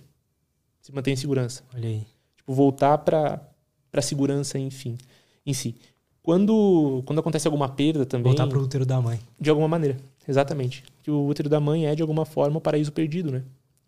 Se 0.81 0.93
manter 0.93 1.11
em 1.11 1.15
segurança. 1.15 1.63
Olha 1.73 1.89
aí. 1.89 2.05
Tipo, 2.37 2.53
voltar 2.53 2.97
para 2.99 3.49
para 3.93 4.01
segurança, 4.01 4.57
enfim, 4.57 4.97
em 5.45 5.53
si. 5.53 5.75
Quando 6.23 7.03
quando 7.05 7.19
acontece 7.19 7.47
alguma 7.47 7.67
perda 7.69 8.05
também, 8.05 8.31
Voltar 8.31 8.47
pro 8.47 8.61
útero 8.63 8.85
da 8.85 8.99
mãe. 9.01 9.19
de 9.39 9.49
alguma 9.49 9.67
maneira, 9.67 9.97
exatamente. 10.27 10.83
Que 11.03 11.11
o 11.11 11.25
útero 11.27 11.49
da 11.49 11.59
mãe 11.59 11.85
é 11.85 11.93
de 11.93 12.01
alguma 12.01 12.25
forma 12.25 12.57
o 12.57 12.61
paraíso 12.61 12.91
perdido, 12.93 13.29
né? 13.29 13.39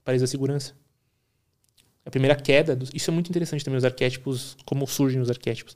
O 0.02 0.04
paraíso 0.04 0.24
da 0.24 0.28
segurança. 0.28 0.74
A 2.06 2.12
primeira 2.12 2.36
queda, 2.36 2.76
dos- 2.76 2.92
isso 2.94 3.10
é 3.10 3.14
muito 3.14 3.30
interessante 3.30 3.64
também, 3.64 3.78
os 3.78 3.86
arquétipos, 3.86 4.56
como 4.66 4.86
surgem 4.86 5.22
os 5.22 5.30
arquétipos. 5.30 5.76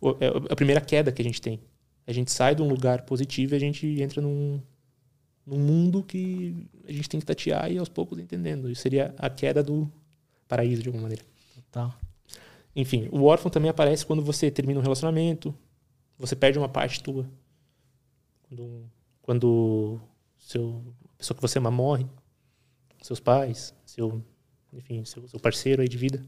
O- 0.00 0.16
É 0.20 0.26
a 0.52 0.56
primeira 0.56 0.80
queda 0.80 1.12
que 1.12 1.22
a 1.22 1.24
gente 1.24 1.40
tem. 1.40 1.60
A 2.06 2.12
gente 2.12 2.32
sai 2.32 2.54
de 2.56 2.60
um 2.62 2.68
lugar 2.68 3.02
positivo 3.02 3.54
e 3.54 3.56
a 3.56 3.60
gente 3.60 3.86
entra 4.02 4.20
num, 4.20 4.60
num 5.46 5.58
mundo 5.58 6.02
que 6.02 6.66
a 6.88 6.92
gente 6.92 7.08
tem 7.08 7.20
que 7.20 7.24
tatear 7.26 7.70
e 7.70 7.78
aos 7.78 7.88
poucos 7.88 8.18
entendendo. 8.18 8.68
Isso 8.68 8.82
seria 8.82 9.14
a 9.16 9.30
queda 9.30 9.62
do 9.62 9.88
paraíso, 10.48 10.82
de 10.82 10.88
alguma 10.88 11.02
maneira. 11.02 11.22
Total. 11.54 11.94
Enfim, 12.74 13.08
o 13.12 13.24
órfão 13.24 13.48
também 13.50 13.70
aparece 13.70 14.04
quando 14.04 14.22
você 14.22 14.50
termina 14.50 14.80
um 14.80 14.82
relacionamento, 14.82 15.54
você 16.20 16.36
perde 16.36 16.58
uma 16.58 16.68
parte 16.68 17.02
tua. 17.02 17.26
Quando, 18.48 18.90
quando 19.22 20.00
seu, 20.38 20.82
a 21.14 21.18
pessoa 21.18 21.34
que 21.36 21.40
você 21.42 21.58
ama 21.58 21.70
morre, 21.70 22.06
seus 23.02 23.18
pais, 23.18 23.74
seu, 23.86 24.22
enfim, 24.72 25.04
seu, 25.04 25.26
seu 25.26 25.40
parceiro 25.40 25.80
aí 25.82 25.88
de 25.88 25.96
vida, 25.96 26.22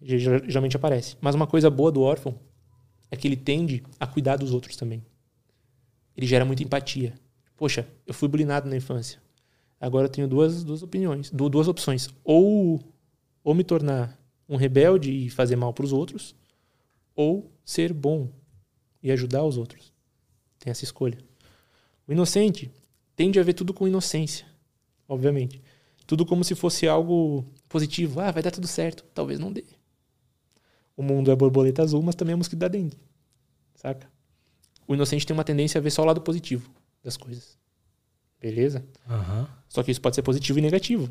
ge- 0.00 0.18
ge- 0.18 0.42
geralmente 0.46 0.76
aparece. 0.76 1.16
Mas 1.20 1.34
uma 1.34 1.46
coisa 1.46 1.70
boa 1.70 1.90
do 1.90 2.02
órfão 2.02 2.38
é 3.10 3.16
que 3.16 3.26
ele 3.26 3.36
tende 3.36 3.82
a 3.98 4.06
cuidar 4.06 4.36
dos 4.36 4.52
outros 4.52 4.76
também. 4.76 5.04
Ele 6.16 6.26
gera 6.26 6.44
muita 6.44 6.62
empatia. 6.62 7.14
Poxa, 7.56 7.88
eu 8.06 8.12
fui 8.12 8.28
bulinado 8.28 8.68
na 8.68 8.76
infância. 8.76 9.20
Agora 9.80 10.06
eu 10.06 10.10
tenho 10.10 10.28
duas, 10.28 10.62
duas 10.62 10.82
opiniões, 10.82 11.30
du- 11.30 11.48
duas 11.48 11.68
opções. 11.68 12.08
Ou, 12.22 12.80
ou 13.42 13.54
me 13.54 13.64
tornar 13.64 14.18
um 14.48 14.56
rebelde 14.56 15.10
e 15.10 15.30
fazer 15.30 15.56
mal 15.56 15.72
para 15.72 15.84
os 15.84 15.92
outros, 15.92 16.34
ou 17.14 17.50
ser 17.64 17.92
bom 17.92 18.28
e 19.02 19.10
ajudar 19.10 19.44
os 19.44 19.56
outros. 19.56 19.92
Tem 20.58 20.70
essa 20.70 20.84
escolha. 20.84 21.18
O 22.06 22.12
inocente 22.12 22.70
tende 23.16 23.38
a 23.38 23.42
ver 23.42 23.54
tudo 23.54 23.74
com 23.74 23.86
inocência, 23.86 24.46
obviamente. 25.08 25.60
Tudo 26.06 26.26
como 26.26 26.44
se 26.44 26.54
fosse 26.54 26.86
algo 26.86 27.44
positivo. 27.68 28.20
Ah, 28.20 28.30
vai 28.30 28.42
dar 28.42 28.50
tudo 28.50 28.66
certo. 28.66 29.04
Talvez 29.14 29.38
não 29.38 29.52
dê. 29.52 29.64
O 30.96 31.02
mundo 31.02 31.30
é 31.30 31.36
borboleta 31.36 31.82
azul, 31.82 32.02
mas 32.02 32.14
também 32.14 32.34
é 32.34 32.36
mosquito 32.36 32.58
da 32.58 32.68
dengue. 32.68 32.98
Saca? 33.74 34.10
O 34.86 34.94
inocente 34.94 35.26
tem 35.26 35.34
uma 35.34 35.44
tendência 35.44 35.78
a 35.78 35.82
ver 35.82 35.90
só 35.90 36.02
o 36.02 36.04
lado 36.04 36.20
positivo 36.20 36.70
das 37.02 37.16
coisas. 37.16 37.58
Beleza? 38.40 38.84
Aham. 39.08 39.48
Só 39.68 39.82
que 39.82 39.90
isso 39.90 40.00
pode 40.00 40.16
ser 40.16 40.22
positivo 40.22 40.58
e 40.58 40.62
negativo. 40.62 41.10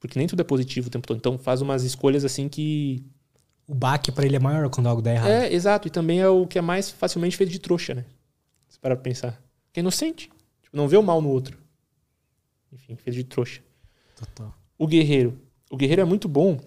Porque 0.00 0.18
nem 0.18 0.26
tudo 0.26 0.40
é 0.40 0.44
positivo 0.44 0.88
o 0.88 0.90
tempo 0.90 1.06
todo. 1.06 1.18
Então 1.18 1.36
faz 1.36 1.60
umas 1.60 1.82
escolhas 1.82 2.24
assim 2.24 2.48
que 2.48 3.04
O 3.66 3.74
baque 3.74 4.10
pra 4.10 4.26
ele 4.26 4.36
é 4.36 4.40
maior 4.40 4.68
quando 4.68 4.88
algo 4.88 5.00
dá 5.00 5.12
errado. 5.12 5.30
É, 5.30 5.52
exato. 5.52 5.88
E 5.88 5.90
também 5.90 6.20
é 6.20 6.28
o 6.28 6.46
que 6.46 6.58
é 6.58 6.62
mais 6.62 6.90
facilmente 6.90 7.36
feito 7.36 7.50
de 7.50 7.58
trouxa, 7.58 7.94
né? 7.94 8.04
Se 8.68 8.78
parar 8.78 8.96
pra 8.96 9.04
pensar. 9.04 9.40
Que 9.72 9.80
é 9.80 9.82
inocente. 9.82 10.30
Tipo, 10.62 10.76
não 10.76 10.88
vê 10.88 10.96
o 10.96 11.02
mal 11.02 11.20
no 11.20 11.28
outro. 11.28 11.58
Enfim, 12.72 12.96
feito 12.96 13.16
de 13.16 13.24
trouxa. 13.24 13.62
Total. 14.16 14.54
O 14.78 14.86
guerreiro. 14.86 15.38
O 15.70 15.76
guerreiro 15.76 16.02
é 16.02 16.04
muito 16.04 16.28
bom. 16.28 16.58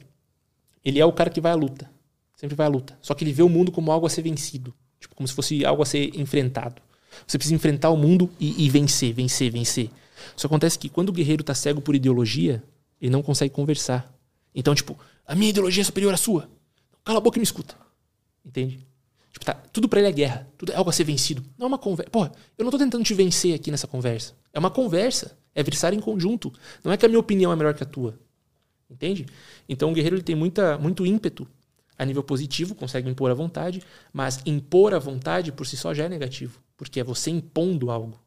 Ele 0.84 1.00
é 1.00 1.06
o 1.06 1.14
cara 1.14 1.30
que 1.30 1.42
vai 1.42 1.52
à 1.52 1.56
luta. 1.56 1.90
Sempre 2.36 2.56
vai 2.56 2.66
à 2.66 2.70
luta. 2.70 2.98
Só 3.02 3.14
que 3.14 3.24
ele 3.24 3.34
vê 3.34 3.44
o 3.44 3.50
mundo 3.50 3.72
como 3.72 3.92
algo 3.92 4.06
a 4.06 4.10
ser 4.10 4.22
vencido. 4.22 4.74
Tipo, 5.00 5.16
como 5.16 5.28
se 5.28 5.34
fosse 5.34 5.66
algo 5.66 5.84
a 5.84 5.86
ser 5.86 6.16
enfrentado. 6.20 6.82
Você 7.26 7.38
precisa 7.38 7.56
enfrentar 7.56 7.90
o 7.90 7.98
mundo 7.98 8.30
e, 8.40 8.66
e 8.66 8.70
vencer, 8.70 9.14
vencer, 9.14 9.52
vencer. 9.52 9.90
Só 10.36 10.48
acontece 10.48 10.78
que 10.78 10.90
quando 10.90 11.10
o 11.10 11.14
guerreiro 11.14 11.44
tá 11.44 11.54
cego 11.54 11.82
por 11.82 11.96
ideologia, 11.96 12.64
ele 13.02 13.12
não 13.12 13.22
consegue 13.22 13.54
conversar. 13.54 14.14
Então, 14.54 14.74
tipo, 14.74 14.98
a 15.26 15.36
minha 15.36 15.50
ideologia 15.50 15.82
é 15.82 15.86
superior 15.86 16.14
à 16.14 16.18
sua. 16.18 16.50
Cala 17.06 17.20
a 17.20 17.22
boca 17.22 17.38
e 17.38 17.40
me 17.40 17.44
escuta. 17.44 17.78
Entende? 18.44 18.86
Tipo, 19.32 19.46
tá, 19.46 19.54
tudo 19.54 19.88
pra 19.88 20.00
ele 20.00 20.10
é 20.10 20.12
guerra. 20.12 20.48
Tudo 20.58 20.72
é 20.72 20.76
algo 20.76 20.90
a 20.90 20.94
ser 20.94 21.04
vencido. 21.04 21.44
Não 21.58 21.66
é 21.66 21.68
uma 21.68 21.78
conversa. 21.78 22.10
Porra, 22.10 22.32
eu 22.58 22.64
não 22.64 22.72
tô 22.72 22.78
tentando 22.78 23.04
te 23.04 23.14
vencer 23.14 23.54
aqui 23.54 23.70
nessa 23.70 23.86
conversa. 23.86 24.34
É 24.52 24.58
uma 24.58 24.72
conversa. 24.72 25.38
É 25.54 25.62
versar 25.62 25.94
em 25.94 26.00
conjunto. 26.00 26.52
Não 26.84 26.92
é 26.92 26.98
que 26.98 27.06
a 27.06 27.10
minha 27.10 27.20
opinião 27.20 27.52
é 27.52 27.56
melhor 27.56 27.74
que 27.74 27.84
a 27.84 27.86
tua. 27.86 28.20
Entende? 28.90 29.26
Então 29.70 29.92
o 29.92 29.94
guerreiro 29.94 30.16
ele 30.16 30.24
tem 30.24 30.36
muita, 30.36 30.78
muito 30.78 31.06
ímpeto 31.06 31.48
a 31.98 32.06
nível 32.06 32.24
positivo, 32.24 32.76
consegue 32.76 33.10
impor 33.10 33.32
a 33.32 33.34
vontade, 33.34 33.82
mas 34.12 34.42
impor 34.46 34.94
a 34.94 35.00
vontade 35.00 35.52
por 35.52 35.66
si 35.66 35.78
só 35.78 35.94
já 35.94 36.06
é 36.06 36.10
negativo. 36.10 36.60
Porque 36.76 37.00
é 37.00 37.04
você 37.04 37.30
impondo 37.30 37.90
algo 37.90 38.20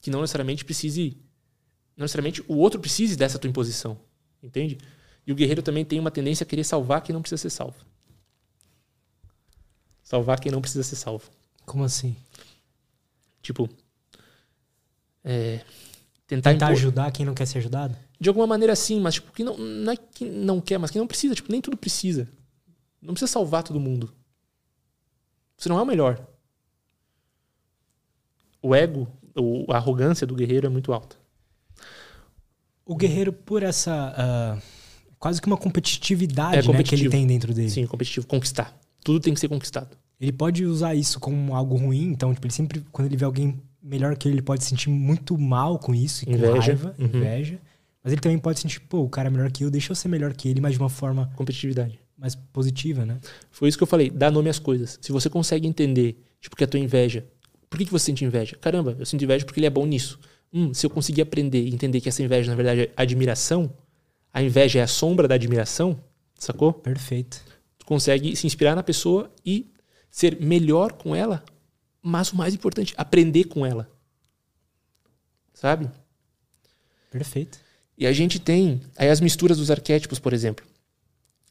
que 0.00 0.10
não 0.10 0.20
necessariamente 0.20 0.64
precise. 0.64 1.16
Não 1.96 2.04
necessariamente 2.04 2.42
o 2.48 2.56
outro 2.56 2.80
precise 2.80 3.16
dessa 3.16 3.38
tua 3.38 3.48
imposição. 3.48 3.98
Entende? 4.42 4.78
E 5.26 5.32
o 5.32 5.34
guerreiro 5.34 5.62
também 5.62 5.84
tem 5.84 6.00
uma 6.00 6.10
tendência 6.10 6.44
a 6.44 6.46
querer 6.46 6.64
salvar 6.64 7.02
quem 7.02 7.12
não 7.12 7.20
precisa 7.22 7.42
ser 7.42 7.50
salvo. 7.50 7.84
Salvar 10.02 10.40
quem 10.40 10.50
não 10.50 10.60
precisa 10.60 10.82
ser 10.82 10.96
salvo. 10.96 11.30
Como 11.64 11.84
assim? 11.84 12.16
Tipo. 13.42 13.68
É, 15.22 15.58
tentar, 16.26 16.50
Tentar 16.52 16.66
impor- 16.66 16.76
ajudar 16.76 17.12
quem 17.12 17.24
não 17.26 17.34
quer 17.34 17.46
ser 17.46 17.58
ajudado? 17.58 17.96
De 18.18 18.28
alguma 18.28 18.46
maneira 18.46 18.74
sim, 18.74 19.00
mas 19.00 19.14
tipo, 19.14 19.32
que 19.32 19.44
não, 19.44 19.56
não 19.56 19.92
é 19.92 19.96
que 19.96 20.24
não 20.24 20.60
quer, 20.60 20.78
mas 20.78 20.90
que 20.90 20.98
não 20.98 21.06
precisa. 21.06 21.34
Tipo, 21.34 21.52
nem 21.52 21.60
tudo 21.60 21.76
precisa. 21.76 22.28
Não 23.00 23.14
precisa 23.14 23.30
salvar 23.32 23.62
todo 23.62 23.78
mundo. 23.80 24.12
Você 25.56 25.68
não 25.68 25.78
é 25.78 25.82
o 25.82 25.86
melhor. 25.86 26.26
O 28.62 28.74
ego, 28.74 29.06
a 29.70 29.76
arrogância 29.76 30.26
do 30.26 30.34
guerreiro 30.34 30.66
é 30.66 30.70
muito 30.70 30.92
alta. 30.92 31.16
O 32.84 32.96
guerreiro, 32.96 33.32
por 33.32 33.62
essa. 33.62 34.14
ah, 34.16 34.58
quase 35.20 35.40
que 35.40 35.46
uma 35.46 35.56
competitividade 35.56 36.68
É 36.68 36.72
né, 36.72 36.82
que 36.82 36.94
ele 36.96 37.08
tem 37.08 37.24
dentro 37.26 37.54
dele. 37.54 37.70
Sim, 37.70 37.86
competitivo, 37.86 38.26
conquistar. 38.26 38.76
Tudo 39.04 39.20
tem 39.20 39.32
que 39.32 39.38
ser 39.38 39.48
conquistado. 39.48 39.96
Ele 40.20 40.32
pode 40.32 40.64
usar 40.66 40.94
isso 40.94 41.20
como 41.20 41.54
algo 41.54 41.76
ruim, 41.76 42.04
então, 42.10 42.34
tipo, 42.34 42.46
ele 42.46 42.52
sempre, 42.52 42.82
quando 42.90 43.06
ele 43.06 43.16
vê 43.16 43.24
alguém 43.24 43.60
melhor 43.82 44.16
que 44.16 44.26
ele, 44.28 44.34
ele 44.36 44.42
pode 44.42 44.64
se 44.64 44.70
sentir 44.70 44.90
muito 44.90 45.38
mal 45.38 45.78
com 45.78 45.94
isso, 45.94 46.24
e 46.24 46.26
com 46.26 46.32
Inveja. 46.32 46.52
raiva, 46.60 46.94
Uhum. 46.98 47.06
inveja. 47.06 47.58
Mas 48.02 48.12
ele 48.12 48.20
também 48.20 48.38
pode 48.38 48.58
sentir, 48.60 48.80
pô, 48.80 49.00
o 49.02 49.08
cara 49.08 49.28
é 49.28 49.30
melhor 49.30 49.50
que 49.52 49.62
eu, 49.64 49.70
deixa 49.70 49.92
eu 49.92 49.96
ser 49.96 50.08
melhor 50.08 50.32
que 50.34 50.48
ele, 50.48 50.60
mas 50.60 50.72
de 50.72 50.78
uma 50.78 50.88
forma 50.90 51.30
Competitividade. 51.36 51.98
mais 52.18 52.34
positiva, 52.34 53.04
né? 53.06 53.18
Foi 53.50 53.68
isso 53.68 53.78
que 53.78 53.82
eu 53.82 53.86
falei, 53.86 54.10
dá 54.10 54.30
nome 54.30 54.48
às 54.50 54.58
coisas. 54.58 54.98
Se 55.00 55.12
você 55.12 55.30
consegue 55.30 55.66
entender, 55.66 56.18
tipo, 56.40 56.56
que 56.56 56.64
a 56.64 56.66
tua 56.66 56.80
inveja. 56.80 57.24
Por 57.68 57.78
que, 57.78 57.84
que 57.86 57.92
você 57.92 58.06
sente 58.06 58.24
inveja? 58.24 58.56
Caramba, 58.60 58.96
eu 58.98 59.06
sinto 59.06 59.22
inveja 59.24 59.44
porque 59.46 59.60
ele 59.60 59.66
é 59.66 59.70
bom 59.70 59.86
nisso. 59.86 60.18
Hum, 60.52 60.74
se 60.74 60.84
eu 60.84 60.90
conseguir 60.90 61.22
aprender 61.22 61.62
e 61.62 61.72
entender 61.72 62.00
que 62.00 62.08
essa 62.08 62.22
inveja, 62.22 62.50
na 62.50 62.56
verdade, 62.56 62.80
é 62.82 62.90
admiração, 62.96 63.70
a 64.32 64.42
inveja 64.42 64.78
é 64.78 64.82
a 64.82 64.86
sombra 64.86 65.26
da 65.26 65.34
admiração, 65.34 65.98
sacou? 66.34 66.72
Perfeito. 66.72 67.42
Tu 67.78 67.86
consegue 67.86 68.34
se 68.36 68.46
inspirar 68.46 68.74
na 68.74 68.82
pessoa 68.82 69.30
e 69.44 69.70
ser 70.10 70.40
melhor 70.40 70.92
com 70.92 71.14
ela, 71.14 71.44
mas 72.02 72.32
o 72.32 72.36
mais 72.36 72.54
importante, 72.54 72.94
aprender 72.96 73.44
com 73.44 73.64
ela. 73.66 73.90
Sabe? 75.52 75.90
Perfeito. 77.10 77.58
E 77.98 78.06
a 78.06 78.12
gente 78.12 78.38
tem 78.38 78.80
aí 78.96 79.08
as 79.08 79.20
misturas 79.20 79.58
dos 79.58 79.70
arquétipos, 79.70 80.18
por 80.18 80.32
exemplo. 80.32 80.64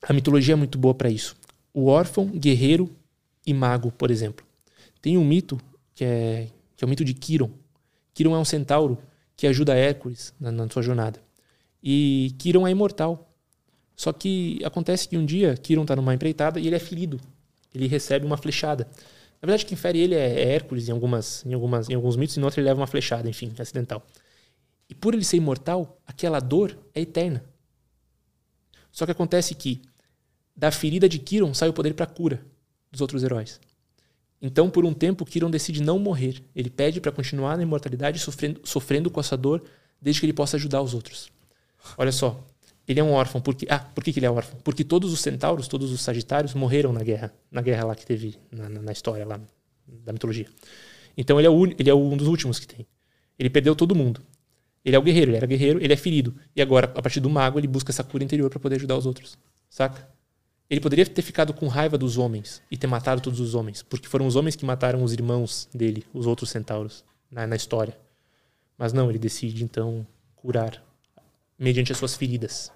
A 0.02 0.14
mitologia 0.14 0.54
é 0.54 0.56
muito 0.56 0.78
boa 0.78 0.96
para 0.96 1.10
isso. 1.10 1.36
O 1.74 1.86
órfão, 1.86 2.28
guerreiro 2.28 2.90
e 3.46 3.54
mago, 3.54 3.92
por 3.92 4.10
exemplo. 4.10 4.46
Tem 5.02 5.18
um 5.18 5.26
mito 5.26 5.60
que 5.94 6.04
é, 6.04 6.48
que 6.76 6.84
é 6.84 6.86
o 6.86 6.90
mito 6.90 7.06
de 7.06 7.14
Quiron. 7.14 7.52
Quiron 8.14 8.36
é 8.36 8.40
um 8.40 8.46
centauro 8.46 8.98
que 9.36 9.46
ajuda 9.46 9.76
Hércules 9.76 10.34
na, 10.40 10.52
na 10.52 10.70
sua 10.70 10.82
jornada. 10.82 11.22
E 11.82 12.36
Quiron 12.38 12.68
é 12.68 12.72
imortal. 12.72 13.34
Só 13.96 14.14
que 14.14 14.60
acontece 14.64 15.08
que 15.08 15.18
um 15.18 15.26
dia 15.26 15.56
Quiron 15.56 15.82
está 15.82 15.96
numa 15.96 16.14
empreitada 16.14 16.60
e 16.60 16.68
ele 16.68 16.76
é 16.76 16.80
ferido. 16.80 17.20
Ele 17.74 17.88
recebe 17.88 18.26
uma 18.26 18.38
flechada. 18.38 18.88
Na 19.42 19.46
verdade, 19.46 19.66
quem 19.66 19.78
fere 19.78 20.00
ele 20.00 20.16
é, 20.16 20.42
é 20.42 20.54
Hércules 20.54 20.90
em, 20.90 20.92
algumas, 20.92 21.46
em, 21.46 21.54
algumas, 21.54 21.90
em 21.90 21.94
alguns 21.94 22.16
mitos, 22.16 22.36
e 22.36 22.40
no 22.40 22.46
outro 22.46 22.60
ele 22.60 22.68
leva 22.68 22.80
uma 22.80 22.88
flechada, 22.88 23.30
enfim, 23.30 23.54
acidental. 23.58 24.06
E 24.90 24.96
por 24.96 25.14
ele 25.14 25.24
ser 25.24 25.38
imortal, 25.38 26.02
aquela 26.06 26.40
dor 26.40 26.78
é 26.94 27.02
eterna. 27.02 27.44
Só 28.92 29.06
que 29.06 29.12
acontece 29.12 29.56
que 29.56 29.82
da 30.56 30.72
ferida 30.72 31.08
de 31.08 31.20
Kiron 31.20 31.54
sai 31.54 31.70
o 31.70 31.74
poder 31.74 31.94
para 31.94 32.06
cura 32.06 32.46
dos 32.92 33.00
outros 33.00 33.24
heróis. 33.24 33.60
Então, 34.42 34.70
por 34.70 34.86
um 34.86 34.94
tempo, 34.94 35.26
Kiron 35.26 35.50
decide 35.50 35.82
não 35.82 36.00
morrer. 36.00 36.42
Ele 36.56 36.70
pede 36.70 37.00
para 37.00 37.12
continuar 37.12 37.56
na 37.56 37.64
imortalidade, 37.64 38.20
sofrendo, 38.20 38.62
sofrendo 38.64 39.12
com 39.12 39.20
essa 39.20 39.38
dor, 39.38 39.64
desde 40.02 40.22
que 40.22 40.26
ele 40.26 40.34
possa 40.34 40.58
ajudar 40.58 40.82
os 40.82 40.94
outros. 40.94 41.30
Olha 41.98 42.12
só, 42.12 42.44
ele 42.88 43.00
é 43.00 43.04
um 43.04 43.12
órfão. 43.12 43.42
Porque, 43.42 43.66
ah, 43.70 43.80
por 43.80 44.04
que, 44.04 44.12
que 44.14 44.20
ele 44.20 44.26
é 44.26 44.32
órfão? 44.32 44.60
Porque 44.64 44.84
todos 44.84 45.12
os 45.14 45.20
centauros, 45.20 45.68
todos 45.68 45.92
os 45.92 46.02
sagitários 46.02 46.54
morreram 46.54 46.92
na 46.94 47.04
guerra, 47.04 47.34
na 47.52 47.62
guerra 47.62 47.86
lá 47.86 47.96
que 47.96 48.06
teve 48.06 48.38
na, 48.52 48.70
na- 48.70 48.82
na 48.82 48.92
história 48.92 49.26
lá 49.26 49.40
da 49.88 50.14
mitologia. 50.14 50.48
Então 51.18 51.40
ele 51.40 51.48
é, 51.48 51.50
o, 51.50 51.66
ele 51.66 51.90
é 51.90 51.94
um 51.94 52.16
dos 52.16 52.28
últimos 52.28 52.60
que 52.60 52.68
tem. 52.68 52.88
Ele 53.38 53.50
perdeu 53.50 53.76
todo 53.76 53.96
mundo. 53.96 54.22
Ele 54.84 54.96
é 54.96 55.00
o 55.00 55.02
guerreiro, 55.02 55.32
ele 55.32 55.38
era 55.38 55.46
guerreiro, 55.46 55.84
ele 55.84 55.92
é 55.94 55.98
ferido. 55.98 56.36
E 56.56 56.62
agora, 56.62 56.86
a 56.96 57.02
partir 57.02 57.20
do 57.20 57.30
mago, 57.30 57.60
ele 57.60 57.68
busca 57.68 57.92
essa 57.92 58.04
cura 58.04 58.24
interior 58.24 58.50
para 58.50 58.60
poder 58.60 58.76
ajudar 58.76 58.98
os 58.98 59.06
outros. 59.06 59.38
Saca? 59.70 60.08
Ele 60.70 60.80
poderia 60.80 61.06
ter 61.06 61.22
ficado 61.22 61.54
com 61.54 61.68
raiva 61.68 61.98
dos 61.98 62.18
homens 62.18 62.62
e 62.72 62.78
ter 62.78 62.88
matado 62.88 63.22
todos 63.22 63.40
os 63.40 63.56
homens, 63.56 63.82
porque 63.84 64.08
foram 64.08 64.28
os 64.28 64.36
homens 64.36 64.56
que 64.56 64.64
mataram 64.66 65.04
os 65.04 65.12
irmãos 65.14 65.68
dele, 65.74 66.06
os 66.14 66.26
outros 66.28 66.50
centauros, 66.50 67.04
na, 67.30 67.46
na 67.48 67.56
história. 67.56 67.98
Mas 68.78 68.94
não, 68.94 69.10
ele 69.10 69.20
decide 69.20 69.64
então 69.64 70.06
curar 70.36 70.82
mediante 71.60 71.92
as 71.92 71.98
suas 71.98 72.16
feridas. 72.16 72.72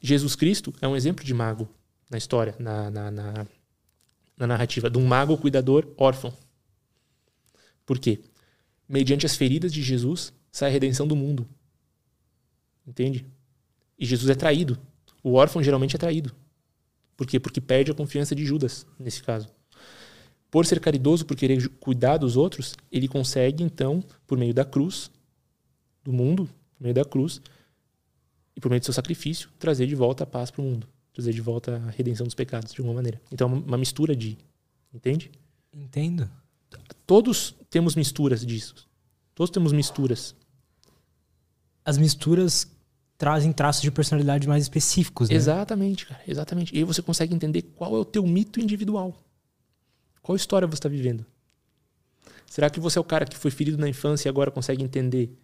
Jesus 0.00 0.36
Cristo 0.36 0.74
é 0.80 0.86
um 0.86 0.94
exemplo 0.94 1.24
de 1.24 1.32
mago 1.32 1.68
na 2.10 2.18
história, 2.18 2.54
na, 2.58 2.90
na, 2.90 3.10
na, 3.10 3.46
na 4.36 4.46
narrativa, 4.46 4.90
de 4.90 4.98
um 4.98 5.06
mago 5.06 5.38
cuidador 5.38 5.88
órfão. 5.96 6.36
Por 7.86 7.98
quê? 7.98 8.20
Mediante 8.86 9.24
as 9.24 9.34
feridas 9.34 9.72
de 9.72 9.82
Jesus 9.82 10.32
sai 10.50 10.68
a 10.68 10.72
redenção 10.72 11.06
do 11.06 11.16
mundo. 11.16 11.48
Entende? 12.86 13.26
E 13.98 14.04
Jesus 14.04 14.28
é 14.28 14.34
traído. 14.34 14.78
O 15.22 15.34
órfão 15.34 15.62
geralmente 15.62 15.96
é 15.96 15.98
traído. 15.98 16.34
Por 17.16 17.26
quê? 17.26 17.40
Porque 17.40 17.60
perde 17.60 17.90
a 17.90 17.94
confiança 17.94 18.34
de 18.34 18.44
Judas, 18.44 18.86
nesse 18.98 19.22
caso. 19.22 19.48
Por 20.50 20.66
ser 20.66 20.80
caridoso, 20.80 21.24
por 21.24 21.36
querer 21.36 21.66
cuidar 21.80 22.18
dos 22.18 22.36
outros, 22.36 22.74
ele 22.90 23.08
consegue, 23.08 23.62
então, 23.62 24.04
por 24.26 24.36
meio 24.36 24.52
da 24.52 24.64
cruz, 24.64 25.10
do 26.04 26.12
mundo, 26.12 26.46
por 26.74 26.82
meio 26.82 26.94
da 26.94 27.04
cruz, 27.04 27.40
e 28.56 28.60
por 28.60 28.68
meio 28.68 28.80
do 28.80 28.84
seu 28.84 28.94
sacrifício, 28.94 29.48
trazer 29.58 29.86
de 29.86 29.94
volta 29.94 30.24
a 30.24 30.26
paz 30.26 30.50
para 30.50 30.60
o 30.62 30.64
mundo. 30.64 30.86
Trazer 31.12 31.32
de 31.32 31.40
volta 31.40 31.76
a 31.76 31.90
redenção 31.90 32.24
dos 32.24 32.34
pecados, 32.34 32.72
de 32.72 32.80
alguma 32.80 32.94
maneira. 32.96 33.20
Então, 33.30 33.48
é 33.50 33.54
uma- 33.54 33.78
mistura 33.78 34.14
de. 34.16 34.38
Entende? 34.94 35.30
Entendo. 35.72 36.28
Todos 37.06 37.54
temos 37.70 37.94
misturas 37.94 38.44
disso. 38.44 38.74
Todos 39.34 39.50
temos 39.50 39.72
misturas. 39.72 40.34
As 41.84 41.98
misturas 41.98 42.66
trazem 43.18 43.52
traços 43.52 43.82
de 43.82 43.90
personalidade 43.90 44.46
mais 44.48 44.62
específicos, 44.62 45.28
né? 45.28 45.34
Exatamente, 45.36 46.06
cara. 46.06 46.20
Exatamente. 46.26 46.74
E 46.74 46.78
aí 46.78 46.84
você 46.84 47.02
consegue 47.02 47.34
entender 47.34 47.62
qual 47.62 47.94
é 47.96 47.98
o 47.98 48.04
teu 48.04 48.26
mito 48.26 48.60
individual. 48.60 49.14
Qual 50.22 50.36
história 50.36 50.66
você 50.66 50.74
está 50.74 50.88
vivendo? 50.88 51.24
Será 52.46 52.68
que 52.68 52.78
você 52.80 52.98
é 52.98 53.00
o 53.00 53.04
cara 53.04 53.24
que 53.24 53.36
foi 53.36 53.50
ferido 53.50 53.78
na 53.78 53.88
infância 53.88 54.28
e 54.28 54.30
agora 54.30 54.50
consegue 54.50 54.82
entender 54.82 55.34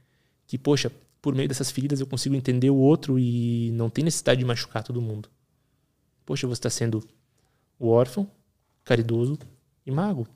que, 0.46 0.58
poxa, 0.58 0.90
por 1.20 1.34
meio 1.34 1.48
dessas 1.48 1.70
feridas 1.70 2.00
eu 2.00 2.06
consigo 2.06 2.34
entender 2.34 2.70
o 2.70 2.76
outro 2.76 3.18
e 3.18 3.70
não 3.72 3.90
tem 3.90 4.04
necessidade 4.04 4.38
de 4.38 4.44
machucar 4.44 4.82
todo 4.82 5.02
mundo? 5.02 5.28
Poxa, 6.24 6.46
você 6.46 6.58
está 6.58 6.70
sendo 6.70 7.06
o 7.78 7.88
órfão, 7.88 8.30
caridoso 8.84 9.38
e 9.84 9.90
mago. 9.90 10.26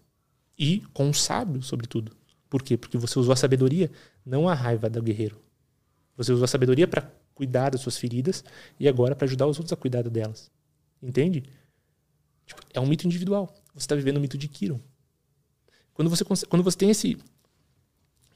E 0.58 0.80
com 0.92 1.08
um 1.08 1.12
sábio, 1.12 1.62
sobretudo. 1.62 2.16
Por 2.48 2.62
quê? 2.62 2.76
Porque 2.76 2.98
você 2.98 3.18
usou 3.18 3.32
a 3.32 3.36
sabedoria, 3.36 3.90
não 4.24 4.48
a 4.48 4.54
raiva 4.54 4.88
do 4.88 5.02
guerreiro. 5.02 5.40
Você 6.16 6.32
usou 6.32 6.44
a 6.44 6.48
sabedoria 6.48 6.86
para 6.86 7.10
cuidar 7.34 7.70
das 7.70 7.80
suas 7.80 7.96
feridas 7.96 8.44
e 8.78 8.86
agora 8.86 9.16
para 9.16 9.24
ajudar 9.24 9.46
os 9.46 9.58
outros 9.58 9.72
a 9.72 9.76
cuidar 9.76 10.02
delas. 10.08 10.50
Entende? 11.02 11.44
Tipo, 12.46 12.60
é 12.72 12.80
um 12.80 12.86
mito 12.86 13.06
individual. 13.06 13.54
Você 13.74 13.84
está 13.84 13.94
vivendo 13.94 14.18
o 14.18 14.20
mito 14.20 14.36
de 14.36 14.48
Kiron. 14.48 14.80
Quando 15.94 16.08
você, 16.08 16.24
quando 16.46 16.62
você 16.62 16.76
tem 16.76 16.90
esse. 16.90 17.16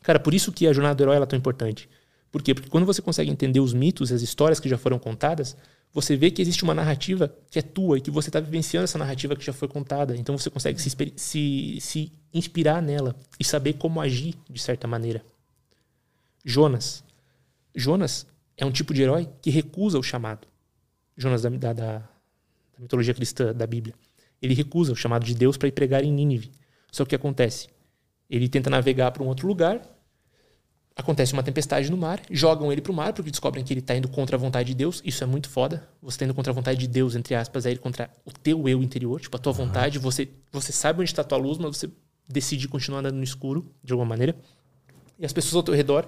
Cara, 0.01 0.19
por 0.19 0.35
isso 0.35 0.53
que 0.53 0.67
a 0.67 0.73
jornada 0.73 0.95
do 0.95 1.03
herói 1.03 1.17
é 1.17 1.27
tão 1.27 1.39
importante. 1.39 1.89
Por 2.37 2.43
quê? 2.43 2.53
Porque 2.53 2.69
quando 2.69 2.85
você 2.85 3.01
consegue 3.01 3.31
entender 3.31 3.61
os 3.61 3.73
mitos, 3.73 4.13
as 4.13 4.21
histórias 4.21 4.61
que 4.61 4.69
já 4.69 4.77
foram 4.77 4.99
contadas, 4.99 5.57
você 5.91 6.15
vê 6.19 6.31
que 6.31 6.43
existe 6.43 6.65
uma 6.65 6.75
narrativa 6.75 7.35
que 7.51 7.59
é 7.59 7.63
tua 7.63 7.97
e 7.97 8.01
que 8.03 8.11
você 8.11 8.29
está 8.29 8.39
vivenciando 8.39 8.85
essa 8.85 8.99
narrativa 8.99 9.35
que 9.35 9.43
já 9.43 9.55
foi 9.55 9.67
contada. 9.67 10.15
Então 10.15 10.37
você 10.37 10.51
consegue 10.51 10.79
se, 10.79 10.91
se, 11.17 11.79
se 11.81 12.13
inspirar 12.35 12.83
nela 12.83 13.17
e 13.41 13.43
saber 13.45 13.73
como 13.79 14.03
agir 14.03 14.35
de 14.51 14.61
certa 14.61 14.87
maneira. 14.87 15.25
Jonas. 16.45 17.03
Jonas 17.75 18.27
é 18.55 18.67
um 18.67 18.71
tipo 18.71 18.93
de 18.93 19.01
herói 19.01 19.27
que 19.41 19.49
recusa 19.49 19.99
o 19.99 20.03
chamado. 20.03 20.47
Jonas 21.17 21.41
da, 21.41 21.49
da- 21.49 21.73
da 21.73 22.09
mitologia 22.79 23.15
cristã, 23.15 23.55
da 23.55 23.67
Bíblia. 23.67 23.95
Ele 24.43 24.53
recusa 24.53 24.93
o 24.93 24.97
chamado 24.97 25.25
de 25.25 25.35
Deus 25.35 25.57
para 25.57 25.69
ir 25.69 25.73
pregar 25.73 26.05
em 26.05 26.13
Nínive. 26.13 26.53
Só 26.93 27.03
que 27.03 27.07
o 27.07 27.09
que 27.09 27.17
acontece? 27.17 27.69
Ele 28.29 28.47
tenta 28.47 28.69
navegar 28.69 29.11
para 29.11 29.23
um 29.23 29.27
outro 29.27 29.49
lugar, 29.49 29.81
acontece 30.97 31.35
uma 31.35 31.43
tempestade 31.43 31.91
no 31.91 31.97
mar, 31.97 32.23
jogam 32.31 32.73
ele 32.73 32.81
para 32.81 32.91
o 32.91 32.95
mar 32.95 33.13
porque 33.13 33.31
descobrem 33.31 33.63
que 33.63 33.71
ele 33.73 33.81
está 33.81 33.95
indo 33.95 34.09
contra 34.09 34.35
a 34.35 34.39
vontade 34.39 34.69
de 34.69 34.75
Deus. 34.75 35.03
Isso 35.05 35.23
é 35.23 35.27
muito 35.27 35.51
foda. 35.51 35.87
Você 36.01 36.15
está 36.15 36.25
indo 36.25 36.33
contra 36.33 36.51
a 36.51 36.55
vontade 36.55 36.79
de 36.79 36.89
Deus, 36.89 37.15
entre 37.15 37.35
aspas, 37.35 37.67
é 37.67 37.73
ir 37.73 37.79
contra 37.79 38.11
o 38.25 38.33
teu 38.33 38.67
eu 38.67 38.83
interior, 38.83 39.21
tipo 39.21 39.37
a 39.37 39.39
tua 39.39 39.53
vontade. 39.53 39.99
Você, 39.99 40.31
você 40.51 40.73
sabe 40.73 41.01
onde 41.01 41.11
está 41.11 41.21
a 41.21 41.25
tua 41.25 41.37
luz, 41.37 41.59
mas 41.59 41.77
você 41.77 41.91
decide 42.27 42.67
continuar 42.67 43.01
andando 43.01 43.17
no 43.17 43.23
escuro, 43.23 43.71
de 43.85 43.93
alguma 43.93 44.09
maneira. 44.09 44.35
E 45.19 45.27
as 45.27 45.33
pessoas 45.35 45.57
ao 45.57 45.63
teu 45.63 45.75
redor 45.75 46.07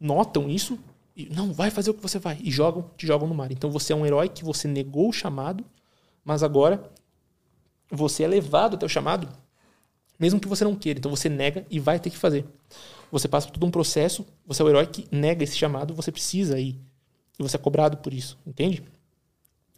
notam 0.00 0.50
isso 0.50 0.78
e 1.16 1.28
não, 1.32 1.52
vai 1.52 1.70
fazer 1.70 1.90
o 1.90 1.94
que 1.94 2.02
você 2.02 2.18
vai. 2.18 2.36
E 2.42 2.50
jogam, 2.50 2.90
te 2.96 3.06
jogam 3.06 3.28
no 3.28 3.34
mar. 3.34 3.52
Então 3.52 3.70
você 3.70 3.92
é 3.92 3.96
um 3.96 4.04
herói 4.04 4.28
que 4.28 4.44
você 4.44 4.66
negou 4.66 5.08
o 5.08 5.12
chamado, 5.12 5.64
mas 6.24 6.42
agora 6.42 6.90
você 7.88 8.24
é 8.24 8.26
levado 8.26 8.74
até 8.74 8.84
o 8.84 8.88
chamado 8.88 9.28
Mesmo 10.18 10.38
que 10.38 10.48
você 10.48 10.64
não 10.64 10.74
queira. 10.74 10.98
Então 10.98 11.10
você 11.10 11.28
nega 11.28 11.66
e 11.70 11.80
vai 11.80 11.98
ter 11.98 12.10
que 12.10 12.16
fazer. 12.16 12.44
Você 13.14 13.28
passa 13.28 13.46
por 13.46 13.52
todo 13.52 13.64
um 13.64 13.70
processo, 13.70 14.26
você 14.44 14.60
é 14.60 14.64
o 14.64 14.68
herói 14.68 14.88
que 14.88 15.06
nega 15.08 15.44
esse 15.44 15.56
chamado, 15.56 15.94
você 15.94 16.10
precisa 16.10 16.58
ir. 16.58 16.80
E 17.38 17.42
você 17.44 17.54
é 17.54 17.60
cobrado 17.60 17.98
por 17.98 18.12
isso, 18.12 18.36
entende? 18.44 18.82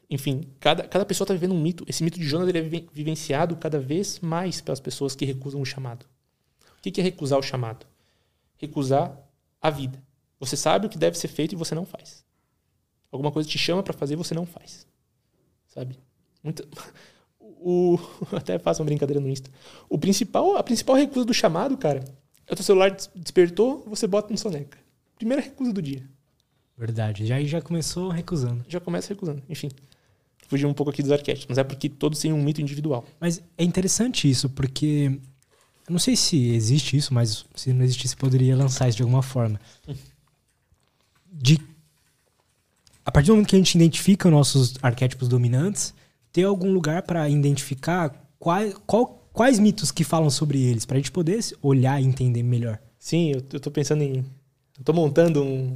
Enfim, 0.09 0.49
cada, 0.59 0.89
cada 0.89 1.05
pessoa 1.05 1.27
está 1.27 1.35
vivendo 1.35 1.53
um 1.53 1.61
mito. 1.61 1.85
Esse 1.87 2.03
mito 2.03 2.19
de 2.19 2.27
Jonas 2.27 2.49
ele 2.49 2.57
é 2.57 2.63
viven- 2.63 2.89
vivenciado 2.91 3.55
cada 3.57 3.79
vez 3.79 4.21
mais 4.21 4.63
pelas 4.63 4.81
pessoas 4.81 5.15
que 5.15 5.27
recusam 5.27 5.61
o 5.61 5.67
chamado. 5.67 6.07
O 6.79 6.81
que 6.81 6.99
é 6.99 7.05
recusar 7.05 7.39
o 7.39 7.43
chamado? 7.43 7.85
Recusar 8.57 9.15
a 9.61 9.69
vida. 9.69 10.03
Você 10.41 10.57
sabe 10.57 10.87
o 10.87 10.89
que 10.89 10.97
deve 10.97 11.19
ser 11.19 11.29
feito 11.29 11.53
e 11.53 11.57
você 11.57 11.75
não 11.75 11.85
faz. 11.85 12.25
Alguma 13.13 13.31
coisa 13.31 13.47
te 13.47 13.59
chama 13.59 13.83
para 13.83 13.93
fazer 13.93 14.15
e 14.15 14.17
você 14.17 14.33
não 14.33 14.47
faz. 14.47 14.87
Sabe? 15.67 15.99
Muita... 16.43 16.67
O... 17.59 17.99
Até 18.33 18.59
faço 18.59 18.81
uma 18.81 18.87
brincadeira 18.87 19.21
no 19.21 19.29
Insta. 19.29 19.51
O 19.89 19.99
principal, 19.99 20.57
a 20.57 20.63
principal 20.63 20.95
recusa 20.97 21.25
do 21.25 21.35
chamado, 21.35 21.77
cara, 21.77 22.03
o 22.53 22.57
teu 22.57 22.65
celular 22.65 22.91
des- 22.91 23.11
despertou, 23.15 23.83
você 23.87 24.07
bota 24.07 24.31
no 24.33 24.39
soneca. 24.39 24.79
Primeira 25.17 25.43
recusa 25.43 25.73
do 25.73 25.83
dia. 25.83 26.03
Verdade. 26.79 27.27
Já 27.27 27.37
aí 27.37 27.47
já 27.47 27.61
começou 27.63 28.09
recusando. 28.11 28.65
Já 28.69 28.79
começa 28.81 29.09
recusando. 29.09 29.43
Enfim. 29.49 29.71
Fugir 30.49 30.67
um 30.67 30.75
pouco 30.75 30.91
aqui 30.91 31.03
dos 31.03 31.11
arquétipos, 31.11 31.47
mas 31.49 31.59
é 31.59 31.65
porque 31.65 31.89
todos 31.89 32.21
têm 32.21 32.33
um 32.33 32.41
mito 32.43 32.61
individual. 32.61 33.05
Mas 33.19 33.43
é 33.59 33.65
interessante 33.65 34.31
isso, 34.31 34.49
porque 34.49 35.19
eu 35.89 35.93
não 35.93 35.99
sei 35.99 36.15
se 36.15 36.51
existe 36.51 36.97
isso, 36.97 37.13
mas 37.13 37.45
se 37.57 37.73
não 37.73 37.85
existisse, 37.85 38.17
poderia 38.17 38.55
lançar 38.57 38.89
isso 38.89 38.97
de 38.97 39.03
alguma 39.03 39.23
forma. 39.23 39.61
De 41.33 41.59
a 43.05 43.11
partir 43.11 43.29
do 43.29 43.35
momento 43.35 43.49
que 43.49 43.57
a 43.57 43.59
gente 43.59 43.75
identifica 43.75 44.29
os 44.29 44.33
nossos 44.35 44.75
arquétipos 44.83 45.29
dominantes, 45.29 45.95
ter 46.33 46.45
algum 46.45 46.73
lugar 46.73 47.03
para 47.03 47.29
identificar 47.29 48.11
quais, 48.39 48.75
qual- 48.87 49.26
quais 49.37 49.59
mitos 49.59 49.93
que 49.93 50.03
falam 50.03 50.31
sobre 50.31 50.61
eles, 50.63 50.87
para 50.87 50.97
a 50.97 50.99
gente 50.99 51.13
poder 51.13 51.39
olhar 51.61 52.01
e 52.01 52.07
entender 52.07 52.43
melhor. 52.43 52.81
Sim, 52.99 53.33
eu, 53.33 53.43
eu 53.53 53.61
tô 53.61 53.71
pensando 53.71 54.03
em. 54.03 54.25
Eu 54.79 54.85
tô 54.85 54.95
montando 54.95 55.45
um. 55.45 55.75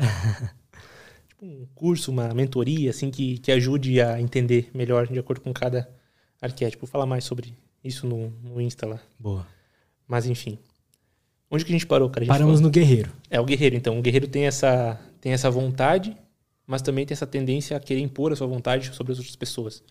tipo 1.28 1.45
um 1.45 1.66
curso, 1.74 2.11
uma 2.11 2.32
mentoria, 2.32 2.89
assim, 2.91 3.11
que, 3.11 3.37
que 3.39 3.53
ajude 3.53 4.01
a 4.01 4.19
entender 4.19 4.70
melhor 4.74 5.07
de 5.07 5.19
acordo 5.19 5.43
com 5.43 5.53
cada 5.53 5.89
arquétipo. 6.41 6.87
Vou 6.87 6.91
falar 6.91 7.05
mais 7.05 7.24
sobre 7.24 7.55
isso 7.85 8.07
no, 8.07 8.31
no 8.43 8.61
Insta 8.61 8.87
lá. 8.87 9.01
Boa. 9.19 9.47
Mas 10.09 10.24
enfim. 10.27 10.59
Onde 11.51 11.65
que 11.65 11.70
a 11.70 11.74
gente 11.74 11.87
parou, 11.87 12.09
cara? 12.09 12.20
A 12.20 12.24
gente 12.24 12.32
Paramos 12.32 12.55
falou- 12.55 12.62
no 12.62 12.70
guerreiro. 12.70 13.12
É 13.28 13.39
o 13.39 13.45
guerreiro, 13.45 13.77
então. 13.77 13.99
O 13.99 14.03
guerreiro 14.03 14.27
tem 14.27 14.47
essa, 14.47 14.99
tem 15.20 15.32
essa 15.32 15.51
vontade, 15.51 16.16
mas 16.66 16.81
também 16.81 17.05
tem 17.05 17.15
essa 17.15 17.27
tendência 17.27 17.77
a 17.77 17.81
querer 17.81 18.01
impor 18.01 18.32
a 18.32 18.37
sua 18.37 18.47
vontade 18.47 18.95
sobre 18.95 19.12
as 19.12 19.19
outras 19.19 19.37
pessoas. 19.37 19.82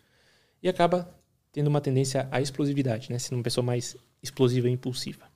E 0.63 0.67
acaba 0.67 1.07
tendo 1.51 1.67
uma 1.67 1.81
tendência 1.81 2.27
à 2.31 2.41
explosividade, 2.41 3.11
né? 3.11 3.19
Sendo 3.19 3.37
uma 3.37 3.43
pessoa 3.43 3.63
mais 3.63 3.95
explosiva 4.21 4.69
e 4.69 4.71
impulsiva. 4.71 5.29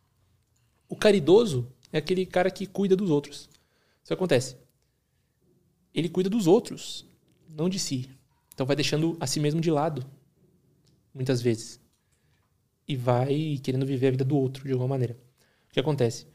O 0.88 0.96
caridoso 0.96 1.68
é 1.92 1.98
aquele 1.98 2.26
cara 2.26 2.52
que 2.52 2.66
cuida 2.66 2.96
dos 2.96 3.10
outros. 3.10 3.50
Isso 4.04 4.14
acontece. 4.14 4.58
Ele 5.94 6.10
cuida 6.10 6.30
dos 6.30 6.48
outros, 6.48 7.06
não 7.50 7.70
de 7.70 7.80
si. 7.80 8.10
Então 8.54 8.66
vai 8.66 8.76
deixando 8.76 9.18
a 9.20 9.28
si 9.28 9.40
mesmo 9.40 9.62
de 9.62 9.72
lado, 9.72 10.06
muitas 11.14 11.42
vezes. 11.42 11.80
E 12.88 12.96
vai 12.96 13.60
querendo 13.64 13.86
viver 13.86 14.08
a 14.08 14.12
vida 14.12 14.26
do 14.26 14.38
outro 14.38 14.66
de 14.66 14.72
alguma 14.72 14.90
maneira. 14.90 15.18
O 15.70 15.74
que 15.74 15.80
acontece? 15.80 16.28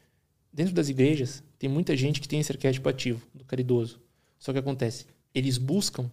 Dentro 0.51 0.73
das 0.73 0.89
igrejas, 0.89 1.43
tem 1.57 1.69
muita 1.69 1.95
gente 1.95 2.19
que 2.19 2.27
tem 2.27 2.39
esse 2.39 2.51
arquétipo 2.51 2.89
ativo, 2.89 3.25
do 3.33 3.45
caridoso. 3.45 4.01
Só 4.39 4.51
que 4.51 4.59
acontece? 4.59 5.05
Eles 5.33 5.57
buscam 5.57 6.11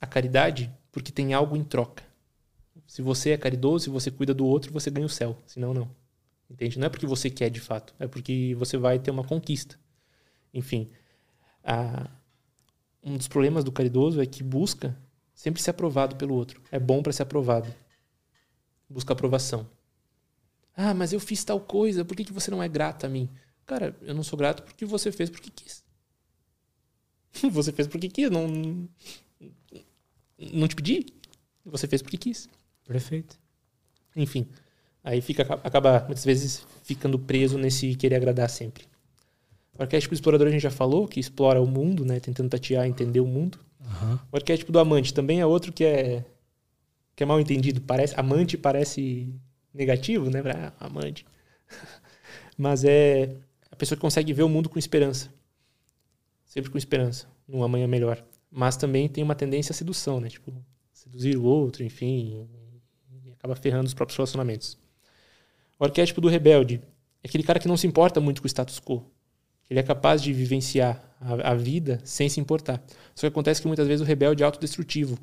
a 0.00 0.06
caridade 0.06 0.70
porque 0.92 1.10
tem 1.10 1.32
algo 1.32 1.56
em 1.56 1.64
troca. 1.64 2.04
Se 2.86 3.02
você 3.02 3.30
é 3.30 3.36
caridoso, 3.38 3.84
se 3.84 3.90
você 3.90 4.10
cuida 4.10 4.34
do 4.34 4.46
outro, 4.46 4.72
você 4.72 4.90
ganha 4.90 5.06
o 5.06 5.10
céu. 5.10 5.36
Senão, 5.46 5.74
não. 5.74 5.90
Entende? 6.50 6.78
Não 6.78 6.86
é 6.86 6.90
porque 6.90 7.06
você 7.06 7.30
quer 7.30 7.50
de 7.50 7.60
fato. 7.60 7.94
É 7.98 8.06
porque 8.06 8.54
você 8.58 8.76
vai 8.76 8.98
ter 8.98 9.10
uma 9.10 9.24
conquista. 9.24 9.78
Enfim. 10.54 10.90
a- 11.64 12.10
um 13.02 13.16
dos 13.16 13.28
problemas 13.28 13.64
do 13.64 13.72
caridoso 13.72 14.20
é 14.20 14.26
que 14.26 14.42
busca 14.42 14.96
sempre 15.34 15.62
ser 15.62 15.70
aprovado 15.70 16.16
pelo 16.16 16.34
outro. 16.34 16.62
É 16.72 16.78
bom 16.78 17.02
para 17.02 17.12
ser 17.12 17.22
aprovado. 17.22 17.72
Busca 18.88 19.12
aprovação. 19.12 19.68
Ah, 20.76 20.94
mas 20.94 21.12
eu 21.12 21.20
fiz 21.20 21.44
tal 21.44 21.60
coisa, 21.60 22.04
por 22.04 22.16
que, 22.16 22.24
que 22.24 22.32
você 22.32 22.50
não 22.50 22.62
é 22.62 22.68
grato 22.68 23.04
a 23.06 23.08
mim? 23.08 23.28
Cara, 23.66 23.96
eu 24.02 24.14
não 24.14 24.22
sou 24.22 24.38
grato 24.38 24.62
porque 24.62 24.84
você 24.84 25.10
fez 25.12 25.30
porque 25.30 25.50
quis. 25.50 25.84
Você 27.50 27.72
fez 27.72 27.88
porque 27.88 28.08
quis, 28.08 28.30
não. 28.30 28.46
Não 30.38 30.68
te 30.68 30.76
pedi. 30.76 31.06
Você 31.64 31.86
fez 31.86 32.02
porque 32.02 32.16
quis. 32.18 32.48
Perfeito. 32.86 33.38
Enfim. 34.14 34.46
Aí 35.02 35.20
fica, 35.20 35.42
acaba, 35.42 36.00
muitas 36.06 36.24
vezes, 36.24 36.66
ficando 36.82 37.18
preso 37.18 37.58
nesse 37.58 37.94
querer 37.94 38.16
agradar 38.16 38.48
sempre. 38.48 38.84
O 39.78 39.82
arquétipo 39.82 40.14
explorador 40.14 40.46
a 40.46 40.50
gente 40.50 40.62
já 40.62 40.70
falou, 40.70 41.06
que 41.08 41.18
explora 41.18 41.60
o 41.60 41.66
mundo, 41.66 42.04
né? 42.04 42.20
Tentando 42.20 42.48
tatear, 42.48 42.86
entender 42.86 43.20
o 43.20 43.26
mundo. 43.26 43.58
Aham. 43.80 44.20
O 44.32 44.36
arquétipo 44.36 44.72
do 44.72 44.78
amante 44.78 45.12
também 45.12 45.40
é 45.40 45.46
outro 45.46 45.72
que 45.72 45.84
é 45.84 46.24
que 47.16 47.22
é 47.22 47.26
mal 47.26 47.40
entendido. 47.40 47.80
Parece 47.80 48.18
amante 48.18 48.56
parece 48.56 49.32
negativo, 49.72 50.30
né? 50.30 50.40
Ah, 50.46 50.72
amante. 50.86 51.26
Mas 52.56 52.84
é 52.84 53.36
a 53.70 53.76
pessoa 53.76 53.96
que 53.96 54.02
consegue 54.02 54.32
ver 54.32 54.44
o 54.44 54.48
mundo 54.48 54.68
com 54.68 54.78
esperança. 54.78 55.28
Sempre 56.44 56.70
com 56.70 56.78
esperança, 56.78 57.26
num 57.46 57.62
amanhã 57.62 57.86
melhor. 57.86 58.24
Mas 58.50 58.76
também 58.76 59.08
tem 59.08 59.24
uma 59.24 59.34
tendência 59.34 59.72
à 59.72 59.74
sedução, 59.74 60.20
né? 60.20 60.28
Tipo, 60.28 60.52
seduzir 60.92 61.36
o 61.36 61.42
outro, 61.42 61.82
enfim, 61.82 62.48
acaba 63.44 63.54
ferrando 63.54 63.86
os 63.86 63.94
próprios 63.94 64.16
relacionamentos. 64.16 64.78
O 65.78 65.84
arquétipo 65.84 66.20
do 66.20 66.28
rebelde 66.28 66.80
é 67.22 67.28
aquele 67.28 67.44
cara 67.44 67.60
que 67.60 67.68
não 67.68 67.76
se 67.76 67.86
importa 67.86 68.20
muito 68.20 68.40
com 68.40 68.46
o 68.46 68.48
status 68.48 68.80
quo. 68.80 69.04
Ele 69.68 69.80
é 69.80 69.82
capaz 69.82 70.22
de 70.22 70.32
vivenciar 70.32 71.02
a, 71.20 71.50
a 71.50 71.54
vida 71.54 72.00
sem 72.04 72.28
se 72.28 72.40
importar. 72.40 72.82
Só 73.14 73.22
que 73.22 73.26
acontece 73.26 73.60
que 73.60 73.66
muitas 73.66 73.86
vezes 73.86 74.00
o 74.00 74.04
rebelde 74.04 74.42
é 74.42 74.46
autodestrutivo. 74.46 75.18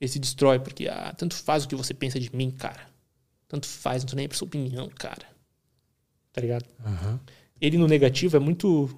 Ele 0.00 0.08
se 0.08 0.18
destrói 0.18 0.58
porque, 0.58 0.88
ah, 0.88 1.14
tanto 1.16 1.34
faz 1.34 1.64
o 1.64 1.68
que 1.68 1.74
você 1.74 1.92
pensa 1.92 2.18
de 2.18 2.34
mim, 2.34 2.50
cara. 2.50 2.88
Tanto 3.46 3.66
faz, 3.66 4.02
não 4.02 4.10
tô 4.10 4.16
nem 4.16 4.24
aí 4.24 4.28
pra 4.28 4.36
sua 4.36 4.46
opinião, 4.46 4.88
cara. 4.88 5.26
Tá 6.32 6.40
ligado? 6.40 6.64
Aham. 6.84 7.20
Ele 7.60 7.76
no 7.76 7.86
negativo 7.86 8.36
é 8.36 8.40
muito. 8.40 8.88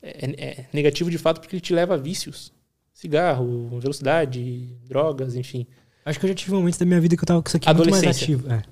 É, 0.00 0.60
é 0.60 0.66
negativo 0.72 1.10
de 1.10 1.18
fato 1.18 1.40
porque 1.40 1.56
ele 1.56 1.60
te 1.60 1.74
leva 1.74 1.94
a 1.94 1.96
vícios. 1.96 2.52
Cigarro, 2.92 3.78
velocidade, 3.80 4.76
drogas, 4.84 5.34
enfim. 5.34 5.66
Acho 6.06 6.20
que 6.20 6.24
eu 6.24 6.28
já 6.28 6.34
tive 6.36 6.52
momentos 6.52 6.78
da 6.78 6.86
minha 6.86 7.00
vida 7.00 7.16
que 7.16 7.22
eu 7.24 7.26
tava 7.26 7.42
com 7.42 7.48
isso 7.48 7.56
aqui 7.56 7.74
muito 7.74 7.90
mais 7.90 8.04
ativo. 8.04 8.48
É. 8.48 8.62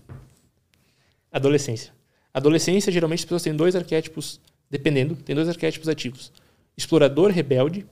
Adolescência. 1.33 1.93
Adolescência, 2.33 2.93
geralmente 2.93 3.19
as 3.19 3.25
pessoas 3.25 3.43
têm 3.43 3.57
dois 3.57 3.75
arquétipos, 3.75 4.41
dependendo, 4.71 5.17
tem 5.17 5.35
dois 5.35 5.49
arquétipos 5.49 5.89
ativos: 5.89 6.33
explorador 6.77 7.33
rebelde, 7.33 7.85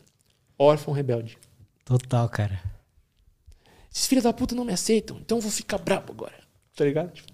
órfão 0.57 0.95
rebelde. 0.95 1.37
Total, 1.85 2.29
cara. 2.29 2.62
Esses 3.93 4.07
filhos 4.07 4.23
da 4.23 4.33
puta 4.33 4.55
não 4.55 4.65
me 4.65 4.73
aceitam, 4.73 5.19
então 5.19 5.39
eu 5.39 5.43
vou 5.43 5.51
ficar 5.51 5.79
brabo 5.79 6.12
agora. 6.12 6.35
Tá 6.77 6.85
ligado? 6.85 7.11
Tipo, 7.11 7.33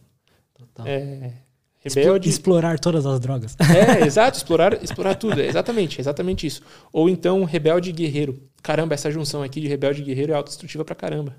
Total. 0.54 0.86
é, 0.86 1.34
rebelde. 1.78 2.30
Explorar 2.30 2.78
todas 2.78 3.04
as 3.04 3.20
drogas. 3.20 3.54
É, 3.60 4.00
exato, 4.08 4.38
explorar, 4.38 4.82
explorar 4.82 5.14
tudo. 5.14 5.38
É 5.42 5.46
exatamente, 5.46 6.00
exatamente 6.00 6.46
isso. 6.46 6.62
Ou 6.90 7.06
então 7.06 7.44
rebelde 7.44 7.90
e 7.90 7.92
guerreiro. 7.92 8.48
Caramba, 8.62 8.94
essa 8.94 9.10
junção 9.10 9.42
aqui 9.42 9.60
de 9.60 9.68
rebelde 9.68 10.00
e 10.00 10.04
guerreiro 10.06 10.32
é 10.32 10.36
autodestrutiva 10.36 10.86
pra 10.86 10.94
caramba. 10.94 11.36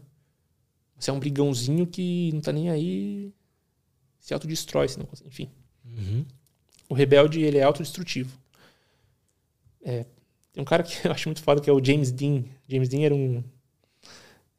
Você 1.00 1.10
é 1.10 1.14
um 1.14 1.20
brigãozinho 1.20 1.88
que 1.88 2.32
não 2.34 2.42
tá 2.42 2.52
nem 2.52 2.70
aí, 2.70 3.34
se 4.20 4.34
autodestrói, 4.34 4.90
se 4.90 5.00
não 5.00 5.06
consegue. 5.06 5.30
Enfim. 5.30 5.50
Uhum. 5.86 6.26
O 6.90 6.94
rebelde, 6.94 7.42
ele 7.42 7.58
é 7.58 7.64
autodestrutivo. 7.64 8.38
É, 9.82 10.06
tem 10.52 10.62
um 10.62 10.66
cara 10.66 10.84
que 10.84 10.94
eu 11.08 11.12
acho 11.12 11.30
muito 11.30 11.42
foda 11.42 11.62
que 11.62 11.70
é 11.70 11.74
o 11.74 11.84
James 11.84 12.12
Dean. 12.12 12.44
James 12.68 12.90
Dean 12.90 13.04
era 13.04 13.16
um 13.16 13.44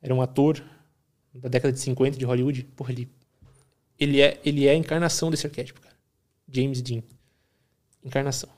era 0.02 0.14
um 0.14 0.22
ator 0.22 0.64
da 1.34 1.50
década 1.50 1.72
de 1.72 1.80
50 1.80 2.16
de 2.16 2.24
Hollywood. 2.24 2.64
Porra, 2.74 2.92
ele 2.92 3.08
ele 3.98 4.20
é 4.20 4.40
ele 4.42 4.66
é 4.66 4.70
a 4.70 4.74
encarnação 4.74 5.30
desse 5.30 5.46
arquétipo, 5.46 5.80
cara. 5.80 5.94
James 6.48 6.80
Dean. 6.80 7.02
Encarnação. 8.02 8.48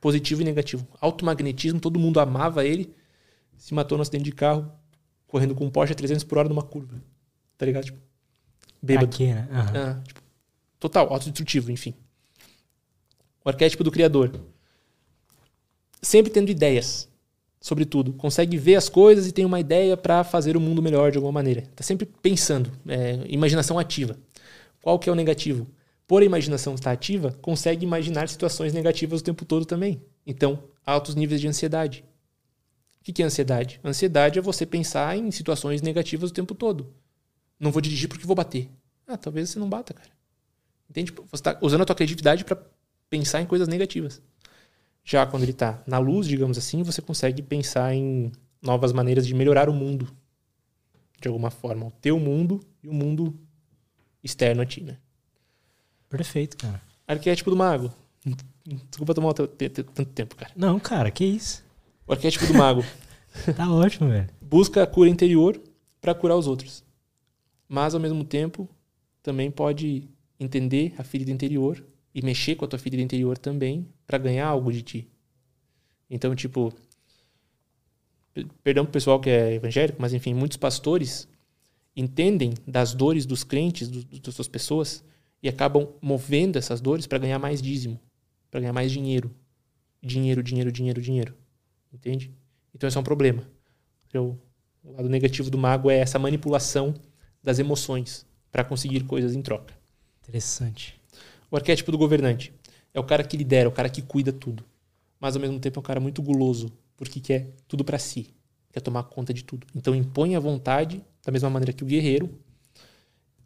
Positivo 0.00 0.42
e 0.42 0.44
negativo. 0.44 0.86
Automagnetismo, 1.00 1.80
todo 1.80 1.98
mundo 1.98 2.20
amava 2.20 2.64
ele. 2.64 2.94
Se 3.56 3.74
matou 3.74 3.98
no 3.98 4.02
acidente 4.02 4.24
de 4.24 4.32
carro 4.32 4.70
correndo 5.28 5.54
com 5.54 5.64
um 5.64 5.70
Porsche 5.70 5.92
a 5.92 5.96
300 5.96 6.24
por 6.24 6.38
hora 6.38 6.48
numa 6.48 6.62
curva. 6.62 7.00
Tá 7.56 7.64
ligado? 7.64 7.84
Tipo, 7.84 7.98
bêbado. 8.82 9.06
Aqui, 9.06 9.26
né? 9.26 9.48
Ah, 9.52 10.00
tipo, 10.04 10.20
total, 10.80 11.12
autodestrutivo, 11.12 11.70
enfim. 11.70 11.94
O 13.44 13.48
arquétipo 13.48 13.84
do 13.84 13.92
criador. 13.92 14.32
Sempre 16.02 16.32
tendo 16.32 16.50
ideias 16.50 17.08
sobre 17.60 17.84
tudo. 17.84 18.12
Consegue 18.12 18.56
ver 18.56 18.76
as 18.76 18.88
coisas 18.88 19.26
e 19.26 19.32
tem 19.32 19.44
uma 19.44 19.60
ideia 19.60 19.96
para 19.96 20.24
fazer 20.24 20.56
o 20.56 20.60
mundo 20.60 20.82
melhor 20.82 21.10
de 21.10 21.18
alguma 21.18 21.32
maneira. 21.32 21.62
Tá 21.76 21.84
sempre 21.84 22.06
pensando. 22.06 22.72
É, 22.86 23.20
imaginação 23.28 23.78
ativa. 23.78 24.16
Qual 24.80 24.98
que 24.98 25.08
é 25.08 25.12
o 25.12 25.16
negativo? 25.16 25.66
Por 26.06 26.22
a 26.22 26.24
imaginação 26.24 26.74
estar 26.74 26.90
ativa, 26.90 27.36
consegue 27.42 27.84
imaginar 27.84 28.28
situações 28.28 28.72
negativas 28.72 29.20
o 29.20 29.24
tempo 29.24 29.44
todo 29.44 29.66
também. 29.66 30.00
Então, 30.26 30.62
altos 30.86 31.14
níveis 31.14 31.40
de 31.40 31.48
ansiedade. 31.48 32.04
O 33.08 33.12
que 33.12 33.22
é 33.22 33.24
ansiedade? 33.24 33.80
Ansiedade 33.82 34.38
é 34.38 34.42
você 34.42 34.66
pensar 34.66 35.16
em 35.16 35.30
situações 35.30 35.80
negativas 35.80 36.30
o 36.30 36.34
tempo 36.34 36.54
todo. 36.54 36.92
Não 37.58 37.72
vou 37.72 37.80
dirigir 37.80 38.08
porque 38.08 38.26
vou 38.26 38.36
bater. 38.36 38.68
Ah, 39.06 39.16
talvez 39.16 39.48
você 39.48 39.58
não 39.58 39.68
bata, 39.68 39.94
cara. 39.94 40.10
Entende? 40.90 41.12
Você 41.12 41.24
está 41.32 41.58
usando 41.62 41.80
a 41.80 41.84
tua 41.86 41.96
criatividade 41.96 42.44
para 42.44 42.58
pensar 43.08 43.40
em 43.40 43.46
coisas 43.46 43.66
negativas. 43.66 44.20
Já 45.02 45.26
quando 45.26 45.42
ele 45.42 45.52
está 45.52 45.82
na 45.86 45.98
luz, 45.98 46.26
digamos 46.26 46.58
assim, 46.58 46.82
você 46.82 47.00
consegue 47.00 47.40
pensar 47.40 47.94
em 47.94 48.30
novas 48.60 48.92
maneiras 48.92 49.26
de 49.26 49.34
melhorar 49.34 49.70
o 49.70 49.72
mundo. 49.72 50.14
De 51.18 51.28
alguma 51.28 51.50
forma. 51.50 51.86
O 51.86 51.90
teu 51.90 52.20
mundo 52.20 52.60
e 52.82 52.88
o 52.88 52.92
mundo 52.92 53.34
externo 54.22 54.60
a 54.60 54.66
ti, 54.66 54.82
né? 54.82 54.98
Perfeito, 56.10 56.58
cara. 56.58 56.82
Arquétipo 57.06 57.50
do 57.50 57.56
mago. 57.56 57.90
Desculpa 58.90 59.14
tomar 59.14 59.32
tanto 59.32 60.04
tempo, 60.04 60.36
cara. 60.36 60.52
Não, 60.54 60.78
cara, 60.78 61.10
que 61.10 61.24
isso. 61.24 61.66
O 62.08 62.12
arquétipo 62.12 62.46
do 62.46 62.54
mago. 62.54 62.82
tá 63.54 63.70
ótimo, 63.70 64.08
velho. 64.08 64.26
Busca 64.40 64.82
a 64.82 64.86
cura 64.86 65.10
interior 65.10 65.60
para 66.00 66.14
curar 66.14 66.36
os 66.36 66.46
outros. 66.46 66.82
Mas, 67.68 67.94
ao 67.94 68.00
mesmo 68.00 68.24
tempo, 68.24 68.66
também 69.22 69.50
pode 69.50 70.08
entender 70.40 70.94
a 70.96 71.04
ferida 71.04 71.30
interior 71.30 71.84
e 72.14 72.22
mexer 72.22 72.54
com 72.54 72.64
a 72.64 72.68
tua 72.68 72.78
ferida 72.78 73.02
interior 73.02 73.36
também 73.36 73.86
para 74.06 74.16
ganhar 74.16 74.46
algo 74.46 74.72
de 74.72 74.80
ti. 74.80 75.08
Então, 76.08 76.34
tipo, 76.34 76.72
perdão 78.64 78.84
pro 78.84 78.92
pessoal 78.92 79.20
que 79.20 79.28
é 79.28 79.54
evangélico, 79.54 80.00
mas 80.00 80.14
enfim, 80.14 80.32
muitos 80.32 80.56
pastores 80.56 81.28
entendem 81.94 82.54
das 82.66 82.94
dores 82.94 83.26
dos 83.26 83.44
crentes, 83.44 83.88
do, 83.88 84.02
das 84.20 84.34
suas 84.34 84.48
pessoas, 84.48 85.04
e 85.42 85.48
acabam 85.48 85.88
movendo 86.00 86.56
essas 86.56 86.80
dores 86.80 87.06
para 87.06 87.18
ganhar 87.18 87.38
mais 87.38 87.60
dízimo, 87.60 88.00
para 88.50 88.60
ganhar 88.60 88.72
mais 88.72 88.90
dinheiro. 88.90 89.30
Dinheiro, 90.02 90.42
dinheiro, 90.42 90.72
dinheiro, 90.72 91.02
dinheiro. 91.02 91.34
Entende? 91.92 92.32
Então 92.74 92.88
esse 92.88 92.96
é 92.96 93.00
um 93.00 93.04
problema. 93.04 93.42
Então, 94.06 94.38
o 94.82 94.92
lado 94.92 95.08
negativo 95.08 95.50
do 95.50 95.58
mago 95.58 95.90
é 95.90 95.98
essa 95.98 96.18
manipulação 96.18 96.94
das 97.42 97.58
emoções 97.58 98.26
para 98.50 98.64
conseguir 98.64 99.04
coisas 99.04 99.34
em 99.34 99.42
troca. 99.42 99.74
Interessante. 100.22 100.98
O 101.50 101.56
arquétipo 101.56 101.90
do 101.90 101.98
governante 101.98 102.52
é 102.92 103.00
o 103.00 103.04
cara 103.04 103.24
que 103.24 103.36
lidera, 103.36 103.68
o 103.68 103.72
cara 103.72 103.88
que 103.88 104.02
cuida 104.02 104.32
tudo. 104.32 104.64
Mas 105.20 105.34
ao 105.34 105.42
mesmo 105.42 105.58
tempo 105.58 105.78
é 105.78 105.80
um 105.80 105.84
cara 105.84 106.00
muito 106.00 106.22
guloso, 106.22 106.72
porque 106.96 107.20
quer 107.20 107.50
tudo 107.66 107.84
para 107.84 107.98
si, 107.98 108.34
quer 108.72 108.80
tomar 108.80 109.04
conta 109.04 109.32
de 109.34 109.42
tudo. 109.42 109.66
Então 109.74 109.94
impõe 109.94 110.36
a 110.36 110.40
vontade, 110.40 111.02
da 111.24 111.32
mesma 111.32 111.50
maneira 111.50 111.72
que 111.72 111.82
o 111.82 111.86
guerreiro 111.86 112.38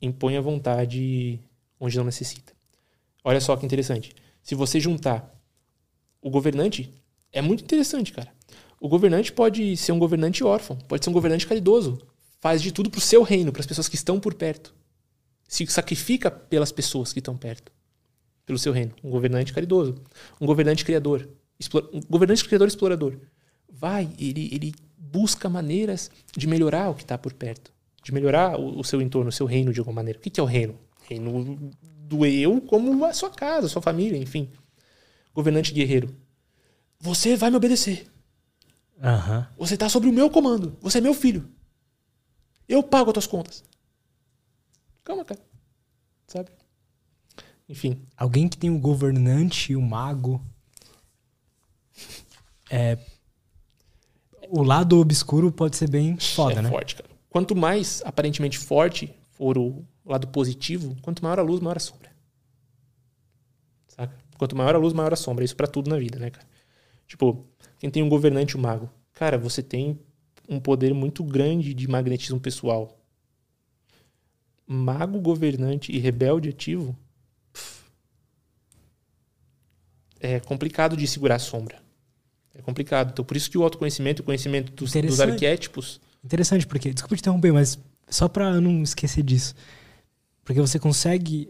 impõe 0.01 0.37
a 0.37 0.41
vontade 0.41 1.41
onde 1.79 1.97
não 1.97 2.05
necessita. 2.05 2.53
Olha 3.25 3.41
só 3.41 3.57
que 3.57 3.65
interessante. 3.65 4.12
Se 4.43 4.55
você 4.55 4.81
juntar 4.81 5.33
o 6.21 6.29
governante, 6.29 6.93
é 7.33 7.41
muito 7.41 7.65
interessante, 7.65 8.12
cara. 8.12 8.33
O 8.81 8.89
governante 8.89 9.33
pode 9.33 9.77
ser 9.77 9.93
um 9.93 9.99
governante 9.99 10.43
órfão, 10.43 10.77
pode 10.77 11.05
ser 11.05 11.11
um 11.11 11.12
governante 11.12 11.47
caridoso, 11.47 11.99
faz 12.41 12.61
de 12.61 12.73
tudo 12.73 12.91
para 12.91 12.99
o 12.99 13.01
seu 13.01 13.23
reino, 13.23 13.52
para 13.52 13.61
as 13.61 13.67
pessoas 13.67 13.89
que 13.89 13.94
estão 13.94 14.19
por 14.19 14.35
perto. 14.35 14.75
Se 15.49 15.67
sacrifica 15.67 16.31
pelas 16.31 16.73
pessoas 16.73 17.12
que 17.12 17.20
estão 17.20 17.36
perto, 17.36 17.73
pelo 18.44 18.59
seu 18.59 18.73
reino. 18.73 18.93
Um 19.02 19.11
governante 19.11 19.52
caridoso, 19.52 19.94
um 20.41 20.47
governante 20.47 20.85
criador, 20.85 21.28
um 21.94 22.01
governante 22.11 22.44
criador 22.44 22.69
explorador. 22.69 23.17
Vai, 23.70 24.11
ele, 24.19 24.51
ele 24.52 24.75
busca 24.97 25.49
maneiras 25.49 26.11
de 26.36 26.47
melhorar 26.47 26.91
o 26.91 26.94
que 26.94 27.02
está 27.02 27.17
por 27.17 27.33
perto, 27.33 27.73
de 28.02 28.12
melhorar 28.12 28.59
o, 28.59 28.81
o, 28.81 28.85
seu 28.85 29.01
entorno, 29.01 29.28
o 29.28 29.33
seu 29.33 29.47
reino 29.47 29.73
de 29.73 29.78
alguma 29.78 29.97
maneira. 29.97 30.19
O 30.19 30.23
que, 30.23 30.31
que 30.31 30.41
é 30.41 30.43
o 30.43 30.47
reino? 30.47 30.75
Reino 31.09 31.70
do 31.81 32.27
eu 32.27 32.61
como 32.62 33.05
a 33.05 33.12
sua 33.12 33.31
casa, 33.31 33.67
a 33.67 33.70
sua 33.70 33.83
família, 33.83 34.19
enfim. 34.19 34.51
Governante 35.35 35.73
guerreiro. 35.73 36.15
Você 37.03 37.37
vai 37.37 37.51
me 37.51 37.57
obedecer. 37.57 38.07
Uhum. 38.97 39.45
Você 39.59 39.75
está 39.75 39.89
sobre 39.89 40.09
o 40.09 40.13
meu 40.13 40.31
comando. 40.31 40.79
Você 40.81 40.99
é 40.99 41.01
meu 41.01 41.13
filho. 41.13 41.51
Eu 42.69 42.81
pago 42.81 43.11
as 43.11 43.15
tuas 43.15 43.27
contas. 43.27 43.65
Calma, 45.03 45.25
cara. 45.25 45.41
Sabe? 46.29 46.51
Enfim. 47.69 48.01
Alguém 48.17 48.49
que 48.49 48.57
tem 48.57 48.71
o 48.71 48.79
governante 48.79 49.73
e 49.73 49.77
o 49.77 49.83
mago. 49.83 50.41
É, 52.71 52.97
o 54.49 54.63
lado 54.63 55.01
obscuro 55.01 55.51
pode 55.51 55.77
ser 55.77 55.91
bem 55.91 56.17
foda, 56.17 56.61
é 56.61 56.63
né? 56.63 56.71
forte, 56.71 56.95
cara. 56.95 57.11
Quanto 57.29 57.57
mais 57.57 58.01
aparentemente 58.05 58.57
forte 58.57 59.13
for 59.33 59.59
o 59.59 59.85
lado 60.07 60.29
positivo, 60.29 60.97
quanto 61.03 61.21
maior 61.21 61.41
a 61.41 61.43
luz, 61.43 61.61
maior 61.61 61.79
a 61.79 61.81
sombra. 61.81 62.13
Saca? 63.89 64.17
Quanto 64.39 64.55
maior 64.55 64.77
a 64.77 64.79
luz, 64.79 64.93
maior 64.93 65.13
a 65.13 65.17
sombra. 65.17 65.45
Isso 65.45 65.57
para 65.57 65.67
tudo 65.67 65.91
na 65.91 65.99
vida, 65.99 66.21
né, 66.21 66.31
cara? 66.31 66.52
Tipo, 67.07 67.47
quem 67.79 67.91
tem 67.91 68.03
um 68.03 68.09
governante, 68.09 68.57
um 68.57 68.61
mago. 68.61 68.91
Cara, 69.13 69.37
você 69.37 69.63
tem 69.63 69.99
um 70.49 70.59
poder 70.59 70.95
muito 70.95 71.23
grande 71.23 71.75
de 71.75 71.89
magnetismo 71.89 72.41
pessoal. 72.41 72.99
Mago, 74.67 75.21
governante 75.21 75.93
e 75.93 75.99
rebelde 75.99 76.49
ativo. 76.49 76.97
Pff, 77.53 77.91
é 80.21 80.41
complicado 80.41 80.97
de 80.97 81.07
segurar 81.07 81.37
a 81.37 81.41
sombra. 81.41 81.83
É 82.55 82.63
complicado. 82.63 83.11
Então, 83.13 83.25
por 83.25 83.37
isso 83.37 83.51
que 83.51 83.59
o 83.59 83.63
autoconhecimento, 83.63 84.23
o 84.23 84.25
conhecimento 84.25 84.73
dos, 84.73 84.93
dos 84.93 85.21
arquétipos. 85.21 86.01
Interessante, 86.25 86.67
porque. 86.67 86.93
Desculpa 86.93 87.17
te 87.17 87.21
interromper, 87.21 87.53
mas 87.53 87.79
só 88.09 88.29
para 88.29 88.61
não 88.61 88.83
esquecer 88.83 89.23
disso. 89.23 89.55
Porque 90.45 90.61
você 90.61 90.79
consegue. 90.79 91.49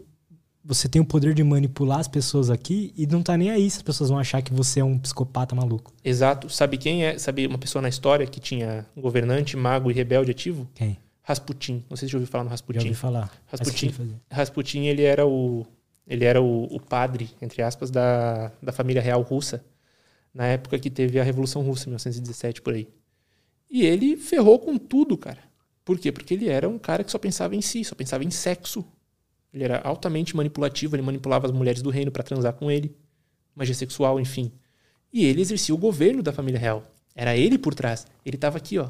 Você 0.65 0.87
tem 0.87 1.01
o 1.01 1.05
poder 1.05 1.33
de 1.33 1.43
manipular 1.43 1.99
as 1.99 2.07
pessoas 2.07 2.49
aqui 2.49 2.93
e 2.95 3.05
não 3.05 3.21
tá 3.21 3.35
nem 3.35 3.51
aí 3.51 3.69
se 3.69 3.77
as 3.77 3.83
pessoas 3.83 4.09
vão 4.09 4.17
achar 4.17 4.41
que 4.41 4.53
você 4.53 4.79
é 4.79 4.83
um 4.83 4.97
psicopata 4.97 5.53
maluco. 5.53 5.91
Exato. 6.03 6.49
Sabe 6.49 6.77
quem 6.77 7.05
é? 7.05 7.17
Sabe 7.17 7.45
uma 7.45 7.57
pessoa 7.57 7.81
na 7.81 7.89
história 7.89 8.25
que 8.25 8.39
tinha 8.39 8.85
governante, 8.95 9.57
mago 9.57 9.91
e 9.91 9.93
rebelde 9.93 10.31
ativo? 10.31 10.67
Quem? 10.73 10.97
Rasputin. 11.21 11.83
Não 11.89 11.97
sei 11.97 12.07
se 12.07 12.11
já 12.11 12.17
ouviu 12.17 12.31
falar 12.31 12.45
no 12.45 12.49
Rasputin. 12.49 12.79
Já 12.79 12.85
ouvi 12.85 12.95
falar. 12.95 13.31
Rasputin, 13.45 14.15
Rasputin 14.31 14.79
ele 14.85 15.03
era 15.03 15.25
o 15.25 15.65
ele 16.07 16.25
era 16.25 16.41
o, 16.41 16.65
o, 16.65 16.79
padre, 16.79 17.29
entre 17.41 17.61
aspas, 17.61 17.89
da, 17.89 18.51
da 18.61 18.71
família 18.71 19.01
real 19.01 19.21
russa, 19.21 19.63
na 20.33 20.45
época 20.47 20.77
que 20.77 20.89
teve 20.89 21.19
a 21.19 21.23
Revolução 21.23 21.61
Russa, 21.61 21.85
1917, 21.85 22.61
por 22.61 22.73
aí. 22.73 22.87
E 23.69 23.85
ele 23.85 24.17
ferrou 24.17 24.59
com 24.59 24.77
tudo, 24.77 25.17
cara. 25.17 25.39
Por 25.85 25.97
quê? 25.97 26.11
Porque 26.11 26.33
ele 26.33 26.49
era 26.49 26.67
um 26.67 26.77
cara 26.77 27.03
que 27.03 27.11
só 27.11 27.17
pensava 27.17 27.55
em 27.55 27.61
si, 27.61 27.83
só 27.83 27.95
pensava 27.95 28.23
em 28.23 28.31
sexo. 28.31 28.85
Ele 29.53 29.63
era 29.63 29.79
altamente 29.81 30.35
manipulativo, 30.35 30.95
ele 30.95 31.03
manipulava 31.03 31.45
as 31.45 31.51
mulheres 31.51 31.81
do 31.81 31.89
reino 31.89 32.11
para 32.11 32.23
transar 32.23 32.53
com 32.53 32.71
ele, 32.71 32.95
magia 33.55 33.75
sexual, 33.75 34.19
enfim. 34.19 34.51
E 35.11 35.25
ele 35.25 35.41
exercia 35.41 35.75
o 35.75 35.77
governo 35.77 36.23
da 36.23 36.33
família 36.33 36.59
real. 36.59 36.83
Era 37.15 37.37
ele 37.37 37.57
por 37.57 37.75
trás. 37.75 38.07
Ele 38.25 38.35
estava 38.35 38.57
aqui, 38.57 38.79
ó, 38.79 38.89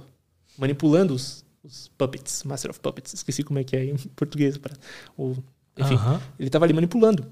manipulando 0.57 1.13
os, 1.13 1.45
os 1.61 1.89
puppets, 1.97 2.43
Master 2.43 2.71
of 2.71 2.79
Puppets, 2.79 3.13
esqueci 3.13 3.43
como 3.43 3.59
é 3.59 3.63
que 3.63 3.75
é 3.75 3.85
em 3.85 3.97
português. 4.15 4.57
Pra, 4.57 4.73
o, 5.17 5.35
enfim, 5.77 5.95
ele 6.39 6.47
estava 6.47 6.65
ali 6.65 6.73
manipulando. 6.73 7.25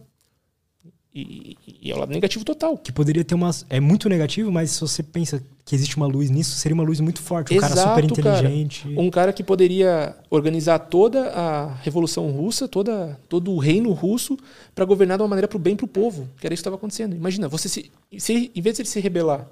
E, 1.13 1.57
e, 1.81 1.91
é 1.91 1.95
o 1.95 1.99
lado 1.99 2.11
negativo 2.11 2.45
total. 2.45 2.77
Que 2.77 2.91
poderia 2.91 3.23
ter 3.23 3.35
uma. 3.35 3.51
É 3.69 3.81
muito 3.81 4.07
negativo, 4.07 4.49
mas 4.49 4.71
se 4.71 4.79
você 4.79 5.03
pensa 5.03 5.43
que 5.65 5.75
existe 5.75 5.97
uma 5.97 6.07
luz 6.07 6.29
nisso, 6.29 6.55
seria 6.55 6.73
uma 6.73 6.85
luz 6.85 7.01
muito 7.01 7.21
forte. 7.21 7.53
Um 7.53 7.57
Exato, 7.57 7.75
cara 7.75 7.89
super 7.89 8.03
inteligente. 8.05 8.83
Cara. 8.83 9.01
Um 9.01 9.09
cara 9.09 9.33
que 9.33 9.43
poderia 9.43 10.15
organizar 10.29 10.79
toda 10.79 11.29
a 11.31 11.73
Revolução 11.75 12.31
Russa, 12.31 12.65
toda, 12.65 13.19
todo 13.27 13.51
o 13.51 13.57
reino 13.57 13.91
russo, 13.91 14.37
para 14.73 14.85
governar 14.85 15.17
de 15.17 15.23
uma 15.23 15.27
maneira 15.27 15.49
para 15.49 15.57
o 15.57 15.59
bem 15.59 15.75
para 15.75 15.83
o 15.83 15.87
povo. 15.87 16.29
Que 16.39 16.47
era 16.47 16.53
isso 16.53 16.61
que 16.61 16.67
estava 16.67 16.77
acontecendo. 16.77 17.13
Imagina, 17.13 17.49
você 17.49 17.67
se, 17.67 17.91
se. 18.17 18.49
Em 18.55 18.61
vez 18.61 18.77
de 18.77 18.83
ele 18.83 18.89
se 18.89 18.99
rebelar 19.01 19.45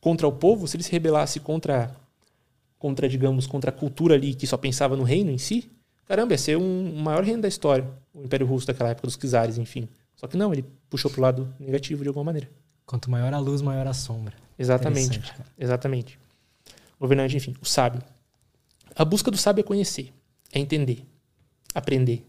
contra 0.00 0.26
o 0.26 0.32
povo, 0.32 0.66
se 0.66 0.76
ele 0.76 0.84
se 0.84 0.92
rebelasse 0.92 1.38
contra. 1.38 1.94
Contra, 2.78 3.08
digamos, 3.08 3.46
contra 3.46 3.70
a 3.70 3.72
cultura 3.72 4.14
ali 4.14 4.34
que 4.34 4.46
só 4.46 4.58
pensava 4.58 4.94
no 4.94 5.04
reino 5.04 5.30
em 5.30 5.38
si, 5.38 5.70
caramba, 6.06 6.34
ia 6.34 6.38
ser 6.38 6.58
um, 6.58 6.92
o 6.94 6.98
maior 6.98 7.24
reino 7.24 7.40
da 7.40 7.48
história. 7.48 7.86
O 8.12 8.22
Império 8.22 8.46
Russo 8.46 8.66
daquela 8.66 8.90
época, 8.90 9.06
dos 9.06 9.16
czares, 9.16 9.56
enfim. 9.56 9.88
Só 10.16 10.26
que 10.26 10.36
não, 10.36 10.52
ele 10.52 10.64
puxou 10.88 11.10
pro 11.10 11.20
lado 11.20 11.54
negativo 11.58 12.02
de 12.02 12.08
alguma 12.08 12.24
maneira. 12.24 12.50
Quanto 12.86 13.10
maior 13.10 13.32
a 13.32 13.38
luz, 13.38 13.62
maior 13.62 13.86
a 13.86 13.92
sombra. 13.92 14.34
Exatamente. 14.58 15.20
Exatamente. 15.58 16.18
Governante, 16.98 17.36
enfim, 17.36 17.54
o 17.60 17.64
sábio. 17.64 18.02
A 18.94 19.04
busca 19.04 19.30
do 19.30 19.36
sábio 19.36 19.60
é 19.60 19.64
conhecer, 19.64 20.12
é 20.52 20.58
entender, 20.60 21.04
aprender. 21.74 22.24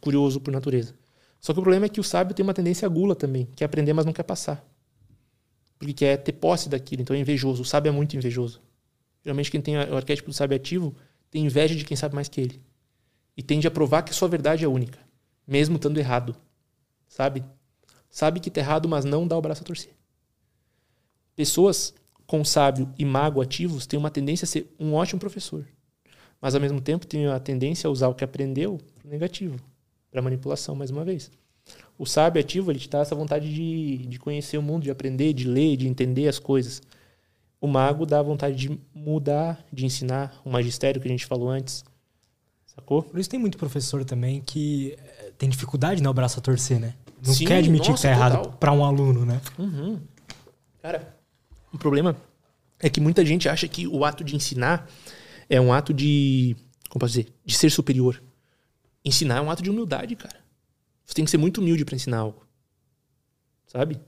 Curioso 0.00 0.40
por 0.40 0.50
natureza. 0.50 0.94
Só 1.40 1.52
que 1.52 1.60
o 1.60 1.62
problema 1.62 1.86
é 1.86 1.88
que 1.88 2.00
o 2.00 2.04
sábio 2.04 2.34
tem 2.34 2.42
uma 2.42 2.52
tendência 2.52 2.88
gula 2.88 3.14
também, 3.14 3.46
quer 3.54 3.64
aprender, 3.64 3.92
mas 3.92 4.04
não 4.04 4.12
quer 4.12 4.24
passar. 4.24 4.64
Porque 5.78 5.92
quer 5.92 6.16
ter 6.18 6.32
posse 6.32 6.68
daquilo, 6.68 7.02
então 7.02 7.14
é 7.14 7.18
invejoso. 7.18 7.62
O 7.62 7.64
sábio 7.64 7.88
é 7.88 7.92
muito 7.92 8.16
invejoso. 8.16 8.60
Geralmente 9.22 9.50
quem 9.50 9.60
tem 9.60 9.76
o 9.76 9.96
arquétipo 9.96 10.30
do 10.30 10.34
sábio 10.34 10.56
ativo 10.56 10.94
tem 11.30 11.44
inveja 11.44 11.74
de 11.74 11.84
quem 11.84 11.96
sabe 11.96 12.14
mais 12.14 12.28
que 12.28 12.40
ele. 12.40 12.60
E 13.36 13.42
tende 13.42 13.66
a 13.66 13.70
provar 13.70 14.02
que 14.02 14.10
a 14.10 14.14
sua 14.14 14.28
verdade 14.28 14.64
é 14.64 14.68
única, 14.68 14.98
mesmo 15.46 15.76
estando 15.76 15.98
errado. 15.98 16.36
Sabe? 17.10 17.44
Sabe 18.08 18.40
que 18.40 18.50
tá 18.50 18.60
errado, 18.60 18.88
mas 18.88 19.04
não 19.04 19.26
dá 19.26 19.36
o 19.36 19.42
braço 19.42 19.62
a 19.62 19.66
torcer. 19.66 19.92
Pessoas 21.34 21.92
com 22.24 22.44
sábio 22.44 22.88
e 22.96 23.04
mago 23.04 23.42
ativos 23.42 23.84
têm 23.86 23.98
uma 23.98 24.10
tendência 24.10 24.44
a 24.44 24.48
ser 24.48 24.72
um 24.78 24.94
ótimo 24.94 25.18
professor, 25.18 25.66
mas 26.40 26.54
ao 26.54 26.60
mesmo 26.60 26.80
tempo 26.80 27.06
têm 27.06 27.26
a 27.26 27.40
tendência 27.40 27.88
a 27.88 27.90
usar 27.90 28.08
o 28.08 28.14
que 28.14 28.22
aprendeu 28.22 28.78
para 28.94 29.10
negativo, 29.10 29.58
para 30.08 30.22
manipulação, 30.22 30.76
mais 30.76 30.90
uma 30.90 31.04
vez. 31.04 31.30
O 31.98 32.06
sábio 32.06 32.40
ativo 32.40 32.70
ele 32.70 32.78
te 32.78 32.88
dá 32.88 33.00
essa 33.00 33.14
vontade 33.14 33.52
de, 33.52 34.06
de 34.06 34.18
conhecer 34.18 34.56
o 34.56 34.62
mundo, 34.62 34.84
de 34.84 34.90
aprender, 34.90 35.32
de 35.32 35.48
ler, 35.48 35.76
de 35.76 35.88
entender 35.88 36.28
as 36.28 36.38
coisas. 36.38 36.80
O 37.60 37.66
mago 37.66 38.06
dá 38.06 38.22
vontade 38.22 38.56
de 38.56 38.80
mudar, 38.94 39.64
de 39.72 39.84
ensinar, 39.84 40.40
o 40.44 40.50
magistério 40.50 41.00
que 41.00 41.08
a 41.08 41.10
gente 41.10 41.26
falou 41.26 41.50
antes. 41.50 41.84
Sacou? 42.80 43.02
Por 43.02 43.20
isso 43.20 43.28
tem 43.28 43.38
muito 43.38 43.58
professor 43.58 44.04
também 44.04 44.40
que 44.40 44.96
eh, 44.98 45.32
tem 45.36 45.48
dificuldade, 45.48 46.02
né, 46.02 46.08
o 46.08 46.14
braço 46.14 46.38
a 46.38 46.42
torcer, 46.42 46.80
né? 46.80 46.94
Não 47.24 47.34
Sim, 47.34 47.44
quer 47.44 47.58
admitir 47.58 47.90
nossa, 47.90 48.08
que 48.08 48.08
tá 48.08 48.14
errado 48.14 48.36
total. 48.42 48.52
pra 48.58 48.72
um 48.72 48.84
aluno, 48.84 49.26
né? 49.26 49.40
Uhum. 49.58 50.00
Cara, 50.82 51.14
o 51.72 51.76
problema 51.78 52.16
é 52.78 52.88
que 52.88 53.00
muita 53.00 53.24
gente 53.24 53.48
acha 53.48 53.68
que 53.68 53.86
o 53.86 54.04
ato 54.04 54.24
de 54.24 54.34
ensinar 54.34 54.88
é 55.48 55.60
um 55.60 55.72
ato 55.72 55.92
de. 55.92 56.56
Como 56.88 57.00
posso 57.00 57.12
dizer? 57.12 57.32
De 57.44 57.54
ser 57.54 57.70
superior. 57.70 58.22
Ensinar 59.04 59.36
é 59.36 59.40
um 59.40 59.50
ato 59.50 59.62
de 59.62 59.70
humildade, 59.70 60.16
cara. 60.16 60.40
Você 61.04 61.14
tem 61.14 61.24
que 61.24 61.30
ser 61.30 61.36
muito 61.38 61.60
humilde 61.60 61.84
pra 61.84 61.94
ensinar 61.94 62.18
algo. 62.18 62.46
Sabe? 63.66 64.00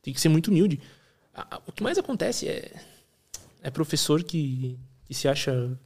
Tem 0.00 0.14
que 0.14 0.20
ser 0.20 0.28
muito 0.30 0.48
humilde. 0.48 0.80
O 1.66 1.72
que 1.72 1.82
mais 1.82 1.98
acontece 1.98 2.48
é. 2.48 2.72
É 3.60 3.70
professor 3.70 4.22
que, 4.22 4.78
que 5.04 5.12
se 5.12 5.28
acha. 5.28 5.78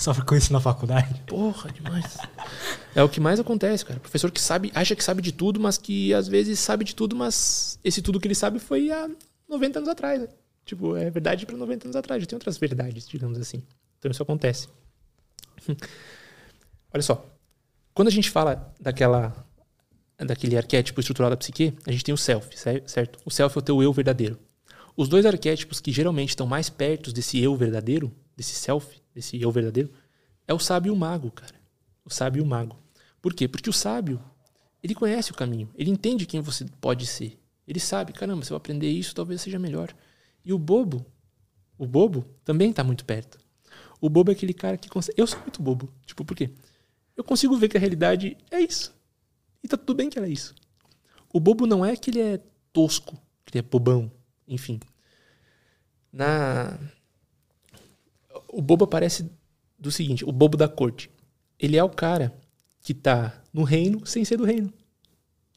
Sofre 0.00 0.24
com 0.24 0.34
isso 0.34 0.50
na 0.52 0.60
faculdade. 0.60 1.20
Porra, 1.26 1.70
demais. 1.70 2.16
É 2.94 3.02
o 3.02 3.08
que 3.08 3.20
mais 3.20 3.38
acontece, 3.38 3.84
cara. 3.84 4.00
Professor 4.00 4.30
que 4.30 4.40
sabe, 4.40 4.72
acha 4.74 4.96
que 4.96 5.04
sabe 5.04 5.20
de 5.20 5.30
tudo, 5.30 5.60
mas 5.60 5.76
que 5.76 6.14
às 6.14 6.26
vezes 6.26 6.58
sabe 6.58 6.84
de 6.86 6.94
tudo, 6.94 7.14
mas 7.14 7.78
esse 7.84 8.00
tudo 8.00 8.18
que 8.18 8.26
ele 8.26 8.34
sabe 8.34 8.58
foi 8.58 8.90
há 8.90 9.10
90 9.46 9.78
anos 9.80 9.88
atrás. 9.90 10.22
Né? 10.22 10.28
Tipo, 10.64 10.96
é 10.96 11.10
verdade 11.10 11.44
para 11.44 11.54
90 11.56 11.86
anos 11.88 11.96
atrás. 11.96 12.22
Já 12.22 12.26
tem 12.26 12.36
outras 12.36 12.56
verdades, 12.56 13.06
digamos 13.06 13.38
assim. 13.38 13.62
Então 13.98 14.10
isso 14.10 14.22
acontece. 14.22 14.68
Olha 16.92 17.02
só. 17.02 17.24
Quando 17.92 18.08
a 18.08 18.12
gente 18.12 18.30
fala 18.30 18.72
daquela 18.80 19.46
daquele 20.18 20.56
arquétipo 20.56 21.00
estrutural 21.00 21.30
da 21.30 21.36
psique, 21.36 21.74
a 21.86 21.92
gente 21.92 22.04
tem 22.04 22.12
o 22.14 22.16
self, 22.18 22.58
cer- 22.58 22.82
certo? 22.86 23.18
O 23.24 23.30
self 23.30 23.56
é 23.56 23.58
o 23.58 23.62
teu 23.62 23.82
eu 23.82 23.92
verdadeiro. 23.92 24.38
Os 24.96 25.08
dois 25.08 25.24
arquétipos 25.24 25.80
que 25.80 25.90
geralmente 25.92 26.30
estão 26.30 26.46
mais 26.46 26.68
perto 26.68 27.10
desse 27.12 27.38
eu 27.42 27.56
verdadeiro, 27.56 28.12
desse 28.40 28.54
self, 28.54 28.98
desse 29.14 29.38
eu 29.38 29.50
verdadeiro, 29.52 29.92
é 30.48 30.54
o 30.54 30.58
sábio 30.58 30.88
e 30.88 30.90
o 30.90 30.96
mago, 30.96 31.30
cara. 31.30 31.54
O 32.02 32.08
sábio 32.08 32.40
e 32.40 32.42
o 32.42 32.46
mago. 32.46 32.74
Por 33.20 33.34
quê? 33.34 33.46
Porque 33.46 33.68
o 33.68 33.72
sábio, 33.72 34.18
ele 34.82 34.94
conhece 34.94 35.30
o 35.30 35.34
caminho, 35.34 35.68
ele 35.74 35.90
entende 35.90 36.24
quem 36.24 36.40
você 36.40 36.64
pode 36.80 37.06
ser. 37.06 37.38
Ele 37.68 37.78
sabe, 37.78 38.14
caramba, 38.14 38.42
se 38.42 38.50
eu 38.50 38.56
aprender 38.56 38.88
isso, 38.88 39.14
talvez 39.14 39.42
seja 39.42 39.58
melhor. 39.58 39.94
E 40.42 40.54
o 40.54 40.58
bobo, 40.58 41.04
o 41.76 41.86
bobo 41.86 42.24
também 42.42 42.70
está 42.70 42.82
muito 42.82 43.04
perto. 43.04 43.38
O 44.00 44.08
bobo 44.08 44.30
é 44.30 44.32
aquele 44.32 44.54
cara 44.54 44.78
que 44.78 44.88
consegue. 44.88 45.20
Eu 45.20 45.26
sou 45.26 45.38
muito 45.40 45.62
bobo. 45.62 45.92
Tipo, 46.06 46.24
por 46.24 46.34
quê? 46.34 46.50
Eu 47.14 47.22
consigo 47.22 47.54
ver 47.58 47.68
que 47.68 47.76
a 47.76 47.80
realidade 47.80 48.38
é 48.50 48.58
isso. 48.58 48.94
E 49.62 49.68
tá 49.68 49.76
tudo 49.76 49.94
bem 49.94 50.08
que 50.08 50.18
ela 50.18 50.26
é 50.26 50.30
isso. 50.30 50.54
O 51.30 51.38
bobo 51.38 51.66
não 51.66 51.84
é 51.84 51.94
que 51.94 52.10
ele 52.10 52.20
é 52.20 52.40
tosco, 52.72 53.14
que 53.44 53.58
ele 53.58 53.66
é 53.66 53.68
bobão, 53.70 54.10
enfim. 54.48 54.80
Na 56.10 56.78
o 58.52 58.60
bobo 58.62 58.84
aparece 58.84 59.30
do 59.78 59.90
seguinte, 59.90 60.24
o 60.24 60.32
bobo 60.32 60.56
da 60.56 60.68
corte. 60.68 61.10
Ele 61.58 61.76
é 61.76 61.84
o 61.84 61.88
cara 61.88 62.34
que 62.82 62.94
tá 62.94 63.42
no 63.52 63.62
reino 63.62 64.04
sem 64.06 64.24
ser 64.24 64.36
do 64.36 64.44
reino. 64.44 64.72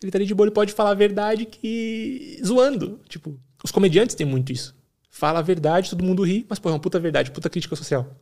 Ele 0.02 0.12
tá 0.12 0.18
ali 0.18 0.26
de 0.26 0.34
boa, 0.36 0.46
ele 0.46 0.54
pode 0.54 0.74
falar 0.74 0.92
a 0.92 0.96
verdade 0.96 1.46
que 1.46 2.40
zoando, 2.46 3.00
tipo, 3.08 3.40
os 3.64 3.72
comediantes 3.72 4.16
têm 4.16 4.26
muito 4.28 4.52
isso. 4.52 4.76
Fala 5.10 5.40
a 5.40 5.42
verdade, 5.42 5.90
todo 5.90 6.04
mundo 6.04 6.24
ri, 6.24 6.46
mas 6.50 6.60
pô, 6.60 6.70
é 6.70 6.74
uma 6.74 6.80
puta 6.80 7.00
verdade, 7.00 7.32
puta 7.32 7.50
crítica 7.50 7.76
social. 7.76 8.16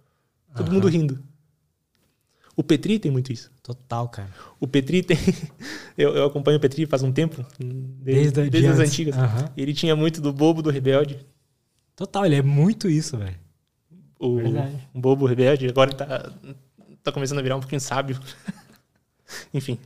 Todo 0.56 0.67
Aham. 0.67 0.75
mundo 0.75 0.88
rindo. 0.88 1.24
O 2.56 2.64
Petri 2.64 3.00
tem 3.00 3.09
muito 3.09 3.32
isso. 3.32 3.50
Total, 3.64 4.08
cara. 4.09 4.30
O 4.59 4.67
Petri 4.67 5.01
tem. 5.01 5.17
eu, 5.98 6.16
eu 6.16 6.25
acompanho 6.25 6.58
o 6.58 6.61
Petri 6.61 6.85
faz 6.85 7.01
um 7.01 7.11
tempo, 7.11 7.43
desde, 7.58 8.32
Desde, 8.33 8.50
desde 8.50 8.61
de 8.61 8.67
as 8.67 8.80
antigas. 8.80 9.16
Aham. 9.17 9.50
Ele 9.56 9.74
tinha 9.74 9.95
muito 9.95 10.22
do 10.22 10.33
bobo 10.33 10.61
do 10.61 10.69
rebelde. 10.69 11.25
Total, 11.95 12.25
ele 12.25 12.35
é 12.35 12.41
muito 12.41 12.90
isso, 12.90 13.17
velho. 13.17 13.40
O, 14.22 14.38
um 14.93 15.01
bobo 15.01 15.25
rebelde. 15.25 15.67
Agora 15.67 15.91
tá, 15.93 16.32
tá 17.03 17.11
começando 17.11 17.40
a 17.40 17.41
virar 17.41 17.56
um 17.56 17.59
pouquinho 17.59 17.82
sábio. 17.82 18.19
Enfim. 19.53 19.80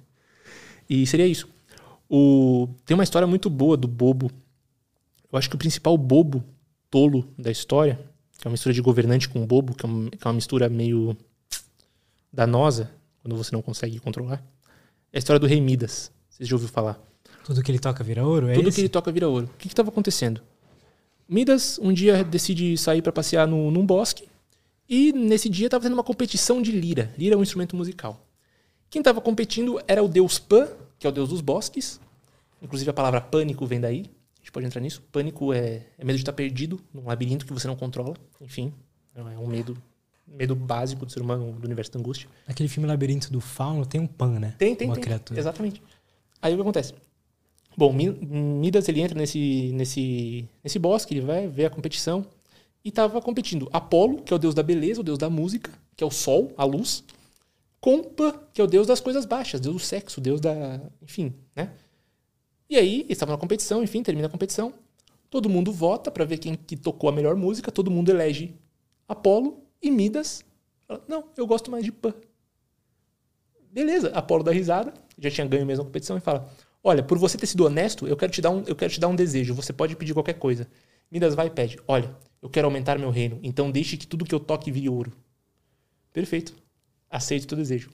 E 0.89 1.07
seria 1.07 1.25
isso. 1.25 1.47
O, 2.09 2.67
tem 2.85 2.95
uma 2.95 3.03
história 3.03 3.27
muito 3.27 3.49
boa 3.49 3.77
do 3.77 3.87
bobo. 3.87 4.29
Eu 5.31 5.39
acho 5.39 5.49
que 5.49 5.55
o 5.55 5.59
principal 5.59 5.97
bobo 5.97 6.43
tolo 6.91 7.27
da 7.37 7.49
história, 7.49 7.99
que 8.37 8.45
é 8.45 8.49
uma 8.49 8.53
mistura 8.53 8.73
de 8.73 8.81
governante 8.81 9.27
com 9.29 9.45
bobo, 9.45 9.73
que 9.73 9.85
é 9.85 9.89
uma, 9.89 10.09
que 10.09 10.17
é 10.21 10.27
uma 10.27 10.33
mistura 10.33 10.69
meio 10.69 11.17
danosa, 12.31 12.91
quando 13.21 13.35
você 13.35 13.55
não 13.55 13.61
consegue 13.61 13.99
controlar, 13.99 14.43
é 15.11 15.17
a 15.17 15.19
história 15.19 15.39
do 15.39 15.47
rei 15.47 15.59
Midas. 15.61 16.11
Vocês 16.29 16.47
já 16.47 16.55
ouviram 16.55 16.73
falar? 16.73 16.99
Tudo 17.45 17.63
que 17.63 17.71
ele 17.71 17.79
toca 17.79 18.03
vira 18.03 18.25
ouro, 18.25 18.49
é 18.49 18.53
Tudo 18.53 18.69
esse? 18.69 18.75
que 18.75 18.81
ele 18.81 18.89
toca 18.89 19.11
vira 19.11 19.27
ouro. 19.29 19.45
O 19.47 19.57
que 19.57 19.67
estava 19.67 19.89
acontecendo? 19.89 20.41
Midas 21.27 21.79
um 21.79 21.91
dia 21.91 22.23
decide 22.23 22.77
sair 22.77 23.01
para 23.01 23.11
passear 23.11 23.47
no, 23.47 23.71
num 23.71 23.85
bosque 23.85 24.27
e 24.87 25.11
nesse 25.11 25.49
dia 25.49 25.67
estava 25.67 25.83
tendo 25.83 25.93
uma 25.93 26.03
competição 26.03 26.61
de 26.61 26.71
lira. 26.71 27.11
Lira 27.17 27.35
é 27.35 27.37
um 27.37 27.41
instrumento 27.41 27.75
musical. 27.75 28.23
Quem 28.89 28.99
estava 28.99 29.19
competindo 29.19 29.81
era 29.87 30.03
o 30.03 30.07
deus 30.07 30.37
Pan, 30.37 30.69
que 30.99 31.07
é 31.07 31.09
o 31.09 31.13
deus 31.13 31.29
dos 31.29 31.41
bosques. 31.41 31.99
Inclusive 32.61 32.89
a 32.89 32.93
palavra 32.93 33.19
pânico 33.19 33.65
vem 33.65 33.81
daí. 33.81 34.05
A 34.35 34.39
gente 34.39 34.51
pode 34.51 34.65
entrar 34.67 34.79
nisso. 34.79 35.01
Pânico 35.11 35.51
é, 35.51 35.81
é 35.97 36.05
medo 36.05 36.15
de 36.15 36.21
estar 36.21 36.33
perdido 36.33 36.79
num 36.93 37.05
labirinto 37.05 37.45
que 37.45 37.53
você 37.53 37.67
não 37.67 37.75
controla. 37.75 38.15
Enfim, 38.39 38.71
é 39.15 39.39
um 39.39 39.47
medo, 39.47 39.75
medo 40.27 40.55
básico 40.55 41.05
do 41.05 41.11
ser 41.11 41.21
humano, 41.21 41.53
do 41.53 41.65
universo 41.65 41.91
da 41.91 41.99
angústia. 41.99 42.29
Aquele 42.47 42.69
filme 42.69 42.87
Labirinto 42.87 43.31
do 43.31 43.41
Fauno 43.41 43.85
tem 43.85 43.99
um 43.99 44.07
pan, 44.07 44.39
né? 44.39 44.55
Tem, 44.57 44.75
tem, 44.75 44.87
Uma 44.87 44.95
tem. 44.95 45.03
criatura. 45.03 45.39
Exatamente. 45.39 45.81
Aí 46.41 46.53
o 46.53 46.57
que 46.57 46.61
acontece? 46.61 46.93
Bom, 47.77 47.91
Mi- 47.91 48.09
Midas 48.11 48.87
ele 48.87 49.01
entra 49.01 49.17
nesse, 49.17 49.71
nesse, 49.73 50.47
nesse 50.63 50.79
bosque, 50.79 51.13
ele 51.13 51.21
vai 51.25 51.47
ver 51.47 51.65
a 51.65 51.69
competição 51.69 52.25
e 52.83 52.89
estava 52.89 53.21
competindo 53.21 53.69
Apolo, 53.73 54.21
que 54.21 54.33
é 54.33 54.35
o 54.35 54.39
deus 54.39 54.55
da 54.55 54.63
beleza, 54.63 55.01
o 55.01 55.03
deus 55.03 55.17
da 55.17 55.29
música, 55.29 55.71
que 55.95 56.03
é 56.03 56.07
o 56.07 56.11
sol, 56.11 56.53
a 56.57 56.63
luz, 56.63 57.03
com 57.81 58.03
Pan, 58.03 58.33
que 58.53 58.61
é 58.61 58.63
o 58.63 58.67
deus 58.67 58.87
das 58.87 58.99
coisas 59.01 59.25
baixas, 59.25 59.61
deus 59.61 59.75
do 59.75 59.79
sexo, 59.79 60.21
deus 60.21 60.41
da. 60.41 60.81
Enfim, 61.01 61.33
né? 61.55 61.71
E 62.69 62.77
aí, 62.77 63.01
eles 63.01 63.11
estavam 63.11 63.35
na 63.35 63.39
competição, 63.39 63.83
enfim, 63.83 64.01
termina 64.03 64.27
a 64.27 64.31
competição. 64.31 64.73
Todo 65.29 65.49
mundo 65.49 65.71
vota 65.71 66.11
para 66.11 66.25
ver 66.25 66.37
quem 66.37 66.55
que 66.55 66.75
tocou 66.77 67.09
a 67.09 67.13
melhor 67.13 67.35
música, 67.35 67.71
todo 67.71 67.91
mundo 67.91 68.09
elege 68.09 68.55
Apolo 69.07 69.63
e 69.81 69.91
Midas. 69.91 70.43
fala, 70.87 71.03
Não, 71.07 71.25
eu 71.37 71.45
gosto 71.47 71.71
mais 71.71 71.83
de 71.83 71.91
Pan. 71.91 72.13
Beleza, 73.71 74.09
Apolo 74.11 74.43
dá 74.43 74.51
risada, 74.51 74.93
já 75.17 75.29
tinha 75.29 75.45
ganho 75.45 75.65
mesmo 75.65 75.83
a 75.83 75.85
competição 75.85 76.17
e 76.17 76.21
fala: 76.21 76.49
Olha, 76.87 77.01
por 77.01 77.17
você 77.17 77.35
ter 77.35 77.47
sido 77.47 77.65
honesto, 77.65 78.07
eu 78.07 78.15
quero 78.15 78.31
te 78.31 78.39
dar 78.39 78.51
um, 78.51 78.63
eu 78.67 78.75
quero 78.75 78.93
te 78.93 78.99
dar 78.99 79.07
um 79.07 79.15
desejo. 79.15 79.55
Você 79.55 79.73
pode 79.73 79.95
pedir 79.95 80.13
qualquer 80.13 80.33
coisa. 80.33 80.67
Midas 81.11 81.33
vai 81.33 81.47
e 81.47 81.49
pede: 81.49 81.79
Olha, 81.87 82.15
eu 82.39 82.47
quero 82.47 82.67
aumentar 82.67 82.99
meu 82.99 83.09
reino, 83.09 83.39
então 83.41 83.71
deixe 83.71 83.97
que 83.97 84.05
tudo 84.05 84.23
que 84.23 84.35
eu 84.35 84.39
toque 84.39 84.69
vire 84.69 84.87
ouro. 84.87 85.11
Perfeito. 86.13 86.53
Aceito 87.09 87.45
o 87.45 87.47
teu 87.47 87.57
desejo. 87.57 87.89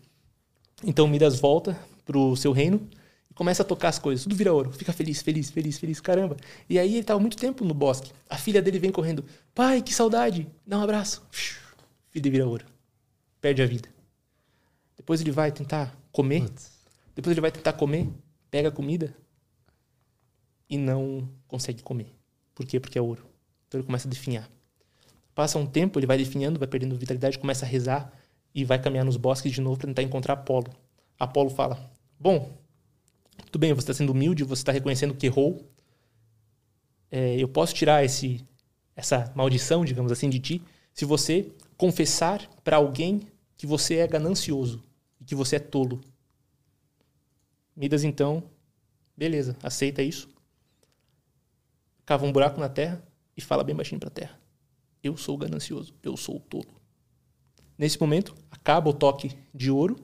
Então 0.84 1.08
Midas 1.08 1.40
volta 1.40 1.80
pro 2.04 2.36
seu 2.36 2.52
reino 2.52 2.86
e 3.30 3.34
começa 3.34 3.64
a 3.64 3.66
tocar 3.66 3.88
as 3.88 3.98
coisas. 3.98 4.24
Tudo 4.24 4.36
vira 4.36 4.52
ouro. 4.52 4.74
Fica 4.74 4.92
feliz, 4.92 5.22
feliz, 5.22 5.50
feliz, 5.50 5.80
feliz, 5.80 6.02
caramba. 6.02 6.36
E 6.70 6.78
aí 6.78 6.96
ele 6.96 7.04
tava 7.06 7.20
muito 7.22 7.38
tempo 7.38 7.64
no 7.64 7.74
bosque. 7.74 8.12
A 8.30 8.36
filha 8.36 8.62
dele 8.62 8.78
vem 8.78 8.92
correndo. 8.92 9.24
Pai, 9.56 9.82
que 9.82 9.94
saudade. 9.94 10.50
Dá 10.68 10.78
um 10.78 10.84
abraço. 10.84 11.24
Vida 12.12 12.30
vira 12.30 12.46
ouro. 12.46 12.66
Perde 13.40 13.62
a 13.62 13.66
vida. 13.66 13.88
Depois 14.98 15.22
ele 15.22 15.32
vai 15.32 15.50
tentar 15.50 15.96
comer. 16.12 16.44
Depois 17.16 17.32
ele 17.32 17.42
vai 17.42 17.52
tentar 17.52 17.74
comer, 17.74 18.10
pega 18.52 18.70
a 18.70 18.72
comida 18.72 19.16
e 20.70 20.78
não 20.78 21.28
consegue 21.48 21.82
comer. 21.82 22.14
Por 22.54 22.66
quê? 22.66 22.80
Porque 22.80 23.00
é 23.00 23.02
ouro. 23.02 23.26
Então 23.68 23.80
ele 23.80 23.86
começa 23.86 24.08
a 24.08 24.12
definhar. 24.12 24.50
Passa 25.34 25.58
um 25.58 25.66
tempo, 25.66 25.98
ele 25.98 26.06
vai 26.06 26.18
definhando, 26.18 26.60
vai 26.60 26.68
perdendo 26.68 26.96
vitalidade, 26.98 27.40
começa 27.40 27.66
a 27.66 27.68
rezar 27.68 28.12
e 28.54 28.66
vai 28.66 28.80
caminhar 28.80 29.06
nos 29.06 29.16
bosques 29.18 29.52
de 29.52 29.62
novo 29.62 29.78
para 29.78 29.88
tentar 29.88 30.04
encontrar 30.04 30.34
Apolo. 30.34 30.72
Apolo 31.18 31.50
fala: 31.50 31.80
Bom, 32.20 32.52
tudo 33.46 33.60
bem, 33.60 33.74
você 33.74 33.80
está 33.80 33.94
sendo 33.94 34.12
humilde, 34.12 34.44
você 34.44 34.62
está 34.62 34.72
reconhecendo 34.72 35.16
que 35.16 35.26
errou. 35.26 35.66
É, 37.10 37.36
eu 37.38 37.48
posso 37.48 37.74
tirar 37.74 38.04
esse, 38.04 38.46
essa 38.96 39.32
maldição, 39.36 39.84
digamos 39.86 40.12
assim, 40.12 40.30
de 40.30 40.40
ti, 40.40 40.62
se 40.94 41.06
você 41.06 41.52
confessar 41.78 42.48
para 42.64 42.78
alguém 42.78 43.22
que 43.58 43.66
você 43.66 43.98
é 43.98 44.08
ganancioso 44.08 44.84
e 45.20 45.24
que 45.24 45.36
você 45.36 45.56
é 45.56 45.60
tolo. 45.60 46.02
Midas, 47.76 48.04
então, 48.04 48.44
beleza, 49.16 49.56
aceita 49.64 50.02
isso. 50.02 50.30
Cava 52.06 52.26
um 52.26 52.32
buraco 52.32 52.60
na 52.60 52.68
terra 52.68 53.02
e 53.36 53.42
fala 53.42 53.64
bem 53.64 53.76
baixinho 53.76 54.00
para 54.00 54.10
a 54.10 54.14
terra. 54.14 54.40
Eu 55.04 55.16
sou 55.18 55.38
ganancioso, 55.38 55.94
eu 56.04 56.16
sou 56.18 56.40
tolo. 56.40 56.82
Nesse 57.78 58.00
momento, 58.00 58.36
acaba 58.52 58.90
o 58.90 58.94
toque 58.94 59.36
de 59.54 59.72
ouro, 59.72 59.96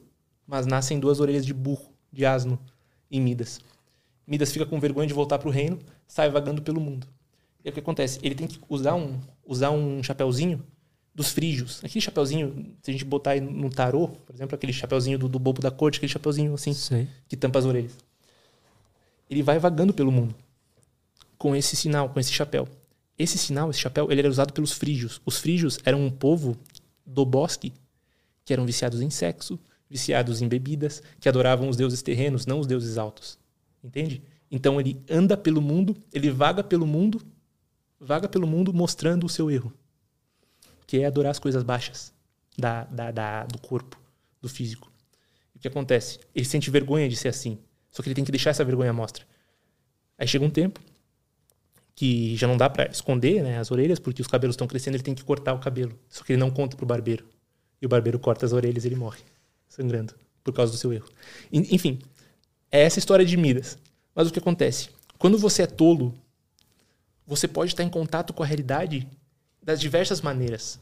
mas 0.45 0.65
nascem 0.65 0.99
duas 0.99 1.19
orelhas 1.19 1.45
de 1.45 1.53
burro, 1.53 1.93
de 2.11 2.25
asno, 2.25 2.59
em 3.11 3.21
Midas. 3.21 3.59
Midas 4.25 4.51
fica 4.51 4.65
com 4.65 4.79
vergonha 4.79 5.07
de 5.07 5.13
voltar 5.13 5.37
para 5.37 5.47
o 5.47 5.51
reino, 5.51 5.79
sai 6.07 6.29
vagando 6.29 6.61
pelo 6.61 6.81
mundo. 6.81 7.07
E 7.63 7.67
aí 7.67 7.71
o 7.71 7.73
que 7.73 7.79
acontece? 7.79 8.19
Ele 8.23 8.35
tem 8.35 8.47
que 8.47 8.59
usar 8.69 8.95
um, 8.95 9.19
usar 9.45 9.71
um 9.71 10.01
chapeuzinho 10.01 10.65
dos 11.17 11.31
frígios. 11.31 11.81
Aquele 11.83 11.99
chapeuzinho, 11.99 12.75
se 12.83 12.91
a 12.91 12.93
gente 12.93 13.03
botar 13.03 13.31
aí 13.31 13.41
no 13.41 13.71
tarô, 13.71 14.09
por 14.09 14.35
exemplo, 14.35 14.53
aquele 14.53 14.71
chapeuzinho 14.71 15.17
do, 15.17 15.27
do 15.27 15.39
bobo 15.39 15.59
da 15.59 15.71
corte, 15.71 15.97
aquele 15.97 16.11
chapeuzinho 16.11 16.53
assim, 16.53 16.75
Sei. 16.75 17.07
que 17.27 17.35
tampa 17.35 17.57
as 17.57 17.65
orelhas. 17.65 17.97
Ele 19.27 19.41
vai 19.41 19.57
vagando 19.57 19.95
pelo 19.95 20.11
mundo 20.11 20.35
com 21.35 21.55
esse 21.55 21.75
sinal, 21.75 22.09
com 22.09 22.19
esse 22.19 22.31
chapéu. 22.31 22.67
Esse 23.17 23.35
sinal, 23.39 23.71
esse 23.71 23.79
chapéu, 23.79 24.11
ele 24.11 24.21
era 24.21 24.29
usado 24.29 24.53
pelos 24.53 24.73
frígios. 24.73 25.19
Os 25.25 25.39
frígios 25.39 25.79
eram 25.83 26.05
um 26.05 26.11
povo 26.11 26.55
do 27.03 27.25
bosque 27.25 27.73
que 28.45 28.53
eram 28.53 28.63
viciados 28.63 29.01
em 29.01 29.09
sexo, 29.09 29.59
viciados 29.89 30.39
em 30.39 30.47
bebidas, 30.47 31.01
que 31.19 31.27
adoravam 31.27 31.67
os 31.67 31.75
deuses 31.75 32.03
terrenos, 32.03 32.45
não 32.45 32.59
os 32.59 32.67
deuses 32.67 32.95
altos. 32.95 33.39
Entende? 33.83 34.21
Então 34.51 34.79
ele 34.79 35.01
anda 35.09 35.35
pelo 35.35 35.63
mundo, 35.63 35.97
ele 36.13 36.29
vaga 36.29 36.63
pelo 36.63 36.85
mundo, 36.85 37.19
vaga 37.99 38.29
pelo 38.29 38.45
mundo 38.45 38.71
mostrando 38.71 39.25
o 39.25 39.29
seu 39.29 39.49
erro, 39.49 39.73
que 40.87 41.01
é 41.01 41.05
adorar 41.05 41.31
as 41.31 41.39
coisas 41.39 41.61
baixas 41.61 42.13
da, 42.57 42.85
da, 42.85 43.11
da, 43.11 43.43
do 43.43 43.59
corpo, 43.59 43.99
do 44.41 44.49
físico. 44.49 44.91
O 45.53 45.59
que 45.59 45.67
acontece? 45.67 46.19
Ele 46.33 46.45
sente 46.45 46.71
vergonha 46.71 47.09
de 47.09 47.15
ser 47.15 47.27
assim, 47.27 47.59
só 47.91 48.01
que 48.01 48.07
ele 48.07 48.15
tem 48.15 48.23
que 48.23 48.31
deixar 48.31 48.51
essa 48.51 48.63
vergonha 48.63 48.91
à 48.91 48.93
mostra. 48.93 49.25
Aí 50.17 50.27
chega 50.27 50.45
um 50.45 50.49
tempo 50.49 50.79
que 51.93 52.35
já 52.35 52.47
não 52.47 52.55
dá 52.55 52.69
para 52.69 52.89
esconder 52.91 53.43
né, 53.43 53.57
as 53.57 53.71
orelhas, 53.71 53.99
porque 53.99 54.21
os 54.21 54.27
cabelos 54.27 54.53
estão 54.53 54.67
crescendo, 54.67 54.95
ele 54.95 55.03
tem 55.03 55.15
que 55.15 55.23
cortar 55.23 55.53
o 55.53 55.59
cabelo. 55.59 55.97
Só 56.07 56.23
que 56.23 56.33
ele 56.33 56.39
não 56.39 56.51
conta 56.51 56.77
pro 56.77 56.85
barbeiro. 56.85 57.27
E 57.81 57.85
o 57.85 57.89
barbeiro 57.89 58.19
corta 58.19 58.45
as 58.45 58.53
orelhas 58.53 58.85
e 58.85 58.87
ele 58.87 58.95
morre, 58.95 59.19
sangrando, 59.67 60.13
por 60.43 60.53
causa 60.53 60.71
do 60.71 60.77
seu 60.77 60.93
erro. 60.93 61.07
Enfim, 61.51 61.99
é 62.71 62.81
essa 62.81 62.99
história 62.99 63.25
de 63.25 63.35
Midas. 63.35 63.77
Mas 64.13 64.27
o 64.27 64.31
que 64.31 64.39
acontece? 64.39 64.89
Quando 65.17 65.37
você 65.37 65.63
é 65.63 65.67
tolo, 65.67 66.13
você 67.25 67.47
pode 67.47 67.71
estar 67.71 67.83
em 67.83 67.89
contato 67.89 68.31
com 68.31 68.43
a 68.43 68.45
realidade 68.45 69.07
das 69.67 69.81
diversas 69.81 70.21
maneiras. 70.21 70.79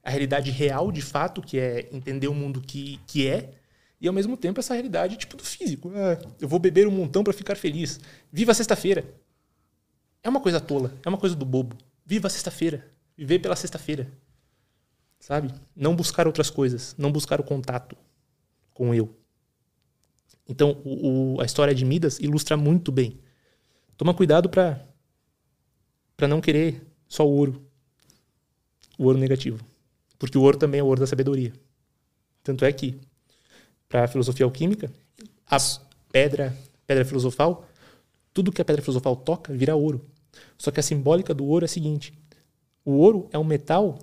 A 0.00 0.10
realidade 0.10 0.52
real, 0.52 0.92
de 0.92 1.02
fato, 1.02 1.42
que 1.42 1.58
é 1.58 1.88
entender 1.90 2.28
o 2.28 2.34
mundo 2.34 2.60
que, 2.60 3.00
que 3.04 3.26
é, 3.26 3.50
e 4.00 4.06
ao 4.06 4.14
mesmo 4.14 4.36
tempo 4.36 4.60
essa 4.60 4.74
realidade 4.74 5.16
tipo 5.16 5.36
do 5.36 5.42
físico. 5.42 5.90
Ah, 5.92 6.16
eu 6.40 6.46
vou 6.46 6.60
beber 6.60 6.86
um 6.86 6.90
montão 6.92 7.24
para 7.24 7.32
ficar 7.32 7.56
feliz. 7.56 7.98
Viva 8.32 8.54
sexta-feira. 8.54 9.04
É 10.22 10.28
uma 10.28 10.40
coisa 10.40 10.60
tola, 10.60 10.94
é 11.04 11.08
uma 11.08 11.18
coisa 11.18 11.34
do 11.34 11.44
bobo. 11.44 11.76
Viva 12.06 12.30
sexta-feira. 12.30 12.86
Viver 13.16 13.40
pela 13.40 13.56
sexta-feira. 13.56 14.08
Sabe? 15.18 15.52
Não 15.74 15.96
buscar 15.96 16.28
outras 16.28 16.48
coisas, 16.48 16.94
não 16.96 17.10
buscar 17.10 17.40
o 17.40 17.44
contato 17.44 17.96
com 18.72 18.94
eu. 18.94 19.12
Então, 20.48 20.80
o, 20.84 21.34
o, 21.34 21.40
a 21.40 21.44
história 21.44 21.74
de 21.74 21.84
Midas 21.84 22.20
ilustra 22.20 22.56
muito 22.56 22.92
bem. 22.92 23.18
Toma 23.96 24.14
cuidado 24.14 24.48
para 24.48 24.86
para 26.16 26.28
não 26.28 26.40
querer 26.40 26.86
só 27.08 27.26
ouro. 27.26 27.67
O 28.98 29.04
ouro 29.04 29.18
negativo. 29.18 29.64
Porque 30.18 30.36
o 30.36 30.42
ouro 30.42 30.58
também 30.58 30.80
é 30.80 30.82
o 30.82 30.86
ouro 30.86 31.00
da 31.00 31.06
sabedoria. 31.06 31.52
Tanto 32.42 32.64
é 32.64 32.72
que 32.72 32.98
para 33.88 34.04
a 34.04 34.08
filosofia 34.08 34.44
alquímica, 34.44 34.92
a 35.46 35.56
pedra, 36.12 36.54
pedra 36.86 37.04
filosofal, 37.04 37.66
tudo 38.34 38.52
que 38.52 38.60
a 38.60 38.64
pedra 38.64 38.82
filosofal 38.82 39.16
toca 39.16 39.52
vira 39.52 39.74
ouro. 39.74 40.04
Só 40.58 40.70
que 40.70 40.80
a 40.80 40.82
simbólica 40.82 41.32
do 41.32 41.44
ouro 41.44 41.64
é 41.64 41.66
a 41.66 41.68
seguinte: 41.68 42.12
o 42.84 42.92
ouro 42.92 43.28
é 43.32 43.38
o 43.38 43.44
metal 43.44 43.98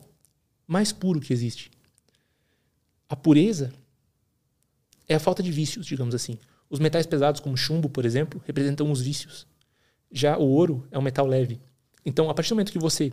mais 0.68 0.92
puro 0.92 1.20
que 1.20 1.34
existe. 1.34 1.72
A 3.08 3.16
pureza 3.16 3.72
é 5.08 5.16
a 5.16 5.20
falta 5.20 5.44
de 5.44 5.52
vícios, 5.52 5.86
digamos 5.86 6.16
assim. 6.16 6.40
Os 6.70 6.80
metais 6.80 7.06
pesados, 7.06 7.40
como 7.40 7.56
chumbo, 7.56 7.90
por 7.90 8.06
exemplo, 8.06 8.42
representam 8.46 8.92
os 8.92 9.02
vícios. 9.02 9.46
Já 10.12 10.38
o 10.38 10.48
ouro 10.48 10.88
é 10.90 10.98
um 10.98 11.02
metal 11.02 11.28
leve. 11.28 11.60
Então, 12.06 12.30
a 12.30 12.34
partir 12.34 12.50
do 12.50 12.56
momento 12.56 12.72
que 12.72 12.80
você 12.80 13.12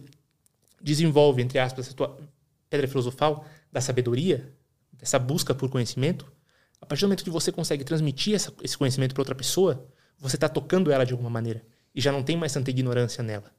desenvolve, 0.83 1.41
entre 1.43 1.59
aspas, 1.59 1.91
a 1.91 1.93
tua 1.93 2.19
pedra 2.69 2.89
filosofal 2.89 3.47
da 3.71 3.81
sabedoria, 3.81 4.53
dessa 4.93 5.19
busca 5.19 5.55
por 5.55 5.71
conhecimento, 5.71 6.31
a 6.81 6.87
partir 6.87 7.03
do 7.03 7.09
momento 7.09 7.23
que 7.23 7.31
você 7.31 7.53
consegue 7.53 7.85
transmitir 7.85 8.35
essa, 8.35 8.53
esse 8.63 8.77
conhecimento 8.77 9.15
para 9.15 9.21
outra 9.21 9.35
pessoa, 9.35 9.89
você 10.19 10.37
está 10.37 10.49
tocando 10.49 10.91
ela 10.91 11.05
de 11.05 11.13
alguma 11.13 11.31
maneira. 11.31 11.65
E 11.95 12.01
já 12.01 12.11
não 12.11 12.23
tem 12.23 12.37
mais 12.37 12.53
tanta 12.53 12.71
ignorância 12.71 13.23
nela. 13.23 13.55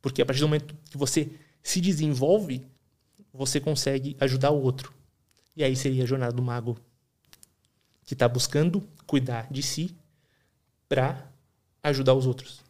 Porque 0.00 0.22
a 0.22 0.26
partir 0.26 0.40
do 0.40 0.48
momento 0.48 0.76
que 0.88 0.96
você 0.96 1.32
se 1.62 1.80
desenvolve, 1.80 2.64
você 3.32 3.60
consegue 3.60 4.16
ajudar 4.20 4.50
o 4.50 4.62
outro. 4.62 4.92
E 5.56 5.64
aí 5.64 5.74
seria 5.74 6.04
a 6.04 6.06
jornada 6.06 6.32
do 6.32 6.42
mago, 6.42 6.78
que 8.04 8.14
está 8.14 8.28
buscando 8.28 8.88
cuidar 9.06 9.48
de 9.50 9.62
si 9.62 9.96
para 10.88 11.30
ajudar 11.82 12.14
os 12.14 12.26
outros. 12.26 12.62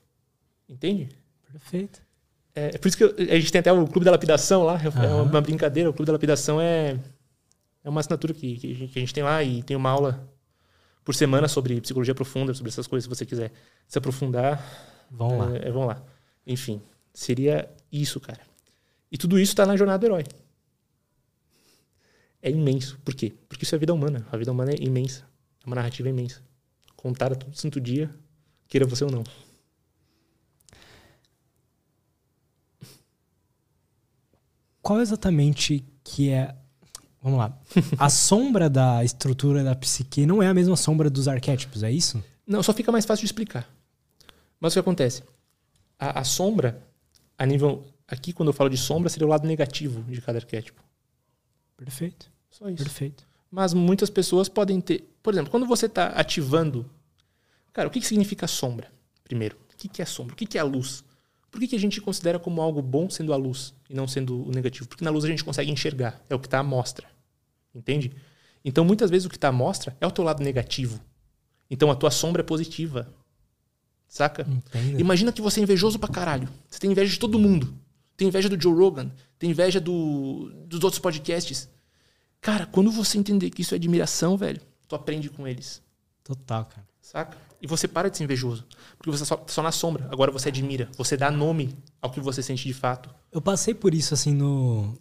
Entende? 0.68 1.10
Perfeito. 1.52 2.07
É, 2.54 2.74
é 2.74 2.78
por 2.78 2.88
isso 2.88 2.96
que 2.96 3.04
a 3.04 3.38
gente 3.38 3.52
tem 3.52 3.60
até 3.60 3.72
o 3.72 3.86
Clube 3.86 4.04
da 4.04 4.10
Lapidação 4.10 4.64
lá, 4.64 4.80
é 4.82 5.22
uma 5.22 5.40
brincadeira. 5.40 5.88
O 5.88 5.92
Clube 5.92 6.06
da 6.06 6.12
Lapidação 6.12 6.60
é 6.60 6.98
é 7.88 7.88
uma 7.88 8.00
assinatura 8.00 8.34
que, 8.34 8.56
que, 8.56 8.98
a 8.98 9.00
gente 9.00 9.14
tem 9.14 9.22
lá 9.22 9.42
e 9.42 9.62
tem 9.62 9.76
uma 9.76 9.88
aula 9.88 10.28
por 11.02 11.14
semana 11.14 11.48
sobre 11.48 11.80
psicologia 11.80 12.14
profunda, 12.14 12.52
sobre 12.52 12.68
essas 12.68 12.86
coisas, 12.86 13.04
se 13.04 13.08
você 13.08 13.24
quiser 13.24 13.50
se 13.86 13.96
aprofundar. 13.96 14.62
Vão 15.10 15.32
é, 15.32 15.36
lá. 15.36 15.56
É, 15.56 15.70
vão 15.70 15.86
lá. 15.86 16.04
Enfim, 16.46 16.82
seria 17.14 17.66
isso, 17.90 18.20
cara. 18.20 18.40
E 19.10 19.16
tudo 19.16 19.38
isso 19.38 19.52
está 19.52 19.64
na 19.64 19.74
jornada 19.74 19.98
do 19.98 20.06
herói. 20.06 20.24
É 22.42 22.50
imenso. 22.50 22.98
Por 23.02 23.14
quê? 23.14 23.32
Porque 23.48 23.64
isso 23.64 23.74
é 23.74 23.76
a 23.76 23.78
vida 23.78 23.94
humana. 23.94 24.26
A 24.30 24.36
vida 24.36 24.52
humana 24.52 24.72
é 24.72 24.76
imensa. 24.78 25.24
É 25.64 25.66
uma 25.66 25.76
narrativa 25.76 26.10
imensa. 26.10 26.42
Contar 26.94 27.34
todo 27.36 27.56
santo 27.56 27.80
dia, 27.80 28.10
queira 28.68 28.86
você 28.86 29.02
ou 29.02 29.10
não. 29.10 29.24
Qual 34.88 35.02
exatamente 35.02 35.84
que 36.02 36.30
é 36.30 36.56
Vamos 37.20 37.38
lá. 37.38 37.54
A 37.98 38.08
sombra 38.08 38.70
da 38.70 39.04
estrutura 39.04 39.62
da 39.62 39.74
psique 39.74 40.24
não 40.24 40.42
é 40.42 40.46
a 40.46 40.54
mesma 40.54 40.76
sombra 40.76 41.10
dos 41.10 41.28
arquétipos, 41.28 41.82
é 41.82 41.92
isso? 41.92 42.24
Não, 42.46 42.62
só 42.62 42.72
fica 42.72 42.90
mais 42.90 43.04
fácil 43.04 43.20
de 43.20 43.26
explicar. 43.26 43.68
Mas 44.58 44.72
o 44.72 44.74
que 44.76 44.78
acontece? 44.78 45.22
A, 45.98 46.20
a 46.20 46.24
sombra, 46.24 46.82
a 47.36 47.44
nível. 47.44 47.84
Aqui, 48.06 48.32
quando 48.32 48.48
eu 48.48 48.54
falo 48.54 48.70
de 48.70 48.78
sombra, 48.78 49.10
seria 49.10 49.26
o 49.26 49.28
lado 49.28 49.46
negativo 49.46 50.02
de 50.10 50.22
cada 50.22 50.38
arquétipo. 50.38 50.82
Perfeito. 51.76 52.32
Só 52.48 52.66
isso. 52.70 52.82
Perfeito. 52.82 53.26
Mas 53.50 53.74
muitas 53.74 54.08
pessoas 54.08 54.48
podem 54.48 54.80
ter. 54.80 55.06
Por 55.22 55.34
exemplo, 55.34 55.50
quando 55.50 55.66
você 55.66 55.84
está 55.84 56.06
ativando. 56.06 56.90
Cara, 57.74 57.88
o 57.88 57.90
que, 57.90 58.00
que 58.00 58.06
significa 58.06 58.46
sombra? 58.46 58.90
Primeiro, 59.22 59.58
o 59.70 59.76
que, 59.76 59.86
que 59.86 60.00
é 60.00 60.06
sombra? 60.06 60.32
O 60.32 60.36
que, 60.36 60.46
que 60.46 60.56
é 60.56 60.62
a 60.62 60.64
luz? 60.64 61.04
Por 61.50 61.60
que, 61.60 61.68
que 61.68 61.76
a 61.76 61.80
gente 61.80 62.00
considera 62.00 62.38
como 62.38 62.60
algo 62.60 62.82
bom 62.82 63.08
sendo 63.08 63.32
a 63.32 63.36
luz 63.36 63.74
e 63.88 63.94
não 63.94 64.06
sendo 64.06 64.46
o 64.46 64.50
negativo? 64.50 64.88
Porque 64.88 65.04
na 65.04 65.10
luz 65.10 65.24
a 65.24 65.28
gente 65.28 65.44
consegue 65.44 65.70
enxergar, 65.70 66.22
é 66.28 66.34
o 66.34 66.38
que 66.38 66.46
está 66.46 66.58
à 66.58 66.62
mostra. 66.62 67.06
Entende? 67.74 68.12
Então, 68.64 68.84
muitas 68.84 69.10
vezes 69.10 69.26
o 69.26 69.30
que 69.30 69.36
está 69.36 69.48
à 69.48 69.52
mostra 69.52 69.96
é 70.00 70.06
o 70.06 70.10
teu 70.10 70.24
lado 70.24 70.42
negativo. 70.42 71.00
Então, 71.70 71.90
a 71.90 71.96
tua 71.96 72.10
sombra 72.10 72.42
é 72.42 72.44
positiva. 72.44 73.08
Saca? 74.06 74.46
Entendo. 74.48 75.00
Imagina 75.00 75.32
que 75.32 75.40
você 75.40 75.60
é 75.60 75.62
invejoso 75.62 75.98
pra 75.98 76.08
caralho. 76.08 76.48
Você 76.68 76.78
tem 76.78 76.90
inveja 76.90 77.12
de 77.12 77.18
todo 77.18 77.38
mundo. 77.38 77.74
Tem 78.16 78.28
inveja 78.28 78.48
do 78.48 78.60
Joe 78.60 78.74
Rogan. 78.74 79.10
Tem 79.38 79.50
inveja 79.50 79.80
do, 79.80 80.50
dos 80.66 80.82
outros 80.82 80.98
podcasts. 80.98 81.68
Cara, 82.40 82.66
quando 82.66 82.90
você 82.90 83.18
entender 83.18 83.50
que 83.50 83.62
isso 83.62 83.74
é 83.74 83.76
admiração, 83.76 84.36
velho, 84.36 84.60
tu 84.86 84.94
aprende 84.94 85.28
com 85.28 85.46
eles. 85.46 85.82
Total, 86.24 86.64
cara. 86.64 86.86
Saca? 87.08 87.38
E 87.62 87.66
você 87.66 87.88
para 87.88 88.10
de 88.10 88.18
ser 88.18 88.24
invejoso. 88.24 88.66
Porque 88.98 89.10
você 89.10 89.24
só, 89.24 89.42
só 89.46 89.62
na 89.62 89.72
sombra. 89.72 90.06
Agora 90.12 90.30
você 90.30 90.50
admira. 90.50 90.90
Você 90.98 91.16
dá 91.16 91.30
nome 91.30 91.74
ao 92.02 92.10
que 92.10 92.20
você 92.20 92.42
sente 92.42 92.68
de 92.68 92.74
fato. 92.74 93.08
Eu 93.32 93.40
passei 93.40 93.72
por 93.72 93.94
isso, 93.94 94.12
assim, 94.12 94.34
no. 94.34 94.94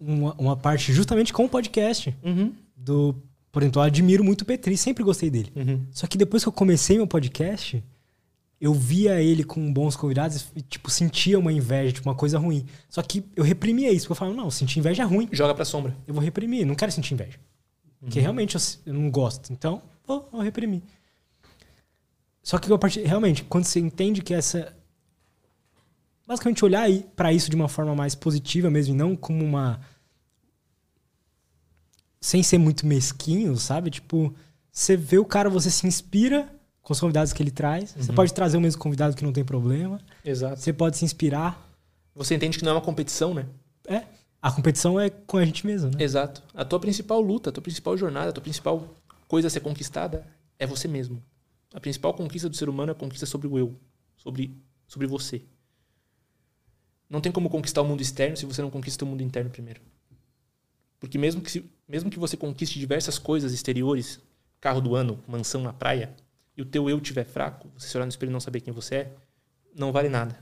Uma, 0.00 0.32
uma, 0.34 0.56
parte 0.56 0.92
justamente 0.92 1.32
com 1.32 1.44
o 1.44 1.48
podcast. 1.48 2.16
Uhum. 2.22 2.54
Do. 2.76 3.16
Por 3.50 3.62
exemplo, 3.62 3.80
eu 3.82 3.84
admiro 3.84 4.22
muito 4.22 4.42
o 4.42 4.44
Petri, 4.44 4.76
sempre 4.76 5.02
gostei 5.02 5.28
dele. 5.28 5.52
Uhum. 5.56 5.84
Só 5.90 6.06
que 6.06 6.16
depois 6.16 6.44
que 6.44 6.48
eu 6.48 6.52
comecei 6.52 6.96
meu 6.96 7.06
podcast, 7.06 7.82
eu 8.60 8.72
via 8.72 9.20
ele 9.20 9.42
com 9.42 9.72
bons 9.72 9.96
convidados 9.96 10.46
e, 10.54 10.62
tipo, 10.62 10.88
sentia 10.88 11.36
uma 11.36 11.52
inveja, 11.52 11.94
tipo, 11.94 12.08
uma 12.08 12.14
coisa 12.14 12.38
ruim. 12.38 12.64
Só 12.88 13.02
que 13.02 13.24
eu 13.34 13.42
reprimia 13.42 13.90
isso, 13.90 14.06
porque 14.06 14.12
eu 14.12 14.16
falava, 14.16 14.36
não, 14.36 14.50
sentir 14.52 14.78
inveja 14.78 15.02
é 15.02 15.06
ruim. 15.06 15.28
Joga 15.32 15.54
pra 15.54 15.64
sombra. 15.64 15.96
Eu 16.06 16.14
vou 16.14 16.22
reprimir, 16.22 16.64
não 16.64 16.76
quero 16.76 16.92
sentir 16.92 17.14
inveja. 17.14 17.38
Uhum. 17.84 18.06
Porque 18.06 18.20
realmente 18.20 18.54
eu, 18.54 18.60
eu, 18.86 18.94
não 18.94 19.10
gosto. 19.10 19.52
Então, 19.52 19.82
vou, 20.06 20.28
vou 20.30 20.40
reprimir. 20.40 20.82
Só 22.44 22.58
que 22.58 22.68
partir, 22.78 23.00
realmente, 23.00 23.42
quando 23.42 23.64
você 23.64 23.80
entende 23.80 24.20
que 24.20 24.34
essa. 24.34 24.76
Basicamente, 26.26 26.62
olhar 26.62 26.88
para 27.16 27.32
isso 27.32 27.48
de 27.48 27.56
uma 27.56 27.68
forma 27.68 27.94
mais 27.94 28.14
positiva 28.14 28.70
mesmo, 28.70 28.94
e 28.94 28.96
não 28.96 29.16
como 29.16 29.42
uma. 29.42 29.80
Sem 32.20 32.42
ser 32.42 32.58
muito 32.58 32.86
mesquinho, 32.86 33.56
sabe? 33.56 33.90
Tipo, 33.90 34.34
você 34.70 34.94
vê 34.94 35.18
o 35.18 35.24
cara, 35.24 35.48
você 35.48 35.70
se 35.70 35.86
inspira 35.86 36.54
com 36.82 36.92
os 36.92 37.00
convidados 37.00 37.32
que 37.32 37.42
ele 37.42 37.50
traz. 37.50 37.96
Uhum. 37.96 38.02
Você 38.02 38.12
pode 38.12 38.34
trazer 38.34 38.58
o 38.58 38.60
mesmo 38.60 38.80
convidado 38.80 39.16
que 39.16 39.24
não 39.24 39.32
tem 39.32 39.44
problema. 39.44 39.98
Exato. 40.22 40.60
Você 40.60 40.72
pode 40.72 40.98
se 40.98 41.04
inspirar. 41.04 41.66
Você 42.14 42.34
entende 42.34 42.58
que 42.58 42.64
não 42.64 42.72
é 42.72 42.74
uma 42.74 42.80
competição, 42.82 43.32
né? 43.32 43.46
É. 43.86 44.04
A 44.40 44.52
competição 44.52 45.00
é 45.00 45.08
com 45.08 45.38
a 45.38 45.44
gente 45.44 45.66
mesmo, 45.66 45.90
né? 45.90 46.02
Exato. 46.02 46.42
A 46.54 46.62
tua 46.64 46.78
principal 46.78 47.22
luta, 47.22 47.48
a 47.48 47.52
tua 47.52 47.62
principal 47.62 47.96
jornada, 47.96 48.28
a 48.28 48.32
tua 48.32 48.42
principal 48.42 48.86
coisa 49.26 49.48
a 49.48 49.50
ser 49.50 49.60
conquistada 49.60 50.26
é 50.58 50.66
você 50.66 50.86
mesmo. 50.86 51.22
A 51.74 51.80
principal 51.80 52.14
conquista 52.14 52.48
do 52.48 52.56
ser 52.56 52.68
humano 52.68 52.90
é 52.90 52.92
a 52.92 52.94
conquista 52.94 53.26
sobre 53.26 53.48
o 53.48 53.58
eu, 53.58 53.76
sobre, 54.16 54.56
sobre 54.86 55.06
você. 55.08 55.42
Não 57.10 57.20
tem 57.20 57.32
como 57.32 57.50
conquistar 57.50 57.82
o 57.82 57.84
mundo 57.84 58.00
externo 58.00 58.36
se 58.36 58.46
você 58.46 58.62
não 58.62 58.70
conquista 58.70 59.04
o 59.04 59.08
mundo 59.08 59.22
interno 59.22 59.50
primeiro. 59.50 59.80
Porque 61.00 61.18
mesmo 61.18 61.42
que, 61.42 61.68
mesmo 61.88 62.10
que 62.10 62.18
você 62.18 62.36
conquiste 62.36 62.78
diversas 62.78 63.18
coisas 63.18 63.52
exteriores, 63.52 64.20
carro 64.60 64.80
do 64.80 64.94
ano, 64.94 65.22
mansão 65.26 65.62
na 65.62 65.72
praia, 65.72 66.14
e 66.56 66.62
o 66.62 66.64
teu 66.64 66.88
eu 66.88 66.96
estiver 66.98 67.24
fraco, 67.24 67.68
você 67.76 67.88
se 67.88 67.96
olhar 67.96 68.06
no 68.06 68.10
espelho 68.10 68.30
e 68.30 68.32
não 68.32 68.40
saber 68.40 68.60
quem 68.60 68.72
você 68.72 68.94
é, 68.94 69.12
não 69.74 69.90
vale 69.92 70.08
nada. 70.08 70.38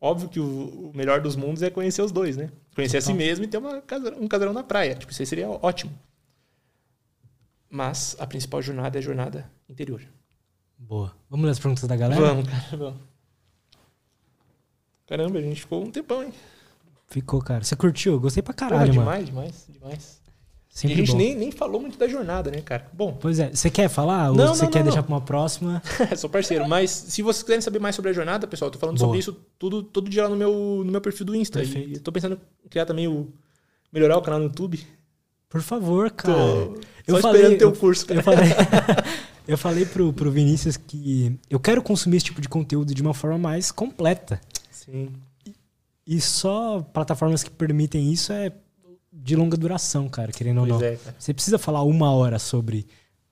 Óbvio 0.00 0.28
que 0.28 0.40
o, 0.40 0.90
o 0.90 0.96
melhor 0.96 1.20
dos 1.20 1.36
mundos 1.36 1.62
é 1.62 1.68
conhecer 1.70 2.00
os 2.02 2.10
dois, 2.10 2.36
né? 2.36 2.50
Conhecer 2.74 2.96
a 2.96 3.00
si 3.00 3.08
Total. 3.08 3.18
mesmo 3.18 3.44
e 3.44 3.48
ter 3.48 3.58
uma 3.58 3.82
casa- 3.82 4.16
um 4.16 4.26
casarão 4.26 4.52
na 4.54 4.62
praia. 4.62 4.94
Tipo, 4.94 5.12
isso 5.12 5.20
aí 5.20 5.26
seria 5.26 5.50
ótimo. 5.50 5.92
Mas 7.70 8.16
a 8.18 8.26
principal 8.26 8.62
jornada 8.62 8.98
é 8.98 9.00
a 9.00 9.02
jornada 9.02 9.50
interior. 9.68 10.02
Boa. 10.78 11.14
Vamos 11.28 11.44
ler 11.44 11.52
as 11.52 11.58
perguntas 11.58 11.84
da 11.88 11.96
galera? 11.96 12.20
Vamos, 12.20 12.48
cara, 12.48 12.76
vamos. 12.76 13.00
Caramba, 15.06 15.38
a 15.38 15.42
gente 15.42 15.60
ficou 15.60 15.82
um 15.84 15.90
tempão, 15.90 16.22
hein? 16.22 16.32
Ficou, 17.08 17.40
cara. 17.40 17.64
Você 17.64 17.74
curtiu? 17.74 18.20
Gostei 18.20 18.42
pra 18.42 18.52
Porra, 18.52 18.68
caralho, 18.70 18.94
mano. 18.94 19.00
demais, 19.00 19.26
demais, 19.26 19.66
demais. 19.68 20.20
E 20.84 20.92
a 20.92 20.96
gente 20.96 21.10
bom. 21.12 21.18
nem, 21.18 21.34
nem 21.34 21.50
falou 21.50 21.80
muito 21.80 21.98
da 21.98 22.06
jornada, 22.06 22.50
né, 22.50 22.60
cara? 22.60 22.88
Bom, 22.92 23.16
Pois 23.18 23.40
é. 23.40 23.50
Você 23.50 23.68
quer 23.70 23.88
falar? 23.88 24.30
Ou 24.30 24.36
Não, 24.36 24.54
você 24.54 24.64
não, 24.64 24.70
quer 24.70 24.78
não, 24.80 24.84
deixar 24.84 25.02
pra 25.02 25.12
uma 25.12 25.20
próxima? 25.20 25.82
sou 26.16 26.30
parceiro. 26.30 26.68
Mas 26.68 26.90
se 26.90 27.22
vocês 27.22 27.42
quiserem 27.42 27.62
saber 27.62 27.80
mais 27.80 27.96
sobre 27.96 28.10
a 28.10 28.14
jornada, 28.14 28.46
pessoal, 28.46 28.68
eu 28.68 28.72
tô 28.72 28.78
falando 28.78 28.96
Boa. 28.96 29.06
sobre 29.06 29.18
isso 29.18 29.32
tudo, 29.58 29.82
todo 29.82 30.08
dia 30.08 30.24
lá 30.24 30.28
no 30.28 30.36
meu, 30.36 30.52
no 30.84 30.92
meu 30.92 31.00
perfil 31.00 31.26
do 31.26 31.34
Insta. 31.34 31.58
Perfeito. 31.58 31.96
E 31.96 31.98
tô 31.98 32.12
pensando 32.12 32.38
em 32.64 32.68
criar 32.68 32.86
também 32.86 33.08
o. 33.08 33.32
melhorar 33.90 34.18
o 34.18 34.22
canal 34.22 34.38
no 34.38 34.46
YouTube. 34.46 34.86
Por 35.48 35.62
favor, 35.62 36.10
Tô 36.10 36.16
cara. 36.24 36.36
só 36.38 36.74
eu 37.06 37.16
esperando 37.16 37.22
falei- 37.22 37.56
ter 37.58 37.64
o 37.64 37.68
eu- 37.68 37.76
curso, 37.76 38.06
cara. 38.06 38.20
Eu 38.20 38.24
falei, 38.24 38.48
eu 39.48 39.58
falei 39.58 39.86
pro, 39.86 40.12
pro 40.12 40.30
Vinícius 40.30 40.76
que 40.76 41.38
eu 41.48 41.58
quero 41.58 41.82
consumir 41.82 42.18
esse 42.18 42.26
tipo 42.26 42.40
de 42.40 42.48
conteúdo 42.48 42.94
de 42.94 43.00
uma 43.02 43.14
forma 43.14 43.38
mais 43.38 43.70
completa. 43.72 44.40
Sim. 44.70 45.10
E 46.06 46.20
só 46.20 46.80
plataformas 46.92 47.42
que 47.42 47.50
permitem 47.50 48.12
isso 48.12 48.32
é 48.32 48.52
de 49.12 49.36
longa 49.36 49.56
duração, 49.56 50.08
cara, 50.08 50.32
querendo 50.32 50.60
ou 50.60 50.66
Pois 50.66 50.80
não. 50.80 50.86
é. 50.86 50.98
Você 51.18 51.34
precisa 51.34 51.58
falar 51.58 51.82
uma 51.82 52.10
hora 52.12 52.38
sobre 52.38 52.86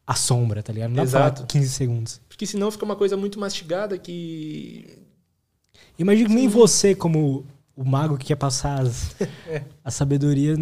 a 0.07 0.15
sombra, 0.15 0.63
tá 0.63 0.73
ligado? 0.73 0.91
Não 0.91 0.97
dá 0.97 1.03
pra 1.03 1.11
Exato. 1.21 1.37
falar 1.39 1.47
15 1.49 1.69
segundos. 1.71 2.21
Porque 2.29 2.47
senão 2.47 2.71
fica 2.71 2.85
uma 2.85 2.97
coisa 2.97 3.17
muito 3.17 3.39
mastigada 3.39 3.97
que. 3.99 4.99
Imagina 5.99 6.29
que 6.29 6.35
nem 6.35 6.49
você, 6.49 6.95
como 6.95 7.47
o 7.75 7.85
mago 7.85 8.17
que 8.19 8.27
quer 8.27 8.37
passar 8.37 8.81
as- 8.81 9.15
É. 9.49 9.63
a 9.85 9.91
sabedoria, 9.91 10.57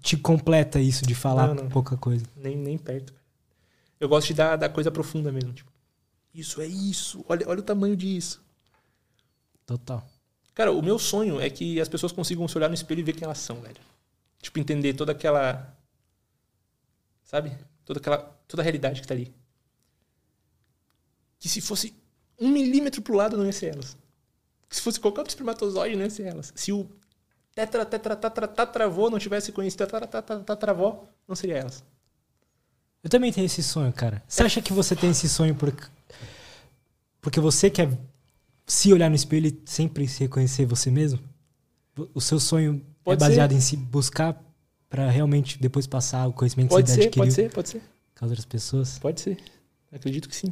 te 0.00 0.16
completa 0.16 0.80
isso 0.80 1.04
de 1.06 1.14
falar 1.14 1.48
Não, 1.48 1.54
não. 1.54 1.68
pouca 1.68 1.96
coisa. 1.96 2.24
Nem, 2.36 2.56
nem 2.56 2.76
perto. 2.78 3.14
Eu 3.98 4.08
gosto 4.08 4.28
de 4.28 4.34
dar, 4.34 4.56
dar 4.56 4.68
coisa 4.68 4.90
profunda 4.90 5.32
mesmo. 5.32 5.52
Tipo, 5.52 5.70
isso 6.34 6.60
é 6.60 6.66
isso. 6.66 7.24
Olha, 7.28 7.48
olha 7.48 7.60
o 7.60 7.62
tamanho 7.62 7.96
disso. 7.96 8.42
Total. 9.64 10.06
Cara, 10.54 10.72
o 10.72 10.82
meu 10.82 10.98
sonho 10.98 11.40
é 11.40 11.50
que 11.50 11.80
as 11.80 11.88
pessoas 11.88 12.12
consigam 12.12 12.46
se 12.48 12.56
olhar 12.56 12.68
no 12.68 12.74
espelho 12.74 13.00
e 13.00 13.02
ver 13.02 13.12
quem 13.14 13.24
elas 13.24 13.38
são, 13.38 13.60
velho. 13.60 13.80
Tipo, 14.40 14.58
entender 14.58 14.94
toda 14.94 15.12
aquela. 15.12 15.76
Sabe? 17.24 17.56
Toda 17.84 17.98
aquela. 17.98 18.18
Toda 18.46 18.62
a 18.62 18.64
realidade 18.64 19.00
que 19.00 19.06
tá 19.06 19.14
ali. 19.14 19.34
Que 21.38 21.48
se 21.48 21.60
fosse 21.60 21.94
um 22.38 22.48
milímetro 22.50 23.02
pro 23.02 23.14
lado, 23.14 23.36
não 23.36 23.44
ia 23.46 23.52
ser 23.52 23.74
elas. 23.74 23.96
Que 24.68 24.76
se 24.76 24.82
fosse 24.82 25.00
qualquer 25.00 25.20
outro 25.20 25.32
espermatozoide, 25.32 25.96
não 25.96 26.04
ia 26.04 26.10
ser 26.10 26.24
elas. 26.24 26.52
Se 26.54 26.72
o 26.72 26.88
tetra, 27.56 27.86
tetra, 27.86 28.14
tetra, 28.14 28.46
tatravô 28.46 29.08
não 29.08 29.18
tivesse 29.18 29.50
conhecido 29.50 29.78
tetra, 29.86 30.06
tetra, 30.06 30.40
tatravó, 30.40 31.08
não 31.26 31.34
seria 31.34 31.56
elas. 31.56 31.82
Eu 33.02 33.08
também 33.08 33.32
tenho 33.32 33.46
esse 33.46 33.62
sonho, 33.62 33.90
cara. 33.92 34.22
Você 34.28 34.42
acha 34.42 34.60
que 34.60 34.74
você 34.74 34.94
tem 34.94 35.10
esse 35.10 35.26
sonho 35.26 35.54
porque, 35.54 35.84
porque 37.18 37.40
você 37.40 37.70
quer 37.70 37.88
se 38.66 38.92
olhar 38.92 39.08
no 39.08 39.16
espelho 39.16 39.46
e 39.46 39.62
sempre 39.64 40.06
se 40.06 40.20
reconhecer 40.20 40.66
você 40.66 40.90
mesmo? 40.90 41.18
O 42.12 42.20
seu 42.20 42.38
sonho 42.38 42.84
Pode 43.02 43.22
é 43.24 43.26
baseado 43.26 43.52
ser. 43.52 43.56
em 43.56 43.60
se 43.60 43.76
buscar 43.76 44.38
pra 44.90 45.08
realmente 45.08 45.58
depois 45.58 45.86
passar 45.86 46.26
o 46.26 46.32
conhecimento 46.34 46.68
Pode 46.68 46.84
que 46.84 46.90
você 46.90 46.94
ser, 46.94 47.06
adquiriu 47.06 47.24
pode 47.24 47.34
ser, 47.34 47.52
pode 47.52 47.68
ser. 47.70 47.82
com 48.18 48.24
as 48.24 48.30
outras 48.30 48.44
pessoas? 48.44 48.98
Pode 48.98 49.20
ser. 49.20 49.38
Acredito 49.90 50.28
que 50.28 50.36
sim. 50.36 50.50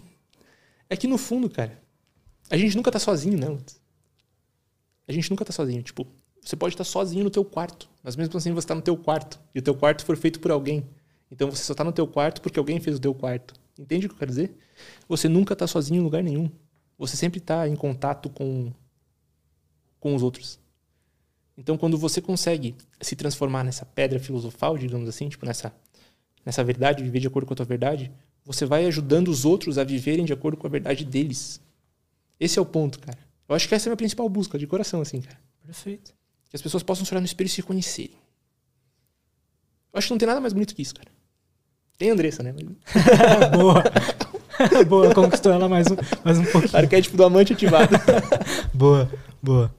É 0.89 0.97
que 0.97 1.07
no 1.07 1.19
fundo, 1.19 1.51
cara, 1.51 1.79
a 2.49 2.57
gente 2.57 2.75
nunca 2.75 2.91
tá 2.91 2.99
sozinho, 2.99 3.37
né, 3.39 3.47
Lutz? 3.49 3.79
A 5.07 5.13
gente 5.13 5.29
nunca 5.31 5.45
tá 5.45 5.53
sozinho. 5.53 5.83
Tipo, 5.83 6.07
você 6.45 6.57
pode 6.57 6.75
estar 6.75 6.85
sozinho 6.85 7.25
no 7.25 7.31
teu 7.31 7.45
quarto, 7.45 7.89
mas 8.03 8.17
mesmo 8.17 8.37
assim 8.37 8.53
você 8.53 8.67
tá 8.67 8.75
no 8.75 8.83
teu 8.83 8.97
quarto. 8.97 9.41
E 9.55 9.59
o 9.59 9.63
teu 9.63 9.75
quarto 9.75 10.05
foi 10.05 10.15
feito 10.15 10.39
por 10.39 10.51
alguém. 10.51 10.85
Então 11.31 11.51
você 11.51 11.65
só 11.65 11.75
tá 11.75 11.83
no 11.83 11.93
teu 11.93 12.07
quarto 12.07 12.43
porque 12.43 12.59
alguém 12.59 12.79
fez 12.79 12.97
o 12.97 13.01
teu 13.01 13.15
quarto. 13.15 13.55
Entende 13.79 14.07
o 14.07 14.09
que 14.11 14.15
eu 14.15 14.19
quero 14.19 14.31
dizer? 14.31 14.57
Você 15.09 15.29
nunca 15.29 15.57
tá 15.57 15.67
sozinho 15.67 16.01
em 16.01 16.05
lugar 16.05 16.23
nenhum. 16.23 16.51
Você 16.99 17.17
sempre 17.17 17.41
tá 17.41 17.67
em 17.67 17.75
contato 17.75 18.29
com 18.29 18.71
com 19.99 20.15
os 20.15 20.23
outros. 20.23 20.61
Então 21.57 21.79
quando 21.79 21.97
você 21.97 22.21
consegue 22.21 22.77
se 23.01 23.17
transformar 23.17 23.65
nessa 23.65 23.87
pedra 23.87 24.21
filosofal, 24.21 24.77
digamos 24.77 25.09
assim, 25.09 25.31
tipo 25.31 25.47
nessa 25.47 25.75
nessa 26.45 26.63
verdade, 26.63 27.03
viver 27.03 27.21
de 27.21 27.27
acordo 27.27 27.47
com 27.47 27.55
a 27.55 27.57
tua 27.57 27.65
verdade, 27.65 28.13
você 28.45 28.67
vai 28.67 28.85
ajudando 28.85 29.29
os 29.29 29.47
outros 29.47 29.79
a 29.79 29.85
viverem 29.85 30.27
de 30.27 30.33
acordo 30.35 30.59
com 30.59 30.67
a 30.67 30.71
verdade 30.71 31.07
deles. 31.07 31.59
Esse 32.39 32.59
é 32.59 32.63
o 32.63 32.67
ponto, 32.67 33.01
cara. 33.01 33.19
Eu 33.49 33.55
acho 33.55 33.67
que 33.67 33.75
essa 33.75 33.89
é 33.89 33.89
a 33.89 33.93
minha 33.93 33.97
principal 33.97 34.29
busca, 34.29 34.59
de 34.59 34.67
coração, 34.67 35.01
assim, 35.01 35.23
cara. 35.23 35.39
Perfeito. 35.65 36.15
Que 36.55 36.57
as 36.57 36.63
pessoas 36.63 36.85
possam 36.85 37.05
se 37.05 37.13
olhar 37.13 37.21
no 37.21 37.27
espelho 37.27 37.49
e 37.49 37.51
se 37.51 37.57
reconhecerem. 37.57 38.17
Eu 39.93 39.99
acho 39.99 40.07
que 40.07 40.13
não 40.13 40.19
tem 40.19 40.29
nada 40.29 40.41
mais 40.41 40.53
bonito 40.53 40.73
que 40.73 40.83
isso, 40.83 40.95
cara. 40.95 41.11
Tem 41.99 42.11
a 42.11 42.13
Andressa, 42.13 42.45
né? 42.45 42.55
Boa. 43.59 43.83
boa, 44.89 45.13
conquistou 45.13 45.51
ela 45.51 45.69
mais 45.69 45.89
um, 45.91 45.97
mais 46.25 46.39
um 46.39 46.45
pouquinho. 46.45 46.77
arquétipo 46.77 47.17
do 47.17 47.25
amante 47.25 47.55
ativado. 47.55 47.97
Boa, 48.73 49.11
boa. 49.43 49.75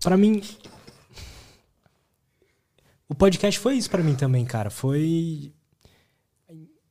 Pra 0.00 0.16
mim. 0.16 0.40
O 3.08 3.14
podcast 3.16 3.58
foi 3.58 3.74
isso 3.74 3.90
pra 3.90 4.04
mim 4.04 4.14
também, 4.14 4.44
cara. 4.44 4.70
Foi. 4.70 5.52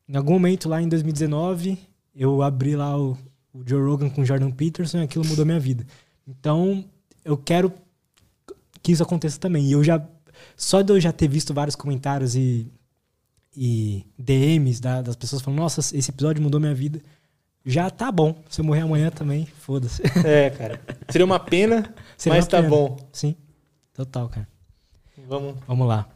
Em 0.05 0.17
algum 0.17 0.33
momento 0.33 0.67
lá 0.67 0.81
em 0.81 0.89
2019, 0.89 1.79
eu 2.13 2.41
abri 2.41 2.75
lá 2.75 2.99
o, 2.99 3.17
o 3.53 3.63
Joe 3.65 3.81
Rogan 3.81 4.09
com 4.09 4.21
o 4.21 4.25
Jordan 4.25 4.51
Peterson 4.51 4.97
e 4.97 5.03
aquilo 5.03 5.25
mudou 5.25 5.45
minha 5.45 5.61
vida. 5.61 5.87
Então, 6.27 6.83
eu 7.23 7.37
quero 7.37 7.84
que 8.85 8.91
isso 8.91 9.01
aconteça 9.03 9.39
também. 9.39 9.65
E 9.67 9.71
eu 9.71 9.83
já. 9.83 10.01
Só 10.55 10.81
de 10.81 10.93
eu 10.93 10.99
já 10.99 11.11
ter 11.11 11.27
visto 11.27 11.53
vários 11.53 11.75
comentários 11.75 12.35
e. 12.35 12.71
E 13.57 14.05
DMs 14.19 14.81
da- 14.81 15.01
das 15.01 15.15
pessoas 15.15 15.41
falando, 15.41 15.59
nossa, 15.59 15.79
esse 15.79 16.11
episódio 16.11 16.43
mudou 16.43 16.59
minha 16.59 16.73
vida. 16.75 17.01
Já 17.65 17.89
tá 17.89 18.11
bom. 18.11 18.43
Se 18.49 18.59
eu 18.61 18.65
morrer 18.65 18.81
amanhã 18.81 19.09
também, 19.09 19.45
foda-se. 19.45 20.01
é, 20.25 20.49
cara. 20.49 20.79
Seria 21.09 21.23
uma 21.25 21.39
pena, 21.39 21.93
Seria 22.17 22.35
mas 22.37 22.45
uma 22.45 22.51
tá 22.51 22.57
pena. 22.57 22.69
bom. 22.69 22.97
Sim, 23.13 23.33
total, 23.93 24.27
cara. 24.29 24.47
Vamos. 25.27 25.55
Vamos 25.65 25.87
lá. 25.87 26.07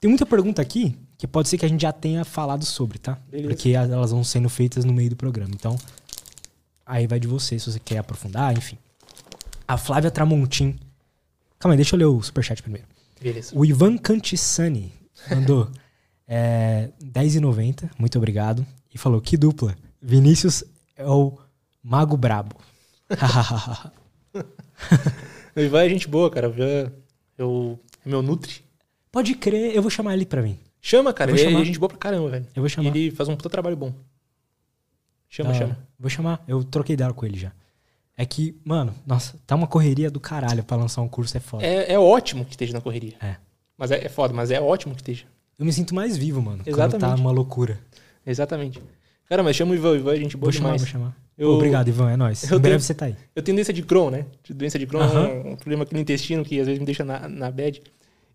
Tem 0.00 0.08
muita 0.10 0.26
pergunta 0.26 0.60
aqui 0.60 0.98
que 1.16 1.26
pode 1.26 1.48
ser 1.48 1.56
que 1.56 1.64
a 1.64 1.68
gente 1.68 1.80
já 1.82 1.92
tenha 1.92 2.24
falado 2.24 2.64
sobre, 2.64 2.98
tá? 2.98 3.16
Beleza. 3.30 3.48
Porque 3.50 3.74
as- 3.76 3.88
elas 3.90 4.10
vão 4.10 4.22
sendo 4.24 4.48
feitas 4.50 4.84
no 4.84 4.92
meio 4.92 5.10
do 5.10 5.16
programa. 5.16 5.52
Então, 5.54 5.78
aí 6.84 7.06
vai 7.06 7.20
de 7.20 7.28
você, 7.28 7.58
se 7.60 7.70
você 7.70 7.78
quer 7.78 7.98
aprofundar, 7.98 8.52
enfim. 8.58 8.76
A 9.68 9.78
Flávia 9.78 10.10
Tramontim. 10.10 10.76
Calma 11.64 11.72
aí, 11.72 11.76
deixa 11.78 11.96
eu 11.96 11.98
ler 11.98 12.04
o 12.04 12.22
superchat 12.22 12.62
primeiro. 12.62 12.86
Beleza. 13.18 13.50
O 13.56 13.64
Ivan 13.64 13.96
Cantissani 13.96 14.92
mandou 15.30 15.70
é, 16.28 16.90
10,90, 17.02 17.90
muito 17.98 18.18
obrigado. 18.18 18.66
E 18.92 18.98
falou: 18.98 19.18
que 19.18 19.34
dupla. 19.34 19.74
Vinícius 19.98 20.62
é 20.94 21.06
o 21.06 21.38
Mago 21.82 22.18
Brabo. 22.18 22.54
O 25.56 25.60
Ivan 25.60 25.84
é 25.84 25.88
gente 25.88 26.08
boa, 26.08 26.28
cara. 26.28 26.50
O 26.50 26.52
Ivan 26.52 26.92
eu, 27.38 27.80
é 28.04 28.08
meu 28.08 28.20
nutri. 28.20 28.60
Pode 29.10 29.34
crer, 29.36 29.74
eu 29.74 29.80
vou 29.80 29.90
chamar 29.90 30.12
ele 30.14 30.26
pra 30.26 30.42
mim. 30.42 30.58
Chama, 30.82 31.14
cara. 31.14 31.30
Ele 31.30 31.38
chamar. 31.38 31.60
é 31.60 31.64
gente 31.64 31.78
boa 31.78 31.88
pra 31.88 31.96
caramba, 31.96 32.28
velho. 32.28 32.46
Eu 32.54 32.60
vou 32.60 32.68
chamar. 32.68 32.88
Ele 32.88 33.10
faz 33.12 33.28
um 33.28 33.36
puta 33.36 33.48
trabalho 33.48 33.76
bom. 33.76 33.94
Chama, 35.30 35.52
Da 35.52 35.58
chama. 35.58 35.78
Vou 35.96 36.10
chamar. 36.10 36.44
Eu 36.46 36.62
troquei 36.64 36.96
dela 36.96 37.14
com 37.14 37.24
ele 37.24 37.38
já. 37.38 37.52
É 38.16 38.24
que, 38.24 38.56
mano, 38.64 38.94
nossa, 39.06 39.34
tá 39.46 39.54
uma 39.56 39.66
correria 39.66 40.10
do 40.10 40.20
caralho 40.20 40.62
pra 40.62 40.76
lançar 40.76 41.02
um 41.02 41.08
curso, 41.08 41.36
é 41.36 41.40
foda. 41.40 41.64
É, 41.66 41.92
é 41.94 41.98
ótimo 41.98 42.44
que 42.44 42.52
esteja 42.52 42.72
na 42.72 42.80
correria. 42.80 43.14
É. 43.20 43.36
Mas 43.76 43.90
é, 43.90 44.04
é 44.04 44.08
foda, 44.08 44.32
mas 44.32 44.50
é 44.52 44.60
ótimo 44.60 44.94
que 44.94 45.00
esteja. 45.00 45.24
Eu 45.58 45.66
me 45.66 45.72
sinto 45.72 45.94
mais 45.94 46.16
vivo, 46.16 46.40
mano. 46.40 46.58
Quando 46.58 46.68
Exatamente. 46.68 47.00
tá 47.00 47.14
uma 47.20 47.30
loucura. 47.32 47.80
Exatamente. 48.24 48.80
Cara, 49.28 49.42
mas 49.42 49.56
chama 49.56 49.72
o 49.72 49.74
Ivan. 49.74 49.90
O 49.92 49.96
Ivan 49.96 50.12
é 50.12 50.16
gente 50.16 50.36
boa 50.36 50.50
Vou 50.50 50.52
chamar, 50.52 50.68
demais. 50.76 50.82
vou 50.82 50.90
chamar. 50.90 51.16
Eu- 51.36 51.50
Obrigado, 51.50 51.88
Ivan, 51.88 52.10
é 52.12 52.16
nóis. 52.16 52.42
eu 52.44 52.58
Em 52.58 52.60
breve 52.60 52.76
tenho- 52.76 52.80
você 52.80 52.94
tá 52.94 53.06
aí. 53.06 53.16
Eu 53.34 53.42
tenho 53.42 53.56
doença 53.56 53.72
de 53.72 53.82
Crohn, 53.82 54.10
né? 54.10 54.26
Doença 54.48 54.78
de 54.78 54.86
Crohn 54.86 55.02
é 55.02 55.48
um 55.50 55.56
problema 55.56 55.82
aqui 55.82 55.92
no 55.94 56.00
intestino 56.00 56.44
que 56.44 56.60
às 56.60 56.66
vezes 56.66 56.78
me 56.78 56.86
deixa 56.86 57.04
na, 57.04 57.28
na 57.28 57.50
bad. 57.50 57.82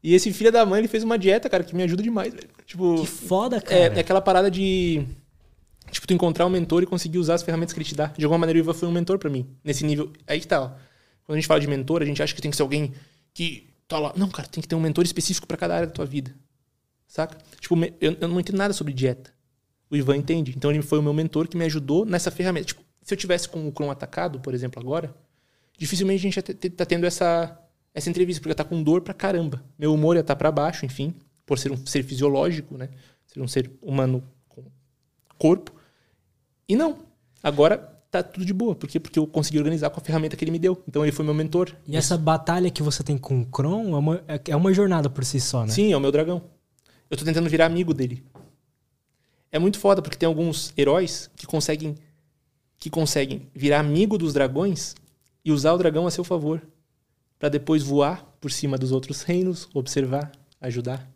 E 0.03 0.13
esse 0.13 0.31
filho 0.33 0.51
da 0.51 0.65
mãe, 0.65 0.79
ele 0.79 0.87
fez 0.89 1.03
uma 1.03 1.17
dieta, 1.17 1.49
cara, 1.49 1.63
que 1.63 1.73
me 1.75 1.83
ajuda 1.83 2.03
demais, 2.03 2.33
velho. 2.33 2.47
Tipo, 2.65 2.95
Que 3.01 3.07
foda, 3.07 3.57
é, 3.57 3.61
cara. 3.61 3.79
é 3.95 3.99
aquela 3.99 4.19
parada 4.21 4.49
de. 4.51 5.05
Tipo, 5.91 6.07
tu 6.07 6.13
encontrar 6.13 6.45
um 6.45 6.49
mentor 6.49 6.83
e 6.83 6.85
conseguir 6.85 7.17
usar 7.17 7.35
as 7.35 7.43
ferramentas 7.43 7.73
que 7.73 7.79
ele 7.79 7.85
te 7.85 7.95
dá. 7.95 8.07
De 8.07 8.23
alguma 8.25 8.39
maneira, 8.39 8.59
o 8.59 8.61
Ivan 8.61 8.73
foi 8.73 8.87
um 8.87 8.91
mentor 8.91 9.17
pra 9.17 9.29
mim. 9.29 9.47
Nesse 9.63 9.85
nível. 9.85 10.11
Aí 10.27 10.39
que 10.39 10.47
tá, 10.47 10.61
ó. 10.61 10.67
Quando 11.23 11.35
a 11.37 11.39
gente 11.39 11.47
fala 11.47 11.59
de 11.59 11.67
mentor, 11.67 12.01
a 12.01 12.05
gente 12.05 12.21
acha 12.21 12.33
que 12.33 12.41
tem 12.41 12.49
que 12.49 12.57
ser 12.57 12.63
alguém 12.63 12.93
que 13.33 13.69
tá 13.87 13.99
lá. 13.99 14.13
Não, 14.15 14.29
cara, 14.29 14.47
tem 14.47 14.61
que 14.61 14.67
ter 14.67 14.75
um 14.75 14.79
mentor 14.79 15.03
específico 15.03 15.47
pra 15.47 15.57
cada 15.57 15.75
área 15.75 15.87
da 15.87 15.93
tua 15.93 16.05
vida. 16.05 16.33
Saca? 17.07 17.37
Tipo, 17.59 17.75
eu, 17.99 18.17
eu 18.19 18.27
não 18.27 18.39
entendo 18.39 18.57
nada 18.57 18.73
sobre 18.73 18.93
dieta. 18.93 19.33
O 19.89 19.95
Ivan 19.95 20.17
entende. 20.17 20.53
Então 20.55 20.71
ele 20.71 20.81
foi 20.81 20.99
o 20.99 21.03
meu 21.03 21.13
mentor 21.13 21.47
que 21.47 21.57
me 21.57 21.65
ajudou 21.65 22.05
nessa 22.05 22.29
ferramenta. 22.29 22.67
Tipo, 22.67 22.81
se 23.01 23.13
eu 23.13 23.17
tivesse 23.17 23.49
com 23.49 23.67
o 23.67 23.71
Crohn 23.71 23.89
atacado, 23.89 24.39
por 24.39 24.53
exemplo, 24.53 24.79
agora, 24.79 25.15
dificilmente 25.77 26.19
a 26.19 26.31
gente 26.31 26.37
ia 26.37 26.69
tá 26.71 26.85
tendo 26.85 27.05
essa, 27.05 27.59
essa 27.93 28.09
entrevista, 28.09 28.39
porque 28.39 28.51
eu 28.51 28.55
tá 28.55 28.63
com 28.63 28.83
dor 28.83 29.01
pra 29.01 29.13
caramba. 29.13 29.63
Meu 29.77 29.93
humor 29.93 30.15
ia 30.15 30.21
estar 30.21 30.35
pra 30.35 30.51
baixo, 30.51 30.85
enfim, 30.85 31.15
por 31.45 31.57
ser 31.57 31.71
um 31.71 31.85
ser 31.85 32.03
fisiológico, 32.03 32.77
né? 32.77 32.89
Ser 33.25 33.41
um 33.41 33.47
ser 33.47 33.71
humano 33.81 34.23
com 34.47 34.63
corpo. 35.37 35.73
E 36.69 36.75
não. 36.75 36.99
Agora 37.41 37.77
tá 38.11 38.21
tudo 38.21 38.45
de 38.45 38.53
boa. 38.53 38.75
Por 38.75 38.87
quê? 38.87 38.99
Porque 38.99 39.17
eu 39.17 39.25
consegui 39.25 39.57
organizar 39.57 39.89
com 39.89 39.99
a 39.99 40.03
ferramenta 40.03 40.37
que 40.37 40.43
ele 40.43 40.51
me 40.51 40.59
deu. 40.59 40.81
Então 40.87 41.03
ele 41.03 41.11
foi 41.11 41.25
meu 41.25 41.33
mentor. 41.33 41.75
E 41.87 41.97
essa 41.97 42.17
batalha 42.17 42.69
que 42.69 42.83
você 42.83 43.03
tem 43.03 43.17
com 43.17 43.41
o 43.41 43.45
Kron 43.45 43.95
é 43.95 43.97
uma, 43.97 44.23
é 44.47 44.55
uma 44.55 44.73
jornada 44.73 45.09
por 45.09 45.25
si 45.25 45.39
só, 45.39 45.65
né? 45.65 45.71
Sim, 45.71 45.91
é 45.91 45.97
o 45.97 45.99
meu 45.99 46.11
dragão. 46.11 46.43
Eu 47.09 47.17
tô 47.17 47.25
tentando 47.25 47.49
virar 47.49 47.65
amigo 47.65 47.93
dele. 47.93 48.23
É 49.51 49.57
muito 49.57 49.79
foda, 49.79 49.99
porque 50.01 50.17
tem 50.17 50.27
alguns 50.27 50.71
heróis 50.77 51.29
que 51.35 51.47
conseguem 51.47 51.95
que 52.77 52.89
conseguem 52.89 53.49
virar 53.53 53.79
amigo 53.79 54.17
dos 54.17 54.33
dragões 54.33 54.95
e 55.43 55.51
usar 55.51 55.73
o 55.73 55.77
dragão 55.77 56.07
a 56.07 56.11
seu 56.11 56.23
favor. 56.23 56.61
Pra 57.37 57.49
depois 57.49 57.83
voar 57.83 58.23
por 58.39 58.51
cima 58.51 58.77
dos 58.77 58.91
outros 58.91 59.23
reinos, 59.23 59.67
observar, 59.73 60.31
ajudar. 60.61 61.09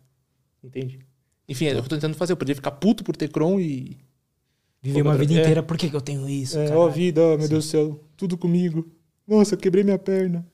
Entende? 0.62 0.98
Enfim, 1.48 1.66
é 1.66 1.70
o 1.70 1.72
que 1.74 1.78
eu 1.78 1.82
tô 1.84 1.96
tentando 1.96 2.16
fazer. 2.16 2.32
Eu 2.32 2.36
poderia 2.36 2.56
ficar 2.56 2.72
puto 2.72 3.04
por 3.04 3.16
ter 3.16 3.28
Kron 3.28 3.60
e. 3.60 3.96
Viver 4.84 5.00
uma 5.02 5.16
vida 5.16 5.32
é. 5.32 5.40
inteira, 5.40 5.62
por 5.62 5.78
que, 5.78 5.88
que 5.88 5.96
eu 5.96 6.00
tenho 6.00 6.28
isso? 6.28 6.58
É, 6.58 6.76
ó 6.76 6.86
a 6.86 6.90
vida, 6.90 7.22
ó, 7.22 7.38
meu 7.38 7.48
Deus 7.48 7.64
do 7.64 7.70
céu, 7.70 8.00
tudo 8.18 8.36
comigo. 8.36 8.86
Nossa, 9.26 9.56
quebrei 9.56 9.82
minha 9.82 9.98
perna. 9.98 10.46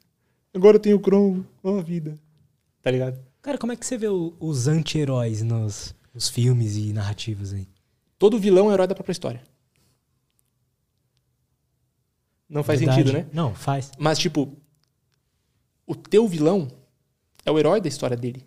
Agora 0.55 0.77
eu 0.77 0.81
tenho 0.81 1.01
Kron, 1.01 1.43
ó 1.65 1.79
a 1.79 1.83
vida. 1.83 2.17
Tá 2.81 2.91
ligado? 2.93 3.21
Cara, 3.43 3.59
como 3.59 3.73
é 3.73 3.77
que 3.77 3.85
você 3.85 3.99
vê 3.99 4.07
o- 4.09 4.33
os 4.39 4.69
anti-heróis 4.69 5.43
nos, 5.43 5.95
nos 6.15 6.29
filmes 6.29 6.77
e 6.77 6.93
narrativas 6.93 7.53
aí? 7.53 7.67
Todo 8.19 8.39
vilão 8.39 8.71
é 8.71 8.75
herói 8.75 8.87
da 8.87 8.95
própria 8.95 9.13
história. 9.13 9.43
Não 12.49 12.63
faz 12.63 12.81
Verdade. 12.81 13.01
sentido, 13.03 13.17
né? 13.17 13.27
Não, 13.33 13.55
faz. 13.55 13.91
Mas, 13.99 14.19
tipo, 14.19 14.57
o 15.87 15.95
teu 15.95 16.27
vilão 16.29 16.69
é 17.45 17.51
o 17.51 17.59
herói 17.59 17.81
da 17.81 17.89
história 17.89 18.17
dele. 18.17 18.45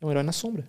É 0.00 0.06
um 0.06 0.10
herói 0.10 0.22
na 0.22 0.32
sombra. 0.32 0.66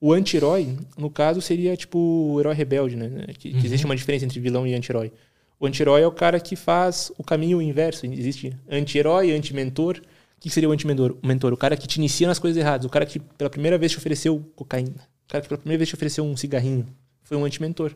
O 0.00 0.12
anti-herói, 0.12 0.76
no 0.96 1.10
caso, 1.10 1.40
seria 1.40 1.76
tipo 1.76 1.98
o 1.98 2.38
herói 2.40 2.54
rebelde, 2.54 2.96
né? 2.96 3.26
Que, 3.38 3.50
que 3.50 3.56
Uhum. 3.56 3.64
existe 3.64 3.86
uma 3.86 3.96
diferença 3.96 4.24
entre 4.24 4.38
vilão 4.40 4.66
e 4.66 4.74
anti-herói. 4.74 5.10
O 5.58 5.66
anti-herói 5.66 6.02
é 6.02 6.06
o 6.06 6.12
cara 6.12 6.38
que 6.38 6.54
faz 6.54 7.10
o 7.16 7.24
caminho 7.24 7.62
inverso. 7.62 8.04
Existe 8.06 8.54
anti-herói, 8.68 9.32
anti-mentor. 9.32 10.02
O 10.36 10.40
que 10.40 10.50
seria 10.50 10.68
o 10.68 10.72
anti-mentor? 10.72 11.16
O 11.22 11.26
mentor, 11.26 11.52
o 11.52 11.56
cara 11.56 11.76
que 11.78 11.86
te 11.88 11.96
inicia 11.96 12.26
nas 12.26 12.38
coisas 12.38 12.58
erradas. 12.58 12.84
O 12.84 12.90
cara 12.90 13.06
que 13.06 13.18
pela 13.18 13.48
primeira 13.48 13.78
vez 13.78 13.90
te 13.92 13.96
ofereceu 13.98 14.38
cocaína. 14.54 15.08
O 15.24 15.28
cara 15.28 15.40
que 15.42 15.48
pela 15.48 15.58
primeira 15.58 15.78
vez 15.78 15.88
te 15.88 15.94
ofereceu 15.94 16.24
um 16.24 16.36
cigarrinho. 16.36 16.86
Foi 17.22 17.36
um 17.38 17.44
anti-mentor. 17.44 17.94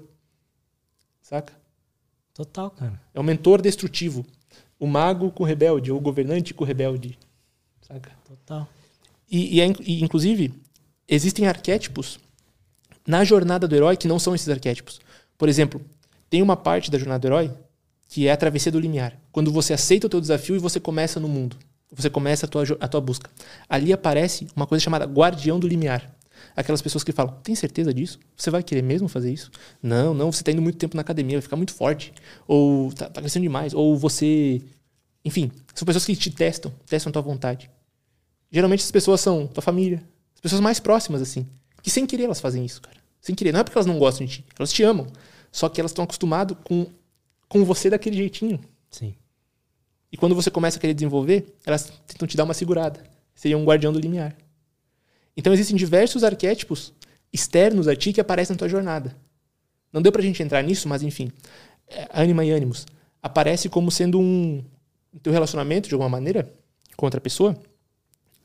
Saca? 1.23 1.53
Total, 2.35 2.71
cara. 2.71 3.01
É 3.15 3.21
o 3.21 3.23
mentor 3.23 3.61
destrutivo. 3.61 4.25
O 4.79 4.87
mago 4.87 5.31
com 5.31 5.43
o 5.43 5.47
rebelde, 5.47 5.93
ou 5.93 5.99
o 5.99 6.01
governante 6.01 6.55
com 6.55 6.65
o 6.65 6.67
rebelde. 6.67 7.19
Saca? 7.83 8.11
Total. 8.27 8.67
E, 9.31 9.57
e 9.57 9.61
é 9.61 9.67
e, 9.81 10.03
inclusive, 10.03 10.55
existem 11.11 11.49
arquétipos 11.49 12.21
na 13.07 13.25
jornada 13.25 13.67
do 13.67 13.75
herói 13.75 13.97
que 13.97 14.07
não 14.07 14.19
são 14.19 14.35
esses 14.35 14.49
arquétipos. 14.49 15.01
Por 15.37 15.49
exemplo, 15.49 15.81
tem 16.31 16.41
uma 16.41 16.57
parte 16.57 16.91
da 16.91 16.99
jornada 16.99 17.19
do 17.19 17.27
herói 17.27 17.53
que 18.09 18.29
é 18.29 18.33
a 18.33 18.37
travessia 18.37 18.73
do 18.73 18.81
limiar. 18.81 19.19
Quando 19.33 19.53
você 19.53 19.73
aceita 19.73 20.07
o 20.07 20.11
teu 20.11 20.21
desafio 20.21 20.57
e 20.57 20.59
você 20.59 20.79
começa 20.81 21.19
no 21.21 21.29
mundo. 21.29 21.57
Você 21.93 22.09
começa 22.09 22.47
a 22.47 22.49
tua, 22.49 22.65
a 22.81 22.89
tua 22.89 23.01
busca. 23.01 23.29
Ali 23.69 23.93
aparece 23.93 24.47
uma 24.55 24.67
coisa 24.67 24.83
chamada 24.83 25.05
guardião 25.05 25.59
do 25.59 25.67
limiar. 25.67 26.13
Aquelas 26.57 26.83
pessoas 26.83 27.05
que 27.05 27.13
falam, 27.13 27.35
tem 27.43 27.55
certeza 27.55 27.93
disso? 27.93 28.19
Você 28.37 28.51
vai 28.51 28.63
querer 28.63 28.83
mesmo 28.83 29.09
fazer 29.09 29.33
isso? 29.33 29.51
Não, 29.83 30.15
não, 30.15 30.31
você 30.33 30.43
está 30.43 30.53
indo 30.53 30.63
muito 30.63 30.79
tempo 30.79 30.97
na 30.97 31.03
academia, 31.03 31.37
vai 31.37 31.43
ficar 31.43 31.57
muito 31.57 31.75
forte. 31.75 32.13
Ou 32.47 32.93
tá, 32.93 33.09
tá 33.09 33.21
crescendo 33.21 33.43
demais. 33.43 33.75
Ou 33.75 33.97
você... 33.97 34.61
Enfim, 35.25 35.51
são 35.75 35.85
pessoas 35.85 36.05
que 36.05 36.17
te 36.17 36.31
testam, 36.31 36.73
testam 36.87 37.11
a 37.11 37.13
tua 37.13 37.23
vontade. 37.23 37.71
Geralmente 38.51 38.83
as 38.83 38.91
pessoas 38.91 39.21
são 39.21 39.47
tua 39.47 39.63
família, 39.63 40.03
as 40.41 40.43
pessoas 40.43 40.61
mais 40.61 40.81
próximas, 40.81 41.21
assim. 41.21 41.47
Que 41.83 41.91
sem 41.91 42.07
querer 42.07 42.25
elas 42.25 42.41
fazem 42.41 42.65
isso, 42.65 42.81
cara. 42.81 42.97
Sem 43.21 43.35
querer. 43.35 43.53
Não 43.53 43.61
é 43.61 43.65
porque 43.65 43.77
elas 43.77 43.87
não 43.87 43.99
gostam 43.99 44.27
de 44.27 44.37
ti, 44.39 44.45
elas 44.59 44.73
te 44.73 44.83
amam. 44.83 45.07
Só 45.53 45.69
que 45.69 45.81
elas 45.81 45.91
estão 45.91 46.05
acostumadas 46.05 46.57
com, 46.65 46.87
com 47.49 47.65
você 47.65 47.91
daquele 47.91 48.17
jeitinho. 48.17 48.61
Sim. 48.91 49.15
E 50.13 50.17
quando 50.17 50.35
você 50.35 50.51
começa 50.51 50.79
a 50.79 50.81
querer 50.81 50.95
desenvolver, 50.95 51.55
elas 51.65 51.93
tentam 52.07 52.27
te 52.27 52.37
dar 52.37 52.45
uma 52.45 52.55
segurada. 52.55 53.03
Seria 53.35 53.59
um 53.59 53.65
guardião 53.65 53.93
do 53.93 54.01
limiar. 54.01 54.37
Então 55.37 55.53
existem 55.53 55.77
diversos 55.77 56.25
arquétipos 56.25 56.93
externos 57.33 57.87
a 57.87 57.95
ti 57.95 58.13
que 58.13 58.21
aparecem 58.21 58.55
na 58.55 58.59
tua 58.59 58.69
jornada. 58.69 59.17
Não 59.93 60.03
deu 60.03 60.13
pra 60.13 60.23
gente 60.23 60.43
entrar 60.43 60.63
nisso, 60.63 60.89
mas 60.89 61.03
enfim. 61.03 61.31
É, 61.89 62.09
Anima 62.13 62.45
e 62.45 62.51
ânimos 62.51 62.87
aparece 63.23 63.69
como 63.69 63.91
sendo 63.91 64.19
um 64.19 64.65
um 65.13 65.19
teu 65.19 65.33
relacionamento 65.33 65.89
de 65.89 65.95
alguma 65.95 66.09
maneira 66.09 66.53
com 66.97 67.07
outra 67.07 67.21
pessoa, 67.21 67.57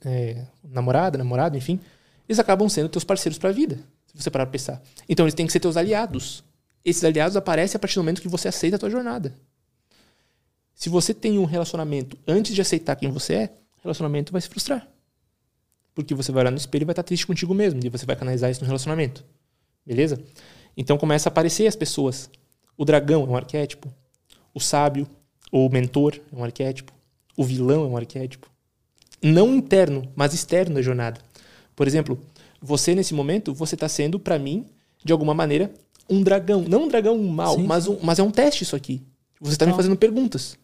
é, 0.06 0.46
namorada, 0.64 1.18
namorado, 1.18 1.58
enfim, 1.58 1.80
eles 2.30 2.40
acabam 2.40 2.70
sendo 2.70 2.88
teus 2.88 3.04
parceiros 3.04 3.38
pra 3.38 3.52
vida, 3.52 3.80
se 4.06 4.22
você 4.22 4.30
parar 4.30 4.46
pra 4.46 4.52
pensar. 4.52 4.82
Então 5.10 5.26
eles 5.26 5.34
têm 5.34 5.46
que 5.46 5.52
ser 5.52 5.60
teus 5.60 5.76
aliados. 5.76 6.44
Esses 6.84 7.04
aliados 7.04 7.36
aparecem 7.36 7.78
a 7.78 7.80
partir 7.80 7.96
do 7.96 8.04
momento 8.04 8.22
que 8.22 8.28
você 8.28 8.48
aceita 8.48 8.76
a 8.76 8.80
tua 8.80 8.90
jornada. 8.90 9.34
Se 10.76 10.90
você 10.90 11.14
tem 11.14 11.40
um 11.40 11.46
relacionamento 11.46 12.18
antes 12.28 12.54
de 12.54 12.62
aceitar 12.62 12.96
quem 12.96 13.10
você 13.10 13.34
é, 13.34 13.46
o 13.80 13.82
relacionamento 13.84 14.32
vai 14.32 14.42
se 14.42 14.50
frustrar. 14.50 14.88
Porque 15.96 16.14
você 16.14 16.32
vai 16.32 16.44
olhar 16.44 16.52
no 16.52 16.58
espelho 16.58 16.84
e 16.84 16.86
vai 16.86 16.92
estar 16.92 17.04
triste 17.04 17.26
contigo 17.26 17.54
mesmo. 17.54 17.80
E 17.84 17.90
você 17.90 18.06
vai 18.06 18.16
canalizar 18.16 18.52
isso 18.52 18.60
no 18.60 18.68
relacionamento. 18.68 19.24
Beleza? 19.86 20.22
Então 20.76 20.98
começa 20.98 21.30
a 21.30 21.32
aparecer 21.32 21.66
as 21.66 21.76
pessoas. 21.76 22.30
O 22.78 22.84
dragão 22.84 23.24
é 23.24 23.28
um 23.28 23.36
arquétipo. 23.36 23.92
O 24.54 24.60
sábio, 24.60 25.08
ou 25.52 25.68
o 25.68 25.72
mentor, 25.72 26.20
é 26.32 26.36
um 26.36 26.44
arquétipo. 26.44 26.92
O 27.38 27.44
vilão 27.44 27.86
é 27.86 27.88
um 27.88 27.96
arquétipo. 27.96 28.52
Não 29.22 29.56
interno, 29.56 30.12
mas 30.16 30.34
externo 30.34 30.76
da 30.76 30.82
jornada. 30.82 31.20
Por 31.76 31.88
exemplo, 31.88 32.20
você 32.62 32.94
nesse 32.96 33.14
momento, 33.14 33.54
você 33.54 33.76
está 33.76 33.88
sendo, 33.90 34.20
para 34.20 34.38
mim, 34.40 34.66
de 35.04 35.12
alguma 35.12 35.34
maneira, 35.34 35.74
um 36.10 36.22
dragão. 36.22 36.62
Não 36.68 36.84
um 36.84 36.88
dragão 36.88 37.18
mau, 37.18 37.56
Sim, 37.56 37.64
mas, 37.64 37.88
um- 37.88 38.00
mas 38.02 38.20
é 38.20 38.24
um 38.24 38.32
teste 38.32 38.64
isso 38.64 38.76
aqui. 38.76 39.02
Você 39.42 39.54
está 39.54 39.66
me 39.66 39.74
fazendo 39.74 39.96
perguntas. 39.98 40.58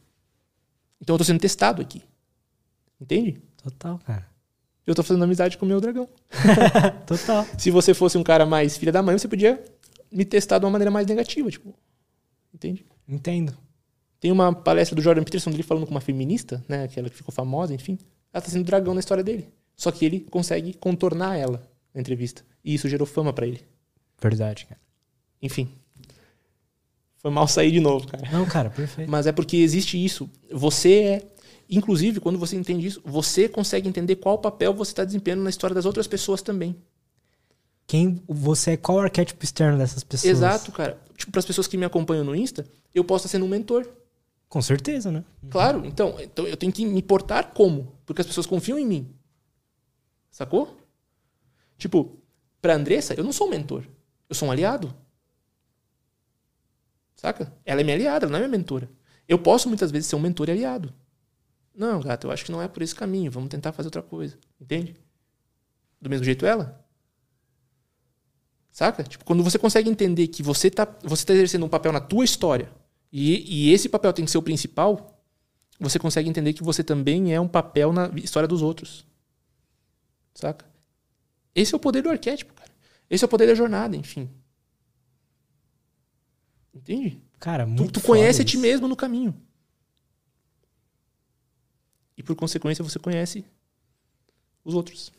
Então 1.02 1.14
eu 1.16 1.18
tô 1.18 1.24
sendo 1.24 1.40
testado 1.40 1.82
aqui. 1.82 2.02
Entende? 3.00 3.42
Total, 3.64 3.98
cara. 4.00 4.28
Eu 4.86 4.96
tô 4.96 5.04
fazendo 5.04 5.24
amizade 5.24 5.58
com 5.58 5.66
o 5.66 5.68
meu 5.68 5.80
dragão. 5.82 6.08
Total. 7.06 7.46
Se 7.58 7.70
você 7.72 7.94
fosse 7.94 8.18
um 8.18 8.24
cara 8.24 8.46
mais 8.46 8.78
filha 8.78 8.92
da 8.92 9.02
mãe, 9.02 9.18
você 9.18 9.28
podia 9.28 9.64
me 10.12 10.26
testar 10.26 10.60
de 10.60 10.66
uma 10.66 10.72
maneira 10.72 10.92
mais 10.92 11.08
negativa, 11.08 11.50
tipo. 11.50 11.74
Entende? 12.54 12.86
Entendo. 13.08 13.58
Tem 14.20 14.32
uma 14.32 14.54
palestra 14.54 14.96
do 14.96 15.02
Jordan 15.02 15.24
Peterson 15.24 15.50
dele 15.52 15.64
falando 15.64 15.86
com 15.86 15.92
uma 15.92 16.02
feminista, 16.02 16.64
né? 16.68 16.84
Aquela 16.84 17.10
que 17.10 17.16
ficou 17.16 17.34
famosa, 17.34 17.74
enfim. 17.74 17.98
Ela 18.34 18.42
tá 18.42 18.50
sendo 18.50 18.64
dragão 18.64 18.94
na 18.94 19.00
história 19.00 19.24
dele. 19.24 19.50
Só 19.76 19.92
que 19.92 20.06
ele 20.06 20.22
consegue 20.22 20.74
contornar 20.74 21.38
ela 21.38 21.68
na 21.94 22.02
entrevista. 22.02 22.44
E 22.64 22.74
isso 22.74 22.88
gerou 22.88 23.08
fama 23.08 23.34
pra 23.34 23.48
ele. 23.48 23.62
Verdade, 24.22 24.66
cara. 24.66 24.80
Enfim. 25.42 25.70
Foi 27.18 27.32
mal 27.32 27.48
sair 27.48 27.72
de 27.72 27.80
novo, 27.80 28.08
cara. 28.08 28.30
Não, 28.32 28.46
cara, 28.46 28.70
perfeito. 28.70 29.10
Mas 29.10 29.28
é 29.28 29.32
porque 29.32 29.58
existe 29.58 30.04
isso. 30.04 30.30
Você 30.52 30.94
é. 31.04 31.32
Inclusive, 31.70 32.20
quando 32.20 32.38
você 32.38 32.56
entende 32.56 32.88
isso, 32.88 33.02
você 33.06 33.48
consegue 33.48 33.88
entender 33.88 34.18
qual 34.18 34.38
papel 34.38 34.74
você 34.74 34.92
está 34.92 35.06
desempenhando 35.06 35.44
na 35.44 35.50
história 35.50 35.74
das 35.74 35.86
outras 35.86 36.06
pessoas 36.06 36.42
também. 36.42 36.76
Quem 37.88 38.22
você 38.28 38.72
é, 38.72 38.78
qual 38.78 38.98
o 38.98 39.02
arquétipo 39.02 39.44
externo 39.44 39.78
dessas 39.78 40.04
pessoas? 40.04 40.32
Exato, 40.32 40.72
cara. 40.72 40.98
Tipo, 41.16 41.32
para 41.32 41.40
as 41.40 41.46
pessoas 41.46 41.68
que 41.68 41.78
me 41.78 41.86
acompanham 41.86 42.24
no 42.24 42.36
Insta, 42.36 42.66
eu 42.94 43.04
posso 43.04 43.26
estar 43.26 43.38
sendo 43.38 43.46
um 43.46 43.50
mentor. 43.50 43.88
Com 44.50 44.62
certeza, 44.62 45.12
né? 45.12 45.24
Claro, 45.50 45.86
então, 45.86 46.16
então 46.20 46.46
eu 46.46 46.58
tenho 46.58 46.74
que 46.74 46.86
me 46.86 47.02
portar 47.02 47.52
como? 47.54 47.94
Porque 48.12 48.22
as 48.22 48.28
pessoas 48.28 48.46
confiam 48.46 48.78
em 48.78 48.86
mim. 48.86 49.16
Sacou? 50.30 50.78
Tipo, 51.78 52.22
pra 52.62 52.76
Andressa, 52.76 53.14
eu 53.14 53.24
não 53.24 53.32
sou 53.32 53.48
um 53.48 53.50
mentor. 53.50 53.88
Eu 54.28 54.36
sou 54.36 54.50
um 54.50 54.52
aliado. 54.52 54.94
Saca? 57.16 57.54
Ela 57.64 57.80
é 57.80 57.84
minha 57.86 57.96
aliada, 57.96 58.26
ela 58.26 58.32
não 58.32 58.38
é 58.38 58.48
minha 58.48 58.58
mentora. 58.58 58.92
Eu 59.30 59.40
posso 59.40 59.70
muitas 59.70 59.92
vezes 59.92 60.10
ser 60.10 60.18
um 60.18 60.20
mentor 60.20 60.50
e 60.50 60.52
aliado. 60.52 60.94
Não, 61.74 62.02
gato, 62.02 62.28
eu 62.28 62.32
acho 62.32 62.44
que 62.44 62.52
não 62.52 62.62
é 62.62 62.68
por 62.68 62.84
esse 62.84 62.94
caminho. 62.94 63.32
Vamos 63.32 63.48
tentar 63.48 63.72
fazer 63.72 63.88
outra 63.88 64.02
coisa. 64.02 64.38
Entende? 64.60 64.98
Do 66.02 66.10
mesmo 66.10 66.26
jeito 66.26 66.46
ela. 66.46 66.86
Saca? 68.74 69.04
Tipo, 69.04 69.24
quando 69.24 69.42
você 69.42 69.58
consegue 69.58 69.90
entender 69.90 70.28
que 70.28 70.44
você 70.44 70.70
tá, 70.70 70.86
você 71.02 71.26
tá 71.26 71.34
exercendo 71.34 71.66
um 71.66 71.70
papel 71.70 71.94
na 71.94 72.02
tua 72.02 72.26
história 72.26 72.70
e, 73.10 73.70
e 73.70 73.72
esse 73.72 73.88
papel 73.88 74.12
tem 74.12 74.26
que 74.26 74.32
ser 74.32 74.38
o 74.38 74.42
principal, 74.42 75.11
você 75.82 75.98
consegue 75.98 76.30
entender 76.30 76.54
que 76.54 76.64
você 76.64 76.84
também 76.84 77.34
é 77.34 77.42
um 77.42 77.48
papel 77.48 77.92
na 77.92 78.08
história 78.16 78.48
dos 78.48 78.62
outros. 78.62 79.06
Saca? 80.34 80.66
Esse 81.56 81.74
é 81.74 81.78
o 81.78 81.80
poder 81.80 82.04
do 82.04 82.10
arquétipo, 82.10 82.54
cara. 82.54 82.70
Esse 83.10 83.24
é 83.24 83.28
o 83.28 83.30
poder 83.30 83.48
da 83.48 83.56
jornada, 83.56 83.96
enfim. 83.96 84.30
Entende? 86.74 87.22
Cara, 87.40 87.66
Tu, 87.66 87.70
muito 87.70 87.94
tu 87.94 88.00
foda 88.00 88.08
conhece 88.08 88.42
a 88.44 88.46
ti 88.46 88.58
mesmo 88.58 88.88
no 88.88 88.96
caminho. 88.96 89.36
E 92.16 92.24
por 92.24 92.36
consequência 92.36 92.84
você 92.84 93.00
conhece 93.00 93.44
os 94.64 94.76
outros. 94.76 95.12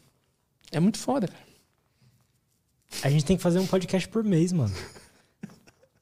É 0.71 0.79
muito 0.79 0.97
foda, 0.99 1.27
cara. 1.27 1.45
A 3.03 3.11
gente 3.11 3.25
tem 3.25 3.37
que 3.37 3.43
fazer 3.43 3.59
um 3.59 3.67
podcast 3.67 4.09
por 4.09 4.23
mês, 4.23 4.53
mano. 4.53 4.75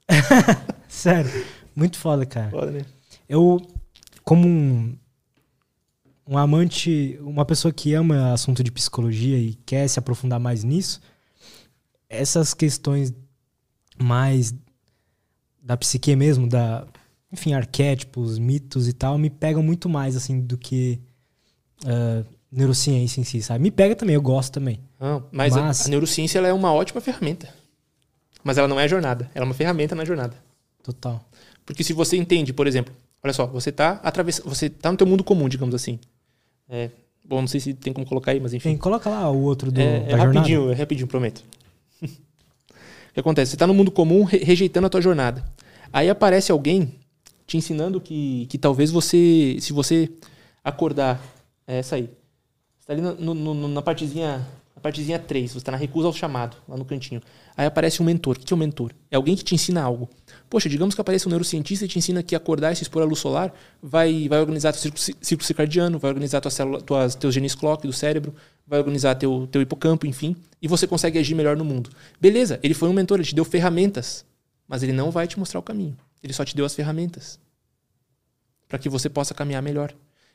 Sério. 0.86 1.30
Muito 1.74 1.96
foda, 1.96 2.26
cara. 2.26 2.50
Foda, 2.50 2.70
né? 2.70 2.84
Eu, 3.28 3.58
como 4.30 4.46
um, 4.46 4.96
um 6.24 6.38
amante, 6.38 7.18
uma 7.20 7.44
pessoa 7.44 7.72
que 7.74 7.92
ama 7.94 8.32
assunto 8.32 8.62
de 8.62 8.70
psicologia 8.70 9.36
e 9.36 9.54
quer 9.66 9.88
se 9.88 9.98
aprofundar 9.98 10.38
mais 10.38 10.62
nisso, 10.62 11.00
essas 12.08 12.54
questões 12.54 13.12
mais 14.00 14.54
da 15.60 15.76
psique 15.76 16.14
mesmo, 16.14 16.48
da, 16.48 16.86
enfim, 17.32 17.54
arquétipos, 17.54 18.38
mitos 18.38 18.86
e 18.86 18.92
tal, 18.92 19.18
me 19.18 19.28
pegam 19.28 19.64
muito 19.64 19.88
mais, 19.88 20.14
assim, 20.14 20.40
do 20.40 20.56
que 20.56 21.00
ah, 21.84 22.22
neurociência 22.52 23.20
em 23.20 23.24
si, 23.24 23.42
sabe? 23.42 23.60
Me 23.64 23.70
pega 23.72 23.96
também, 23.96 24.14
eu 24.14 24.22
gosto 24.22 24.52
também. 24.52 24.78
Não, 25.00 25.26
mas, 25.32 25.56
a- 25.56 25.62
Mas- 25.62 25.86
A, 25.86 25.88
neurociência 25.88 26.38
ela 26.38 26.46
é 26.46 26.52
uma 26.52 26.72
ótima 26.72 27.00
ferramenta. 27.00 27.52
Mas 28.44 28.58
ela 28.58 28.68
não 28.68 28.78
é 28.78 28.84
a 28.84 28.88
jornada. 28.88 29.28
Ela 29.34 29.44
é 29.44 29.48
uma 29.48 29.54
ferramenta 29.54 29.96
na 29.96 30.04
jornada. 30.04 30.36
Total. 30.84 31.20
Porque 31.66 31.82
se 31.82 31.92
você 31.92 32.16
entende, 32.16 32.52
por 32.52 32.68
exemplo, 32.68 32.94
olha 33.22 33.32
só, 33.32 33.46
você 33.46 33.70
tá 33.72 34.00
atravessando, 34.02 34.48
você 34.48 34.68
tá 34.70 34.90
no 34.90 34.96
teu 34.98 35.06
mundo 35.06 35.22
comum, 35.24 35.48
digamos 35.48 35.74
assim. 35.74 35.98
É, 36.68 36.90
bom, 37.24 37.40
não 37.40 37.48
sei 37.48 37.60
se 37.60 37.74
tem 37.74 37.92
como 37.92 38.06
colocar 38.06 38.32
aí, 38.32 38.40
mas 38.40 38.52
enfim. 38.54 38.70
Enfim, 38.70 38.78
coloca 38.78 39.08
lá 39.10 39.28
o 39.30 39.42
outro 39.42 39.70
do, 39.72 39.80
É, 39.80 39.96
é 39.96 40.00
da 40.02 40.18
jornada. 40.18 40.38
rapidinho, 40.38 40.70
é 40.70 40.74
rapidinho, 40.74 41.06
prometo. 41.08 41.44
o 42.02 42.06
que 43.14 43.20
acontece? 43.20 43.50
Você 43.52 43.56
tá 43.56 43.66
no 43.66 43.74
mundo 43.74 43.90
comum 43.90 44.24
re- 44.24 44.38
rejeitando 44.44 44.86
a 44.86 44.90
tua 44.90 45.00
jornada. 45.00 45.44
Aí 45.92 46.08
aparece 46.08 46.52
alguém 46.52 46.94
te 47.46 47.56
ensinando 47.56 48.00
que, 48.00 48.46
que 48.46 48.56
talvez 48.56 48.90
você, 48.92 49.56
se 49.60 49.72
você 49.72 50.08
acordar, 50.62 51.20
é 51.66 51.78
essa 51.78 51.96
aí. 51.96 52.08
Você 52.78 52.86
tá 52.86 52.92
ali 52.92 53.02
no- 53.02 53.34
no- 53.34 53.54
no- 53.54 53.68
na 53.68 53.82
partezinha, 53.82 54.46
na 54.80 54.82
partezinha 54.82 55.18
3, 55.18 55.52
você 55.52 55.60
tá 55.60 55.70
na 55.72 55.76
recusa 55.78 56.06
ao 56.06 56.12
chamado, 56.14 56.56
lá 56.66 56.74
no 56.76 56.86
cantinho. 56.86 57.20
Aí 57.54 57.66
aparece 57.66 58.00
um 58.00 58.04
mentor. 58.06 58.36
O 58.36 58.40
que 58.40 58.50
é 58.52 58.56
um 58.56 58.58
mentor? 58.58 58.92
É 59.10 59.16
alguém 59.16 59.36
que 59.36 59.44
te 59.44 59.54
ensina 59.54 59.82
algo. 59.82 60.08
Poxa, 60.48 60.68
digamos 60.70 60.94
que 60.94 61.00
apareça 61.00 61.28
um 61.28 61.30
neurocientista 61.30 61.84
e 61.84 61.88
te 61.88 61.98
ensina 61.98 62.22
que 62.22 62.34
acordar 62.34 62.72
e 62.72 62.76
se 62.76 62.82
expor 62.82 63.02
à 63.02 63.04
luz 63.04 63.18
solar 63.18 63.52
vai, 63.82 64.26
vai 64.28 64.40
organizar 64.40 64.72
teu 64.72 64.80
ciclo, 64.80 64.98
ci- 64.98 65.14
ciclo 65.20 65.44
circadiano, 65.44 65.98
vai 65.98 66.10
organizar 66.10 66.40
tua 66.40 66.50
célula, 66.50 66.80
tuas, 66.80 67.14
teus 67.14 67.34
genes 67.34 67.54
clock 67.54 67.86
do 67.86 67.92
cérebro, 67.92 68.34
vai 68.66 68.78
organizar 68.78 69.14
teu, 69.16 69.46
teu 69.52 69.60
hipocampo, 69.60 70.06
enfim, 70.06 70.34
e 70.62 70.66
você 70.66 70.86
consegue 70.86 71.18
agir 71.18 71.34
melhor 71.34 71.56
no 71.56 71.64
mundo. 71.64 71.90
Beleza, 72.18 72.58
ele 72.62 72.72
foi 72.72 72.88
um 72.88 72.92
mentor, 72.94 73.18
ele 73.18 73.26
te 73.28 73.34
deu 73.34 73.44
ferramentas, 73.44 74.24
mas 74.66 74.82
ele 74.82 74.92
não 74.92 75.10
vai 75.10 75.26
te 75.28 75.38
mostrar 75.38 75.60
o 75.60 75.62
caminho. 75.62 75.96
Ele 76.22 76.32
só 76.32 76.44
te 76.44 76.56
deu 76.56 76.64
as 76.64 76.74
ferramentas 76.74 77.38
para 78.66 78.78
que 78.78 78.88
você 78.88 79.10
possa 79.10 79.34
caminhar 79.34 79.62
melhor. 79.62 79.92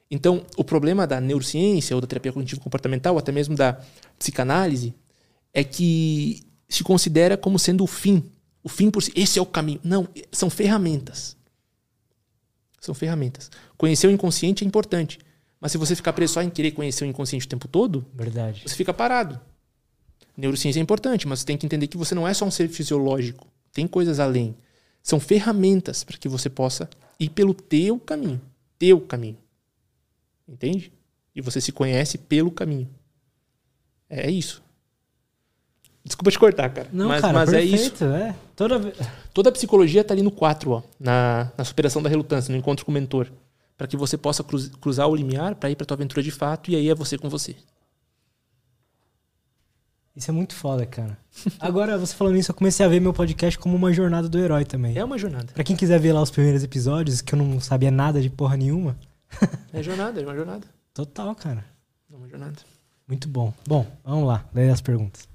Então, 0.10 0.46
o 0.56 0.64
problema 0.64 1.08
da 1.08 1.20
neurociência 1.20 1.96
ou 1.96 2.02
da 2.02 2.08
terapia 2.08 2.32
cognitivo 2.32 2.62
comportamental, 2.62 3.18
até 3.18 3.32
mesmo 3.32 3.56
da 3.56 3.80
psicanálise, 4.18 4.94
é 5.54 5.64
que 5.64 6.44
se 6.70 6.84
considera 6.84 7.38
como 7.38 7.58
sendo 7.58 7.84
o 7.84 7.88
fim. 7.88 8.24
O 8.64 8.70
fim 8.70 8.92
por 8.92 9.02
si. 9.02 9.12
Esse 9.16 9.40
é 9.40 9.42
o 9.42 9.46
caminho. 9.46 9.80
Não, 9.84 10.08
são 10.32 10.50
ferramentas. 10.50 11.36
São 12.80 12.94
ferramentas. 12.94 13.50
Conhecer 13.78 14.08
o 14.08 14.12
inconsciente 14.12 14.64
é 14.64 14.68
importante. 14.68 15.20
Mas 15.60 15.72
se 15.72 15.78
você 15.78 15.96
ficar 15.96 16.14
preso 16.14 16.34
só 16.34 16.42
em 16.42 16.50
querer 16.50 16.72
conhecer 16.72 17.04
o 17.04 17.08
inconsciente 17.08 17.46
o 17.46 17.50
tempo 17.50 17.68
todo, 17.68 18.06
Verdade. 18.14 18.62
você 18.66 18.76
fica 18.76 18.94
parado. 18.94 19.40
Neurociência 20.38 20.80
é 20.80 20.84
importante, 20.84 21.28
mas 21.28 21.40
você 21.40 21.46
tem 21.46 21.58
que 21.58 21.66
entender 21.66 21.88
que 21.88 21.98
você 21.98 22.14
não 22.14 22.28
é 22.28 22.34
só 22.34 22.46
um 22.46 22.52
ser 22.52 22.68
fisiológico. 22.68 23.48
Tem 23.74 23.88
coisas 23.88 24.20
além. 24.20 24.56
São 25.02 25.20
ferramentas 25.20 26.04
para 26.04 26.18
que 26.18 26.28
você 26.28 26.50
possa 26.50 26.90
ir 27.20 27.30
pelo 27.30 27.54
teu 27.54 28.00
caminho. 28.00 28.42
Teu 28.78 29.00
caminho. 29.00 29.38
Entende? 30.48 30.92
E 31.36 31.42
você 31.42 31.60
se 31.60 31.72
conhece 31.72 32.18
pelo 32.18 32.52
caminho. 32.52 32.90
É 34.10 34.30
isso. 34.30 34.64
Desculpa 36.04 36.30
te 36.30 36.38
cortar, 36.38 36.70
cara. 36.70 36.88
Não, 36.94 37.08
mas 37.08 37.22
cara, 37.22 37.34
mas 37.34 37.52
é 37.52 37.60
perfeito, 37.62 37.96
isso. 37.96 38.06
é. 38.06 38.36
Toda. 38.56 38.94
Toda 39.34 39.50
a 39.50 39.52
psicologia 39.52 40.02
está 40.02 40.14
ali 40.14 40.22
no 40.22 40.32
4, 40.32 40.72
ó, 40.72 40.84
na, 41.00 41.52
na 41.58 41.64
superação 41.66 42.02
da 42.02 42.10
relutância, 42.10 42.52
no 42.52 42.58
encontro 42.58 42.86
com 42.86 42.92
o 42.92 42.94
mentor. 42.94 43.30
Para 43.78 43.88
que 43.88 43.98
você 43.98 44.18
possa 44.18 44.44
cruz- 44.44 44.70
cruzar 44.80 45.08
o 45.10 45.16
limiar 45.16 45.56
para 45.56 45.70
ir 45.70 45.76
para 45.76 45.86
tua 45.86 45.96
aventura 45.96 46.24
de 46.24 46.32
fato 46.32 46.72
e 46.72 46.76
aí 46.76 46.90
é 46.90 46.96
você 46.96 47.18
com 47.18 47.28
você. 47.28 47.56
Isso 50.16 50.32
é 50.32 50.34
muito 50.34 50.56
foda, 50.56 50.86
cara. 50.86 51.18
Agora, 51.60 51.98
você 51.98 52.16
falando 52.16 52.38
isso, 52.38 52.52
eu 52.52 52.56
comecei 52.56 52.86
a 52.86 52.90
ver 52.90 53.02
meu 53.02 53.14
podcast 53.14 53.60
como 53.60 53.76
uma 53.76 53.92
jornada 53.92 54.30
do 54.30 54.40
herói 54.40 54.64
também. 54.64 54.98
É 54.98 55.04
uma 55.04 55.18
jornada. 55.18 55.48
Pra 55.54 55.64
quem 55.64 55.76
quiser 55.76 56.00
ver 56.00 56.14
lá 56.14 56.22
os 56.22 56.32
primeiros 56.32 56.64
episódios, 56.64 57.20
que 57.22 57.36
eu 57.36 57.40
não 57.40 57.60
sabia 57.60 57.92
nada 57.92 58.22
de 58.22 58.30
porra 58.30 58.56
nenhuma, 58.56 58.98
É 59.74 59.84
jornada, 59.84 60.22
é 60.22 60.24
uma 60.24 60.36
jornada. 60.36 60.68
total, 60.94 61.36
cara. 61.36 61.66
É 62.12 62.16
uma 62.16 62.28
jornada. 62.28 62.56
Muito 63.08 63.28
bom. 63.28 63.54
Bom, 63.68 63.86
vamos 64.04 64.28
lá, 64.28 64.46
daí 64.54 64.70
as 64.70 64.82
perguntas. 64.82 65.28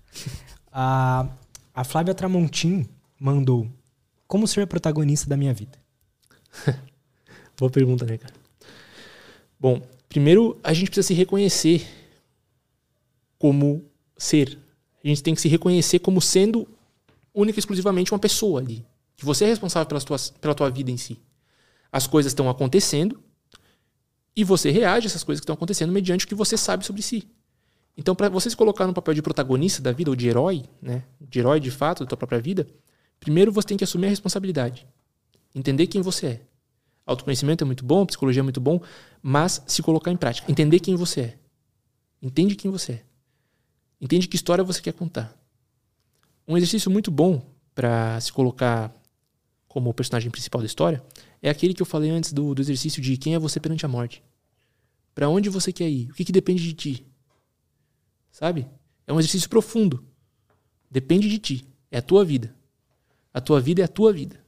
A, 0.73 1.29
a 1.75 1.85
Flávia 1.85 2.15
Tramontim 2.15 2.89
mandou: 3.19 3.69
Como 4.27 4.47
ser 4.47 4.62
a 4.62 4.67
protagonista 4.67 5.29
da 5.29 5.37
minha 5.37 5.53
vida? 5.53 5.79
Boa 7.59 7.70
pergunta, 7.70 8.07
né, 8.07 8.17
cara? 8.19 8.35
Bom, 9.59 9.83
primeiro 10.09 10.59
a 10.65 10.73
gente 10.73 10.91
precisa 10.91 11.09
se 11.09 11.15
reconhecer 11.15 11.87
como 13.39 13.85
ser. 14.17 14.59
A 15.05 15.09
gente 15.09 15.23
tem 15.23 15.35
que 15.35 15.41
se 15.41 15.49
reconhecer 15.49 15.99
como 15.99 16.20
sendo 16.20 16.67
única 17.35 17.59
e 17.59 17.61
exclusivamente 17.61 18.12
uma 18.12 18.19
pessoa 18.19 18.61
ali. 18.61 18.85
Que 19.17 19.25
você 19.25 19.45
é 19.45 19.49
responsável 19.49 19.87
pelas 19.87 20.05
tuas, 20.05 20.31
pela 20.31 20.55
tua 20.55 20.70
vida 20.70 20.91
em 20.91 20.97
si. 20.97 21.19
As 21.93 22.07
coisas 22.07 22.31
estão 22.31 22.49
acontecendo 22.49 23.23
e 24.36 24.44
você 24.44 24.70
reage 24.70 25.07
a 25.07 25.09
essas 25.09 25.25
coisas 25.25 25.41
que 25.41 25.44
estão 25.44 25.55
acontecendo 25.55 25.92
mediante 25.92 26.25
o 26.25 26.28
que 26.28 26.34
você 26.34 26.57
sabe 26.57 26.84
sobre 26.84 27.02
si. 27.02 27.28
Então, 27.97 28.15
para 28.15 28.28
você 28.28 28.49
se 28.49 28.57
colocar 28.57 28.86
no 28.86 28.94
papel 28.94 29.15
de 29.15 29.23
protagonista 29.23 29.83
da 29.83 29.92
vida 29.92 30.10
ou 30.10 30.17
de 30.17 30.28
herói, 30.28 30.65
né, 30.81 31.05
de 31.20 31.39
herói 31.39 31.60
de 31.60 31.70
fato 31.70 32.05
da 32.05 32.09
tua 32.09 32.17
própria 32.17 32.41
vida, 32.41 32.67
primeiro 33.18 33.52
você 33.52 33.68
tem 33.68 33.76
que 33.76 33.84
assumir 33.84 34.07
a 34.07 34.10
responsabilidade. 34.10 34.86
Entender 35.55 35.86
quem 35.86 36.00
você 36.00 36.26
é. 36.26 36.41
Autoconhecimento 37.05 37.65
é 37.65 37.67
muito 37.67 37.84
bom, 37.84 38.07
psicologia 38.07 38.41
é 38.41 38.42
muito 38.42 38.60
bom, 38.60 38.81
mas 39.20 39.62
se 39.67 39.83
colocar 39.83 40.10
em 40.12 40.17
prática. 40.17 40.50
Entender 40.50 40.78
quem 40.81 40.94
você 40.94 41.20
é. 41.20 41.39
Entende 42.23 42.55
quem 42.55 42.70
você 42.70 42.92
é. 42.92 43.05
Entende 44.00 44.28
que 44.28 44.36
história 44.36 44.62
você 44.62 44.81
quer 44.81 44.92
contar. 44.92 45.36
Um 46.47 46.57
exercício 46.57 46.91
muito 46.91 47.10
bom 47.10 47.42
para 47.75 48.20
se 48.20 48.33
colocar 48.33 48.94
como 49.68 49.92
personagem 49.92 50.31
principal 50.31 50.60
da 50.60 50.67
história 50.67 51.02
é 51.43 51.49
aquele 51.49 51.75
que 51.75 51.83
eu 51.83 51.86
falei 51.86 52.10
antes 52.10 52.33
do, 52.33 52.55
do 52.55 52.60
exercício 52.60 53.01
de 53.01 53.17
quem 53.17 53.35
é 53.35 53.39
você 53.39 53.59
perante 53.59 53.85
a 53.86 53.89
morte. 53.89 54.23
Para 55.15 55.28
onde 55.28 55.49
você 55.49 55.73
quer 55.73 55.89
ir? 55.89 56.10
O 56.10 56.15
que, 56.15 56.25
que 56.25 56.33
depende 56.33 56.62
de 56.62 56.73
ti? 56.73 57.07
Sabe? 58.31 58.69
É 59.07 59.12
um 59.12 59.19
exercício 59.19 59.49
profundo. 59.49 60.05
Depende 60.91 61.28
de 61.28 61.39
ti. 61.39 61.69
É 61.91 61.99
a 61.99 62.02
tua 62.02 62.25
vida. 62.25 62.55
A 63.33 63.41
tua 63.41 63.60
vida 63.60 63.81
é 63.81 63.85
a 63.85 63.89
tua 63.89 64.12
vida. 64.12 64.44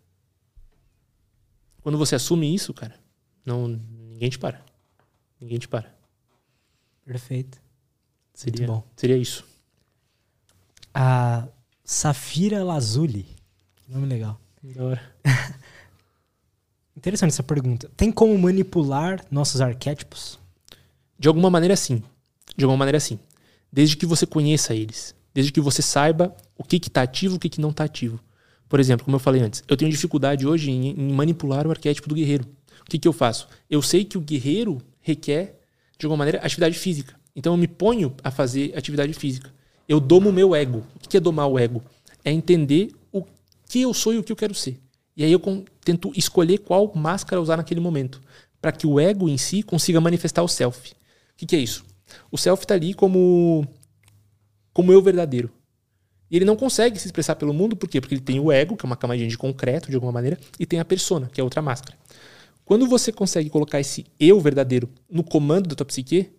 Quando 1.80 1.98
você 1.98 2.14
assume 2.14 2.54
isso, 2.54 2.72
cara, 2.72 2.98
não 3.44 3.68
ninguém 3.68 4.30
te 4.30 4.38
para. 4.38 4.64
Ninguém 5.40 5.58
te 5.58 5.66
para. 5.66 5.92
Perfeito. 7.04 7.60
Seria, 8.34 8.66
bom. 8.66 8.86
seria 8.96 9.16
isso. 9.16 9.44
A 10.94 11.48
Safira 11.84 12.62
Lazuli. 12.62 13.26
Que 13.76 13.92
nome 13.92 14.06
legal. 14.06 14.40
Da 14.62 14.84
hora. 14.84 15.16
Interessante 16.96 17.30
essa 17.30 17.42
pergunta. 17.42 17.90
Tem 17.96 18.12
como 18.12 18.36
manipular 18.36 19.24
nossos 19.30 19.60
arquétipos? 19.60 20.38
De 21.18 21.28
alguma 21.28 21.48
maneira, 21.48 21.74
sim. 21.74 22.02
De 22.56 22.64
alguma 22.64 22.78
maneira, 22.78 23.00
sim. 23.00 23.18
Desde 23.72 23.96
que 23.96 24.04
você 24.04 24.26
conheça 24.26 24.74
eles. 24.74 25.14
Desde 25.32 25.50
que 25.50 25.60
você 25.60 25.80
saiba 25.80 26.36
o 26.56 26.62
que 26.62 26.76
está 26.76 27.02
ativo 27.02 27.34
e 27.34 27.36
o 27.36 27.40
que, 27.40 27.48
que 27.48 27.60
não 27.60 27.70
está 27.70 27.84
ativo. 27.84 28.20
Por 28.68 28.80
exemplo, 28.80 29.04
como 29.04 29.16
eu 29.16 29.20
falei 29.20 29.42
antes, 29.42 29.62
eu 29.68 29.76
tenho 29.76 29.90
dificuldade 29.90 30.46
hoje 30.46 30.70
em, 30.70 30.90
em 30.90 31.12
manipular 31.12 31.66
o 31.66 31.70
arquétipo 31.70 32.08
do 32.08 32.14
guerreiro. 32.14 32.46
O 32.80 32.90
que, 32.90 32.98
que 32.98 33.08
eu 33.08 33.12
faço? 33.12 33.48
Eu 33.68 33.82
sei 33.82 34.04
que 34.04 34.18
o 34.18 34.20
guerreiro 34.20 34.78
requer, 35.00 35.60
de 35.98 36.06
alguma 36.06 36.18
maneira, 36.18 36.38
atividade 36.38 36.78
física. 36.78 37.14
Então 37.34 37.54
eu 37.54 37.56
me 37.56 37.68
ponho 37.68 38.14
a 38.22 38.30
fazer 38.30 38.76
atividade 38.76 39.12
física. 39.14 39.52
Eu 39.88 40.00
domo 40.00 40.30
o 40.30 40.32
meu 40.32 40.54
ego. 40.54 40.86
O 40.94 40.98
que 40.98 41.08
que 41.08 41.16
é 41.16 41.20
domar 41.20 41.48
o 41.48 41.58
ego? 41.58 41.82
É 42.24 42.30
entender 42.30 42.92
o 43.10 43.24
que 43.68 43.80
eu 43.80 43.92
sou 43.94 44.14
e 44.14 44.18
o 44.18 44.22
que 44.22 44.32
eu 44.32 44.36
quero 44.36 44.54
ser. 44.54 44.78
E 45.16 45.24
aí 45.24 45.32
eu 45.32 45.40
tento 45.84 46.12
escolher 46.16 46.58
qual 46.58 46.92
máscara 46.94 47.40
usar 47.40 47.56
naquele 47.56 47.80
momento. 47.80 48.20
Para 48.60 48.72
que 48.72 48.86
o 48.86 48.98
ego 48.98 49.28
em 49.28 49.36
si 49.36 49.62
consiga 49.62 50.00
manifestar 50.00 50.42
o 50.42 50.48
self. 50.48 50.92
O 50.92 50.94
que, 51.36 51.46
que 51.46 51.56
é 51.56 51.58
isso? 51.58 51.84
O 52.30 52.38
self 52.38 52.64
está 52.64 52.74
ali 52.74 52.94
como, 52.94 53.66
como 54.72 54.92
eu 54.92 55.02
verdadeiro. 55.02 55.50
E 56.30 56.36
ele 56.36 56.44
não 56.44 56.56
consegue 56.56 56.98
se 56.98 57.06
expressar 57.06 57.36
pelo 57.36 57.52
mundo, 57.52 57.76
por 57.76 57.88
quê? 57.88 58.00
Porque 58.00 58.14
ele 58.14 58.22
tem 58.22 58.40
o 58.40 58.50
ego, 58.50 58.76
que 58.76 58.86
é 58.86 58.88
uma 58.88 58.96
camadinha 58.96 59.28
de 59.28 59.36
concreto, 59.36 59.90
de 59.90 59.94
alguma 59.94 60.12
maneira, 60.12 60.38
e 60.58 60.64
tem 60.64 60.80
a 60.80 60.84
persona, 60.84 61.28
que 61.30 61.38
é 61.38 61.44
outra 61.44 61.60
máscara. 61.60 61.98
Quando 62.64 62.86
você 62.86 63.12
consegue 63.12 63.50
colocar 63.50 63.80
esse 63.80 64.06
eu 64.18 64.40
verdadeiro 64.40 64.88
no 65.10 65.22
comando 65.22 65.68
da 65.68 65.74
tua 65.74 65.84
psique, 65.84 66.30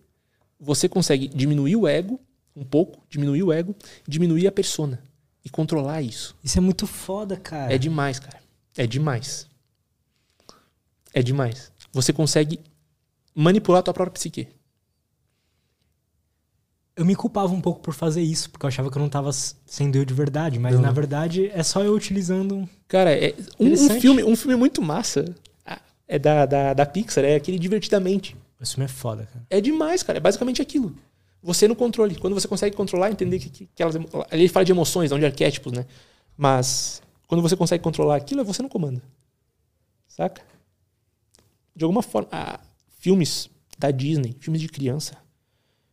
você 0.58 0.88
consegue 0.88 1.28
diminuir 1.28 1.76
o 1.76 1.86
ego 1.86 2.18
um 2.56 2.64
pouco, 2.64 3.04
diminuir 3.08 3.42
o 3.42 3.52
ego, 3.52 3.74
diminuir 4.06 4.46
a 4.46 4.52
persona 4.52 5.00
e 5.44 5.50
controlar 5.50 6.02
isso. 6.02 6.36
Isso 6.42 6.58
é 6.58 6.60
muito 6.60 6.86
foda, 6.86 7.36
cara. 7.36 7.72
É 7.72 7.78
demais, 7.78 8.18
cara. 8.18 8.43
É 8.76 8.86
demais. 8.86 9.46
É 11.12 11.22
demais. 11.22 11.70
Você 11.92 12.12
consegue 12.12 12.60
manipular 13.34 13.80
a 13.80 13.82
tua 13.82 13.94
própria 13.94 14.12
psique. 14.14 14.48
Eu 16.96 17.04
me 17.04 17.16
culpava 17.16 17.52
um 17.52 17.60
pouco 17.60 17.80
por 17.80 17.92
fazer 17.92 18.22
isso, 18.22 18.48
porque 18.50 18.64
eu 18.64 18.68
achava 18.68 18.88
que 18.90 18.96
eu 18.96 19.02
não 19.02 19.08
tava 19.08 19.28
s- 19.30 19.56
sendo 19.66 19.96
eu 19.96 20.04
de 20.04 20.14
verdade, 20.14 20.60
mas 20.60 20.74
Não. 20.76 20.82
na 20.82 20.92
verdade 20.92 21.50
é 21.52 21.62
só 21.62 21.82
eu 21.82 21.92
utilizando. 21.92 22.68
Cara, 22.86 23.12
é 23.12 23.34
um, 23.58 23.72
um 23.72 23.90
filme, 24.00 24.22
um 24.22 24.36
filme 24.36 24.54
muito 24.56 24.80
massa. 24.80 25.34
Ah, 25.66 25.80
É 26.06 26.20
da, 26.20 26.46
da, 26.46 26.72
da 26.72 26.86
Pixar, 26.86 27.24
é 27.24 27.34
aquele 27.34 27.58
Divertidamente. 27.58 28.36
Isso 28.60 28.78
me 28.78 28.84
é 28.86 28.88
foda, 28.88 29.26
cara. 29.26 29.44
É 29.50 29.60
demais, 29.60 30.02
cara. 30.04 30.18
É 30.18 30.20
basicamente 30.20 30.62
aquilo. 30.62 30.94
Você 31.42 31.66
no 31.66 31.74
controle. 31.76 32.14
Quando 32.14 32.32
você 32.34 32.46
consegue 32.48 32.74
controlar, 32.76 33.10
entender 33.10 33.38
que, 33.40 33.50
que, 33.50 33.68
que 33.74 33.82
elas. 33.82 33.96
Ali 33.96 34.42
ele 34.42 34.48
fala 34.48 34.64
de 34.64 34.72
emoções, 34.72 35.10
não 35.10 35.18
de 35.18 35.26
arquétipos, 35.26 35.72
né? 35.72 35.84
Mas 36.36 37.02
Quando 37.26 37.42
você 37.42 37.56
consegue 37.56 37.82
controlar 37.82 38.16
aquilo, 38.16 38.40
é 38.40 38.44
você 38.44 38.62
não 38.62 38.68
comanda. 38.68 39.02
Saca? 40.08 40.42
De 41.74 41.84
alguma 41.84 42.02
forma. 42.02 42.28
ah, 42.30 42.60
filmes 42.98 43.50
da 43.78 43.90
Disney, 43.90 44.36
filmes 44.38 44.60
de 44.60 44.68
criança. 44.68 45.16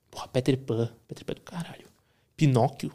Porra, 0.10 0.27
Peter 0.27 0.58
Pan. 0.58 0.92
Peter 1.08 1.26
Pan 1.26 1.32
é 1.32 1.35
do 1.35 1.42
caralho. 1.42 1.88
Pinóquio. 2.35 2.92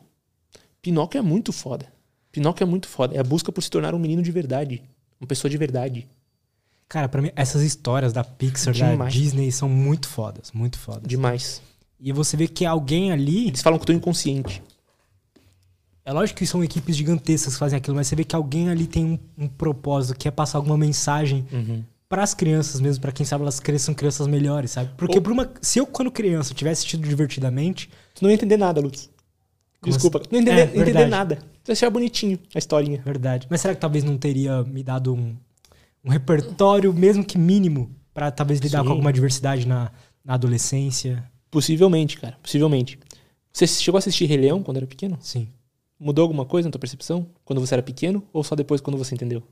Pinóquio 0.80 1.18
é 1.18 1.22
muito 1.22 1.52
foda. 1.52 1.92
Pinóquio 2.30 2.64
é 2.64 2.66
muito 2.66 2.86
foda. 2.88 3.16
É 3.16 3.18
a 3.18 3.24
busca 3.24 3.50
por 3.50 3.62
se 3.62 3.70
tornar 3.70 3.94
um 3.94 3.98
menino 3.98 4.22
de 4.22 4.30
verdade. 4.30 4.82
Uma 5.20 5.26
pessoa 5.26 5.50
de 5.50 5.56
verdade. 5.56 6.06
Cara, 6.88 7.08
pra 7.08 7.20
mim, 7.20 7.30
essas 7.34 7.62
histórias 7.62 8.12
da 8.12 8.22
Pixar, 8.22 8.76
da 8.76 8.90
Demais. 8.90 9.12
Disney 9.12 9.50
são 9.50 9.68
muito 9.68 10.08
fodas, 10.08 10.52
muito 10.52 10.78
fodas. 10.78 11.08
Demais. 11.08 11.60
E 11.98 12.12
você 12.12 12.36
vê 12.36 12.46
que 12.46 12.64
alguém 12.64 13.10
ali. 13.10 13.48
Eles 13.48 13.62
falam 13.62 13.78
que 13.78 13.82
eu 13.82 13.86
tô 13.86 13.92
inconsciente. 13.92 14.62
É 16.06 16.12
lógico 16.12 16.38
que 16.38 16.46
são 16.46 16.62
equipes 16.62 16.96
gigantescas 16.96 17.54
que 17.54 17.58
fazem 17.58 17.76
aquilo, 17.76 17.96
mas 17.96 18.06
você 18.06 18.14
vê 18.14 18.22
que 18.24 18.36
alguém 18.36 18.68
ali 18.70 18.86
tem 18.86 19.04
um, 19.04 19.18
um 19.44 19.48
propósito, 19.48 20.16
que 20.16 20.28
é 20.28 20.30
passar 20.30 20.56
alguma 20.58 20.78
mensagem 20.78 21.44
para 22.08 22.22
as 22.22 22.32
crianças 22.32 22.80
mesmo, 22.80 23.02
pra 23.02 23.10
quem 23.10 23.26
sabe 23.26 23.42
elas 23.42 23.58
cresçam 23.58 23.92
crianças 23.92 24.28
melhores, 24.28 24.70
sabe? 24.70 24.90
Porque 24.96 25.16
Ou- 25.18 25.22
pra 25.22 25.32
uma, 25.32 25.50
se 25.60 25.80
eu, 25.80 25.86
quando 25.86 26.08
criança, 26.12 26.54
tivesse 26.54 26.80
assistido 26.82 27.06
divertidamente, 27.08 27.90
Tu 28.14 28.22
não 28.22 28.30
ia 28.30 28.34
entender 28.34 28.56
nada, 28.56 28.80
Lutz. 28.80 29.10
Como 29.80 29.92
Desculpa. 29.92 30.18
assim? 30.20 30.28
Não 30.30 30.38
ia 30.38 30.42
entender, 30.42 30.60
É, 30.78 30.80
entender 30.82 31.06
nada. 31.06 31.36
Tu 31.64 31.68
ia 31.68 31.72
achar 31.72 31.90
bonitinho 31.90 32.38
a 32.54 32.58
historinha. 32.58 33.02
verdade. 33.04 33.46
Mas 33.50 33.60
será 33.60 33.74
que 33.74 33.80
talvez 33.80 34.04
não 34.04 34.16
teria 34.16 34.62
me 34.62 34.82
dado 34.84 35.12
um, 35.12 35.34
um 36.04 36.10
repertório, 36.10 36.94
mesmo 36.94 37.24
que 37.24 37.36
mínimo, 37.36 37.90
pra 38.14 38.30
talvez 38.30 38.60
lidar 38.60 38.78
Sim. 38.80 38.84
com 38.86 38.92
alguma 38.92 39.12
diversidade 39.12 39.66
na, 39.66 39.90
na 40.24 40.34
adolescência? 40.34 41.22
Possivelmente, 41.50 42.16
cara. 42.18 42.38
Possivelmente. 42.40 42.98
Você 43.52 43.66
chegou 43.66 43.96
a 43.96 44.00
assistir 44.00 44.24
Rei 44.26 44.36
Leão 44.38 44.62
quando 44.62 44.76
era 44.78 44.86
pequeno? 44.86 45.18
Sim. 45.20 45.48
Mudou 45.98 46.22
alguma 46.22 46.44
coisa 46.44 46.68
na 46.68 46.72
tua 46.72 46.78
percepção? 46.78 47.26
Quando 47.44 47.60
você 47.60 47.74
era 47.74 47.82
pequeno? 47.82 48.22
Ou 48.32 48.44
só 48.44 48.54
depois 48.54 48.80
quando 48.80 48.98
você 48.98 49.14
entendeu? 49.14 49.42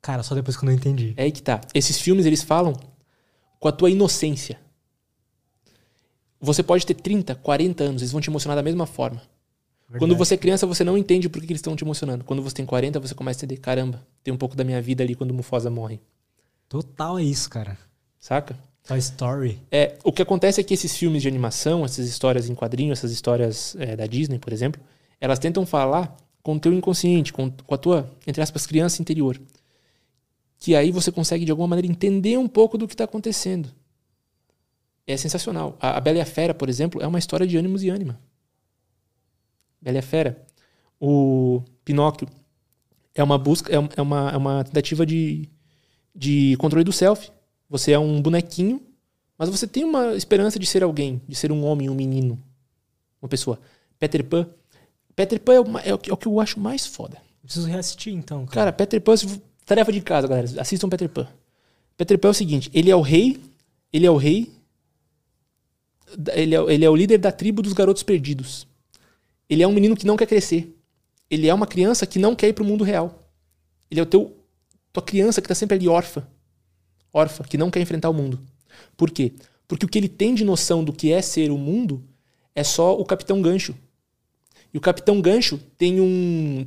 Cara, 0.00 0.22
só 0.22 0.34
depois 0.34 0.56
quando 0.56 0.70
eu 0.70 0.76
entendi. 0.76 1.14
É 1.16 1.24
aí 1.24 1.32
que 1.32 1.42
tá. 1.42 1.60
Esses 1.74 2.00
filmes, 2.00 2.26
eles 2.26 2.42
falam 2.42 2.74
com 3.58 3.68
a 3.68 3.72
tua 3.72 3.90
inocência. 3.90 4.58
Você 6.40 6.62
pode 6.62 6.86
ter 6.86 6.94
30, 6.94 7.34
40 7.34 7.84
anos, 7.84 8.02
eles 8.02 8.12
vão 8.12 8.20
te 8.20 8.30
emocionar 8.30 8.56
da 8.56 8.62
mesma 8.62 8.86
forma. 8.86 9.20
Quando 9.88 10.00
Verdade. 10.00 10.18
você 10.18 10.34
é 10.34 10.36
criança, 10.36 10.66
você 10.66 10.84
não 10.84 10.98
entende 10.98 11.28
por 11.28 11.40
que 11.40 11.46
que 11.46 11.52
eles 11.52 11.60
estão 11.60 11.74
te 11.74 11.82
emocionando. 11.82 12.22
Quando 12.22 12.42
você 12.42 12.54
tem 12.54 12.66
40, 12.66 13.00
você 13.00 13.14
começa 13.14 13.38
a 13.38 13.40
entender, 13.44 13.60
caramba, 13.60 14.06
tem 14.22 14.32
um 14.32 14.36
pouco 14.36 14.54
da 14.54 14.62
minha 14.62 14.80
vida 14.82 15.02
ali 15.02 15.14
quando 15.14 15.30
o 15.30 15.34
Mufasa 15.34 15.70
morre. 15.70 15.98
Total 16.68 17.18
é 17.18 17.22
isso, 17.22 17.48
cara. 17.48 17.78
Saca? 18.20 18.56
Toy 18.86 18.98
Story. 18.98 19.58
É, 19.70 19.96
o 20.04 20.12
que 20.12 20.20
acontece 20.20 20.60
é 20.60 20.64
que 20.64 20.74
esses 20.74 20.94
filmes 20.96 21.22
de 21.22 21.28
animação, 21.28 21.84
essas 21.84 22.06
histórias 22.06 22.48
em 22.50 22.54
quadrinho, 22.54 22.92
essas 22.92 23.10
histórias 23.10 23.74
é, 23.78 23.96
da 23.96 24.06
Disney, 24.06 24.38
por 24.38 24.52
exemplo, 24.52 24.80
elas 25.20 25.38
tentam 25.38 25.66
falar 25.66 26.16
com 26.42 26.56
o 26.56 26.60
teu 26.60 26.72
inconsciente, 26.72 27.32
com, 27.32 27.50
com 27.50 27.74
a 27.74 27.78
tua, 27.78 28.10
entre 28.26 28.42
aspas, 28.42 28.66
criança 28.66 29.02
interior. 29.02 29.40
Que 30.58 30.74
aí 30.74 30.90
você 30.90 31.12
consegue, 31.12 31.44
de 31.44 31.50
alguma 31.50 31.68
maneira, 31.68 31.90
entender 31.90 32.38
um 32.38 32.48
pouco 32.48 32.78
do 32.78 32.86
que 32.86 32.94
está 32.94 33.04
acontecendo. 33.04 33.68
É 35.06 35.16
sensacional. 35.16 35.76
A, 35.80 35.96
a 35.96 36.00
Bela 36.00 36.18
e 36.18 36.20
a 36.20 36.26
Fera, 36.26 36.54
por 36.54 36.68
exemplo, 36.68 37.02
é 37.02 37.06
uma 37.06 37.18
história 37.18 37.46
de 37.46 37.56
ânimos 37.56 37.82
e 37.82 37.88
ânima. 37.88 38.20
Bela 39.80 39.98
e 39.98 40.00
a 40.00 40.02
Fera. 40.02 40.44
O 41.00 41.62
Pinóquio 41.84 42.28
é 43.14 43.22
uma 43.22 43.38
busca, 43.38 43.72
é, 43.72 43.88
é 43.96 44.02
uma, 44.02 44.30
é 44.30 44.36
uma 44.36 44.64
tentativa 44.64 45.04
de, 45.04 45.48
de 46.14 46.56
controle 46.56 46.84
do 46.84 46.92
self. 46.92 47.30
Você 47.68 47.92
é 47.92 47.98
um 47.98 48.20
bonequinho, 48.20 48.82
mas 49.36 49.48
você 49.48 49.66
tem 49.66 49.84
uma 49.84 50.14
esperança 50.14 50.58
de 50.58 50.66
ser 50.66 50.82
alguém, 50.82 51.20
de 51.28 51.36
ser 51.36 51.52
um 51.52 51.64
homem, 51.64 51.88
um 51.88 51.94
menino, 51.94 52.38
uma 53.20 53.28
pessoa. 53.28 53.60
Peter 53.98 54.24
Pan. 54.24 54.48
Peter 55.18 55.40
Pan 55.40 55.54
é, 55.54 55.60
o 55.60 55.78
é 55.78 55.94
o 55.94 55.98
que 55.98 56.10
é 56.10 56.14
o 56.14 56.16
que 56.16 56.28
eu 56.28 56.38
acho 56.38 56.60
mais 56.60 56.86
foda. 56.86 57.18
Preciso 57.42 57.66
reassistir, 57.66 58.14
então, 58.14 58.46
cara. 58.46 58.70
Cara, 58.70 58.72
Peter 58.72 59.00
Pan, 59.00 59.14
tarefa 59.66 59.92
de 59.92 60.00
casa, 60.00 60.28
galera. 60.28 60.60
Assistam 60.60 60.88
Peter 60.88 61.08
Pan. 61.08 61.26
Peter 61.96 62.16
Pan 62.16 62.28
é 62.28 62.30
o 62.30 62.34
seguinte: 62.34 62.70
ele 62.72 62.88
é 62.88 62.94
o 62.94 63.00
rei, 63.00 63.40
ele 63.92 64.06
é 64.06 64.10
o 64.12 64.16
rei, 64.16 64.48
ele 66.32 66.54
é, 66.54 66.58
ele 66.72 66.84
é 66.84 66.88
o 66.88 66.94
líder 66.94 67.18
da 67.18 67.32
tribo 67.32 67.62
dos 67.62 67.72
garotos 67.72 68.04
perdidos. 68.04 68.64
Ele 69.50 69.60
é 69.60 69.66
um 69.66 69.72
menino 69.72 69.96
que 69.96 70.06
não 70.06 70.16
quer 70.16 70.26
crescer. 70.26 70.72
Ele 71.28 71.48
é 71.48 71.52
uma 71.52 71.66
criança 71.66 72.06
que 72.06 72.20
não 72.20 72.36
quer 72.36 72.50
ir 72.50 72.52
pro 72.52 72.64
mundo 72.64 72.84
real. 72.84 73.28
Ele 73.90 73.98
é 73.98 74.02
o 74.04 74.06
teu 74.06 74.36
tua 74.92 75.02
criança 75.02 75.42
que 75.42 75.48
tá 75.48 75.54
sempre 75.54 75.78
ali 75.78 75.88
órfã. 75.88 76.24
Órfã, 77.12 77.42
que 77.42 77.58
não 77.58 77.72
quer 77.72 77.80
enfrentar 77.80 78.08
o 78.08 78.14
mundo. 78.14 78.38
Por 78.96 79.10
quê? 79.10 79.32
Porque 79.66 79.84
o 79.84 79.88
que 79.88 79.98
ele 79.98 80.08
tem 80.08 80.32
de 80.32 80.44
noção 80.44 80.84
do 80.84 80.92
que 80.92 81.10
é 81.10 81.20
ser 81.20 81.50
o 81.50 81.58
mundo 81.58 82.04
é 82.54 82.62
só 82.62 82.96
o 82.96 83.04
Capitão 83.04 83.42
Gancho. 83.42 83.74
E 84.72 84.78
o 84.78 84.80
Capitão 84.80 85.20
Gancho 85.20 85.58
tem 85.76 86.00
um 86.00 86.66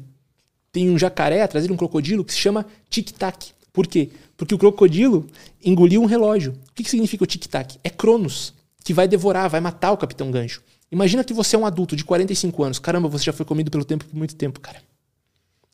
tem 0.72 0.90
um 0.90 0.98
jacaré 0.98 1.42
atrás 1.42 1.64
dele, 1.64 1.74
um 1.74 1.78
crocodilo, 1.78 2.24
que 2.24 2.34
se 2.34 2.40
chama 2.40 2.66
tic-tac. 2.90 3.52
Por 3.74 3.88
quê? 3.88 4.10
Porque 4.38 4.56
o 4.56 4.58
crocodilo 4.58 5.28
engoliu 5.64 6.02
um 6.02 6.06
relógio. 6.06 6.54
O 6.70 6.74
que, 6.74 6.84
que 6.84 6.90
significa 6.90 7.24
o 7.24 7.28
tic-tac? 7.28 7.78
É 7.84 7.90
Cronos, 7.90 8.54
que 8.84 8.94
vai 8.94 9.08
devorar, 9.08 9.50
vai 9.50 9.60
matar 9.60 9.92
o 9.92 9.98
Capitão 9.98 10.32
Gancho. 10.32 10.64
Imagina 10.92 11.24
que 11.24 11.34
você 11.34 11.56
é 11.56 11.60
um 11.60 11.66
adulto 11.66 11.96
de 11.96 12.04
45 12.04 12.64
anos. 12.64 12.80
Caramba, 12.80 13.08
você 13.08 13.26
já 13.26 13.34
foi 13.34 13.46
comido 13.46 13.70
pelo 13.70 13.86
tempo 13.86 14.06
por 14.06 14.16
muito 14.16 14.36
tempo, 14.36 14.60
cara. 14.60 14.82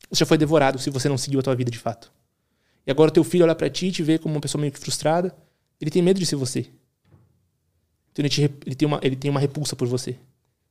Você 0.09 0.19
já 0.19 0.25
foi 0.25 0.37
devorado 0.37 0.79
se 0.79 0.89
você 0.89 1.09
não 1.09 1.17
seguiu 1.17 1.39
a 1.39 1.43
tua 1.43 1.55
vida 1.55 1.71
de 1.71 1.79
fato. 1.79 2.11
E 2.85 2.91
agora 2.91 3.11
teu 3.11 3.23
filho 3.23 3.43
olha 3.43 3.55
pra 3.55 3.69
ti 3.69 3.87
e 3.87 3.91
te 3.91 4.03
vê 4.03 4.17
como 4.17 4.35
uma 4.35 4.41
pessoa 4.41 4.59
meio 4.59 4.71
que 4.71 4.79
frustrada. 4.79 5.35
Ele 5.81 5.91
tem 5.91 6.01
medo 6.01 6.19
de 6.19 6.25
ser 6.25 6.35
você. 6.35 6.67
Então 8.11 8.23
ele, 8.23 8.29
te 8.29 8.41
ele 8.65 8.75
tem 8.75 8.87
uma, 8.87 8.99
ele 9.03 9.15
tem 9.15 9.29
uma 9.29 9.39
repulsa 9.39 9.75
por 9.75 9.87
você. 9.87 10.17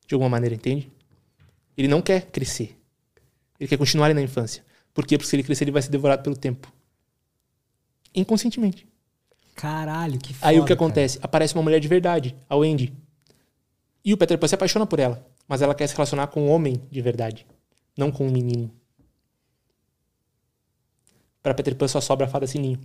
De 0.06 0.14
alguma 0.14 0.30
maneira, 0.30 0.54
entende? 0.54 0.90
Ele 1.76 1.88
não 1.88 2.00
quer 2.00 2.26
crescer. 2.30 2.78
Ele 3.58 3.68
quer 3.68 3.76
continuar 3.76 4.06
ali 4.06 4.14
na 4.14 4.22
infância. 4.22 4.64
Por 4.94 5.06
quê? 5.06 5.16
Porque 5.18 5.28
se 5.28 5.36
ele 5.36 5.42
crescer, 5.42 5.64
ele 5.64 5.72
vai 5.72 5.82
ser 5.82 5.90
devorado 5.90 6.22
pelo 6.22 6.36
tempo. 6.36 6.72
Inconscientemente. 8.14 8.86
Caralho, 9.54 10.18
que 10.18 10.34
foda, 10.34 10.50
Aí 10.50 10.58
o 10.58 10.62
que 10.62 10.68
cara. 10.68 10.74
acontece? 10.74 11.18
Aparece 11.22 11.54
uma 11.54 11.62
mulher 11.62 11.80
de 11.80 11.88
verdade, 11.88 12.36
a 12.48 12.56
Wendy. 12.56 12.92
E 14.04 14.12
o 14.12 14.16
Peter 14.16 14.38
Pan 14.38 14.48
se 14.48 14.54
apaixona 14.54 14.86
por 14.86 14.98
ela. 14.98 15.26
Mas 15.48 15.62
ela 15.62 15.74
quer 15.74 15.86
se 15.86 15.94
relacionar 15.94 16.26
com 16.28 16.46
um 16.46 16.50
homem 16.50 16.80
de 16.90 17.00
verdade. 17.00 17.46
Não 17.96 18.10
com 18.10 18.26
um 18.26 18.30
menino. 18.30 18.70
Para 21.42 21.54
Peter 21.54 21.74
Pan 21.74 21.88
só 21.88 22.00
sobra 22.00 22.26
a 22.26 22.28
fada 22.28 22.46
Sininho. 22.46 22.80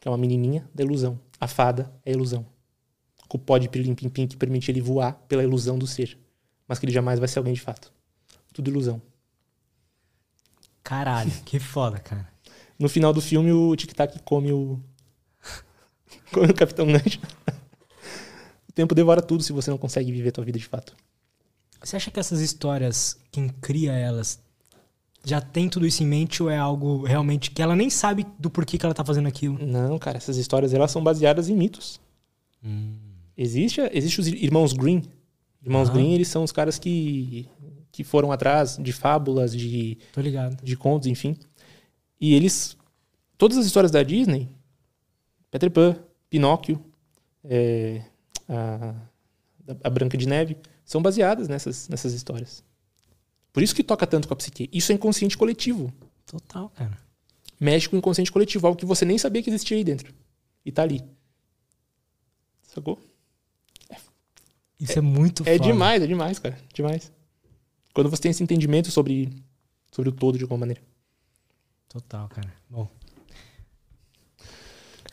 Que 0.00 0.08
é 0.08 0.10
uma 0.10 0.18
menininha 0.18 0.68
da 0.74 0.82
ilusão. 0.82 1.18
A 1.40 1.46
fada 1.46 1.92
é 2.04 2.10
a 2.10 2.14
ilusão. 2.14 2.44
Com 3.28 3.38
o 3.38 3.40
pó 3.40 3.56
de 3.56 3.68
pirlim-pim-pim 3.68 4.26
que 4.26 4.36
permite 4.36 4.70
ele 4.70 4.80
voar 4.80 5.14
pela 5.28 5.42
ilusão 5.42 5.78
do 5.78 5.86
ser. 5.86 6.18
Mas 6.66 6.78
que 6.78 6.84
ele 6.86 6.92
jamais 6.92 7.18
vai 7.18 7.28
ser 7.28 7.38
alguém 7.38 7.54
de 7.54 7.60
fato. 7.60 7.92
Tudo 8.52 8.70
ilusão. 8.70 9.00
Caralho, 10.82 11.30
que 11.44 11.58
foda, 11.58 11.98
cara. 11.98 12.28
No 12.78 12.88
final 12.88 13.12
do 13.12 13.20
filme, 13.20 13.52
o 13.52 13.74
Tic 13.76 13.92
Tac 13.92 14.18
come 14.24 14.52
o. 14.52 14.80
come 16.32 16.48
o 16.48 16.54
Capitão 16.54 16.86
Gancho. 16.86 17.20
o 18.68 18.72
tempo 18.72 18.94
devora 18.94 19.22
tudo 19.22 19.42
se 19.42 19.52
você 19.52 19.70
não 19.70 19.78
consegue 19.78 20.10
viver 20.10 20.30
a 20.30 20.32
tua 20.32 20.44
vida 20.44 20.58
de 20.58 20.66
fato. 20.66 20.94
Você 21.82 21.96
acha 21.96 22.10
que 22.10 22.20
essas 22.20 22.40
histórias, 22.40 23.18
quem 23.30 23.48
cria 23.48 23.92
elas, 23.92 24.40
já 25.24 25.40
tem 25.40 25.68
tudo 25.68 25.86
isso 25.86 26.02
em 26.02 26.06
mente 26.06 26.42
ou 26.42 26.50
é 26.50 26.56
algo 26.58 27.04
realmente 27.04 27.50
que 27.50 27.62
ela 27.62 27.74
nem 27.76 27.90
sabe 27.90 28.26
do 28.38 28.50
porquê 28.50 28.76
que 28.78 28.84
ela 28.84 28.94
tá 28.94 29.04
fazendo 29.04 29.28
aquilo? 29.28 29.58
Não, 29.64 29.98
cara, 29.98 30.16
essas 30.18 30.36
histórias 30.36 30.74
elas 30.74 30.90
são 30.90 31.02
baseadas 31.02 31.48
em 31.48 31.56
mitos. 31.56 32.00
Existe, 33.36 33.80
existe 33.92 34.20
os 34.20 34.26
irmãos 34.26 34.72
Green. 34.72 35.02
Irmãos 35.64 35.88
Ah. 35.88 35.92
Green, 35.92 36.12
eles 36.12 36.28
são 36.28 36.42
os 36.44 36.52
caras 36.52 36.78
que, 36.78 37.48
que 37.92 38.02
foram 38.02 38.32
atrás 38.32 38.76
de 38.78 38.92
fábulas, 38.92 39.54
de, 39.54 39.98
de 40.62 40.76
contos, 40.76 41.06
enfim. 41.06 41.36
E 42.18 42.34
eles. 42.34 42.76
Todas 43.36 43.58
as 43.58 43.66
histórias 43.66 43.90
da 43.90 44.02
Disney, 44.02 44.48
Peter 45.50 45.70
Pan, 45.70 45.96
Pinóquio, 46.30 46.82
é, 47.44 48.02
a, 48.48 48.94
a 49.84 49.90
Branca 49.90 50.16
de 50.16 50.26
Neve, 50.26 50.56
são 50.84 51.02
baseadas 51.02 51.48
nessas, 51.48 51.88
nessas 51.88 52.12
histórias. 52.14 52.64
Por 53.52 53.62
isso 53.62 53.74
que 53.74 53.84
toca 53.84 54.06
tanto 54.06 54.26
com 54.26 54.34
a 54.34 54.36
psique. 54.36 54.70
Isso 54.72 54.92
é 54.92 54.94
inconsciente 54.94 55.36
coletivo. 55.36 55.92
Total, 56.24 56.70
cara. 56.70 56.96
Mexe 57.60 57.88
com 57.88 57.96
o 57.96 57.98
inconsciente 57.98 58.32
coletivo, 58.32 58.66
algo 58.66 58.78
que 58.78 58.86
você 58.86 59.04
nem 59.04 59.18
sabia 59.18 59.42
que 59.42 59.50
existia 59.50 59.76
aí 59.76 59.84
dentro. 59.84 60.14
E 60.64 60.72
tá 60.72 60.82
ali. 60.82 61.04
Sacou? 62.62 62.98
Isso 64.80 64.98
é, 64.98 65.02
muito 65.02 65.42
É 65.46 65.56
foda. 65.58 65.68
demais, 65.70 66.02
é 66.02 66.06
demais, 66.06 66.38
cara. 66.38 66.58
Demais. 66.74 67.12
Quando 67.92 68.10
você 68.10 68.22
tem 68.22 68.30
esse 68.30 68.42
entendimento 68.42 68.90
sobre, 68.90 69.30
sobre 69.90 70.08
o 70.08 70.12
todo 70.12 70.38
de 70.38 70.44
alguma 70.44 70.60
maneira. 70.60 70.80
Total, 71.88 72.28
cara. 72.28 72.52
Bom. 72.68 72.88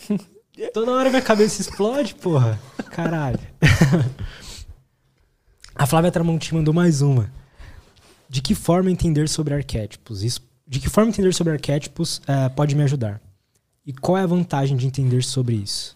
Toda 0.73 0.91
hora 0.91 1.09
minha 1.09 1.21
cabeça 1.21 1.61
explode, 1.61 2.15
porra. 2.15 2.59
Caralho. 2.91 3.39
A 5.75 5.85
Flávia 5.85 6.11
Tramonti 6.11 6.53
mandou 6.53 6.73
mais 6.73 7.01
uma. 7.01 7.31
De 8.27 8.41
que 8.41 8.53
forma 8.53 8.91
entender 8.91 9.29
sobre 9.29 9.53
arquétipos? 9.53 10.23
Isso, 10.23 10.41
de 10.67 10.79
que 10.79 10.89
forma 10.89 11.09
entender 11.09 11.33
sobre 11.33 11.53
arquétipos 11.53 12.21
eh, 12.27 12.49
pode 12.49 12.75
me 12.75 12.83
ajudar? 12.83 13.21
E 13.85 13.93
qual 13.93 14.17
é 14.17 14.21
a 14.21 14.27
vantagem 14.27 14.75
de 14.75 14.85
entender 14.85 15.23
sobre 15.23 15.55
isso? 15.55 15.95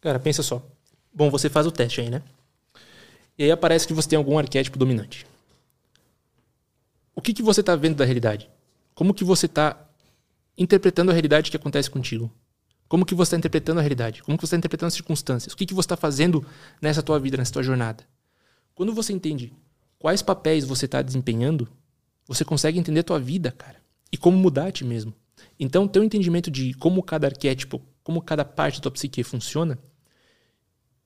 Cara, 0.00 0.18
pensa 0.18 0.42
só. 0.42 0.62
Bom, 1.14 1.30
você 1.30 1.48
faz 1.48 1.66
o 1.66 1.70
teste 1.70 2.00
aí, 2.00 2.08
né? 2.08 2.22
E 3.36 3.44
aí 3.44 3.50
aparece 3.50 3.86
que 3.86 3.92
você 3.92 4.08
tem 4.08 4.16
algum 4.16 4.38
arquétipo 4.38 4.78
dominante. 4.78 5.26
O 7.14 7.20
que, 7.20 7.32
que 7.32 7.42
você 7.42 7.62
tá 7.62 7.74
vendo 7.76 7.96
da 7.96 8.04
realidade? 8.04 8.50
Como 8.94 9.14
que 9.14 9.24
você 9.24 9.46
está 9.46 9.88
interpretando 10.56 11.10
a 11.10 11.12
realidade 11.12 11.50
que 11.50 11.56
acontece 11.56 11.90
contigo? 11.90 12.30
Como 12.88 13.06
que 13.06 13.14
você 13.14 13.28
está 13.28 13.36
interpretando 13.36 13.78
a 13.78 13.82
realidade? 13.82 14.22
Como 14.22 14.36
que 14.36 14.42
você 14.42 14.48
está 14.48 14.56
interpretando 14.56 14.88
as 14.88 14.94
circunstâncias? 14.94 15.52
O 15.52 15.56
que, 15.56 15.66
que 15.66 15.74
você 15.74 15.86
está 15.86 15.96
fazendo 15.96 16.44
nessa 16.82 17.02
tua 17.02 17.18
vida, 17.18 17.36
nessa 17.36 17.52
tua 17.52 17.62
jornada? 17.62 18.04
Quando 18.74 18.92
você 18.92 19.12
entende 19.12 19.52
quais 19.98 20.22
papéis 20.22 20.64
você 20.64 20.86
está 20.86 21.00
desempenhando, 21.02 21.68
você 22.26 22.44
consegue 22.44 22.78
entender 22.78 23.00
a 23.00 23.04
tua 23.04 23.20
vida, 23.20 23.52
cara. 23.52 23.76
E 24.10 24.16
como 24.16 24.36
mudar 24.36 24.66
a 24.66 24.72
ti 24.72 24.84
mesmo. 24.84 25.14
Então, 25.58 25.86
ter 25.86 26.00
um 26.00 26.04
entendimento 26.04 26.50
de 26.50 26.74
como 26.74 27.02
cada 27.02 27.26
arquétipo, 27.26 27.80
como 28.02 28.20
cada 28.20 28.44
parte 28.44 28.78
da 28.78 28.82
tua 28.82 28.92
psique 28.92 29.22
funciona, 29.22 29.78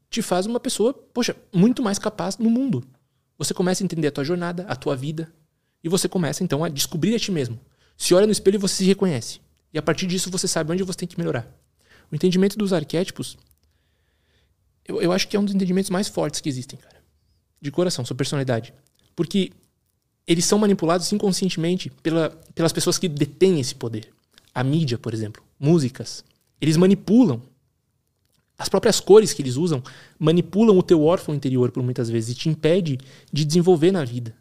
te 0.09 0.23
faz 0.23 0.47
uma 0.47 0.61
pessoa, 0.61 0.95
poxa, 0.95 1.37
muito 1.53 1.83
mais 1.83 1.99
capaz 1.99 2.39
no 2.39 2.49
mundo. 2.49 2.85
Você 3.37 3.53
começa 3.53 3.83
a 3.83 3.85
entender 3.85 4.09
a 4.09 4.13
tua 4.13 4.25
jornada, 4.25 4.65
a 4.69 4.77
tua 4.77 4.95
vida, 4.95 5.33
e 5.85 5.89
você 5.89 6.09
começa 6.09 6.43
então 6.43 6.65
a 6.65 6.69
descobrir 6.71 7.15
a 7.15 7.19
ti 7.19 7.31
mesmo. 7.31 7.61
Se 7.95 8.15
olha 8.15 8.27
no 8.27 8.33
espelho 8.33 8.57
e 8.57 8.59
você 8.59 8.77
se 8.77 8.85
reconhece. 8.85 9.39
E 9.71 9.79
a 9.79 9.83
partir 9.83 10.07
disso 10.07 10.31
você 10.31 10.49
sabe 10.49 10.73
onde 10.73 10.83
você 10.83 11.01
tem 11.01 11.09
que 11.09 11.19
melhorar. 11.19 11.47
O 12.11 12.15
entendimento 12.15 12.57
dos 12.57 12.73
arquétipos, 12.73 13.37
eu, 14.87 15.03
eu 15.03 15.13
acho 15.13 15.29
que 15.29 15.37
é 15.37 15.41
um 15.41 15.45
dos 15.45 15.55
entendimentos 15.55 15.91
mais 15.91 16.09
fortes 16.09 16.41
que 16.41 16.49
existem, 16.49 16.79
cara. 16.79 16.97
De 17.61 17.71
coração, 17.71 18.03
sua 18.03 18.17
personalidade. 18.17 18.73
Porque 19.15 19.53
eles 20.27 20.47
são 20.47 20.59
manipulados 20.59 21.13
inconscientemente 21.13 21.91
pela, 22.03 22.31
pelas 22.55 22.73
pessoas 22.73 22.97
que 22.97 23.07
detêm 23.07 23.61
esse 23.61 23.75
poder. 23.75 24.09
A 24.55 24.65
mídia, 24.65 24.97
por 24.97 25.13
exemplo, 25.13 25.43
músicas. 25.61 26.25
Eles 26.61 26.79
manipulam. 26.79 27.43
As 28.57 28.71
próprias 28.71 29.01
cores 29.01 29.35
que 29.35 29.43
eles 29.43 29.57
usam 29.57 29.83
manipulam 30.19 30.79
o 30.79 30.83
teu 30.83 31.03
órfão 31.03 31.35
interior 31.35 31.71
por 31.71 31.83
muitas 31.83 32.09
vezes 32.09 32.31
e 32.31 32.39
te 32.39 32.49
impede 32.49 32.99
de 33.31 33.45
desenvolver 33.45 33.93
na 33.93 34.05
vida. 34.05 34.35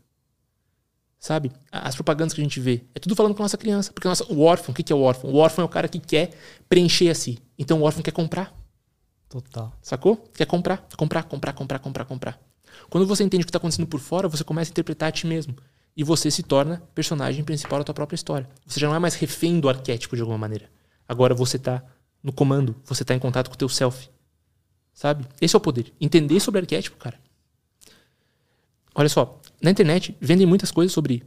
Sabe? 1.23 1.53
As 1.71 1.95
propagandas 1.95 2.33
que 2.33 2.41
a 2.41 2.43
gente 2.43 2.59
vê. 2.59 2.83
É 2.93 2.99
tudo 2.99 3.15
falando 3.15 3.33
com 3.33 3.41
a 3.41 3.45
nossa 3.45 3.57
criança. 3.57 3.93
Porque 3.93 4.05
nossa, 4.09 4.25
o 4.25 4.41
órfão, 4.41 4.73
o 4.73 4.75
que 4.75 4.91
é 4.91 4.95
o 4.95 4.99
órfão? 4.99 5.29
O 5.29 5.37
órfão 5.37 5.63
é 5.63 5.65
o 5.65 5.69
cara 5.69 5.87
que 5.87 5.97
quer 5.97 6.31
preencher 6.67 7.09
a 7.09 7.15
si. 7.15 7.39
Então 7.57 7.79
o 7.79 7.83
órfão 7.83 8.03
quer 8.03 8.11
comprar. 8.11 8.53
Total. 9.29 9.71
Sacou? 9.81 10.17
Quer 10.35 10.45
comprar, 10.45 10.85
comprar, 10.97 11.23
comprar, 11.23 11.53
comprar, 11.53 11.79
comprar, 11.79 12.03
comprar. 12.03 12.39
Quando 12.89 13.07
você 13.07 13.23
entende 13.23 13.43
o 13.43 13.45
que 13.45 13.51
está 13.51 13.57
acontecendo 13.57 13.87
por 13.87 14.01
fora, 14.01 14.27
você 14.27 14.43
começa 14.43 14.69
a 14.69 14.73
interpretar 14.73 15.07
a 15.07 15.11
ti 15.13 15.25
mesmo. 15.25 15.55
E 15.95 16.03
você 16.03 16.29
se 16.29 16.43
torna 16.43 16.83
personagem 16.93 17.41
principal 17.41 17.79
da 17.79 17.85
tua 17.85 17.95
própria 17.95 18.15
história. 18.15 18.49
Você 18.65 18.77
já 18.77 18.89
não 18.89 18.95
é 18.95 18.99
mais 18.99 19.15
refém 19.15 19.61
do 19.61 19.69
arquétipo 19.69 20.17
de 20.17 20.21
alguma 20.21 20.37
maneira. 20.37 20.69
Agora 21.07 21.33
você 21.33 21.55
está 21.55 21.81
no 22.21 22.33
comando, 22.33 22.75
você 22.83 23.03
está 23.03 23.15
em 23.15 23.19
contato 23.19 23.47
com 23.47 23.55
o 23.55 23.57
teu 23.57 23.69
self. 23.69 24.09
Sabe? 24.93 25.25
Esse 25.39 25.55
é 25.55 25.57
o 25.57 25.61
poder. 25.61 25.93
Entender 26.01 26.41
sobre 26.41 26.59
arquétipo, 26.59 26.97
cara. 26.97 27.17
Olha 28.93 29.07
só, 29.09 29.39
na 29.63 29.71
internet 29.71 30.15
vendem 30.19 30.45
muitas 30.45 30.71
coisas 30.71 30.91
sobre 30.91 31.23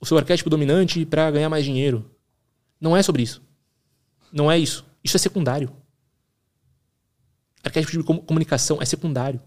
o 0.00 0.06
seu 0.06 0.16
arquétipo 0.16 0.48
dominante 0.48 1.04
para 1.04 1.30
ganhar 1.30 1.48
mais 1.48 1.64
dinheiro. 1.64 2.08
Não 2.80 2.96
é 2.96 3.02
sobre 3.02 3.22
isso. 3.22 3.42
Não 4.32 4.50
é 4.50 4.56
isso. 4.56 4.86
Isso 5.02 5.16
é 5.16 5.18
secundário. 5.18 5.74
Arquétipo 7.64 7.92
de 7.92 8.04
comunicação 8.22 8.80
é 8.80 8.84
secundário. 8.84 9.40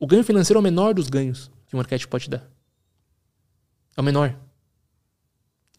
O 0.00 0.06
ganho 0.06 0.24
financeiro 0.24 0.58
é 0.58 0.60
o 0.60 0.62
menor 0.62 0.92
dos 0.92 1.08
ganhos 1.08 1.50
que 1.66 1.76
um 1.76 1.80
arquétipo 1.80 2.10
pode 2.10 2.28
dar. 2.28 2.50
É 3.96 4.00
o 4.00 4.04
menor. 4.04 4.36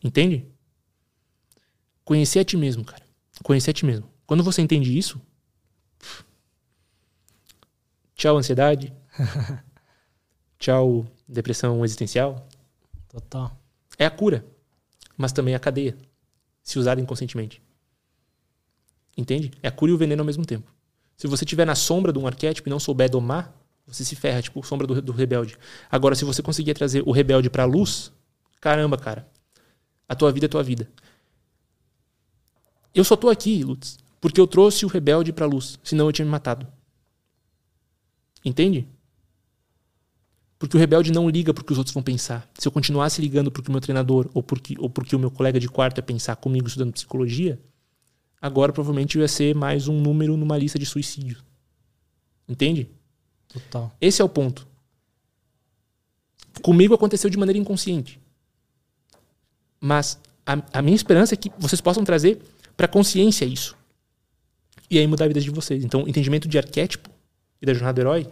Entende? 0.03 0.47
Conhecer 2.05 2.39
a 2.39 2.45
ti 2.45 2.55
mesmo, 2.55 2.85
cara. 2.85 3.03
Conhecer 3.43 3.71
a 3.71 3.73
ti 3.73 3.85
mesmo. 3.85 4.09
Quando 4.25 4.43
você 4.43 4.61
entende 4.61 4.97
isso, 4.97 5.19
tchau 8.15 8.37
ansiedade. 8.37 8.93
tchau 10.59 11.07
depressão 11.27 11.83
existencial. 11.83 12.47
Total. 13.07 13.57
É 13.97 14.05
a 14.05 14.11
cura, 14.11 14.45
mas 15.17 15.31
também 15.31 15.53
é 15.53 15.57
a 15.57 15.59
cadeia, 15.59 15.97
se 16.61 16.77
usada 16.77 17.01
inconscientemente. 17.01 17.61
Entende? 19.17 19.51
É 19.63 19.67
a 19.67 19.71
cura 19.71 19.91
e 19.91 19.93
o 19.95 19.97
veneno 19.97 20.21
ao 20.21 20.25
mesmo 20.25 20.45
tempo. 20.45 20.71
Se 21.17 21.27
você 21.27 21.43
estiver 21.43 21.65
na 21.65 21.75
sombra 21.75 22.13
de 22.13 22.19
um 22.19 22.27
arquétipo 22.27 22.69
e 22.69 22.71
não 22.71 22.79
souber 22.79 23.09
domar, 23.09 23.53
você 23.85 24.05
se 24.05 24.15
ferra, 24.15 24.41
tipo, 24.41 24.63
sombra 24.63 24.85
do, 24.85 25.01
do 25.01 25.11
rebelde. 25.11 25.57
Agora, 25.89 26.15
se 26.15 26.23
você 26.23 26.41
conseguir 26.41 26.73
trazer 26.75 27.03
o 27.05 27.11
rebelde 27.11 27.49
pra 27.49 27.65
luz, 27.65 28.11
caramba, 28.61 28.97
cara. 28.97 29.27
A 30.07 30.15
tua 30.15 30.31
vida 30.31 30.45
é 30.45 30.49
tua 30.49 30.63
vida. 30.63 30.89
Eu 32.93 33.03
só 33.03 33.15
tô 33.15 33.29
aqui, 33.29 33.63
Lutz, 33.63 33.97
porque 34.21 34.39
eu 34.39 34.47
trouxe 34.47 34.85
o 34.85 34.87
rebelde 34.87 35.33
pra 35.33 35.45
luz. 35.45 35.79
Senão 35.83 36.05
eu 36.05 36.11
tinha 36.13 36.25
me 36.25 36.31
matado. 36.31 36.67
Entende? 38.45 38.87
Porque 40.59 40.75
o 40.75 40.79
rebelde 40.79 41.09
não 41.09 41.29
liga 41.29 41.53
porque 41.53 41.71
os 41.71 41.77
outros 41.77 41.93
vão 41.93 42.03
pensar. 42.03 42.47
Se 42.59 42.67
eu 42.67 42.71
continuasse 42.71 43.21
ligando 43.21 43.49
porque 43.49 43.69
o 43.69 43.71
meu 43.71 43.79
treinador 43.79 44.29
ou 44.33 44.43
porque, 44.43 44.75
ou 44.77 44.89
porque 44.89 45.15
o 45.15 45.19
meu 45.19 45.31
colega 45.31 45.57
de 45.57 45.69
quarto 45.69 45.99
ia 45.99 46.03
pensar 46.03 46.35
comigo 46.35 46.67
estudando 46.67 46.91
psicologia, 46.91 47.57
agora 48.41 48.73
provavelmente 48.73 49.15
eu 49.15 49.21
ia 49.21 49.27
ser 49.29 49.55
mais 49.55 49.87
um 49.87 49.97
número 50.01 50.35
numa 50.35 50.57
lista 50.57 50.77
de 50.77 50.85
suicídios. 50.85 51.41
Entende? 52.47 52.89
Total. 53.47 53.89
Esse 54.01 54.21
é 54.21 54.25
o 54.25 54.27
ponto. 54.27 54.67
Comigo 56.61 56.93
aconteceu 56.93 57.29
de 57.29 57.37
maneira 57.37 57.57
inconsciente. 57.57 58.19
Mas 59.79 60.19
a, 60.45 60.61
a 60.73 60.81
minha 60.81 60.95
esperança 60.95 61.35
é 61.35 61.37
que 61.37 61.49
vocês 61.57 61.79
possam 61.79 62.03
trazer 62.03 62.41
para 62.75 62.85
consciência 62.85 63.45
isso. 63.45 63.77
E 64.89 64.99
aí 64.99 65.07
mudar 65.07 65.23
a 65.23 65.27
vida 65.29 65.39
de 65.39 65.51
vocês. 65.51 65.85
Então, 65.85 66.05
entendimento 66.05 66.49
de 66.49 66.57
arquétipo 66.57 67.09
e 67.61 67.65
da 67.65 67.73
jornada 67.73 67.93
do 67.93 68.01
herói. 68.01 68.27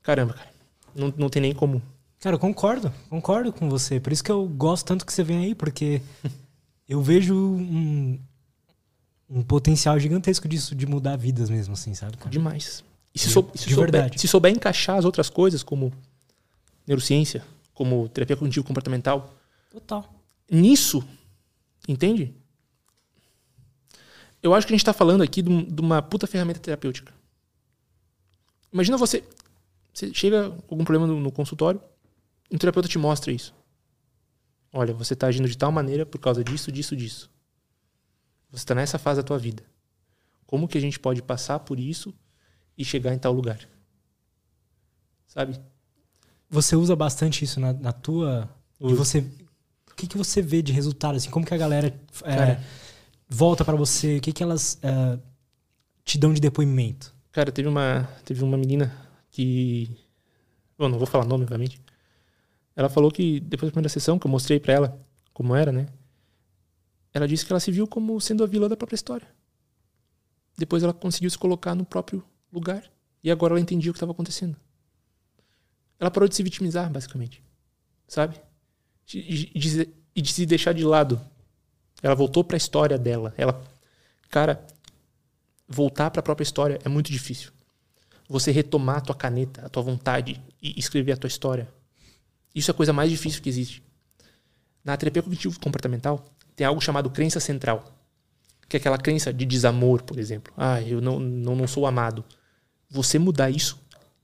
Caramba, 0.00 0.34
cara. 0.34 0.55
Não, 0.96 1.12
não 1.16 1.28
tem 1.28 1.42
nem 1.42 1.54
como. 1.54 1.82
Cara, 2.20 2.34
eu 2.36 2.40
concordo. 2.40 2.92
Concordo 3.10 3.52
com 3.52 3.68
você. 3.68 4.00
Por 4.00 4.12
isso 4.12 4.24
que 4.24 4.30
eu 4.32 4.46
gosto 4.48 4.86
tanto 4.86 5.04
que 5.04 5.12
você 5.12 5.22
vem 5.22 5.44
aí, 5.44 5.54
porque 5.54 6.00
eu 6.88 7.02
vejo 7.02 7.34
um, 7.36 8.18
um 9.28 9.42
potencial 9.42 9.98
gigantesco 10.00 10.48
disso, 10.48 10.74
de 10.74 10.86
mudar 10.86 11.16
vidas 11.16 11.50
mesmo, 11.50 11.74
assim, 11.74 11.94
sabe? 11.94 12.16
Cara? 12.16 12.30
Demais. 12.30 12.82
E 13.14 13.18
se, 13.18 13.26
De- 13.26 13.32
sou, 13.32 13.50
se 13.54 13.68
de 13.68 13.74
souber, 13.74 13.92
verdade. 13.92 14.20
se 14.20 14.26
souber 14.28 14.52
encaixar 14.52 14.96
as 14.98 15.04
outras 15.04 15.28
coisas, 15.28 15.62
como 15.62 15.92
neurociência, 16.86 17.44
como 17.74 18.08
terapia 18.08 18.36
cognitivo 18.36 18.64
comportamental, 18.66 19.34
Total. 19.70 20.10
nisso, 20.50 21.02
entende? 21.88 22.34
Eu 24.42 24.54
acho 24.54 24.66
que 24.66 24.72
a 24.72 24.74
gente 24.76 24.82
está 24.82 24.92
falando 24.92 25.22
aqui 25.22 25.42
de, 25.42 25.64
de 25.64 25.80
uma 25.80 26.00
puta 26.00 26.26
ferramenta 26.26 26.60
terapêutica. 26.60 27.12
Imagina 28.72 28.96
você, 28.96 29.24
você 29.96 30.12
chega 30.12 30.50
com 30.50 30.74
algum 30.74 30.84
problema 30.84 31.06
no, 31.06 31.18
no 31.18 31.32
consultório, 31.32 31.80
e 32.50 32.54
um 32.54 32.58
terapeuta 32.58 32.86
te 32.86 32.98
mostra 32.98 33.32
isso. 33.32 33.54
Olha, 34.70 34.92
você 34.92 35.14
está 35.14 35.26
agindo 35.26 35.48
de 35.48 35.56
tal 35.56 35.72
maneira 35.72 36.04
por 36.04 36.18
causa 36.18 36.44
disso, 36.44 36.70
disso, 36.70 36.94
disso. 36.94 37.30
Você 38.50 38.58
está 38.58 38.74
nessa 38.74 38.98
fase 38.98 39.22
da 39.22 39.26
tua 39.26 39.38
vida. 39.38 39.62
Como 40.46 40.68
que 40.68 40.76
a 40.76 40.80
gente 40.82 41.00
pode 41.00 41.22
passar 41.22 41.60
por 41.60 41.80
isso 41.80 42.12
e 42.76 42.84
chegar 42.84 43.14
em 43.14 43.18
tal 43.18 43.32
lugar? 43.32 43.58
Sabe? 45.26 45.58
Você 46.50 46.76
usa 46.76 46.94
bastante 46.94 47.42
isso 47.42 47.58
na, 47.58 47.72
na 47.72 47.90
tua. 47.90 48.50
E 48.78 48.84
Uso. 48.84 48.96
você. 48.96 49.20
O 49.90 49.94
que, 49.96 50.06
que 50.06 50.18
você 50.18 50.42
vê 50.42 50.60
de 50.60 50.72
resultado? 50.72 51.16
Assim, 51.16 51.30
como 51.30 51.46
que 51.46 51.54
a 51.54 51.56
galera 51.56 51.98
é, 52.22 52.60
volta 53.26 53.64
pra 53.64 53.74
você? 53.74 54.18
O 54.18 54.20
que, 54.20 54.30
que 54.30 54.42
elas 54.42 54.78
é, 54.82 55.18
te 56.04 56.18
dão 56.18 56.34
de 56.34 56.40
depoimento? 56.40 57.14
Cara, 57.32 57.50
teve 57.50 57.66
uma, 57.66 58.06
teve 58.24 58.44
uma 58.44 58.58
menina 58.58 59.05
que. 59.36 59.90
Bom, 60.78 60.88
não 60.88 60.98
vou 60.98 61.06
falar 61.06 61.24
nome, 61.26 61.44
obviamente. 61.44 61.80
Ela 62.74 62.88
falou 62.88 63.10
que 63.10 63.40
depois 63.40 63.70
da 63.70 63.72
primeira 63.72 63.88
sessão, 63.88 64.18
que 64.18 64.26
eu 64.26 64.30
mostrei 64.30 64.58
pra 64.58 64.72
ela 64.72 65.06
como 65.32 65.54
era, 65.54 65.70
né? 65.72 65.86
Ela 67.12 67.26
disse 67.28 67.44
que 67.44 67.52
ela 67.52 67.60
se 67.60 67.70
viu 67.70 67.86
como 67.86 68.20
sendo 68.20 68.42
a 68.44 68.46
vilã 68.46 68.68
da 68.68 68.76
própria 68.76 68.94
história. 68.96 69.28
Depois 70.56 70.82
ela 70.82 70.92
conseguiu 70.92 71.30
se 71.30 71.38
colocar 71.38 71.74
no 71.74 71.84
próprio 71.84 72.24
lugar. 72.52 72.90
E 73.22 73.30
agora 73.30 73.52
ela 73.52 73.60
entendia 73.60 73.90
o 73.90 73.94
que 73.94 73.98
estava 73.98 74.12
acontecendo. 74.12 74.56
Ela 75.98 76.10
parou 76.10 76.28
de 76.28 76.34
se 76.34 76.42
vitimizar, 76.42 76.90
basicamente. 76.90 77.42
Sabe? 78.06 78.40
E 79.14 79.50
de, 79.58 79.88
de- 80.14 80.32
se 80.32 80.46
deixar 80.46 80.72
de 80.72 80.84
lado. 80.84 81.20
Ela 82.02 82.14
voltou 82.14 82.44
pra 82.44 82.56
história 82.56 82.98
dela. 82.98 83.34
Ela. 83.36 83.62
Cara, 84.28 84.66
voltar 85.66 86.10
para 86.10 86.20
a 86.20 86.22
própria 86.22 86.44
história 86.44 86.78
é 86.84 86.88
muito 86.88 87.10
difícil. 87.10 87.50
Você 88.28 88.50
retomar 88.50 88.96
a 88.96 89.00
tua 89.00 89.14
caneta, 89.14 89.64
a 89.64 89.68
tua 89.68 89.82
vontade 89.82 90.42
e 90.60 90.78
escrever 90.78 91.12
a 91.12 91.16
tua 91.16 91.28
história. 91.28 91.68
Isso 92.54 92.70
é 92.70 92.72
a 92.72 92.74
coisa 92.74 92.92
mais 92.92 93.10
difícil 93.10 93.42
que 93.42 93.48
existe. 93.48 93.82
Na 94.84 94.96
terapia 94.96 95.22
cognitivo 95.22 95.58
comportamental 95.60 96.24
tem 96.54 96.66
algo 96.66 96.80
chamado 96.80 97.10
crença 97.10 97.38
central, 97.38 97.84
que 98.68 98.76
é 98.76 98.80
aquela 98.80 98.98
crença 98.98 99.32
de 99.32 99.44
desamor, 99.44 100.02
por 100.02 100.18
exemplo. 100.18 100.52
Ah, 100.56 100.80
eu 100.82 101.00
não, 101.00 101.20
não, 101.20 101.54
não 101.54 101.66
sou 101.66 101.86
amado. 101.86 102.24
Você 102.88 103.18
mudar 103.18 103.50
isso 103.50 103.78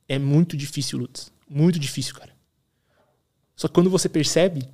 é 0.09 0.19
muito 0.19 0.57
difícil, 0.57 0.99
Lutz. 0.99 1.33
Muito 1.49 1.79
difícil, 1.79 2.15
cara. 2.15 2.33
Só 3.55 3.69
que 3.69 3.75
quando 3.75 3.91
você 3.91 4.09
percebe, 4.09 4.69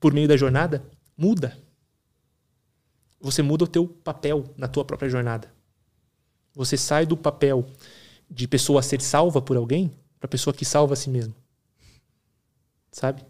por 0.00 0.12
meio 0.12 0.26
da 0.26 0.36
jornada, 0.36 0.84
muda. 1.16 1.56
Você 3.20 3.42
muda 3.42 3.64
o 3.64 3.68
teu 3.68 3.86
papel 3.86 4.52
na 4.56 4.66
tua 4.66 4.84
própria 4.84 5.08
jornada. 5.08 5.52
Você 6.54 6.76
sai 6.76 7.06
do 7.06 7.16
papel 7.16 7.66
de 8.32 8.48
pessoa 8.48 8.82
ser 8.82 9.00
salva 9.00 9.42
por 9.42 9.56
alguém 9.56 9.92
para 10.18 10.28
pessoa 10.28 10.54
que 10.54 10.64
salva 10.64 10.94
a 10.94 10.96
si 10.96 11.10
mesmo. 11.10 11.34
Sabe? 12.90 13.24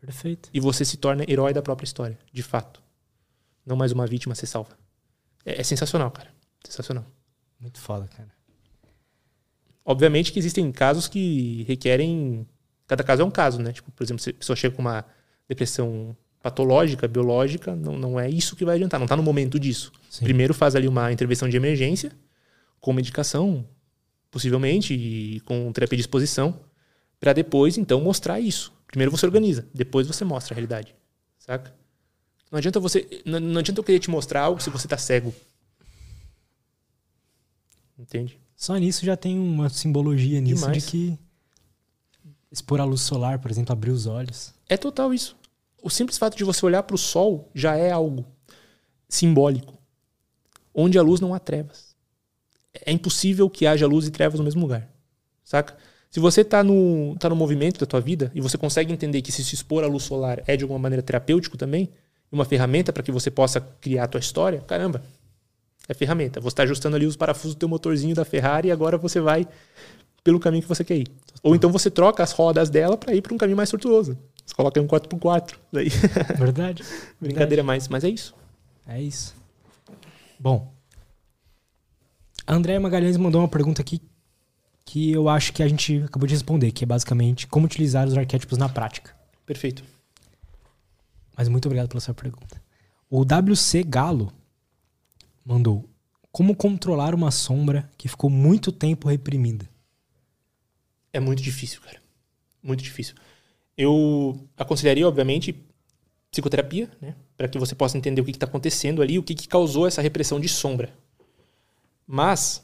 Perfeito. 0.00 0.50
E 0.52 0.58
você 0.58 0.84
se 0.84 0.96
torna 0.96 1.24
herói 1.28 1.52
da 1.52 1.62
própria 1.62 1.84
história, 1.84 2.18
de 2.32 2.42
fato. 2.42 2.82
Não 3.64 3.76
mais 3.76 3.92
uma 3.92 4.06
vítima 4.06 4.34
ser 4.34 4.46
salva. 4.46 4.76
É, 5.44 5.60
é 5.60 5.62
sensacional, 5.62 6.10
cara. 6.10 6.30
Sensacional. 6.64 7.04
Muito 7.60 7.78
foda, 7.80 8.08
cara. 8.08 8.30
Obviamente 9.84 10.32
que 10.32 10.38
existem 10.38 10.70
casos 10.72 11.06
que 11.06 11.64
requerem. 11.64 12.46
Cada 12.86 13.04
caso 13.04 13.22
é 13.22 13.24
um 13.24 13.30
caso, 13.30 13.60
né? 13.60 13.72
Tipo, 13.72 13.90
por 13.92 14.02
exemplo, 14.02 14.22
se 14.22 14.30
a 14.30 14.34
pessoa 14.34 14.56
chega 14.56 14.74
com 14.74 14.82
uma 14.82 15.04
depressão 15.48 16.16
patológica, 16.42 17.06
biológica, 17.06 17.74
não, 17.76 17.96
não 17.96 18.18
é 18.18 18.28
isso 18.28 18.56
que 18.56 18.64
vai 18.64 18.74
adiantar, 18.74 18.98
não 18.98 19.04
está 19.04 19.16
no 19.16 19.22
momento 19.22 19.58
disso. 19.60 19.92
Sim. 20.10 20.24
Primeiro 20.24 20.52
faz 20.52 20.74
ali 20.74 20.88
uma 20.88 21.12
intervenção 21.12 21.48
de 21.48 21.56
emergência, 21.56 22.10
com 22.80 22.92
medicação, 22.92 23.64
possivelmente, 24.32 24.94
e 24.94 25.40
com 25.40 25.70
terapia 25.72 25.96
de 25.96 26.00
exposição, 26.00 26.58
para 27.20 27.32
depois, 27.32 27.78
então, 27.78 28.00
mostrar 28.00 28.40
isso. 28.40 28.72
Primeiro 28.88 29.12
você 29.12 29.24
organiza, 29.24 29.68
depois 29.72 30.08
você 30.08 30.24
mostra 30.24 30.54
a 30.54 30.56
realidade. 30.56 30.96
Saca? 31.38 31.72
Não 32.50 32.58
adianta 32.58 32.80
você. 32.80 33.22
Não, 33.24 33.38
não 33.38 33.60
adianta 33.60 33.78
eu 33.78 33.84
querer 33.84 34.00
te 34.00 34.10
mostrar 34.10 34.42
algo 34.42 34.60
se 34.60 34.70
você 34.70 34.88
tá 34.88 34.98
cego. 34.98 35.32
Entende? 37.98 38.40
Só 38.56 38.76
nisso 38.76 39.04
já 39.04 39.16
tem 39.16 39.38
uma 39.38 39.68
simbologia 39.68 40.40
nisso 40.40 40.62
Demais. 40.62 40.84
de 40.84 40.90
que 40.90 41.18
expor 42.50 42.80
a 42.80 42.84
luz 42.84 43.00
solar, 43.00 43.38
por 43.38 43.50
exemplo, 43.50 43.72
abrir 43.72 43.90
os 43.90 44.06
olhos. 44.06 44.52
É 44.68 44.76
total 44.76 45.14
isso. 45.14 45.36
O 45.82 45.90
simples 45.90 46.18
fato 46.18 46.36
de 46.36 46.44
você 46.44 46.64
olhar 46.64 46.82
para 46.82 46.94
o 46.94 46.98
sol 46.98 47.50
já 47.54 47.76
é 47.76 47.90
algo 47.90 48.26
simbólico. 49.08 49.78
Onde 50.74 50.98
a 50.98 51.02
luz 51.02 51.20
não 51.20 51.34
há 51.34 51.38
trevas. 51.38 51.91
É 52.74 52.92
impossível 52.92 53.48
que 53.50 53.66
haja 53.66 53.86
luz 53.86 54.06
e 54.06 54.10
trevas 54.10 54.38
no 54.38 54.44
mesmo 54.44 54.62
lugar. 54.62 54.88
Saca? 55.44 55.76
Se 56.10 56.20
você 56.20 56.44
tá 56.44 56.62
no, 56.62 57.16
tá 57.18 57.28
no 57.28 57.36
movimento 57.36 57.80
da 57.80 57.86
tua 57.86 58.00
vida 58.00 58.30
e 58.34 58.40
você 58.40 58.58
consegue 58.58 58.92
entender 58.92 59.22
que 59.22 59.32
se 59.32 59.42
se 59.44 59.54
expor 59.54 59.82
à 59.82 59.86
luz 59.86 60.02
solar 60.02 60.42
é 60.46 60.56
de 60.56 60.62
alguma 60.62 60.78
maneira 60.78 61.02
terapêutico 61.02 61.56
também, 61.56 61.88
uma 62.30 62.44
ferramenta 62.44 62.92
para 62.92 63.02
que 63.02 63.10
você 63.10 63.30
possa 63.30 63.60
criar 63.60 64.04
a 64.04 64.06
tua 64.08 64.20
história, 64.20 64.60
caramba, 64.60 65.02
é 65.88 65.94
ferramenta. 65.94 66.40
Você 66.40 66.48
está 66.54 66.62
ajustando 66.62 66.96
ali 66.96 67.06
os 67.06 67.16
parafusos 67.16 67.54
do 67.54 67.58
teu 67.58 67.68
motorzinho 67.68 68.14
da 68.14 68.24
Ferrari 68.24 68.68
e 68.68 68.70
agora 68.70 68.96
você 68.96 69.20
vai 69.20 69.46
pelo 70.22 70.38
caminho 70.38 70.62
que 70.62 70.68
você 70.68 70.84
quer 70.84 70.96
ir. 70.96 71.08
Ou 71.42 71.54
então 71.54 71.70
você 71.70 71.90
troca 71.90 72.22
as 72.22 72.32
rodas 72.32 72.70
dela 72.70 72.96
para 72.96 73.14
ir 73.14 73.20
para 73.22 73.34
um 73.34 73.38
caminho 73.38 73.56
mais 73.56 73.70
tortuoso. 73.70 74.16
Você 74.44 74.54
coloca 74.54 74.80
um 74.80 74.86
4x4. 74.86 75.54
Daí, 75.72 75.88
Verdade. 76.38 76.84
brincadeira 77.20 77.62
mais, 77.62 77.88
mas 77.88 78.04
é 78.04 78.08
isso. 78.08 78.34
É 78.86 79.00
isso. 79.00 79.34
Bom. 80.38 80.72
A 82.46 82.54
Andréia 82.54 82.80
Magalhães 82.80 83.16
mandou 83.16 83.40
uma 83.40 83.48
pergunta 83.48 83.80
aqui 83.80 84.00
que 84.84 85.12
eu 85.12 85.28
acho 85.28 85.52
que 85.52 85.62
a 85.62 85.68
gente 85.68 86.02
acabou 86.02 86.26
de 86.26 86.34
responder, 86.34 86.72
que 86.72 86.84
é 86.84 86.86
basicamente 86.86 87.46
como 87.46 87.66
utilizar 87.66 88.06
os 88.06 88.16
arquétipos 88.16 88.58
na 88.58 88.68
prática. 88.68 89.14
Perfeito. 89.46 89.84
Mas 91.36 91.48
muito 91.48 91.66
obrigado 91.66 91.88
pela 91.88 92.00
sua 92.00 92.14
pergunta. 92.14 92.60
O 93.08 93.22
WC 93.22 93.84
Galo 93.84 94.32
mandou: 95.44 95.88
Como 96.30 96.56
controlar 96.56 97.14
uma 97.14 97.30
sombra 97.30 97.88
que 97.96 98.08
ficou 98.08 98.28
muito 98.28 98.72
tempo 98.72 99.08
reprimida? 99.08 99.68
É 101.12 101.20
muito 101.20 101.42
difícil, 101.42 101.80
cara. 101.80 102.00
Muito 102.62 102.82
difícil. 102.82 103.14
Eu 103.76 104.40
aconselharia, 104.56 105.06
obviamente, 105.06 105.54
psicoterapia, 106.30 106.90
né? 107.00 107.14
Para 107.36 107.48
que 107.48 107.58
você 107.58 107.74
possa 107.74 107.96
entender 107.96 108.20
o 108.20 108.24
que 108.24 108.30
está 108.30 108.46
acontecendo 108.46 109.02
ali, 109.02 109.18
o 109.18 109.22
que, 109.22 109.34
que 109.34 109.48
causou 109.48 109.86
essa 109.86 110.02
repressão 110.02 110.40
de 110.40 110.48
sombra. 110.48 110.92
Mas, 112.14 112.62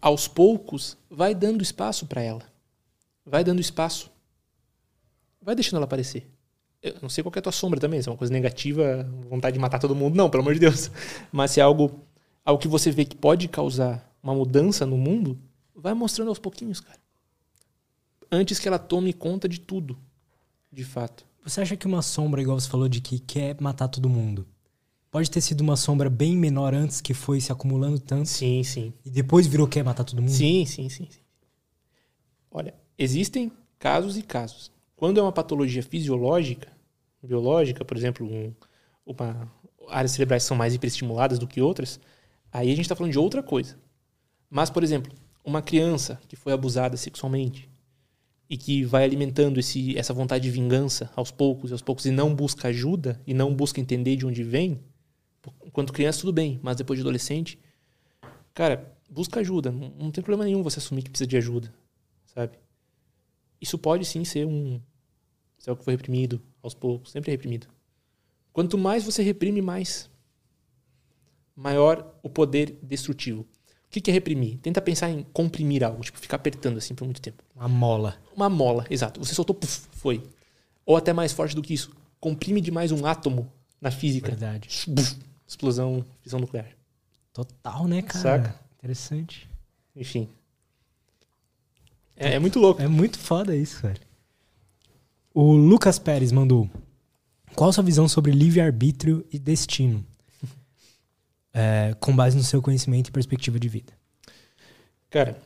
aos 0.00 0.26
poucos, 0.26 0.96
vai 1.10 1.34
dando 1.34 1.62
espaço 1.62 2.06
para 2.06 2.22
ela. 2.22 2.42
Vai 3.22 3.44
dando 3.44 3.60
espaço. 3.60 4.10
Vai 5.42 5.54
deixando 5.54 5.76
ela 5.76 5.84
aparecer. 5.84 6.26
Eu 6.82 6.94
não 7.02 7.10
sei 7.10 7.22
qual 7.22 7.30
é 7.36 7.38
a 7.38 7.42
tua 7.42 7.52
sombra 7.52 7.78
também, 7.78 8.00
se 8.00 8.08
é 8.08 8.10
uma 8.10 8.16
coisa 8.16 8.32
negativa, 8.32 9.06
vontade 9.28 9.52
de 9.52 9.60
matar 9.60 9.78
todo 9.78 9.94
mundo. 9.94 10.16
Não, 10.16 10.30
pelo 10.30 10.40
amor 10.40 10.54
de 10.54 10.60
Deus. 10.60 10.90
Mas 11.30 11.50
se 11.50 11.60
é 11.60 11.62
algo, 11.62 12.00
algo 12.42 12.62
que 12.62 12.66
você 12.66 12.90
vê 12.90 13.04
que 13.04 13.14
pode 13.14 13.46
causar 13.46 14.10
uma 14.22 14.34
mudança 14.34 14.86
no 14.86 14.96
mundo, 14.96 15.38
vai 15.76 15.92
mostrando 15.92 16.28
aos 16.28 16.38
pouquinhos, 16.38 16.80
cara. 16.80 16.98
Antes 18.32 18.58
que 18.58 18.68
ela 18.68 18.78
tome 18.78 19.12
conta 19.12 19.46
de 19.46 19.60
tudo, 19.60 19.98
de 20.72 20.82
fato. 20.82 21.26
Você 21.44 21.60
acha 21.60 21.76
que 21.76 21.86
uma 21.86 22.00
sombra, 22.00 22.40
igual 22.40 22.58
você 22.58 22.70
falou, 22.70 22.88
de 22.88 23.02
que 23.02 23.18
quer 23.18 23.54
matar 23.60 23.88
todo 23.88 24.08
mundo, 24.08 24.46
pode 25.10 25.30
ter 25.30 25.40
sido 25.40 25.60
uma 25.60 25.76
sombra 25.76 26.10
bem 26.10 26.36
menor 26.36 26.74
antes 26.74 27.00
que 27.00 27.14
foi 27.14 27.40
se 27.40 27.50
acumulando 27.50 27.98
tanto 27.98 28.28
Sim, 28.28 28.62
sim. 28.62 28.92
e 29.04 29.10
depois 29.10 29.46
virou 29.46 29.66
quer 29.66 29.82
matar 29.82 30.04
todo 30.04 30.20
mundo? 30.20 30.30
Sim, 30.30 30.64
sim, 30.66 30.88
sim, 30.88 31.08
sim. 31.10 31.20
Olha, 32.50 32.74
existem 32.96 33.52
casos 33.78 34.16
e 34.16 34.22
casos. 34.22 34.70
Quando 34.96 35.18
é 35.18 35.22
uma 35.22 35.32
patologia 35.32 35.82
fisiológica, 35.82 36.72
biológica, 37.22 37.84
por 37.84 37.96
exemplo, 37.96 38.26
um, 38.26 38.52
uma, 39.06 39.50
áreas 39.88 40.12
cerebrais 40.12 40.42
são 40.42 40.56
mais 40.56 40.74
hiperestimuladas 40.74 41.38
do 41.38 41.46
que 41.46 41.60
outras, 41.60 42.00
aí 42.52 42.68
a 42.68 42.74
gente 42.74 42.82
está 42.82 42.96
falando 42.96 43.12
de 43.12 43.18
outra 43.18 43.42
coisa. 43.42 43.76
Mas, 44.50 44.70
por 44.70 44.82
exemplo, 44.82 45.12
uma 45.44 45.62
criança 45.62 46.20
que 46.28 46.36
foi 46.36 46.52
abusada 46.52 46.96
sexualmente 46.96 47.68
e 48.48 48.56
que 48.56 48.84
vai 48.84 49.04
alimentando 49.04 49.60
esse, 49.60 49.96
essa 49.98 50.14
vontade 50.14 50.44
de 50.44 50.50
vingança 50.50 51.10
aos 51.14 51.30
poucos, 51.30 51.70
aos 51.70 51.82
poucos, 51.82 52.06
e 52.06 52.10
não 52.10 52.34
busca 52.34 52.68
ajuda, 52.68 53.20
e 53.26 53.34
não 53.34 53.54
busca 53.54 53.80
entender 53.80 54.16
de 54.16 54.26
onde 54.26 54.42
vem, 54.42 54.80
enquanto 55.64 55.92
criança 55.92 56.20
tudo 56.20 56.32
bem, 56.32 56.58
mas 56.62 56.76
depois 56.76 56.98
de 56.98 57.02
adolescente, 57.02 57.58
cara, 58.54 58.96
busca 59.08 59.40
ajuda. 59.40 59.70
Não, 59.70 59.90
não 59.90 60.10
tem 60.10 60.22
problema 60.22 60.44
nenhum 60.44 60.62
você 60.62 60.78
assumir 60.78 61.02
que 61.02 61.10
precisa 61.10 61.28
de 61.28 61.36
ajuda, 61.36 61.72
sabe? 62.26 62.58
Isso 63.60 63.78
pode 63.78 64.04
sim 64.04 64.24
ser 64.24 64.46
um 64.46 64.80
ser 65.58 65.70
algo 65.70 65.80
que 65.80 65.84
foi 65.84 65.94
reprimido 65.94 66.40
aos 66.62 66.74
poucos, 66.74 67.10
sempre 67.10 67.30
é 67.30 67.32
reprimido. 67.32 67.66
Quanto 68.52 68.78
mais 68.78 69.04
você 69.04 69.22
reprime, 69.22 69.60
mais 69.60 70.10
maior 71.54 72.14
o 72.22 72.30
poder 72.30 72.78
destrutivo. 72.82 73.40
O 73.42 73.90
que 73.90 74.10
é 74.10 74.12
reprimir? 74.12 74.58
Tenta 74.58 74.82
pensar 74.82 75.10
em 75.10 75.22
comprimir 75.32 75.82
algo, 75.82 76.02
tipo 76.02 76.18
ficar 76.18 76.36
apertando 76.36 76.76
assim 76.76 76.94
por 76.94 77.04
muito 77.04 77.22
tempo. 77.22 77.42
Uma 77.56 77.68
mola. 77.68 78.20
Uma 78.36 78.48
mola, 78.48 78.86
exato. 78.90 79.18
Você 79.18 79.34
soltou, 79.34 79.58
foi. 79.92 80.22
Ou 80.84 80.96
até 80.96 81.12
mais 81.12 81.32
forte 81.32 81.56
do 81.56 81.62
que 81.62 81.72
isso, 81.72 81.90
comprime 82.20 82.60
demais 82.60 82.92
um 82.92 83.04
átomo 83.06 83.50
na 83.80 83.90
física. 83.90 84.28
Verdade. 84.28 84.68
Buf, 84.86 85.16
explosão, 85.48 86.04
fissão 86.20 86.38
nuclear. 86.38 86.68
Total, 87.32 87.88
né, 87.88 88.02
cara? 88.02 88.18
Saca? 88.18 88.60
Interessante. 88.76 89.48
Enfim. 89.96 90.28
É, 92.14 92.34
é 92.34 92.38
muito 92.38 92.58
louco. 92.58 92.82
É 92.82 92.86
muito 92.86 93.18
foda 93.18 93.56
isso, 93.56 93.80
velho. 93.80 94.00
O 95.32 95.52
Lucas 95.52 95.98
Pérez 95.98 96.30
mandou. 96.30 96.68
Qual 97.54 97.70
a 97.70 97.72
sua 97.72 97.82
visão 97.82 98.06
sobre 98.06 98.30
livre-arbítrio 98.30 99.24
e 99.32 99.38
destino? 99.38 100.04
É, 101.60 101.96
com 101.98 102.14
base 102.14 102.36
no 102.36 102.44
seu 102.44 102.62
conhecimento 102.62 103.08
e 103.08 103.10
perspectiva 103.10 103.58
de 103.58 103.68
vida. 103.68 103.92
Cara, 105.10 105.36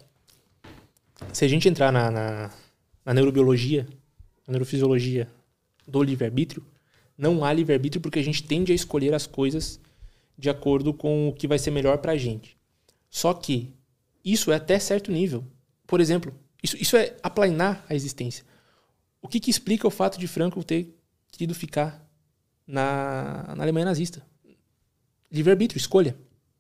se 1.32 1.42
a 1.42 1.48
gente 1.48 1.66
entrar 1.68 1.90
na, 1.90 2.10
na, 2.10 2.50
na 3.02 3.14
neurobiologia, 3.14 3.86
na 4.46 4.52
neurofisiologia 4.52 5.26
do 5.88 6.02
livre-arbítrio, 6.02 6.62
não 7.16 7.44
há 7.44 7.52
livre-arbítrio 7.52 8.02
porque 8.02 8.18
a 8.18 8.22
gente 8.22 8.42
tende 8.42 8.72
a 8.72 8.74
escolher 8.74 9.14
as 9.14 9.26
coisas 9.26 9.80
de 10.42 10.50
acordo 10.50 10.92
com 10.92 11.28
o 11.28 11.32
que 11.32 11.46
vai 11.46 11.56
ser 11.56 11.70
melhor 11.70 11.98
pra 11.98 12.16
gente. 12.16 12.58
Só 13.08 13.32
que 13.32 13.72
isso 14.24 14.50
é 14.50 14.56
até 14.56 14.76
certo 14.76 15.12
nível. 15.12 15.44
Por 15.86 16.00
exemplo, 16.00 16.34
isso, 16.60 16.76
isso 16.76 16.96
é 16.96 17.16
aplainar 17.22 17.86
a 17.88 17.94
existência. 17.94 18.44
O 19.20 19.28
que, 19.28 19.38
que 19.38 19.52
explica 19.52 19.86
o 19.86 19.90
fato 19.90 20.18
de 20.18 20.26
Franco 20.26 20.64
ter 20.64 20.98
querido 21.30 21.54
ficar 21.54 22.04
na, 22.66 23.54
na 23.56 23.62
Alemanha 23.62 23.86
nazista? 23.86 24.26
Livre-arbítrio, 25.30 25.78
escolha. 25.78 26.16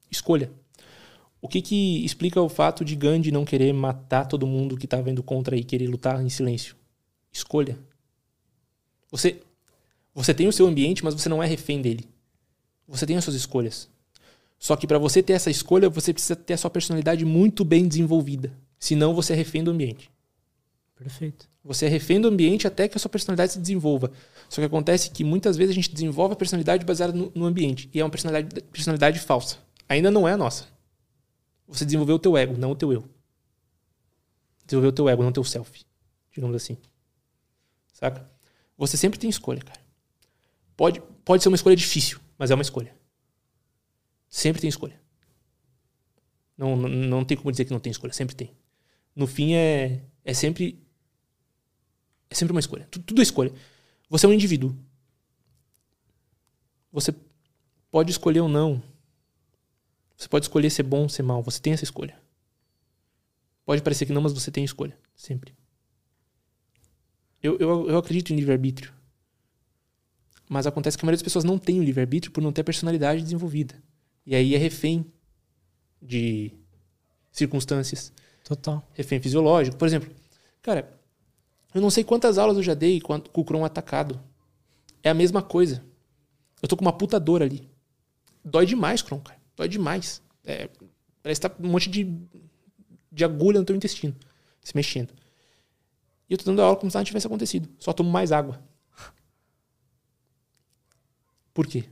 Escolha. 0.08 0.52
O 1.40 1.48
que, 1.48 1.60
que 1.60 2.04
explica 2.04 2.40
o 2.40 2.48
fato 2.48 2.84
de 2.84 2.94
Gandhi 2.94 3.32
não 3.32 3.44
querer 3.44 3.72
matar 3.72 4.26
todo 4.26 4.46
mundo 4.46 4.76
que 4.76 4.86
estava 4.86 5.10
indo 5.10 5.24
contra 5.24 5.56
e 5.56 5.64
querer 5.64 5.88
lutar 5.88 6.24
em 6.24 6.28
silêncio? 6.28 6.76
Escolha. 7.32 7.76
Você, 9.10 9.42
você 10.14 10.32
tem 10.32 10.46
o 10.46 10.52
seu 10.52 10.68
ambiente, 10.68 11.04
mas 11.04 11.14
você 11.14 11.28
não 11.28 11.42
é 11.42 11.46
refém 11.48 11.82
dele. 11.82 12.11
Você 12.88 13.06
tem 13.06 13.16
as 13.16 13.24
suas 13.24 13.36
escolhas. 13.36 13.88
Só 14.58 14.76
que 14.76 14.86
para 14.86 14.98
você 14.98 15.22
ter 15.22 15.32
essa 15.32 15.50
escolha, 15.50 15.88
você 15.88 16.12
precisa 16.12 16.36
ter 16.36 16.54
a 16.54 16.56
sua 16.56 16.70
personalidade 16.70 17.24
muito 17.24 17.64
bem 17.64 17.88
desenvolvida. 17.88 18.52
Senão 18.78 19.14
você 19.14 19.32
é 19.32 19.36
refém 19.36 19.64
do 19.64 19.70
ambiente. 19.70 20.10
Perfeito. 20.94 21.48
Você 21.64 21.86
é 21.86 21.88
refém 21.88 22.20
do 22.20 22.28
ambiente 22.28 22.66
até 22.66 22.88
que 22.88 22.96
a 22.96 23.00
sua 23.00 23.08
personalidade 23.08 23.52
se 23.52 23.58
desenvolva. 23.58 24.12
Só 24.48 24.60
que 24.60 24.66
acontece 24.66 25.10
que 25.10 25.24
muitas 25.24 25.56
vezes 25.56 25.72
a 25.72 25.74
gente 25.74 25.92
desenvolve 25.92 26.34
a 26.34 26.36
personalidade 26.36 26.84
baseada 26.84 27.12
no, 27.12 27.32
no 27.34 27.44
ambiente. 27.44 27.88
E 27.92 28.00
é 28.00 28.04
uma 28.04 28.10
personalidade, 28.10 28.62
personalidade 28.64 29.18
falsa. 29.18 29.58
Ainda 29.88 30.10
não 30.10 30.28
é 30.28 30.32
a 30.32 30.36
nossa. 30.36 30.66
Você 31.68 31.84
desenvolveu 31.84 32.16
o 32.16 32.18
teu 32.18 32.36
ego, 32.36 32.56
não 32.56 32.72
o 32.72 32.76
teu 32.76 32.92
eu. 32.92 33.04
Desenvolveu 34.64 34.90
o 34.90 34.92
teu 34.92 35.08
ego, 35.08 35.22
não 35.22 35.30
o 35.30 35.32
teu 35.32 35.44
self. 35.44 35.84
Digamos 36.32 36.56
assim. 36.56 36.76
Saca? 37.92 38.28
Você 38.76 38.96
sempre 38.96 39.18
tem 39.18 39.30
escolha, 39.30 39.60
cara. 39.60 39.80
Pode, 40.76 41.00
pode 41.24 41.42
ser 41.42 41.48
uma 41.48 41.56
escolha 41.56 41.76
difícil, 41.76 42.18
mas 42.38 42.50
é 42.50 42.54
uma 42.54 42.62
escolha. 42.62 42.94
Sempre 44.28 44.60
tem 44.60 44.68
escolha. 44.68 45.00
Não, 46.56 46.76
não, 46.76 46.88
não 46.88 47.24
tem 47.24 47.36
como 47.36 47.50
dizer 47.50 47.64
que 47.64 47.72
não 47.72 47.80
tem 47.80 47.90
escolha, 47.90 48.12
sempre 48.12 48.34
tem. 48.34 48.56
No 49.14 49.26
fim 49.26 49.54
é, 49.54 50.04
é 50.24 50.32
sempre 50.34 50.82
é 52.32 52.34
sempre 52.34 52.52
uma 52.52 52.60
escolha. 52.60 52.88
Tudo, 52.90 53.04
tudo 53.04 53.20
é 53.20 53.22
escolha. 53.22 53.52
Você 54.08 54.24
é 54.24 54.28
um 54.28 54.32
indivíduo. 54.32 54.74
Você 56.90 57.14
pode 57.90 58.10
escolher 58.10 58.40
ou 58.40 58.48
não. 58.48 58.82
Você 60.16 60.28
pode 60.28 60.46
escolher 60.46 60.70
ser 60.70 60.82
bom 60.82 61.02
ou 61.02 61.08
ser 61.10 61.22
mal. 61.22 61.42
Você 61.42 61.60
tem 61.60 61.74
essa 61.74 61.84
escolha. 61.84 62.18
Pode 63.66 63.82
parecer 63.82 64.06
que 64.06 64.12
não, 64.12 64.22
mas 64.22 64.32
você 64.32 64.50
tem 64.50 64.64
escolha. 64.64 64.98
Sempre. 65.14 65.54
Eu, 67.42 67.58
eu, 67.58 67.90
eu 67.90 67.98
acredito 67.98 68.32
em 68.32 68.36
livre-arbítrio. 68.36 68.94
Mas 70.52 70.66
acontece 70.66 70.98
que 70.98 71.02
a 71.04 71.06
maioria 71.06 71.16
das 71.16 71.22
pessoas 71.22 71.44
não 71.44 71.56
tem 71.56 71.80
o 71.80 71.82
livre-arbítrio 71.82 72.30
por 72.30 72.42
não 72.42 72.52
ter 72.52 72.62
personalidade 72.62 73.22
desenvolvida. 73.22 73.74
E 74.26 74.34
aí 74.34 74.54
é 74.54 74.58
refém 74.58 75.06
de 76.00 76.52
circunstâncias, 77.30 78.12
Total. 78.44 78.86
refém 78.92 79.18
fisiológico. 79.18 79.78
Por 79.78 79.86
exemplo, 79.88 80.10
cara, 80.60 80.92
eu 81.74 81.80
não 81.80 81.88
sei 81.88 82.04
quantas 82.04 82.36
aulas 82.36 82.58
eu 82.58 82.62
já 82.62 82.74
dei 82.74 83.00
com 83.00 83.14
a- 83.14 83.22
o 83.32 83.42
Chrome 83.42 83.64
atacado. 83.64 84.20
É 85.02 85.08
a 85.08 85.14
mesma 85.14 85.40
coisa. 85.40 85.82
Eu 86.60 86.68
tô 86.68 86.76
com 86.76 86.84
uma 86.84 86.92
puta 86.92 87.18
dor 87.18 87.42
ali. 87.42 87.66
Dói 88.44 88.66
demais, 88.66 89.00
Chrome, 89.00 89.22
cara. 89.24 89.40
Dói 89.56 89.68
demais. 89.68 90.20
É, 90.44 90.68
parece 91.22 91.40
que 91.40 91.48
tá 91.48 91.54
um 91.58 91.68
monte 91.70 91.88
de, 91.88 92.14
de 93.10 93.24
agulha 93.24 93.58
no 93.58 93.64
teu 93.64 93.74
intestino 93.74 94.14
se 94.62 94.76
mexendo. 94.76 95.14
E 96.28 96.34
eu 96.34 96.38
tô 96.38 96.44
dando 96.44 96.60
aula 96.60 96.76
como 96.76 96.90
se 96.90 96.94
nada 96.94 97.06
tivesse 97.06 97.26
acontecido. 97.26 97.70
Só 97.78 97.90
tomo 97.94 98.10
mais 98.10 98.32
água. 98.32 98.62
Por 101.52 101.66
quê? 101.66 101.84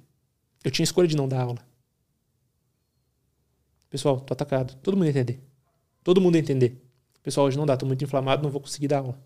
Eu 0.65 0.71
tinha 0.71 0.85
escolha 0.85 1.09
de 1.09 1.17
não 1.17 1.29
dar 1.29 1.43
aula. 1.43 1.67
Pessoal, 3.89 4.21
tô 4.21 4.33
atacado. 4.33 4.75
Todo 4.77 4.97
mundo 4.97 5.09
entender. 5.09 5.43
Todo 6.03 6.21
mundo 6.21 6.37
entender. 6.37 6.81
Pessoal, 7.23 7.47
hoje 7.47 7.59
não 7.59 7.67
dá, 7.67 7.77
tô 7.77 7.85
muito 7.85 8.03
inflamado, 8.03 8.43
não 8.43 8.51
vou 8.51 8.61
conseguir 8.61 8.89
dar 8.89 8.99
aula. 8.99 9.21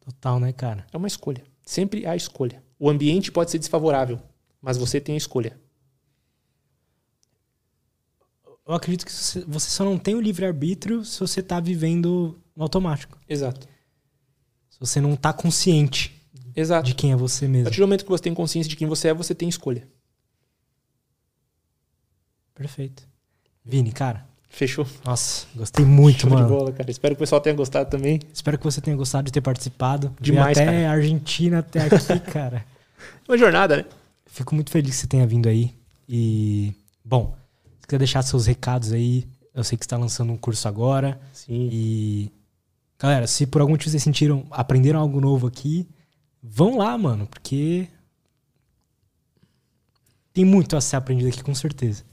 Total, 0.00 0.38
né, 0.38 0.52
cara? 0.52 0.86
É 0.92 0.96
uma 0.96 1.08
escolha. 1.08 1.44
Sempre 1.64 2.06
há 2.06 2.14
escolha. 2.14 2.62
O 2.78 2.90
ambiente 2.90 3.32
pode 3.32 3.50
ser 3.50 3.58
desfavorável, 3.58 4.20
mas 4.60 4.76
você 4.76 5.00
tem 5.00 5.14
a 5.14 5.18
escolha. 5.18 5.58
Eu 8.66 8.74
acredito 8.74 9.04
que 9.04 9.12
você 9.12 9.40
você 9.44 9.70
só 9.70 9.84
não 9.84 9.98
tem 9.98 10.14
o 10.14 10.20
livre-arbítrio 10.20 11.04
se 11.04 11.18
você 11.20 11.42
tá 11.42 11.58
vivendo 11.58 12.38
no 12.54 12.62
automático. 12.62 13.18
Exato. 13.28 13.66
Se 14.68 14.78
você 14.78 15.00
não 15.00 15.16
tá 15.16 15.32
consciente 15.32 16.13
Exato. 16.56 16.86
de 16.86 16.94
quem 16.94 17.12
é 17.12 17.16
você 17.16 17.46
A 17.46 17.48
mesmo. 17.48 17.64
partir 17.64 17.78
do 17.80 17.86
momento 17.86 18.04
que 18.04 18.10
você 18.10 18.22
tem 18.22 18.34
consciência 18.34 18.68
de 18.70 18.76
quem 18.76 18.86
você 18.86 19.08
é, 19.08 19.14
você 19.14 19.34
tem 19.34 19.48
escolha. 19.48 19.86
Perfeito. 22.54 23.02
Vini, 23.64 23.90
cara, 23.92 24.26
Fechou? 24.48 24.86
nossa, 25.04 25.46
gostei 25.56 25.84
muito, 25.84 26.20
Show 26.20 26.30
de 26.30 26.36
mano. 26.36 26.48
bola, 26.48 26.72
cara. 26.72 26.90
Espero 26.90 27.14
que 27.14 27.18
o 27.18 27.24
pessoal 27.24 27.40
tenha 27.40 27.56
gostado 27.56 27.90
também. 27.90 28.20
Espero 28.32 28.56
que 28.58 28.64
você 28.64 28.80
tenha 28.80 28.96
gostado 28.96 29.24
de 29.26 29.32
ter 29.32 29.40
participado. 29.40 30.08
Veio 30.20 30.34
Demais, 30.34 30.56
até 30.56 30.66
cara. 30.66 30.88
a 30.88 30.92
Argentina, 30.92 31.58
até 31.60 31.80
aqui, 31.82 32.20
cara. 32.30 32.64
Uma 33.28 33.36
jornada, 33.36 33.78
né? 33.78 33.84
Fico 34.26 34.54
muito 34.54 34.70
feliz 34.70 34.90
que 34.94 34.96
você 35.00 35.06
tenha 35.06 35.26
vindo 35.26 35.48
aí. 35.48 35.74
E, 36.08 36.72
bom, 37.04 37.34
se 37.80 37.86
quiser 37.88 37.98
deixar 37.98 38.22
seus 38.22 38.46
recados 38.46 38.92
aí, 38.92 39.26
eu 39.54 39.64
sei 39.64 39.76
que 39.76 39.84
você 39.84 39.86
está 39.86 39.96
lançando 39.96 40.32
um 40.32 40.36
curso 40.36 40.68
agora. 40.68 41.20
Sim. 41.32 41.68
E, 41.72 42.30
galera, 42.98 43.26
se 43.26 43.46
por 43.46 43.60
algum 43.60 43.72
motivo 43.72 43.90
vocês 43.90 44.02
sentiram, 44.02 44.46
aprenderam 44.50 45.00
algo 45.00 45.20
novo 45.20 45.46
aqui, 45.48 45.88
vão 46.46 46.76
lá, 46.76 46.96
mano, 46.98 47.26
porque 47.26 47.88
tem 50.32 50.44
muito 50.44 50.76
a 50.76 50.80
ser 50.80 50.96
aprendido 50.96 51.28
aqui, 51.28 51.42
com 51.42 51.54
certeza. 51.54 52.04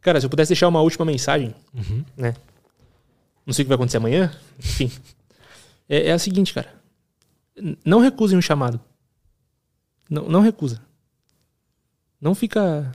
Cara, 0.00 0.20
se 0.20 0.26
eu 0.26 0.30
pudesse 0.30 0.50
deixar 0.50 0.68
uma 0.68 0.80
última 0.80 1.04
mensagem, 1.04 1.54
Uhum. 1.74 2.04
não 3.46 3.52
sei 3.52 3.62
o 3.62 3.66
que 3.66 3.68
vai 3.68 3.74
acontecer 3.76 3.96
amanhã, 3.98 4.34
enfim. 4.58 4.90
É, 5.88 6.08
é 6.08 6.12
a 6.12 6.18
seguinte, 6.18 6.52
cara. 6.54 6.72
Não 7.84 8.00
recusem 8.00 8.38
um 8.38 8.42
chamado. 8.42 8.80
Não, 10.08 10.28
não 10.28 10.40
recusa. 10.40 10.80
Não 12.20 12.34
fica. 12.34 12.90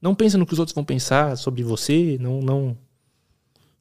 Não 0.00 0.14
pensa 0.14 0.38
no 0.38 0.46
que 0.46 0.52
os 0.52 0.58
outros 0.58 0.74
vão 0.74 0.84
pensar 0.84 1.36
sobre 1.36 1.62
você. 1.62 2.16
Não, 2.20 2.40
não, 2.40 2.76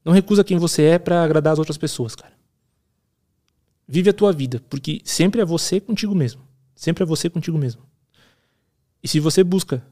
não 0.04 0.12
recusa 0.14 0.44
quem 0.44 0.58
você 0.58 0.84
é 0.84 1.00
pra 1.00 1.24
agradar 1.24 1.54
as 1.54 1.60
outras 1.60 1.78
pessoas, 1.78 2.16
cara. 2.16 2.34
Vive 3.88 4.10
a 4.10 4.14
tua 4.14 4.34
vida, 4.34 4.62
porque 4.70 5.02
sempre 5.04 5.42
é 5.42 5.46
você 5.46 5.80
contigo 5.80 6.16
mesmo. 6.16 6.42
Sempre 6.76 7.04
é 7.04 7.06
você 7.06 7.30
contigo 7.30 7.58
mesmo. 7.58 7.84
E 9.04 9.08
se 9.08 9.20
você 9.20 9.44
busca 9.44 9.86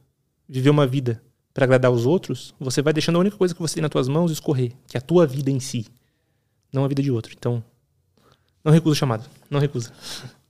viver 0.49 0.69
uma 0.69 0.87
vida 0.87 1.23
pra 1.53 1.65
agradar 1.65 1.91
os 1.91 2.05
outros, 2.05 2.53
você 2.59 2.81
vai 2.81 2.91
deixando 2.91 3.17
a 3.17 3.19
única 3.19 3.37
coisa 3.37 3.53
que 3.53 3.61
você 3.61 3.75
tem 3.75 3.81
nas 3.81 3.91
tuas 3.91 4.07
mãos 4.07 4.31
escorrer, 4.31 4.73
que 4.87 4.97
é 4.97 4.99
a 4.99 5.01
tua 5.01 5.27
vida 5.27 5.51
em 5.51 5.59
si, 5.59 5.85
não 6.71 6.83
a 6.83 6.87
vida 6.87 7.03
de 7.03 7.11
outro. 7.11 7.33
Então, 7.37 7.63
não 8.63 8.71
recusa 8.71 8.93
o 8.93 8.95
chamado, 8.95 9.29
não 9.49 9.59
recusa. 9.59 9.91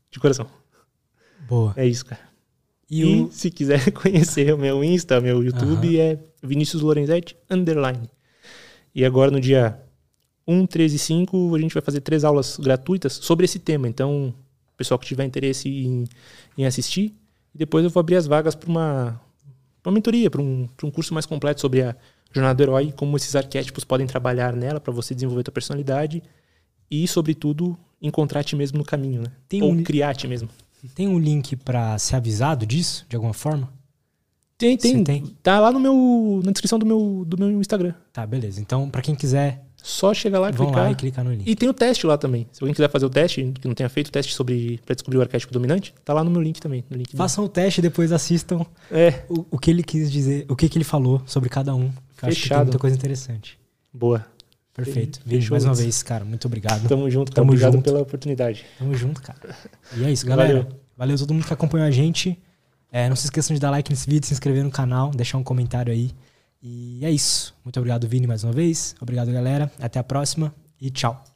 De 0.09 0.19
coração. 0.19 0.47
Boa. 1.47 1.73
É 1.75 1.85
isso, 1.85 2.05
cara. 2.05 2.21
E, 2.89 3.01
E, 3.01 3.21
o. 3.21 3.31
se 3.31 3.51
quiser 3.51 3.91
conhecer 3.91 4.53
o 4.53 4.57
meu 4.57 4.83
Insta, 4.83 5.19
meu 5.19 5.43
YouTube 5.43 5.99
é 5.99 6.19
Vinícius 6.41 6.81
Lorenzetti 6.81 7.35
underline. 7.49 8.09
E 8.95 9.03
agora 9.03 9.31
no 9.31 9.41
dia 9.41 9.81
1, 10.47 10.65
13 10.67 10.95
e 10.95 10.99
5 10.99 11.55
a 11.55 11.59
gente 11.59 11.73
vai 11.73 11.81
fazer 11.83 12.01
três 12.01 12.23
aulas 12.23 12.57
gratuitas 12.57 13.13
sobre 13.13 13.45
esse 13.45 13.59
tema. 13.59 13.87
Então, 13.87 14.33
o 14.73 14.77
pessoal 14.77 14.99
que 14.99 15.05
tiver 15.05 15.23
interesse 15.25 15.69
em, 15.69 16.05
em 16.57 16.65
assistir, 16.65 17.13
e 17.53 17.57
depois 17.57 17.83
eu 17.83 17.89
vou 17.89 17.99
abrir 18.01 18.15
as 18.17 18.27
vagas 18.27 18.55
para 18.55 18.69
uma, 18.69 19.21
pra 19.81 19.89
uma 19.89 19.95
mentoria, 19.95 20.29
para 20.29 20.41
um, 20.41 20.67
pra 20.75 20.85
um 20.87 20.91
curso 20.91 21.13
mais 21.13 21.25
completo 21.25 21.61
sobre 21.61 21.81
a 21.81 21.95
jornada 22.31 22.55
do 22.55 22.63
herói, 22.63 22.91
como 22.95 23.15
esses 23.15 23.35
arquétipos 23.35 23.83
podem 23.83 24.07
trabalhar 24.07 24.53
nela 24.55 24.79
para 24.79 24.91
você 24.91 25.13
desenvolver 25.13 25.43
tua 25.43 25.53
personalidade 25.53 26.21
e, 26.89 27.07
sobretudo, 27.07 27.77
encontrar 28.01 28.39
a 28.41 28.43
ti 28.43 28.55
mesmo 28.55 28.77
no 28.79 28.83
caminho, 28.83 29.21
né? 29.21 29.31
Tem 29.47 29.61
Ou 29.61 29.71
um- 29.71 29.83
criar 29.83 30.09
a 30.09 30.13
ti 30.15 30.27
mesmo. 30.27 30.49
Tem 30.95 31.07
um 31.07 31.17
link 31.17 31.55
pra 31.55 31.97
ser 31.97 32.17
avisado 32.17 32.65
disso, 32.65 33.05
de 33.07 33.15
alguma 33.15 33.33
forma? 33.33 33.71
Tem, 34.57 34.77
Você 34.77 34.91
tem. 34.93 35.03
tem? 35.03 35.25
Tá 35.41 35.59
lá 35.59 35.71
no 35.71 35.79
meu, 35.79 36.41
na 36.43 36.51
descrição 36.51 36.77
do 36.77 36.85
meu, 36.85 37.23
do 37.25 37.37
meu 37.37 37.49
Instagram. 37.61 37.93
Tá, 38.11 38.25
beleza. 38.25 38.59
Então, 38.61 38.89
pra 38.89 39.01
quem 39.01 39.15
quiser, 39.15 39.63
Só 39.85 40.13
chegar 40.13 40.39
lá 40.39 40.47
e 40.49 40.53
vão 40.53 40.67
clicar. 40.67 40.83
lá 40.85 40.91
e 40.91 40.95
clicar 40.95 41.25
no 41.25 41.31
link. 41.33 41.43
E 41.45 41.55
tem 41.57 41.67
o 41.67 41.73
teste 41.73 42.07
lá 42.07 42.17
também. 42.17 42.47
Se 42.53 42.63
alguém 42.63 42.73
quiser 42.73 42.89
fazer 42.89 43.05
o 43.05 43.09
teste, 43.09 43.51
que 43.59 43.67
não 43.67 43.75
tenha 43.75 43.89
feito 43.89 44.07
o 44.07 44.11
teste 44.11 44.33
sobre 44.33 44.79
para 44.85 44.95
descobrir 44.95 45.17
o 45.17 45.21
arquétipo 45.21 45.51
dominante, 45.51 45.93
tá 46.05 46.13
lá 46.13 46.23
no 46.23 46.31
meu 46.31 46.41
link 46.41 46.61
também. 46.61 46.85
No 46.89 46.95
link 46.95 47.11
do- 47.11 47.17
Façam 47.17 47.43
o 47.43 47.49
teste 47.49 47.79
e 47.79 47.81
depois 47.81 48.13
assistam 48.13 48.65
É, 48.89 49.23
o, 49.27 49.45
o 49.51 49.59
que 49.59 49.69
ele 49.69 49.83
quis 49.83 50.09
dizer, 50.09 50.45
o 50.49 50.55
que, 50.55 50.69
que 50.69 50.77
ele 50.77 50.85
falou 50.85 51.21
sobre 51.25 51.49
cada 51.49 51.75
um. 51.75 51.81
Eu 51.81 51.89
acho 51.89 51.95
que 52.13 52.21
tem 52.21 52.31
Fechado. 52.35 52.63
muita 52.67 52.79
coisa 52.79 52.95
interessante. 52.95 53.59
boa. 53.93 54.25
Perfeito. 54.73 55.19
Vini, 55.23 55.47
mais 55.51 55.65
uma 55.65 55.75
vez, 55.75 56.01
cara, 56.01 56.25
muito 56.25 56.47
obrigado. 56.47 56.87
Tamo 56.87 57.07
junto, 57.11 57.31
cara. 57.31 57.35
Tamo 57.35 57.51
Obrigado 57.51 57.73
junto. 57.73 57.83
pela 57.83 57.99
oportunidade. 58.01 58.65
Tamo 58.79 58.95
junto, 58.95 59.21
cara. 59.21 59.37
E 59.95 60.03
é 60.03 60.11
isso, 60.11 60.25
galera. 60.25 60.49
Valeu. 60.63 60.67
Valeu, 60.97 61.17
todo 61.19 61.31
mundo 61.31 61.45
que 61.45 61.53
acompanhou 61.53 61.87
a 61.87 61.91
gente. 61.91 62.39
É, 62.91 63.07
não 63.07 63.15
se 63.15 63.25
esqueçam 63.25 63.53
de 63.53 63.59
dar 63.59 63.69
like 63.69 63.91
nesse 63.91 64.09
vídeo, 64.09 64.25
se 64.25 64.33
inscrever 64.33 64.63
no 64.63 64.71
canal, 64.71 65.11
deixar 65.11 65.37
um 65.37 65.43
comentário 65.43 65.93
aí. 65.93 66.09
E 66.63 67.03
é 67.03 67.11
isso. 67.11 67.53
Muito 67.63 67.77
obrigado, 67.77 68.07
Vini, 68.07 68.25
mais 68.25 68.45
uma 68.45 68.53
vez. 68.53 68.95
Obrigado, 69.01 69.31
galera. 69.31 69.69
Até 69.79 69.99
a 69.99 70.03
próxima 70.03 70.55
e 70.79 70.89
tchau. 70.89 71.32